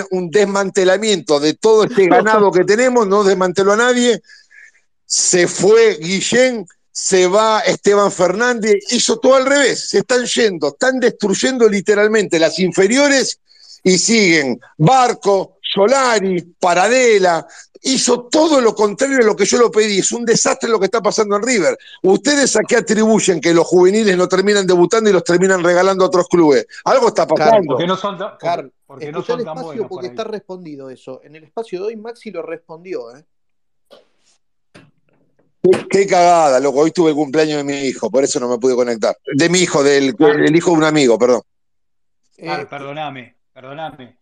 un 0.00 0.30
desmantelamiento 0.30 1.38
de 1.38 1.52
todo 1.52 1.84
este 1.84 2.06
ganado 2.08 2.50
que 2.50 2.64
tenemos, 2.64 3.06
no 3.06 3.24
desmanteló 3.24 3.74
a 3.74 3.76
nadie. 3.76 4.22
Se 5.04 5.46
fue 5.48 5.98
Guillén, 6.00 6.66
se 6.90 7.26
va 7.26 7.60
Esteban 7.60 8.10
Fernández, 8.10 8.76
hizo 8.90 9.18
todo 9.18 9.34
al 9.34 9.44
revés. 9.44 9.90
Se 9.90 9.98
están 9.98 10.24
yendo, 10.24 10.68
están 10.68 10.98
destruyendo 10.98 11.68
literalmente 11.68 12.38
las 12.38 12.58
inferiores 12.58 13.38
y 13.82 13.98
siguen 13.98 14.60
Barco, 14.76 15.58
Solari, 15.62 16.40
Paradela, 16.58 17.46
hizo 17.82 18.22
todo 18.22 18.60
lo 18.60 18.74
contrario 18.74 19.18
a 19.18 19.24
lo 19.24 19.36
que 19.36 19.44
yo 19.44 19.58
lo 19.58 19.70
pedí. 19.70 19.98
Es 19.98 20.12
un 20.12 20.24
desastre 20.24 20.68
lo 20.68 20.78
que 20.78 20.86
está 20.86 21.00
pasando 21.00 21.36
en 21.36 21.42
River. 21.42 21.78
¿Ustedes 22.02 22.56
a 22.56 22.60
qué 22.66 22.76
atribuyen 22.76 23.40
que 23.40 23.54
los 23.54 23.66
juveniles 23.66 24.16
no 24.16 24.28
terminan 24.28 24.66
debutando 24.66 25.10
y 25.10 25.12
los 25.12 25.24
terminan 25.24 25.62
regalando 25.62 26.04
a 26.04 26.08
otros 26.08 26.28
clubes? 26.28 26.66
Algo 26.84 27.08
está 27.08 27.26
pasando. 27.26 27.74
porque 27.74 27.86
no 27.86 27.96
son, 27.96 28.18
Car, 28.38 28.70
porque 28.86 29.12
no 29.12 29.22
son 29.22 29.44
tan 29.44 29.60
buenos. 29.60 29.86
Porque 29.88 30.08
está 30.08 30.24
respondido 30.24 30.90
eso. 30.90 31.20
En 31.22 31.36
el 31.36 31.44
espacio 31.44 31.80
de 31.80 31.86
hoy 31.86 31.96
Maxi 31.96 32.30
lo 32.30 32.42
respondió, 32.42 33.14
¿eh? 33.16 33.24
Qué, 35.90 36.06
cagada, 36.06 36.60
loco. 36.60 36.80
Hoy 36.80 36.92
tuve 36.92 37.10
el 37.10 37.16
cumpleaños 37.16 37.58
de 37.58 37.64
mi 37.64 37.74
hijo, 37.80 38.10
por 38.10 38.24
eso 38.24 38.38
no 38.40 38.48
me 38.48 38.58
pude 38.58 38.74
conectar. 38.74 39.16
De 39.34 39.48
mi 39.48 39.58
hijo, 39.58 39.82
del, 39.82 40.14
hijo 40.54 40.70
de 40.70 40.76
un 40.76 40.84
amigo, 40.84 41.18
perdón. 41.18 41.42
Eh, 42.36 42.66
perdóname, 42.70 43.37
perdóname. 43.60 44.18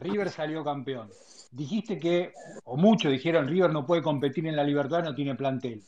River 0.00 0.30
salió 0.30 0.64
campeón. 0.64 1.08
Dijiste 1.52 1.96
que, 1.96 2.32
o 2.64 2.76
muchos 2.76 3.12
dijeron, 3.12 3.46
River 3.46 3.72
no 3.72 3.86
puede 3.86 4.02
competir 4.02 4.48
en 4.48 4.56
la 4.56 4.64
Libertad, 4.64 5.04
no 5.04 5.14
tiene 5.14 5.36
plantel. 5.36 5.80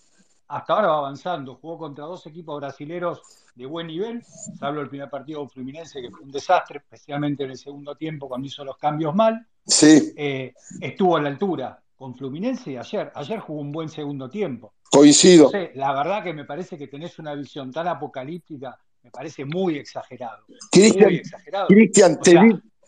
Hasta 0.47 0.73
ahora 0.73 0.89
va 0.89 0.99
avanzando. 0.99 1.57
Jugó 1.57 1.79
contra 1.79 2.05
dos 2.05 2.25
equipos 2.29 2.61
brasileros 2.61 3.21
de 3.57 3.67
buen 3.67 3.89
nivel, 3.89 4.23
salvo 4.57 4.81
el 4.81 4.89
primer 4.89 5.11
partido 5.11 5.41
con 5.41 5.51
Fluminense, 5.51 6.01
que 6.01 6.11
fue 6.11 6.21
un 6.21 6.31
desastre, 6.31 6.79
especialmente 6.79 7.43
en 7.43 7.51
el 7.51 7.59
segundo 7.59 7.97
tiempo 7.97 8.29
cuando 8.29 8.47
hizo 8.47 8.65
los 8.65 8.77
cambios 8.77 9.13
mal. 9.17 9.47
Sí. 9.67 10.13
Eh, 10.17 10.55
estuvo 10.81 11.17
a 11.17 11.23
la 11.23 11.29
altura 11.29 11.83
con 11.97 12.15
Fluminense 12.15 12.71
y 12.71 12.77
ayer. 12.77 13.11
Ayer 13.17 13.41
jugó 13.41 13.63
un 13.63 13.73
buen 13.73 13.89
segundo 13.89 14.31
tiempo. 14.31 14.75
Coincido. 14.89 15.51
la 15.75 15.93
verdad 15.93 16.23
que 16.23 16.33
me 16.33 16.45
parece 16.45 16.79
que 16.79 16.87
tenés 16.87 17.19
una 17.19 17.35
visión 17.35 17.73
tan 17.73 17.89
apocalíptica, 17.89 18.79
me 19.03 19.11
parece 19.11 19.45
muy 19.45 19.77
exagerado. 19.79 20.45
muy 20.47 21.17
exagerado. 21.17 21.67
Cristian, 21.67 22.21
te 22.21 22.39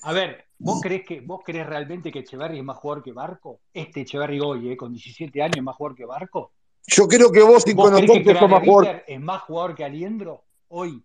A 0.04 0.12
ver, 0.12 0.44
¿vos 0.58 0.80
crees, 0.82 1.06
que, 1.06 1.20
¿vos 1.20 1.40
crees 1.42 1.66
realmente 1.66 2.12
que 2.12 2.18
Echeverry 2.18 2.58
es 2.58 2.64
más 2.64 2.76
jugador 2.76 3.02
que 3.02 3.12
Barco? 3.12 3.60
Este 3.72 4.02
Echeverry 4.02 4.38
hoy, 4.38 4.70
eh, 4.70 4.76
con 4.76 4.92
17 4.92 5.42
años, 5.42 5.56
es 5.56 5.62
más 5.62 5.76
jugador 5.76 5.96
que 5.96 6.04
Barco. 6.04 6.52
Yo 6.86 7.08
creo 7.08 7.32
que 7.32 7.42
vos, 7.42 7.62
sin 7.62 7.74
conocer 7.74 8.22
que 8.22 8.30
es 8.32 8.40
más 8.42 8.62
jugador. 8.62 9.02
¿Es 9.06 9.20
más 9.20 9.42
jugador 9.42 9.74
que 9.74 9.84
Aliendro 9.84 10.44
hoy? 10.68 11.02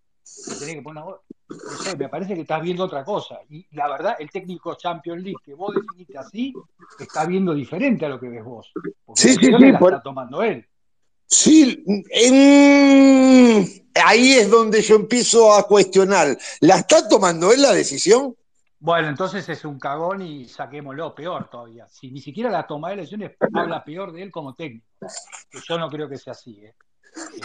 que 0.60 0.82
poner 0.82 1.04
no 1.04 1.84
sé, 1.84 1.98
me 1.98 2.10
parece 2.10 2.36
que 2.36 2.42
estás 2.42 2.62
viendo 2.62 2.84
otra 2.84 3.04
cosa. 3.04 3.40
Y 3.50 3.66
la 3.72 3.90
verdad, 3.90 4.16
el 4.20 4.30
técnico 4.30 4.76
Champions 4.76 5.24
League 5.24 5.40
que 5.44 5.56
vos 5.56 5.74
definiste 5.74 6.18
así, 6.18 6.54
está 7.00 7.26
viendo 7.26 7.56
diferente 7.56 8.06
a 8.06 8.10
lo 8.10 8.20
que 8.20 8.30
ves 8.30 8.44
vos. 8.44 8.72
sí, 9.16 9.30
sí, 9.34 9.46
sí. 9.46 9.66
está 9.66 10.02
tomando 10.04 10.44
él. 10.44 10.66
Sí, 11.26 11.84
ahí 13.96 14.34
es 14.34 14.50
donde 14.50 14.82
yo 14.82 14.96
empiezo 14.96 15.54
a 15.54 15.66
cuestionar. 15.68 16.38
¿La 16.60 16.78
está 16.78 17.08
tomando 17.08 17.52
él 17.52 17.62
la 17.62 17.72
decisión? 17.72 18.36
Bueno, 18.82 19.10
entonces 19.10 19.48
es 19.50 19.66
un 19.66 19.78
cagón 19.78 20.22
y 20.22 20.46
saquémoslo, 20.46 21.14
peor 21.14 21.50
todavía. 21.50 21.86
Si 21.88 22.12
ni 22.12 22.22
siquiera 22.22 22.50
la 22.50 22.66
toma 22.66 22.90
de 22.90 22.98
lesiones 22.98 23.36
habla 23.54 23.84
peor 23.84 24.14
de 24.14 24.24
él 24.24 24.32
como 24.32 24.54
técnico. 24.54 24.88
yo 25.68 25.78
no 25.78 25.90
creo 25.90 26.08
que 26.08 26.18
sea 26.18 26.32
así. 26.32 26.64
¿eh? 26.64 26.76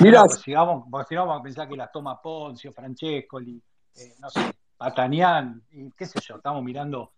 Mira, 0.00 0.28
si 0.28 0.52
vamos, 0.52 0.84
si 1.08 1.16
vamos 1.16 1.40
a 1.40 1.42
pensar 1.42 1.68
que 1.68 1.76
las 1.76 1.90
toma 1.90 2.20
Poncio, 2.22 2.72
Francescoli, 2.72 3.60
eh, 3.96 4.14
no 4.20 4.30
sé, 4.30 4.40
Patanián, 4.76 5.62
y 5.70 5.90
qué 5.92 6.06
sé 6.06 6.20
yo, 6.20 6.36
estamos 6.36 6.62
mirando 6.62 7.12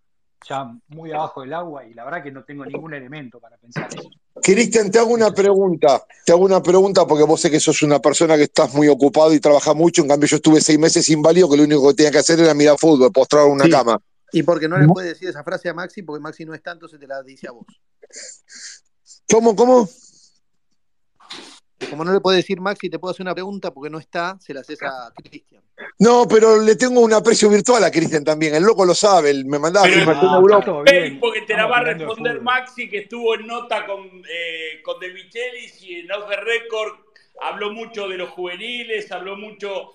ya 0.49 0.71
muy 0.89 1.13
abajo 1.13 1.43
del 1.43 1.53
agua 1.53 1.85
y 1.85 1.95
la 1.95 2.05
verdad 2.05 2.23
que 2.23 2.31
no 2.31 2.45
tengo 2.45 2.65
ningún 2.65 2.95
elemento 2.95 3.41
para 3.41 3.57
pensar 3.57 3.89
eso. 3.95 4.09
Cristian, 4.43 4.91
te 4.91 4.99
hago 4.99 5.13
una 5.13 5.31
pregunta, 5.33 6.05
te 6.25 6.33
hago 6.33 6.45
una 6.45 6.63
pregunta 6.63 7.07
porque 7.07 7.25
vos 7.25 7.41
sé 7.41 7.51
que 7.51 7.61
sos 7.61 7.83
una 7.83 7.99
persona 8.01 8.37
que 8.37 8.45
estás 8.45 8.75
muy 8.75 8.89
ocupado 8.89 9.33
y 9.33 9.41
trabaja 9.41 9.75
mucho, 9.75 10.03
en 10.03 10.09
cambio 10.09 10.29
yo 10.29 10.37
estuve 10.37 10.61
seis 10.61 10.79
meses 10.79 11.09
inválido 11.09 11.49
que 11.49 11.57
lo 11.57 11.65
único 11.65 11.89
que 11.89 11.95
tenía 11.95 12.13
que 12.13 12.19
hacer 12.19 12.41
era 12.41 12.55
mirar 12.55 12.77
fútbol, 12.79 13.11
postrar 13.13 13.47
una 13.47 13.69
cama. 13.69 14.01
Y 14.33 14.43
porque 14.43 14.69
no 14.69 14.77
le 14.77 14.87
puedes 14.87 15.15
decir 15.15 15.29
esa 15.29 15.43
frase 15.43 15.69
a 15.69 15.75
Maxi, 15.75 16.03
porque 16.03 16.21
Maxi 16.21 16.45
no 16.45 16.55
es 16.55 16.63
tanto, 16.63 16.89
se 16.89 16.99
te 16.99 17.07
la 17.07 17.23
dice 17.23 17.49
a 17.49 17.53
vos. 17.53 17.67
¿Cómo, 19.31 19.57
cómo? 19.57 19.89
Como 21.91 22.05
no 22.05 22.13
le 22.13 22.21
puedo 22.21 22.37
decir 22.37 22.61
Maxi, 22.61 22.91
te 22.91 22.99
puedo 22.99 23.13
hacer 23.13 23.25
una 23.25 23.35
pregunta 23.35 23.73
porque 23.73 23.91
no 23.91 23.99
está, 23.99 24.39
se 24.41 24.53
la 24.53 24.61
haces 24.61 24.83
a 24.83 25.13
Cristian. 25.15 25.63
No, 25.99 26.27
pero 26.29 26.61
le 26.61 26.77
tengo 26.77 27.01
un 27.01 27.13
aprecio 27.13 27.49
virtual 27.51 27.85
a 27.85 27.91
Cristian 27.91 28.25
también. 28.25 28.55
El 28.55 28.63
loco 28.63 28.85
lo 28.85 28.95
sabe, 28.95 29.33
me 29.45 29.59
mandaba 29.59 29.87
pero, 29.87 30.11
a 30.11 30.37
Europa. 30.37 30.85
porque 31.21 31.43
te 31.47 31.55
la 31.55 31.67
va 31.67 31.79
a 31.79 31.83
responder 31.83 32.41
Maxi, 32.41 32.89
que 32.89 32.99
estuvo 32.99 33.35
en 33.35 33.47
nota 33.47 33.87
con, 33.87 34.07
eh, 34.29 34.81
con 34.83 34.99
De 35.01 35.13
Michelis 35.13 35.83
y 35.83 36.01
en 36.01 36.13
Off 36.13 36.29
the 36.29 36.37
Record 36.37 37.07
habló 37.41 37.73
mucho 37.73 38.09
de 38.09 38.17
los 38.17 38.31
juveniles, 38.31 39.11
habló 39.13 39.37
mucho 39.37 39.93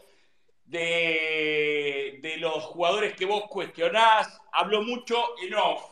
de, 0.66 2.19
de 2.22 2.38
los 2.38 2.64
jugadores 2.64 3.14
que 3.16 3.26
vos 3.26 3.45
cuestionás, 3.50 4.40
habló 4.51 4.84
mucho 4.84 5.16
en 5.43 5.56
off. 5.56 5.84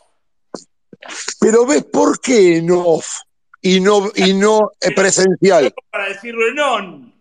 Pero 1.39 1.65
ves 1.65 1.83
por 1.85 2.19
qué 2.19 2.57
en 2.57 2.71
off 2.71 3.21
y 3.61 3.79
no, 3.79 4.11
y 4.15 4.33
no 4.33 4.71
presencial. 4.95 5.73
Para 5.89 6.09
decirlo 6.09 6.47
en 6.47 6.59
on. 6.59 7.13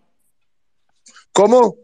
¿Cómo? 1.33 1.77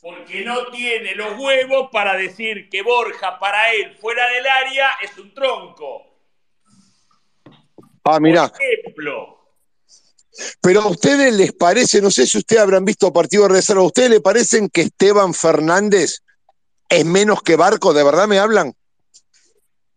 Porque 0.00 0.44
no 0.44 0.66
tiene 0.68 1.14
los 1.14 1.38
huevos 1.38 1.90
para 1.92 2.16
decir 2.16 2.68
que 2.70 2.82
Borja 2.82 3.38
para 3.38 3.72
él 3.72 3.96
fuera 3.98 4.26
del 4.28 4.46
área 4.46 4.90
es 5.02 5.16
un 5.18 5.34
tronco. 5.34 6.06
Ah, 8.04 8.18
mira. 8.18 8.48
Por 8.48 8.62
ejemplo. 8.62 9.36
Pero 10.62 10.80
a 10.80 10.86
ustedes 10.86 11.34
les 11.34 11.52
parece, 11.52 12.00
no 12.00 12.10
sé 12.10 12.26
si 12.26 12.38
ustedes 12.38 12.62
habrán 12.62 12.84
visto 12.84 13.12
partido 13.12 13.42
de 13.42 13.54
reserva, 13.54 13.82
¿a 13.82 13.86
ustedes 13.86 14.10
les 14.10 14.20
parecen 14.20 14.70
que 14.70 14.82
Esteban 14.82 15.34
Fernández 15.34 16.22
es 16.88 17.04
menos 17.04 17.42
que 17.42 17.56
Barco? 17.56 17.92
¿De 17.92 18.02
verdad 18.02 18.26
me 18.26 18.38
hablan? 18.38 18.74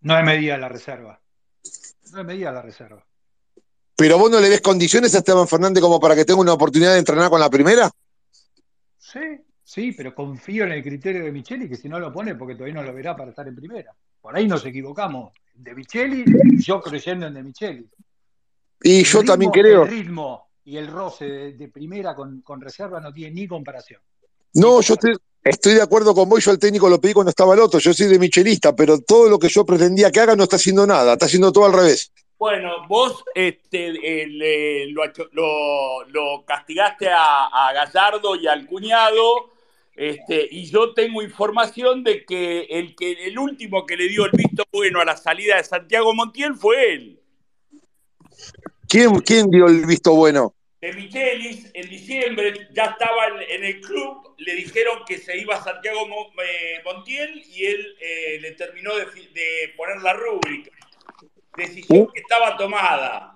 No 0.01 0.17
es 0.17 0.25
medida 0.25 0.57
la 0.57 0.67
reserva. 0.67 1.21
No 2.11 2.19
es 2.19 2.25
medida 2.25 2.51
la 2.51 2.61
reserva. 2.61 3.05
¿Pero 3.95 4.17
vos 4.17 4.29
no 4.29 4.39
le 4.39 4.49
ves 4.49 4.59
condiciones 4.59 5.15
a 5.15 5.19
Esteban 5.19 5.47
Fernández 5.47 5.81
como 5.81 5.99
para 5.99 6.15
que 6.15 6.25
tenga 6.25 6.41
una 6.41 6.53
oportunidad 6.53 6.93
de 6.93 6.99
entrenar 6.99 7.29
con 7.29 7.39
la 7.39 7.49
primera? 7.49 7.89
Sí, 8.97 9.19
sí, 9.73 9.91
pero 9.91 10.13
confío 10.13 10.65
en 10.65 10.73
el 10.73 10.83
criterio 10.83 11.23
de 11.23 11.31
Micheli, 11.31 11.67
que 11.67 11.75
si 11.75 11.89
no 11.89 11.99
lo 11.99 12.13
pone, 12.13 12.35
porque 12.35 12.53
todavía 12.53 12.75
no 12.75 12.83
lo 12.83 12.93
verá 12.93 13.15
para 13.15 13.31
estar 13.31 13.47
en 13.47 13.55
primera. 13.55 13.91
Por 14.21 14.35
ahí 14.35 14.47
nos 14.47 14.63
equivocamos. 14.65 15.33
De 15.55 15.73
Micheli, 15.73 16.23
yo 16.59 16.79
creyendo 16.79 17.25
en 17.25 17.33
De 17.33 17.43
Micheli. 17.43 17.89
Y 18.83 19.03
yo 19.03 19.23
también 19.23 19.51
creo. 19.51 19.83
El 19.83 19.89
ritmo 19.89 20.49
y 20.65 20.77
el 20.77 20.87
roce 20.87 21.25
de, 21.25 21.67
primera 21.69 22.13
con, 22.13 22.43
reserva 22.61 22.99
no 22.99 23.11
tiene 23.11 23.33
ni 23.33 23.47
comparación. 23.47 23.99
No, 24.53 24.81
yo 24.81 24.95
estoy, 25.43 25.73
de 25.73 25.81
acuerdo 25.81 26.13
con 26.13 26.29
vos. 26.29 26.45
Yo 26.45 26.51
al 26.51 26.59
técnico 26.59 26.87
lo 26.87 27.01
pedí 27.01 27.13
cuando 27.13 27.31
estaba 27.31 27.55
el 27.55 27.59
otro. 27.59 27.79
Yo 27.79 27.93
soy 27.93 28.07
de 28.07 28.19
Michelista, 28.19 28.75
pero 28.75 28.99
todo 28.99 29.27
lo 29.27 29.39
que 29.39 29.49
yo 29.49 29.65
pretendía 29.65 30.11
que 30.11 30.19
haga 30.19 30.35
no 30.35 30.43
está 30.43 30.57
haciendo 30.57 30.85
nada. 30.85 31.13
Está 31.13 31.25
haciendo 31.25 31.51
todo 31.51 31.65
al 31.65 31.73
revés. 31.73 32.11
Bueno, 32.37 32.87
vos 32.87 33.23
este, 33.33 33.93
eh, 34.03 34.87
lo, 34.91 36.43
castigaste 36.45 37.07
a, 37.09 37.71
Gallardo 37.73 38.35
y 38.35 38.47
al 38.47 38.65
cuñado, 38.65 39.52
este, 39.95 40.47
y 40.49 40.65
yo 40.65 40.93
tengo 40.93 41.21
información 41.21 42.03
de 42.03 42.25
que 42.25 42.61
el, 42.69 42.95
que 42.95 43.27
el 43.27 43.37
último 43.37 43.85
que 43.85 43.95
le 43.95 44.07
dio 44.07 44.25
el 44.25 44.31
visto 44.31 44.63
bueno 44.71 44.99
a 44.99 45.05
la 45.05 45.17
salida 45.17 45.57
de 45.57 45.63
Santiago 45.63 46.13
Montiel 46.13 46.55
fue 46.55 46.93
él. 46.93 47.19
¿Quién, 48.87 49.19
quién 49.19 49.49
dio 49.49 49.67
el 49.67 49.85
visto 49.85 50.15
bueno? 50.15 50.55
De 50.81 50.91
Michelis, 50.93 51.71
en 51.73 51.89
diciembre 51.89 52.67
ya 52.73 52.85
estaba 52.85 53.27
en, 53.47 53.63
el 53.63 53.79
club, 53.79 54.35
le 54.37 54.55
dijeron 54.55 54.99
que 55.07 55.17
se 55.17 55.37
iba 55.37 55.55
a 55.55 55.63
Santiago 55.63 55.99
eh, 56.43 56.81
Montiel 56.83 57.41
y 57.47 57.65
él 57.65 57.95
eh, 58.01 58.39
le 58.41 58.51
terminó 58.51 58.93
de, 58.95 59.05
de 59.05 59.73
poner 59.77 60.01
la 60.01 60.13
rúbrica 60.13 60.71
decisión 61.55 62.07
que 62.13 62.19
estaba 62.19 62.57
tomada. 62.57 63.32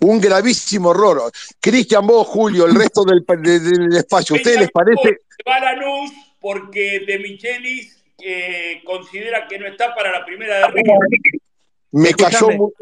Un 0.00 0.20
gravísimo 0.20 0.90
error. 0.90 1.32
Cristian, 1.60 2.06
vos, 2.06 2.26
Julio, 2.26 2.66
el 2.66 2.74
resto 2.74 3.04
del, 3.04 3.24
espacio, 3.96 4.36
¿ustedes 4.36 4.60
les 4.60 4.70
parece? 4.70 5.18
Va 5.48 5.56
a 5.56 5.72
luz 5.74 6.12
porque 6.40 7.04
De 7.06 7.18
Michelis 7.18 7.96
eh, 8.18 8.82
considera 8.84 9.46
que 9.48 9.58
no 9.58 9.66
está 9.66 9.94
para 9.94 10.12
la 10.12 10.24
primera 10.24 10.58
de 10.58 10.66
River. 10.68 10.98
Me 11.90 12.12
cayó, 12.12 12.48
muy, 12.48 12.72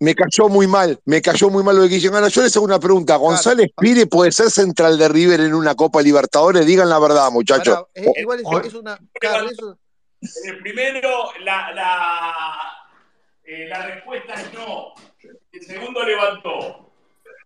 me 0.00 0.14
cayó 0.14 0.48
muy 0.48 0.66
mal, 0.66 0.98
me 1.04 1.20
cayó 1.20 1.50
muy 1.50 1.62
mal 1.62 1.76
lo 1.76 1.82
de 1.82 1.88
Guillermo. 1.88 2.16
Ahora 2.16 2.28
yo 2.28 2.40
les 2.40 2.56
hago 2.56 2.64
una 2.64 2.80
pregunta. 2.80 3.16
¿González 3.16 3.70
Pire 3.78 4.06
puede 4.06 4.32
ser 4.32 4.50
central 4.50 4.96
de 4.96 5.08
River 5.08 5.40
en 5.40 5.52
una 5.52 5.74
Copa 5.74 6.00
Libertadores? 6.00 6.64
Digan 6.64 6.88
la 6.88 6.98
verdad, 6.98 7.30
muchachos. 7.30 7.84
Eh, 7.94 8.06
igual 8.16 8.40
es, 8.64 8.72
una. 8.72 8.98
En 9.20 10.54
el 10.54 10.58
primero, 10.62 11.32
la, 11.44 12.56
eh, 13.44 13.66
la 13.68 13.86
respuesta 13.86 14.34
es 14.34 14.54
no. 14.54 14.94
El 15.56 15.66
segundo 15.66 16.04
levantó. 16.04 16.90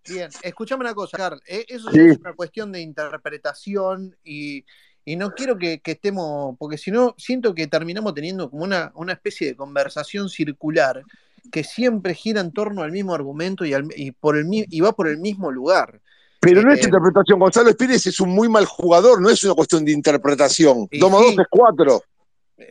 Bien, 0.08 0.30
escúchame 0.42 0.82
una 0.82 0.94
cosa, 0.94 1.16
Carl. 1.16 1.40
Eh, 1.46 1.64
eso 1.68 1.90
es 1.90 2.18
una 2.18 2.32
cuestión 2.32 2.72
de 2.72 2.80
interpretación 2.80 4.16
y, 4.24 4.64
no 5.06 5.32
quiero 5.32 5.56
que, 5.58 5.80
estemos, 5.84 6.56
porque 6.58 6.78
si 6.78 6.90
no, 6.90 7.14
siento 7.18 7.54
que 7.54 7.66
terminamos 7.66 8.14
teniendo 8.14 8.50
como 8.50 8.64
una, 8.64 8.92
una, 8.94 9.12
especie 9.12 9.48
de 9.48 9.56
conversación 9.56 10.28
circular 10.28 11.02
que 11.50 11.64
siempre 11.64 12.14
gira 12.14 12.40
en 12.40 12.52
torno 12.52 12.82
al 12.82 12.92
mismo 12.92 13.14
argumento 13.14 13.64
y, 13.64 14.10
por 14.12 14.36
el, 14.36 14.46
y 14.50 14.80
va 14.80 14.92
por 14.92 15.08
el 15.08 15.18
mismo 15.18 15.50
lugar. 15.50 16.00
Pero 16.40 16.62
no 16.62 16.72
es 16.72 16.80
eh, 16.80 16.84
interpretación. 16.84 17.38
Gonzalo 17.38 17.76
Pérez 17.76 18.06
es 18.06 18.18
un 18.18 18.30
muy 18.30 18.48
mal 18.48 18.64
jugador, 18.64 19.20
no 19.20 19.28
es 19.28 19.44
una 19.44 19.54
cuestión 19.54 19.84
de 19.84 19.92
interpretación. 19.92 20.88
Toma 20.98 21.18
dos 21.18 21.38
es 21.38 21.46
cuatro. 21.50 22.02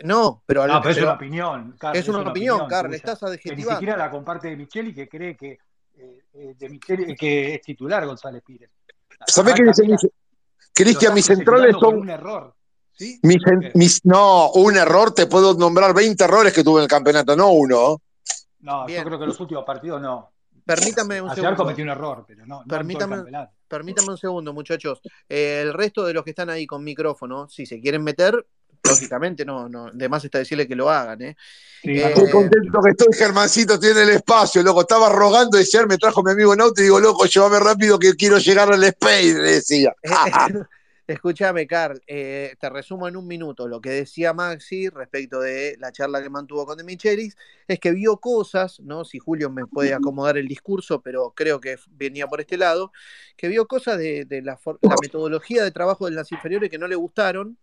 No, 0.03 0.43
pero, 0.45 0.67
no, 0.67 0.81
pero 0.81 0.91
es 0.91 1.01
una 1.01 1.13
opinión. 1.13 1.75
es, 1.93 2.07
una, 2.07 2.29
opinión, 2.29 2.67
Carl. 2.67 2.93
Estás 2.93 3.23
adjetivando. 3.23 3.63
Que 3.63 3.69
ni 3.69 3.75
siquiera 3.75 3.97
la 3.97 4.11
comparte 4.11 4.49
de 4.49 4.55
Micheli, 4.55 4.93
que 4.93 5.09
cree 5.09 5.35
que, 5.35 5.57
eh, 5.97 6.23
eh, 6.33 6.55
de 6.57 6.69
Micheli, 6.69 7.15
que 7.15 7.55
es 7.55 7.61
titular 7.61 8.05
González 8.05 8.43
Pires. 8.45 8.69
¿Sabés 9.25 9.55
qué 9.55 9.63
dice 9.63 10.11
Cristian? 10.73 11.13
Mis 11.13 11.25
centrales 11.25 11.75
son. 11.79 11.97
Un 11.97 12.09
error. 12.09 12.55
¿Sí? 12.91 13.19
Mis, 13.23 14.05
no, 14.05 14.51
un 14.51 14.75
error, 14.75 15.13
te 15.13 15.25
puedo 15.25 15.53
nombrar 15.53 15.93
20 15.93 16.21
errores 16.21 16.53
que 16.53 16.63
tuve 16.63 16.79
en 16.79 16.83
el 16.83 16.89
campeonato, 16.89 17.35
no 17.35 17.51
uno. 17.51 18.01
No, 18.59 18.87
yo 18.89 19.03
creo 19.03 19.17
que 19.17 19.23
en 19.23 19.29
los 19.29 19.39
últimos 19.39 19.63
partidos 19.63 20.01
no. 20.01 20.31
Permítame 20.65 21.21
un 21.21 21.29
Ayer 21.29 21.43
segundo. 21.43 21.63
cometió 21.63 21.83
un 21.83 21.89
error, 21.89 22.25
pero 22.27 22.45
no. 22.45 22.63
Permítame, 22.67 23.23
permítame 23.67 24.09
un 24.09 24.17
segundo, 24.17 24.53
muchachos. 24.53 25.01
Eh, 25.27 25.61
el 25.63 25.73
resto 25.73 26.05
de 26.05 26.13
los 26.13 26.23
que 26.23 26.31
están 26.31 26.49
ahí 26.49 26.67
con 26.67 26.83
micrófono, 26.83 27.47
si 27.47 27.65
se 27.65 27.79
quieren 27.79 28.03
meter, 28.03 28.45
lógicamente 28.83 29.45
no, 29.45 29.69
no, 29.69 29.91
de 29.91 30.09
más 30.09 30.23
está 30.23 30.39
decirle 30.39 30.67
que 30.67 30.75
lo 30.75 30.89
hagan, 30.89 31.21
¿eh? 31.21 31.35
eh 31.83 32.03
estoy 32.07 32.29
contento 32.29 32.81
que 32.81 32.89
estoy, 32.91 33.13
Germancito, 33.13 33.79
tiene 33.79 34.03
el 34.03 34.09
espacio, 34.09 34.63
loco. 34.63 34.81
Estaba 34.81 35.09
rogando 35.09 35.57
y 35.57 35.61
ayer 35.61 35.87
me 35.87 35.97
trajo 35.97 36.23
mi 36.23 36.31
amigo 36.31 36.53
en 36.53 36.61
auto 36.61 36.81
y 36.81 36.85
digo, 36.85 36.99
loco, 36.99 37.25
llévame 37.25 37.59
rápido 37.59 37.99
que 37.99 38.15
quiero 38.15 38.37
llegar 38.37 38.71
al 38.71 38.83
Space, 38.83 39.33
le 39.33 39.51
decía. 39.51 39.93
Escúchame, 41.09 41.65
Carl, 41.65 41.99
eh, 42.05 42.55
te 42.59 42.69
resumo 42.69 43.07
en 43.07 43.17
un 43.17 43.25
minuto. 43.25 43.67
Lo 43.67 43.81
que 43.81 43.89
decía 43.89 44.31
Maxi 44.31 44.89
respecto 44.89 45.39
de 45.39 45.75
la 45.79 45.91
charla 45.91 46.21
que 46.21 46.29
mantuvo 46.29 46.67
con 46.67 46.77
De 46.77 46.83
Michelis 46.83 47.35
es 47.67 47.79
que 47.79 47.89
vio 47.93 48.17
cosas, 48.17 48.79
¿no? 48.81 49.03
Si 49.03 49.17
Julio 49.17 49.49
me 49.49 49.65
puede 49.65 49.95
acomodar 49.95 50.37
el 50.37 50.47
discurso, 50.47 51.01
pero 51.01 51.33
creo 51.35 51.59
que 51.59 51.77
venía 51.89 52.27
por 52.27 52.41
este 52.41 52.57
lado, 52.57 52.91
que 53.35 53.47
vio 53.47 53.67
cosas 53.67 53.97
de, 53.97 54.27
la, 54.43 54.59
metodología 55.01 55.63
de 55.63 55.71
trabajo 55.71 56.05
de 56.05 56.11
las 56.11 56.31
inferiores 56.31 56.69
que 56.69 56.77
no 56.77 56.87
le 56.87 56.95
gustaron 56.95 57.57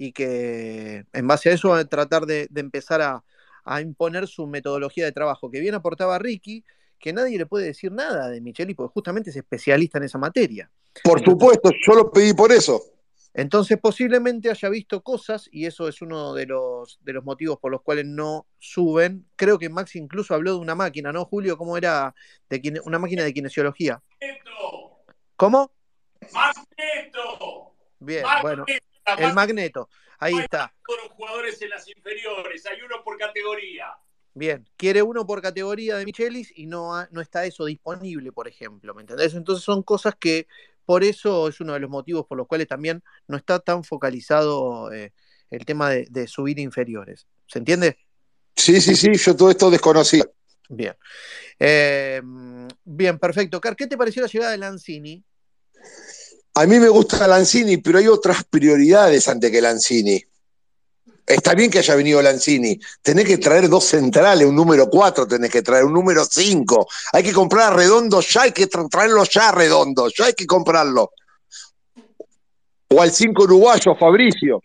y 0.00 0.12
que 0.12 1.04
en 1.12 1.26
base 1.26 1.50
a 1.50 1.52
eso 1.52 1.68
va 1.68 1.80
a 1.80 1.84
tratar 1.84 2.24
de, 2.24 2.48
empezar 2.56 3.02
a, 3.02 3.22
a, 3.64 3.82
imponer 3.82 4.26
su 4.28 4.46
metodología 4.46 5.04
de 5.04 5.12
trabajo, 5.12 5.50
que 5.50 5.60
bien 5.60 5.74
aportaba 5.74 6.18
Ricky, 6.18 6.64
que 6.98 7.12
nadie 7.12 7.36
le 7.36 7.44
puede 7.44 7.66
decir 7.66 7.92
nada 7.92 8.30
de 8.30 8.40
Micheli, 8.40 8.72
porque 8.72 8.94
justamente 8.94 9.28
es 9.28 9.36
especialista 9.36 9.98
en 9.98 10.04
esa 10.04 10.16
materia. 10.16 10.70
Por 11.04 11.22
supuesto, 11.22 11.70
yo 11.86 11.94
lo 11.94 12.10
pedí 12.10 12.32
por 12.32 12.50
eso. 12.50 12.82
Entonces 13.34 13.78
posiblemente 13.78 14.50
haya 14.50 14.70
visto 14.70 15.02
cosas 15.02 15.50
y 15.52 15.66
eso 15.66 15.86
es 15.86 16.00
uno 16.00 16.32
de 16.32 16.46
los, 16.46 16.98
de 17.02 17.12
los 17.12 17.22
motivos 17.22 17.58
por 17.58 17.70
los 17.70 17.82
cuales 17.82 18.06
no 18.06 18.46
suben. 18.58 19.26
Creo 19.36 19.58
que 19.58 19.68
Max 19.68 19.96
incluso 19.96 20.32
habló 20.32 20.52
de 20.54 20.60
una 20.60 20.74
máquina, 20.74 21.12
¿no, 21.12 21.26
Julio? 21.26 21.58
¿Cómo 21.58 21.76
era 21.76 22.14
de 22.48 22.80
una 22.86 22.98
máquina 22.98 23.22
de 23.22 23.34
kinesiología? 23.34 24.02
¿Cómo? 25.36 25.70
Magneto. 26.32 27.74
Bien, 27.98 28.24
bueno, 28.40 28.64
el 29.18 29.34
magneto. 29.34 29.88
Ahí 30.18 30.38
está. 30.38 30.72
Todos 30.86 31.00
los 31.04 31.12
jugadores 31.12 31.60
en 31.62 31.70
las 31.70 31.88
inferiores, 31.88 32.66
hay 32.66 32.82
uno 32.82 33.02
por 33.02 33.16
categoría. 33.18 33.86
Bien, 34.34 34.68
quiere 34.76 35.02
uno 35.02 35.26
por 35.26 35.42
categoría 35.42 35.96
de 35.96 36.04
Michelis 36.04 36.52
y 36.54 36.66
no, 36.66 36.92
no 37.10 37.20
está 37.20 37.44
eso 37.46 37.64
disponible, 37.64 38.30
por 38.30 38.46
ejemplo, 38.46 38.94
¿me 38.94 39.00
entendés? 39.00 39.34
Entonces 39.34 39.64
son 39.64 39.82
cosas 39.82 40.14
que 40.18 40.46
por 40.84 41.04
eso 41.04 41.48
es 41.48 41.60
uno 41.60 41.72
de 41.72 41.80
los 41.80 41.90
motivos 41.90 42.26
por 42.26 42.38
los 42.38 42.46
cuales 42.46 42.68
también 42.68 43.02
no 43.26 43.36
está 43.36 43.58
tan 43.58 43.82
focalizado 43.82 44.92
eh, 44.92 45.12
el 45.50 45.64
tema 45.64 45.90
de, 45.90 46.26
subir 46.26 46.58
inferiores. 46.58 47.26
¿Se 47.46 47.58
entiende? 47.58 47.98
Sí, 48.54 48.80
sí, 48.80 48.94
sí, 48.94 49.14
yo 49.14 49.36
todo 49.36 49.50
esto 49.50 49.70
desconocía. 49.70 50.24
Bien. 50.68 50.94
Eh, 51.58 52.20
bien, 52.84 53.18
perfecto. 53.18 53.60
Car, 53.60 53.74
¿qué 53.74 53.86
te 53.86 53.96
pareció 53.96 54.22
la 54.22 54.28
llegada 54.28 54.52
de 54.52 54.58
Lanzini? 54.58 55.24
A 56.60 56.66
mí 56.66 56.78
me 56.78 56.90
gusta 56.90 57.26
Lanzini, 57.26 57.78
pero 57.78 57.96
hay 57.96 58.06
otras 58.06 58.44
prioridades 58.44 59.26
ante 59.28 59.50
que 59.50 59.62
Lanzini. 59.62 60.22
Está 61.26 61.54
bien 61.54 61.70
que 61.70 61.78
haya 61.78 61.94
venido 61.94 62.20
Lanzini. 62.20 62.78
Tenés 63.00 63.24
que 63.24 63.38
traer 63.38 63.66
dos 63.66 63.84
centrales, 63.84 64.46
un 64.46 64.56
número 64.56 64.90
cuatro 64.90 65.26
tenés 65.26 65.50
que 65.50 65.62
traer, 65.62 65.86
un 65.86 65.94
número 65.94 66.22
cinco. 66.26 66.86
Hay 67.14 67.22
que 67.22 67.32
comprar 67.32 67.72
a 67.72 67.76
Redondo 67.76 68.20
ya, 68.20 68.42
hay 68.42 68.52
que 68.52 68.66
traerlo 68.66 69.24
ya 69.24 69.52
Redondo, 69.52 70.10
ya 70.14 70.26
hay 70.26 70.34
que 70.34 70.46
comprarlo. 70.46 71.12
O 72.88 73.00
al 73.00 73.10
cinco 73.10 73.44
uruguayo, 73.44 73.94
Fabricio. 73.94 74.62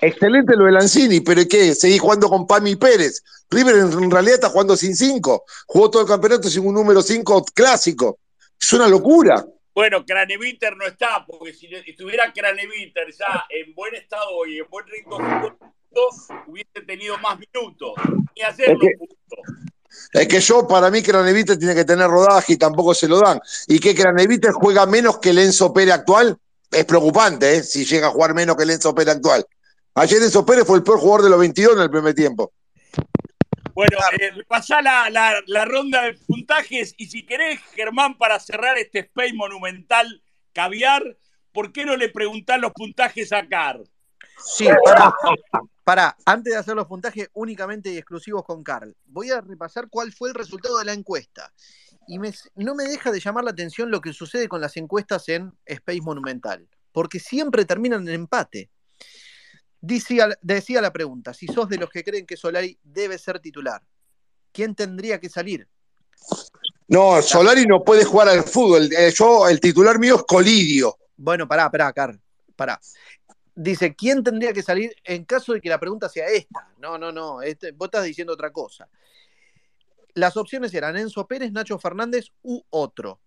Excelente 0.00 0.56
lo 0.56 0.64
de 0.64 0.72
Lanzini, 0.72 1.20
pero 1.20 1.42
¿qué? 1.48 1.76
Seguís 1.76 2.00
jugando 2.00 2.28
con 2.28 2.44
Pami 2.44 2.74
Pérez. 2.74 3.22
River 3.48 3.76
en 3.76 4.10
realidad 4.10 4.34
está 4.34 4.48
jugando 4.48 4.76
sin 4.76 4.96
cinco. 4.96 5.44
Jugó 5.68 5.90
todo 5.90 6.02
el 6.02 6.08
campeonato 6.08 6.50
sin 6.50 6.66
un 6.66 6.74
número 6.74 7.02
cinco 7.02 7.44
clásico. 7.54 8.18
Es 8.60 8.72
una 8.72 8.88
locura. 8.88 9.46
Bueno, 9.76 10.06
Craneviter 10.06 10.74
no 10.74 10.86
está, 10.86 11.22
porque 11.26 11.52
si 11.52 11.66
estuviera 11.66 12.32
Craneviter 12.32 13.12
ya 13.12 13.44
en 13.50 13.74
buen 13.74 13.94
estado 13.94 14.46
y 14.46 14.60
en 14.60 14.66
buen 14.70 14.86
ritmo 14.86 15.18
hubiese 16.46 16.80
tenido 16.86 17.18
más 17.18 17.38
minutos. 17.38 17.92
Ni 18.34 18.40
hacerlo 18.40 18.78
es 18.82 18.96
que, 20.12 20.20
Es 20.20 20.28
que 20.28 20.40
yo, 20.40 20.66
para 20.66 20.90
mí, 20.90 21.02
Craneviter 21.02 21.58
tiene 21.58 21.74
que 21.74 21.84
tener 21.84 22.06
rodaje 22.08 22.54
y 22.54 22.56
tampoco 22.56 22.94
se 22.94 23.06
lo 23.06 23.20
dan. 23.20 23.38
Y 23.66 23.78
que 23.78 23.94
Craneviter 23.94 24.52
juega 24.52 24.86
menos 24.86 25.18
que 25.18 25.28
el 25.28 25.40
Enzo 25.40 25.74
Pérez 25.74 25.92
actual, 25.92 26.38
es 26.70 26.84
preocupante, 26.86 27.56
¿eh? 27.56 27.62
si 27.62 27.84
llega 27.84 28.06
a 28.06 28.10
jugar 28.12 28.32
menos 28.32 28.56
que 28.56 28.62
el 28.62 28.70
Enzo 28.70 28.94
Pérez 28.94 29.16
actual. 29.16 29.44
Ayer 29.94 30.22
Enzo 30.22 30.46
Pérez 30.46 30.64
fue 30.64 30.78
el 30.78 30.84
peor 30.84 31.00
jugador 31.00 31.24
de 31.24 31.28
los 31.28 31.38
22 31.38 31.76
en 31.76 31.82
el 31.82 31.90
primer 31.90 32.14
tiempo. 32.14 32.50
Bueno, 33.76 33.98
eh, 34.18 34.30
repasá 34.30 34.80
la, 34.80 35.10
la, 35.46 35.64
ronda 35.66 36.04
de 36.04 36.14
puntajes 36.14 36.94
y 36.96 37.08
si 37.08 37.26
querés, 37.26 37.60
Germán, 37.74 38.16
para 38.16 38.40
cerrar 38.40 38.78
este 38.78 39.00
Space 39.00 39.34
monumental 39.34 40.22
caviar, 40.54 41.18
¿por 41.52 41.74
qué 41.74 41.84
no 41.84 41.94
le 41.94 42.08
preguntás 42.08 42.58
los 42.58 42.72
puntajes 42.72 43.34
a 43.34 43.46
Car? 43.46 43.82
Sí, 44.42 44.66
para, 44.84 45.14
para, 45.84 46.16
antes 46.24 46.54
de 46.54 46.58
hacer 46.58 46.74
los 46.74 46.86
puntajes 46.86 47.28
únicamente 47.34 47.90
y 47.90 47.98
exclusivos 47.98 48.44
con 48.44 48.64
Carl, 48.64 48.96
voy 49.04 49.30
a 49.30 49.42
repasar 49.42 49.88
cuál 49.90 50.10
fue 50.10 50.30
el 50.30 50.34
resultado 50.34 50.78
de 50.78 50.86
la 50.86 50.94
encuesta. 50.94 51.52
Y 52.08 52.18
no 52.18 52.74
me 52.74 52.84
deja 52.84 53.12
de 53.12 53.20
llamar 53.20 53.44
la 53.44 53.50
atención 53.50 53.90
lo 53.90 54.00
que 54.00 54.14
sucede 54.14 54.48
con 54.48 54.62
las 54.62 54.78
encuestas 54.78 55.28
en 55.28 55.52
Space 55.66 56.00
Monumental, 56.00 56.66
porque 56.92 57.20
siempre 57.20 57.66
terminan 57.66 58.08
en 58.08 58.14
empate. 58.14 58.70
Decía, 59.86 60.28
decía 60.42 60.80
la 60.80 60.92
pregunta, 60.92 61.32
si 61.32 61.46
sos 61.46 61.68
de 61.68 61.78
los 61.78 61.90
que 61.90 62.02
creen 62.02 62.26
que 62.26 62.36
Solari 62.36 62.78
debe 62.82 63.18
ser 63.18 63.38
titular, 63.38 63.82
¿quién 64.52 64.74
tendría 64.74 65.20
que 65.20 65.28
salir? 65.28 65.68
No, 66.88 67.22
Solari 67.22 67.66
no 67.66 67.84
puede 67.84 68.04
jugar 68.04 68.28
al 68.28 68.42
fútbol. 68.42 68.90
Eh, 68.92 69.12
yo, 69.14 69.48
el 69.48 69.60
titular 69.60 69.98
mío 69.98 70.16
es 70.16 70.22
Colidio. 70.24 70.96
Bueno, 71.16 71.46
pará, 71.46 71.70
pará, 71.70 71.92
Carl, 71.92 72.20
pará 72.56 72.80
dice, 73.56 73.94
¿quién 73.96 74.22
tendría 74.22 74.52
que 74.52 74.62
salir 74.62 74.94
en 75.02 75.24
caso 75.24 75.54
de 75.54 75.60
que 75.60 75.68
la 75.68 75.80
pregunta 75.80 76.08
sea 76.08 76.26
esta? 76.28 76.68
No, 76.78 76.98
no, 76.98 77.10
no, 77.10 77.42
este, 77.42 77.72
vos 77.72 77.86
estás 77.86 78.04
diciendo 78.04 78.34
otra 78.34 78.52
cosa. 78.52 78.88
Las 80.14 80.36
opciones 80.36 80.72
eran 80.74 80.96
Enzo 80.96 81.26
Pérez, 81.26 81.52
Nacho 81.52 81.78
Fernández 81.78 82.28
u 82.42 82.62
otro. 82.70 83.20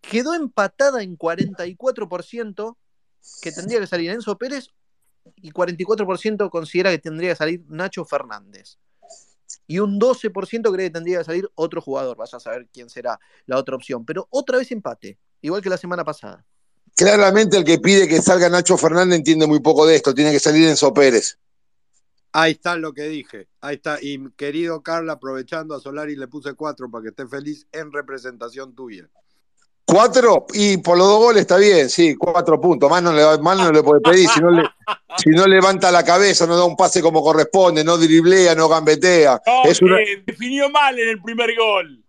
Quedó 0.00 0.34
empatada 0.34 1.02
en 1.02 1.16
44% 1.16 2.76
que 3.40 3.52
tendría 3.52 3.80
que 3.80 3.86
salir 3.86 4.10
Enzo 4.10 4.36
Pérez 4.36 4.68
y 5.36 5.52
44% 5.52 6.50
considera 6.50 6.90
que 6.90 6.98
tendría 6.98 7.30
que 7.30 7.36
salir 7.36 7.64
Nacho 7.68 8.04
Fernández. 8.04 8.78
Y 9.66 9.78
un 9.78 10.00
12% 10.00 10.72
cree 10.72 10.86
que 10.86 10.90
tendría 10.90 11.18
que 11.18 11.24
salir 11.24 11.50
otro 11.54 11.80
jugador. 11.80 12.16
Vas 12.16 12.34
a 12.34 12.40
saber 12.40 12.68
quién 12.72 12.88
será 12.88 13.18
la 13.46 13.58
otra 13.58 13.76
opción. 13.76 14.04
Pero 14.04 14.26
otra 14.30 14.58
vez 14.58 14.70
empate, 14.72 15.18
igual 15.40 15.62
que 15.62 15.68
la 15.68 15.76
semana 15.76 16.04
pasada. 16.04 16.44
Claramente 16.94 17.56
el 17.56 17.64
que 17.64 17.78
pide 17.78 18.08
que 18.08 18.20
salga 18.20 18.48
Nacho 18.48 18.76
Fernández 18.76 19.18
entiende 19.18 19.46
muy 19.46 19.60
poco 19.60 19.86
de 19.86 19.96
esto, 19.96 20.14
tiene 20.14 20.30
que 20.30 20.40
salir 20.40 20.68
Enzo 20.68 20.92
Pérez. 20.92 21.38
Ahí 22.34 22.52
está 22.52 22.76
lo 22.76 22.94
que 22.94 23.02
dije, 23.04 23.48
ahí 23.60 23.76
está. 23.76 23.98
Y 24.00 24.30
querido 24.32 24.82
Carla, 24.82 25.14
aprovechando 25.14 25.74
a 25.74 25.80
Solari 25.80 26.16
le 26.16 26.28
puse 26.28 26.54
cuatro 26.54 26.90
para 26.90 27.02
que 27.02 27.08
esté 27.10 27.26
feliz 27.26 27.66
en 27.72 27.92
representación 27.92 28.74
tuya. 28.74 29.08
¿Cuatro? 29.84 30.46
Y 30.54 30.78
por 30.78 30.96
los 30.96 31.06
dos 31.06 31.18
goles 31.18 31.42
está 31.42 31.58
bien, 31.58 31.90
sí, 31.90 32.16
cuatro 32.16 32.58
puntos. 32.60 32.88
Más 32.90 33.02
no 33.02 33.12
le, 33.12 33.22
no 33.22 33.72
le 33.72 33.82
puede 33.82 34.00
pedir. 34.00 34.28
Si 34.28 34.40
no, 34.40 34.50
le, 34.50 34.62
si 35.22 35.30
no 35.30 35.46
levanta 35.46 35.90
la 35.90 36.04
cabeza, 36.04 36.46
no 36.46 36.56
da 36.56 36.64
un 36.64 36.76
pase 36.76 37.00
como 37.00 37.22
corresponde, 37.22 37.84
no 37.84 37.96
driblea, 37.96 38.54
no 38.54 38.68
gambetea. 38.68 39.40
es 39.64 39.80
una... 39.80 39.98
definió 40.26 40.68
mal 40.70 40.98
en 40.98 41.08
el 41.10 41.22
primer 41.22 41.54
gol. 41.56 42.02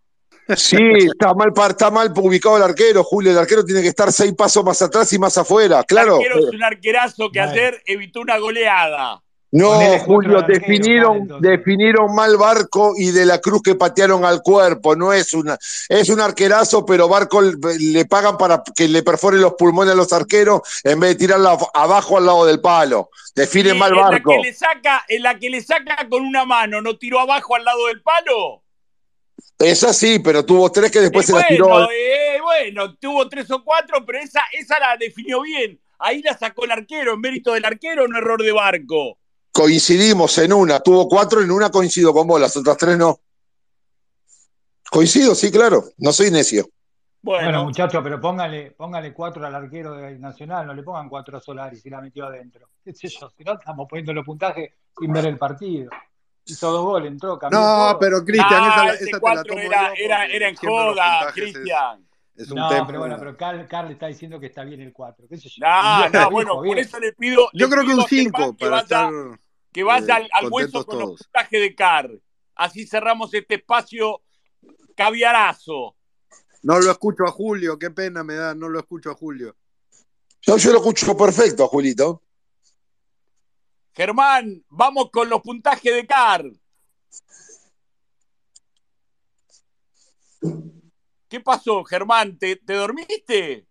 Sí, 0.58 0.77
está 0.77 1.33
mal, 1.33 1.53
está 1.69 1.90
mal 1.90 2.11
ubicado 2.16 2.58
el 2.58 2.64
arquero, 2.64 3.03
Julio. 3.03 3.32
El 3.32 3.38
arquero 3.38 3.64
tiene 3.64 3.82
que 3.82 3.88
estar 3.88 4.11
seis 4.11 4.33
pasos 4.33 4.64
más 4.64 4.82
atrás 4.82 5.11
y 5.14 5.19
más 5.19 5.38
afuera, 5.38 5.83
claro. 5.83 6.19
El 6.19 6.24
arquero 6.24 6.40
es 6.40 6.53
un 6.53 6.64
arquerazo 6.64 7.32
que 7.32 7.40
ayer 7.40 7.82
evitó 7.85 8.22
una 8.22 8.38
goleada. 8.38 9.23
No, 9.53 9.99
Julio, 9.99 10.41
definieron, 10.41 11.40
definieron 11.40 12.15
mal 12.15 12.38
Barco 12.38 12.95
y 12.98 13.11
de 13.11 13.23
la 13.23 13.40
Cruz 13.40 13.61
que 13.61 13.75
patearon 13.75 14.25
al 14.25 14.41
cuerpo. 14.41 14.95
No 14.95 15.14
es 15.14 15.32
una, 15.35 15.59
es 15.90 16.09
un 16.09 16.19
arquerazo, 16.19 16.83
pero 16.83 17.07
Barco 17.07 17.40
le 17.40 18.06
pagan 18.06 18.35
para 18.35 18.64
que 18.75 18.88
le 18.88 19.03
perforen 19.03 19.41
los 19.41 19.53
pulmones 19.53 19.93
a 19.93 19.95
los 19.95 20.11
arqueros 20.11 20.61
en 20.83 20.99
vez 20.99 21.11
de 21.11 21.15
tirarla 21.17 21.56
abajo 21.75 22.17
al 22.17 22.25
lado 22.25 22.48
del 22.48 22.61
palo. 22.61 23.11
Define 23.35 23.75
mal 23.75 23.93
Barco. 23.93 24.32
En 24.32 24.38
la, 24.38 24.41
que 24.41 24.49
le 24.49 24.53
saca, 24.56 25.06
en 25.07 25.22
la 25.22 25.38
que 25.38 25.49
le 25.51 25.61
saca 25.61 26.09
con 26.09 26.23
una 26.23 26.45
mano, 26.45 26.82
¿no 26.82 26.98
tiró 26.98 27.19
abajo 27.19 27.56
al 27.56 27.64
lado 27.64 27.85
del 27.85 28.01
palo? 28.01 28.64
Esa 29.59 29.93
sí, 29.93 30.17
pero 30.17 30.43
tuvo 30.43 30.72
tres 30.72 30.90
que 30.90 30.99
después 30.99 31.27
se 31.27 31.33
la 31.33 31.45
tiró. 31.45 31.91
Eh, 31.91 32.41
bueno, 32.41 32.95
tuvo 32.95 33.30
tres 33.30 33.51
o 33.51 33.64
cuatro, 33.64 34.03
pero 34.03 34.17
esa, 34.17 34.41
esa 34.51 34.80
la 34.80 34.98
definió 34.98 35.41
bien. 35.41 35.80
Ahí 35.99 36.23
la 36.23 36.35
sacó 36.35 36.65
el 36.65 36.72
arquero, 36.72 37.14
en 37.14 37.22
mérito 37.22 37.53
del 37.53 37.65
arquero, 37.65 38.03
un 38.03 38.15
error 38.15 38.41
de 38.41 38.51
barco. 38.51 39.19
Coincidimos 39.53 40.38
en 40.40 40.51
una, 40.51 40.80
tuvo 40.82 41.07
cuatro, 41.07 41.41
en 41.41 41.51
una 41.51 41.69
coincido 41.69 42.11
con 42.11 42.27
vos, 42.27 42.41
las 42.41 42.57
otras 42.57 42.75
tres 42.75 42.98
no. 42.98 43.19
Coincido, 44.90 45.33
sí, 45.35 45.51
claro, 45.51 45.85
no 45.98 46.11
soy 46.11 46.30
necio. 46.32 46.67
Bueno, 47.22 47.64
muchachos, 47.64 48.01
pero 48.03 48.19
póngale, 48.19 48.72
póngale 48.72 49.14
cuatro 49.14 49.45
al 49.45 49.56
arquero 49.56 49.93
de 49.93 50.19
Nacional, 50.19 50.67
no 50.67 50.73
le 50.73 50.83
pongan 50.83 51.07
cuatro 51.07 51.38
a 51.38 51.41
Solari 51.41 51.77
si 51.77 51.90
la 51.90 52.01
metió 52.01 52.25
adentro. 52.25 52.67
¿Qué 52.83 52.93
sé 52.93 53.07
yo? 53.07 53.32
Si 53.38 53.43
no, 53.43 53.53
estamos 53.53 53.88
poniendo 53.90 54.11
los 54.14 54.25
puntajes 54.25 54.73
sin 54.99 55.14
ver 55.14 55.27
el 55.27 55.38
partido. 55.38 55.90
Hizo 56.45 56.72
dos 56.72 56.83
goles, 56.83 57.09
entró, 57.09 57.40
cambió. 57.40 57.57
No, 57.57 57.98
pero 57.98 58.25
Cristian, 58.25 58.49
Ah, 58.51 58.88
esa, 58.88 58.95
ese 58.95 59.09
esa 59.11 59.19
te 59.19 59.35
la 59.35 59.43
tomo 59.43 59.59
era, 59.61 59.93
era, 59.93 60.25
era 60.25 60.49
en 60.49 60.56
joda, 60.56 61.32
Cristian. 61.33 62.06
Es 62.35 62.49
un 62.51 62.57
no, 62.57 62.67
tema. 62.67 62.88
pero 62.88 62.99
bueno, 62.99 63.15
pero 63.17 63.38
Carl, 63.38 63.65
Carl 63.67 63.91
está 63.91 64.07
diciendo 64.07 64.40
que 64.40 64.48
está 64.48 64.64
bien 64.64 64.82
el 64.82 64.91
4. 64.91 65.27
¿Qué 65.30 65.38
sé 65.38 65.49
yo? 65.49 65.65
No, 65.65 66.09
no, 66.09 66.30
bueno, 66.32 66.56
por 66.56 66.77
eso 66.77 66.99
le 66.99 67.14
pido. 67.14 67.48
Yo 67.53 67.67
le 67.67 67.72
creo 67.73 67.85
que 67.85 67.93
un 67.93 67.99
a 68.01 68.07
Germán 68.07 68.09
5 68.09 68.57
que 68.57 68.65
para 68.65 68.72
vaya, 68.72 68.82
estar 68.82 69.14
que 69.74 69.84
vaya 69.84 70.19
eh, 70.19 70.30
al, 70.32 70.50
hueso 70.52 70.85
con 70.85 71.00
los 71.00 71.06
todos. 71.08 71.24
puntajes 71.24 71.61
de 71.61 71.76
CAR. 71.76 72.11
Así 72.56 72.85
cerramos 72.85 73.34
este 73.34 73.56
espacio 73.56 74.22
caviarazo. 74.95 75.95
No 76.61 76.80
lo 76.80 76.92
escucho 76.92 77.24
a 77.26 77.32
Julio, 77.32 77.77
qué 77.77 77.90
pena 77.90 78.24
me 78.24 78.35
da, 78.35 78.53
no 78.56 78.69
lo 78.69 78.80
escucho 78.80 79.11
a 79.11 79.16
Julio. 79.16 79.56
Yo, 80.42 80.58
yo 80.58 80.72
lo 80.72 80.77
escucho 80.77 81.18
perfecto, 81.18 81.68
Julito. 81.68 82.22
Germán, 83.93 84.64
vamos 84.69 85.10
con 85.11 85.30
los 85.30 85.42
puntajes 85.42 85.93
de 85.93 86.08
CAR. 86.08 86.45
¿Qué 91.27 91.40
pasó, 91.40 91.84
Germán? 91.84 92.38
¿Te, 92.38 92.58
te 92.58 92.74
dormiste? 92.74 93.68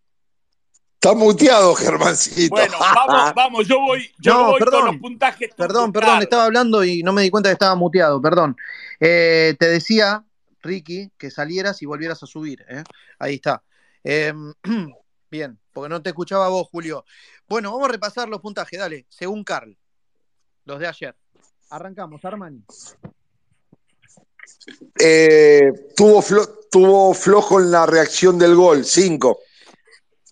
Está 1.05 1.17
muteado, 1.17 1.75
Germancito. 1.75 2.55
Bueno, 2.55 2.77
vamos, 2.79 3.33
vamos, 3.35 3.67
yo 3.67 3.81
voy, 3.81 4.09
yo 4.21 4.35
No, 4.35 4.45
voy 4.51 4.61
con 4.61 4.71
perdón. 4.71 4.87
los 4.87 4.97
puntajes. 4.99 5.51
Perdón, 5.57 5.93
perdón, 5.93 6.23
estaba 6.23 6.45
hablando 6.45 6.85
y 6.85 7.03
no 7.03 7.13
me 7.13 7.23
di 7.23 7.31
cuenta 7.31 7.49
que 7.49 7.55
estaba 7.55 7.75
muteado, 7.75 8.23
perdón. 8.23 8.57
Eh, 9.01 9.57
te 9.59 9.67
decía, 9.67 10.25
Ricky, 10.61 11.11
que 11.19 11.33
salieras 11.33 11.83
y 11.83 11.87
volvieras 11.87 12.23
a 12.23 12.27
subir. 12.29 12.65
¿eh? 12.69 12.85
Ahí 13.19 13.35
está. 13.35 13.65
Eh, 14.05 14.33
bien, 15.31 15.59
porque 15.73 15.89
no 15.89 16.01
te 16.01 16.11
escuchaba 16.11 16.49
vos, 16.51 16.69
Julio. 16.71 17.05
Bueno, 17.49 17.73
vamos 17.73 17.89
a 17.89 17.93
repasar 17.93 18.29
los 18.29 18.41
puntajes, 18.41 18.79
dale, 18.79 19.05
según 19.09 19.43
Carl, 19.43 19.77
los 20.67 20.79
de 20.79 20.87
ayer. 20.87 21.17
Arrancamos, 21.71 22.25
Armani. 22.25 22.63
Eh, 25.01 25.73
tuvo, 25.97 26.23
flo- 26.23 26.61
tuvo 26.71 27.13
flojo 27.13 27.59
en 27.59 27.73
la 27.73 27.87
reacción 27.87 28.39
del 28.39 28.55
gol, 28.55 28.85
5. 28.85 29.41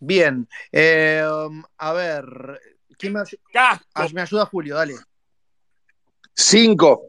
Bien, 0.01 0.49
eh, 0.73 1.23
a 1.77 1.93
ver, 1.93 2.25
¿quién 2.99 3.12
me, 3.12 3.20
Casco, 3.53 3.87
ah, 3.95 4.09
me 4.12 4.23
ayuda 4.23 4.47
Julio? 4.47 4.77
Dale. 4.77 4.95
5. 6.35 7.03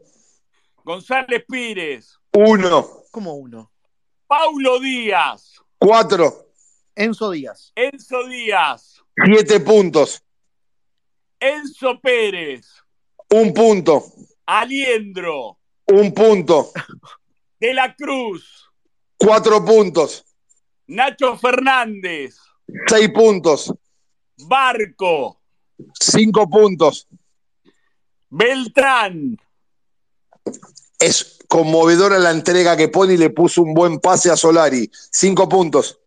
González 0.84 1.42
Pires, 1.48 2.18
1. 2.32 2.88
¿Cómo 3.10 3.34
uno? 3.34 3.72
Paulo 4.26 4.78
Díaz, 4.78 5.54
4. 5.78 6.48
Enzo 6.94 7.30
Díaz. 7.30 7.72
Enzo 7.74 8.26
Díaz, 8.28 9.02
7 9.24 9.60
puntos. 9.60 10.22
Enzo 11.40 11.98
Pérez, 12.00 12.66
Un 13.30 13.54
punto. 13.54 14.04
Aliendro, 14.44 15.58
Un 15.86 16.12
punto. 16.12 16.72
De 17.58 17.72
la 17.72 17.94
Cruz, 17.94 18.70
Cuatro 19.16 19.64
puntos. 19.64 20.24
Nacho 20.88 21.38
Fernández, 21.38 22.36
Seis 22.86 23.10
puntos. 23.10 23.72
Barco, 24.46 25.40
Cinco 25.98 26.48
puntos. 26.48 27.08
Beltrán, 28.30 29.36
Es 30.98 31.38
conmovedora 31.48 32.18
la 32.18 32.30
entrega 32.30 32.76
que 32.76 32.88
pone 32.88 33.14
y 33.14 33.16
le 33.18 33.30
puso 33.30 33.62
un 33.62 33.74
buen 33.74 33.98
pase 33.98 34.30
a 34.30 34.36
Solari. 34.36 34.90
Cinco 34.92 35.48
puntos. 35.48 35.98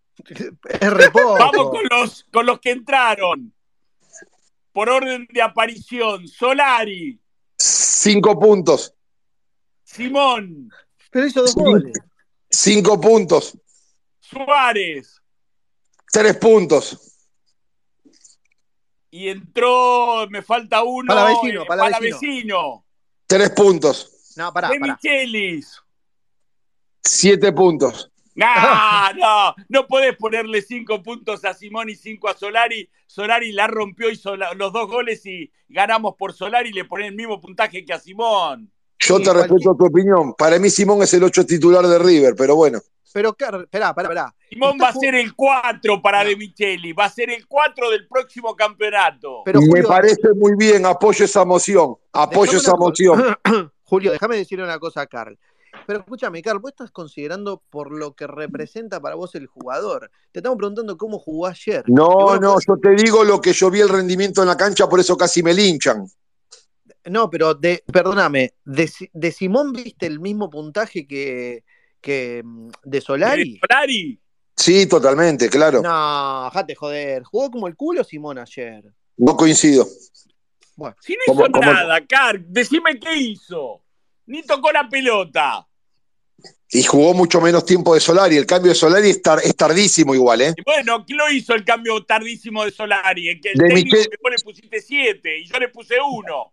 Vamos 0.82 1.70
con 1.70 1.84
los, 1.90 2.26
con 2.32 2.46
los 2.46 2.60
que 2.60 2.72
entraron. 2.72 3.54
Por 4.72 4.90
orden 4.90 5.28
de 5.32 5.42
aparición, 5.42 6.28
Solari, 6.28 7.20
Cinco 7.58 8.38
puntos. 8.40 8.94
Simón, 9.84 10.70
Pero 11.12 11.28
hizo 11.28 11.42
dos 11.42 11.56
goles. 11.56 11.94
Cinco 12.50 13.00
puntos. 13.00 13.58
Suárez. 14.20 15.22
Tres 16.16 16.38
puntos. 16.38 17.12
Y 19.12 19.28
entró, 19.28 20.26
me 20.30 20.42
falta 20.42 20.82
uno. 20.82 21.08
Palavecino, 21.08 21.64
eh, 21.64 21.66
Palavecino. 21.68 22.00
Palavecino. 22.18 22.86
Tres 23.28 23.50
puntos. 23.50 24.34
No, 24.38 24.54
pará, 24.54 24.70
De 24.70 24.80
pará. 24.80 24.94
Michelis. 24.94 25.78
Siete 27.04 27.52
puntos. 27.52 28.10
No, 28.34 28.46
no, 29.18 29.56
no 29.68 29.88
podés 29.88 30.16
ponerle 30.16 30.62
cinco 30.62 31.04
puntos 31.04 31.44
a 31.44 31.54
Simón 31.54 31.90
y 31.90 31.96
cinco 31.96 32.30
a 32.30 32.38
Solari. 32.38 32.90
Solari 33.08 33.52
la 33.52 33.68
rompió, 33.68 34.10
hizo 34.10 34.38
la- 34.38 34.54
los 34.54 34.72
dos 34.72 34.88
goles 34.88 35.26
y 35.26 35.52
ganamos 35.68 36.16
por 36.18 36.32
Solari 36.32 36.70
y 36.70 36.74
le 36.74 36.86
ponen 36.86 37.08
el 37.08 37.16
mismo 37.16 37.42
puntaje 37.42 37.84
que 37.84 37.92
a 37.92 38.00
Simón. 38.00 38.72
Yo 39.00 39.18
Sí, 39.18 39.24
te 39.24 39.32
cualquier- 39.32 39.50
respeto 39.52 39.76
tu 39.78 39.86
opinión. 39.88 40.34
Para 40.34 40.60
mí 40.60 40.70
Simón 40.70 41.04
es 41.04 41.14
el 41.14 41.24
ocho 41.24 41.46
titular 41.46 41.86
de 41.86 42.00
River, 42.00 42.36
pero 42.38 42.56
bueno. 42.56 42.80
Pero, 43.16 43.34
Carl, 43.34 43.62
esperá, 43.62 43.96
pará, 43.96 44.10
pará. 44.10 44.36
Simón 44.50 44.78
va 44.78 44.90
a 44.90 44.94
ser 44.94 45.16
el 45.16 45.34
4 45.34 46.02
para 46.02 46.26
De 46.26 46.36
Micheli, 46.36 46.92
va 46.92 47.06
a 47.06 47.10
ser 47.10 47.30
el 47.30 47.48
4 47.48 47.90
del 47.90 48.10
próximo 48.10 48.54
campeonato. 48.58 49.42
Pero, 49.46 49.62
Me 49.62 49.84
parece 49.84 50.34
muy 50.36 50.52
bien. 50.58 50.86
Apoyo 50.86 51.24
esa 51.24 51.46
moción. 51.46 51.96
Apoyo 52.12 52.58
esa 52.58 52.76
moción. 52.76 53.24
Julio, 53.84 54.12
déjame 54.12 54.36
decirle 54.36 54.66
una 54.66 54.80
cosa 54.80 55.00
a 55.00 55.08
Carl. 55.08 55.40
Pero 55.88 56.00
escúchame, 56.00 56.42
Carl, 56.42 56.60
vos 56.60 56.72
estás 56.72 56.92
considerando 56.92 57.64
por 57.70 57.98
lo 57.98 58.16
que 58.16 58.28
representa 58.28 59.00
para 59.00 59.16
vos 59.16 59.34
el 59.36 59.48
jugador. 59.48 60.12
Te 60.34 60.40
estamos 60.40 60.58
preguntando 60.58 60.98
cómo 60.98 61.18
jugó 61.18 61.48
ayer. 61.48 61.86
No, 61.88 62.36
no, 62.38 62.58
yo 62.68 62.76
te 62.84 63.02
digo 63.02 63.24
lo 63.24 63.40
que 63.40 63.54
yo 63.54 63.72
vi 63.72 63.80
el 63.80 63.88
rendimiento 63.88 64.42
en 64.42 64.50
la 64.50 64.58
cancha, 64.58 64.90
por 64.90 65.00
eso 65.00 65.16
casi 65.16 65.42
me 65.42 65.54
linchan. 65.54 66.06
No, 67.06 67.30
pero 67.30 67.54
de, 67.54 67.82
perdóname, 67.94 68.56
de 68.66 69.32
Simón 69.32 69.72
viste 69.72 70.06
el 70.06 70.20
mismo 70.20 70.50
puntaje 70.50 71.08
que, 71.08 71.64
que 72.06 72.42
mm, 72.46 72.70
de 72.84 73.02
Solari? 73.02 73.60
Solari, 73.60 74.20
Sí, 74.56 74.86
totalmente, 74.88 75.50
claro. 75.50 75.82
No, 75.82 76.44
No, 76.46 76.50
jate 76.52 76.76
joder. 76.76 77.24
Jugó 77.24 77.52
como 77.52 77.68
el 77.68 77.76
culo 77.76 78.04
Simón 78.06 78.38
ayer. 78.38 78.84
coincido. 79.38 79.86
Bueno, 80.78 80.96
si 81.02 81.14
no 81.14 81.20
¿Cómo- 81.28 81.42
hizo 81.42 81.52
cómo- 81.52 81.74
nada, 81.74 82.06
Car, 82.06 82.40
decime 82.40 82.98
qué 83.00 83.18
hizo. 83.18 83.82
Ni 84.28 84.44
tocó 84.44 84.72
la 84.72 84.88
pelota. 84.88 85.68
Y 86.72 86.84
jugó 86.84 87.14
mucho 87.14 87.42
menos 87.42 87.66
tiempo 87.66 87.94
de 87.94 88.00
Solari. 88.00 88.38
El 88.38 88.46
cambio 88.46 88.70
de 88.70 88.76
Solari 88.76 89.10
es, 89.10 89.22
tar- 89.22 89.42
es 89.44 89.56
tardísimo 89.56 90.14
igual, 90.16 90.42
¿eh? 90.42 90.54
Y 90.58 90.62
bueno, 90.64 91.04
¿quién 91.06 91.18
lo 91.18 91.30
hizo 91.32 91.54
el 91.54 91.64
cambio 91.66 92.04
tardísimo 92.06 92.64
de 92.66 92.72
Solari? 92.72 93.30
El, 93.30 93.42
que 93.42 93.50
el 93.52 93.58
De 93.58 93.68
técnico 93.68 93.98
Michel- 93.98 94.10
que 94.10 94.18
vos 94.22 94.32
le 94.32 94.38
pusiste 94.44 94.82
7 94.82 95.40
y 95.40 95.46
yo 95.48 95.60
le 95.60 95.70
puse 95.70 95.96
1. 96.02 96.52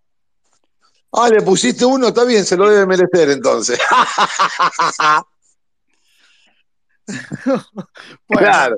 Ah, 1.13 1.29
le 1.29 1.43
pusiste 1.43 1.85
uno, 1.85 2.09
está 2.09 2.25
bien, 2.25 2.45
se 2.45 2.57
lo 2.57 2.69
debe 2.71 2.87
merecer 2.87 3.31
entonces. 3.31 3.79
Bueno. 8.29 8.47
Claro. 8.49 8.77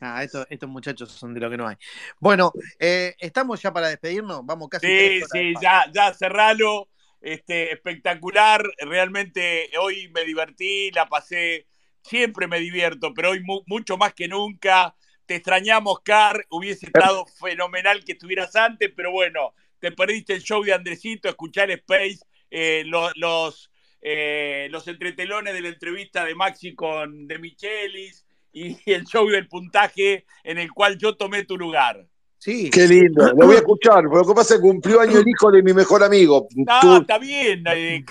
Ah, 0.00 0.22
estos, 0.22 0.46
estos 0.50 0.68
muchachos 0.68 1.10
son 1.10 1.32
de 1.32 1.40
lo 1.40 1.48
que 1.50 1.56
no 1.56 1.66
hay. 1.66 1.76
Bueno, 2.20 2.52
eh, 2.78 3.14
estamos 3.18 3.62
ya 3.62 3.72
para 3.72 3.88
despedirnos. 3.88 4.44
Vamos 4.44 4.68
casi. 4.68 4.86
Sí, 4.86 5.20
sí, 5.32 5.54
ya, 5.62 5.86
ya 5.92 6.12
cerralo. 6.12 6.88
Este, 7.20 7.72
espectacular. 7.72 8.62
Realmente 8.80 9.70
hoy 9.80 10.08
me 10.14 10.24
divertí, 10.24 10.90
la 10.90 11.08
pasé. 11.08 11.66
Siempre 12.02 12.46
me 12.46 12.58
divierto, 12.60 13.14
pero 13.14 13.30
hoy 13.30 13.40
mu- 13.42 13.62
mucho 13.66 13.96
más 13.96 14.12
que 14.12 14.28
nunca. 14.28 14.94
Te 15.24 15.36
extrañamos, 15.36 16.00
Car. 16.04 16.44
Hubiese 16.50 16.86
estado 16.86 17.24
fenomenal 17.26 18.04
que 18.04 18.12
estuvieras 18.12 18.54
antes, 18.56 18.92
pero 18.94 19.10
bueno, 19.10 19.54
te 19.78 19.90
perdiste 19.90 20.34
el 20.34 20.42
show 20.42 20.62
de 20.62 20.74
Andresito, 20.74 21.30
escuchar 21.30 21.70
Space, 21.70 22.18
eh, 22.50 22.82
lo- 22.84 23.10
los, 23.14 23.70
eh, 24.06 24.68
los 24.70 24.86
entretelones 24.86 25.54
de 25.54 25.62
la 25.62 25.68
entrevista 25.68 26.24
de 26.26 26.34
Maxi 26.34 26.74
con 26.74 27.26
De 27.26 27.38
Michelis 27.38 28.26
y 28.52 28.78
el 28.92 29.04
show 29.06 29.26
del 29.28 29.48
puntaje 29.48 30.26
en 30.44 30.58
el 30.58 30.70
cual 30.72 30.98
yo 30.98 31.16
tomé 31.16 31.44
tu 31.44 31.56
lugar. 31.56 32.06
Sí. 32.36 32.68
Qué 32.68 32.86
lindo, 32.86 33.26
lo 33.28 33.46
voy 33.46 33.54
a 33.56 33.60
escuchar. 33.60 34.02
Pero 34.04 34.18
lo 34.18 34.26
que 34.28 34.34
pasa 34.34 34.54
es 34.54 34.60
que 34.60 34.66
cumplió 34.66 35.00
año 35.00 35.18
el 35.18 35.26
hijo 35.26 35.50
de 35.50 35.62
mi 35.62 35.72
mejor 35.72 36.04
amigo. 36.04 36.46
No, 36.54 36.80
Tú- 36.82 36.96
está 37.00 37.16
bien. 37.18 37.64
eh, 37.74 38.04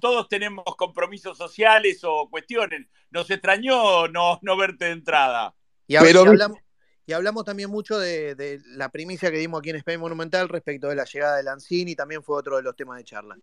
todos 0.00 0.28
tenemos 0.28 0.64
compromisos 0.76 1.38
sociales 1.38 2.00
o 2.02 2.28
cuestiones. 2.28 2.88
Nos 3.12 3.30
extrañó 3.30 4.08
no, 4.08 4.40
no 4.42 4.56
verte 4.56 4.86
de 4.86 4.90
entrada. 4.90 5.54
Y, 5.86 5.96
Pero 5.98 6.22
hablamos, 6.22 6.58
y 7.06 7.12
hablamos 7.12 7.44
también 7.44 7.70
mucho 7.70 7.96
de, 8.00 8.34
de 8.34 8.60
la 8.76 8.88
primicia 8.88 9.30
que 9.30 9.38
dimos 9.38 9.60
aquí 9.60 9.70
en 9.70 9.76
Spain 9.76 10.00
Monumental 10.00 10.48
respecto 10.48 10.88
de 10.88 10.96
la 10.96 11.04
llegada 11.04 11.36
de 11.36 11.44
Lanzini, 11.44 11.94
también 11.94 12.24
fue 12.24 12.36
otro 12.38 12.56
de 12.56 12.64
los 12.64 12.74
temas 12.74 12.98
de 12.98 13.04
charla. 13.04 13.38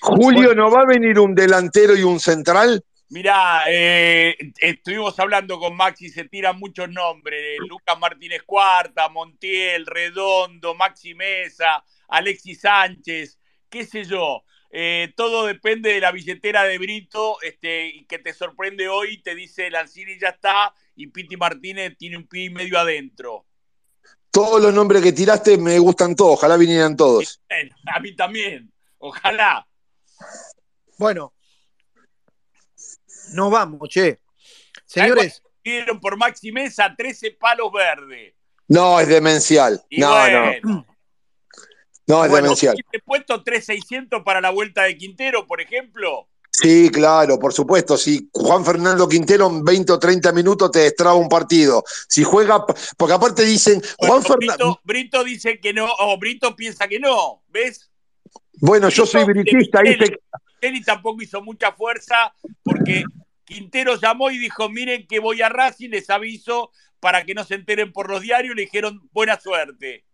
Julio, 0.00 0.54
¿no 0.54 0.70
va 0.70 0.82
a 0.82 0.86
venir 0.86 1.18
un 1.18 1.34
delantero 1.34 1.96
y 1.96 2.02
un 2.02 2.20
central? 2.20 2.82
Mirá, 3.10 3.62
eh, 3.66 4.36
estuvimos 4.58 5.18
hablando 5.18 5.58
con 5.58 5.74
Maxi, 5.74 6.10
se 6.10 6.24
tiran 6.24 6.58
muchos 6.58 6.90
nombres. 6.90 7.58
Lucas 7.66 7.98
Martínez 7.98 8.42
Cuarta, 8.44 9.08
Montiel, 9.08 9.86
Redondo, 9.86 10.74
Maxi 10.74 11.14
Mesa, 11.14 11.82
Alexis 12.08 12.60
Sánchez, 12.60 13.38
qué 13.70 13.86
sé 13.86 14.04
yo. 14.04 14.44
Eh, 14.70 15.14
todo 15.16 15.46
depende 15.46 15.94
de 15.94 16.00
la 16.00 16.12
billetera 16.12 16.64
de 16.64 16.76
Brito, 16.76 17.40
este, 17.40 18.04
que 18.06 18.18
te 18.18 18.34
sorprende 18.34 18.88
hoy, 18.88 19.22
te 19.22 19.34
dice 19.34 19.70
Lancini 19.70 20.18
ya 20.18 20.28
está 20.28 20.74
y 20.94 21.06
Piti 21.06 21.36
Martínez 21.38 21.96
tiene 21.96 22.18
un 22.18 22.26
pie 22.26 22.44
y 22.44 22.50
medio 22.50 22.78
adentro. 22.78 23.46
Todos 24.30 24.60
los 24.60 24.74
nombres 24.74 25.02
que 25.02 25.12
tiraste 25.12 25.56
me 25.56 25.78
gustan 25.78 26.14
todos, 26.14 26.34
ojalá 26.34 26.58
vinieran 26.58 26.96
todos. 26.96 27.40
a 27.86 28.00
mí 28.00 28.14
también, 28.14 28.70
ojalá. 28.98 29.67
Bueno, 30.98 31.32
nos 33.32 33.50
vamos, 33.50 33.88
che. 33.88 34.20
Señores. 34.84 35.42
Dieron 35.62 36.00
por 36.00 36.16
Maxi 36.16 36.50
Mesa 36.50 36.94
13 36.96 37.32
palos 37.32 37.70
verdes. 37.72 38.34
No, 38.68 39.00
es 39.00 39.08
demencial. 39.08 39.82
no, 39.90 40.28
no. 40.62 40.86
No, 42.06 42.24
es 42.24 42.32
demencial. 42.32 42.74
¿Te 42.90 43.00
puesto 43.00 43.44
3.600 43.44 44.24
para 44.24 44.40
la 44.40 44.48
vuelta 44.50 44.84
de 44.84 44.96
Quintero, 44.96 45.46
por 45.46 45.60
ejemplo? 45.60 46.28
Sí, 46.50 46.90
claro, 46.90 47.38
por 47.38 47.52
supuesto. 47.52 47.98
Si 47.98 48.30
Juan 48.32 48.64
Fernando 48.64 49.06
Quintero 49.06 49.46
en 49.46 49.62
20 49.62 49.92
o 49.92 49.98
30 49.98 50.32
minutos 50.32 50.70
te 50.70 50.80
destraba 50.80 51.14
un 51.14 51.28
partido. 51.28 51.84
Si 52.08 52.24
juega, 52.24 52.64
porque 52.96 53.12
aparte 53.12 53.44
dicen, 53.44 53.82
Juan 53.98 54.22
Fernando. 54.22 54.80
Brito, 54.82 55.22
dice 55.22 55.60
que 55.60 55.74
no, 55.74 55.86
o 55.98 56.18
Brito 56.18 56.56
piensa 56.56 56.88
que 56.88 56.98
no, 56.98 57.42
¿ves? 57.48 57.90
Bueno, 58.54 58.88
yo 58.88 59.04
soy 59.06 59.24
britista. 59.24 59.82
Él 60.60 60.84
tampoco 60.84 61.22
hizo 61.22 61.42
mucha 61.42 61.72
fuerza 61.72 62.34
porque 62.62 63.04
Quintero 63.44 63.96
llamó 63.96 64.30
y 64.30 64.38
dijo, 64.38 64.68
miren 64.68 65.06
que 65.06 65.18
voy 65.18 65.42
a 65.42 65.48
Racing, 65.48 65.90
les 65.90 66.10
aviso 66.10 66.70
para 67.00 67.24
que 67.24 67.34
no 67.34 67.44
se 67.44 67.54
enteren 67.54 67.92
por 67.92 68.10
los 68.10 68.22
diarios, 68.22 68.54
le 68.54 68.62
dijeron 68.62 69.08
buena 69.12 69.38
suerte. 69.40 70.04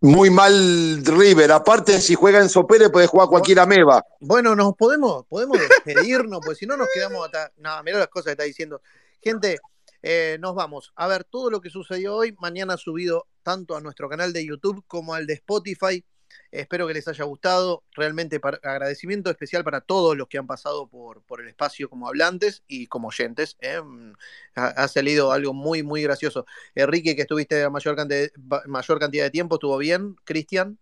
Muy 0.00 0.30
mal 0.30 1.04
River. 1.04 1.52
Aparte, 1.52 2.00
si 2.00 2.14
juega 2.14 2.40
en 2.40 2.48
Sopere, 2.48 2.90
puede 2.90 3.06
jugar 3.06 3.28
cualquier 3.28 3.60
ameba. 3.60 4.04
Bueno, 4.20 4.54
nos 4.54 4.74
podemos, 4.74 5.26
podemos 5.26 5.58
despedirnos, 5.58 6.40
pues 6.44 6.58
si 6.58 6.66
no 6.66 6.76
nos 6.76 6.88
quedamos 6.92 7.24
hasta. 7.26 7.52
Nada, 7.56 7.82
mira 7.82 7.98
las 7.98 8.08
cosas 8.08 8.26
que 8.26 8.30
está 8.32 8.44
diciendo. 8.44 8.80
Gente, 9.20 9.58
eh, 10.02 10.38
nos 10.40 10.54
vamos. 10.54 10.92
A 10.96 11.06
ver, 11.06 11.24
todo 11.24 11.50
lo 11.50 11.60
que 11.60 11.70
sucedió 11.70 12.16
hoy, 12.16 12.34
mañana 12.40 12.76
subido 12.76 13.26
tanto 13.42 13.76
a 13.76 13.80
nuestro 13.80 14.08
canal 14.08 14.32
de 14.32 14.46
YouTube 14.46 14.84
como 14.86 15.14
al 15.14 15.26
de 15.26 15.34
Spotify. 15.34 16.04
Espero 16.52 16.86
que 16.86 16.94
les 16.94 17.06
haya 17.06 17.24
gustado. 17.24 17.84
Realmente 17.92 18.40
agradecimiento 18.42 19.30
especial 19.30 19.62
para 19.62 19.80
todos 19.80 20.16
los 20.16 20.26
que 20.28 20.38
han 20.38 20.46
pasado 20.46 20.88
por, 20.88 21.22
por 21.22 21.40
el 21.40 21.48
espacio 21.48 21.88
como 21.88 22.08
hablantes 22.08 22.64
y 22.66 22.88
como 22.88 23.08
oyentes. 23.08 23.56
¿eh? 23.60 23.80
Mm, 23.80 24.14
ha, 24.56 24.88
salido 24.88 25.30
algo 25.32 25.54
muy, 25.54 25.82
muy 25.82 26.02
gracioso. 26.02 26.46
Enrique, 26.74 27.14
que 27.14 27.22
estuviste 27.22 27.62
la 27.62 27.70
mayor, 27.70 27.94
cantidad, 27.94 28.28
mayor 28.66 28.98
cantidad 28.98 29.24
de 29.24 29.30
tiempo, 29.30 29.56
¿estuvo 29.56 29.78
bien? 29.78 30.16
Cristian. 30.24 30.78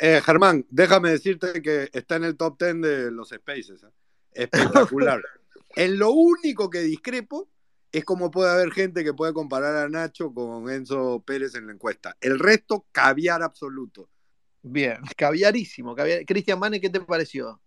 Eh, 0.00 0.20
Germán, 0.24 0.66
déjame 0.70 1.10
decirte 1.10 1.62
que 1.62 1.90
está 1.92 2.16
en 2.16 2.24
el 2.24 2.36
top 2.36 2.58
10 2.58 2.80
de 2.80 3.10
los 3.12 3.28
Spaces. 3.28 3.84
¿eh? 3.84 3.90
Espectacular. 4.32 5.22
en 5.76 5.98
lo 5.98 6.10
único 6.10 6.70
que 6.70 6.80
discrepo 6.80 7.48
es 7.92 8.04
como 8.04 8.30
puede 8.30 8.50
haber 8.50 8.72
gente 8.72 9.04
que 9.04 9.14
puede 9.14 9.32
comparar 9.32 9.76
a 9.76 9.88
Nacho 9.88 10.32
con 10.34 10.68
Enzo 10.68 11.22
Pérez 11.24 11.54
en 11.54 11.66
la 11.66 11.72
encuesta. 11.72 12.16
El 12.20 12.38
resto, 12.38 12.86
caviar 12.92 13.42
absoluto. 13.42 14.10
Bien, 14.62 14.98
caviarísimo. 15.16 15.94
Cristian 16.26 16.58
Mane, 16.58 16.80
¿qué 16.80 16.90
te 16.90 17.00
pareció? 17.00 17.60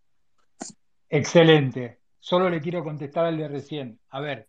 Excelente. 1.09 1.99
Solo 2.19 2.49
le 2.49 2.61
quiero 2.61 2.83
contestar 2.83 3.25
al 3.25 3.37
de 3.37 3.47
recién. 3.47 3.99
A 4.09 4.19
ver, 4.19 4.47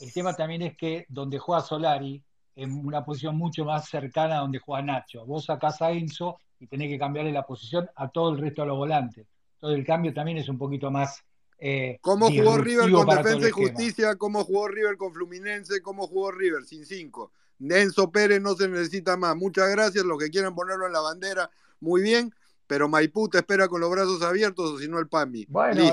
el 0.00 0.12
tema 0.12 0.34
también 0.34 0.62
es 0.62 0.76
que 0.76 1.06
donde 1.08 1.38
juega 1.38 1.62
Solari, 1.62 2.22
en 2.56 2.72
una 2.72 3.04
posición 3.04 3.36
mucho 3.36 3.64
más 3.64 3.88
cercana 3.88 4.38
a 4.38 4.40
donde 4.40 4.58
juega 4.58 4.82
Nacho. 4.82 5.24
Vos 5.26 5.44
sacás 5.44 5.82
a 5.82 5.92
Enzo 5.92 6.38
y 6.58 6.66
tenés 6.66 6.88
que 6.88 6.98
cambiarle 6.98 7.32
la 7.32 7.46
posición 7.46 7.88
a 7.94 8.08
todo 8.08 8.32
el 8.32 8.38
resto 8.38 8.62
de 8.62 8.68
los 8.68 8.78
volantes. 8.78 9.26
Todo 9.58 9.72
el 9.72 9.84
cambio 9.84 10.12
también 10.12 10.38
es 10.38 10.48
un 10.48 10.58
poquito 10.58 10.90
más. 10.90 11.22
Eh, 11.58 11.98
¿Cómo 12.00 12.30
jugó 12.30 12.58
River 12.58 12.90
con 12.90 13.06
Defensa 13.06 13.48
y 13.48 13.50
Justicia? 13.50 14.16
¿Cómo 14.16 14.44
jugó 14.44 14.68
River 14.68 14.96
con 14.96 15.12
Fluminense? 15.12 15.80
¿Cómo 15.82 16.06
jugó 16.06 16.30
River 16.30 16.64
sin 16.64 16.84
cinco? 16.84 17.30
Enzo 17.60 18.10
Pérez 18.10 18.40
no 18.40 18.54
se 18.54 18.68
necesita 18.68 19.16
más. 19.16 19.36
Muchas 19.36 19.70
gracias. 19.70 20.04
Los 20.04 20.18
que 20.18 20.30
quieran 20.30 20.54
ponerlo 20.54 20.86
en 20.86 20.92
la 20.92 21.00
bandera, 21.00 21.50
muy 21.80 22.02
bien, 22.02 22.32
pero 22.66 22.88
Maipú 22.88 23.28
te 23.28 23.38
espera 23.38 23.68
con 23.68 23.80
los 23.80 23.90
brazos 23.90 24.22
abiertos 24.22 24.72
o 24.72 24.78
si 24.78 24.88
no 24.88 24.98
el 24.98 25.08
PAMI. 25.08 25.46
Bueno, 25.48 25.92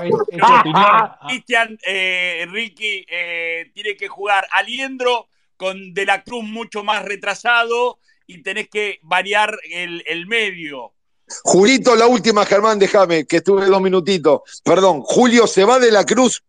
Cristian, 1.28 1.78
eh, 1.86 2.46
Ricky 2.50 3.06
eh, 3.08 3.70
tiene 3.74 3.96
que 3.96 4.08
jugar 4.08 4.46
Aliendro 4.52 5.28
con 5.56 5.94
De 5.94 6.04
la 6.04 6.22
Cruz 6.22 6.44
mucho 6.44 6.82
más 6.82 7.04
retrasado 7.04 7.98
y 8.26 8.42
tenés 8.42 8.68
que 8.68 8.98
variar 9.02 9.58
el, 9.70 10.26
medio. 10.26 10.94
Julito, 11.42 11.94
la 11.94 12.06
última, 12.06 12.44
Germán, 12.44 12.78
déjame, 12.78 13.26
que 13.26 13.36
estuve 13.36 13.66
dos 13.66 13.80
minutitos. 13.80 14.40
Perdón, 14.64 15.02
Julio 15.02 15.46
se 15.46 15.64
va 15.64 15.78
de 15.78 15.90
la 15.90 16.04
Cruz. 16.04 16.42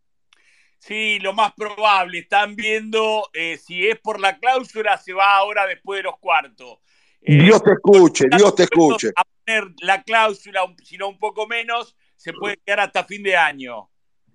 Sí, 0.79 1.19
lo 1.19 1.33
más 1.33 1.53
probable. 1.53 2.19
Están 2.19 2.55
viendo 2.55 3.29
eh, 3.33 3.57
si 3.57 3.87
es 3.87 3.99
por 3.99 4.19
la 4.19 4.37
cláusula, 4.37 4.97
se 4.97 5.13
va 5.13 5.37
ahora 5.37 5.65
después 5.65 5.99
de 5.99 6.03
los 6.03 6.17
cuartos. 6.19 6.79
Eh, 7.27 7.41
Dios 7.41 7.63
te 7.63 7.71
escuche, 7.71 8.25
Dios 8.29 8.53
te 8.53 8.63
escuche. 8.63 9.11
A 9.15 9.23
poner 9.23 9.73
la 9.81 10.03
cláusula, 10.03 10.61
si 10.83 10.95
no 10.95 11.09
un 11.09 11.17
poco 11.17 11.47
menos, 11.47 11.95
se 12.15 12.33
puede 12.33 12.57
quedar 12.63 12.81
hasta 12.81 13.03
fin 13.03 13.23
de 13.23 13.35
año. 13.35 13.89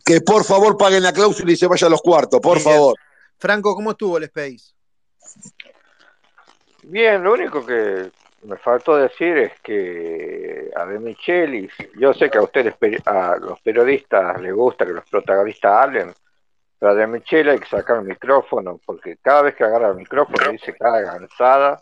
Que 0.05 0.21
por 0.21 0.45
favor 0.45 0.77
paguen 0.77 1.05
la 1.05 1.13
cláusula 1.13 1.53
y 1.53 1.57
se 1.57 1.69
vaya 1.69 1.87
a 1.87 1.91
los 1.91 2.03
cuartos, 2.03 2.41
por 2.41 2.59
favor. 2.59 2.97
Franco, 3.39 3.77
¿cómo 3.77 3.93
estuvo 3.93 4.19
el 4.19 4.25
Space? 4.25 4.75
Bien, 6.83 7.23
lo 7.23 7.35
único 7.35 7.65
que 7.65 8.11
me 8.43 8.57
faltó 8.57 8.97
decir 8.97 9.39
es 9.39 9.53
que 9.61 10.71
a 10.75 10.85
De 10.87 10.99
Michelis, 10.99 11.73
yo 11.97 12.13
sé 12.13 12.29
que 12.29 12.39
a 12.39 12.43
ustedes, 12.43 12.75
a 13.07 13.37
los 13.37 13.61
periodistas 13.61 14.41
les 14.41 14.53
gusta 14.53 14.85
que 14.85 14.93
los 14.93 15.09
protagonistas 15.09 15.73
hablen, 15.73 16.13
pero 16.77 16.91
a 16.91 16.95
De 16.97 17.07
Michelis 17.07 17.53
hay 17.53 17.59
que 17.61 17.69
sacar 17.69 17.99
el 17.99 18.05
micrófono, 18.05 18.81
porque 18.85 19.17
cada 19.23 19.43
vez 19.43 19.55
que 19.55 19.63
agarra 19.63 19.91
el 19.91 19.97
micrófono 19.97 20.51
dice 20.51 20.75
cada 20.77 21.05
cansada 21.05 21.81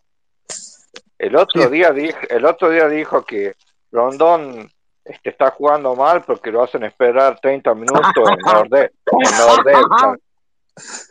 el 1.18 1.36
otro, 1.36 1.68
día 1.68 1.90
dijo, 1.90 2.18
el 2.28 2.44
otro 2.44 2.70
día 2.70 2.88
dijo 2.88 3.24
que 3.24 3.54
Rondón 3.90 4.70
este, 5.04 5.30
está 5.30 5.50
jugando 5.50 5.96
mal 5.96 6.22
porque 6.22 6.52
lo 6.52 6.62
hacen 6.62 6.84
esperar 6.84 7.40
30 7.40 7.74
minutos 7.74 8.30
en 8.30 8.38
Nordeste. 8.44 8.94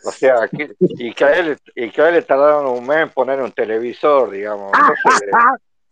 O 0.04 0.12
sea, 0.12 0.48
y, 0.80 1.12
que 1.12 1.24
a 1.24 1.38
él, 1.38 1.58
y 1.74 1.90
que 1.90 2.02
a 2.02 2.08
él 2.08 2.14
le 2.14 2.22
tardaron 2.22 2.66
un 2.66 2.86
mes 2.86 2.98
en 2.98 3.10
poner 3.10 3.42
un 3.42 3.52
televisor, 3.52 4.30
digamos. 4.30 4.72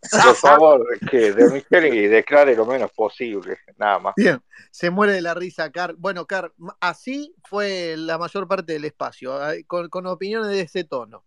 por 0.09 0.35
favor, 0.35 0.83
que 1.09 1.31
de 1.33 1.87
y 1.89 2.07
declare 2.07 2.55
lo 2.55 2.65
menos 2.65 2.91
posible, 2.91 3.59
nada 3.77 3.99
más. 3.99 4.13
Bien, 4.15 4.41
se 4.71 4.89
muere 4.89 5.13
de 5.13 5.21
la 5.21 5.33
risa, 5.33 5.71
Car. 5.71 5.93
Bueno, 5.95 6.25
Car, 6.25 6.51
así 6.79 7.35
fue 7.43 7.95
la 7.97 8.17
mayor 8.17 8.47
parte 8.47 8.73
del 8.73 8.85
espacio, 8.85 9.37
con, 9.67 9.89
con 9.89 10.07
opiniones 10.07 10.49
de 10.49 10.61
ese 10.61 10.83
tono. 10.83 11.23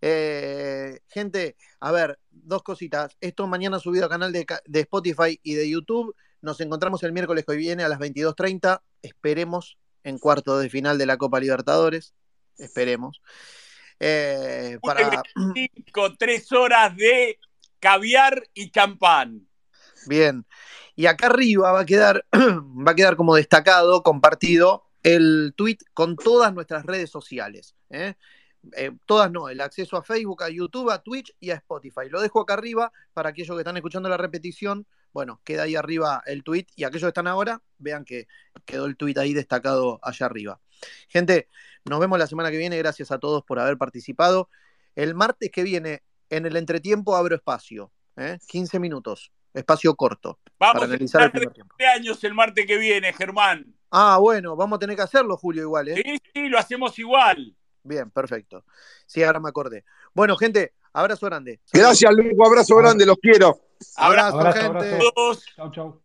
Eh, 0.00 1.00
gente, 1.08 1.56
a 1.80 1.92
ver, 1.92 2.18
dos 2.30 2.62
cositas. 2.62 3.16
Esto 3.20 3.46
mañana 3.46 3.78
subido 3.78 4.04
al 4.04 4.10
canal 4.10 4.32
de, 4.32 4.46
Spotify 4.80 5.38
y 5.42 5.54
de 5.54 5.68
YouTube. 5.68 6.14
Nos 6.40 6.60
encontramos 6.60 7.02
el 7.02 7.12
miércoles 7.12 7.44
que 7.44 7.52
hoy 7.52 7.58
viene 7.58 7.84
a 7.84 7.88
las 7.88 7.98
22.30. 7.98 8.80
Esperemos 9.02 9.78
en 10.02 10.18
cuarto 10.18 10.58
de 10.58 10.68
final 10.68 10.98
de 10.98 11.06
la 11.06 11.16
Copa 11.16 11.40
Libertadores. 11.40 12.14
Esperemos. 12.58 13.22
Eh, 14.00 14.78
para... 14.82 15.22
tres 16.18 16.52
horas 16.52 16.96
de 16.96 17.38
caviar 17.80 18.42
y 18.54 18.70
champán. 18.70 19.48
Bien. 20.06 20.44
Y 20.96 21.06
acá 21.06 21.26
arriba 21.26 21.72
va 21.72 21.80
a 21.80 21.86
quedar, 21.86 22.24
va 22.32 22.92
a 22.92 22.94
quedar 22.94 23.16
como 23.16 23.34
destacado, 23.34 24.02
compartido, 24.02 24.84
el 25.02 25.52
tweet 25.56 25.78
con 25.92 26.16
todas 26.16 26.52
nuestras 26.54 26.84
redes 26.84 27.10
sociales. 27.10 27.74
¿eh? 27.90 28.14
Eh, 28.76 28.92
todas 29.06 29.30
no, 29.30 29.48
el 29.48 29.60
acceso 29.60 29.96
a 29.96 30.02
Facebook, 30.02 30.42
a 30.42 30.48
YouTube, 30.48 30.90
a 30.90 31.02
Twitch 31.02 31.34
y 31.40 31.50
a 31.50 31.54
Spotify. 31.54 32.08
Lo 32.08 32.20
dejo 32.20 32.40
acá 32.40 32.54
arriba 32.54 32.92
para 33.12 33.30
aquellos 33.30 33.56
que 33.56 33.60
están 33.60 33.76
escuchando 33.76 34.08
la 34.08 34.16
repetición. 34.16 34.86
Bueno, 35.12 35.40
queda 35.44 35.64
ahí 35.64 35.76
arriba 35.76 36.22
el 36.26 36.42
tweet 36.42 36.66
y 36.74 36.84
aquellos 36.84 37.02
que 37.02 37.08
están 37.08 37.26
ahora, 37.26 37.62
vean 37.78 38.04
que 38.04 38.26
quedó 38.64 38.86
el 38.86 38.96
tweet 38.96 39.14
ahí 39.18 39.32
destacado 39.32 40.00
allá 40.02 40.26
arriba. 40.26 40.60
Gente, 41.08 41.48
nos 41.84 42.00
vemos 42.00 42.18
la 42.18 42.26
semana 42.26 42.50
que 42.50 42.58
viene. 42.58 42.78
Gracias 42.78 43.10
a 43.10 43.18
todos 43.18 43.44
por 43.44 43.58
haber 43.58 43.78
participado. 43.78 44.48
El 44.94 45.14
martes 45.14 45.50
que 45.50 45.62
viene, 45.62 46.02
en 46.30 46.46
el 46.46 46.56
entretiempo, 46.56 47.16
abro 47.16 47.34
espacio. 47.34 47.92
15 48.46 48.76
¿eh? 48.76 48.80
minutos, 48.80 49.32
espacio 49.52 49.94
corto. 49.96 50.38
Vamos 50.58 50.74
para 50.74 50.86
analizar 50.86 51.22
a 51.22 51.24
el 51.26 51.52
tiempo. 51.52 51.74
años 51.94 52.22
el 52.22 52.34
martes 52.34 52.64
que 52.66 52.78
viene, 52.78 53.12
Germán. 53.12 53.74
Ah, 53.90 54.18
bueno, 54.20 54.56
vamos 54.56 54.76
a 54.76 54.80
tener 54.80 54.96
que 54.96 55.02
hacerlo, 55.02 55.36
Julio, 55.36 55.62
igual. 55.62 55.88
¿eh? 55.88 56.02
Sí, 56.04 56.18
sí, 56.32 56.48
lo 56.48 56.58
hacemos 56.58 56.98
igual. 56.98 57.56
Bien, 57.84 58.10
perfecto. 58.10 58.64
Sí, 59.06 59.22
ahora 59.22 59.38
me 59.40 59.48
acordé. 59.48 59.84
Bueno, 60.14 60.36
gente, 60.36 60.72
abrazo 60.92 61.26
grande. 61.26 61.60
Gracias, 61.72 62.12
Luis. 62.14 62.34
Abrazo 62.44 62.76
grande, 62.76 63.06
los 63.06 63.18
quiero. 63.18 63.60
Abrazo, 63.96 64.52
gente. 64.52 64.98
Chau, 65.54 65.70
chau. 65.70 66.03